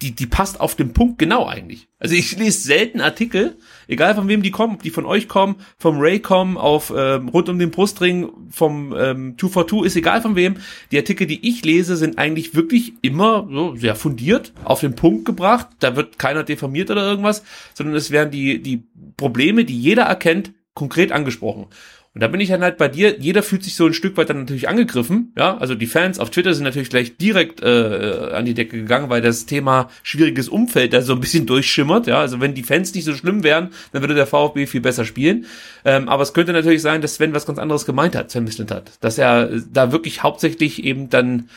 die, 0.01 0.11
die 0.15 0.27
passt 0.27 0.61
auf 0.61 0.75
den 0.75 0.93
Punkt 0.93 1.19
genau 1.19 1.45
eigentlich. 1.45 1.89
Also 1.99 2.15
ich 2.15 2.37
lese 2.37 2.61
selten 2.61 3.01
Artikel, 3.01 3.57
egal 3.89 4.15
von 4.15 4.29
wem 4.29 4.41
die 4.41 4.51
kommen, 4.51 4.75
ob 4.75 4.83
die 4.83 4.91
von 4.91 5.05
euch 5.05 5.27
kommen, 5.27 5.57
vom 5.77 5.99
Ray 5.99 6.19
kommen, 6.19 6.57
auf 6.57 6.93
ähm, 6.95 7.27
rund 7.27 7.49
um 7.49 7.59
den 7.59 7.71
Brustring, 7.71 8.29
vom 8.49 8.93
ähm, 8.93 9.35
242, 9.37 9.85
ist 9.85 9.95
egal 9.97 10.21
von 10.21 10.37
wem. 10.37 10.55
Die 10.91 10.97
Artikel, 10.97 11.27
die 11.27 11.47
ich 11.47 11.65
lese, 11.65 11.97
sind 11.97 12.17
eigentlich 12.17 12.55
wirklich 12.55 12.93
immer 13.01 13.45
so 13.51 13.75
sehr 13.75 13.95
fundiert, 13.95 14.53
auf 14.63 14.79
den 14.79 14.95
Punkt 14.95 15.25
gebracht. 15.25 15.67
Da 15.79 15.97
wird 15.97 16.17
keiner 16.17 16.43
deformiert 16.43 16.89
oder 16.89 17.03
irgendwas, 17.03 17.43
sondern 17.73 17.97
es 17.97 18.09
werden 18.09 18.31
die, 18.31 18.61
die 18.61 18.83
Probleme, 19.17 19.65
die 19.65 19.77
jeder 19.77 20.03
erkennt, 20.03 20.53
konkret 20.75 21.11
angesprochen. 21.11 21.67
Und 22.15 22.21
da 22.21 22.27
bin 22.27 22.39
ich 22.39 22.49
dann 22.49 22.63
halt 22.63 22.77
bei 22.77 22.87
dir, 22.87 23.19
jeder 23.19 23.43
fühlt 23.43 23.63
sich 23.63 23.75
so 23.75 23.85
ein 23.85 23.93
Stück 23.93 24.17
weit 24.17 24.31
dann 24.31 24.39
natürlich 24.39 24.67
angegriffen, 24.67 25.31
ja, 25.37 25.55
also 25.57 25.75
die 25.75 25.85
Fans 25.85 26.17
auf 26.17 26.31
Twitter 26.31 26.55
sind 26.55 26.63
natürlich 26.63 26.89
gleich 26.89 27.17
direkt 27.17 27.61
äh, 27.61 28.31
an 28.33 28.45
die 28.45 28.55
Decke 28.55 28.77
gegangen, 28.77 29.09
weil 29.09 29.21
das 29.21 29.45
Thema 29.45 29.89
schwieriges 30.01 30.49
Umfeld 30.49 30.93
da 30.93 31.03
so 31.03 31.13
ein 31.13 31.19
bisschen 31.19 31.45
durchschimmert, 31.45 32.07
ja, 32.07 32.19
also 32.19 32.39
wenn 32.41 32.55
die 32.55 32.63
Fans 32.63 32.95
nicht 32.95 33.05
so 33.05 33.13
schlimm 33.13 33.43
wären, 33.43 33.69
dann 33.91 34.01
würde 34.01 34.15
der 34.15 34.25
VfB 34.25 34.65
viel 34.65 34.81
besser 34.81 35.05
spielen, 35.05 35.45
ähm, 35.85 36.09
aber 36.09 36.23
es 36.23 36.33
könnte 36.33 36.51
natürlich 36.51 36.81
sein, 36.81 37.01
dass 37.01 37.15
Sven 37.15 37.33
was 37.33 37.45
ganz 37.45 37.59
anderes 37.59 37.85
gemeint 37.85 38.15
hat, 38.15 38.31
Sven 38.31 38.43
Mislintat, 38.43 38.91
dass 39.01 39.19
er 39.19 39.61
da 39.71 39.91
wirklich 39.91 40.23
hauptsächlich 40.23 40.83
eben 40.83 41.09
dann 41.09 41.47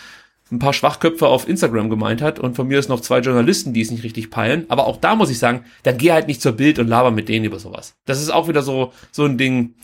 ein 0.52 0.58
paar 0.58 0.74
Schwachköpfe 0.74 1.26
auf 1.26 1.48
Instagram 1.48 1.88
gemeint 1.88 2.20
hat. 2.20 2.38
Und 2.38 2.56
von 2.56 2.68
mir 2.68 2.78
ist 2.78 2.90
noch 2.90 3.00
zwei 3.00 3.20
Journalisten, 3.20 3.72
die 3.72 3.80
es 3.80 3.90
nicht 3.90 4.04
richtig 4.04 4.30
peilen. 4.30 4.66
Aber 4.68 4.86
auch 4.86 4.98
da 4.98 5.16
muss 5.16 5.30
ich 5.30 5.38
sagen, 5.38 5.64
dann 5.82 5.96
geh 5.96 6.12
halt 6.12 6.28
nicht 6.28 6.42
zur 6.42 6.52
Bild 6.52 6.78
und 6.78 6.88
laber 6.88 7.10
mit 7.10 7.30
denen 7.30 7.46
über 7.46 7.58
sowas. 7.58 7.94
Das 8.04 8.20
ist 8.20 8.30
auch 8.30 8.48
wieder 8.48 8.62
so, 8.62 8.92
so 9.10 9.24
ein 9.24 9.38
Ding, 9.38 9.74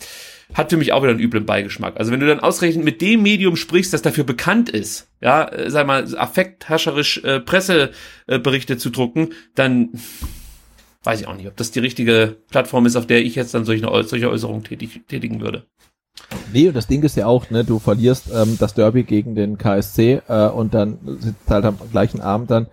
hat 0.55 0.71
für 0.71 0.77
mich 0.77 0.93
auch 0.93 1.03
wieder 1.03 1.11
einen 1.11 1.21
üblen 1.21 1.47
Beigeschmack. 1.47 1.97
Also 1.99 2.11
wenn 2.11 2.21
du 2.21 2.27
dann 2.27 2.41
ausgerechnet 2.41 2.85
mit 2.85 3.01
dem 3.01 3.23
Medium 3.23 3.57
sprichst, 3.57 3.93
das 3.93 4.03
dafür 4.03 4.25
bekannt 4.25 4.71
ist, 4.71 5.09
ja, 5.21 5.45
äh, 5.45 5.71
sag 5.71 5.87
mal, 5.87 6.07
affekthascherisch 6.17 7.23
äh, 7.25 7.41
Presseberichte 7.41 8.75
äh, 8.75 8.79
zu 8.79 8.91
drucken, 8.91 9.31
dann 9.55 9.91
weiß 11.05 11.21
ich 11.21 11.27
auch 11.27 11.37
nicht, 11.37 11.47
ob 11.47 11.57
das 11.57 11.71
die 11.71 11.81
richtige 11.81 12.37
Plattform 12.51 12.87
ist, 12.87 12.97
auf 12.97 13.07
der 13.07 13.23
ich 13.25 13.35
jetzt 13.35 13.55
dann 13.55 13.65
solche, 13.65 13.87
solche 14.05 14.31
Äußerungen 14.31 14.65
tätig, 14.65 15.03
tätigen 15.09 15.41
würde. 15.41 15.65
Nee, 16.53 16.69
und 16.69 16.75
das 16.75 16.87
Ding 16.87 17.03
ist 17.03 17.17
ja 17.17 17.27
auch, 17.27 17.51
ne, 17.51 17.65
du 17.65 17.79
verlierst 17.79 18.31
ähm, 18.35 18.57
das 18.59 18.75
Derby 18.75 19.05
gegen 19.05 19.35
den 19.35 19.59
KSC 19.59 20.23
äh, 20.29 20.49
und 20.49 20.75
dann 20.75 20.99
sitzt 21.21 21.49
halt 21.49 21.65
am 21.65 21.79
gleichen 21.93 22.21
Abend 22.21 22.51
dann 22.51 22.67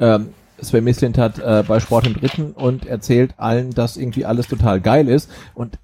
ähm, 0.00 0.30
Sven 0.60 0.84
Mislint 0.84 1.18
hat 1.18 1.38
äh, 1.38 1.62
bei 1.66 1.80
Sport 1.80 2.06
im 2.06 2.14
Dritten 2.14 2.52
und 2.52 2.86
erzählt 2.86 3.34
allen, 3.36 3.70
dass 3.70 3.96
irgendwie 3.96 4.24
alles 4.24 4.48
total 4.48 4.80
geil 4.80 5.08
ist. 5.08 5.30
Und 5.54 5.78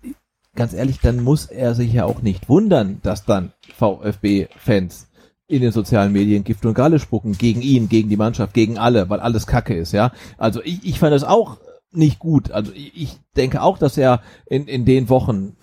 ganz 0.54 0.72
ehrlich, 0.72 1.00
dann 1.00 1.22
muss 1.22 1.46
er 1.46 1.74
sich 1.74 1.92
ja 1.92 2.04
auch 2.04 2.22
nicht 2.22 2.48
wundern, 2.48 3.00
dass 3.02 3.24
dann 3.24 3.52
VfB-Fans 3.76 5.08
in 5.46 5.60
den 5.60 5.72
sozialen 5.72 6.12
Medien 6.12 6.44
Gift 6.44 6.64
und 6.64 6.74
Galle 6.74 6.98
spucken 6.98 7.32
gegen 7.36 7.60
ihn, 7.60 7.88
gegen 7.88 8.08
die 8.08 8.16
Mannschaft, 8.16 8.54
gegen 8.54 8.78
alle, 8.78 9.10
weil 9.10 9.20
alles 9.20 9.46
Kacke 9.46 9.74
ist, 9.74 9.92
ja. 9.92 10.12
Also 10.38 10.62
ich, 10.62 10.84
ich 10.84 10.98
fand 10.98 11.12
das 11.12 11.24
auch 11.24 11.58
nicht 11.92 12.18
gut. 12.18 12.50
Also 12.50 12.72
ich, 12.72 12.92
ich 12.94 13.16
denke 13.36 13.62
auch, 13.62 13.78
dass 13.78 13.98
er 13.98 14.22
in, 14.46 14.66
in 14.66 14.84
den 14.84 15.08
Wochen 15.08 15.56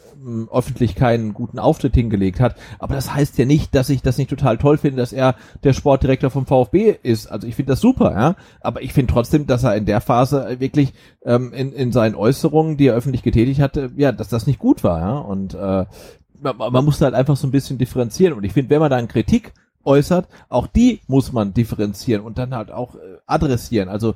öffentlich 0.52 0.96
keinen 0.96 1.34
guten 1.34 1.60
Auftritt 1.60 1.96
hingelegt 1.96 2.40
hat. 2.40 2.56
Aber 2.80 2.96
das 2.96 3.14
heißt 3.14 3.38
ja 3.38 3.46
nicht, 3.46 3.74
dass 3.76 3.90
ich 3.90 4.02
das 4.02 4.18
nicht 4.18 4.30
total 4.30 4.58
toll 4.58 4.78
finde, 4.78 4.98
dass 4.98 5.14
er 5.14 5.36
der 5.64 5.74
Sportdirektor 5.74 6.30
vom 6.30 6.46
VfB 6.46 6.96
ist. 7.04 7.28
Also 7.28 7.48
ich 7.48 7.56
finde 7.56 7.72
das 7.72 7.82
super, 7.82 8.12
ja. 8.12 8.36
Aber 8.62 8.82
ich 8.82 8.94
finde 8.94 9.14
trotzdem, 9.14 9.48
dass 9.48 9.64
er 9.64 9.76
in 9.76 9.86
der 9.86 10.02
Phase 10.02 10.60
wirklich 10.60 10.94
ähm, 11.24 11.54
in, 11.54 11.74
in 11.74 11.92
seinen 11.92 12.16
Äußerungen, 12.16 12.78
die 12.78 12.88
er 12.88 12.96
öffentlich 12.96 13.24
getätigt 13.24 13.60
hatte, 13.60 13.92
ja, 13.96 14.12
dass 14.12 14.30
das 14.30 14.48
nicht 14.48 14.60
gut 14.60 14.84
war, 14.84 15.00
ja. 15.00 15.18
Und 15.18 15.54
äh, 15.54 15.86
man, 16.42 16.58
man 16.58 16.86
muss 16.86 17.02
halt 17.02 17.14
einfach 17.14 17.38
so 17.38 17.48
ein 17.48 17.52
bisschen 17.52 17.78
differenzieren. 17.78 18.34
Und 18.34 18.44
ich 18.44 18.54
finde, 18.54 18.70
wenn 18.70 18.80
man 18.80 18.92
dann 18.92 19.08
Kritik 19.08 19.54
äußert, 19.84 20.28
auch 20.50 20.68
die 20.68 21.02
muss 21.08 21.32
man 21.32 21.54
differenzieren 21.54 22.24
und 22.24 22.38
dann 22.38 22.56
halt 22.56 22.72
auch 22.72 22.96
äh, 22.96 23.00
adressieren. 23.26 23.90
Also 23.90 24.16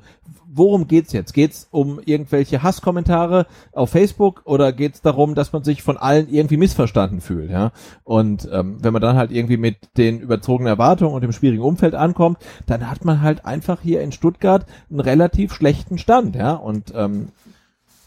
worum 0.56 0.88
geht's 0.88 1.12
jetzt? 1.14 1.34
Geht's 1.34 1.68
um 1.72 2.00
irgendwelche 2.06 2.64
Hasskommentare 2.64 3.46
auf 3.74 3.90
Facebook 3.90 4.42
oder 4.46 4.72
geht's 4.72 5.02
darum, 5.02 5.36
dass 5.36 5.54
man 5.54 5.64
sich 5.64 5.84
von 5.84 5.98
allen 5.98 6.30
irgendwie 6.30 6.58
missverstanden 6.58 7.22
fühlt? 7.22 7.52
Ja. 7.52 7.72
Und 8.04 8.48
ähm, 8.52 8.78
wenn 8.82 8.94
man 8.94 9.02
dann 9.02 9.18
halt 9.18 9.32
irgendwie 9.32 9.58
mit 9.58 9.78
den 9.98 10.20
überzogenen 10.20 10.70
Erwartungen 10.70 11.14
und 11.14 11.22
dem 11.22 11.34
schwierigen 11.34 11.64
Umfeld 11.64 11.94
ankommt, 11.94 12.38
dann 12.66 12.90
hat 12.90 13.06
man 13.06 13.22
halt 13.22 13.46
einfach 13.46 13.82
hier 13.82 14.02
in 14.02 14.12
Stuttgart 14.12 14.66
einen 14.90 15.02
relativ 15.02 15.54
schlechten 15.54 15.98
Stand. 15.98 16.36
Ja. 16.36 16.54
Und 16.54 16.94
ähm, 16.96 17.30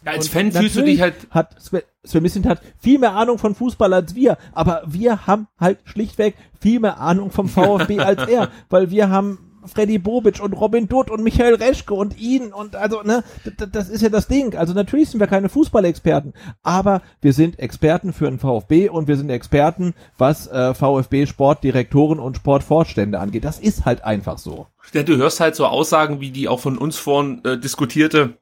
ja, 0.04 0.12
als 0.12 0.28
Fan 0.28 0.52
fühlst 0.52 0.76
du 0.76 0.82
dich 0.82 1.00
halt. 1.00 1.14
Hat 1.30 1.60
Sven, 1.60 1.82
Sven 2.04 2.22
Missint 2.22 2.46
hat 2.46 2.62
viel 2.78 2.98
mehr 2.98 3.14
Ahnung 3.14 3.38
von 3.38 3.54
Fußball 3.54 3.92
als 3.92 4.14
wir, 4.14 4.38
aber 4.52 4.82
wir 4.86 5.26
haben 5.26 5.48
halt 5.58 5.78
schlichtweg 5.84 6.34
viel 6.60 6.80
mehr 6.80 7.00
Ahnung 7.00 7.30
vom 7.30 7.48
VfB 7.48 7.98
als 8.00 8.28
er, 8.28 8.50
weil 8.68 8.90
wir 8.90 9.10
haben 9.10 9.38
Freddy 9.68 9.98
Bobic 9.98 10.40
und 10.40 10.52
Robin 10.52 10.88
Dutt 10.88 11.10
und 11.10 11.22
Michael 11.22 11.54
Reschke 11.54 11.94
und 11.94 12.18
ihn 12.18 12.52
und 12.52 12.76
also, 12.76 13.02
ne, 13.02 13.22
das 13.72 13.88
ist 13.88 14.02
ja 14.02 14.08
das 14.08 14.26
Ding. 14.26 14.54
Also 14.56 14.72
natürlich 14.72 15.10
sind 15.10 15.20
wir 15.20 15.26
keine 15.26 15.48
Fußballexperten, 15.48 16.32
aber 16.62 17.02
wir 17.20 17.32
sind 17.32 17.58
Experten 17.58 18.12
für 18.12 18.28
den 18.28 18.38
VfB 18.38 18.88
und 18.88 19.08
wir 19.08 19.16
sind 19.16 19.30
Experten, 19.30 19.94
was 20.16 20.46
äh, 20.46 20.74
VfB 20.74 21.26
Sportdirektoren 21.26 22.18
und 22.18 22.36
Sportvorstände 22.36 23.20
angeht. 23.20 23.44
Das 23.44 23.58
ist 23.58 23.84
halt 23.84 24.04
einfach 24.04 24.38
so. 24.38 24.66
Ja, 24.92 25.02
du 25.02 25.16
hörst 25.16 25.40
halt 25.40 25.54
so 25.54 25.66
Aussagen, 25.66 26.20
wie 26.20 26.30
die 26.30 26.48
auch 26.48 26.60
von 26.60 26.78
uns 26.78 26.96
vorhin 26.96 27.44
äh, 27.44 27.58
diskutierte, 27.58 28.38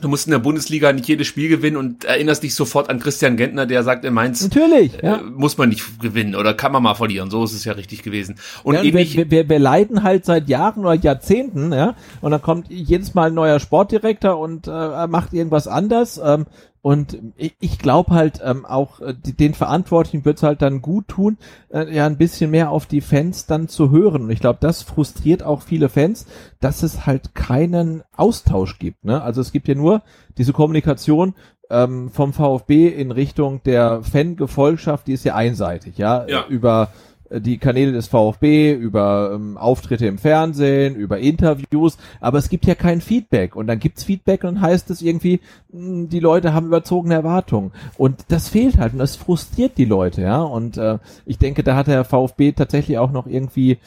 Du 0.00 0.08
musst 0.08 0.26
in 0.26 0.32
der 0.32 0.38
Bundesliga 0.38 0.92
nicht 0.92 1.08
jedes 1.08 1.26
Spiel 1.26 1.48
gewinnen 1.48 1.76
und 1.76 2.04
erinnerst 2.04 2.42
dich 2.42 2.54
sofort 2.54 2.90
an 2.90 3.00
Christian 3.00 3.36
Gentner, 3.36 3.66
der 3.66 3.82
sagt, 3.82 4.04
in 4.04 4.14
Mainz 4.14 4.42
Natürlich, 4.42 5.02
äh, 5.02 5.06
ja. 5.06 5.20
muss 5.22 5.58
man 5.58 5.68
nicht 5.68 6.00
gewinnen 6.00 6.34
oder 6.34 6.54
kann 6.54 6.72
man 6.72 6.82
mal 6.82 6.94
verlieren. 6.94 7.30
So 7.30 7.44
ist 7.44 7.52
es 7.52 7.64
ja 7.64 7.72
richtig 7.72 8.02
gewesen. 8.02 8.36
Und, 8.62 8.74
ja, 8.74 8.80
und 8.80 8.92
wir, 8.92 9.30
wir, 9.30 9.48
wir 9.48 9.58
leiden 9.58 10.02
halt 10.02 10.24
seit 10.24 10.48
Jahren 10.48 10.80
oder 10.80 10.94
Jahrzehnten, 10.94 11.72
ja, 11.72 11.94
und 12.20 12.30
dann 12.30 12.42
kommt 12.42 12.70
jedes 12.70 13.14
Mal 13.14 13.28
ein 13.28 13.34
neuer 13.34 13.60
Sportdirektor 13.60 14.38
und 14.38 14.68
äh, 14.68 15.06
macht 15.06 15.32
irgendwas 15.32 15.66
anders. 15.66 16.20
Ähm, 16.22 16.46
und 16.80 17.18
ich, 17.36 17.56
ich 17.60 17.78
glaube 17.78 18.12
halt 18.12 18.40
ähm, 18.44 18.64
auch 18.64 19.00
äh, 19.00 19.14
den 19.14 19.54
Verantwortlichen 19.54 20.24
wird 20.24 20.36
es 20.38 20.42
halt 20.42 20.62
dann 20.62 20.80
gut 20.80 21.08
tun, 21.08 21.38
äh, 21.70 21.94
ja 21.94 22.06
ein 22.06 22.18
bisschen 22.18 22.50
mehr 22.50 22.70
auf 22.70 22.86
die 22.86 23.00
Fans 23.00 23.46
dann 23.46 23.68
zu 23.68 23.90
hören. 23.90 24.22
Und 24.22 24.30
ich 24.30 24.40
glaube, 24.40 24.58
das 24.60 24.82
frustriert 24.82 25.42
auch 25.42 25.62
viele 25.62 25.88
Fans, 25.88 26.26
dass 26.60 26.82
es 26.82 27.06
halt 27.06 27.34
keinen 27.34 28.02
Austausch 28.16 28.78
gibt. 28.78 29.04
Ne? 29.04 29.20
Also 29.20 29.40
es 29.40 29.52
gibt 29.52 29.68
ja 29.68 29.74
nur 29.74 30.02
diese 30.36 30.52
Kommunikation 30.52 31.34
ähm, 31.70 32.10
vom 32.10 32.32
VfB 32.32 32.88
in 32.88 33.10
Richtung 33.10 33.62
der 33.64 34.02
Fangefolgschaft, 34.02 35.06
die 35.06 35.12
ist 35.12 35.24
ja 35.24 35.34
einseitig, 35.34 35.98
ja, 35.98 36.26
ja. 36.26 36.46
über 36.48 36.88
die 37.30 37.58
Kanäle 37.58 37.92
des 37.92 38.08
VfB, 38.08 38.72
über 38.72 39.32
ähm, 39.34 39.56
Auftritte 39.56 40.06
im 40.06 40.18
Fernsehen, 40.18 40.96
über 40.96 41.18
Interviews, 41.18 41.98
aber 42.20 42.38
es 42.38 42.48
gibt 42.48 42.66
ja 42.66 42.74
kein 42.74 43.00
Feedback. 43.00 43.56
Und 43.56 43.66
dann 43.66 43.78
gibt's 43.78 44.04
Feedback 44.04 44.44
und 44.44 44.60
heißt 44.60 44.90
es 44.90 45.02
irgendwie, 45.02 45.40
mh, 45.70 45.86
hm, 45.86 46.08
die 46.08 46.20
Leute 46.20 46.54
haben 46.54 46.66
überzogene 46.66 47.14
Erwartungen. 47.14 47.72
Und 47.96 48.24
das 48.28 48.48
fehlt 48.48 48.78
halt 48.78 48.92
und 48.92 48.98
das 48.98 49.16
frustriert 49.16 49.78
die 49.78 49.84
Leute, 49.84 50.22
ja. 50.22 50.40
Und 50.42 50.76
äh, 50.76 50.98
ich 51.26 51.38
denke, 51.38 51.62
da 51.62 51.76
hat 51.76 51.86
der 51.86 52.04
VfB 52.04 52.52
tatsächlich 52.52 52.98
auch 52.98 53.10
noch 53.10 53.26
irgendwie, 53.26 53.78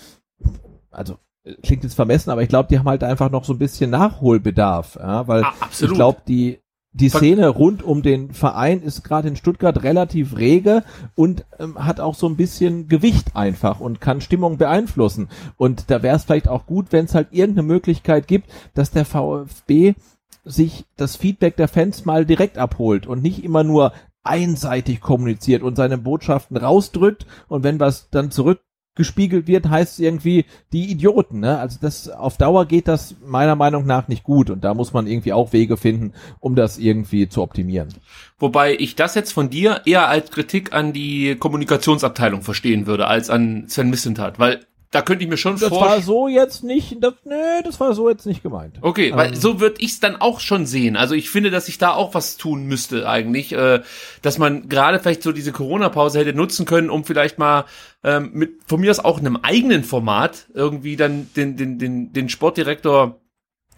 also 0.91 1.17
klingt 1.63 1.83
jetzt 1.83 1.95
vermessen, 1.95 2.29
aber 2.29 2.43
ich 2.43 2.49
glaube, 2.49 2.69
die 2.69 2.77
haben 2.77 2.87
halt 2.87 3.03
einfach 3.03 3.31
noch 3.31 3.45
so 3.45 3.53
ein 3.53 3.59
bisschen 3.59 3.89
Nachholbedarf, 3.89 4.97
ja, 4.99 5.27
weil 5.27 5.43
ah, 5.43 5.53
ich 5.71 5.91
glaube, 5.91 6.21
die 6.27 6.59
die 6.93 7.09
Szene 7.09 7.47
rund 7.47 7.83
um 7.83 8.01
den 8.01 8.31
Verein 8.31 8.81
ist 8.81 9.03
gerade 9.03 9.29
in 9.29 9.37
Stuttgart 9.37 9.83
relativ 9.83 10.37
rege 10.37 10.83
und 11.15 11.45
ähm, 11.57 11.83
hat 11.83 11.99
auch 12.01 12.15
so 12.15 12.27
ein 12.27 12.35
bisschen 12.35 12.87
Gewicht 12.89 13.35
einfach 13.35 13.79
und 13.79 14.01
kann 14.01 14.19
Stimmung 14.19 14.57
beeinflussen. 14.57 15.29
Und 15.55 15.89
da 15.89 16.03
wäre 16.03 16.17
es 16.17 16.25
vielleicht 16.25 16.49
auch 16.49 16.65
gut, 16.65 16.87
wenn 16.91 17.05
es 17.05 17.15
halt 17.15 17.29
irgendeine 17.31 17.67
Möglichkeit 17.67 18.27
gibt, 18.27 18.49
dass 18.73 18.91
der 18.91 19.05
VfB 19.05 19.93
sich 20.43 20.85
das 20.97 21.15
Feedback 21.15 21.55
der 21.55 21.67
Fans 21.67 22.03
mal 22.03 22.25
direkt 22.25 22.57
abholt 22.57 23.07
und 23.07 23.21
nicht 23.21 23.43
immer 23.43 23.63
nur 23.63 23.93
einseitig 24.23 25.01
kommuniziert 25.01 25.63
und 25.63 25.75
seine 25.75 25.97
Botschaften 25.97 26.57
rausdrückt 26.57 27.25
und 27.47 27.63
wenn 27.63 27.79
was 27.79 28.09
dann 28.09 28.31
zurück 28.31 28.59
gespiegelt 28.95 29.47
wird, 29.47 29.69
heißt 29.69 29.99
irgendwie 29.99 30.45
die 30.73 30.91
Idioten. 30.91 31.39
Ne? 31.39 31.57
Also 31.57 31.77
das 31.81 32.09
auf 32.09 32.37
Dauer 32.37 32.65
geht 32.65 32.87
das 32.87 33.15
meiner 33.25 33.55
Meinung 33.55 33.85
nach 33.85 34.07
nicht 34.07 34.23
gut 34.23 34.49
und 34.49 34.63
da 34.63 34.73
muss 34.73 34.93
man 34.93 35.07
irgendwie 35.07 35.33
auch 35.33 35.53
Wege 35.53 35.77
finden, 35.77 36.13
um 36.39 36.55
das 36.55 36.77
irgendwie 36.77 37.29
zu 37.29 37.41
optimieren. 37.41 37.89
Wobei 38.37 38.75
ich 38.75 38.95
das 38.95 39.15
jetzt 39.15 39.31
von 39.31 39.49
dir 39.49 39.81
eher 39.85 40.07
als 40.07 40.31
Kritik 40.31 40.73
an 40.73 40.93
die 40.93 41.35
Kommunikationsabteilung 41.35 42.41
verstehen 42.41 42.85
würde, 42.85 43.07
als 43.07 43.29
an 43.29 43.65
Sven 43.67 43.89
Missentat, 43.89 44.39
weil 44.39 44.65
da 44.91 45.01
könnte 45.01 45.23
ich 45.23 45.29
mir 45.29 45.37
schon 45.37 45.57
vorstellen. 45.57 45.81
Das 45.81 45.89
war 45.89 46.01
so 46.01 46.27
jetzt 46.27 46.63
nicht, 46.63 46.97
das, 47.01 47.13
nee, 47.23 47.61
das 47.63 47.79
war 47.79 47.93
so 47.93 48.09
jetzt 48.09 48.25
nicht 48.25 48.43
gemeint. 48.43 48.77
Okay, 48.81 49.09
ähm. 49.09 49.15
weil 49.15 49.35
so 49.35 49.61
würde 49.61 49.77
ich 49.79 49.93
es 49.93 49.99
dann 50.01 50.17
auch 50.17 50.41
schon 50.41 50.65
sehen. 50.65 50.97
Also 50.97 51.15
ich 51.15 51.29
finde, 51.29 51.49
dass 51.49 51.69
ich 51.69 51.77
da 51.77 51.93
auch 51.93 52.13
was 52.13 52.35
tun 52.35 52.65
müsste 52.65 53.07
eigentlich, 53.07 53.53
äh, 53.53 53.81
dass 54.21 54.37
man 54.37 54.67
gerade 54.67 54.99
vielleicht 54.99 55.23
so 55.23 55.31
diese 55.31 55.53
Corona-Pause 55.53 56.19
hätte 56.19 56.33
nutzen 56.33 56.65
können, 56.65 56.89
um 56.89 57.05
vielleicht 57.05 57.39
mal 57.39 57.65
ähm, 58.03 58.31
mit 58.33 58.59
von 58.67 58.81
mir 58.81 58.91
aus 58.91 58.99
auch 58.99 59.19
einem 59.19 59.37
eigenen 59.37 59.85
Format 59.85 60.47
irgendwie 60.53 60.97
dann 60.97 61.29
den 61.37 61.55
den 61.55 61.79
den 61.79 62.11
den 62.11 62.27
Sportdirektor 62.27 63.21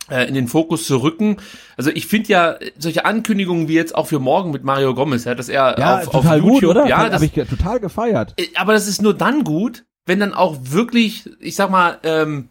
äh, 0.10 0.28
in 0.28 0.34
den 0.34 0.48
Fokus 0.48 0.88
zu 0.88 0.98
rücken. 0.98 1.38
Also 1.78 1.92
ich 1.92 2.08
finde 2.08 2.30
ja 2.30 2.56
solche 2.78 3.06
Ankündigungen 3.06 3.68
wie 3.68 3.76
jetzt 3.76 3.94
auch 3.94 4.08
für 4.08 4.20
morgen 4.20 4.50
mit 4.50 4.64
Mario 4.64 4.96
Gomez, 4.96 5.26
ja, 5.26 5.36
dass 5.36 5.48
er 5.48 5.78
ja, 5.78 6.00
auf, 6.00 6.06
total 6.06 6.40
auf 6.40 6.46
YouTube, 6.46 6.74
gut, 6.74 6.84
oder? 6.84 6.88
ja, 6.88 7.06
das 7.06 7.22
habe 7.22 7.26
ich 7.26 7.50
total 7.50 7.80
gefeiert. 7.80 8.34
Äh, 8.38 8.48
aber 8.56 8.74
das 8.74 8.88
ist 8.88 9.02
nur 9.02 9.14
dann 9.14 9.44
gut, 9.44 9.86
wenn 10.06 10.20
dann 10.20 10.34
auch 10.34 10.58
wirklich, 10.62 11.30
ich 11.40 11.56
sag 11.56 11.70
mal, 11.70 12.00
ähm, 12.04 12.50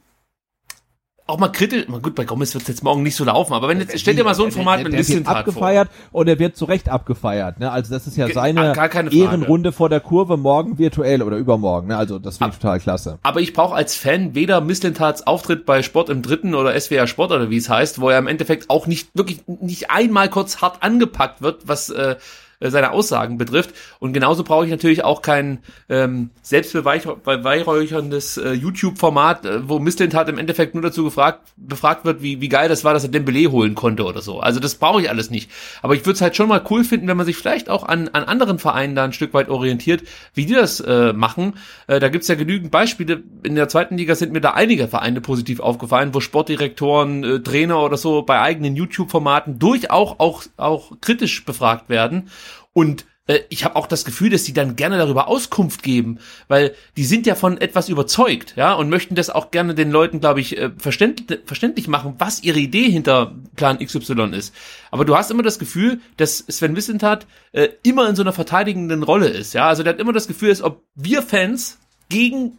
auch 1.26 1.38
mal 1.38 1.48
kritisch, 1.48 1.86
gut, 1.86 2.14
bei 2.14 2.24
Gomez 2.24 2.52
wird 2.52 2.62
es 2.62 2.68
jetzt 2.68 2.82
morgen 2.82 3.02
nicht 3.02 3.14
so 3.14 3.24
laufen, 3.24 3.52
aber 3.54 3.68
wenn 3.68 3.78
jetzt, 3.78 3.98
stell 3.98 4.14
dir 4.16 4.24
mal 4.24 4.34
so 4.34 4.44
ein 4.44 4.50
Format 4.50 4.80
der, 4.80 4.84
der, 4.84 4.90
mit 4.90 4.94
ein 4.94 4.98
bisschen 4.98 5.26
abgefeiert 5.26 5.88
vor. 5.88 6.20
und 6.20 6.28
er 6.28 6.38
wird 6.38 6.56
zu 6.56 6.64
Recht 6.64 6.88
abgefeiert, 6.88 7.60
ne? 7.60 7.70
Also 7.70 7.94
das 7.94 8.06
ist 8.06 8.16
ja 8.16 8.28
seine 8.28 8.74
Ehrenrunde 9.10 9.72
vor 9.72 9.88
der 9.88 10.00
Kurve 10.00 10.36
morgen 10.36 10.78
virtuell 10.78 11.22
oder 11.22 11.36
übermorgen, 11.36 11.88
ne? 11.88 11.96
Also 11.96 12.18
das 12.18 12.38
finde 12.38 12.52
ich 12.54 12.58
total 12.58 12.80
klasse. 12.80 13.18
Aber 13.22 13.40
ich 13.40 13.52
brauche 13.52 13.74
als 13.74 13.94
Fan 13.94 14.34
weder 14.34 14.60
Mislintats 14.60 15.26
Auftritt 15.26 15.64
bei 15.64 15.82
Sport 15.82 16.10
im 16.10 16.22
Dritten 16.22 16.54
oder 16.54 16.78
SWR 16.78 17.06
Sport 17.06 17.30
oder 17.30 17.50
wie 17.50 17.56
es 17.56 17.68
heißt, 17.68 18.00
wo 18.00 18.10
er 18.10 18.18
im 18.18 18.26
Endeffekt 18.26 18.68
auch 18.68 18.86
nicht 18.86 19.08
wirklich 19.14 19.42
nicht 19.46 19.90
einmal 19.90 20.28
kurz 20.28 20.60
hart 20.60 20.82
angepackt 20.82 21.40
wird, 21.40 21.68
was 21.68 21.88
äh, 21.90 22.16
äh, 22.62 22.70
seine 22.70 22.92
Aussagen 22.92 23.38
betrifft. 23.38 23.74
Und 23.98 24.12
genauso 24.12 24.44
brauche 24.44 24.64
ich 24.64 24.70
natürlich 24.70 25.04
auch 25.04 25.22
kein 25.22 25.58
ähm, 25.88 26.30
selbstbeweihräucherndes 26.42 28.36
äh, 28.38 28.52
YouTube-Format, 28.52 29.44
äh, 29.44 29.68
wo 29.68 29.78
Mislintat 29.78 30.28
im 30.28 30.38
Endeffekt 30.38 30.74
nur 30.74 30.82
dazu 30.82 31.04
gefragt, 31.04 31.52
befragt 31.56 32.04
wird, 32.04 32.22
wie, 32.22 32.40
wie 32.40 32.48
geil 32.48 32.68
das 32.68 32.84
war, 32.84 32.94
dass 32.94 33.04
er 33.04 33.10
Dembele 33.10 33.50
holen 33.50 33.74
konnte 33.74 34.04
oder 34.04 34.22
so. 34.22 34.40
Also 34.40 34.60
das 34.60 34.76
brauche 34.76 35.00
ich 35.02 35.10
alles 35.10 35.30
nicht. 35.30 35.50
Aber 35.82 35.94
ich 35.94 36.02
würde 36.02 36.12
es 36.12 36.20
halt 36.20 36.36
schon 36.36 36.48
mal 36.48 36.62
cool 36.70 36.84
finden, 36.84 37.08
wenn 37.08 37.16
man 37.16 37.26
sich 37.26 37.36
vielleicht 37.36 37.68
auch 37.68 37.84
an, 37.84 38.08
an 38.08 38.24
anderen 38.24 38.58
Vereinen 38.58 38.94
da 38.94 39.04
ein 39.04 39.12
Stück 39.12 39.34
weit 39.34 39.48
orientiert, 39.48 40.02
wie 40.34 40.46
die 40.46 40.54
das 40.54 40.80
äh, 40.80 41.12
machen. 41.12 41.54
Äh, 41.86 42.00
da 42.00 42.08
gibt's 42.08 42.28
ja 42.28 42.34
genügend 42.34 42.70
Beispiele. 42.70 43.22
In 43.42 43.54
der 43.54 43.68
zweiten 43.68 43.96
Liga 43.96 44.14
sind 44.14 44.32
mir 44.32 44.40
da 44.40 44.52
einige 44.52 44.88
Vereine 44.88 45.20
positiv 45.20 45.60
aufgefallen, 45.60 46.14
wo 46.14 46.20
Sportdirektoren, 46.20 47.24
äh, 47.24 47.40
Trainer 47.40 47.82
oder 47.82 47.96
so 47.96 48.22
bei 48.22 48.40
eigenen 48.40 48.76
YouTube-Formaten 48.76 49.58
durchaus 49.58 50.12
auch, 50.18 50.44
auch 50.56 50.92
kritisch 51.00 51.44
befragt 51.44 51.88
werden. 51.88 52.28
Und 52.72 53.04
äh, 53.26 53.40
ich 53.48 53.64
habe 53.64 53.76
auch 53.76 53.86
das 53.86 54.04
Gefühl, 54.04 54.30
dass 54.30 54.44
die 54.44 54.52
dann 54.52 54.76
gerne 54.76 54.98
darüber 54.98 55.28
Auskunft 55.28 55.82
geben, 55.82 56.18
weil 56.48 56.74
die 56.96 57.04
sind 57.04 57.26
ja 57.26 57.34
von 57.34 57.60
etwas 57.60 57.88
überzeugt, 57.88 58.54
ja, 58.56 58.72
und 58.74 58.90
möchten 58.90 59.14
das 59.14 59.30
auch 59.30 59.50
gerne 59.50 59.74
den 59.74 59.90
Leuten, 59.90 60.20
glaube 60.20 60.40
ich, 60.40 60.58
äh, 60.58 60.70
verständlich, 60.76 61.40
verständlich 61.46 61.88
machen, 61.88 62.14
was 62.18 62.42
ihre 62.42 62.58
Idee 62.58 62.90
hinter 62.90 63.34
Plan 63.56 63.78
XY 63.78 64.30
ist. 64.34 64.54
Aber 64.90 65.04
du 65.04 65.16
hast 65.16 65.30
immer 65.30 65.42
das 65.42 65.58
Gefühl, 65.58 66.00
dass 66.16 66.38
Sven 66.38 66.76
Wissentat 66.76 67.26
äh, 67.52 67.68
immer 67.82 68.08
in 68.08 68.16
so 68.16 68.22
einer 68.22 68.32
verteidigenden 68.32 69.02
Rolle 69.02 69.28
ist, 69.28 69.54
ja, 69.54 69.68
also 69.68 69.82
der 69.82 69.94
hat 69.94 70.00
immer 70.00 70.12
das 70.12 70.28
Gefühl, 70.28 70.50
als 70.50 70.62
ob 70.62 70.82
wir 70.94 71.22
Fans 71.22 71.78
gegen 72.08 72.58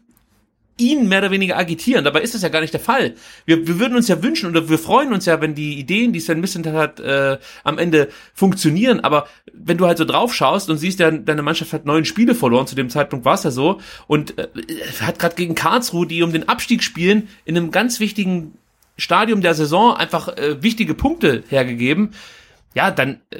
ihn 0.77 1.07
mehr 1.07 1.19
oder 1.19 1.31
weniger 1.31 1.57
agitieren. 1.57 2.03
Dabei 2.03 2.21
ist 2.21 2.33
das 2.33 2.41
ja 2.41 2.49
gar 2.49 2.61
nicht 2.61 2.73
der 2.73 2.79
Fall. 2.79 3.13
Wir, 3.45 3.67
wir 3.67 3.79
würden 3.79 3.95
uns 3.95 4.07
ja 4.07 4.21
wünschen 4.23 4.49
oder 4.49 4.69
wir 4.69 4.79
freuen 4.79 5.13
uns 5.13 5.25
ja, 5.25 5.39
wenn 5.41 5.55
die 5.55 5.79
Ideen, 5.79 6.13
die 6.13 6.19
Sven 6.19 6.39
Mislintat 6.39 6.73
hat, 6.73 6.99
äh, 6.99 7.37
am 7.63 7.77
Ende 7.77 8.09
funktionieren. 8.33 8.99
Aber 9.01 9.27
wenn 9.53 9.77
du 9.77 9.85
halt 9.85 9.97
so 9.97 10.05
drauf 10.05 10.33
schaust 10.33 10.69
und 10.69 10.77
siehst, 10.77 10.99
ja, 10.99 11.11
deine 11.11 11.43
Mannschaft 11.43 11.73
hat 11.73 11.85
neun 11.85 12.05
Spiele 12.05 12.35
verloren, 12.35 12.67
zu 12.67 12.75
dem 12.75 12.89
Zeitpunkt 12.89 13.25
war 13.25 13.35
es 13.35 13.43
ja 13.43 13.51
so, 13.51 13.79
und 14.07 14.37
äh, 14.37 14.47
hat 15.01 15.19
gerade 15.19 15.35
gegen 15.35 15.55
Karlsruhe, 15.55 16.07
die 16.07 16.23
um 16.23 16.31
den 16.31 16.49
Abstieg 16.49 16.83
spielen, 16.83 17.27
in 17.45 17.55
einem 17.55 17.71
ganz 17.71 17.99
wichtigen 17.99 18.53
Stadium 18.97 19.41
der 19.41 19.53
Saison 19.53 19.95
einfach 19.95 20.29
äh, 20.37 20.61
wichtige 20.61 20.93
Punkte 20.93 21.43
hergegeben 21.49 22.11
ja, 22.73 22.91
dann 22.91 23.21
äh, 23.31 23.39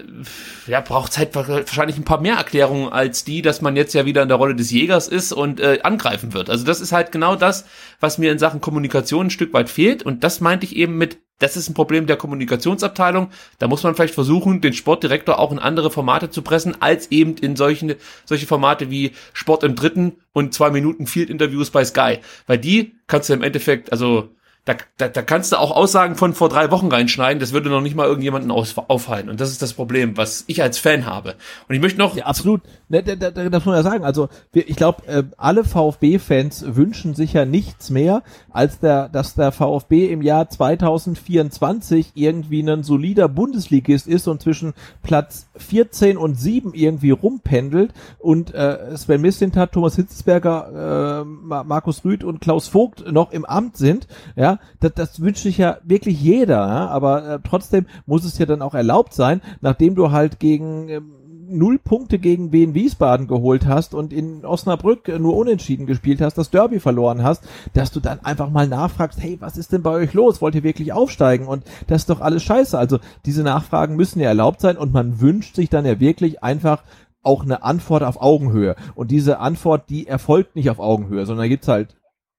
ja, 0.68 0.82
braucht 0.82 1.18
halt 1.18 1.36
wahrscheinlich 1.36 1.98
ein 1.98 2.06
paar 2.06 2.22
mehr 2.22 2.36
Erklärungen 2.36 2.92
als 2.92 3.24
die, 3.24 3.42
dass 3.42 3.62
man 3.62 3.76
jetzt 3.76 3.94
ja 3.94 4.06
wieder 4.06 4.22
in 4.22 4.28
der 4.28 4.38
Rolle 4.38 4.56
des 4.56 4.72
Jägers 4.72 5.08
ist 5.08 5.32
und 5.32 5.60
äh, 5.60 5.80
angreifen 5.84 6.34
wird. 6.34 6.50
Also 6.50 6.66
das 6.66 6.82
ist 6.82 6.92
halt 6.92 7.12
genau 7.12 7.36
das, 7.36 7.66
was 8.00 8.18
mir 8.18 8.32
in 8.32 8.40
Sachen 8.40 8.62
Kommunikation 8.62 9.28
ein 9.28 9.32
Stück 9.32 9.54
weit 9.54 9.70
fehlt. 9.70 10.04
Und 10.04 10.24
das 10.24 10.40
meinte 10.40 10.66
ich 10.66 10.76
eben 10.76 10.98
mit, 10.98 11.18
das 11.40 11.58
ist 11.58 11.70
ein 11.70 11.74
Problem 11.74 12.06
der 12.06 12.18
Kommunikationsabteilung. 12.18 13.30
Da 13.58 13.68
muss 13.68 13.84
man 13.84 13.96
vielleicht 13.96 14.14
versuchen, 14.14 14.62
den 14.62 14.74
Sportdirektor 14.74 15.40
auch 15.40 15.52
in 15.52 15.60
andere 15.60 15.90
Formate 15.90 16.30
zu 16.30 16.44
pressen, 16.44 16.82
als 16.82 17.10
eben 17.12 17.36
in 17.38 17.56
solchen, 17.56 17.96
solche 18.26 18.46
Formate 18.46 18.92
wie 18.92 19.14
Sport 19.34 19.64
im 19.64 19.76
Dritten 19.76 20.14
und 20.32 20.54
zwei 20.54 20.70
Minuten 20.70 21.08
Field 21.08 21.30
Interviews 21.30 21.72
bei 21.72 21.84
Sky. 21.84 22.20
Weil 22.46 22.60
die 22.60 22.96
kannst 23.08 23.30
du 23.30 23.34
im 23.34 23.42
Endeffekt, 23.42 23.92
also 23.92 24.30
da, 24.66 24.76
da, 24.98 25.10
da 25.10 25.22
kannst 25.22 25.52
du 25.52 25.58
auch 25.58 25.72
Aussagen 25.72 26.16
von 26.16 26.34
vor 26.34 26.48
drei 26.48 26.72
Wochen 26.72 26.88
reinschneiden, 26.88 27.42
das 27.42 27.52
würde 27.52 27.70
noch 27.70 27.82
nicht 27.82 27.96
mal 27.96 28.08
irgendjemanden 28.08 28.50
aus, 28.50 28.76
aufhalten. 28.78 29.30
Und 29.30 29.42
das 29.42 29.52
ist 29.52 29.62
das 29.62 29.74
Problem, 29.74 30.16
was 30.16 30.46
ich 30.48 30.62
als 30.62 30.78
Fan 30.78 31.06
habe. 31.06 31.36
Und 31.68 31.76
ich 31.76 31.82
möchte 31.82 32.00
noch. 32.00 32.16
Ja, 32.16 32.28
absolut. 32.28 32.62
Ne, 32.88 33.04
da, 33.04 33.16
da, 33.16 33.32
da, 33.32 33.50
das 33.50 33.66
muss 33.66 33.66
man 33.66 33.76
ja 33.76 33.84
sagen. 33.84 34.06
Also, 34.06 34.30
wir, 34.54 34.70
ich 34.70 34.78
glaube, 34.78 35.06
äh, 35.08 35.24
alle 35.36 35.66
VfB-Fans 35.66 36.76
wünschen 36.76 37.14
sich 37.14 37.34
ja 37.34 37.44
nichts 37.44 37.90
mehr, 37.90 38.24
als 38.52 38.80
der, 38.80 39.10
dass 39.10 39.36
der 39.36 39.52
VfB 39.52 40.08
im 40.08 40.22
Jahr 40.22 40.48
2024 40.48 42.12
irgendwie 42.16 42.62
ein 42.62 42.84
solider 42.84 43.28
Bundesligist 43.28 44.08
ist 44.08 44.30
und 44.30 44.42
zwischen 44.42 44.74
Platz 45.02 45.48
14 45.58 46.16
und 46.16 46.36
7 46.36 46.74
irgendwie 46.74 47.12
rumpendelt 47.12 47.92
und 48.20 48.54
äh, 48.54 48.96
Sven 48.96 49.20
Mislintat, 49.20 49.74
Thomas 49.74 49.98
Hitzberger, 49.98 51.24
äh, 51.24 51.26
Markus 51.26 52.06
Rüth 52.06 52.24
und 52.24 52.40
Klaus 52.40 52.70
Vogt 52.70 53.12
noch 53.12 53.32
im 53.32 53.44
Amt 53.44 53.76
sind. 53.76 54.08
Ja, 54.38 54.53
das, 54.80 54.94
das 54.94 55.22
wünscht 55.22 55.44
sich 55.44 55.58
ja 55.58 55.78
wirklich 55.84 56.22
jeder, 56.22 56.68
ja? 56.68 56.88
aber 56.88 57.28
äh, 57.28 57.40
trotzdem 57.44 57.86
muss 58.06 58.26
es 58.26 58.38
ja 58.38 58.46
dann 58.46 58.62
auch 58.62 58.74
erlaubt 58.74 59.14
sein, 59.14 59.42
nachdem 59.62 59.96
du 59.96 60.12
halt 60.12 60.40
gegen 60.40 60.90
ähm, 60.90 61.16
null 61.48 61.80
Punkte 61.80 62.20
gegen 62.20 62.52
Wien 62.52 62.74
Wiesbaden 62.74 63.28
geholt 63.28 63.66
hast 63.68 63.94
und 63.94 64.12
in 64.12 64.46
Osnabrück 64.46 65.08
nur 65.20 65.36
unentschieden 65.36 65.86
gespielt 65.86 66.22
hast, 66.22 66.38
das 66.38 66.50
Derby 66.50 66.80
verloren 66.80 67.24
hast, 67.24 67.44
dass 67.74 67.92
du 67.92 68.00
dann 68.00 68.20
einfach 68.22 68.50
mal 68.50 68.68
nachfragst, 68.68 69.22
hey, 69.22 69.38
was 69.40 69.58
ist 69.58 69.72
denn 69.72 69.84
bei 69.84 69.92
euch 69.92 70.14
los? 70.14 70.42
Wollt 70.42 70.56
ihr 70.56 70.64
wirklich 70.64 70.94
aufsteigen? 70.94 71.48
Und 71.48 71.64
das 71.88 72.04
ist 72.04 72.10
doch 72.10 72.22
alles 72.22 72.44
scheiße. 72.44 72.78
Also 72.78 73.00
diese 73.26 73.44
Nachfragen 73.44 73.96
müssen 73.96 74.20
ja 74.20 74.30
erlaubt 74.30 74.62
sein 74.62 74.78
und 74.78 74.94
man 74.94 75.22
wünscht 75.22 75.56
sich 75.56 75.70
dann 75.70 75.86
ja 75.86 76.00
wirklich 76.00 76.44
einfach 76.44 76.84
auch 77.22 77.44
eine 77.44 77.64
Antwort 77.64 78.04
auf 78.04 78.22
Augenhöhe. 78.22 78.76
Und 78.96 79.12
diese 79.12 79.40
Antwort, 79.40 79.90
die 79.90 80.08
erfolgt 80.08 80.56
nicht 80.56 80.70
auf 80.70 80.80
Augenhöhe, 80.80 81.26
sondern 81.26 81.48
gibt's 81.48 81.68
halt, 81.68 81.96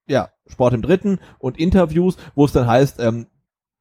ja, 0.06 0.28
Sport 0.46 0.74
im 0.74 0.82
Dritten 0.82 1.18
und 1.38 1.58
Interviews, 1.58 2.16
wo 2.34 2.44
es 2.44 2.52
dann 2.52 2.66
heißt, 2.66 3.00
ähm, 3.00 3.26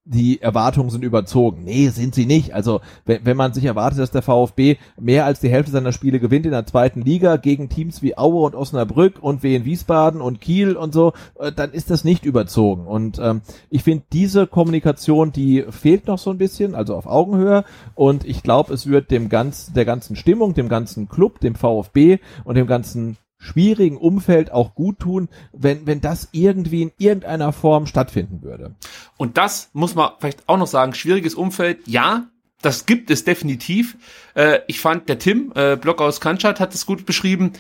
die 0.06 0.42
Erwartungen 0.42 0.90
sind 0.90 1.04
überzogen. 1.04 1.64
Nee, 1.64 1.88
sind 1.88 2.14
sie 2.14 2.26
nicht. 2.26 2.54
Also, 2.54 2.82
wenn, 3.06 3.26
wenn 3.26 3.38
man 3.38 3.54
sich 3.54 3.64
erwartet, 3.64 4.00
dass 4.00 4.12
der 4.12 4.22
VfB 4.22 4.78
mehr 5.00 5.26
als 5.26 5.40
die 5.40 5.50
Hälfte 5.50 5.72
seiner 5.72 5.94
Spiele 5.94 6.20
gewinnt 6.20 6.46
in 6.46 6.52
der 6.52 6.66
zweiten 6.66 7.02
Liga 7.02 7.38
gegen 7.38 7.70
Teams 7.70 8.02
wie 8.02 8.18
Aue 8.18 8.46
und 8.46 8.56
Osnabrück 8.56 9.22
und 9.22 9.44
Wien 9.44 9.64
Wiesbaden 9.64 10.20
und 10.20 10.42
Kiel 10.42 10.76
und 10.76 10.94
so, 10.94 11.14
äh, 11.40 11.54
dann 11.54 11.72
ist 11.72 11.90
das 11.90 12.04
nicht 12.04 12.26
überzogen. 12.26 12.86
Und 12.86 13.18
ähm, 13.20 13.42
ich 13.70 13.84
finde, 13.84 14.04
diese 14.12 14.46
Kommunikation, 14.46 15.32
die 15.32 15.64
fehlt 15.70 16.08
noch 16.08 16.20
so 16.20 16.32
ein 16.32 16.38
bisschen, 16.38 16.76
also 16.76 16.96
auf 16.96 17.06
Augenhöhe. 17.06 17.64
Und 17.96 18.26
ich 18.26 18.44
glaube, 18.44 18.74
es 18.74 18.88
wird 18.88 19.10
dem 19.10 19.30
ganz, 19.30 19.72
der 19.72 19.86
ganzen 19.86 20.18
Stimmung, 20.18 20.54
dem 20.54 20.68
ganzen 20.68 21.08
Club, 21.08 21.40
dem 21.40 21.56
VfB 21.56 22.20
und 22.44 22.56
dem 22.56 22.68
ganzen 22.68 23.18
schwierigen 23.44 23.98
Umfeld 23.98 24.52
auch 24.52 24.74
gut 24.74 25.00
tun, 25.00 25.30
wenn, 25.52 25.86
wenn 25.86 26.02
das 26.02 26.30
irgendwie 26.32 26.84
in 26.84 26.92
irgendeiner 26.98 27.52
Form 27.52 27.86
stattfinden 27.86 28.42
würde. 28.42 28.76
Und 29.18 29.38
das 29.38 29.70
muss 29.74 29.96
man 29.96 30.12
vielleicht 30.20 30.48
auch 30.48 30.58
noch 30.58 30.68
sagen, 30.68 30.94
schwieriges 30.94 31.36
Umfeld, 31.36 31.88
ja, 31.88 32.28
das 32.62 32.86
gibt 32.86 33.12
es 33.12 33.26
definitiv. 33.26 33.98
Äh, 34.36 34.60
ich 34.68 34.80
fand, 34.80 35.10
der 35.10 35.20
Tim, 35.20 35.52
äh, 35.56 35.76
Block 35.76 36.02
aus 36.02 36.22
Kanschat, 36.22 36.60
hat 36.60 36.74
es 36.74 36.86
gut 36.86 37.06
beschrieben 37.06 37.54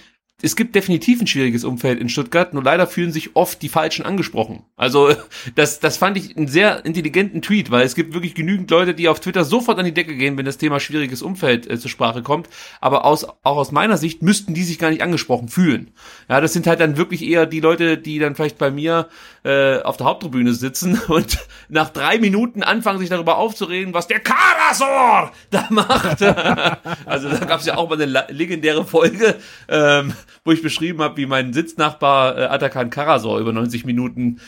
es 0.44 0.58
gibt 0.58 0.76
definitiv 0.76 1.22
ein 1.22 1.28
schwieriges 1.28 1.64
Umfeld 1.64 2.02
in 2.02 2.10
Stuttgart, 2.10 2.54
nur 2.54 2.64
leider 2.64 2.86
fühlen 2.86 3.14
sich 3.14 3.36
oft 3.36 3.62
die 3.62 3.70
Falschen 3.70 4.06
angesprochen. 4.06 4.64
Also 4.76 5.16
das, 5.56 5.80
das 5.80 5.96
fand 5.96 6.18
ich 6.18 6.36
einen 6.36 6.50
sehr 6.50 6.86
intelligenten 6.86 7.42
Tweet, 7.42 7.72
weil 7.72 7.86
es 7.86 7.96
gibt 7.96 8.14
wirklich 8.14 8.36
genügend 8.36 8.70
Leute, 8.70 8.94
die 8.94 9.08
auf 9.08 9.22
Twitter 9.22 9.46
sofort 9.46 9.80
an 9.80 9.86
die 9.86 9.94
Decke 9.94 10.16
gehen, 10.16 10.38
wenn 10.38 10.46
das 10.46 10.58
Thema 10.58 10.82
schwieriges 10.82 11.22
Umfeld 11.22 11.70
äh, 11.70 11.80
zur 11.80 11.90
Sprache 11.90 12.24
kommt. 12.24 12.50
Aber 12.82 13.06
aus, 13.06 13.24
auch 13.24 13.58
aus 13.58 13.72
meiner 13.72 13.98
Sicht 13.98 14.22
müssten 14.22 14.54
die 14.54 14.64
sich 14.64 14.80
gar 14.80 14.90
nicht 14.90 15.02
angesprochen 15.02 15.48
fühlen. 15.48 15.92
Ja, 16.28 16.42
das 16.42 16.52
sind 16.52 16.68
halt 16.68 16.82
dann 16.82 16.98
wirklich 16.98 17.24
eher 17.24 17.46
die 17.46 17.62
Leute, 17.62 17.98
die 17.98 18.20
dann 18.20 18.36
vielleicht 18.36 18.58
bei 18.58 18.70
mir 18.70 19.08
äh, 19.46 19.82
auf 19.82 19.96
der 19.96 20.08
Haupttribüne 20.08 20.54
sitzen 20.54 21.00
und 21.08 21.38
nach 21.70 21.90
drei 21.90 22.18
Minuten 22.18 22.64
anfangen, 22.64 23.00
sich 23.00 23.10
darüber 23.10 23.38
aufzureden, 23.38 23.94
was 23.94 24.08
der 24.08 24.20
Karasor 24.20 25.32
da 25.52 25.68
macht. 25.70 26.22
also 27.06 27.30
da 27.30 27.46
gab 27.46 27.62
es 27.62 27.66
ja 27.66 27.78
auch 27.78 27.90
mal 27.90 28.02
eine 28.02 28.26
legendäre 28.30 28.86
Folge. 28.86 29.36
Ähm, 29.70 30.14
wo 30.44 30.52
ich 30.52 30.62
beschrieben 30.62 31.02
habe, 31.02 31.18
wie 31.18 31.26
mein 31.26 31.54
Sitznachbar 31.54 32.38
äh, 32.38 32.44
Atakan 32.46 32.90
Karasor 32.90 33.40
über 33.40 33.54
90 33.54 33.86
Minuten 33.86 34.40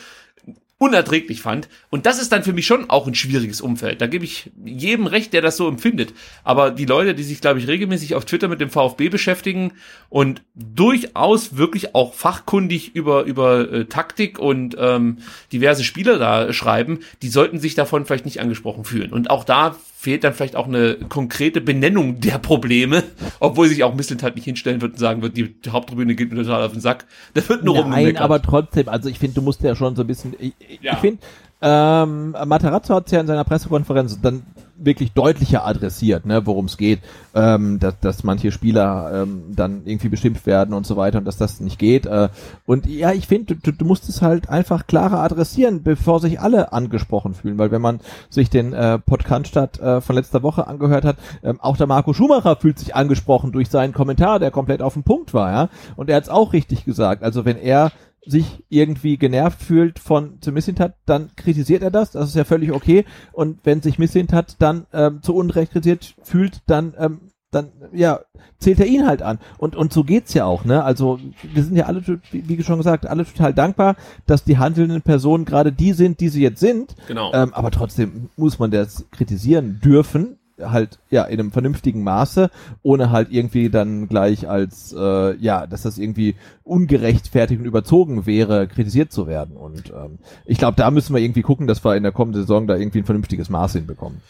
unerträglich 0.78 1.40
fand. 1.40 1.68
Und 1.88 2.04
das 2.04 2.20
ist 2.20 2.32
dann 2.32 2.42
für 2.42 2.52
mich 2.52 2.66
schon 2.66 2.90
auch 2.90 3.06
ein 3.06 3.14
schwieriges 3.14 3.62
Umfeld. 3.62 4.02
Da 4.02 4.06
gebe 4.06 4.26
ich 4.26 4.50
jedem 4.62 5.06
recht, 5.06 5.32
der 5.32 5.40
das 5.40 5.56
so 5.56 5.68
empfindet. 5.68 6.12
Aber 6.44 6.70
die 6.70 6.84
Leute, 6.84 7.14
die 7.14 7.22
sich, 7.22 7.40
glaube 7.40 7.58
ich, 7.58 7.66
regelmäßig 7.66 8.14
auf 8.14 8.26
Twitter 8.26 8.48
mit 8.48 8.60
dem 8.60 8.68
VfB 8.68 9.08
beschäftigen 9.08 9.72
und 10.10 10.42
durchaus 10.54 11.56
wirklich 11.56 11.94
auch 11.94 12.12
fachkundig 12.12 12.94
über, 12.94 13.24
über 13.24 13.72
äh, 13.72 13.84
Taktik 13.86 14.38
und 14.38 14.76
ähm, 14.78 15.18
diverse 15.50 15.82
Spieler 15.82 16.18
da 16.18 16.52
schreiben, 16.52 17.00
die 17.22 17.28
sollten 17.28 17.58
sich 17.58 17.74
davon 17.74 18.04
vielleicht 18.04 18.26
nicht 18.26 18.40
angesprochen 18.40 18.84
fühlen. 18.84 19.12
Und 19.12 19.30
auch 19.30 19.44
da 19.44 19.76
fehlt 20.06 20.22
dann 20.22 20.34
vielleicht 20.34 20.54
auch 20.54 20.68
eine 20.68 20.98
konkrete 21.08 21.60
Benennung 21.60 22.20
der 22.20 22.38
Probleme, 22.38 23.02
obwohl 23.40 23.66
sich 23.66 23.82
auch 23.82 23.92
Misselt 23.92 24.22
halt 24.22 24.36
nicht 24.36 24.44
hinstellen 24.44 24.80
wird 24.80 24.92
und 24.92 24.98
sagen 25.00 25.20
wird, 25.20 25.36
die, 25.36 25.52
Haupttribüne 25.68 26.14
geht 26.14 26.30
mir 26.30 26.44
total 26.44 26.62
auf 26.62 26.70
den 26.70 26.80
Sack. 26.80 27.06
Da 27.34 27.48
wird 27.48 27.64
nur 27.64 27.84
Nein, 27.84 28.16
aber 28.16 28.40
trotzdem, 28.40 28.88
also 28.88 29.08
ich 29.08 29.18
finde, 29.18 29.34
du 29.34 29.42
musst 29.42 29.64
ja 29.64 29.74
schon 29.74 29.96
so 29.96 30.04
ein 30.04 30.06
bisschen, 30.06 30.36
ich, 30.38 30.52
ja. 30.80 30.92
ich 30.92 30.98
finde, 31.00 31.18
ähm, 31.60 32.36
Matarazzo 32.46 32.94
hat 32.94 33.06
es 33.06 33.12
ja 33.12 33.20
in 33.20 33.26
seiner 33.26 33.42
Pressekonferenz 33.42 34.20
dann 34.20 34.44
wirklich 34.78 35.12
deutlicher 35.12 35.66
adressiert, 35.66 36.26
ne, 36.26 36.46
worum 36.46 36.66
es 36.66 36.76
geht, 36.76 37.00
ähm, 37.34 37.78
dass, 37.78 37.98
dass 38.00 38.24
manche 38.24 38.52
Spieler 38.52 39.22
ähm, 39.22 39.54
dann 39.54 39.82
irgendwie 39.84 40.08
beschimpft 40.08 40.46
werden 40.46 40.74
und 40.74 40.86
so 40.86 40.96
weiter 40.96 41.18
und 41.18 41.24
dass 41.24 41.36
das 41.36 41.60
nicht 41.60 41.78
geht. 41.78 42.06
Äh, 42.06 42.28
und 42.66 42.86
ja, 42.86 43.12
ich 43.12 43.26
finde, 43.26 43.56
du, 43.56 43.72
du 43.72 43.84
musst 43.84 44.08
es 44.08 44.22
halt 44.22 44.48
einfach 44.48 44.86
klarer 44.86 45.20
adressieren, 45.20 45.82
bevor 45.82 46.20
sich 46.20 46.40
alle 46.40 46.72
angesprochen 46.72 47.34
fühlen, 47.34 47.58
weil 47.58 47.70
wenn 47.70 47.82
man 47.82 48.00
sich 48.30 48.50
den 48.50 48.72
äh, 48.72 48.98
Podcast 48.98 49.56
äh, 49.56 50.00
von 50.00 50.16
letzter 50.16 50.42
Woche 50.42 50.66
angehört 50.66 51.04
hat, 51.04 51.16
ähm, 51.42 51.60
auch 51.60 51.76
der 51.76 51.86
Marco 51.86 52.12
Schumacher 52.12 52.56
fühlt 52.56 52.78
sich 52.78 52.94
angesprochen 52.94 53.52
durch 53.52 53.68
seinen 53.68 53.92
Kommentar, 53.92 54.38
der 54.38 54.50
komplett 54.50 54.82
auf 54.82 54.94
dem 54.94 55.02
Punkt 55.02 55.34
war, 55.34 55.52
ja. 55.52 55.68
Und 55.96 56.10
er 56.10 56.16
hat 56.16 56.24
es 56.24 56.28
auch 56.28 56.52
richtig 56.52 56.84
gesagt. 56.84 57.22
Also 57.22 57.44
wenn 57.44 57.56
er 57.56 57.92
sich 58.26 58.64
irgendwie 58.68 59.16
genervt 59.16 59.62
fühlt 59.62 59.98
von 59.98 60.40
zu 60.40 60.52
Missintat, 60.52 60.94
dann 61.06 61.30
kritisiert 61.36 61.82
er 61.82 61.90
das, 61.90 62.10
das 62.10 62.30
ist 62.30 62.36
ja 62.36 62.44
völlig 62.44 62.72
okay. 62.72 63.04
Und 63.32 63.60
wenn 63.64 63.82
sich 63.82 63.98
Missintat 63.98 64.56
dann 64.58 64.86
ähm, 64.92 65.22
zu 65.22 65.34
Unrecht 65.34 65.72
kritisiert 65.72 66.14
fühlt, 66.22 66.62
dann 66.66 66.94
ähm, 66.98 67.20
dann 67.52 67.70
ja 67.92 68.20
zählt 68.58 68.80
er 68.80 68.86
ihn 68.86 69.06
halt 69.06 69.22
an. 69.22 69.38
Und 69.58 69.76
und 69.76 69.92
so 69.92 70.04
geht's 70.04 70.34
ja 70.34 70.44
auch, 70.44 70.64
ne? 70.64 70.82
Also 70.82 71.20
wir 71.42 71.62
sind 71.62 71.76
ja 71.76 71.86
alle, 71.86 72.02
wie 72.32 72.62
schon 72.62 72.78
gesagt, 72.78 73.06
alle 73.06 73.24
total 73.24 73.54
dankbar, 73.54 73.96
dass 74.26 74.44
die 74.44 74.58
handelnden 74.58 75.02
Personen 75.02 75.44
gerade 75.44 75.72
die 75.72 75.92
sind, 75.92 76.20
die 76.20 76.28
sie 76.28 76.42
jetzt 76.42 76.60
sind. 76.60 76.96
Genau. 77.08 77.32
Ähm, 77.32 77.54
aber 77.54 77.70
trotzdem 77.70 78.30
muss 78.36 78.58
man 78.58 78.70
das 78.70 79.06
kritisieren 79.10 79.80
dürfen, 79.82 80.38
halt 80.60 80.98
ja 81.10 81.24
in 81.24 81.38
einem 81.38 81.52
vernünftigen 81.52 82.02
Maße, 82.02 82.50
ohne 82.82 83.10
halt 83.10 83.28
irgendwie 83.30 83.70
dann 83.70 84.08
gleich 84.08 84.48
als 84.48 84.94
äh, 84.96 85.36
ja, 85.36 85.66
dass 85.66 85.82
das 85.82 85.98
irgendwie 85.98 86.36
ungerechtfertigt 86.64 87.60
und 87.60 87.66
überzogen 87.66 88.26
wäre, 88.26 88.66
kritisiert 88.66 89.12
zu 89.12 89.26
werden. 89.26 89.56
Und 89.56 89.90
ähm, 89.90 90.18
ich 90.44 90.58
glaube, 90.58 90.76
da 90.76 90.90
müssen 90.90 91.14
wir 91.14 91.20
irgendwie 91.20 91.42
gucken, 91.42 91.66
dass 91.66 91.84
wir 91.84 91.96
in 91.96 92.02
der 92.02 92.12
kommenden 92.12 92.42
Saison 92.42 92.66
da 92.66 92.76
irgendwie 92.76 93.00
ein 93.00 93.04
vernünftiges 93.04 93.50
Maß 93.50 93.74
hinbekommen. 93.74 94.20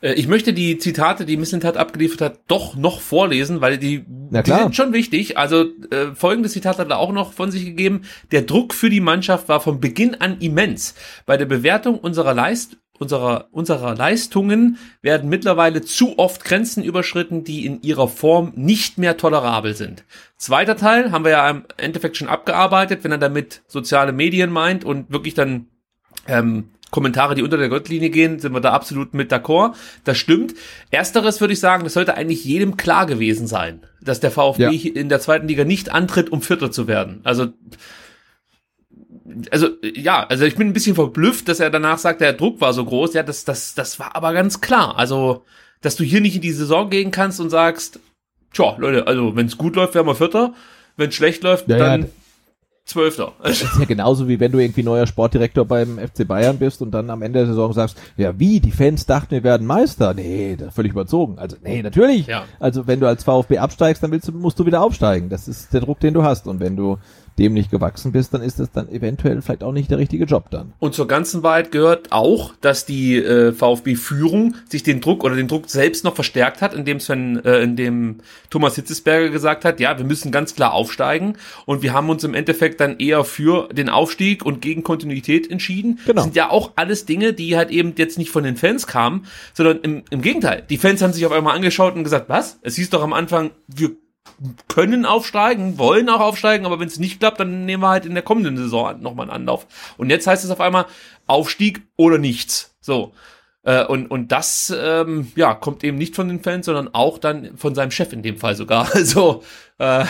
Äh, 0.00 0.14
ich 0.14 0.28
möchte 0.28 0.52
die 0.52 0.78
Zitate, 0.78 1.24
die 1.24 1.36
Missentat 1.36 1.76
abgeliefert 1.76 2.20
hat, 2.20 2.40
doch 2.48 2.76
noch 2.76 3.00
vorlesen, 3.00 3.60
weil 3.60 3.78
die, 3.78 4.04
die 4.06 4.42
sind 4.44 4.76
schon 4.76 4.92
wichtig. 4.92 5.38
Also 5.38 5.64
äh, 5.90 6.14
folgendes 6.14 6.52
Zitat 6.52 6.78
hat 6.78 6.90
er 6.90 6.98
auch 6.98 7.12
noch 7.12 7.32
von 7.32 7.50
sich 7.50 7.64
gegeben. 7.64 8.02
Der 8.32 8.42
Druck 8.42 8.74
für 8.74 8.90
die 8.90 9.00
Mannschaft 9.00 9.48
war 9.48 9.60
von 9.60 9.80
Beginn 9.80 10.14
an 10.16 10.38
immens. 10.40 10.94
Bei 11.26 11.36
der 11.36 11.46
Bewertung 11.46 11.98
unserer 11.98 12.34
Leist 12.34 12.78
unserer, 13.00 13.48
unserer 13.52 13.94
Leistungen 13.94 14.78
werden 15.02 15.28
mittlerweile 15.28 15.82
zu 15.82 16.18
oft 16.18 16.44
Grenzen 16.44 16.82
überschritten, 16.82 17.44
die 17.44 17.66
in 17.66 17.82
ihrer 17.82 18.08
Form 18.08 18.52
nicht 18.54 18.98
mehr 18.98 19.16
tolerabel 19.16 19.74
sind. 19.74 20.04
Zweiter 20.36 20.76
Teil 20.76 21.12
haben 21.12 21.24
wir 21.24 21.32
ja 21.32 21.50
im 21.50 21.64
Endeffekt 21.76 22.16
schon 22.16 22.28
abgearbeitet, 22.28 23.04
wenn 23.04 23.12
er 23.12 23.18
damit 23.18 23.62
soziale 23.66 24.12
Medien 24.12 24.50
meint 24.50 24.84
und 24.84 25.10
wirklich 25.10 25.34
dann 25.34 25.66
ähm, 26.26 26.70
Kommentare, 26.90 27.34
die 27.34 27.42
unter 27.42 27.56
der 27.58 27.68
Gottlinie 27.68 28.10
gehen, 28.10 28.38
sind 28.38 28.52
wir 28.52 28.60
da 28.60 28.72
absolut 28.72 29.12
mit 29.12 29.32
d'accord. 29.32 29.74
Das 30.04 30.16
stimmt. 30.16 30.54
Ersteres 30.90 31.40
würde 31.40 31.52
ich 31.52 31.60
sagen, 31.60 31.84
das 31.84 31.94
sollte 31.94 32.14
eigentlich 32.14 32.44
jedem 32.44 32.76
klar 32.76 33.06
gewesen 33.06 33.46
sein, 33.46 33.80
dass 34.00 34.20
der 34.20 34.30
VfB 34.30 34.70
ja. 34.70 34.92
in 34.94 35.08
der 35.08 35.20
zweiten 35.20 35.48
Liga 35.48 35.64
nicht 35.64 35.92
antritt, 35.92 36.30
um 36.30 36.42
Vierter 36.42 36.70
zu 36.70 36.86
werden. 36.86 37.20
Also 37.24 37.48
also 39.50 39.68
ja, 39.82 40.26
also 40.26 40.44
ich 40.44 40.56
bin 40.56 40.68
ein 40.68 40.72
bisschen 40.72 40.94
verblüfft, 40.94 41.48
dass 41.48 41.60
er 41.60 41.70
danach 41.70 41.98
sagt, 41.98 42.20
der 42.20 42.32
Druck 42.32 42.60
war 42.60 42.72
so 42.72 42.84
groß. 42.84 43.14
Ja, 43.14 43.22
das, 43.22 43.44
das, 43.44 43.74
das 43.74 43.98
war 43.98 44.14
aber 44.14 44.32
ganz 44.32 44.60
klar. 44.60 44.98
Also, 44.98 45.44
dass 45.80 45.96
du 45.96 46.04
hier 46.04 46.20
nicht 46.20 46.36
in 46.36 46.42
die 46.42 46.52
Saison 46.52 46.90
gehen 46.90 47.10
kannst 47.10 47.40
und 47.40 47.50
sagst, 47.50 48.00
tja, 48.52 48.76
Leute, 48.78 49.06
also 49.06 49.36
wenn 49.36 49.46
es 49.46 49.58
gut 49.58 49.76
läuft, 49.76 49.94
werden 49.94 50.06
wir 50.06 50.14
Vierter. 50.14 50.54
Wenn 50.96 51.10
es 51.10 51.14
schlecht 51.14 51.42
läuft, 51.42 51.68
ja, 51.68 51.76
dann 51.76 52.02
ja. 52.02 52.08
Zwölfter. 52.86 53.32
Das 53.42 53.62
ist 53.62 53.78
ja 53.80 53.84
genauso 53.84 54.28
wie 54.28 54.38
wenn 54.38 54.52
du 54.52 54.60
irgendwie 54.60 54.84
neuer 54.84 55.08
Sportdirektor 55.08 55.64
beim 55.64 55.98
FC 55.98 56.26
Bayern 56.26 56.56
bist 56.56 56.80
und 56.82 56.92
dann 56.92 57.10
am 57.10 57.20
Ende 57.20 57.40
der 57.40 57.48
Saison 57.48 57.72
sagst, 57.72 57.98
ja 58.16 58.38
wie, 58.38 58.60
die 58.60 58.70
Fans 58.70 59.06
dachten, 59.06 59.32
wir 59.32 59.42
werden 59.42 59.66
Meister. 59.66 60.14
Nee, 60.14 60.54
das 60.56 60.68
ist 60.68 60.74
völlig 60.74 60.92
überzogen. 60.92 61.36
Also 61.36 61.56
nee, 61.64 61.82
natürlich. 61.82 62.28
Ja. 62.28 62.44
Also 62.60 62.86
wenn 62.86 63.00
du 63.00 63.08
als 63.08 63.24
VfB 63.24 63.58
absteigst, 63.58 64.04
dann 64.04 64.12
willst 64.12 64.28
du, 64.28 64.32
musst 64.32 64.60
du 64.60 64.66
wieder 64.66 64.82
aufsteigen. 64.82 65.28
Das 65.28 65.48
ist 65.48 65.72
der 65.72 65.80
Druck, 65.80 65.98
den 65.98 66.14
du 66.14 66.22
hast. 66.22 66.46
Und 66.46 66.60
wenn 66.60 66.76
du 66.76 66.98
dem 67.38 67.52
nicht 67.52 67.70
gewachsen 67.70 68.12
bist, 68.12 68.32
dann 68.32 68.42
ist 68.42 68.58
das 68.58 68.70
dann 68.70 68.88
eventuell 68.88 69.42
vielleicht 69.42 69.62
auch 69.62 69.72
nicht 69.72 69.90
der 69.90 69.98
richtige 69.98 70.24
Job 70.24 70.50
dann. 70.50 70.72
Und 70.78 70.94
zur 70.94 71.06
ganzen 71.06 71.42
Wahrheit 71.42 71.70
gehört 71.70 72.12
auch, 72.12 72.54
dass 72.60 72.86
die 72.86 73.16
äh, 73.16 73.52
VfB-Führung 73.52 74.54
sich 74.68 74.82
den 74.82 75.00
Druck 75.00 75.24
oder 75.24 75.36
den 75.36 75.48
Druck 75.48 75.68
selbst 75.68 76.04
noch 76.04 76.14
verstärkt 76.14 76.62
hat, 76.62 76.74
indem 76.74 77.00
Sven, 77.00 77.44
äh, 77.44 77.60
indem 77.60 78.16
Thomas 78.50 78.76
Hitzesberger 78.76 79.30
gesagt 79.30 79.64
hat, 79.64 79.80
ja, 79.80 79.98
wir 79.98 80.04
müssen 80.04 80.32
ganz 80.32 80.54
klar 80.54 80.72
aufsteigen 80.72 81.36
und 81.66 81.82
wir 81.82 81.92
haben 81.92 82.08
uns 82.08 82.24
im 82.24 82.34
Endeffekt 82.34 82.80
dann 82.80 82.98
eher 82.98 83.24
für 83.24 83.68
den 83.72 83.88
Aufstieg 83.88 84.44
und 84.44 84.62
gegen 84.62 84.82
Kontinuität 84.82 85.50
entschieden. 85.50 85.98
Genau. 86.04 86.14
Das 86.14 86.24
sind 86.24 86.36
ja 86.36 86.50
auch 86.50 86.72
alles 86.76 87.04
Dinge, 87.04 87.32
die 87.32 87.56
halt 87.56 87.70
eben 87.70 87.94
jetzt 87.96 88.18
nicht 88.18 88.30
von 88.30 88.44
den 88.44 88.56
Fans 88.56 88.86
kamen, 88.86 89.26
sondern 89.52 89.80
im, 89.80 90.02
im 90.10 90.22
Gegenteil. 90.22 90.64
Die 90.70 90.78
Fans 90.78 91.02
haben 91.02 91.12
sich 91.12 91.26
auf 91.26 91.32
einmal 91.32 91.54
angeschaut 91.54 91.94
und 91.94 92.04
gesagt, 92.04 92.28
was? 92.28 92.58
Es 92.62 92.76
hieß 92.76 92.90
doch 92.90 93.02
am 93.02 93.12
Anfang, 93.12 93.50
wir 93.68 93.96
können 94.68 95.06
aufsteigen, 95.06 95.78
wollen 95.78 96.08
auch 96.08 96.20
aufsteigen, 96.20 96.66
aber 96.66 96.78
wenn 96.80 96.88
es 96.88 96.98
nicht 96.98 97.20
klappt, 97.20 97.40
dann 97.40 97.64
nehmen 97.64 97.82
wir 97.82 97.88
halt 97.88 98.06
in 98.06 98.14
der 98.14 98.22
kommenden 98.22 98.56
Saison 98.56 99.00
nochmal 99.00 99.24
einen 99.24 99.42
Anlauf. 99.42 99.66
Und 99.96 100.10
jetzt 100.10 100.26
heißt 100.26 100.44
es 100.44 100.50
auf 100.50 100.60
einmal 100.60 100.86
Aufstieg 101.26 101.82
oder 101.96 102.18
nichts. 102.18 102.74
So. 102.80 103.12
Äh, 103.62 103.84
und, 103.84 104.10
und 104.10 104.32
das 104.32 104.72
ähm, 104.76 105.32
ja, 105.34 105.54
kommt 105.54 105.82
eben 105.84 105.98
nicht 105.98 106.14
von 106.14 106.28
den 106.28 106.42
Fans, 106.42 106.66
sondern 106.66 106.94
auch 106.94 107.18
dann 107.18 107.56
von 107.56 107.74
seinem 107.74 107.90
Chef 107.90 108.12
in 108.12 108.22
dem 108.22 108.38
Fall 108.38 108.54
sogar. 108.54 108.88
Also 108.94 109.42
äh, 109.78 110.04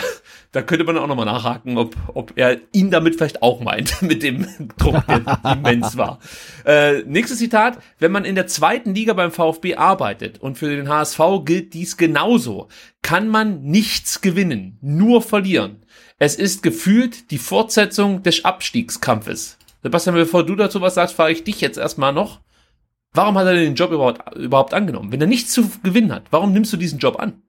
da 0.51 0.61
könnte 0.61 0.85
man 0.85 0.97
auch 0.97 1.07
nochmal 1.07 1.25
nachhaken, 1.25 1.77
ob, 1.77 1.95
ob 2.13 2.33
er 2.35 2.57
ihn 2.71 2.89
damit 2.89 3.15
vielleicht 3.15 3.41
auch 3.41 3.59
meint, 3.59 4.01
mit 4.01 4.23
dem 4.23 4.47
Druck, 4.77 5.05
der 5.07 5.39
immens 5.53 5.97
war. 5.97 6.19
Äh, 6.65 7.03
nächstes 7.03 7.39
Zitat, 7.39 7.79
wenn 7.99 8.11
man 8.11 8.25
in 8.25 8.35
der 8.35 8.47
zweiten 8.47 8.95
Liga 8.95 9.13
beim 9.13 9.31
VfB 9.31 9.75
arbeitet 9.75 10.39
und 10.39 10.57
für 10.57 10.69
den 10.75 10.89
HSV 10.89 11.19
gilt 11.45 11.73
dies 11.73 11.97
genauso, 11.97 12.69
kann 13.01 13.27
man 13.27 13.61
nichts 13.63 14.21
gewinnen, 14.21 14.77
nur 14.81 15.21
verlieren. 15.21 15.85
Es 16.19 16.35
ist 16.35 16.63
gefühlt 16.63 17.31
die 17.31 17.37
Fortsetzung 17.37 18.23
des 18.23 18.43
Abstiegskampfes. 18.43 19.57
Sebastian, 19.83 20.15
bevor 20.15 20.45
du 20.45 20.55
dazu 20.55 20.81
was 20.81 20.95
sagst, 20.95 21.15
frage 21.15 21.33
ich 21.33 21.43
dich 21.43 21.61
jetzt 21.61 21.77
erstmal 21.77 22.13
noch. 22.13 22.41
Warum 23.13 23.37
hat 23.37 23.47
er 23.47 23.53
den 23.53 23.75
Job 23.75 23.91
überhaupt, 23.91 24.35
überhaupt 24.35 24.73
angenommen? 24.73 25.11
Wenn 25.11 25.21
er 25.21 25.27
nichts 25.27 25.51
zu 25.51 25.69
gewinnen 25.83 26.11
hat, 26.11 26.23
warum 26.31 26.53
nimmst 26.53 26.73
du 26.73 26.77
diesen 26.77 26.99
Job 26.99 27.19
an? 27.19 27.41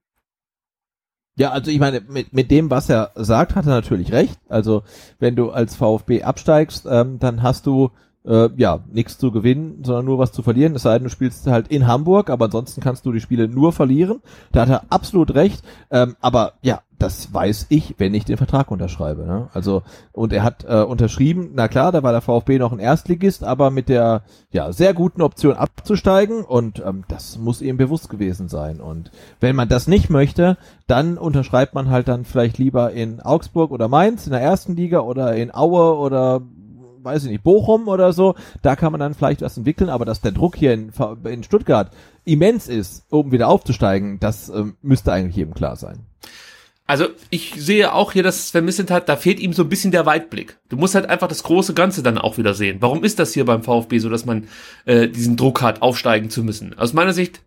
Ja, 1.39 1.52
also 1.52 1.70
ich 1.70 1.78
meine, 1.78 2.01
mit, 2.01 2.32
mit 2.32 2.51
dem, 2.51 2.69
was 2.69 2.90
er 2.90 3.12
sagt, 3.15 3.55
hat 3.55 3.65
er 3.65 3.70
natürlich 3.70 4.10
recht. 4.10 4.40
Also 4.48 4.82
wenn 5.20 5.36
du 5.36 5.51
als 5.51 5.77
VfB 5.77 6.24
absteigst, 6.24 6.85
ähm, 6.90 7.20
dann 7.20 7.44
hast 7.44 7.65
du 7.66 7.93
äh, 8.24 8.49
ja 8.57 8.81
nichts 8.93 9.19
zu 9.19 9.31
gewinnen, 9.31 9.82
sondern 9.85 10.05
nur 10.05 10.19
was 10.19 10.32
zu 10.32 10.43
verlieren. 10.43 10.74
Es 10.74 10.82
sei 10.82 10.95
denn, 10.95 11.05
du 11.05 11.11
spielst 11.11 11.47
halt 11.47 11.69
in 11.69 11.86
Hamburg, 11.86 12.31
aber 12.31 12.47
ansonsten 12.47 12.81
kannst 12.81 13.07
du 13.07 13.12
die 13.12 13.20
Spiele 13.20 13.49
nur 13.49 13.73
verlieren. 13.73 14.20
Da 14.53 14.62
hat 14.62 14.69
er 14.69 14.82
absolut 14.90 15.35
recht. 15.35 15.65
Ähm, 15.90 16.16
aber 16.20 16.55
ja, 16.62 16.82
das 16.99 17.32
weiß 17.32 17.66
ich, 17.69 17.95
wenn 17.99 18.12
ich 18.12 18.24
den 18.24 18.36
Vertrag 18.36 18.70
unterschreibe. 18.70 19.24
Ne? 19.24 19.49
Also 19.55 19.82
und 20.12 20.32
er 20.32 20.43
hat 20.43 20.65
äh, 20.69 20.82
unterschrieben. 20.82 21.51
Na 21.55 21.69
klar, 21.69 21.93
da 21.93 22.03
war 22.03 22.12
der 22.12 22.20
VfB 22.20 22.59
noch 22.59 22.73
ein 22.73 22.81
Erstligist, 22.81 23.45
aber 23.45 23.70
mit 23.70 23.89
der 23.89 24.23
ja 24.51 24.73
sehr 24.73 24.95
guten 24.95 25.23
Option 25.23 25.55
abzusteigen 25.55 26.45
und 26.45 26.82
ähm, 26.85 27.05
das 27.09 27.39
muss 27.39 27.62
ihm 27.62 27.77
bewusst 27.77 28.11
gewesen 28.11 28.49
sein. 28.49 28.81
Und 28.81 29.12
wenn 29.40 29.55
man 29.55 29.69
das 29.69 29.86
nicht 29.86 30.11
möchte, 30.11 30.59
dann 30.86 31.19
unterschreibt 31.19 31.74
man 31.74 31.89
halt 31.89 32.09
dann 32.09 32.24
vielleicht 32.24 32.59
lieber 32.59 32.93
in 32.93 33.20
Augsburg 33.20 33.70
oder 33.70 33.89
Mainz 33.89 34.27
in 34.27 34.32
der 34.32 34.43
ersten 34.43 34.74
Liga 34.74 35.01
oder 35.01 35.36
in 35.36 35.55
Aue 35.55 35.97
oder 35.97 36.43
weiß 37.03 37.25
ich 37.25 37.31
nicht, 37.31 37.43
Bochum 37.43 37.89
oder 37.89 38.12
so, 38.12 38.35
da 38.62 38.77
kann 38.77 38.93
man 38.93 39.01
dann 39.01 39.15
vielleicht 39.15 39.43
was 39.43 39.57
entwickeln, 39.57 39.91
aber 39.91 40.05
dass 40.05 40.20
der 40.20 40.33
Druck 40.33 40.57
hier 40.57 40.73
in, 40.73 40.93
in 41.25 41.43
Stuttgart 41.43 41.91
immens 42.25 42.69
ist, 42.69 43.05
um 43.11 43.33
wieder 43.33 43.49
aufzusteigen, 43.49 44.20
das 44.20 44.49
ähm, 44.49 44.77
müsste 44.83 45.12
eigentlich 45.12 45.37
jedem 45.37 45.55
klar 45.55 45.77
sein. 45.77 46.07
Also 46.87 47.09
ich 47.29 47.53
sehe 47.59 47.93
auch 47.93 48.12
hier, 48.12 48.23
dass 48.23 48.49
Sven 48.49 48.66
hat, 48.89 49.11
da 49.11 49.16
fehlt 49.16 49.41
ihm 49.41 49.53
so 49.53 49.62
ein 49.62 49.69
bisschen 49.69 49.91
der 49.91 50.07
Weitblick. 50.07 50.57
Du 50.70 50.79
musst 50.79 50.95
halt 50.95 51.07
einfach 51.07 51.29
das 51.29 51.43
große 51.43 51.75
Ganze 51.75 52.03
dann 52.03 52.16
auch 52.16 52.39
wieder 52.39 52.55
sehen. 52.55 52.79
Warum 52.81 53.05
ist 53.05 53.19
das 53.19 53.35
hier 53.35 53.45
beim 53.45 53.62
VfB 53.62 53.99
so, 53.99 54.09
dass 54.09 54.25
man 54.25 54.49
äh, 54.87 55.07
diesen 55.07 55.37
Druck 55.37 55.61
hat, 55.61 55.83
aufsteigen 55.83 56.31
zu 56.31 56.43
müssen? 56.43 56.79
Aus 56.79 56.95
meiner 56.95 57.12
Sicht 57.12 57.43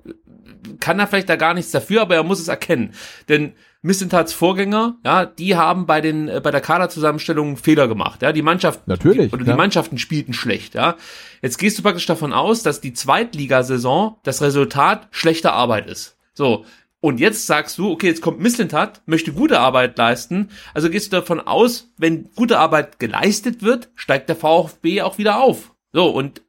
kann 0.80 1.00
er 1.00 1.08
vielleicht 1.08 1.28
da 1.30 1.38
gar 1.38 1.56
nichts 1.56 1.72
dafür, 1.72 2.04
aber 2.04 2.14
er 2.14 2.24
muss 2.24 2.40
es 2.40 2.50
erkennen. 2.50 2.94
Denn 3.30 3.54
Missentats 3.84 4.34
Vorgänger, 4.34 4.98
ja, 5.04 5.26
die 5.26 5.56
haben 5.56 5.88
bei 5.88 6.02
den 6.02 6.28
äh, 6.28 6.40
bei 6.44 6.52
der 6.52 6.62
Kaderzusammenstellung 6.62 7.58
Fehler 7.58 7.88
gemacht, 7.88 8.22
ja, 8.22 8.32
die 8.32 8.44
Mannschaft 8.44 8.88
natürlich 8.88 9.34
oder 9.34 9.44
die 9.44 9.54
Mannschaften 9.54 9.98
spielten 9.98 10.34
schlecht, 10.34 10.76
ja. 10.76 10.98
Jetzt 11.42 11.58
gehst 11.58 11.80
du 11.80 11.84
praktisch 11.84 12.06
davon 12.06 12.34
aus, 12.34 12.62
dass 12.62 12.82
die 12.82 12.94
Zweitligasaison 12.94 14.18
das 14.24 14.42
Resultat 14.42 15.08
schlechter 15.10 15.54
Arbeit 15.54 15.88
ist. 15.88 16.18
So, 16.34 16.66
und 17.00 17.20
jetzt 17.20 17.48
sagst 17.48 17.80
du, 17.80 17.90
okay, 17.90 18.08
jetzt 18.08 18.22
kommt 18.22 18.40
Misslintat, 18.40 19.02
möchte 19.08 19.34
gute 19.34 19.60
Arbeit 19.60 19.98
leisten. 19.98 20.50
Also 20.76 20.92
gehst 20.92 21.12
du 21.12 21.18
davon 21.18 21.40
aus, 21.40 21.92
wenn 21.98 22.30
gute 22.36 22.60
Arbeit 22.60 23.00
geleistet 23.00 23.64
wird, 23.64 23.90
steigt 23.96 24.30
der 24.30 24.36
VfB 24.36 25.02
auch 25.02 25.18
wieder 25.18 25.42
auf. 25.42 25.74
So, 25.92 26.10
und 26.10 26.44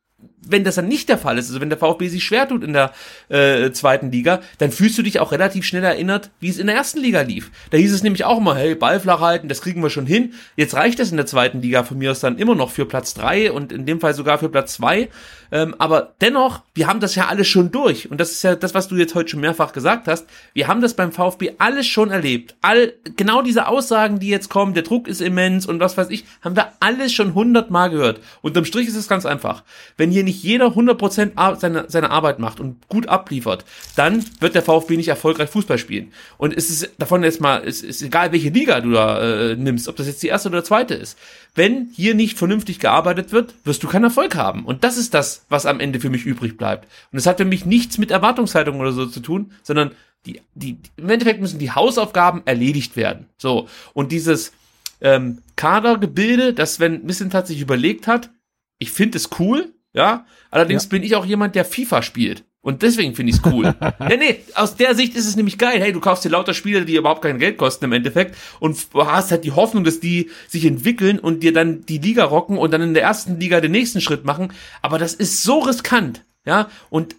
wenn 0.46 0.64
das 0.64 0.74
dann 0.74 0.88
nicht 0.88 1.08
der 1.08 1.18
Fall 1.18 1.38
ist, 1.38 1.48
also 1.48 1.60
wenn 1.60 1.70
der 1.70 1.78
VfB 1.78 2.08
sich 2.08 2.24
schwer 2.24 2.48
tut 2.48 2.64
in 2.64 2.72
der 2.72 2.92
äh, 3.28 3.70
zweiten 3.72 4.10
Liga, 4.10 4.40
dann 4.58 4.72
fühlst 4.72 4.98
du 4.98 5.02
dich 5.02 5.20
auch 5.20 5.32
relativ 5.32 5.64
schnell 5.64 5.84
erinnert, 5.84 6.30
wie 6.40 6.48
es 6.48 6.58
in 6.58 6.66
der 6.66 6.76
ersten 6.76 7.00
Liga 7.00 7.20
lief. 7.20 7.50
Da 7.70 7.78
hieß 7.78 7.92
es 7.92 8.02
nämlich 8.02 8.24
auch 8.24 8.38
immer, 8.38 8.56
hey, 8.56 8.74
Ball 8.74 9.00
flach 9.00 9.20
halten, 9.20 9.48
das 9.48 9.62
kriegen 9.62 9.82
wir 9.82 9.90
schon 9.90 10.06
hin. 10.06 10.34
Jetzt 10.56 10.74
reicht 10.74 10.98
das 10.98 11.10
in 11.10 11.16
der 11.16 11.26
zweiten 11.26 11.60
Liga 11.60 11.84
von 11.84 11.98
mir 11.98 12.10
aus 12.10 12.20
dann 12.20 12.38
immer 12.38 12.54
noch 12.54 12.70
für 12.70 12.86
Platz 12.86 13.14
drei 13.14 13.52
und 13.52 13.72
in 13.72 13.86
dem 13.86 14.00
Fall 14.00 14.14
sogar 14.14 14.38
für 14.38 14.48
Platz 14.48 14.74
zwei. 14.74 15.08
Ähm, 15.52 15.74
aber 15.78 16.14
dennoch, 16.22 16.62
wir 16.74 16.86
haben 16.86 17.00
das 17.00 17.14
ja 17.14 17.28
alles 17.28 17.46
schon 17.46 17.70
durch. 17.70 18.10
Und 18.10 18.18
das 18.18 18.32
ist 18.32 18.42
ja 18.42 18.56
das, 18.56 18.74
was 18.74 18.88
du 18.88 18.96
jetzt 18.96 19.14
heute 19.14 19.28
schon 19.28 19.40
mehrfach 19.40 19.74
gesagt 19.74 20.08
hast. 20.08 20.26
Wir 20.54 20.66
haben 20.66 20.80
das 20.80 20.94
beim 20.94 21.12
VfB 21.12 21.52
alles 21.58 21.86
schon 21.86 22.10
erlebt. 22.10 22.56
All, 22.62 22.94
genau 23.16 23.42
diese 23.42 23.68
Aussagen, 23.68 24.18
die 24.18 24.28
jetzt 24.28 24.48
kommen, 24.48 24.72
der 24.72 24.82
Druck 24.82 25.06
ist 25.06 25.20
immens 25.20 25.66
und 25.66 25.78
was 25.78 25.98
weiß 25.98 26.08
ich, 26.08 26.24
haben 26.40 26.56
wir 26.56 26.72
alles 26.80 27.12
schon 27.12 27.34
hundertmal 27.34 27.90
gehört. 27.90 28.20
Unterm 28.40 28.64
Strich 28.64 28.88
ist 28.88 28.96
es 28.96 29.08
ganz 29.08 29.26
einfach. 29.26 29.62
Wenn 29.98 30.10
hier 30.10 30.24
nicht 30.24 30.42
jeder 30.42 30.68
100% 30.68 31.58
seine, 31.58 31.84
seine 31.88 32.10
Arbeit 32.10 32.38
macht 32.38 32.58
und 32.58 32.88
gut 32.88 33.08
abliefert, 33.08 33.66
dann 33.94 34.24
wird 34.40 34.54
der 34.54 34.62
VfB 34.62 34.96
nicht 34.96 35.08
erfolgreich 35.08 35.50
Fußball 35.50 35.76
spielen. 35.76 36.12
Und 36.38 36.56
es 36.56 36.70
ist 36.70 36.92
davon 36.96 37.22
jetzt 37.24 37.42
mal, 37.42 37.62
es 37.62 37.82
ist 37.82 38.00
egal, 38.00 38.32
welche 38.32 38.48
Liga 38.48 38.80
du 38.80 38.92
da 38.92 39.20
äh, 39.50 39.56
nimmst, 39.56 39.86
ob 39.88 39.96
das 39.96 40.06
jetzt 40.06 40.22
die 40.22 40.28
erste 40.28 40.48
oder 40.48 40.64
zweite 40.64 40.94
ist. 40.94 41.18
Wenn 41.54 41.90
hier 41.94 42.14
nicht 42.14 42.38
vernünftig 42.38 42.78
gearbeitet 42.78 43.32
wird, 43.32 43.54
wirst 43.64 43.82
du 43.82 43.88
keinen 43.88 44.04
Erfolg 44.04 44.34
haben. 44.36 44.64
Und 44.64 44.84
das 44.84 44.96
ist 44.96 45.12
das, 45.12 45.41
was 45.48 45.66
am 45.66 45.80
Ende 45.80 46.00
für 46.00 46.10
mich 46.10 46.24
übrig 46.24 46.56
bleibt. 46.56 46.88
Und 47.12 47.18
es 47.18 47.26
hat 47.26 47.38
für 47.38 47.44
mich 47.44 47.66
nichts 47.66 47.98
mit 47.98 48.10
Erwartungshaltung 48.10 48.80
oder 48.80 48.92
so 48.92 49.06
zu 49.06 49.20
tun, 49.20 49.52
sondern 49.62 49.92
die, 50.26 50.40
die, 50.54 50.78
im 50.96 51.10
Endeffekt 51.10 51.40
müssen 51.40 51.58
die 51.58 51.72
Hausaufgaben 51.72 52.42
erledigt 52.44 52.96
werden. 52.96 53.26
So. 53.38 53.68
Und 53.92 54.12
dieses 54.12 54.52
ähm, 55.00 55.38
Kadergebilde, 55.56 56.54
das 56.54 56.74
Sven 56.74 57.04
Missentat 57.04 57.46
sich 57.46 57.60
überlegt 57.60 58.06
hat, 58.06 58.30
ich 58.78 58.90
finde 58.90 59.18
es 59.18 59.30
cool, 59.38 59.72
ja. 59.92 60.26
Allerdings 60.50 60.84
ja. 60.84 60.88
bin 60.90 61.02
ich 61.02 61.16
auch 61.16 61.24
jemand, 61.24 61.54
der 61.54 61.64
FIFA 61.64 62.02
spielt. 62.02 62.44
Und 62.62 62.82
deswegen 62.82 63.14
finde 63.16 63.32
ich 63.32 63.38
es 63.38 63.52
cool. 63.52 63.64
ja, 63.80 64.16
nee, 64.16 64.40
aus 64.54 64.76
der 64.76 64.94
Sicht 64.94 65.16
ist 65.16 65.26
es 65.26 65.34
nämlich 65.34 65.58
geil. 65.58 65.80
Hey, 65.80 65.92
du 65.92 65.98
kaufst 65.98 66.24
dir 66.24 66.28
lauter 66.28 66.54
Spiele, 66.54 66.84
die 66.84 66.94
überhaupt 66.94 67.22
kein 67.22 67.40
Geld 67.40 67.58
kosten 67.58 67.86
im 67.86 67.92
Endeffekt 67.92 68.36
und 68.60 68.78
hast 68.94 69.32
halt 69.32 69.44
die 69.44 69.50
Hoffnung, 69.50 69.82
dass 69.82 69.98
die 69.98 70.30
sich 70.48 70.64
entwickeln 70.64 71.18
und 71.18 71.42
dir 71.42 71.52
dann 71.52 71.84
die 71.86 71.98
Liga 71.98 72.24
rocken 72.24 72.56
und 72.56 72.72
dann 72.72 72.80
in 72.80 72.94
der 72.94 73.02
ersten 73.02 73.40
Liga 73.40 73.60
den 73.60 73.72
nächsten 73.72 74.00
Schritt 74.00 74.24
machen. 74.24 74.52
Aber 74.80 74.98
das 74.98 75.12
ist 75.12 75.42
so 75.42 75.58
riskant. 75.58 76.24
Ja, 76.44 76.70
und 76.90 77.14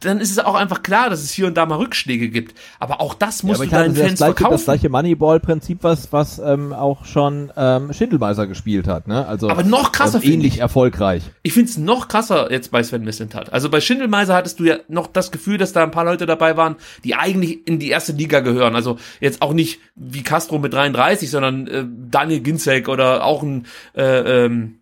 dann 0.00 0.20
ist 0.20 0.30
es 0.30 0.38
auch 0.38 0.54
einfach 0.54 0.82
klar, 0.82 1.10
dass 1.10 1.22
es 1.22 1.32
hier 1.32 1.46
und 1.46 1.56
da 1.56 1.66
mal 1.66 1.76
Rückschläge 1.76 2.28
gibt. 2.28 2.54
Aber 2.78 3.00
auch 3.00 3.14
das 3.14 3.42
musst 3.42 3.60
ja, 3.60 3.64
du 3.64 3.70
deinen 3.70 3.96
Fans 3.96 4.10
das 4.10 4.18
gleiche, 4.18 4.34
verkaufen. 4.34 4.52
Das 4.52 4.64
gleiche 4.64 4.88
Moneyball-Prinzip, 4.88 5.78
was, 5.82 6.12
was 6.12 6.38
ähm, 6.38 6.72
auch 6.72 7.04
schon 7.04 7.52
ähm, 7.56 7.92
Schindelmeiser 7.92 8.46
gespielt 8.46 8.86
hat. 8.86 9.08
Ne? 9.08 9.26
Also, 9.26 9.50
Aber 9.50 9.64
noch 9.64 9.90
krasser 9.90 10.22
ähm, 10.22 10.32
Ähnlich 10.32 10.54
ich. 10.54 10.60
erfolgreich. 10.60 11.22
Ich 11.42 11.52
finde 11.52 11.70
es 11.70 11.78
noch 11.78 12.06
krasser 12.06 12.50
jetzt 12.52 12.70
bei 12.70 12.82
Sven 12.82 13.02
Mislintat. 13.02 13.52
Also 13.52 13.70
bei 13.70 13.80
Schindelmeiser 13.80 14.34
hattest 14.34 14.60
du 14.60 14.64
ja 14.64 14.76
noch 14.88 15.08
das 15.08 15.32
Gefühl, 15.32 15.58
dass 15.58 15.72
da 15.72 15.82
ein 15.82 15.90
paar 15.90 16.04
Leute 16.04 16.26
dabei 16.26 16.56
waren, 16.56 16.76
die 17.02 17.16
eigentlich 17.16 17.66
in 17.66 17.80
die 17.80 17.88
erste 17.88 18.12
Liga 18.12 18.40
gehören. 18.40 18.76
Also 18.76 18.98
jetzt 19.20 19.42
auch 19.42 19.52
nicht 19.52 19.80
wie 19.96 20.22
Castro 20.22 20.58
mit 20.58 20.72
33, 20.72 21.28
sondern 21.28 21.66
äh, 21.66 21.84
Daniel 22.08 22.40
Ginzek 22.40 22.88
oder 22.88 23.24
auch 23.24 23.42
ein 23.42 23.66
äh, 23.96 24.44
ähm, 24.44 24.77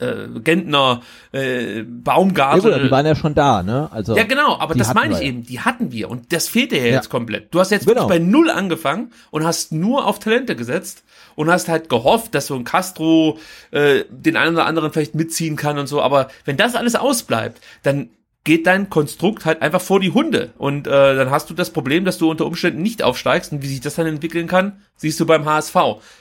äh, 0.00 0.40
Gentner, 0.40 1.02
äh, 1.32 1.82
Baumgartel. 1.82 2.70
Ja, 2.70 2.76
gut, 2.76 2.86
die 2.86 2.90
waren 2.90 3.06
ja 3.06 3.14
schon 3.14 3.34
da, 3.34 3.62
ne? 3.62 3.88
Also, 3.92 4.16
ja, 4.16 4.24
genau, 4.24 4.58
aber 4.58 4.74
das 4.74 4.94
meine 4.94 5.14
ich 5.14 5.22
eben, 5.22 5.44
die 5.44 5.60
hatten 5.60 5.92
wir 5.92 6.10
und 6.10 6.32
das 6.32 6.48
fehlte 6.48 6.76
ja, 6.76 6.84
ja. 6.84 6.92
jetzt 6.94 7.08
komplett. 7.08 7.54
Du 7.54 7.60
hast 7.60 7.70
jetzt 7.70 7.86
genau. 7.86 8.02
wirklich 8.02 8.18
bei 8.20 8.24
Null 8.24 8.50
angefangen 8.50 9.12
und 9.30 9.44
hast 9.44 9.72
nur 9.72 10.06
auf 10.06 10.18
Talente 10.18 10.56
gesetzt 10.56 11.04
und 11.34 11.50
hast 11.50 11.68
halt 11.68 11.88
gehofft, 11.88 12.34
dass 12.34 12.46
so 12.46 12.54
ein 12.54 12.64
Castro 12.64 13.38
äh, 13.70 14.04
den 14.10 14.36
einen 14.36 14.56
oder 14.56 14.66
anderen 14.66 14.92
vielleicht 14.92 15.14
mitziehen 15.14 15.56
kann 15.56 15.78
und 15.78 15.86
so, 15.86 16.02
aber 16.02 16.28
wenn 16.44 16.56
das 16.56 16.74
alles 16.74 16.96
ausbleibt, 16.96 17.60
dann 17.82 18.10
geht 18.46 18.66
dein 18.68 18.88
Konstrukt 18.90 19.44
halt 19.44 19.60
einfach 19.60 19.80
vor 19.80 19.98
die 19.98 20.12
Hunde 20.12 20.52
und 20.56 20.86
äh, 20.86 21.16
dann 21.16 21.30
hast 21.30 21.50
du 21.50 21.54
das 21.54 21.70
Problem, 21.70 22.04
dass 22.04 22.18
du 22.18 22.30
unter 22.30 22.46
Umständen 22.46 22.80
nicht 22.80 23.02
aufsteigst 23.02 23.52
und 23.52 23.62
wie 23.62 23.66
sich 23.66 23.80
das 23.80 23.96
dann 23.96 24.06
entwickeln 24.06 24.46
kann, 24.46 24.80
siehst 24.96 25.18
du 25.18 25.26
beim 25.26 25.44
HSV. 25.44 25.74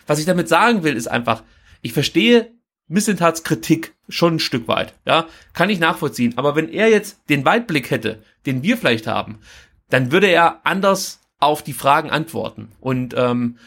Was 0.07 0.19
ich 0.19 0.25
damit 0.25 0.49
sagen 0.49 0.83
will, 0.83 0.95
ist 0.95 1.07
einfach, 1.07 1.43
ich 1.83 1.93
verstehe 1.93 2.54
Missentats 2.87 3.43
Kritik 3.43 3.93
schon 4.09 4.35
ein 4.35 4.39
Stück 4.39 4.67
weit, 4.67 4.93
ja, 5.05 5.27
kann 5.53 5.69
ich 5.69 5.79
nachvollziehen. 5.79 6.37
Aber 6.37 6.55
wenn 6.55 6.69
er 6.69 6.89
jetzt 6.89 7.17
den 7.29 7.45
Weitblick 7.45 7.89
hätte, 7.89 8.21
den 8.45 8.63
wir 8.63 8.77
vielleicht 8.77 9.07
haben, 9.07 9.39
dann 9.89 10.11
würde 10.11 10.27
er 10.27 10.61
anders 10.63 11.19
auf 11.39 11.63
die 11.63 11.73
Fragen 11.73 12.09
antworten 12.09 12.69
und 12.79 13.13
ähm, 13.17 13.57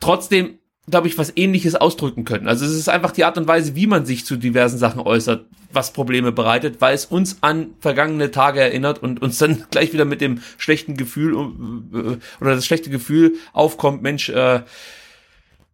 trotzdem, 0.00 0.58
glaube 0.88 1.08
ich, 1.08 1.18
was 1.18 1.36
Ähnliches 1.36 1.76
ausdrücken 1.76 2.24
können. 2.24 2.48
Also 2.48 2.64
es 2.64 2.72
ist 2.72 2.88
einfach 2.88 3.12
die 3.12 3.24
Art 3.24 3.38
und 3.38 3.46
Weise, 3.46 3.74
wie 3.76 3.86
man 3.86 4.06
sich 4.06 4.24
zu 4.24 4.36
diversen 4.36 4.78
Sachen 4.78 5.00
äußert, 5.00 5.46
was 5.72 5.92
Probleme 5.92 6.32
bereitet, 6.32 6.80
weil 6.80 6.94
es 6.94 7.06
uns 7.06 7.38
an 7.42 7.74
vergangene 7.80 8.30
Tage 8.30 8.60
erinnert 8.60 9.02
und 9.02 9.22
uns 9.22 9.38
dann 9.38 9.64
gleich 9.70 9.92
wieder 9.92 10.04
mit 10.04 10.20
dem 10.20 10.40
schlechten 10.58 10.96
Gefühl 10.96 11.34
äh, 11.34 12.18
oder 12.40 12.54
das 12.54 12.66
schlechte 12.66 12.90
Gefühl 12.90 13.36
aufkommt, 13.52 14.02
Mensch, 14.02 14.28
äh, 14.28 14.62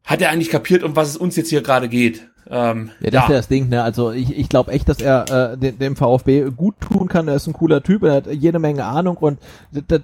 hat 0.05 0.23
er 0.23 0.31
eigentlich 0.31 0.51
kapiert, 0.51 0.85
um 0.85 0.95
was 0.95 1.09
es 1.09 1.17
uns 1.17 1.35
jetzt 1.37 1.51
hier 1.51 1.63
gerade 1.63 1.89
geht? 1.89 2.29
Ähm, 2.49 2.91
ja, 3.01 3.11
das 3.11 3.13
ja. 3.13 3.23
ist 3.23 3.29
ja 3.29 3.37
das 3.37 3.49
Ding, 3.49 3.69
ne? 3.69 3.83
Also 3.83 4.13
ich, 4.13 4.37
ich 4.37 4.49
glaube 4.49 4.71
echt, 4.71 4.89
dass 4.89 5.01
er 5.01 5.53
äh, 5.53 5.59
dem, 5.59 5.79
dem 5.79 5.97
VfB 5.97 6.51
gut 6.51 6.75
tun 6.81 7.09
kann. 7.09 7.27
Er 7.27 7.35
ist 7.35 7.47
ein 7.47 7.53
cooler 7.53 7.83
Typ, 7.83 8.05
er 8.05 8.15
hat 8.15 8.27
jede 8.29 8.59
Menge 8.59 8.85
Ahnung 8.85 9.17
und 9.17 9.39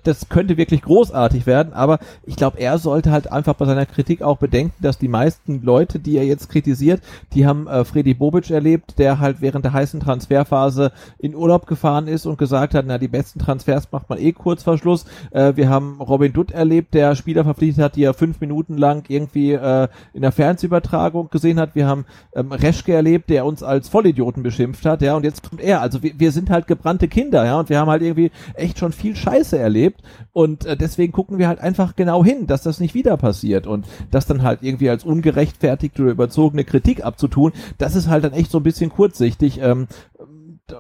das 0.04 0.28
könnte 0.28 0.56
wirklich 0.56 0.82
großartig 0.82 1.46
werden. 1.46 1.72
Aber 1.72 1.98
ich 2.24 2.36
glaube, 2.36 2.58
er 2.58 2.78
sollte 2.78 3.12
halt 3.12 3.30
einfach 3.30 3.54
bei 3.54 3.66
seiner 3.66 3.86
Kritik 3.86 4.22
auch 4.22 4.38
bedenken, 4.38 4.74
dass 4.80 4.98
die 4.98 5.08
meisten 5.08 5.62
Leute, 5.62 6.00
die 6.00 6.16
er 6.16 6.24
jetzt 6.24 6.48
kritisiert, 6.50 7.00
die 7.32 7.46
haben 7.46 7.68
äh, 7.68 7.84
Freddy 7.84 8.14
Bobic 8.14 8.50
erlebt, 8.50 8.98
der 8.98 9.20
halt 9.20 9.40
während 9.40 9.64
der 9.64 9.72
heißen 9.72 10.00
Transferphase 10.00 10.92
in 11.18 11.34
Urlaub 11.36 11.66
gefahren 11.66 12.08
ist 12.08 12.26
und 12.26 12.38
gesagt 12.38 12.74
hat, 12.74 12.84
na 12.88 12.98
die 12.98 13.08
besten 13.08 13.38
Transfers 13.38 13.90
macht 13.92 14.08
man 14.08 14.18
eh 14.18 14.32
kurz 14.32 14.64
vor 14.64 14.78
Schluss. 14.78 15.04
Äh, 15.30 15.52
wir 15.54 15.68
haben 15.68 16.00
Robin 16.00 16.32
Dutt 16.32 16.50
erlebt, 16.50 16.94
der 16.94 17.14
Spieler 17.14 17.44
verpflichtet 17.44 17.84
hat, 17.84 17.96
die 17.96 18.04
er 18.04 18.14
fünf 18.14 18.40
Minuten 18.40 18.76
lang 18.76 19.04
irgendwie 19.08 19.52
äh, 19.52 19.88
in 20.12 20.22
der 20.22 20.32
Fernsehübertragung 20.32 21.30
gesehen 21.30 21.60
hat. 21.60 21.74
Wir 21.74 21.86
haben 21.86 22.04
ähm, 22.34 22.52
Reschke 22.52 22.92
erlebt, 22.92 23.30
der 23.30 23.44
uns 23.44 23.62
als 23.62 23.88
Vollidioten 23.88 24.42
beschimpft 24.42 24.84
hat, 24.86 25.02
ja, 25.02 25.16
und 25.16 25.24
jetzt 25.24 25.48
kommt 25.48 25.60
er. 25.60 25.80
Also 25.80 26.02
wir, 26.02 26.12
wir 26.18 26.32
sind 26.32 26.50
halt 26.50 26.66
gebrannte 26.66 27.08
Kinder, 27.08 27.44
ja, 27.44 27.58
und 27.58 27.68
wir 27.68 27.78
haben 27.78 27.90
halt 27.90 28.02
irgendwie 28.02 28.30
echt 28.54 28.78
schon 28.78 28.92
viel 28.92 29.16
Scheiße 29.16 29.58
erlebt 29.58 30.02
und 30.32 30.64
äh, 30.64 30.76
deswegen 30.76 31.12
gucken 31.12 31.38
wir 31.38 31.48
halt 31.48 31.60
einfach 31.60 31.96
genau 31.96 32.24
hin, 32.24 32.46
dass 32.46 32.62
das 32.62 32.80
nicht 32.80 32.94
wieder 32.94 33.16
passiert 33.16 33.66
und 33.66 33.86
das 34.10 34.26
dann 34.26 34.42
halt 34.42 34.62
irgendwie 34.62 34.90
als 34.90 35.04
ungerechtfertigte 35.04 36.02
oder 36.02 36.12
überzogene 36.12 36.64
Kritik 36.64 37.04
abzutun, 37.04 37.52
das 37.78 37.96
ist 37.96 38.08
halt 38.08 38.24
dann 38.24 38.32
echt 38.32 38.50
so 38.50 38.58
ein 38.58 38.64
bisschen 38.64 38.90
kurzsichtig. 38.90 39.60
Ähm, 39.60 39.88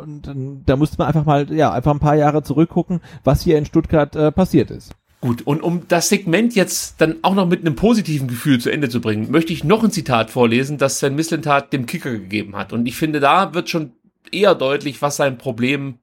und, 0.00 0.28
und 0.28 0.64
da 0.64 0.76
musste 0.76 0.96
man 0.98 1.08
einfach 1.08 1.24
mal, 1.24 1.52
ja, 1.52 1.72
einfach 1.72 1.92
ein 1.92 2.00
paar 2.00 2.16
Jahre 2.16 2.42
zurückgucken, 2.42 3.00
was 3.24 3.42
hier 3.42 3.58
in 3.58 3.66
Stuttgart 3.66 4.14
äh, 4.16 4.32
passiert 4.32 4.70
ist. 4.70 4.94
Gut, 5.22 5.42
und 5.42 5.62
um 5.62 5.86
das 5.86 6.08
Segment 6.08 6.56
jetzt 6.56 7.00
dann 7.00 7.18
auch 7.22 7.36
noch 7.36 7.46
mit 7.46 7.60
einem 7.60 7.76
positiven 7.76 8.26
Gefühl 8.26 8.60
zu 8.60 8.70
Ende 8.70 8.88
zu 8.88 9.00
bringen, 9.00 9.30
möchte 9.30 9.52
ich 9.52 9.62
noch 9.62 9.84
ein 9.84 9.92
Zitat 9.92 10.32
vorlesen, 10.32 10.78
das 10.78 10.98
Sven 10.98 11.14
Mislintat 11.14 11.72
dem 11.72 11.86
Kicker 11.86 12.10
gegeben 12.10 12.56
hat. 12.56 12.72
Und 12.72 12.86
ich 12.86 12.96
finde, 12.96 13.20
da 13.20 13.54
wird 13.54 13.70
schon 13.70 13.92
eher 14.32 14.56
deutlich, 14.56 15.00
was 15.00 15.14
sein 15.14 15.38
Problem 15.38 16.00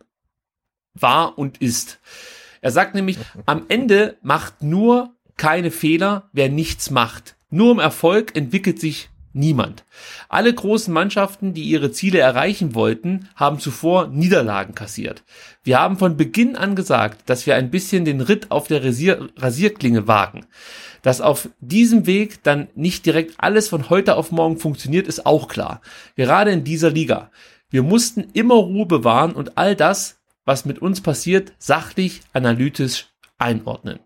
war 0.94 1.38
und 1.38 1.58
ist. 1.58 2.00
Er 2.62 2.72
sagt 2.72 2.96
nämlich, 2.96 3.18
am 3.46 3.66
Ende 3.68 4.16
macht 4.22 4.64
nur 4.64 5.14
keine 5.36 5.70
Fehler, 5.70 6.30
wer 6.32 6.48
nichts 6.48 6.90
macht. 6.90 7.36
Nur 7.50 7.74
im 7.74 7.80
Erfolg 7.80 8.38
entwickelt 8.38 8.80
sich 8.80 9.10
Niemand. 9.40 9.86
Alle 10.28 10.54
großen 10.54 10.94
Mannschaften, 10.94 11.54
die 11.54 11.64
ihre 11.64 11.94
Ziele 11.94 12.20
erreichen 12.20 12.76
wollten, 12.76 13.30
haben 13.38 13.58
zuvor 13.60 14.08
Niederlagen 14.08 14.76
kassiert. 14.76 15.24
Wir 15.64 15.80
haben 15.80 15.98
von 15.98 16.18
Beginn 16.18 16.58
an 16.58 16.76
gesagt, 16.76 17.30
dass 17.30 17.46
wir 17.46 17.56
ein 17.56 17.72
bisschen 17.72 18.04
den 18.04 18.20
Ritt 18.20 18.52
auf 18.52 18.68
der 18.68 18.84
Rasier 18.84 19.30
Rasierklinge 19.38 20.10
wagen. 20.10 20.46
Dass 21.04 21.22
auf 21.22 21.48
diesem 21.62 22.06
Weg 22.06 22.44
dann 22.44 22.68
nicht 22.76 23.06
direkt 23.06 23.36
alles 23.38 23.70
von 23.70 23.90
heute 23.90 24.18
auf 24.18 24.32
morgen 24.32 24.58
funktioniert, 24.58 25.08
ist 25.08 25.26
auch 25.26 25.48
klar. 25.48 25.80
Gerade 26.18 26.52
in 26.52 26.66
dieser 26.66 26.90
Liga. 26.90 27.32
Wir 27.70 27.82
mussten 27.82 28.28
immer 28.34 28.56
Ruhe 28.56 28.88
bewahren 28.88 29.32
und 29.32 29.58
all 29.58 29.74
das, 29.74 30.20
was 30.44 30.66
mit 30.66 30.80
uns 30.80 31.00
passiert, 31.00 31.54
sachlich, 31.60 32.20
analytisch 32.34 33.08
einordnen. 33.38 34.00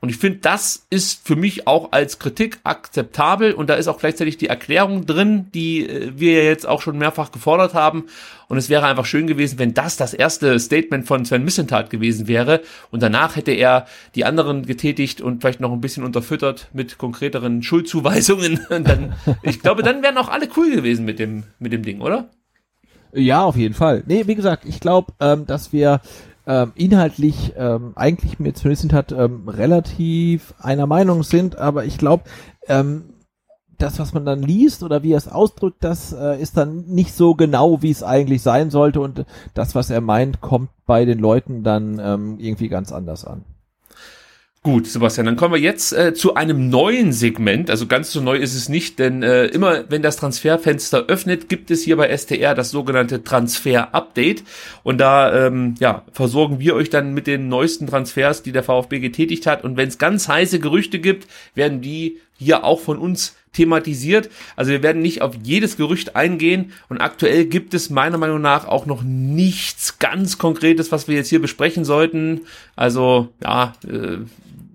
Und 0.00 0.10
ich 0.10 0.18
finde, 0.18 0.40
das 0.40 0.86
ist 0.90 1.26
für 1.26 1.36
mich 1.36 1.66
auch 1.66 1.92
als 1.92 2.18
Kritik 2.18 2.58
akzeptabel 2.64 3.52
und 3.52 3.70
da 3.70 3.74
ist 3.74 3.88
auch 3.88 3.98
gleichzeitig 3.98 4.36
die 4.36 4.46
Erklärung 4.46 5.06
drin, 5.06 5.46
die 5.54 5.88
äh, 5.88 6.12
wir 6.14 6.44
jetzt 6.44 6.66
auch 6.68 6.82
schon 6.82 6.98
mehrfach 6.98 7.32
gefordert 7.32 7.72
haben. 7.72 8.04
Und 8.48 8.58
es 8.58 8.68
wäre 8.68 8.86
einfach 8.86 9.06
schön 9.06 9.26
gewesen, 9.26 9.58
wenn 9.58 9.72
das 9.72 9.96
das 9.96 10.12
erste 10.12 10.60
Statement 10.60 11.06
von 11.06 11.24
Sven 11.24 11.44
Missentat 11.44 11.88
gewesen 11.88 12.28
wäre 12.28 12.60
und 12.90 13.02
danach 13.02 13.36
hätte 13.36 13.52
er 13.52 13.86
die 14.14 14.26
anderen 14.26 14.66
getätigt 14.66 15.22
und 15.22 15.40
vielleicht 15.40 15.60
noch 15.60 15.72
ein 15.72 15.80
bisschen 15.80 16.04
unterfüttert 16.04 16.68
mit 16.74 16.98
konkreteren 16.98 17.62
Schuldzuweisungen. 17.62 18.60
Und 18.70 18.86
dann, 18.86 19.14
ich 19.42 19.60
glaube, 19.60 19.82
dann 19.82 20.02
wären 20.02 20.18
auch 20.18 20.28
alle 20.28 20.48
cool 20.56 20.70
gewesen 20.70 21.04
mit 21.04 21.18
dem, 21.18 21.44
mit 21.58 21.72
dem 21.72 21.82
Ding, 21.82 22.00
oder? 22.00 22.28
Ja, 23.12 23.44
auf 23.44 23.56
jeden 23.56 23.74
Fall. 23.74 24.02
Nee, 24.06 24.26
wie 24.26 24.34
gesagt, 24.34 24.64
ich 24.66 24.80
glaube, 24.80 25.12
ähm, 25.20 25.46
dass 25.46 25.72
wir 25.72 26.00
ähm, 26.46 26.72
inhaltlich 26.74 27.54
ähm, 27.56 27.92
eigentlich 27.96 28.38
mit 28.38 28.58
Smith 28.58 28.86
hat 28.92 29.12
ähm, 29.12 29.48
relativ 29.48 30.54
einer 30.58 30.86
Meinung 30.86 31.22
sind, 31.22 31.56
aber 31.56 31.84
ich 31.84 31.98
glaube, 31.98 32.24
ähm, 32.68 33.14
das, 33.78 33.98
was 33.98 34.14
man 34.14 34.24
dann 34.24 34.42
liest 34.42 34.82
oder 34.82 35.02
wie 35.02 35.12
er 35.12 35.18
es 35.18 35.28
ausdrückt, 35.28 35.84
das 35.84 36.12
äh, 36.12 36.40
ist 36.40 36.56
dann 36.56 36.86
nicht 36.86 37.14
so 37.14 37.34
genau, 37.34 37.82
wie 37.82 37.90
es 37.90 38.02
eigentlich 38.02 38.42
sein 38.42 38.70
sollte 38.70 39.00
und 39.00 39.26
das, 39.54 39.74
was 39.74 39.90
er 39.90 40.00
meint, 40.00 40.40
kommt 40.40 40.70
bei 40.86 41.04
den 41.04 41.18
Leuten 41.18 41.62
dann 41.62 41.98
ähm, 41.98 42.38
irgendwie 42.38 42.68
ganz 42.68 42.92
anders 42.92 43.24
an. 43.24 43.44
Gut, 44.66 44.88
Sebastian, 44.88 45.26
dann 45.26 45.36
kommen 45.36 45.54
wir 45.54 45.60
jetzt 45.60 45.92
äh, 45.92 46.12
zu 46.12 46.34
einem 46.34 46.68
neuen 46.70 47.12
Segment. 47.12 47.70
Also 47.70 47.86
ganz 47.86 48.10
so 48.10 48.20
neu 48.20 48.36
ist 48.36 48.56
es 48.56 48.68
nicht, 48.68 48.98
denn 48.98 49.22
äh, 49.22 49.46
immer 49.46 49.84
wenn 49.90 50.02
das 50.02 50.16
Transferfenster 50.16 51.04
öffnet, 51.06 51.48
gibt 51.48 51.70
es 51.70 51.84
hier 51.84 51.96
bei 51.96 52.08
STR 52.08 52.52
das 52.52 52.72
sogenannte 52.72 53.22
Transfer-Update. 53.22 54.42
Und 54.82 54.98
da 54.98 55.46
ähm, 55.46 55.76
ja, 55.78 56.02
versorgen 56.10 56.58
wir 56.58 56.74
euch 56.74 56.90
dann 56.90 57.14
mit 57.14 57.28
den 57.28 57.48
neuesten 57.48 57.86
Transfers, 57.86 58.42
die 58.42 58.50
der 58.50 58.64
VfB 58.64 58.98
getätigt 58.98 59.46
hat. 59.46 59.62
Und 59.62 59.76
wenn 59.76 59.86
es 59.86 59.98
ganz 59.98 60.26
heiße 60.26 60.58
Gerüchte 60.58 60.98
gibt, 60.98 61.28
werden 61.54 61.80
die 61.80 62.18
hier 62.36 62.64
auch 62.64 62.80
von 62.80 62.98
uns 62.98 63.36
thematisiert. 63.52 64.30
Also 64.56 64.72
wir 64.72 64.82
werden 64.82 65.00
nicht 65.00 65.22
auf 65.22 65.34
jedes 65.42 65.76
Gerücht 65.76 66.16
eingehen 66.16 66.72
und 66.88 67.00
aktuell 67.00 67.46
gibt 67.46 67.72
es 67.72 67.88
meiner 67.88 68.18
Meinung 68.18 68.40
nach 68.40 68.66
auch 68.66 68.84
noch 68.84 69.02
nichts 69.02 69.98
ganz 69.98 70.38
Konkretes, 70.38 70.92
was 70.92 71.08
wir 71.08 71.14
jetzt 71.14 71.28
hier 71.28 71.40
besprechen 71.40 71.84
sollten. 71.84 72.42
Also 72.74 73.28
ja, 73.42 73.72
äh, 73.88 74.18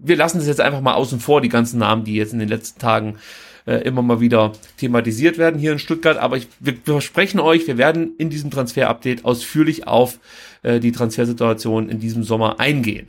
wir 0.04 0.16
lassen 0.16 0.40
das 0.40 0.48
jetzt 0.48 0.62
einfach 0.62 0.82
mal 0.82 0.94
außen 0.94 1.20
vor, 1.20 1.42
die 1.42 1.50
ganzen 1.50 1.80
Namen, 1.80 2.04
die 2.04 2.16
jetzt 2.16 2.34
in 2.34 2.40
den 2.40 2.50
letzten 2.50 2.80
Tagen 2.80 3.18
äh, 3.66 3.78
immer 3.84 4.02
mal 4.02 4.20
wieder 4.20 4.54
thematisiert 4.78 5.38
werden 5.38 5.60
hier 5.60 5.72
in 5.72 5.80
Stuttgart. 5.80 6.18
Aber 6.18 6.38
ich, 6.38 6.48
wir, 6.60 6.76
versprechen 6.84 7.40
euch, 7.40 7.68
wir 7.68 7.78
werden 7.78 8.16
in 8.18 8.30
diesem 8.30 8.52
Transfer-Update 8.52 9.26
ausführlich 9.26 9.88
auf 9.88 10.20
äh, 10.64 10.80
die 10.80 10.92
Transfersituation 10.92 11.90
in 11.90 12.00
diesem 12.00 12.24
Sommer 12.24 12.60
eingehen. 12.60 13.08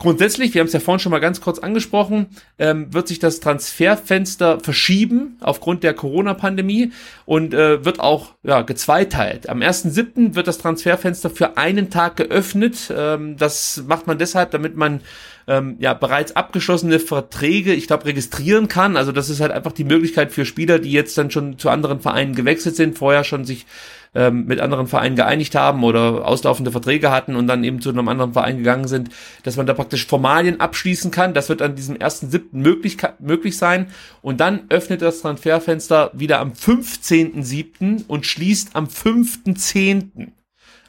Grundsätzlich, 0.00 0.54
wir 0.54 0.60
haben 0.60 0.66
es 0.66 0.72
ja 0.72 0.80
vorhin 0.80 0.98
schon 0.98 1.10
mal 1.10 1.18
ganz 1.18 1.42
kurz 1.42 1.58
angesprochen, 1.58 2.28
ähm, 2.58 2.94
wird 2.94 3.06
sich 3.06 3.18
das 3.18 3.40
Transferfenster 3.40 4.58
verschieben 4.58 5.36
aufgrund 5.42 5.84
der 5.84 5.92
Corona-Pandemie 5.92 6.92
und 7.26 7.52
äh, 7.52 7.84
wird 7.84 8.00
auch 8.00 8.32
ja, 8.42 8.62
gezweiteilt. 8.62 9.50
Am 9.50 9.60
1.7. 9.60 10.34
wird 10.34 10.46
das 10.46 10.56
Transferfenster 10.56 11.28
für 11.28 11.58
einen 11.58 11.90
Tag 11.90 12.16
geöffnet. 12.16 12.90
Ähm, 12.96 13.36
das 13.36 13.84
macht 13.86 14.06
man 14.06 14.16
deshalb, 14.16 14.52
damit 14.52 14.74
man 14.74 15.02
ähm, 15.46 15.76
ja 15.78 15.94
bereits 15.94 16.36
abgeschlossene 16.36 17.00
Verträge, 17.00 17.72
ich 17.72 17.86
glaube, 17.86 18.06
registrieren 18.06 18.68
kann. 18.68 18.96
Also 18.96 19.12
das 19.12 19.28
ist 19.28 19.40
halt 19.40 19.52
einfach 19.52 19.72
die 19.72 19.84
Möglichkeit 19.84 20.32
für 20.32 20.44
Spieler, 20.44 20.78
die 20.78 20.92
jetzt 20.92 21.16
dann 21.18 21.30
schon 21.30 21.58
zu 21.58 21.70
anderen 21.70 22.00
Vereinen 22.00 22.34
gewechselt 22.34 22.76
sind, 22.76 22.98
vorher 22.98 23.24
schon 23.24 23.44
sich 23.44 23.66
ähm, 24.14 24.46
mit 24.46 24.60
anderen 24.60 24.86
Vereinen 24.86 25.16
geeinigt 25.16 25.54
haben 25.54 25.84
oder 25.84 26.26
auslaufende 26.26 26.72
Verträge 26.72 27.10
hatten 27.10 27.36
und 27.36 27.46
dann 27.46 27.62
eben 27.64 27.80
zu 27.80 27.90
einem 27.90 28.08
anderen 28.08 28.32
Verein 28.32 28.58
gegangen 28.58 28.88
sind, 28.88 29.10
dass 29.44 29.56
man 29.56 29.66
da 29.66 29.74
praktisch 29.74 30.06
Formalien 30.06 30.60
abschließen 30.60 31.10
kann. 31.10 31.34
Das 31.34 31.48
wird 31.48 31.62
an 31.62 31.76
diesem 31.76 31.96
1.7. 31.96 32.46
möglich, 32.52 32.96
möglich 33.18 33.56
sein. 33.56 33.88
Und 34.22 34.40
dann 34.40 34.62
öffnet 34.68 35.02
das 35.02 35.20
Transferfenster 35.20 36.10
wieder 36.12 36.40
am 36.40 36.52
15.7. 36.52 38.06
und 38.08 38.26
schließt 38.26 38.70
am 38.74 38.86
5.10. 38.86 40.32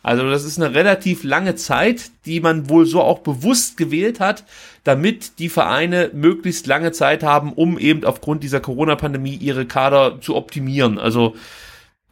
Also 0.03 0.29
das 0.29 0.43
ist 0.43 0.59
eine 0.59 0.73
relativ 0.73 1.23
lange 1.23 1.55
Zeit, 1.55 2.11
die 2.25 2.39
man 2.39 2.69
wohl 2.69 2.85
so 2.85 3.01
auch 3.01 3.19
bewusst 3.19 3.77
gewählt 3.77 4.19
hat, 4.19 4.43
damit 4.83 5.37
die 5.39 5.49
Vereine 5.49 6.09
möglichst 6.13 6.65
lange 6.65 6.91
Zeit 6.91 7.23
haben, 7.23 7.53
um 7.53 7.77
eben 7.77 8.03
aufgrund 8.03 8.43
dieser 8.43 8.59
Corona-Pandemie 8.59 9.35
ihre 9.35 9.65
Kader 9.65 10.19
zu 10.21 10.35
optimieren. 10.35 10.97
Also 10.97 11.35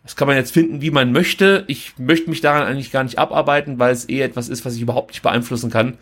das 0.04 0.16
kann 0.16 0.28
man 0.28 0.38
jetzt 0.38 0.54
finden, 0.54 0.82
wie 0.82 0.92
man 0.92 1.12
möchte. 1.12 1.66
Ich 1.68 1.94
möchte 1.98 2.30
mich 2.30 2.42
daran 2.42 2.64
eigentlich 2.64 2.92
gar 2.92 3.04
nicht 3.04 3.20
abarbeiten, 3.20 3.80
weil 3.80 3.92
es 3.92 4.08
eh 4.08 4.22
etwas 4.22 4.50
ist, 4.50 4.66
was 4.66 4.76
ich 4.76 4.82
überhaupt 4.82 5.12
nicht 5.12 5.22
beeinflussen 5.22 5.70
kann. 5.70 5.98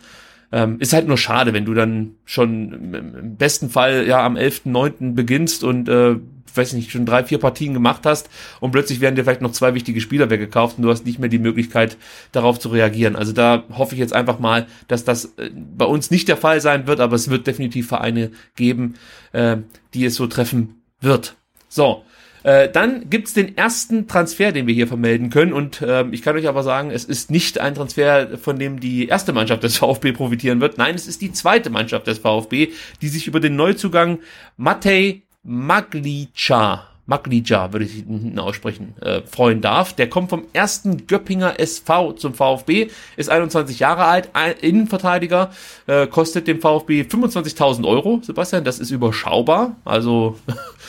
Ähm, 0.50 0.80
ist 0.80 0.92
halt 0.92 1.06
nur 1.06 1.18
schade, 1.18 1.52
wenn 1.52 1.64
du 1.64 1.74
dann 1.74 2.14
schon 2.24 2.94
im 2.94 3.36
besten 3.36 3.68
Fall 3.68 4.06
ja 4.06 4.24
am 4.24 4.36
11.9. 4.36 5.14
beginnst 5.14 5.62
und 5.62 5.88
äh, 5.88 6.16
weiß 6.58 6.74
nicht, 6.74 6.90
schon 6.90 7.06
drei, 7.06 7.24
vier 7.24 7.38
Partien 7.38 7.72
gemacht 7.72 8.02
hast 8.04 8.28
und 8.60 8.72
plötzlich 8.72 9.00
werden 9.00 9.14
dir 9.14 9.24
vielleicht 9.24 9.40
noch 9.40 9.52
zwei 9.52 9.74
wichtige 9.74 10.00
Spieler 10.00 10.28
weggekauft 10.28 10.76
und 10.76 10.82
du 10.82 10.90
hast 10.90 11.06
nicht 11.06 11.18
mehr 11.18 11.28
die 11.28 11.38
Möglichkeit, 11.38 11.96
darauf 12.32 12.58
zu 12.58 12.68
reagieren. 12.68 13.16
Also 13.16 13.32
da 13.32 13.64
hoffe 13.72 13.94
ich 13.94 14.00
jetzt 14.00 14.12
einfach 14.12 14.38
mal, 14.38 14.66
dass 14.88 15.04
das 15.04 15.26
äh, 15.36 15.50
bei 15.54 15.86
uns 15.86 16.10
nicht 16.10 16.28
der 16.28 16.36
Fall 16.36 16.60
sein 16.60 16.86
wird, 16.86 17.00
aber 17.00 17.16
es 17.16 17.30
wird 17.30 17.46
definitiv 17.46 17.88
Vereine 17.88 18.30
geben, 18.56 18.94
äh, 19.32 19.58
die 19.94 20.04
es 20.04 20.16
so 20.16 20.26
treffen 20.26 20.82
wird. 21.00 21.36
So, 21.68 22.04
äh, 22.48 22.70
dann 22.72 23.10
gibt's 23.10 23.34
den 23.34 23.58
ersten 23.58 24.08
Transfer, 24.08 24.52
den 24.52 24.66
wir 24.66 24.72
hier 24.72 24.88
vermelden 24.88 25.28
können. 25.28 25.52
Und 25.52 25.82
äh, 25.82 26.06
ich 26.12 26.22
kann 26.22 26.34
euch 26.34 26.48
aber 26.48 26.62
sagen, 26.62 26.90
es 26.90 27.04
ist 27.04 27.30
nicht 27.30 27.60
ein 27.60 27.74
Transfer, 27.74 28.38
von 28.38 28.58
dem 28.58 28.80
die 28.80 29.06
erste 29.06 29.34
Mannschaft 29.34 29.64
des 29.64 29.76
VfB 29.78 30.12
profitieren 30.12 30.62
wird. 30.62 30.78
Nein, 30.78 30.94
es 30.94 31.06
ist 31.06 31.20
die 31.20 31.30
zweite 31.30 31.68
Mannschaft 31.68 32.06
des 32.06 32.20
VfB, 32.20 32.70
die 33.02 33.08
sich 33.08 33.26
über 33.26 33.40
den 33.40 33.54
Neuzugang 33.54 34.20
Matej 34.56 35.24
Maglica 35.42 36.88
Maglija, 37.08 37.72
würde 37.72 37.86
ich 37.86 37.92
hinten 37.92 38.38
aussprechen, 38.38 38.94
äh, 39.00 39.22
freuen 39.22 39.62
darf. 39.62 39.94
Der 39.94 40.10
kommt 40.10 40.28
vom 40.28 40.44
ersten 40.52 41.06
Göppinger 41.06 41.58
SV 41.58 42.12
zum 42.12 42.34
VfB, 42.34 42.88
ist 43.16 43.30
21 43.30 43.78
Jahre 43.78 44.04
alt, 44.04 44.28
ein 44.34 44.52
Innenverteidiger, 44.60 45.50
äh, 45.86 46.06
kostet 46.06 46.46
dem 46.46 46.60
VfB 46.60 47.02
25.000 47.02 47.86
Euro, 47.86 48.20
Sebastian, 48.22 48.62
das 48.64 48.78
ist 48.78 48.90
überschaubar, 48.90 49.76
also... 49.84 50.36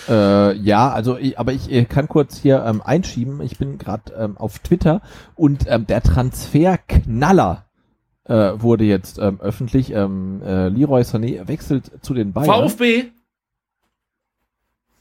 Äh, 0.07 0.55
ja, 0.55 0.89
also 0.89 1.17
ich, 1.17 1.37
aber 1.37 1.51
ich 1.51 1.69
äh, 1.69 1.83
kann 1.83 2.07
kurz 2.07 2.37
hier 2.37 2.63
ähm, 2.65 2.81
einschieben, 2.81 3.41
ich 3.41 3.57
bin 3.57 3.77
gerade 3.77 4.13
ähm, 4.17 4.37
auf 4.37 4.57
Twitter 4.59 5.01
und 5.35 5.65
ähm, 5.67 5.85
der 5.85 6.01
Transferknaller 6.01 7.65
äh, 8.23 8.61
wurde 8.61 8.85
jetzt 8.85 9.19
ähm, 9.19 9.39
öffentlich. 9.41 9.91
Ähm, 9.91 10.41
äh, 10.41 10.69
Leroy 10.69 11.01
Sané 11.01 11.47
wechselt 11.47 11.91
zu 12.01 12.13
den 12.13 12.31
Bayern. 12.31 12.69
VfB? 12.69 13.07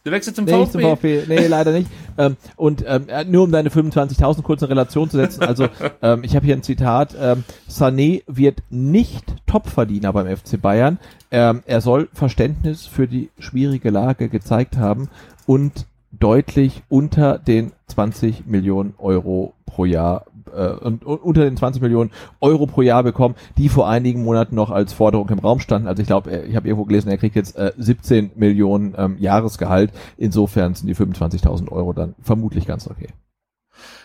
Du 0.05 0.11
wechselst 0.11 0.37
zum 0.37 0.45
nee, 0.45 0.53
VfB? 0.53 0.73
Zum 0.73 0.81
VfB. 0.81 1.23
Nee, 1.29 1.47
leider 1.47 1.73
nicht. 1.73 1.91
Ähm, 2.21 2.37
und 2.57 2.85
ähm, 2.85 3.07
nur 3.31 3.45
um 3.45 3.53
deine 3.53 3.69
25.000 3.69 4.43
kurz 4.43 4.63
in 4.63 4.67
Relation 4.67 5.09
zu 5.09 5.19
setzen. 5.19 5.45
Also 5.45 5.69
ähm, 6.03 6.25
ich 6.25 6.35
habe 6.35 6.45
hier 6.45 6.57
ein 6.57 6.65
Zitat. 6.65 7.15
Ähm, 7.17 7.45
Sané 7.71 8.25
wird 8.27 8.61
nicht 8.71 9.25
Topverdiener 9.47 10.13
beim 10.13 10.27
FC 10.37 10.61
Bayern. 10.61 10.99
Ähm, 11.31 11.63
er 11.65 11.81
soll 11.81 12.09
Verständnis 12.13 12.87
für 12.87 13.07
die 13.07 13.31
schwierige 13.39 13.91
Lage 13.91 14.29
gezeigt 14.29 14.79
haben 14.79 15.09
und 15.47 15.87
deutlich 16.11 16.83
unter 16.89 17.39
den 17.39 17.71
20 17.87 18.47
Millionen 18.47 18.95
Euro 18.99 19.55
pro 19.65 19.85
Jahr 19.85 20.25
äh, 20.55 20.89
unter 21.05 21.45
den 21.45 21.57
20 21.57 21.83
Millionen 21.83 22.11
Euro 22.41 22.67
pro 22.67 22.83
Jahr 22.83 23.03
bekommen, 23.03 23.35
die 23.57 23.69
vor 23.69 23.89
einigen 23.89 24.25
Monaten 24.25 24.55
noch 24.55 24.71
als 24.71 24.93
Forderung 24.93 25.29
im 25.31 25.39
Raum 25.39 25.61
standen. 25.61 25.89
Also 25.89 26.03
ich 26.03 26.09
glaube, 26.09 26.45
ich 26.49 26.57
habe 26.57 26.69
irgendwo 26.69 26.85
gelesen, 26.85 27.09
er 27.09 27.19
kriegt 27.19 27.37
jetzt 27.37 27.57
äh, 27.57 27.73
17 27.77 28.33
Millionen 28.37 28.95
ähm, 28.97 29.17
Jahresgehalt. 29.19 29.93
Insofern 30.17 30.75
sind 30.75 30.87
die 30.87 30.95
25.000 30.95 31.71
Euro 31.71 31.93
dann 31.93 32.15
vermutlich 32.21 32.67
ganz 32.67 32.89
okay. 32.89 33.09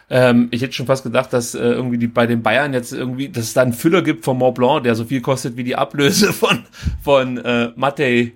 Ähm, 0.10 0.50
ich 0.52 0.62
hätte 0.62 0.74
schon 0.74 0.86
fast 0.86 1.04
gedacht, 1.04 1.34
dass 1.34 1.56
äh, 1.56 1.60
irgendwie 1.60 1.98
die 1.98 2.08
bei 2.08 2.28
den 2.28 2.44
Bayern 2.44 2.74
jetzt 2.74 2.94
irgendwie, 2.94 3.30
dass 3.30 3.46
es 3.46 3.54
da 3.54 3.62
einen 3.62 3.74
Füller 3.74 4.02
gibt 4.02 4.26
von 4.26 4.38
Mont 4.38 4.56
Blanc, 4.56 4.84
der 4.84 4.96
so 4.96 5.06
viel 5.06 5.22
kostet 5.22 5.58
wie 5.58 5.64
die 5.64 5.76
Ablöse 5.76 6.34
von 6.34 6.66
von 7.02 7.38
äh, 7.38 7.70
Matej 7.76 8.34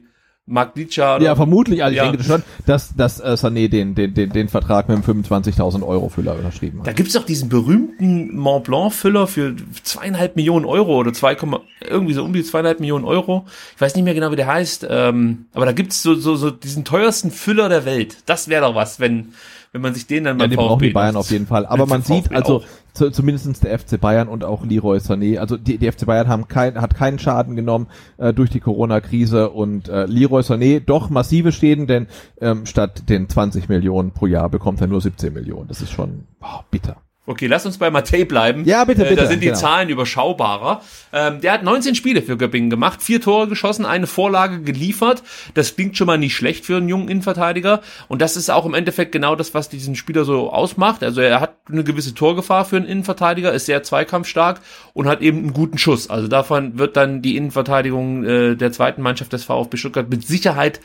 Maglica. 0.48 1.20
Ja, 1.20 1.36
vermutlich. 1.36 1.84
Also 1.84 1.96
ja. 1.96 2.06
ich 2.06 2.12
denke 2.12 2.26
schon, 2.26 2.44
dass, 2.66 2.96
dass 2.96 3.20
äh, 3.20 3.34
Sané 3.34 3.68
den, 3.68 3.96
den, 3.96 4.14
den, 4.14 4.30
den 4.30 4.48
Vertrag 4.48 4.88
mit 4.88 4.98
dem 4.98 5.24
25.000 5.24 5.86
Euro 5.86 6.08
Füller 6.08 6.36
unterschrieben 6.36 6.80
hat. 6.80 6.88
Da 6.88 6.94
gibt's 6.94 7.14
doch 7.14 7.26
diesen 7.26 7.50
berühmten 7.50 8.36
Mont 8.36 8.64
Blanc 8.64 8.94
Füller 8.94 9.28
für 9.28 9.56
zweieinhalb 9.84 10.38
Millionen 10.38 10.66
Euro 10.66 10.98
oder 10.98 11.12
zwei, 11.12 11.36
irgendwie 11.82 12.14
so 12.14 12.24
um 12.24 12.32
die 12.32 12.44
zweieinhalb 12.44 12.80
Millionen 12.80 13.04
Euro. 13.04 13.46
Ich 13.76 13.82
weiß 13.82 13.96
nicht 13.96 14.06
mehr 14.06 14.14
genau, 14.14 14.32
wie 14.32 14.38
der 14.38 14.48
heißt. 14.48 14.88
Ähm, 14.90 15.48
aber 15.54 15.66
da 15.66 15.74
gibt's 15.74 16.02
so, 16.02 16.16
so, 16.16 16.38
so 16.38 16.50
diesen 16.50 16.86
teuersten 16.86 17.30
Füller 17.30 17.68
der 17.68 17.84
Welt. 17.84 18.18
Das 18.26 18.48
wäre 18.48 18.66
doch 18.66 18.76
was, 18.76 19.02
wenn 19.02 19.34
wenn 19.78 19.84
man 19.84 19.94
sich 19.94 20.08
den 20.08 20.24
dann 20.24 20.38
mal 20.38 20.50
ja, 20.50 20.56
brauchen 20.56 20.82
die 20.82 20.90
Bayern 20.90 21.16
auf 21.16 21.30
jeden 21.30 21.46
Fall. 21.46 21.68
Aber 21.68 21.86
man 21.86 22.02
sieht 22.02 22.32
also 22.32 22.64
zu, 22.94 23.12
zumindestens 23.12 23.60
der 23.60 23.78
FC 23.78 24.02
Bayern 24.02 24.28
und 24.28 24.44
auch 24.44 24.66
Leroy 24.66 24.98
Sané, 24.98 25.38
also 25.38 25.56
die, 25.56 25.78
die 25.78 25.92
FC 25.92 26.08
Bayern 26.08 26.28
haben 26.28 26.48
kein, 26.48 26.82
hat 26.82 26.96
keinen 26.96 27.20
Schaden 27.20 27.56
genommen 27.56 27.86
äh, 28.18 28.34
durch 28.34 28.50
die 28.50 28.60
Corona-Krise 28.60 29.52
und 29.52 29.88
äh, 29.88 30.06
Leroy 30.08 30.42
Sané 30.42 30.80
doch 30.80 31.12
massive 31.12 31.52
Schäden, 31.52 31.86
denn 31.86 32.08
ähm, 32.42 32.66
statt 32.66 33.08
den 33.08 33.30
20 33.30 33.70
Millionen 33.70 34.12
pro 34.12 34.26
Jahr 34.26 34.50
bekommt 34.50 34.82
er 34.82 34.88
nur 34.88 35.00
17 35.00 35.32
Millionen. 35.32 35.68
Das 35.68 35.82
ist 35.82 35.92
schon 35.92 36.24
oh, 36.42 36.62
bitter. 36.72 36.98
Okay, 37.30 37.48
lass 37.48 37.66
uns 37.66 37.78
bei 37.78 37.92
Matej 37.92 38.24
bleiben. 38.24 38.64
Ja, 38.64 38.86
bitte, 38.86 39.02
bitte. 39.02 39.16
Äh, 39.16 39.18
da 39.18 39.26
sind 39.26 39.42
die 39.42 39.48
genau. 39.48 39.60
Zahlen 39.60 39.90
überschaubarer. 39.90 40.82
Ähm, 41.12 41.42
der 41.42 41.52
hat 41.52 41.62
19 41.62 41.94
Spiele 41.94 42.22
für 42.22 42.38
Göppingen 42.38 42.70
gemacht, 42.70 43.04
vier 43.04 43.20
Tore 43.20 43.50
geschossen, 43.50 43.86
eine 43.86 44.08
Vorlage 44.08 44.62
geliefert. 44.62 45.24
Das 45.54 45.76
klingt 45.76 45.98
schon 45.98 46.08
mal 46.08 46.18
nicht 46.18 46.38
schlecht 46.38 46.66
für 46.66 46.78
einen 46.78 46.88
jungen 46.88 47.10
Innenverteidiger. 47.10 47.82
Und 48.08 48.22
das 48.22 48.38
ist 48.38 48.50
auch 48.50 48.66
im 48.66 48.74
Endeffekt 48.74 49.12
genau 49.12 49.36
das, 49.36 49.54
was 49.54 49.68
diesen 49.68 49.98
Spieler 49.98 50.24
so 50.24 50.54
ausmacht. 50.54 51.04
Also 51.04 51.20
er 51.20 51.42
hat 51.42 51.58
eine 51.70 51.84
gewisse 51.84 52.14
Torgefahr 52.14 52.64
für 52.64 52.78
einen 52.78 52.86
Innenverteidiger, 52.86 53.52
ist 53.52 53.66
sehr 53.66 53.84
zweikampfstark 53.84 54.62
und 54.94 55.10
hat 55.10 55.20
eben 55.22 55.40
einen 55.40 55.54
guten 55.54 55.78
Schuss. 55.78 56.10
Also 56.10 56.30
davon 56.30 56.80
wird 56.80 56.96
dann 56.96 57.22
die 57.22 57.36
Innenverteidigung 57.36 58.24
äh, 58.24 58.56
der 58.56 58.72
zweiten 58.72 59.02
Mannschaft 59.02 59.34
des 59.34 59.44
VfB 59.44 59.76
Stuttgart 59.76 60.10
mit 60.10 60.26
Sicherheit 60.26 60.80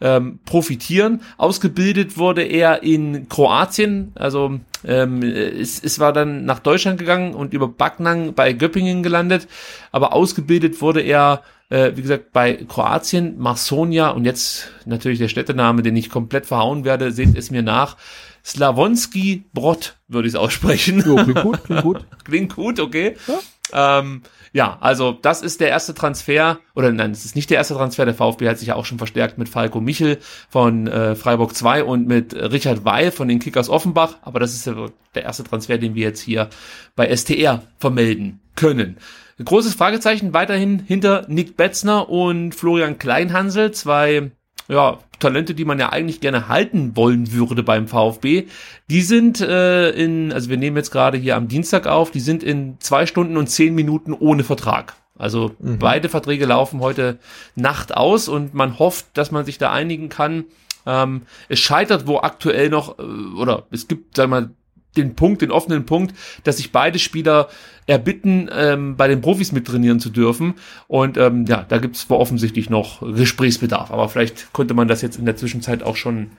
ähm, 0.00 0.40
profitieren. 0.44 1.22
Ausgebildet 1.38 2.18
wurde 2.18 2.42
er 2.42 2.82
in 2.82 3.28
Kroatien, 3.28 4.12
also 4.14 4.60
ähm, 4.86 5.22
es, 5.22 5.82
es 5.82 5.98
war 5.98 6.12
dann 6.12 6.44
nach 6.44 6.60
Deutschland 6.60 6.98
gegangen 6.98 7.34
und 7.34 7.52
über 7.52 7.68
Backnang 7.68 8.34
bei 8.34 8.52
Göppingen 8.52 9.02
gelandet, 9.02 9.48
aber 9.92 10.12
ausgebildet 10.12 10.80
wurde 10.80 11.00
er 11.00 11.42
äh, 11.68 11.92
wie 11.96 12.02
gesagt, 12.02 12.32
bei 12.32 12.54
Kroatien, 12.54 13.38
Marsonia 13.38 14.10
und 14.10 14.24
jetzt 14.24 14.70
natürlich 14.84 15.18
der 15.18 15.28
Städtename, 15.28 15.82
den 15.82 15.96
ich 15.96 16.10
komplett 16.10 16.46
verhauen 16.46 16.84
werde, 16.84 17.10
seht 17.10 17.36
es 17.36 17.50
mir 17.50 17.62
nach. 17.62 17.96
Slavonski 18.44 19.44
Brod 19.52 19.96
würde 20.06 20.28
ich 20.28 20.34
es 20.34 20.38
aussprechen. 20.40 21.02
Jo, 21.04 21.16
klingt 21.16 21.42
gut, 21.42 21.64
klingt 21.64 21.82
gut. 21.82 22.06
klingt 22.24 22.54
gut, 22.54 22.78
okay. 22.78 23.16
Ja. 23.26 23.40
Ähm, 23.72 24.22
ja, 24.52 24.78
also 24.80 25.12
das 25.12 25.42
ist 25.42 25.60
der 25.60 25.68
erste 25.68 25.94
Transfer, 25.94 26.58
oder 26.74 26.92
nein, 26.92 27.10
es 27.10 27.24
ist 27.24 27.36
nicht 27.36 27.50
der 27.50 27.58
erste 27.58 27.74
Transfer, 27.74 28.04
der 28.04 28.14
VfB 28.14 28.48
hat 28.48 28.58
sich 28.58 28.68
ja 28.68 28.76
auch 28.76 28.84
schon 28.84 28.98
verstärkt 28.98 29.38
mit 29.38 29.48
Falco 29.48 29.80
Michel 29.80 30.18
von 30.48 30.86
äh, 30.86 31.16
Freiburg 31.16 31.54
2 31.54 31.84
und 31.84 32.06
mit 32.06 32.34
Richard 32.34 32.84
Weil 32.84 33.10
von 33.10 33.28
den 33.28 33.38
Kickers 33.38 33.68
Offenbach, 33.68 34.18
aber 34.22 34.40
das 34.40 34.54
ist 34.54 34.66
ja 34.66 34.74
der 35.14 35.24
erste 35.24 35.44
Transfer, 35.44 35.78
den 35.78 35.94
wir 35.94 36.04
jetzt 36.04 36.20
hier 36.20 36.48
bei 36.94 37.14
STR 37.14 37.62
vermelden 37.78 38.40
können. 38.54 38.98
Ein 39.38 39.44
großes 39.44 39.74
Fragezeichen 39.74 40.32
weiterhin 40.32 40.78
hinter 40.78 41.26
Nick 41.28 41.56
Betzner 41.56 42.08
und 42.08 42.54
Florian 42.54 42.98
Kleinhansel, 42.98 43.72
zwei 43.72 44.30
ja, 44.68 44.98
Talente, 45.18 45.54
die 45.54 45.64
man 45.64 45.78
ja 45.78 45.90
eigentlich 45.90 46.20
gerne 46.20 46.48
halten 46.48 46.96
wollen 46.96 47.32
würde 47.32 47.62
beim 47.62 47.88
VfB, 47.88 48.46
die 48.90 49.02
sind 49.02 49.40
äh, 49.40 49.90
in, 49.90 50.32
also 50.32 50.50
wir 50.50 50.56
nehmen 50.56 50.76
jetzt 50.76 50.90
gerade 50.90 51.18
hier 51.18 51.36
am 51.36 51.48
Dienstag 51.48 51.86
auf, 51.86 52.10
die 52.10 52.20
sind 52.20 52.42
in 52.42 52.76
zwei 52.80 53.06
Stunden 53.06 53.36
und 53.36 53.48
zehn 53.48 53.74
Minuten 53.74 54.12
ohne 54.12 54.44
Vertrag. 54.44 54.94
Also 55.18 55.54
mhm. 55.58 55.78
beide 55.78 56.08
Verträge 56.08 56.46
laufen 56.46 56.80
heute 56.80 57.18
Nacht 57.54 57.96
aus 57.96 58.28
und 58.28 58.54
man 58.54 58.78
hofft, 58.78 59.06
dass 59.14 59.30
man 59.30 59.44
sich 59.44 59.58
da 59.58 59.72
einigen 59.72 60.08
kann. 60.08 60.44
Ähm, 60.84 61.22
es 61.48 61.58
scheitert 61.58 62.06
wo 62.06 62.18
aktuell 62.18 62.68
noch, 62.68 62.98
äh, 62.98 63.02
oder 63.02 63.66
es 63.70 63.88
gibt, 63.88 64.16
sagen 64.16 64.30
wir 64.30 64.40
mal, 64.40 64.50
den 64.96 65.14
Punkt, 65.14 65.42
den 65.42 65.50
offenen 65.50 65.86
Punkt, 65.86 66.14
dass 66.44 66.58
sich 66.58 66.72
beide 66.72 66.98
Spieler 66.98 67.48
erbitten, 67.86 68.50
ähm, 68.52 68.96
bei 68.96 69.08
den 69.08 69.20
Profis 69.20 69.52
mittrainieren 69.52 70.00
zu 70.00 70.10
dürfen. 70.10 70.54
Und 70.88 71.16
ähm, 71.16 71.46
ja, 71.46 71.64
da 71.68 71.78
gibt 71.78 71.96
es 71.96 72.06
offensichtlich 72.10 72.70
noch 72.70 73.00
Gesprächsbedarf. 73.00 73.90
Aber 73.90 74.08
vielleicht 74.08 74.52
konnte 74.52 74.74
man 74.74 74.88
das 74.88 75.02
jetzt 75.02 75.18
in 75.18 75.24
der 75.24 75.36
Zwischenzeit 75.36 75.82
auch 75.82 75.96
schon 75.96 76.30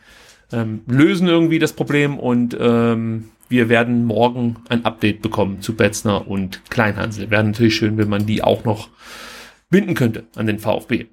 ähm, 0.52 0.82
lösen, 0.88 1.28
irgendwie 1.28 1.60
das 1.60 1.74
Problem. 1.74 2.20
Und 2.20 2.58
ähm, 2.60 3.30
wir 3.50 3.70
werden 3.70 4.06
morgen 4.06 4.58
ein 4.70 4.86
Update 4.86 5.22
bekommen 5.22 5.62
zu 5.62 5.76
Betzner 5.76 6.28
und 6.28 6.62
Kleinhansel. 6.70 7.30
Wäre 7.30 7.44
natürlich 7.44 7.76
schön, 7.76 7.98
wenn 7.98 8.10
man 8.10 8.26
die 8.26 8.44
auch 8.44 8.66
noch 8.66 8.90
binden 9.70 9.94
könnte 9.94 10.26
an 10.36 10.48
den 10.48 10.60
VfB. 10.60 11.06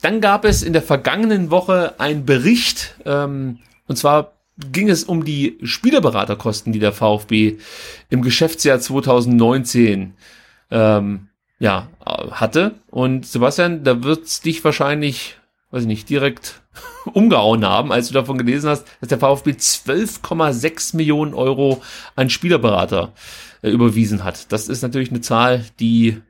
Dann 0.00 0.20
gab 0.20 0.44
es 0.44 0.62
in 0.62 0.72
der 0.72 0.82
vergangenen 0.82 1.50
Woche 1.50 2.00
einen 2.00 2.26
Bericht, 2.26 2.96
ähm, 3.04 3.58
und 3.86 3.96
zwar 3.96 4.32
ging 4.58 4.88
es 4.88 5.04
um 5.04 5.24
die 5.24 5.58
Spielerberaterkosten, 5.62 6.72
die 6.72 6.78
der 6.78 6.92
VfB 6.92 7.56
im 8.10 8.22
Geschäftsjahr 8.22 8.80
2019 8.80 10.14
ähm, 10.70 11.28
ja, 11.58 11.88
hatte. 12.04 12.74
Und 12.90 13.26
Sebastian, 13.26 13.84
da 13.84 14.02
wird's 14.02 14.40
dich 14.40 14.64
wahrscheinlich, 14.64 15.38
weiß 15.70 15.82
ich 15.82 15.88
nicht, 15.88 16.08
direkt 16.08 16.62
umgehauen 17.12 17.64
haben, 17.64 17.92
als 17.92 18.08
du 18.08 18.14
davon 18.14 18.38
gelesen 18.38 18.68
hast, 18.68 18.86
dass 19.00 19.08
der 19.08 19.18
VfB 19.18 19.52
12,6 19.52 20.96
Millionen 20.96 21.34
Euro 21.34 21.82
an 22.16 22.30
Spielerberater 22.30 23.12
äh, 23.62 23.70
überwiesen 23.70 24.24
hat. 24.24 24.52
Das 24.52 24.68
ist 24.68 24.82
natürlich 24.82 25.10
eine 25.10 25.20
Zahl, 25.20 25.64
die 25.80 26.20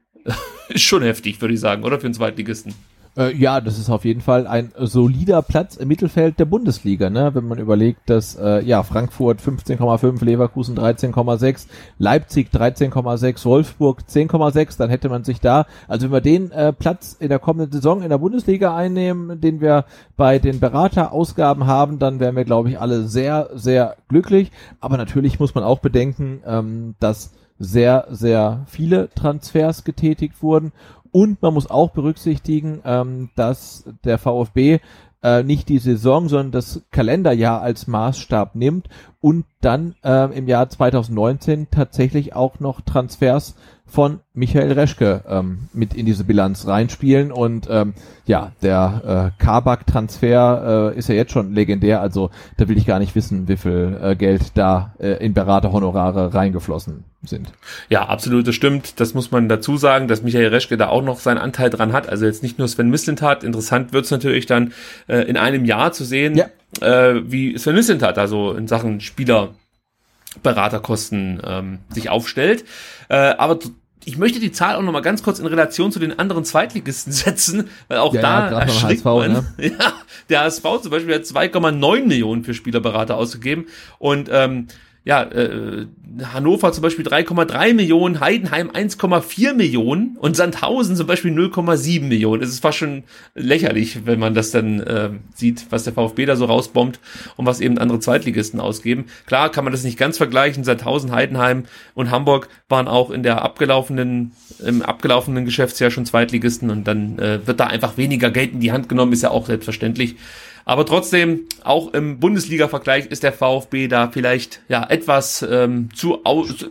ist 0.68 0.82
schon 0.82 1.02
heftig, 1.02 1.40
würde 1.40 1.54
ich 1.54 1.60
sagen, 1.60 1.82
oder 1.82 1.98
für 1.98 2.06
einen 2.06 2.14
Zweitligisten. 2.14 2.74
Äh, 3.14 3.36
ja, 3.36 3.60
das 3.60 3.78
ist 3.78 3.90
auf 3.90 4.06
jeden 4.06 4.22
Fall 4.22 4.46
ein 4.46 4.72
solider 4.78 5.42
Platz 5.42 5.76
im 5.76 5.88
Mittelfeld 5.88 6.38
der 6.38 6.46
Bundesliga, 6.46 7.10
ne? 7.10 7.34
Wenn 7.34 7.46
man 7.46 7.58
überlegt, 7.58 8.08
dass 8.08 8.36
äh, 8.36 8.64
ja 8.64 8.82
Frankfurt 8.82 9.40
15,5, 9.40 10.24
Leverkusen 10.24 10.78
13,6, 10.78 11.66
Leipzig 11.98 12.48
13,6, 12.54 13.44
Wolfsburg 13.44 14.00
10,6, 14.08 14.78
dann 14.78 14.88
hätte 14.88 15.10
man 15.10 15.24
sich 15.24 15.40
da, 15.40 15.66
also 15.88 16.06
wenn 16.06 16.12
wir 16.12 16.20
den 16.22 16.52
äh, 16.52 16.72
Platz 16.72 17.14
in 17.18 17.28
der 17.28 17.38
kommenden 17.38 17.70
Saison 17.72 18.00
in 18.00 18.08
der 18.08 18.16
Bundesliga 18.16 18.74
einnehmen, 18.74 19.42
den 19.42 19.60
wir 19.60 19.84
bei 20.16 20.38
den 20.38 20.58
Beraterausgaben 20.58 21.66
haben, 21.66 21.98
dann 21.98 22.18
wären 22.18 22.34
wir, 22.36 22.44
glaube 22.44 22.70
ich, 22.70 22.80
alle 22.80 23.02
sehr, 23.08 23.50
sehr 23.52 23.96
glücklich. 24.08 24.52
Aber 24.80 24.96
natürlich 24.96 25.38
muss 25.38 25.54
man 25.54 25.64
auch 25.64 25.80
bedenken, 25.80 26.40
ähm, 26.46 26.94
dass 26.98 27.32
sehr, 27.58 28.06
sehr 28.10 28.64
viele 28.66 29.10
Transfers 29.14 29.84
getätigt 29.84 30.42
wurden 30.42 30.72
und 31.12 31.40
man 31.42 31.54
muss 31.54 31.70
auch 31.70 31.90
berücksichtigen, 31.90 32.80
ähm, 32.84 33.30
dass 33.36 33.84
der 34.04 34.18
VfB 34.18 34.80
äh, 35.22 35.42
nicht 35.42 35.68
die 35.68 35.78
Saison, 35.78 36.28
sondern 36.28 36.50
das 36.50 36.82
Kalenderjahr 36.90 37.62
als 37.62 37.86
Maßstab 37.86 38.54
nimmt 38.54 38.88
und 39.20 39.44
dann 39.60 39.94
äh, 40.02 40.36
im 40.36 40.48
Jahr 40.48 40.68
2019 40.68 41.68
tatsächlich 41.70 42.34
auch 42.34 42.58
noch 42.58 42.80
Transfers 42.80 43.54
von 43.92 44.20
Michael 44.32 44.72
Reschke 44.72 45.22
ähm, 45.28 45.68
mit 45.74 45.92
in 45.92 46.06
diese 46.06 46.24
Bilanz 46.24 46.66
reinspielen 46.66 47.30
und 47.30 47.68
ähm, 47.70 47.92
ja, 48.24 48.52
der 48.62 49.32
äh, 49.38 49.42
Kabak-Transfer 49.42 50.92
äh, 50.94 50.98
ist 50.98 51.10
ja 51.10 51.14
jetzt 51.14 51.32
schon 51.32 51.52
legendär, 51.52 52.00
also 52.00 52.30
da 52.56 52.68
will 52.68 52.78
ich 52.78 52.86
gar 52.86 52.98
nicht 52.98 53.14
wissen, 53.14 53.48
wie 53.48 53.58
viel 53.58 53.98
äh, 54.02 54.16
Geld 54.16 54.52
da 54.54 54.94
äh, 54.98 55.22
in 55.22 55.34
Beraterhonorare 55.34 56.32
reingeflossen 56.32 57.04
sind. 57.22 57.52
Ja, 57.90 58.06
absolut, 58.06 58.48
das 58.48 58.54
stimmt. 58.54 58.98
Das 59.00 59.12
muss 59.12 59.30
man 59.30 59.46
dazu 59.48 59.76
sagen, 59.76 60.08
dass 60.08 60.22
Michael 60.22 60.48
Reschke 60.48 60.78
da 60.78 60.88
auch 60.88 61.02
noch 61.02 61.20
seinen 61.20 61.38
Anteil 61.38 61.68
dran 61.68 61.92
hat. 61.92 62.08
Also 62.08 62.24
jetzt 62.24 62.42
nicht 62.42 62.58
nur 62.58 62.68
Sven 62.68 62.88
Mislintat. 62.90 63.44
Interessant 63.44 63.92
wird's 63.92 64.10
natürlich 64.10 64.46
dann 64.46 64.72
äh, 65.06 65.28
in 65.28 65.36
einem 65.36 65.66
Jahr 65.66 65.92
zu 65.92 66.04
sehen, 66.04 66.34
ja. 66.36 66.46
äh, 66.80 67.20
wie 67.30 67.58
Sven 67.58 67.74
Mislintat 67.74 68.16
also 68.18 68.54
in 68.54 68.66
Sachen 68.66 69.00
Spielerberaterkosten 69.00 71.42
ähm, 71.44 71.80
sich 71.90 72.08
aufstellt. 72.08 72.64
Äh, 73.08 73.34
aber 73.36 73.58
ich 74.04 74.18
möchte 74.18 74.40
die 74.40 74.52
Zahl 74.52 74.76
auch 74.76 74.82
noch 74.82 74.92
mal 74.92 75.00
ganz 75.00 75.22
kurz 75.22 75.38
in 75.38 75.46
Relation 75.46 75.92
zu 75.92 75.98
den 75.98 76.18
anderen 76.18 76.44
Zweitligisten 76.44 77.12
setzen, 77.12 77.68
weil 77.88 77.98
auch 77.98 78.14
ja, 78.14 78.20
da 78.20 78.50
ja, 78.50 78.58
erschrickt 78.60 79.04
HSV, 79.04 79.04
man. 79.04 79.32
Ne? 79.32 79.44
Ja, 79.78 79.92
der 80.28 80.40
HSV 80.40 80.62
zum 80.82 80.90
Beispiel 80.90 81.14
hat 81.14 81.22
2,9 81.22 82.06
Millionen 82.06 82.44
für 82.44 82.54
Spielerberater 82.54 83.16
ausgegeben 83.16 83.66
und 83.98 84.28
ähm, 84.32 84.68
ja, 85.04 85.24
äh, 85.24 85.86
Hannover 86.32 86.72
zum 86.72 86.82
Beispiel 86.82 87.06
3,3 87.06 87.74
Millionen, 87.74 88.20
Heidenheim 88.20 88.70
1,4 88.70 89.54
Millionen 89.54 90.16
und 90.16 90.36
Sandhausen 90.36 90.94
zum 90.94 91.06
Beispiel 91.06 91.32
0,7 91.32 92.02
Millionen. 92.02 92.42
Es 92.42 92.50
ist 92.50 92.60
fast 92.60 92.78
schon 92.78 93.02
lächerlich, 93.34 94.06
wenn 94.06 94.20
man 94.20 94.34
das 94.34 94.52
dann 94.52 94.80
äh, 94.80 95.10
sieht, 95.34 95.66
was 95.70 95.84
der 95.84 95.94
VfB 95.94 96.26
da 96.26 96.36
so 96.36 96.44
rausbombt 96.44 97.00
und 97.36 97.46
was 97.46 97.60
eben 97.60 97.78
andere 97.78 97.98
Zweitligisten 97.98 98.60
ausgeben. 98.60 99.06
Klar 99.26 99.50
kann 99.50 99.64
man 99.64 99.72
das 99.72 99.82
nicht 99.82 99.98
ganz 99.98 100.18
vergleichen. 100.18 100.62
Sandhausen, 100.62 101.12
Heidenheim 101.12 101.64
und 101.94 102.10
Hamburg 102.10 102.48
waren 102.68 102.86
auch 102.86 103.10
in 103.10 103.24
der 103.24 103.42
abgelaufenen, 103.42 104.32
im 104.64 104.82
abgelaufenen 104.82 105.44
Geschäftsjahr 105.44 105.90
schon 105.90 106.06
Zweitligisten 106.06 106.70
und 106.70 106.84
dann 106.86 107.18
äh, 107.18 107.44
wird 107.44 107.58
da 107.58 107.66
einfach 107.66 107.96
weniger 107.96 108.30
Geld 108.30 108.52
in 108.52 108.60
die 108.60 108.70
Hand 108.70 108.88
genommen, 108.88 109.12
ist 109.12 109.22
ja 109.22 109.30
auch 109.30 109.46
selbstverständlich. 109.46 110.16
Aber 110.64 110.86
trotzdem, 110.86 111.46
auch 111.64 111.92
im 111.92 112.20
Bundesliga-Vergleich 112.20 113.06
ist 113.06 113.22
der 113.22 113.32
VfB 113.32 113.88
da 113.88 114.08
vielleicht 114.08 114.60
ja 114.68 114.86
etwas 114.88 115.46
ähm, 115.48 115.88
zu 115.94 116.24
aus, 116.24 116.62
äh, 116.62 116.66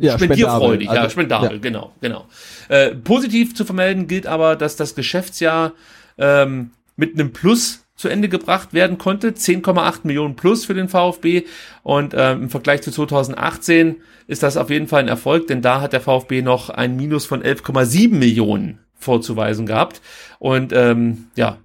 ja, 0.00 0.18
spendierfreudig. 0.18 0.88
Also, 0.88 1.02
ja, 1.02 1.10
spendabel, 1.10 1.52
ja. 1.52 1.58
genau, 1.58 1.92
genau. 2.00 2.26
Äh, 2.68 2.94
positiv 2.94 3.54
zu 3.54 3.64
vermelden 3.64 4.06
gilt 4.08 4.26
aber, 4.26 4.56
dass 4.56 4.76
das 4.76 4.94
Geschäftsjahr 4.94 5.72
ähm, 6.18 6.70
mit 6.96 7.14
einem 7.14 7.32
Plus 7.32 7.84
zu 7.98 8.08
Ende 8.08 8.28
gebracht 8.28 8.72
werden 8.72 8.96
konnte. 8.96 9.30
10,8 9.30 10.00
Millionen 10.04 10.36
plus 10.36 10.64
für 10.64 10.74
den 10.74 10.88
VfB. 10.88 11.44
Und 11.82 12.14
ähm, 12.16 12.44
im 12.44 12.50
Vergleich 12.50 12.80
zu 12.82 12.90
2018 12.90 13.96
ist 14.28 14.42
das 14.42 14.56
auf 14.56 14.70
jeden 14.70 14.86
Fall 14.86 15.00
ein 15.00 15.08
Erfolg, 15.08 15.48
denn 15.48 15.62
da 15.62 15.80
hat 15.80 15.92
der 15.92 16.00
VfB 16.00 16.42
noch 16.42 16.70
ein 16.70 16.96
Minus 16.96 17.26
von 17.26 17.42
11,7 17.42 18.14
Millionen 18.14 18.78
vorzuweisen 18.94 19.66
gehabt. 19.66 20.00
Und 20.38 20.72
ähm, 20.72 21.26
ja, 21.34 21.58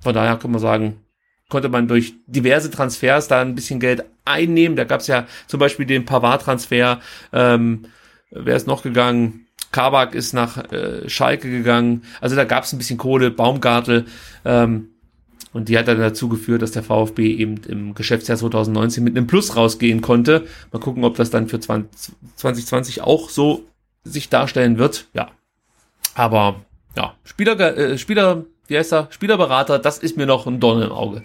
von 0.00 0.14
daher 0.14 0.36
kann 0.36 0.52
man 0.52 0.60
sagen, 0.60 1.01
konnte 1.52 1.68
man 1.68 1.86
durch 1.86 2.14
diverse 2.26 2.70
Transfers 2.70 3.28
da 3.28 3.42
ein 3.42 3.54
bisschen 3.54 3.78
Geld 3.78 4.04
einnehmen. 4.24 4.74
Da 4.74 4.84
gab 4.84 5.02
es 5.02 5.06
ja 5.06 5.26
zum 5.46 5.60
Beispiel 5.60 5.84
den 5.84 6.06
Pavard-Transfer. 6.06 6.98
Ähm, 7.34 7.82
wer 8.30 8.56
ist 8.56 8.66
noch 8.66 8.82
gegangen? 8.82 9.46
Kabak 9.70 10.14
ist 10.14 10.32
nach 10.32 10.72
äh, 10.72 11.06
Schalke 11.10 11.50
gegangen. 11.50 12.04
Also 12.22 12.36
da 12.36 12.44
gab 12.44 12.64
es 12.64 12.72
ein 12.72 12.78
bisschen 12.78 12.96
Kohle, 12.96 13.30
Baumgartel. 13.30 14.06
Ähm, 14.46 14.88
und 15.52 15.68
die 15.68 15.76
hat 15.76 15.88
dann 15.88 15.98
dazu 15.98 16.30
geführt, 16.30 16.62
dass 16.62 16.72
der 16.72 16.82
VfB 16.82 17.34
eben 17.34 17.58
im 17.68 17.94
Geschäftsjahr 17.94 18.38
2019 18.38 19.04
mit 19.04 19.14
einem 19.14 19.26
Plus 19.26 19.54
rausgehen 19.54 20.00
konnte. 20.00 20.46
Mal 20.72 20.78
gucken, 20.78 21.04
ob 21.04 21.16
das 21.16 21.28
dann 21.28 21.48
für 21.48 21.60
20, 21.60 22.14
2020 22.36 23.02
auch 23.02 23.28
so 23.28 23.66
sich 24.04 24.30
darstellen 24.30 24.78
wird. 24.78 25.08
Ja. 25.12 25.30
Aber 26.14 26.64
ja, 26.96 27.14
Spieler, 27.24 27.60
äh, 27.60 27.98
Spieler 27.98 28.46
wie 28.72 28.78
heißt 28.78 28.92
er, 28.92 29.08
Spielerberater, 29.10 29.78
das 29.78 29.98
ist 29.98 30.16
mir 30.16 30.26
noch 30.26 30.46
ein 30.46 30.58
Dorn 30.58 30.82
im 30.82 30.92
Auge. 30.92 31.22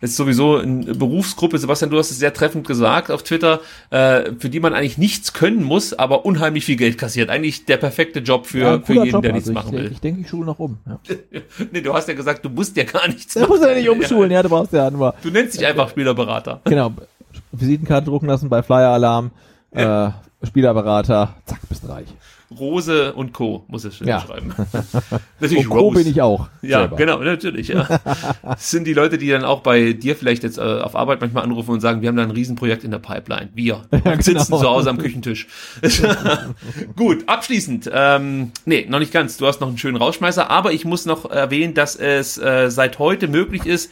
Das 0.00 0.10
ist 0.10 0.16
sowieso 0.16 0.56
eine 0.56 0.94
Berufsgruppe, 0.94 1.58
Sebastian, 1.58 1.90
du 1.90 1.98
hast 1.98 2.10
es 2.10 2.18
sehr 2.18 2.32
treffend 2.32 2.66
gesagt 2.66 3.10
auf 3.10 3.22
Twitter, 3.22 3.60
äh, 3.90 4.32
für 4.38 4.50
die 4.50 4.60
man 4.60 4.74
eigentlich 4.74 4.98
nichts 4.98 5.32
können 5.32 5.62
muss, 5.62 5.94
aber 5.94 6.26
unheimlich 6.26 6.64
viel 6.64 6.76
Geld 6.76 6.98
kassiert. 6.98 7.30
Eigentlich 7.30 7.64
der 7.64 7.78
perfekte 7.78 8.20
Job 8.20 8.46
für, 8.46 8.58
ja, 8.58 8.80
für 8.80 8.94
jeden, 8.94 9.08
Job. 9.08 9.22
der 9.22 9.32
nichts 9.32 9.48
also 9.48 9.60
machen 9.60 9.72
will. 9.72 9.90
Ich 9.92 10.00
denke, 10.00 10.20
ich 10.22 10.28
schule 10.28 10.46
noch 10.46 10.58
um. 10.58 10.78
Ja. 10.86 10.98
nee, 11.72 11.80
du 11.80 11.94
hast 11.94 12.08
ja 12.08 12.14
gesagt, 12.14 12.44
du 12.44 12.50
musst 12.50 12.76
ja 12.76 12.84
gar 12.84 13.08
nichts 13.08 13.34
machen. 13.34 13.46
Du 13.46 13.52
musst 13.54 13.64
ja 13.64 13.74
nicht 13.74 13.88
umschulen, 13.88 14.30
ja, 14.32 14.42
du 14.42 14.48
brauchst 14.48 14.72
ja 14.72 14.90
nur. 14.90 15.14
Du 15.22 15.30
nennst 15.30 15.58
dich 15.58 15.66
einfach 15.66 15.88
Spielerberater. 15.90 16.60
Genau. 16.76 16.92
Visitenkarte 17.52 18.06
drucken 18.06 18.26
lassen 18.26 18.48
bei 18.48 18.62
Flyer 18.62 18.90
Alarm, 18.90 19.30
äh, 19.70 20.10
Spielerberater, 20.42 21.34
zack, 21.46 21.60
bist 21.68 21.88
reich. 21.88 22.08
Rose 22.50 23.12
und 23.14 23.32
Co. 23.32 23.64
muss 23.68 23.84
es 23.84 23.98
ja. 24.00 24.20
schreiben. 24.20 24.54
natürlich 25.40 25.68
und 25.68 25.76
Co. 25.76 25.90
bin 25.90 26.06
ich 26.06 26.22
auch. 26.22 26.48
Ja, 26.62 26.80
selber. 26.80 26.96
genau, 26.96 27.18
natürlich. 27.18 27.68
Ja. 27.68 28.00
Das 28.42 28.70
sind 28.70 28.86
die 28.86 28.94
Leute, 28.94 29.18
die 29.18 29.28
dann 29.28 29.44
auch 29.44 29.60
bei 29.60 29.92
dir 29.92 30.14
vielleicht 30.14 30.44
jetzt 30.44 30.58
äh, 30.58 30.60
auf 30.60 30.94
Arbeit 30.94 31.20
manchmal 31.20 31.42
anrufen 31.42 31.72
und 31.72 31.80
sagen, 31.80 32.02
wir 32.02 32.08
haben 32.08 32.16
da 32.16 32.22
ein 32.22 32.30
Riesenprojekt 32.30 32.84
in 32.84 32.92
der 32.92 32.98
Pipeline. 32.98 33.48
Wir 33.54 33.82
ja, 34.04 34.22
sitzen 34.22 34.44
genau. 34.44 34.58
zu 34.58 34.68
Hause 34.68 34.90
am 34.90 34.98
Küchentisch. 34.98 35.48
Gut, 36.94 37.28
abschließend. 37.28 37.90
Ähm, 37.92 38.52
nee, 38.64 38.86
noch 38.88 39.00
nicht 39.00 39.12
ganz. 39.12 39.36
Du 39.36 39.46
hast 39.46 39.60
noch 39.60 39.68
einen 39.68 39.78
schönen 39.78 39.96
Rausschmeißer, 39.96 40.48
aber 40.48 40.72
ich 40.72 40.84
muss 40.84 41.04
noch 41.04 41.28
erwähnen, 41.28 41.74
dass 41.74 41.96
es 41.96 42.38
äh, 42.38 42.70
seit 42.70 42.98
heute 42.98 43.26
möglich 43.26 43.66
ist, 43.66 43.90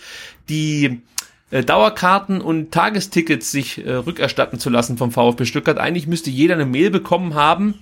die 0.49 1.03
äh, 1.51 1.63
Dauerkarten 1.63 2.41
und 2.41 2.73
Tagestickets 2.73 3.51
sich 3.51 3.85
äh, 3.85 3.93
rückerstatten 3.93 4.59
zu 4.59 4.71
lassen 4.71 4.97
vom 4.97 5.11
VfB 5.11 5.45
Stuttgart. 5.45 5.79
Eigentlich 5.79 6.07
müsste 6.07 6.31
jeder 6.31 6.55
eine 6.55 6.67
Mail 6.67 6.91
bekommen 6.91 7.35
haben, 7.35 7.81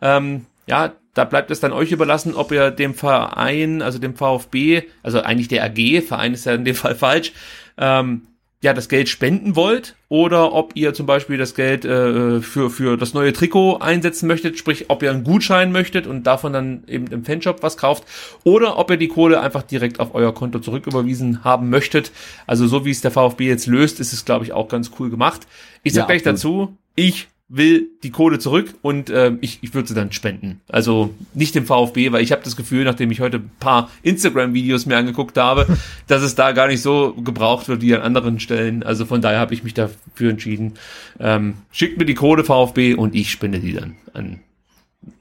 ähm, 0.00 0.46
ja, 0.66 0.92
da 1.14 1.24
bleibt 1.24 1.50
es 1.50 1.60
dann 1.60 1.72
euch 1.72 1.92
überlassen, 1.92 2.34
ob 2.34 2.52
ihr 2.52 2.70
dem 2.70 2.94
Verein, 2.94 3.82
also 3.82 3.98
dem 3.98 4.14
VfB, 4.14 4.82
also 5.02 5.20
eigentlich 5.22 5.48
der 5.48 5.64
AG, 5.64 6.02
Verein 6.02 6.34
ist 6.34 6.46
ja 6.46 6.54
in 6.54 6.64
dem 6.64 6.76
Fall 6.76 6.94
falsch, 6.94 7.32
ähm, 7.78 8.22
ja 8.62 8.74
das 8.74 8.88
Geld 8.90 9.08
spenden 9.08 9.56
wollt 9.56 9.96
oder 10.10 10.52
ob 10.52 10.72
ihr 10.76 10.92
zum 10.92 11.06
Beispiel 11.06 11.38
das 11.38 11.54
Geld 11.54 11.84
äh, 11.86 12.40
für 12.42 12.68
für 12.68 12.98
das 12.98 13.14
neue 13.14 13.32
Trikot 13.32 13.78
einsetzen 13.78 14.26
möchtet, 14.26 14.58
sprich 14.58 14.90
ob 14.90 15.02
ihr 15.02 15.10
einen 15.10 15.24
Gutschein 15.24 15.72
möchtet 15.72 16.06
und 16.06 16.24
davon 16.24 16.52
dann 16.52 16.84
eben 16.86 17.06
im 17.06 17.24
Fanshop 17.24 17.62
was 17.62 17.78
kauft 17.78 18.04
oder 18.44 18.78
ob 18.78 18.90
ihr 18.90 18.98
die 18.98 19.08
Kohle 19.08 19.40
einfach 19.40 19.62
direkt 19.62 19.98
auf 19.98 20.14
euer 20.14 20.34
Konto 20.34 20.58
zurücküberwiesen 20.58 21.42
haben 21.42 21.70
möchtet. 21.70 22.12
Also 22.46 22.66
so 22.66 22.84
wie 22.84 22.90
es 22.90 23.00
der 23.00 23.10
VfB 23.10 23.46
jetzt 23.46 23.66
löst, 23.66 23.98
ist 23.98 24.12
es 24.12 24.26
glaube 24.26 24.44
ich 24.44 24.52
auch 24.52 24.68
ganz 24.68 24.90
cool 24.98 25.08
gemacht. 25.08 25.46
Ich 25.82 25.94
sag 25.94 26.02
Ja, 26.02 26.06
gleich 26.06 26.26
absolut. 26.26 26.68
dazu, 26.68 26.78
ich 26.96 27.28
will 27.50 27.88
die 28.04 28.10
Kohle 28.10 28.38
zurück 28.38 28.74
und 28.80 29.10
ähm, 29.10 29.38
ich, 29.40 29.58
ich 29.60 29.74
würde 29.74 29.88
sie 29.88 29.94
dann 29.94 30.12
spenden. 30.12 30.60
Also 30.68 31.12
nicht 31.34 31.56
dem 31.56 31.66
VfB, 31.66 32.12
weil 32.12 32.22
ich 32.22 32.30
habe 32.30 32.42
das 32.44 32.54
Gefühl, 32.56 32.84
nachdem 32.84 33.10
ich 33.10 33.20
heute 33.20 33.38
ein 33.38 33.50
paar 33.58 33.90
Instagram-Videos 34.02 34.86
mir 34.86 34.96
angeguckt 34.96 35.36
habe, 35.36 35.66
dass 36.06 36.22
es 36.22 36.36
da 36.36 36.52
gar 36.52 36.68
nicht 36.68 36.80
so 36.80 37.12
gebraucht 37.14 37.68
wird 37.68 37.82
wie 37.82 37.94
an 37.94 38.02
anderen 38.02 38.38
Stellen. 38.38 38.84
Also 38.84 39.04
von 39.04 39.20
daher 39.20 39.40
habe 39.40 39.52
ich 39.52 39.64
mich 39.64 39.74
dafür 39.74 40.30
entschieden. 40.30 40.74
Ähm, 41.18 41.54
schickt 41.72 41.98
mir 41.98 42.06
die 42.06 42.14
Kohle 42.14 42.44
VfB 42.44 42.94
und 42.94 43.16
ich 43.16 43.32
spende 43.32 43.58
die 43.58 43.72
dann 43.72 43.96
an 44.14 44.38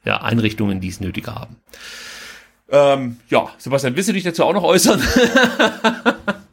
ja, 0.06 0.22
Einrichtungen, 0.22 0.82
die 0.82 0.90
es 0.90 1.00
nötiger 1.00 1.34
haben. 1.34 1.56
Ähm, 2.72 3.18
ja, 3.30 3.50
Sebastian, 3.58 3.96
willst 3.96 4.10
du 4.10 4.14
dich 4.14 4.24
dazu 4.24 4.44
auch 4.44 4.54
noch 4.54 4.64
äußern? 4.64 5.02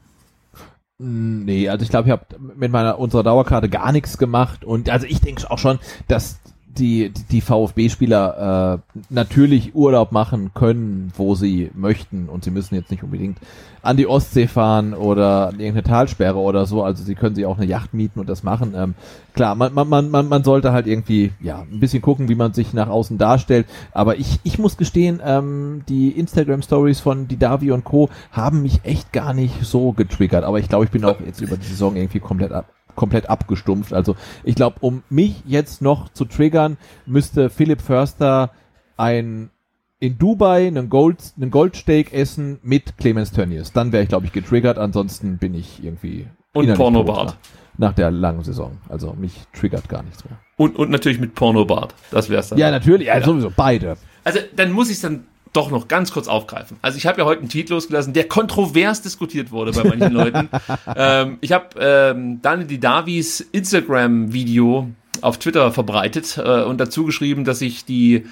Nee, 0.99 1.69
also 1.69 1.83
ich 1.83 1.91
glaube, 1.91 2.09
ich 2.09 2.13
habe 2.13 2.25
mit 2.57 2.73
meiner 2.73 2.99
unserer 2.99 3.23
Dauerkarte 3.23 3.69
gar 3.69 3.93
nichts 3.93 4.17
gemacht 4.17 4.65
und 4.65 4.89
also 4.89 5.07
ich 5.07 5.21
denke 5.21 5.51
auch 5.51 5.59
schon, 5.59 5.79
dass 6.09 6.41
die 6.79 7.13
die 7.31 7.41
VfB-Spieler 7.41 8.79
äh, 8.95 9.01
natürlich 9.11 9.75
Urlaub 9.75 10.13
machen 10.13 10.53
können, 10.55 11.13
wo 11.17 11.35
sie 11.35 11.71
möchten. 11.75 12.29
Und 12.29 12.45
sie 12.45 12.51
müssen 12.51 12.75
jetzt 12.75 12.91
nicht 12.91 13.03
unbedingt 13.03 13.39
an 13.87 13.97
die 13.97 14.07
Ostsee 14.07 14.49
fahren 14.49 14.95
oder 14.95 15.49
an 15.49 15.61
irgendeine 15.61 15.85
Talsperre 15.85 16.39
oder 16.39 16.67
so, 16.67 16.83
also 16.83 17.05
sie 17.05 17.15
können 17.15 17.35
sich 17.35 17.47
auch 17.47 17.57
eine 17.57 17.67
Yacht 17.67 17.95
mieten 17.95 18.19
und 18.19 18.29
das 18.29 18.43
machen. 18.43 18.75
Ähm, 18.77 18.95
klar, 19.33 19.55
man, 19.55 19.73
man, 19.73 20.11
man, 20.11 20.29
man 20.29 20.45
sollte 20.45 20.73
halt 20.73 20.87
irgendwie 20.87 21.33
ja 21.41 21.61
ein 21.61 21.81
bisschen 21.81 22.03
gucken, 22.03 22.29
wie 22.29 22.35
man 22.35 22.53
sich 22.53 22.75
nach 22.75 22.89
außen 22.89 23.17
darstellt, 23.17 23.67
aber 23.93 24.19
ich 24.19 24.41
ich 24.43 24.59
muss 24.59 24.77
gestehen, 24.77 25.21
ähm, 25.25 25.83
die 25.89 26.11
Instagram 26.11 26.63
Stories 26.63 27.01
von 27.01 27.29
Didavi 27.29 27.71
und 27.71 27.85
Co. 27.85 28.11
haben 28.33 28.63
mich 28.63 28.81
echt 28.85 29.13
gar 29.13 29.33
nicht 29.33 29.65
so 29.65 29.93
getriggert, 29.93 30.45
aber 30.45 30.59
ich 30.59 30.69
glaube, 30.69 30.85
ich 30.85 30.91
bin 30.91 31.05
auch 31.05 31.21
jetzt 31.25 31.41
über 31.41 31.57
die 31.57 31.67
Saison 31.67 31.97
irgendwie 31.97 32.21
komplett 32.21 32.53
ab 32.53 32.76
komplett 32.97 33.31
abgestumpft. 33.31 33.93
Also 33.93 34.17
ich 34.43 34.55
glaube, 34.55 34.77
um 34.81 35.03
mich 35.09 35.43
jetzt 35.47 35.83
noch 35.83 36.09
zu 36.09 36.25
triggern, 36.25 36.77
müsste 37.07 37.51
Philipp 37.51 37.81
Förster 37.81 38.51
ein 38.97 39.51
in 39.99 40.19
Dubai 40.19 40.67
einen 40.67 40.91
Gold 40.91 41.19
einen 41.37 41.51
Goldsteak 41.51 42.13
essen 42.13 42.59
mit 42.63 42.99
Clemens 42.99 43.33
Tönnies. 43.33 43.73
Dann 43.73 43.93
wäre 43.93 44.03
ich 44.03 44.09
glaube 44.09 44.27
ich 44.27 44.33
getriggert. 44.33 44.79
Ansonsten 44.79 45.39
bin 45.39 45.55
ich 45.55 45.83
irgendwie 45.83 46.27
Und 46.53 46.73
Pornobart. 46.75 47.27
Nach, 47.27 47.37
nach 47.79 47.93
der 47.95 48.11
langen 48.11 48.43
Saison. 48.43 48.79
Also 48.89 49.15
mich 49.15 49.33
triggert 49.53 49.89
gar 49.89 50.03
nichts 50.03 50.25
mehr. 50.25 50.39
Und, 50.57 50.77
und 50.77 50.91
natürlich 50.91 51.21
mit 51.21 51.35
Pornobart. 51.35 51.95
Das 52.11 52.29
wär's 52.29 52.49
dann. 52.49 52.59
Ja, 52.59 52.71
natürlich. 52.71 53.09
Ja, 53.09 53.23
sowieso 53.23 53.53
beide. 53.55 53.97
Also 54.25 54.41
dann 54.55 54.73
muss 54.73 54.89
ich 54.89 54.97
es 54.97 55.03
dann 55.03 55.25
doch 55.57 55.71
noch 55.71 55.89
ganz 55.89 56.13
kurz 56.13 56.29
aufgreifen. 56.29 56.77
Also 56.83 56.99
ich 56.99 57.07
habe 57.07 57.21
ja 57.21 57.25
heute 57.25 57.41
einen 57.41 57.49
Tweet 57.49 57.71
losgelassen, 57.71 58.13
der 58.13 58.29
kontrovers 58.29 59.03
diskutiert 59.03 59.51
wurde 59.51 59.73
bei 59.73 59.85
manchen 59.85 60.13
Leuten. 60.13 60.49
Ähm, 60.95 61.39
ich 61.41 61.53
habe 61.53 61.69
ähm, 61.79 62.41
Daniel 62.43 62.67
Didavis 62.67 63.41
Instagram-Video 63.41 64.91
auf 65.23 65.39
Twitter 65.39 65.73
verbreitet 65.73 66.39
äh, 66.39 66.63
und 66.63 66.79
dazu 66.79 67.05
geschrieben, 67.05 67.45
dass 67.45 67.63
ich 67.63 67.85
die 67.85 68.27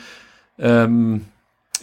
ähm, 0.59 1.23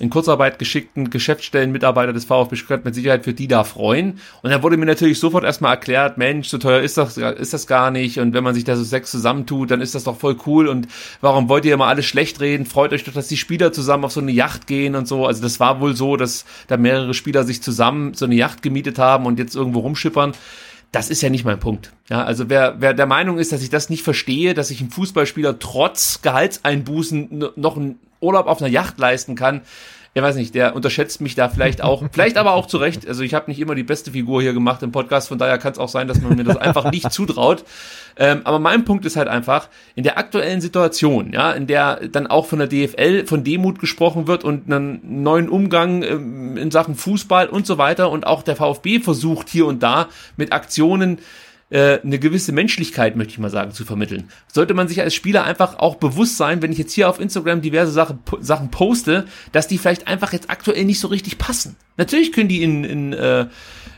in 0.01 0.09
Kurzarbeit 0.09 0.57
geschickten 0.57 1.11
Geschäftsstellenmitarbeiter 1.11 2.11
des 2.11 2.25
VfB 2.25 2.55
Stuttgart 2.55 2.83
mit 2.83 2.95
Sicherheit 2.95 3.23
für 3.23 3.33
die 3.33 3.47
da 3.47 3.63
freuen. 3.63 4.19
Und 4.41 4.49
da 4.49 4.63
wurde 4.63 4.75
mir 4.75 4.87
natürlich 4.87 5.19
sofort 5.19 5.43
erstmal 5.43 5.75
erklärt, 5.75 6.17
Mensch, 6.17 6.47
so 6.47 6.57
teuer 6.57 6.81
ist 6.81 6.97
das, 6.97 7.17
ist 7.17 7.53
das 7.53 7.67
gar 7.67 7.91
nicht. 7.91 8.19
Und 8.19 8.33
wenn 8.33 8.43
man 8.43 8.55
sich 8.55 8.63
da 8.63 8.75
so 8.75 8.83
sechs 8.83 9.11
zusammentut, 9.11 9.69
dann 9.69 9.79
ist 9.79 9.93
das 9.93 10.05
doch 10.05 10.17
voll 10.17 10.37
cool. 10.47 10.67
Und 10.67 10.87
warum 11.21 11.49
wollt 11.49 11.65
ihr 11.65 11.75
immer 11.75 11.85
alles 11.85 12.07
schlecht 12.07 12.41
reden? 12.41 12.65
Freut 12.65 12.93
euch 12.93 13.03
doch, 13.03 13.13
dass 13.13 13.27
die 13.27 13.37
Spieler 13.37 13.71
zusammen 13.73 14.03
auf 14.03 14.11
so 14.11 14.21
eine 14.21 14.31
Yacht 14.31 14.65
gehen 14.65 14.95
und 14.95 15.07
so. 15.07 15.27
Also 15.27 15.43
das 15.43 15.59
war 15.59 15.79
wohl 15.81 15.95
so, 15.95 16.17
dass 16.17 16.45
da 16.65 16.77
mehrere 16.77 17.13
Spieler 17.13 17.43
sich 17.43 17.61
zusammen 17.61 18.15
so 18.15 18.25
eine 18.25 18.33
Yacht 18.33 18.63
gemietet 18.63 18.97
haben 18.97 19.27
und 19.27 19.37
jetzt 19.37 19.55
irgendwo 19.55 19.81
rumschippern. 19.81 20.31
Das 20.91 21.11
ist 21.11 21.21
ja 21.21 21.29
nicht 21.29 21.45
mein 21.45 21.59
Punkt. 21.59 21.93
Ja, 22.09 22.23
also 22.23 22.49
wer, 22.49 22.77
wer 22.79 22.95
der 22.95 23.05
Meinung 23.05 23.37
ist, 23.37 23.51
dass 23.51 23.61
ich 23.61 23.69
das 23.69 23.91
nicht 23.91 24.01
verstehe, 24.01 24.55
dass 24.55 24.69
sich 24.69 24.81
ein 24.81 24.89
Fußballspieler 24.89 25.59
trotz 25.59 26.23
Gehaltseinbußen 26.23 27.51
noch 27.55 27.77
einen 27.77 27.99
Urlaub 28.21 28.47
auf 28.47 28.61
einer 28.61 28.71
Yacht 28.71 28.97
leisten 28.99 29.35
kann, 29.35 29.61
ich 30.13 30.21
weiß 30.21 30.35
nicht, 30.35 30.53
der 30.55 30.75
unterschätzt 30.75 31.21
mich 31.21 31.35
da 31.35 31.47
vielleicht 31.47 31.81
auch, 31.81 32.03
vielleicht 32.11 32.37
aber 32.37 32.53
auch 32.53 32.65
zu 32.65 32.77
Recht. 32.77 33.07
Also 33.07 33.23
ich 33.23 33.33
habe 33.33 33.49
nicht 33.49 33.59
immer 33.59 33.75
die 33.75 33.83
beste 33.83 34.11
Figur 34.11 34.41
hier 34.41 34.53
gemacht 34.53 34.83
im 34.83 34.91
Podcast, 34.91 35.29
von 35.29 35.37
daher 35.37 35.57
kann 35.57 35.71
es 35.71 35.77
auch 35.77 35.87
sein, 35.87 36.07
dass 36.07 36.21
man 36.21 36.35
mir 36.35 36.43
das 36.43 36.57
einfach 36.57 36.91
nicht 36.91 37.11
zutraut. 37.13 37.63
Ähm, 38.17 38.41
aber 38.43 38.59
mein 38.59 38.83
Punkt 38.83 39.05
ist 39.05 39.15
halt 39.15 39.29
einfach, 39.29 39.69
in 39.95 40.03
der 40.03 40.17
aktuellen 40.17 40.59
Situation, 40.59 41.31
ja, 41.31 41.51
in 41.51 41.65
der 41.65 42.07
dann 42.09 42.27
auch 42.27 42.45
von 42.45 42.59
der 42.59 42.67
DFL 42.67 43.25
von 43.25 43.45
Demut 43.45 43.79
gesprochen 43.79 44.27
wird 44.27 44.43
und 44.43 44.71
einen 44.71 45.23
neuen 45.23 45.47
Umgang 45.47 46.03
ähm, 46.03 46.57
in 46.57 46.71
Sachen 46.71 46.95
Fußball 46.95 47.47
und 47.47 47.65
so 47.65 47.77
weiter 47.77 48.11
und 48.11 48.27
auch 48.27 48.43
der 48.43 48.57
VfB 48.57 48.99
versucht 48.99 49.47
hier 49.47 49.65
und 49.65 49.81
da 49.81 50.09
mit 50.35 50.51
Aktionen 50.51 51.19
äh, 51.71 51.99
eine 52.01 52.19
gewisse 52.19 52.51
Menschlichkeit, 52.51 53.15
möchte 53.15 53.31
ich 53.31 53.39
mal 53.39 53.49
sagen, 53.49 53.71
zu 53.71 53.85
vermitteln. 53.85 54.29
Sollte 54.51 54.73
man 54.73 54.87
sich 54.87 55.01
als 55.01 55.15
Spieler 55.15 55.45
einfach 55.45 55.79
auch 55.79 55.95
bewusst 55.95 56.37
sein, 56.37 56.61
wenn 56.61 56.71
ich 56.71 56.77
jetzt 56.77 56.93
hier 56.93 57.09
auf 57.09 57.19
Instagram 57.19 57.61
diverse 57.61 57.91
Sachen, 57.91 58.19
Sachen 58.41 58.69
poste, 58.69 59.25
dass 59.53 59.67
die 59.67 59.77
vielleicht 59.77 60.07
einfach 60.07 60.33
jetzt 60.33 60.49
aktuell 60.49 60.85
nicht 60.85 60.99
so 60.99 61.07
richtig 61.07 61.37
passen. 61.37 61.77
Natürlich 61.97 62.33
können 62.33 62.49
die 62.49 62.61
in, 62.61 62.83
in 62.83 63.13
äh, 63.13 63.47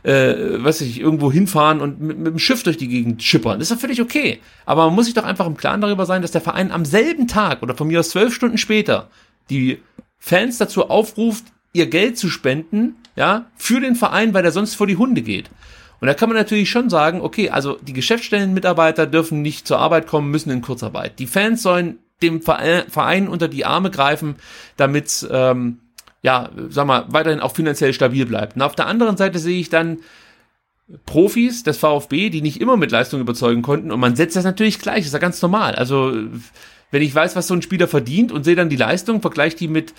äh, 0.03 0.63
weiß 0.63 0.81
ich, 0.81 0.99
irgendwo 0.99 1.31
hinfahren 1.31 1.81
und 1.81 1.99
mit, 1.99 2.17
mit 2.17 2.27
dem 2.27 2.39
Schiff 2.39 2.61
durch 2.63 2.77
die 2.77 2.87
Gegend 2.87 3.23
schippern. 3.23 3.57
Das 3.57 3.71
ist 3.71 3.75
doch 3.75 3.81
völlig 3.81 4.01
okay. 4.01 4.39
Aber 4.65 4.85
man 4.85 4.95
muss 4.95 5.05
sich 5.05 5.15
doch 5.15 5.23
einfach 5.23 5.47
im 5.47 5.57
Klaren 5.57 5.81
darüber 5.81 6.05
sein, 6.05 6.21
dass 6.21 6.31
der 6.31 6.41
Verein 6.41 6.71
am 6.71 6.85
selben 6.85 7.27
Tag 7.27 7.63
oder 7.63 7.75
von 7.75 7.87
mir 7.87 7.99
aus 7.99 8.09
zwölf 8.09 8.35
Stunden 8.35 8.57
später 8.57 9.09
die 9.49 9.79
Fans 10.19 10.57
dazu 10.57 10.89
aufruft, 10.89 11.45
ihr 11.73 11.87
Geld 11.87 12.17
zu 12.17 12.29
spenden, 12.29 12.95
ja, 13.15 13.47
für 13.55 13.79
den 13.79 13.95
Verein, 13.95 14.33
weil 14.33 14.43
der 14.43 14.51
sonst 14.51 14.75
vor 14.75 14.87
die 14.87 14.97
Hunde 14.97 15.21
geht. 15.21 15.49
Und 16.03 16.07
da 16.07 16.15
kann 16.15 16.27
man 16.27 16.37
natürlich 16.37 16.69
schon 16.69 16.89
sagen, 16.89 17.21
okay, 17.21 17.49
also 17.49 17.77
die 17.81 17.93
Geschäftsstellenmitarbeiter 17.93 19.07
dürfen 19.07 19.41
nicht 19.41 19.65
zur 19.65 19.79
Arbeit 19.79 20.05
kommen, 20.05 20.31
müssen 20.31 20.49
in 20.49 20.59
Kurzarbeit. 20.59 21.17
Die 21.17 21.27
Fans 21.27 21.63
sollen 21.63 21.99
dem 22.21 22.41
Verein 22.41 23.29
unter 23.29 23.47
die 23.47 23.63
Arme 23.63 23.89
greifen, 23.89 24.35
damit 24.75 25.25
ähm, 25.31 25.79
ja, 26.21 26.49
sag 26.67 26.87
mal, 26.87 27.05
weiterhin 27.07 27.39
auch 27.39 27.55
finanziell 27.55 27.93
stabil 27.93 28.25
bleibt. 28.25 28.57
Und 28.57 28.63
auf 28.63 28.75
der 28.75 28.87
anderen 28.87 29.15
Seite 29.15 29.39
sehe 29.39 29.61
ich 29.61 29.69
dann 29.69 29.99
Profis 31.05 31.63
des 31.63 31.77
VfB, 31.77 32.29
die 32.29 32.41
nicht 32.41 32.59
immer 32.59 32.75
mit 32.75 32.91
Leistung 32.91 33.21
überzeugen 33.21 33.61
konnten. 33.61 33.89
Und 33.89 34.01
man 34.01 34.17
setzt 34.17 34.35
das 34.35 34.43
natürlich 34.43 34.79
gleich, 34.79 35.05
ist 35.05 35.13
ja 35.13 35.19
ganz 35.19 35.41
normal. 35.41 35.73
Also, 35.75 36.11
wenn 36.91 37.01
ich 37.01 37.15
weiß, 37.15 37.37
was 37.37 37.47
so 37.47 37.53
ein 37.53 37.61
Spieler 37.61 37.87
verdient 37.87 38.33
und 38.33 38.43
sehe 38.43 38.57
dann 38.57 38.67
die 38.67 38.75
Leistung, 38.75 39.21
vergleiche 39.21 39.55
die 39.55 39.69
mit 39.69 39.93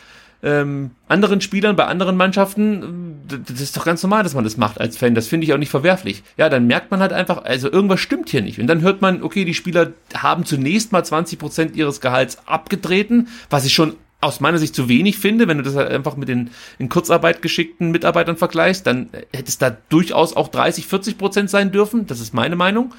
ähm, 0.45 0.91
anderen 1.09 1.41
Spielern 1.41 1.75
bei 1.75 1.87
anderen 1.87 2.17
Mannschaften, 2.17 3.19
d- 3.31 3.39
das 3.47 3.61
ist 3.61 3.77
doch 3.77 3.85
ganz 3.87 4.03
normal, 4.03 4.23
dass 4.23 4.35
man 4.35 4.45
das 4.45 4.57
macht 4.59 4.81
als 4.81 4.97
Fan. 4.99 5.15
Das 5.15 5.27
finde 5.27 5.47
ich 5.47 5.53
auch 5.55 5.59
nicht 5.59 5.71
verwerflich. 5.71 6.23
Ja, 6.37 6.49
dann 6.51 6.67
merkt 6.67 6.91
man 6.91 7.01
halt 7.01 7.13
einfach, 7.15 7.45
also 7.45 7.73
irgendwas 7.73 8.01
stimmt 8.01 8.29
hier 8.29 8.43
nicht. 8.43 8.61
Und 8.61 8.67
dann 8.67 8.83
hört 8.83 9.01
man, 9.01 9.23
okay, 9.23 9.45
die 9.45 9.55
Spieler 9.55 9.93
haben 10.17 10.45
zunächst 10.45 10.93
mal 10.93 11.03
20 11.05 11.39
Prozent 11.39 11.77
ihres 11.77 12.01
Gehalts 12.03 12.39
abgetreten, 12.47 13.29
was 13.49 13.65
ich 13.65 13.73
schon 13.73 13.97
aus 14.21 14.41
meiner 14.41 14.59
Sicht 14.59 14.75
zu 14.75 14.89
wenig 14.89 15.19
finde, 15.19 15.49
wenn 15.49 15.59
du 15.59 15.65
das 15.65 15.77
halt 15.77 15.91
einfach 15.91 16.17
mit 16.17 16.29
den 16.29 16.51
in 16.79 16.89
Kurzarbeit 16.89 17.43
geschickten 17.43 17.91
Mitarbeitern 17.91 18.37
vergleichst, 18.39 18.87
dann 18.87 19.09
hätte 19.35 19.49
es 19.49 19.59
da 19.59 19.77
durchaus 19.91 20.35
auch 20.37 20.49
30, 20.49 20.87
40 20.87 21.19
Prozent 21.19 21.51
sein 21.51 21.73
dürfen. 21.73 22.07
Das 22.07 22.21
ist 22.21 22.33
meine 22.33 22.57
Meinung. 22.57 22.95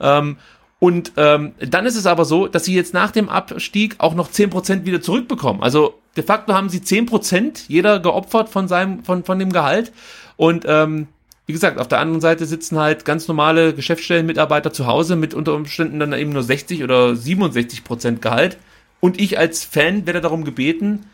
Ähm, 0.00 0.36
und 0.80 1.12
ähm, 1.16 1.52
dann 1.58 1.86
ist 1.86 1.96
es 1.96 2.06
aber 2.06 2.24
so, 2.24 2.46
dass 2.46 2.64
sie 2.64 2.74
jetzt 2.74 2.94
nach 2.94 3.10
dem 3.10 3.28
Abstieg 3.28 3.96
auch 3.98 4.14
noch 4.14 4.30
10% 4.30 4.84
wieder 4.84 5.00
zurückbekommen. 5.00 5.62
Also 5.64 5.94
de 6.16 6.24
facto 6.24 6.52
haben 6.52 6.68
sie 6.68 6.80
10% 6.80 7.64
jeder 7.68 8.00
geopfert 8.00 8.48
von 8.48 8.68
seinem, 8.68 9.04
von, 9.04 9.24
von 9.24 9.38
dem 9.38 9.52
Gehalt. 9.52 9.92
Und 10.36 10.64
ähm, 10.66 11.08
wie 11.46 11.52
gesagt, 11.52 11.78
auf 11.78 11.88
der 11.88 12.00
anderen 12.00 12.20
Seite 12.20 12.44
sitzen 12.44 12.78
halt 12.78 13.04
ganz 13.04 13.26
normale 13.26 13.72
Geschäftsstellenmitarbeiter 13.72 14.72
zu 14.72 14.86
Hause 14.86 15.16
mit 15.16 15.32
unter 15.32 15.54
Umständen 15.54 15.98
dann 15.98 16.12
eben 16.12 16.32
nur 16.32 16.42
60 16.42 16.84
oder 16.84 17.16
67 17.16 17.84
Prozent 17.84 18.20
Gehalt. 18.20 18.58
Und 19.00 19.20
ich 19.20 19.38
als 19.38 19.64
Fan 19.64 20.06
werde 20.06 20.20
darum 20.20 20.44
gebeten, 20.44 21.06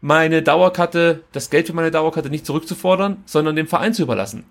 meine 0.00 0.42
Dauerkarte, 0.42 1.22
das 1.32 1.50
Geld 1.50 1.66
für 1.66 1.74
meine 1.74 1.90
Dauerkarte 1.90 2.30
nicht 2.30 2.46
zurückzufordern, 2.46 3.18
sondern 3.26 3.54
dem 3.54 3.66
Verein 3.66 3.94
zu 3.94 4.02
überlassen. 4.02 4.44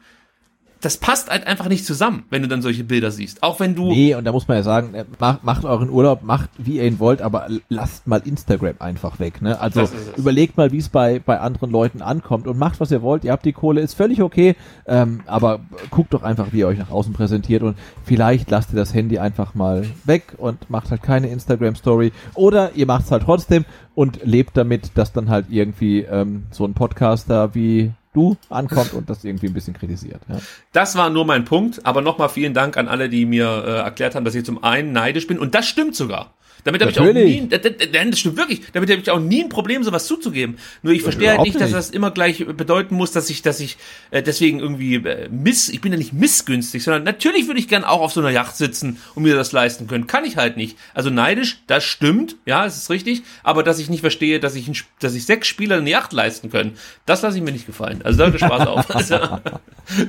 Das 0.82 0.98
passt 0.98 1.30
halt 1.30 1.48
einfach 1.48 1.68
nicht 1.68 1.86
zusammen, 1.86 2.24
wenn 2.30 2.42
du 2.42 2.48
dann 2.48 2.62
solche 2.62 2.84
Bilder 2.84 3.12
siehst. 3.12 3.44
Auch 3.44 3.60
wenn 3.60 3.76
du 3.76 3.92
Nee, 3.92 4.16
und 4.16 4.26
da 4.26 4.32
muss 4.32 4.48
man 4.48 4.58
ja 4.58 4.64
sagen, 4.64 4.94
äh, 4.94 5.06
macht, 5.20 5.44
macht 5.44 5.66
euren 5.66 5.90
Urlaub, 5.90 6.24
macht 6.24 6.50
wie 6.58 6.78
ihr 6.78 6.86
ihn 6.86 7.00
wollt, 7.00 7.22
aber 7.22 7.48
lasst 7.70 8.08
mal 8.08 8.22
Instagram 8.26 8.76
einfach 8.80 9.20
weg. 9.20 9.42
Ne? 9.42 9.60
Also 9.60 9.88
überlegt 10.18 10.58
mal, 10.58 10.72
wie 10.72 10.80
es 10.80 10.90
bei, 10.90 11.20
bei 11.20 11.40
anderen 11.40 11.72
Leuten 11.72 12.02
ankommt 12.02 12.48
und 12.48 12.58
macht, 12.58 12.80
was 12.80 12.92
ihr 12.92 13.02
wollt. 13.02 13.24
Ihr 13.24 13.32
habt 13.32 13.46
die 13.46 13.54
Kohle, 13.54 13.82
ist 13.82 13.94
völlig 13.94 14.22
okay, 14.22 14.56
ähm, 14.88 15.22
aber 15.28 15.60
guckt 15.90 16.14
doch 16.14 16.24
einfach, 16.24 16.48
wie 16.52 16.60
ihr 16.60 16.68
euch 16.68 16.80
nach 16.80 16.92
außen 16.92 17.14
präsentiert 17.14 17.64
und 17.64 17.78
vielleicht 18.04 18.50
lasst 18.50 18.74
ihr 18.74 18.78
das 18.78 18.94
Handy 18.94 19.20
einfach 19.20 19.56
mal 19.56 19.86
weg 20.04 20.34
und 20.38 20.70
macht 20.70 20.92
halt 20.92 21.04
keine 21.04 21.28
Instagram-Story 21.28 22.12
oder 22.34 22.72
ihr 22.76 22.86
macht 22.86 23.06
es 23.06 23.12
halt 23.12 23.24
trotzdem 23.24 23.66
und 23.96 24.20
lebt 24.24 24.58
damit, 24.58 24.92
dass 24.96 25.14
dann 25.14 25.30
halt 25.30 25.48
irgendwie 25.50 26.02
ähm, 26.02 26.44
so 26.52 26.66
ein 26.66 26.74
Podcaster 26.74 27.54
wie 27.54 27.92
du 28.14 28.38
ankommt 28.50 28.94
und 28.94 29.10
das 29.10 29.24
irgendwie 29.24 29.48
ein 29.48 29.54
bisschen 29.54 29.74
kritisiert. 29.74 30.22
Ja. 30.30 30.40
Das 30.74 30.96
war 30.96 31.10
nur 31.10 31.26
mein 31.26 31.46
Punkt, 31.46 31.86
aber 31.86 32.02
nochmal 32.02 32.30
vielen 32.30 32.54
Dank 32.54 32.78
an 32.78 32.88
alle, 32.88 33.10
die 33.10 33.26
mir 33.26 33.64
äh, 33.66 33.72
erklärt 33.80 34.16
haben, 34.16 34.26
dass 34.26 34.36
ich 34.36 34.46
zum 34.46 34.64
einen 34.64 34.92
neidisch 34.92 35.28
bin 35.28 35.40
und 35.40 35.56
das 35.56 35.68
stimmt 35.68 35.96
sogar. 35.96 36.34
Damit 36.64 36.82
habe 36.82 36.92
ich 36.92 37.00
auch 37.00 37.12
nie, 37.12 37.48
das, 37.48 37.62
das 37.62 38.20
stimmt 38.20 38.38
wirklich, 38.38 38.62
damit 38.74 38.90
habe 38.90 39.02
ich 39.02 39.10
auch 39.10 39.20
nie 39.20 39.44
ein 39.44 39.50
Problem, 39.50 39.84
sowas 39.84 40.06
zuzugeben. 40.06 40.58
Nur 40.84 40.94
ich 40.94 41.02
verstehe 41.02 41.32
halt 41.32 41.42
nicht, 41.42 41.60
dass 41.60 41.72
das 41.72 41.90
immer 41.90 42.12
gleich 42.12 42.46
bedeuten 42.46 42.96
muss, 42.96 43.12
dass 43.12 43.30
ich, 43.30 43.42
dass 43.42 43.60
ich 43.60 43.78
äh, 44.12 44.22
deswegen 44.22 44.60
irgendwie 44.60 44.96
äh, 44.96 45.28
miss, 45.30 45.70
ich 45.70 45.82
bin 45.82 45.92
ja 45.92 45.98
nicht 45.98 46.14
missgünstig, 46.14 46.84
sondern 46.84 47.04
natürlich 47.04 47.48
würde 47.48 47.60
ich 47.60 47.68
gern 47.68 47.84
auch 47.84 48.02
auf 48.02 48.14
so 48.14 48.20
einer 48.20 48.30
Yacht 48.30 48.56
sitzen 48.58 48.98
und 49.16 49.24
mir 49.24 49.36
das 49.36 49.52
leisten 49.52 49.88
können. 49.88 50.08
Kann 50.08 50.24
ich 50.24 50.38
halt 50.38 50.58
nicht. 50.58 50.78
Also 50.94 51.10
neidisch, 51.10 51.64
das 51.68 51.84
stimmt, 51.84 52.36
ja, 52.46 52.66
es 52.66 52.78
ist 52.78 52.90
richtig, 52.90 53.24
aber 53.44 53.64
dass 53.64 53.80
ich 53.80 53.90
nicht 53.90 54.02
verstehe, 54.02 54.40
dass 54.40 54.56
ich, 54.56 54.84
dass 55.00 55.16
ich 55.16 55.26
sechs 55.26 55.48
Spieler 55.48 55.78
eine 55.78 55.90
Yacht 55.90 56.14
leisten 56.14 56.52
können, 56.52 56.74
das 57.06 57.22
lasse 57.22 57.38
ich 57.38 57.44
mir 57.44 57.52
nicht 57.52 57.66
gefallen. 57.66 58.01
Also 58.04 58.20
da 58.20 58.26
hört 58.26 58.40
Spaß 58.40 58.68
auf. 58.68 58.86
Also, 59.02 59.18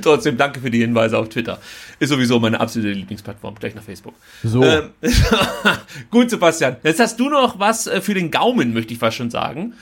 trotzdem 0.01 0.37
danke 0.37 0.59
für 0.59 0.69
die 0.69 0.79
Hinweise 0.79 1.17
auf 1.17 1.29
Twitter. 1.29 1.57
Ist 1.99 2.09
sowieso 2.09 2.39
meine 2.39 2.59
absolute 2.59 2.93
Lieblingsplattform, 2.93 3.55
gleich 3.55 3.75
nach 3.75 3.83
Facebook. 3.83 4.13
So. 4.43 4.63
Ähm, 4.63 4.89
gut, 6.11 6.29
Sebastian. 6.29 6.77
Jetzt 6.83 6.99
hast 6.99 7.19
du 7.19 7.29
noch 7.29 7.59
was 7.59 7.87
äh, 7.87 8.01
für 8.01 8.13
den 8.13 8.31
Gaumen, 8.31 8.73
möchte 8.73 8.93
ich 8.93 8.99
fast 8.99 9.17
schon 9.17 9.29
sagen. 9.29 9.73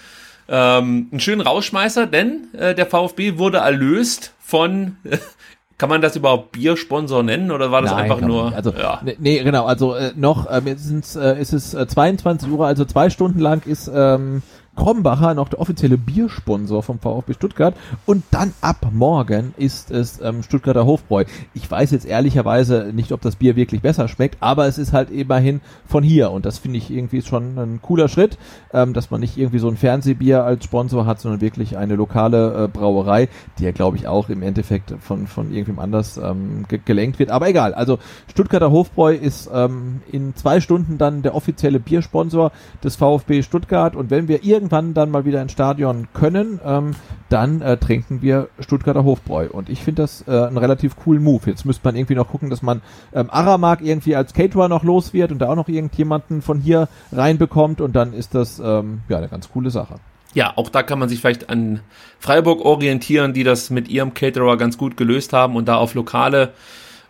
Ähm, 0.47 1.07
einen 1.11 1.19
schönen 1.19 1.41
Rausschmeißer, 1.41 2.07
denn 2.07 2.47
äh, 2.53 2.73
der 2.73 2.85
VfB 2.85 3.37
wurde 3.37 3.59
erlöst 3.59 4.33
von 4.39 4.97
kann 5.81 5.89
man 5.89 6.01
das 6.01 6.15
überhaupt 6.15 6.51
Biersponsor 6.51 7.23
nennen 7.23 7.49
oder 7.49 7.71
war 7.71 7.81
das 7.81 7.89
Nein, 7.89 8.03
einfach 8.03 8.21
nur? 8.21 8.53
Also 8.53 8.71
ja. 8.71 9.01
nee, 9.17 9.43
genau. 9.43 9.65
Also 9.65 9.95
äh, 9.95 10.11
noch 10.15 10.47
ähm, 10.51 10.67
jetzt 10.67 11.15
äh, 11.15 11.41
ist 11.41 11.53
es 11.53 11.73
äh, 11.73 11.87
22 11.87 12.51
Uhr, 12.51 12.67
also 12.67 12.85
zwei 12.85 13.09
Stunden 13.09 13.39
lang 13.39 13.65
ist 13.65 13.89
ähm, 13.91 14.43
Krombacher 14.75 15.33
noch 15.33 15.49
der 15.49 15.59
offizielle 15.59 15.97
Biersponsor 15.97 16.81
vom 16.81 16.97
VfB 16.97 17.33
Stuttgart 17.33 17.75
und 18.05 18.23
dann 18.31 18.53
ab 18.61 18.87
morgen 18.91 19.53
ist 19.57 19.91
es 19.91 20.21
ähm, 20.21 20.43
Stuttgarter 20.43 20.85
Hofbräu. 20.85 21.25
Ich 21.53 21.69
weiß 21.69 21.91
jetzt 21.91 22.05
ehrlicherweise 22.05 22.91
nicht, 22.93 23.11
ob 23.11 23.21
das 23.21 23.35
Bier 23.35 23.55
wirklich 23.55 23.81
besser 23.81 24.07
schmeckt, 24.07 24.37
aber 24.39 24.67
es 24.67 24.77
ist 24.77 24.93
halt 24.93 25.11
immerhin 25.11 25.59
von 25.85 26.03
hier 26.03 26.31
und 26.31 26.45
das 26.45 26.57
finde 26.57 26.77
ich 26.77 26.89
irgendwie 26.89 27.21
schon 27.21 27.57
ein 27.57 27.79
cooler 27.81 28.07
Schritt, 28.07 28.37
ähm, 28.73 28.93
dass 28.93 29.11
man 29.11 29.19
nicht 29.19 29.37
irgendwie 29.37 29.59
so 29.59 29.67
ein 29.67 29.75
Fernsehbier 29.77 30.45
als 30.45 30.63
Sponsor 30.63 31.05
hat, 31.05 31.19
sondern 31.19 31.41
wirklich 31.41 31.77
eine 31.77 31.95
lokale 31.95 32.63
äh, 32.63 32.67
Brauerei, 32.67 33.27
die 33.59 33.65
ja 33.65 33.71
glaube 33.71 33.97
ich 33.97 34.07
auch 34.07 34.29
im 34.29 34.41
Endeffekt 34.41 34.93
von 34.99 35.27
von 35.27 35.51
irgendwem 35.51 35.79
anders 35.79 36.17
ähm, 36.17 36.65
ge 36.69 36.79
gelenkt 36.83 37.19
wird. 37.19 37.29
Aber 37.29 37.49
egal, 37.49 37.73
also 37.73 37.99
Stuttgarter 38.29 38.71
Hofbräu 38.71 39.13
ist 39.13 39.49
ähm, 39.53 40.01
in 40.11 40.33
zwei 40.35 40.61
Stunden 40.61 40.97
dann 40.97 41.21
der 41.21 41.35
offizielle 41.35 41.79
Biersponsor 41.79 42.51
des 42.83 42.95
VfB 42.95 43.43
Stuttgart 43.43 43.95
und 43.95 44.09
wenn 44.09 44.27
wir 44.27 44.43
irgend 44.43 44.60
irgendwann 44.61 44.93
dann 44.93 45.09
mal 45.09 45.25
wieder 45.25 45.41
ins 45.41 45.51
Stadion 45.51 46.07
können, 46.13 46.59
ähm, 46.63 46.91
dann 47.29 47.61
äh, 47.61 47.77
trinken 47.77 48.21
wir 48.21 48.49
Stuttgarter 48.59 49.03
Hofbräu. 49.03 49.47
Und 49.49 49.69
ich 49.69 49.81
finde 49.81 50.03
das 50.03 50.23
äh, 50.27 50.31
einen 50.31 50.57
relativ 50.57 50.95
coolen 50.95 51.23
Move. 51.23 51.41
Jetzt 51.47 51.65
müsste 51.65 51.83
man 51.83 51.95
irgendwie 51.95 52.13
noch 52.13 52.27
gucken, 52.27 52.51
dass 52.51 52.61
man 52.61 52.81
ähm, 53.13 53.29
Aramark 53.31 53.81
irgendwie 53.81 54.15
als 54.15 54.33
Caterer 54.33 54.69
noch 54.69 54.83
los 54.83 55.13
wird 55.13 55.31
und 55.31 55.39
da 55.39 55.49
auch 55.49 55.55
noch 55.55 55.67
irgendjemanden 55.67 56.43
von 56.43 56.59
hier 56.59 56.89
reinbekommt 57.11 57.81
und 57.81 57.95
dann 57.95 58.13
ist 58.13 58.35
das 58.35 58.59
ähm, 58.59 59.01
ja 59.09 59.17
eine 59.17 59.29
ganz 59.29 59.49
coole 59.49 59.71
Sache. 59.71 59.95
Ja, 60.33 60.53
auch 60.55 60.69
da 60.69 60.83
kann 60.83 60.99
man 60.99 61.09
sich 61.09 61.19
vielleicht 61.19 61.49
an 61.49 61.81
Freiburg 62.19 62.63
orientieren, 62.63 63.33
die 63.33 63.43
das 63.43 63.69
mit 63.71 63.89
ihrem 63.89 64.13
Caterer 64.13 64.57
ganz 64.57 64.77
gut 64.77 64.95
gelöst 64.95 65.33
haben 65.33 65.55
und 65.55 65.67
da 65.67 65.75
auf 65.75 65.95
lokale 65.95 66.53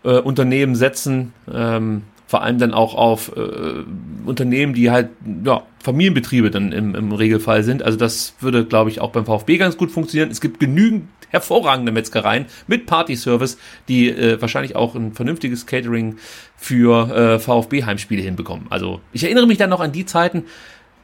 äh, 0.04 0.20
Unternehmen 0.20 0.76
setzen. 0.76 1.34
Ähm, 1.52 2.04
vor 2.32 2.44
allem 2.44 2.60
dann 2.60 2.74
auch 2.74 2.96
auf 2.96 3.36
äh, 3.36 3.84
Unternehmen, 4.26 4.74
die 4.74 4.90
halt 4.90 5.10
ja, 5.44 5.64
Familienbetriebe 5.84 6.50
dann 6.50 6.72
im, 6.72 6.96
im 6.96 7.12
Regelfall 7.12 7.62
sind. 7.64 7.84
Also 7.84 7.98
das 7.98 8.36
würde, 8.40 8.64
glaube 8.64 8.90
ich, 8.90 9.02
auch 9.02 9.10
beim 9.10 9.26
VfB 9.26 9.58
ganz 9.58 9.76
gut 9.76 9.92
funktionieren. 9.92 10.32
Es 10.32 10.40
gibt 10.40 10.62
genügend 10.62 11.10
hervorragende 11.28 11.92
Metzgereien 11.92 12.46
mit 12.68 12.86
Party-Service, 12.86 13.58
die 13.90 14.08
äh, 14.08 14.40
wahrscheinlich 14.40 14.78
auch 14.78 14.96
ein 14.96 15.12
vernünftiges 15.12 15.66
Catering 15.66 16.16
für 16.56 17.10
äh, 17.14 17.40
VfB-Heimspiele 17.40 18.22
hinbekommen. 18.22 18.68
Also 18.70 19.02
ich 19.12 19.26
erinnere 19.26 19.46
mich 19.46 19.58
dann 19.58 19.70
noch 19.70 19.82
an 19.82 19.92
die 19.92 20.06
Zeiten, 20.06 20.46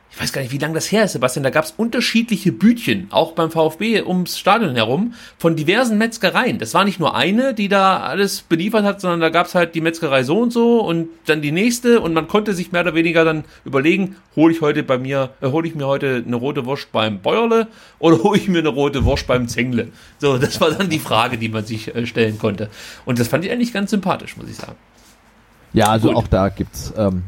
ich 0.10 0.22
weiß 0.22 0.34
gar 0.34 0.42
nicht, 0.42 0.52
wie 0.52 0.58
lange 0.58 0.74
das 0.74 0.92
her 0.92 1.03
ist, 1.03 1.11
Sebastian, 1.11 1.44
da 1.44 1.50
gab 1.50 1.66
es 1.66 1.72
unterschiedliche 1.76 2.52
Bütchen, 2.52 3.08
auch 3.11 3.34
beim 3.34 3.52
VfB 3.52 4.02
ums 4.02 4.38
Stadion 4.38 4.76
herum, 4.76 5.14
von 5.38 5.56
diversen 5.56 5.98
Metzgereien. 5.98 6.60
Das 6.60 6.74
war 6.74 6.86
nicht 6.86 7.00
nur 7.00 7.16
eine, 7.16 7.53
die 7.53 7.68
da 7.68 8.00
alles 8.00 8.42
beliefert 8.42 8.84
hat, 8.84 9.02
sondern 9.02 9.19
da 9.19 9.30
gab 9.30 9.48
es 9.48 9.56
halt 9.56 9.76
die 9.76 9.82
Metzgerei 9.82 10.24
so 10.24 10.40
und 10.40 10.52
so 10.52 10.80
und 10.82 11.10
dann 11.26 11.42
die 11.42 11.52
nächste 11.52 12.00
und 12.00 12.14
man 12.14 12.27
konnte 12.27 12.53
sich 12.53 12.72
mehr 12.72 12.82
oder 12.82 12.95
weniger 12.95 13.26
dann 13.26 13.44
überlegen, 13.66 14.16
hole 14.36 14.53
ich 14.53 14.61
heute 14.61 14.84
bei 14.84 14.98
mir, 14.98 15.32
äh, 15.42 15.50
hole 15.50 15.68
ich 15.68 15.76
mir 15.76 15.86
heute 15.86 16.24
eine 16.26 16.36
rote 16.36 16.66
Wurst 16.66 16.92
beim 16.92 17.19
Bäuerle 17.19 17.68
oder 18.00 18.18
hole 18.24 18.40
ich 18.40 18.48
mir 18.48 18.60
eine 18.60 18.69
rote 18.69 19.06
Wurst 19.06 19.27
beim 19.27 19.48
Zengle? 19.48 19.90
So, 20.19 20.38
das 20.38 20.60
war 20.61 20.72
dann 20.72 20.90
die 20.90 21.00
Frage, 21.00 21.38
die 21.38 21.50
man 21.50 21.66
sich 21.66 21.94
äh, 21.94 22.08
stellen 22.08 22.40
konnte. 22.40 22.69
Und 23.06 23.19
das 23.19 23.27
fand 23.27 23.45
ich 23.45 23.52
eigentlich 23.52 23.74
ganz 23.74 23.92
sympathisch, 23.92 24.38
muss 24.38 24.50
ich 24.50 24.56
sagen. 24.56 24.76
Ja, 25.74 25.90
also 25.90 26.08
Gut. 26.08 26.18
auch 26.18 26.27
da 26.27 26.50
gibt's 26.50 26.94
ähm, 26.98 27.24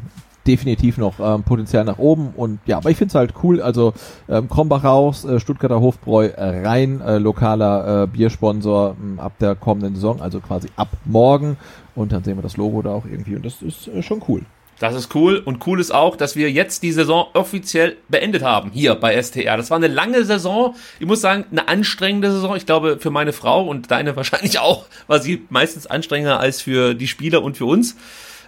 definitiv 0.46 0.98
noch 0.98 1.20
ähm, 1.20 1.42
Potenzial 1.42 1.84
nach 1.84 1.98
oben 1.98 2.32
und 2.36 2.60
ja, 2.66 2.78
aber 2.78 2.90
ich 2.90 2.96
finde 2.96 3.10
es 3.12 3.14
halt 3.14 3.34
cool, 3.42 3.60
also 3.60 3.92
ähm, 4.28 4.48
Krombach 4.48 4.84
raus, 4.84 5.24
äh, 5.24 5.40
Stuttgarter 5.40 5.80
Hofbräu 5.80 6.26
äh, 6.26 6.66
rein, 6.66 7.00
äh, 7.00 7.18
lokaler 7.18 8.04
äh, 8.04 8.06
Biersponsor 8.06 8.96
äh, 8.96 9.20
ab 9.20 9.32
der 9.40 9.54
kommenden 9.54 9.94
Saison, 9.94 10.20
also 10.20 10.40
quasi 10.40 10.68
ab 10.76 10.88
morgen 11.04 11.56
und 11.94 12.12
dann 12.12 12.24
sehen 12.24 12.36
wir 12.36 12.42
das 12.42 12.56
Logo 12.56 12.82
da 12.82 12.92
auch 12.92 13.04
irgendwie 13.04 13.36
und 13.36 13.44
das 13.44 13.62
ist 13.62 13.88
äh, 13.88 14.02
schon 14.02 14.22
cool. 14.28 14.42
Das 14.80 14.94
ist 14.94 15.14
cool 15.14 15.36
und 15.36 15.66
cool 15.66 15.78
ist 15.78 15.90
auch, 15.90 16.16
dass 16.16 16.36
wir 16.36 16.50
jetzt 16.50 16.82
die 16.82 16.92
Saison 16.92 17.26
offiziell 17.34 17.98
beendet 18.08 18.42
haben 18.42 18.70
hier 18.70 18.94
bei 18.94 19.22
STR. 19.22 19.58
Das 19.58 19.68
war 19.68 19.76
eine 19.76 19.88
lange 19.88 20.24
Saison. 20.24 20.74
Ich 20.98 21.06
muss 21.06 21.20
sagen, 21.20 21.44
eine 21.50 21.68
anstrengende 21.68 22.32
Saison. 22.32 22.56
Ich 22.56 22.64
glaube, 22.64 22.98
für 22.98 23.10
meine 23.10 23.34
Frau 23.34 23.68
und 23.68 23.90
deine 23.90 24.16
wahrscheinlich 24.16 24.58
auch 24.58 24.86
war 25.06 25.20
sie 25.20 25.44
meistens 25.50 25.86
anstrengender 25.86 26.40
als 26.40 26.62
für 26.62 26.94
die 26.94 27.08
Spieler 27.08 27.42
und 27.42 27.58
für 27.58 27.66
uns. 27.66 27.94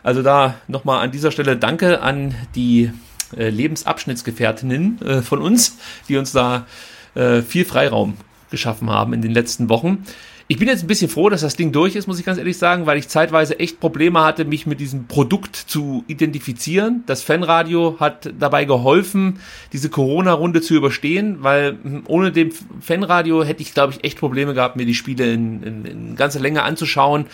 Also 0.03 0.23
da 0.23 0.57
nochmal 0.69 1.03
an 1.03 1.11
dieser 1.11 1.31
Stelle 1.31 1.57
Danke 1.57 2.03
an 2.03 2.35
die 2.55 2.91
äh, 3.37 3.49
Lebensabschnittsgefährtinnen 3.49 5.03
äh, 5.03 5.23
von 5.23 5.41
uns, 5.41 5.79
die 6.09 6.17
uns 6.17 6.33
da 6.33 6.67
äh, 7.15 7.43
viel 7.43 7.65
Freiraum 7.65 8.17
geschaffen 8.51 8.91
haben 8.91 9.13
in 9.13 9.23
den 9.23 9.31
letzten 9.31 9.69
Wochen. 9.69 10.05
Ich 10.49 10.59
bin 10.59 10.69
jetzt 10.69 10.83
ein 10.83 10.87
bisschen 10.87 11.09
froh, 11.09 11.31
dass 11.31 11.41
das 11.41 11.57
Ding 11.57 11.73
durch 11.73 11.97
ist, 11.97 12.07
muss 12.07 12.19
ich 12.19 12.27
ganz 12.27 12.37
ehrlich 12.37 12.59
sagen, 12.59 12.85
weil 12.85 12.99
ich 12.99 13.09
zeitweise 13.09 13.59
echt 13.59 13.81
Probleme 13.81 14.23
hatte, 14.23 14.45
mich 14.45 14.67
mit 14.67 14.81
diesem 14.81 15.07
Produkt 15.07 15.57
zu 15.57 16.05
identifizieren. 16.09 17.05
Das 17.07 17.23
Fanradio 17.23 17.97
hat 18.01 18.31
dabei 18.39 18.67
geholfen, 18.67 19.39
diese 19.73 19.89
Corona-Runde 19.89 20.61
zu 20.61 20.75
überstehen, 20.75 21.39
weil 21.41 21.79
hm, 21.83 22.03
ohne 22.07 22.33
dem 22.33 22.51
Fanradio 22.81 23.45
hätte 23.45 23.63
ich, 23.63 23.73
glaube 23.73 23.95
ich, 23.95 24.05
echt 24.05 24.19
Probleme 24.19 24.53
gehabt, 24.53 24.77
mir 24.77 24.85
die 24.85 24.95
Spiele 24.95 25.33
in, 25.33 25.63
in, 25.63 25.85
in 25.87 26.17
ganzer 26.17 26.41
Länge 26.41 26.65
anzuschauen 26.65 27.27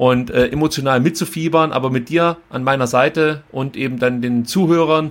und 0.00 0.30
äh, 0.30 0.46
emotional 0.46 0.98
mitzufiebern, 0.98 1.72
aber 1.72 1.90
mit 1.90 2.08
dir 2.08 2.38
an 2.48 2.64
meiner 2.64 2.86
Seite 2.86 3.42
und 3.52 3.76
eben 3.76 3.98
dann 3.98 4.22
den 4.22 4.46
Zuhörern 4.46 5.10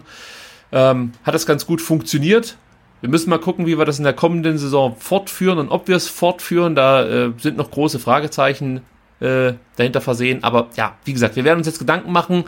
ähm, 0.72 1.12
hat 1.24 1.36
das 1.36 1.46
ganz 1.46 1.68
gut 1.68 1.80
funktioniert. 1.80 2.58
Wir 3.00 3.10
müssen 3.10 3.30
mal 3.30 3.38
gucken, 3.38 3.68
wie 3.68 3.78
wir 3.78 3.86
das 3.86 4.00
in 4.00 4.04
der 4.04 4.14
kommenden 4.14 4.58
Saison 4.58 4.96
fortführen 4.98 5.60
und 5.60 5.70
ob 5.70 5.88
wir 5.88 5.96
es 5.96 6.08
fortführen. 6.08 6.74
Da 6.74 7.06
äh, 7.06 7.32
sind 7.38 7.56
noch 7.56 7.70
große 7.70 8.00
Fragezeichen 8.00 8.82
äh, 9.20 9.54
dahinter 9.76 10.02
versehen. 10.02 10.44
Aber 10.44 10.70
ja, 10.76 10.98
wie 11.06 11.14
gesagt, 11.14 11.36
wir 11.36 11.44
werden 11.44 11.60
uns 11.60 11.68
jetzt 11.68 11.78
Gedanken 11.78 12.12
machen 12.12 12.46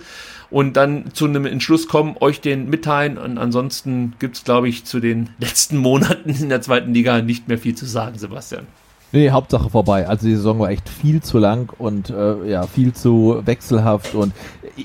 und 0.50 0.74
dann 0.74 1.14
zu 1.14 1.26
einem 1.26 1.46
Entschluss 1.46 1.88
kommen, 1.88 2.16
euch 2.22 2.42
den 2.42 2.72
mitteilen. 2.72 3.20
Und 3.20 3.38
ansonsten 3.38 4.16
gibt 4.18 4.38
es, 4.38 4.44
glaube 4.44 4.68
ich, 4.68 4.84
zu 4.84 5.00
den 5.00 5.30
letzten 5.38 5.78
Monaten 5.78 6.32
in 6.32 6.50
der 6.50 6.64
zweiten 6.64 6.92
Liga 6.92 7.22
nicht 7.22 7.48
mehr 7.48 7.60
viel 7.60 7.76
zu 7.76 7.86
sagen, 7.86 8.18
Sebastian. 8.18 8.66
Nee, 9.14 9.32
Hauptsache 9.32 9.70
vorbei. 9.70 10.08
Also 10.08 10.28
die 10.28 10.36
Saison 10.36 10.60
war 10.60 10.70
echt 10.70 10.88
viel 10.88 11.22
zu 11.22 11.38
lang 11.38 11.74
und 11.78 12.10
äh, 12.10 12.50
ja, 12.50 12.64
viel 12.64 12.94
zu 12.94 13.42
wechselhaft 13.46 14.16
und 14.16 14.34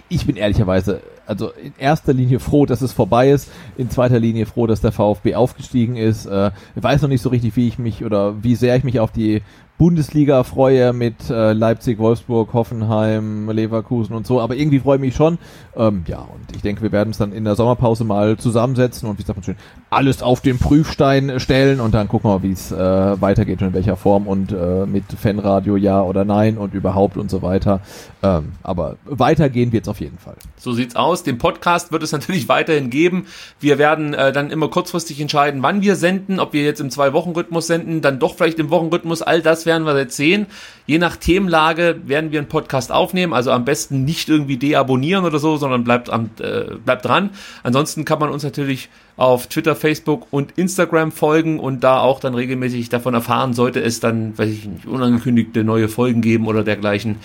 ich 0.08 0.26
bin 0.26 0.36
ehrlicherweise 0.36 1.00
also 1.26 1.50
in 1.50 1.74
erster 1.78 2.12
Linie 2.12 2.38
froh, 2.38 2.66
dass 2.66 2.82
es 2.82 2.92
vorbei 2.92 3.30
ist, 3.30 3.50
in 3.76 3.90
zweiter 3.90 4.20
Linie 4.20 4.46
froh, 4.46 4.66
dass 4.66 4.80
der 4.80 4.92
VfB 4.92 5.34
aufgestiegen 5.34 5.96
ist. 5.96 6.26
Äh, 6.26 6.52
ich 6.74 6.82
weiß 6.82 7.02
noch 7.02 7.08
nicht 7.08 7.22
so 7.22 7.30
richtig, 7.30 7.56
wie 7.56 7.68
ich 7.68 7.78
mich 7.78 8.05
oder 8.05 8.42
wie 8.42 8.55
sehr 8.55 8.76
ich 8.76 8.84
mich 8.84 9.00
auf 9.00 9.10
die 9.10 9.42
Bundesliga 9.78 10.42
freue 10.42 10.92
mit 10.94 11.28
äh, 11.28 11.52
Leipzig, 11.52 11.98
Wolfsburg, 11.98 12.55
Hoffenheim, 12.55 13.50
Leverkusen 13.50 14.16
und 14.16 14.26
so, 14.26 14.40
aber 14.40 14.56
irgendwie 14.56 14.80
freue 14.80 14.96
ich 14.96 15.02
mich 15.02 15.14
schon. 15.14 15.38
Ähm, 15.76 16.05
ja, 16.06 16.20
und 16.20 16.55
ich 16.55 16.62
denke, 16.62 16.80
wir 16.80 16.92
werden 16.92 17.08
uns 17.08 17.18
dann 17.18 17.32
in 17.32 17.44
der 17.44 17.56
Sommerpause 17.56 18.05
mal 18.05 18.38
zusammensetzen 18.38 19.06
und 19.08 19.18
wie 19.18 19.22
sagt 19.22 19.36
man 19.36 19.44
schön, 19.44 19.56
alles 19.90 20.22
auf 20.22 20.40
den 20.40 20.58
Prüfstein 20.58 21.38
stellen 21.40 21.80
und 21.80 21.92
dann 21.92 22.08
gucken 22.08 22.30
wir, 22.30 22.42
wie 22.42 22.52
es 22.52 22.72
äh, 22.72 23.20
weitergeht 23.20 23.60
und 23.60 23.68
in 23.68 23.74
welcher 23.74 23.96
Form 23.96 24.26
und 24.26 24.50
äh, 24.52 24.86
mit 24.86 25.05
Fanradio 25.12 25.76
ja 25.76 26.02
oder 26.02 26.24
nein 26.24 26.56
und 26.56 26.72
überhaupt 26.72 27.18
und 27.18 27.30
so 27.30 27.42
weiter. 27.42 27.80
Ähm, 28.22 28.52
aber 28.62 28.96
weitergehen 29.05 29.72
wird 29.72 29.84
es 29.84 29.88
auf 29.88 30.00
jeden 30.00 30.18
Fall. 30.18 30.36
So 30.56 30.72
sieht's 30.72 30.96
aus. 30.96 31.22
Den 31.22 31.36
Podcast 31.36 31.92
wird 31.92 32.02
es 32.02 32.12
natürlich 32.16 32.48
weiterhin 32.48 32.88
geben. 32.88 33.26
Wir 33.60 33.76
werden 33.76 34.14
äh, 34.14 34.32
dann 34.32 34.50
immer 34.50 34.68
kurzfristig 34.68 35.20
entscheiden, 35.20 35.62
wann 35.62 35.82
wir 35.82 35.96
senden, 35.96 36.40
ob 36.40 36.55
wir 36.55 36.62
jetzt 36.62 36.80
im 36.80 36.90
Zwei-Wochen-Rhythmus 36.90 37.66
senden, 37.66 38.00
dann 38.00 38.18
doch 38.18 38.36
vielleicht 38.36 38.58
im 38.58 38.70
Wochenrhythmus. 38.70 39.20
All 39.20 39.42
das 39.42 39.66
werden 39.67 39.86
wir 39.86 39.99
jetzt 39.99 40.17
sehen. 40.17 40.47
Je 40.86 40.99
nach 40.99 41.17
Themenlage 41.17 41.97
werden 42.07 42.31
wir 42.31 42.39
einen 42.39 42.49
Podcast 42.49 42.93
aufnehmen, 42.93 43.33
also 43.33 43.51
am 43.51 43.65
besten 43.65 44.05
nicht 44.05 44.28
irgendwie 44.28 44.57
deabonnieren 44.57 45.25
oder 45.25 45.39
so, 45.39 45.57
sondern 45.57 45.85
bleibt, 45.85 46.11
am, 46.11 46.31
äh, 46.41 46.77
bleibt 46.77 47.05
dran. 47.05 47.31
Ansonsten 47.65 48.05
kann 48.05 48.20
man 48.20 48.31
uns 48.31 48.45
natürlich 48.45 48.89
auf 49.17 49.47
Twitter, 49.49 49.75
Facebook 49.75 50.27
und 50.31 50.53
Instagram 50.57 51.11
folgen 51.11 51.59
und 51.59 51.83
da 51.83 52.01
auch 52.01 52.20
dann 52.20 52.35
regelmäßig 52.35 52.89
davon 52.89 53.15
erfahren, 53.15 53.55
sollte 53.55 53.81
es 53.81 53.99
dann, 53.99 54.36
weiß 54.39 54.51
ich 54.51 54.65
nicht, 54.67 54.86
unangekündigte 54.86 55.65
neue 55.65 55.89
Folgen 55.89 56.20
geben 56.20 56.47
oder 56.47 56.62
dergleichen. 56.62 57.17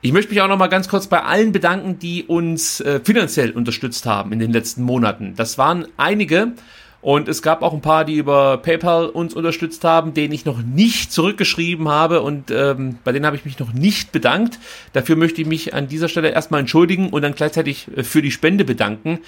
Ich 0.00 0.12
möchte 0.12 0.30
mich 0.30 0.40
auch 0.40 0.48
noch 0.48 0.58
mal 0.58 0.68
ganz 0.68 0.88
kurz 0.88 1.06
bei 1.06 1.22
allen 1.22 1.52
bedanken, 1.52 1.98
die 1.98 2.24
uns 2.24 2.80
äh, 2.80 3.00
finanziell 3.02 3.50
unterstützt 3.50 4.06
haben 4.06 4.32
in 4.32 4.38
den 4.38 4.52
letzten 4.52 4.82
Monaten. 4.82 5.34
Das 5.36 5.58
waren 5.58 5.86
einige. 5.96 6.52
Und 7.06 7.28
es 7.28 7.40
gab 7.40 7.62
auch 7.62 7.72
ein 7.72 7.82
paar, 7.82 8.04
die 8.04 8.16
über 8.16 8.56
PayPal 8.56 9.06
uns 9.06 9.32
unterstützt 9.32 9.84
haben, 9.84 10.12
denen 10.12 10.34
ich 10.34 10.44
noch 10.44 10.60
nicht 10.60 11.12
zurückgeschrieben 11.12 11.88
habe 11.88 12.20
und 12.20 12.50
ähm, 12.50 12.98
bei 13.04 13.12
denen 13.12 13.24
habe 13.24 13.36
ich 13.36 13.44
mich 13.44 13.60
noch 13.60 13.72
nicht 13.72 14.10
bedankt. 14.10 14.58
Dafür 14.92 15.14
möchte 15.14 15.40
ich 15.40 15.46
mich 15.46 15.72
an 15.72 15.86
dieser 15.86 16.08
Stelle 16.08 16.30
erstmal 16.30 16.58
entschuldigen 16.58 17.10
und 17.10 17.22
dann 17.22 17.36
gleichzeitig 17.36 17.86
äh, 17.94 18.02
für 18.02 18.22
die 18.22 18.32
Spende 18.32 18.64
bedanken. 18.64 19.20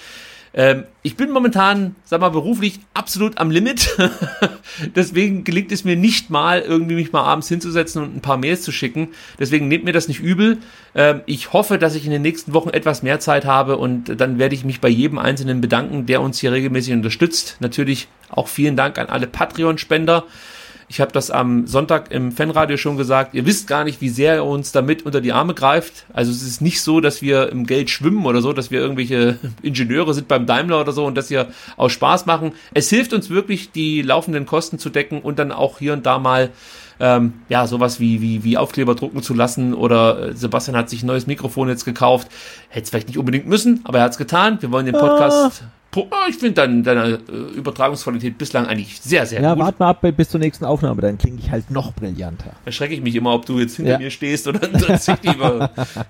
Ähm, 0.53 0.85
ich 1.03 1.15
bin 1.15 1.31
momentan, 1.31 1.95
sag 2.05 2.21
mal, 2.21 2.29
beruflich 2.29 2.79
absolut 2.93 3.37
am 3.37 3.51
Limit. 3.51 3.95
Deswegen 4.95 5.43
gelingt 5.43 5.71
es 5.71 5.83
mir 5.83 5.95
nicht 5.95 6.29
mal, 6.29 6.61
irgendwie 6.61 6.95
mich 6.95 7.11
mal 7.11 7.23
abends 7.23 7.47
hinzusetzen 7.47 8.03
und 8.03 8.15
ein 8.15 8.21
paar 8.21 8.37
Mails 8.37 8.63
zu 8.63 8.71
schicken. 8.71 9.09
Deswegen 9.37 9.67
nehmt 9.67 9.85
mir 9.85 9.93
das 9.93 10.07
nicht 10.07 10.19
übel. 10.19 10.57
Ähm, 10.95 11.21
ich 11.25 11.53
hoffe, 11.53 11.77
dass 11.77 11.95
ich 11.95 12.05
in 12.05 12.11
den 12.11 12.21
nächsten 12.21 12.53
Wochen 12.53 12.69
etwas 12.69 13.03
mehr 13.03 13.19
Zeit 13.19 13.45
habe 13.45 13.77
und 13.77 14.19
dann 14.19 14.39
werde 14.39 14.55
ich 14.55 14.65
mich 14.65 14.81
bei 14.81 14.89
jedem 14.89 15.19
Einzelnen 15.19 15.61
bedanken, 15.61 16.05
der 16.05 16.21
uns 16.21 16.39
hier 16.39 16.51
regelmäßig 16.51 16.93
unterstützt. 16.93 17.57
Natürlich 17.59 18.07
auch 18.29 18.47
vielen 18.47 18.75
Dank 18.75 18.97
an 18.97 19.07
alle 19.07 19.27
Patreon-Spender. 19.27 20.25
Ich 20.91 20.99
habe 20.99 21.11
das 21.11 21.29
am 21.29 21.67
Sonntag 21.67 22.11
im 22.11 22.31
Fanradio 22.31 22.75
schon 22.75 22.97
gesagt. 22.97 23.35
Ihr 23.35 23.45
wisst 23.45 23.67
gar 23.67 23.83
nicht, 23.83 24.01
wie 24.01 24.09
sehr 24.09 24.33
er 24.33 24.45
uns 24.45 24.71
damit 24.71 25.05
unter 25.05 25.21
die 25.21 25.31
Arme 25.31 25.53
greift. 25.53 26.05
Also 26.13 26.31
es 26.31 26.41
ist 26.41 26.61
nicht 26.61 26.81
so, 26.81 26.99
dass 26.99 27.21
wir 27.21 27.51
im 27.51 27.67
Geld 27.67 27.91
schwimmen 27.91 28.25
oder 28.25 28.41
so, 28.41 28.53
dass 28.53 28.71
wir 28.71 28.79
irgendwelche 28.79 29.37
Ingenieure 29.61 30.15
sind 30.15 30.27
beim 30.27 30.47
Daimler 30.47 30.81
oder 30.81 30.91
so 30.91 31.05
und 31.05 31.15
das 31.15 31.27
hier 31.27 31.49
aus 31.77 31.91
Spaß 31.91 32.25
machen. 32.25 32.53
Es 32.73 32.89
hilft 32.89 33.13
uns 33.13 33.29
wirklich, 33.29 33.71
die 33.71 34.01
laufenden 34.01 34.47
Kosten 34.47 34.79
zu 34.79 34.89
decken 34.89 35.21
und 35.21 35.37
dann 35.37 35.51
auch 35.51 35.77
hier 35.77 35.93
und 35.93 36.07
da 36.07 36.17
mal 36.17 36.49
ähm, 36.99 37.33
ja, 37.49 37.67
sowas 37.67 37.99
wie, 37.99 38.19
wie, 38.19 38.43
wie 38.43 38.57
Aufkleber 38.57 38.95
drucken 38.95 39.21
zu 39.21 39.35
lassen 39.35 39.75
oder 39.75 40.29
äh, 40.29 40.33
Sebastian 40.33 40.75
hat 40.75 40.89
sich 40.89 41.03
ein 41.03 41.07
neues 41.07 41.27
Mikrofon 41.27 41.69
jetzt 41.69 41.85
gekauft. 41.85 42.29
Hätte 42.67 42.85
es 42.85 42.89
vielleicht 42.89 43.07
nicht 43.07 43.19
unbedingt 43.19 43.47
müssen, 43.47 43.81
aber 43.83 43.99
er 43.99 44.05
hat 44.05 44.11
es 44.13 44.17
getan. 44.17 44.57
Wir 44.59 44.71
wollen 44.71 44.87
den 44.87 44.95
Podcast 44.95 45.61
ah. 45.63 45.71
Ah, 45.95 46.27
ich 46.29 46.35
finde 46.35 46.53
deine, 46.53 46.83
deine 46.83 47.19
äh, 47.31 47.57
Übertragungsqualität 47.57 48.37
bislang 48.37 48.67
eigentlich 48.67 49.01
sehr, 49.01 49.25
sehr 49.25 49.41
ja, 49.41 49.53
gut. 49.53 49.59
Ja, 49.59 49.65
warte 49.65 49.79
mal 49.79 49.89
ab 49.89 50.05
bis 50.15 50.29
zur 50.29 50.39
nächsten 50.39 50.65
Aufnahme, 50.65 51.01
dann 51.01 51.17
klinge 51.17 51.39
ich 51.39 51.49
halt 51.49 51.71
noch 51.71 51.93
brillanter. 51.93 52.51
Da 52.63 52.71
schrecke 52.71 52.93
ich 52.93 53.01
mich 53.01 53.15
immer, 53.15 53.33
ob 53.33 53.45
du 53.45 53.59
jetzt 53.59 53.77
hinter 53.77 53.93
ja. 53.93 53.97
mir 53.97 54.11
stehst 54.11 54.47
oder 54.47 54.59
sich 54.97 55.15
die, 55.15 55.31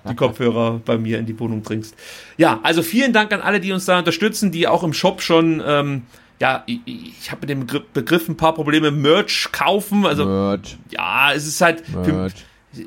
die 0.08 0.14
Kopfhörer 0.14 0.80
bei 0.84 0.98
mir 0.98 1.18
in 1.18 1.24
die 1.24 1.38
Wohnung 1.40 1.62
bringst. 1.62 1.94
Ja, 2.36 2.60
also 2.62 2.82
vielen 2.82 3.14
Dank 3.14 3.32
an 3.32 3.40
alle, 3.40 3.58
die 3.58 3.72
uns 3.72 3.86
da 3.86 3.98
unterstützen, 3.98 4.52
die 4.52 4.68
auch 4.68 4.82
im 4.82 4.92
Shop 4.92 5.22
schon, 5.22 5.62
ähm, 5.66 6.02
ja, 6.40 6.62
ich, 6.66 6.80
ich 6.86 7.30
habe 7.30 7.46
mit 7.46 7.50
dem 7.50 7.82
Begriff 7.94 8.28
ein 8.28 8.36
paar 8.36 8.54
Probleme, 8.54 8.90
Merch 8.90 9.48
kaufen. 9.50 10.04
Also, 10.04 10.26
Merch. 10.26 10.76
ja, 10.90 11.32
es 11.32 11.46
ist 11.46 11.60
halt, 11.62 11.88
Merch. 11.88 12.32
Für, 12.72 12.82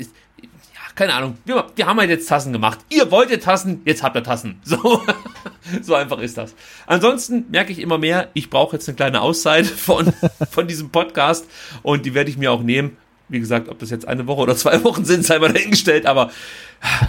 keine 0.95 1.13
Ahnung, 1.13 1.38
wir, 1.45 1.65
wir 1.75 1.88
haben 1.88 1.99
halt 1.99 2.09
jetzt 2.09 2.27
Tassen 2.27 2.53
gemacht. 2.53 2.80
Ihr 2.89 3.09
wolltet 3.11 3.43
Tassen, 3.43 3.81
jetzt 3.85 4.03
habt 4.03 4.15
ihr 4.15 4.23
Tassen. 4.23 4.59
So, 4.63 5.01
so 5.81 5.95
einfach 5.95 6.19
ist 6.19 6.38
das. 6.38 6.55
Ansonsten 6.85 7.45
merke 7.49 7.72
ich 7.72 7.80
immer 7.80 7.97
mehr, 7.97 8.30
ich 8.33 8.49
brauche 8.49 8.75
jetzt 8.75 8.88
eine 8.88 8.95
kleine 8.95 9.22
Auszeit 9.22 9.65
von, 9.65 10.13
von 10.51 10.67
diesem 10.67 10.89
Podcast 10.89 11.47
und 11.81 12.05
die 12.05 12.13
werde 12.13 12.30
ich 12.30 12.38
mir 12.38 12.51
auch 12.51 12.61
nehmen. 12.61 12.97
Wie 13.30 13.39
gesagt, 13.39 13.69
ob 13.69 13.80
das 13.80 13.89
jetzt 13.89 14.07
eine 14.07 14.27
Woche 14.27 14.41
oder 14.41 14.55
zwei 14.55 14.83
Wochen 14.83 15.05
sind, 15.05 15.25
sei 15.25 15.39
mal 15.39 15.51
dahingestellt, 15.51 16.05
aber 16.05 16.30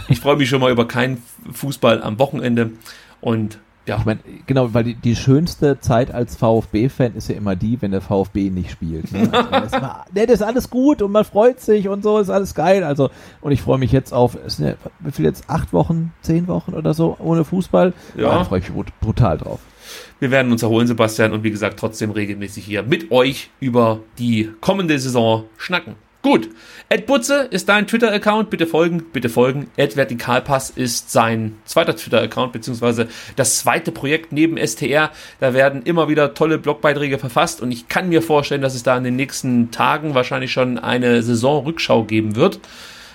ich 0.08 0.20
freue 0.20 0.36
mich 0.36 0.48
schon 0.48 0.60
mal 0.60 0.70
über 0.70 0.88
keinen 0.88 1.22
Fußball 1.52 2.02
am 2.02 2.18
Wochenende 2.18 2.70
und 3.20 3.58
ja. 3.86 3.98
Ich 3.98 4.04
meine, 4.06 4.20
genau, 4.46 4.72
weil 4.72 4.84
die, 4.84 4.94
die 4.94 5.14
schönste 5.14 5.78
Zeit 5.78 6.10
als 6.12 6.36
VfB-Fan 6.36 7.14
ist 7.14 7.28
ja 7.28 7.36
immer 7.36 7.54
die, 7.54 7.80
wenn 7.82 7.90
der 7.90 8.00
VfB 8.00 8.48
nicht 8.50 8.70
spielt. 8.70 9.12
Ne? 9.12 9.28
Also 9.32 9.50
das, 9.50 9.66
ist 9.66 9.76
immer, 9.76 10.04
ne, 10.14 10.26
das 10.26 10.34
ist 10.36 10.42
alles 10.42 10.70
gut 10.70 11.02
und 11.02 11.12
man 11.12 11.24
freut 11.24 11.60
sich 11.60 11.88
und 11.88 12.02
so, 12.02 12.18
ist 12.18 12.30
alles 12.30 12.54
geil. 12.54 12.82
Also, 12.82 13.10
und 13.42 13.52
ich 13.52 13.60
freue 13.60 13.78
mich 13.78 13.92
jetzt 13.92 14.12
auf, 14.12 14.36
ist 14.36 14.58
ne, 14.58 14.76
wie 15.00 15.12
viel 15.12 15.26
jetzt? 15.26 15.50
Acht 15.50 15.72
Wochen, 15.72 16.12
zehn 16.22 16.48
Wochen 16.48 16.72
oder 16.72 16.94
so 16.94 17.16
ohne 17.18 17.44
Fußball? 17.44 17.92
Ja. 18.16 18.38
Da 18.38 18.44
freue 18.44 18.60
ich 18.60 18.70
mich 18.70 18.86
brutal 19.00 19.36
drauf. 19.36 19.60
Wir 20.18 20.30
werden 20.30 20.50
uns 20.50 20.62
erholen, 20.62 20.86
Sebastian, 20.86 21.32
und 21.32 21.42
wie 21.42 21.50
gesagt, 21.50 21.78
trotzdem 21.78 22.10
regelmäßig 22.10 22.64
hier 22.64 22.82
mit 22.82 23.10
euch 23.10 23.50
über 23.60 24.00
die 24.18 24.50
kommende 24.60 24.98
Saison 24.98 25.44
schnacken. 25.58 25.96
Gut. 26.24 26.48
Ed 26.88 27.04
Butze 27.04 27.48
ist 27.50 27.68
dein 27.68 27.86
Twitter-Account. 27.86 28.48
Bitte 28.48 28.66
folgen, 28.66 29.04
bitte 29.12 29.28
folgen. 29.28 29.66
Ed 29.76 29.94
Vertikalpass 29.94 30.70
ist 30.70 31.12
sein 31.12 31.56
zweiter 31.66 31.94
Twitter-Account, 31.94 32.50
beziehungsweise 32.54 33.08
das 33.36 33.58
zweite 33.58 33.92
Projekt 33.92 34.32
neben 34.32 34.56
STR. 34.56 35.10
Da 35.38 35.52
werden 35.52 35.82
immer 35.82 36.08
wieder 36.08 36.32
tolle 36.32 36.56
Blogbeiträge 36.56 37.18
verfasst 37.18 37.60
und 37.60 37.70
ich 37.72 37.88
kann 37.88 38.08
mir 38.08 38.22
vorstellen, 38.22 38.62
dass 38.62 38.74
es 38.74 38.82
da 38.82 38.96
in 38.96 39.04
den 39.04 39.16
nächsten 39.16 39.70
Tagen 39.70 40.14
wahrscheinlich 40.14 40.50
schon 40.50 40.78
eine 40.78 41.22
Saisonrückschau 41.22 42.04
geben 42.04 42.36
wird. 42.36 42.58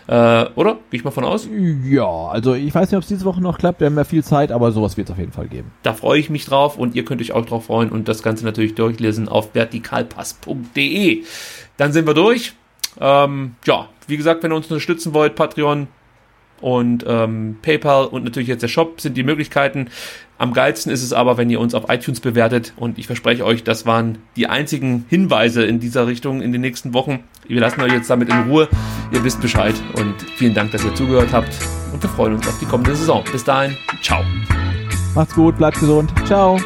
Äh, 0.05 0.45
oder? 0.53 0.77
Gehe 0.91 0.99
ich 0.99 1.03
mal 1.03 1.09
von 1.09 1.23
aus? 1.23 1.49
Ja, 1.83 2.27
also 2.27 2.53
ich 2.53 2.75
weiß 2.75 2.91
nicht, 2.91 2.97
ob 2.97 3.01
es 3.01 3.09
diese 3.09 3.25
Woche 3.25 3.41
noch 3.41 3.57
klappt. 3.57 3.79
Wir 3.79 3.87
haben 3.87 3.97
ja 3.97 4.03
viel 4.03 4.23
Zeit, 4.23 4.51
aber 4.51 4.71
sowas 4.71 4.97
wird 4.97 5.09
es 5.09 5.13
auf 5.13 5.19
jeden 5.19 5.31
Fall 5.31 5.47
geben. 5.47 5.71
Da 5.81 5.95
freue 5.95 6.19
ich 6.19 6.29
mich 6.29 6.45
drauf 6.45 6.77
und 6.77 6.93
ihr 6.93 7.05
könnt 7.05 7.21
euch 7.21 7.31
auch 7.31 7.45
drauf 7.45 7.65
freuen 7.65 7.89
und 7.89 8.07
das 8.07 8.21
Ganze 8.21 8.45
natürlich 8.45 8.75
durchlesen 8.75 9.27
auf 9.27 9.55
vertikalpass.de. 9.55 11.23
Dann 11.77 11.91
sind 11.91 12.05
wir 12.05 12.13
durch. 12.13 12.53
Ähm, 12.99 13.55
ja, 13.65 13.89
wie 14.07 14.17
gesagt, 14.17 14.43
wenn 14.43 14.51
ihr 14.51 14.55
uns 14.55 14.67
unterstützen 14.67 15.13
wollt, 15.13 15.35
Patreon 15.35 15.87
und 16.61 17.05
ähm, 17.07 17.57
PayPal 17.61 18.05
und 18.05 18.23
natürlich 18.23 18.49
jetzt 18.49 18.61
der 18.61 18.67
Shop 18.67 18.99
sind 18.99 19.15
die 19.15 19.23
Möglichkeiten. 19.23 19.87
Am 20.37 20.53
geilsten 20.53 20.91
ist 20.91 21.03
es 21.03 21.13
aber, 21.13 21.37
wenn 21.37 21.49
ihr 21.49 21.59
uns 21.59 21.73
auf 21.73 21.85
iTunes 21.89 22.19
bewertet 22.19 22.73
und 22.77 22.97
ich 22.97 23.07
verspreche 23.07 23.45
euch, 23.45 23.63
das 23.63 23.85
waren 23.85 24.19
die 24.35 24.47
einzigen 24.47 25.05
Hinweise 25.09 25.63
in 25.65 25.79
dieser 25.79 26.07
Richtung 26.07 26.41
in 26.41 26.51
den 26.51 26.61
nächsten 26.61 26.93
Wochen. 26.93 27.23
Wir 27.47 27.59
lassen 27.59 27.81
euch 27.81 27.91
jetzt 27.91 28.09
damit 28.09 28.29
in 28.29 28.49
Ruhe. 28.49 28.69
Ihr 29.11 29.23
wisst 29.23 29.41
Bescheid 29.41 29.75
und 29.95 30.15
vielen 30.35 30.53
Dank, 30.53 30.71
dass 30.71 30.83
ihr 30.85 30.95
zugehört 30.95 31.33
habt 31.33 31.53
und 31.93 32.01
wir 32.01 32.09
freuen 32.09 32.35
uns 32.35 32.47
auf 32.47 32.57
die 32.59 32.65
kommende 32.65 32.95
Saison. 32.95 33.23
Bis 33.31 33.43
dahin, 33.43 33.75
ciao. 34.01 34.23
Macht's 35.15 35.35
gut, 35.35 35.57
bleibt 35.57 35.79
gesund. 35.79 36.13
Ciao. 36.25 36.57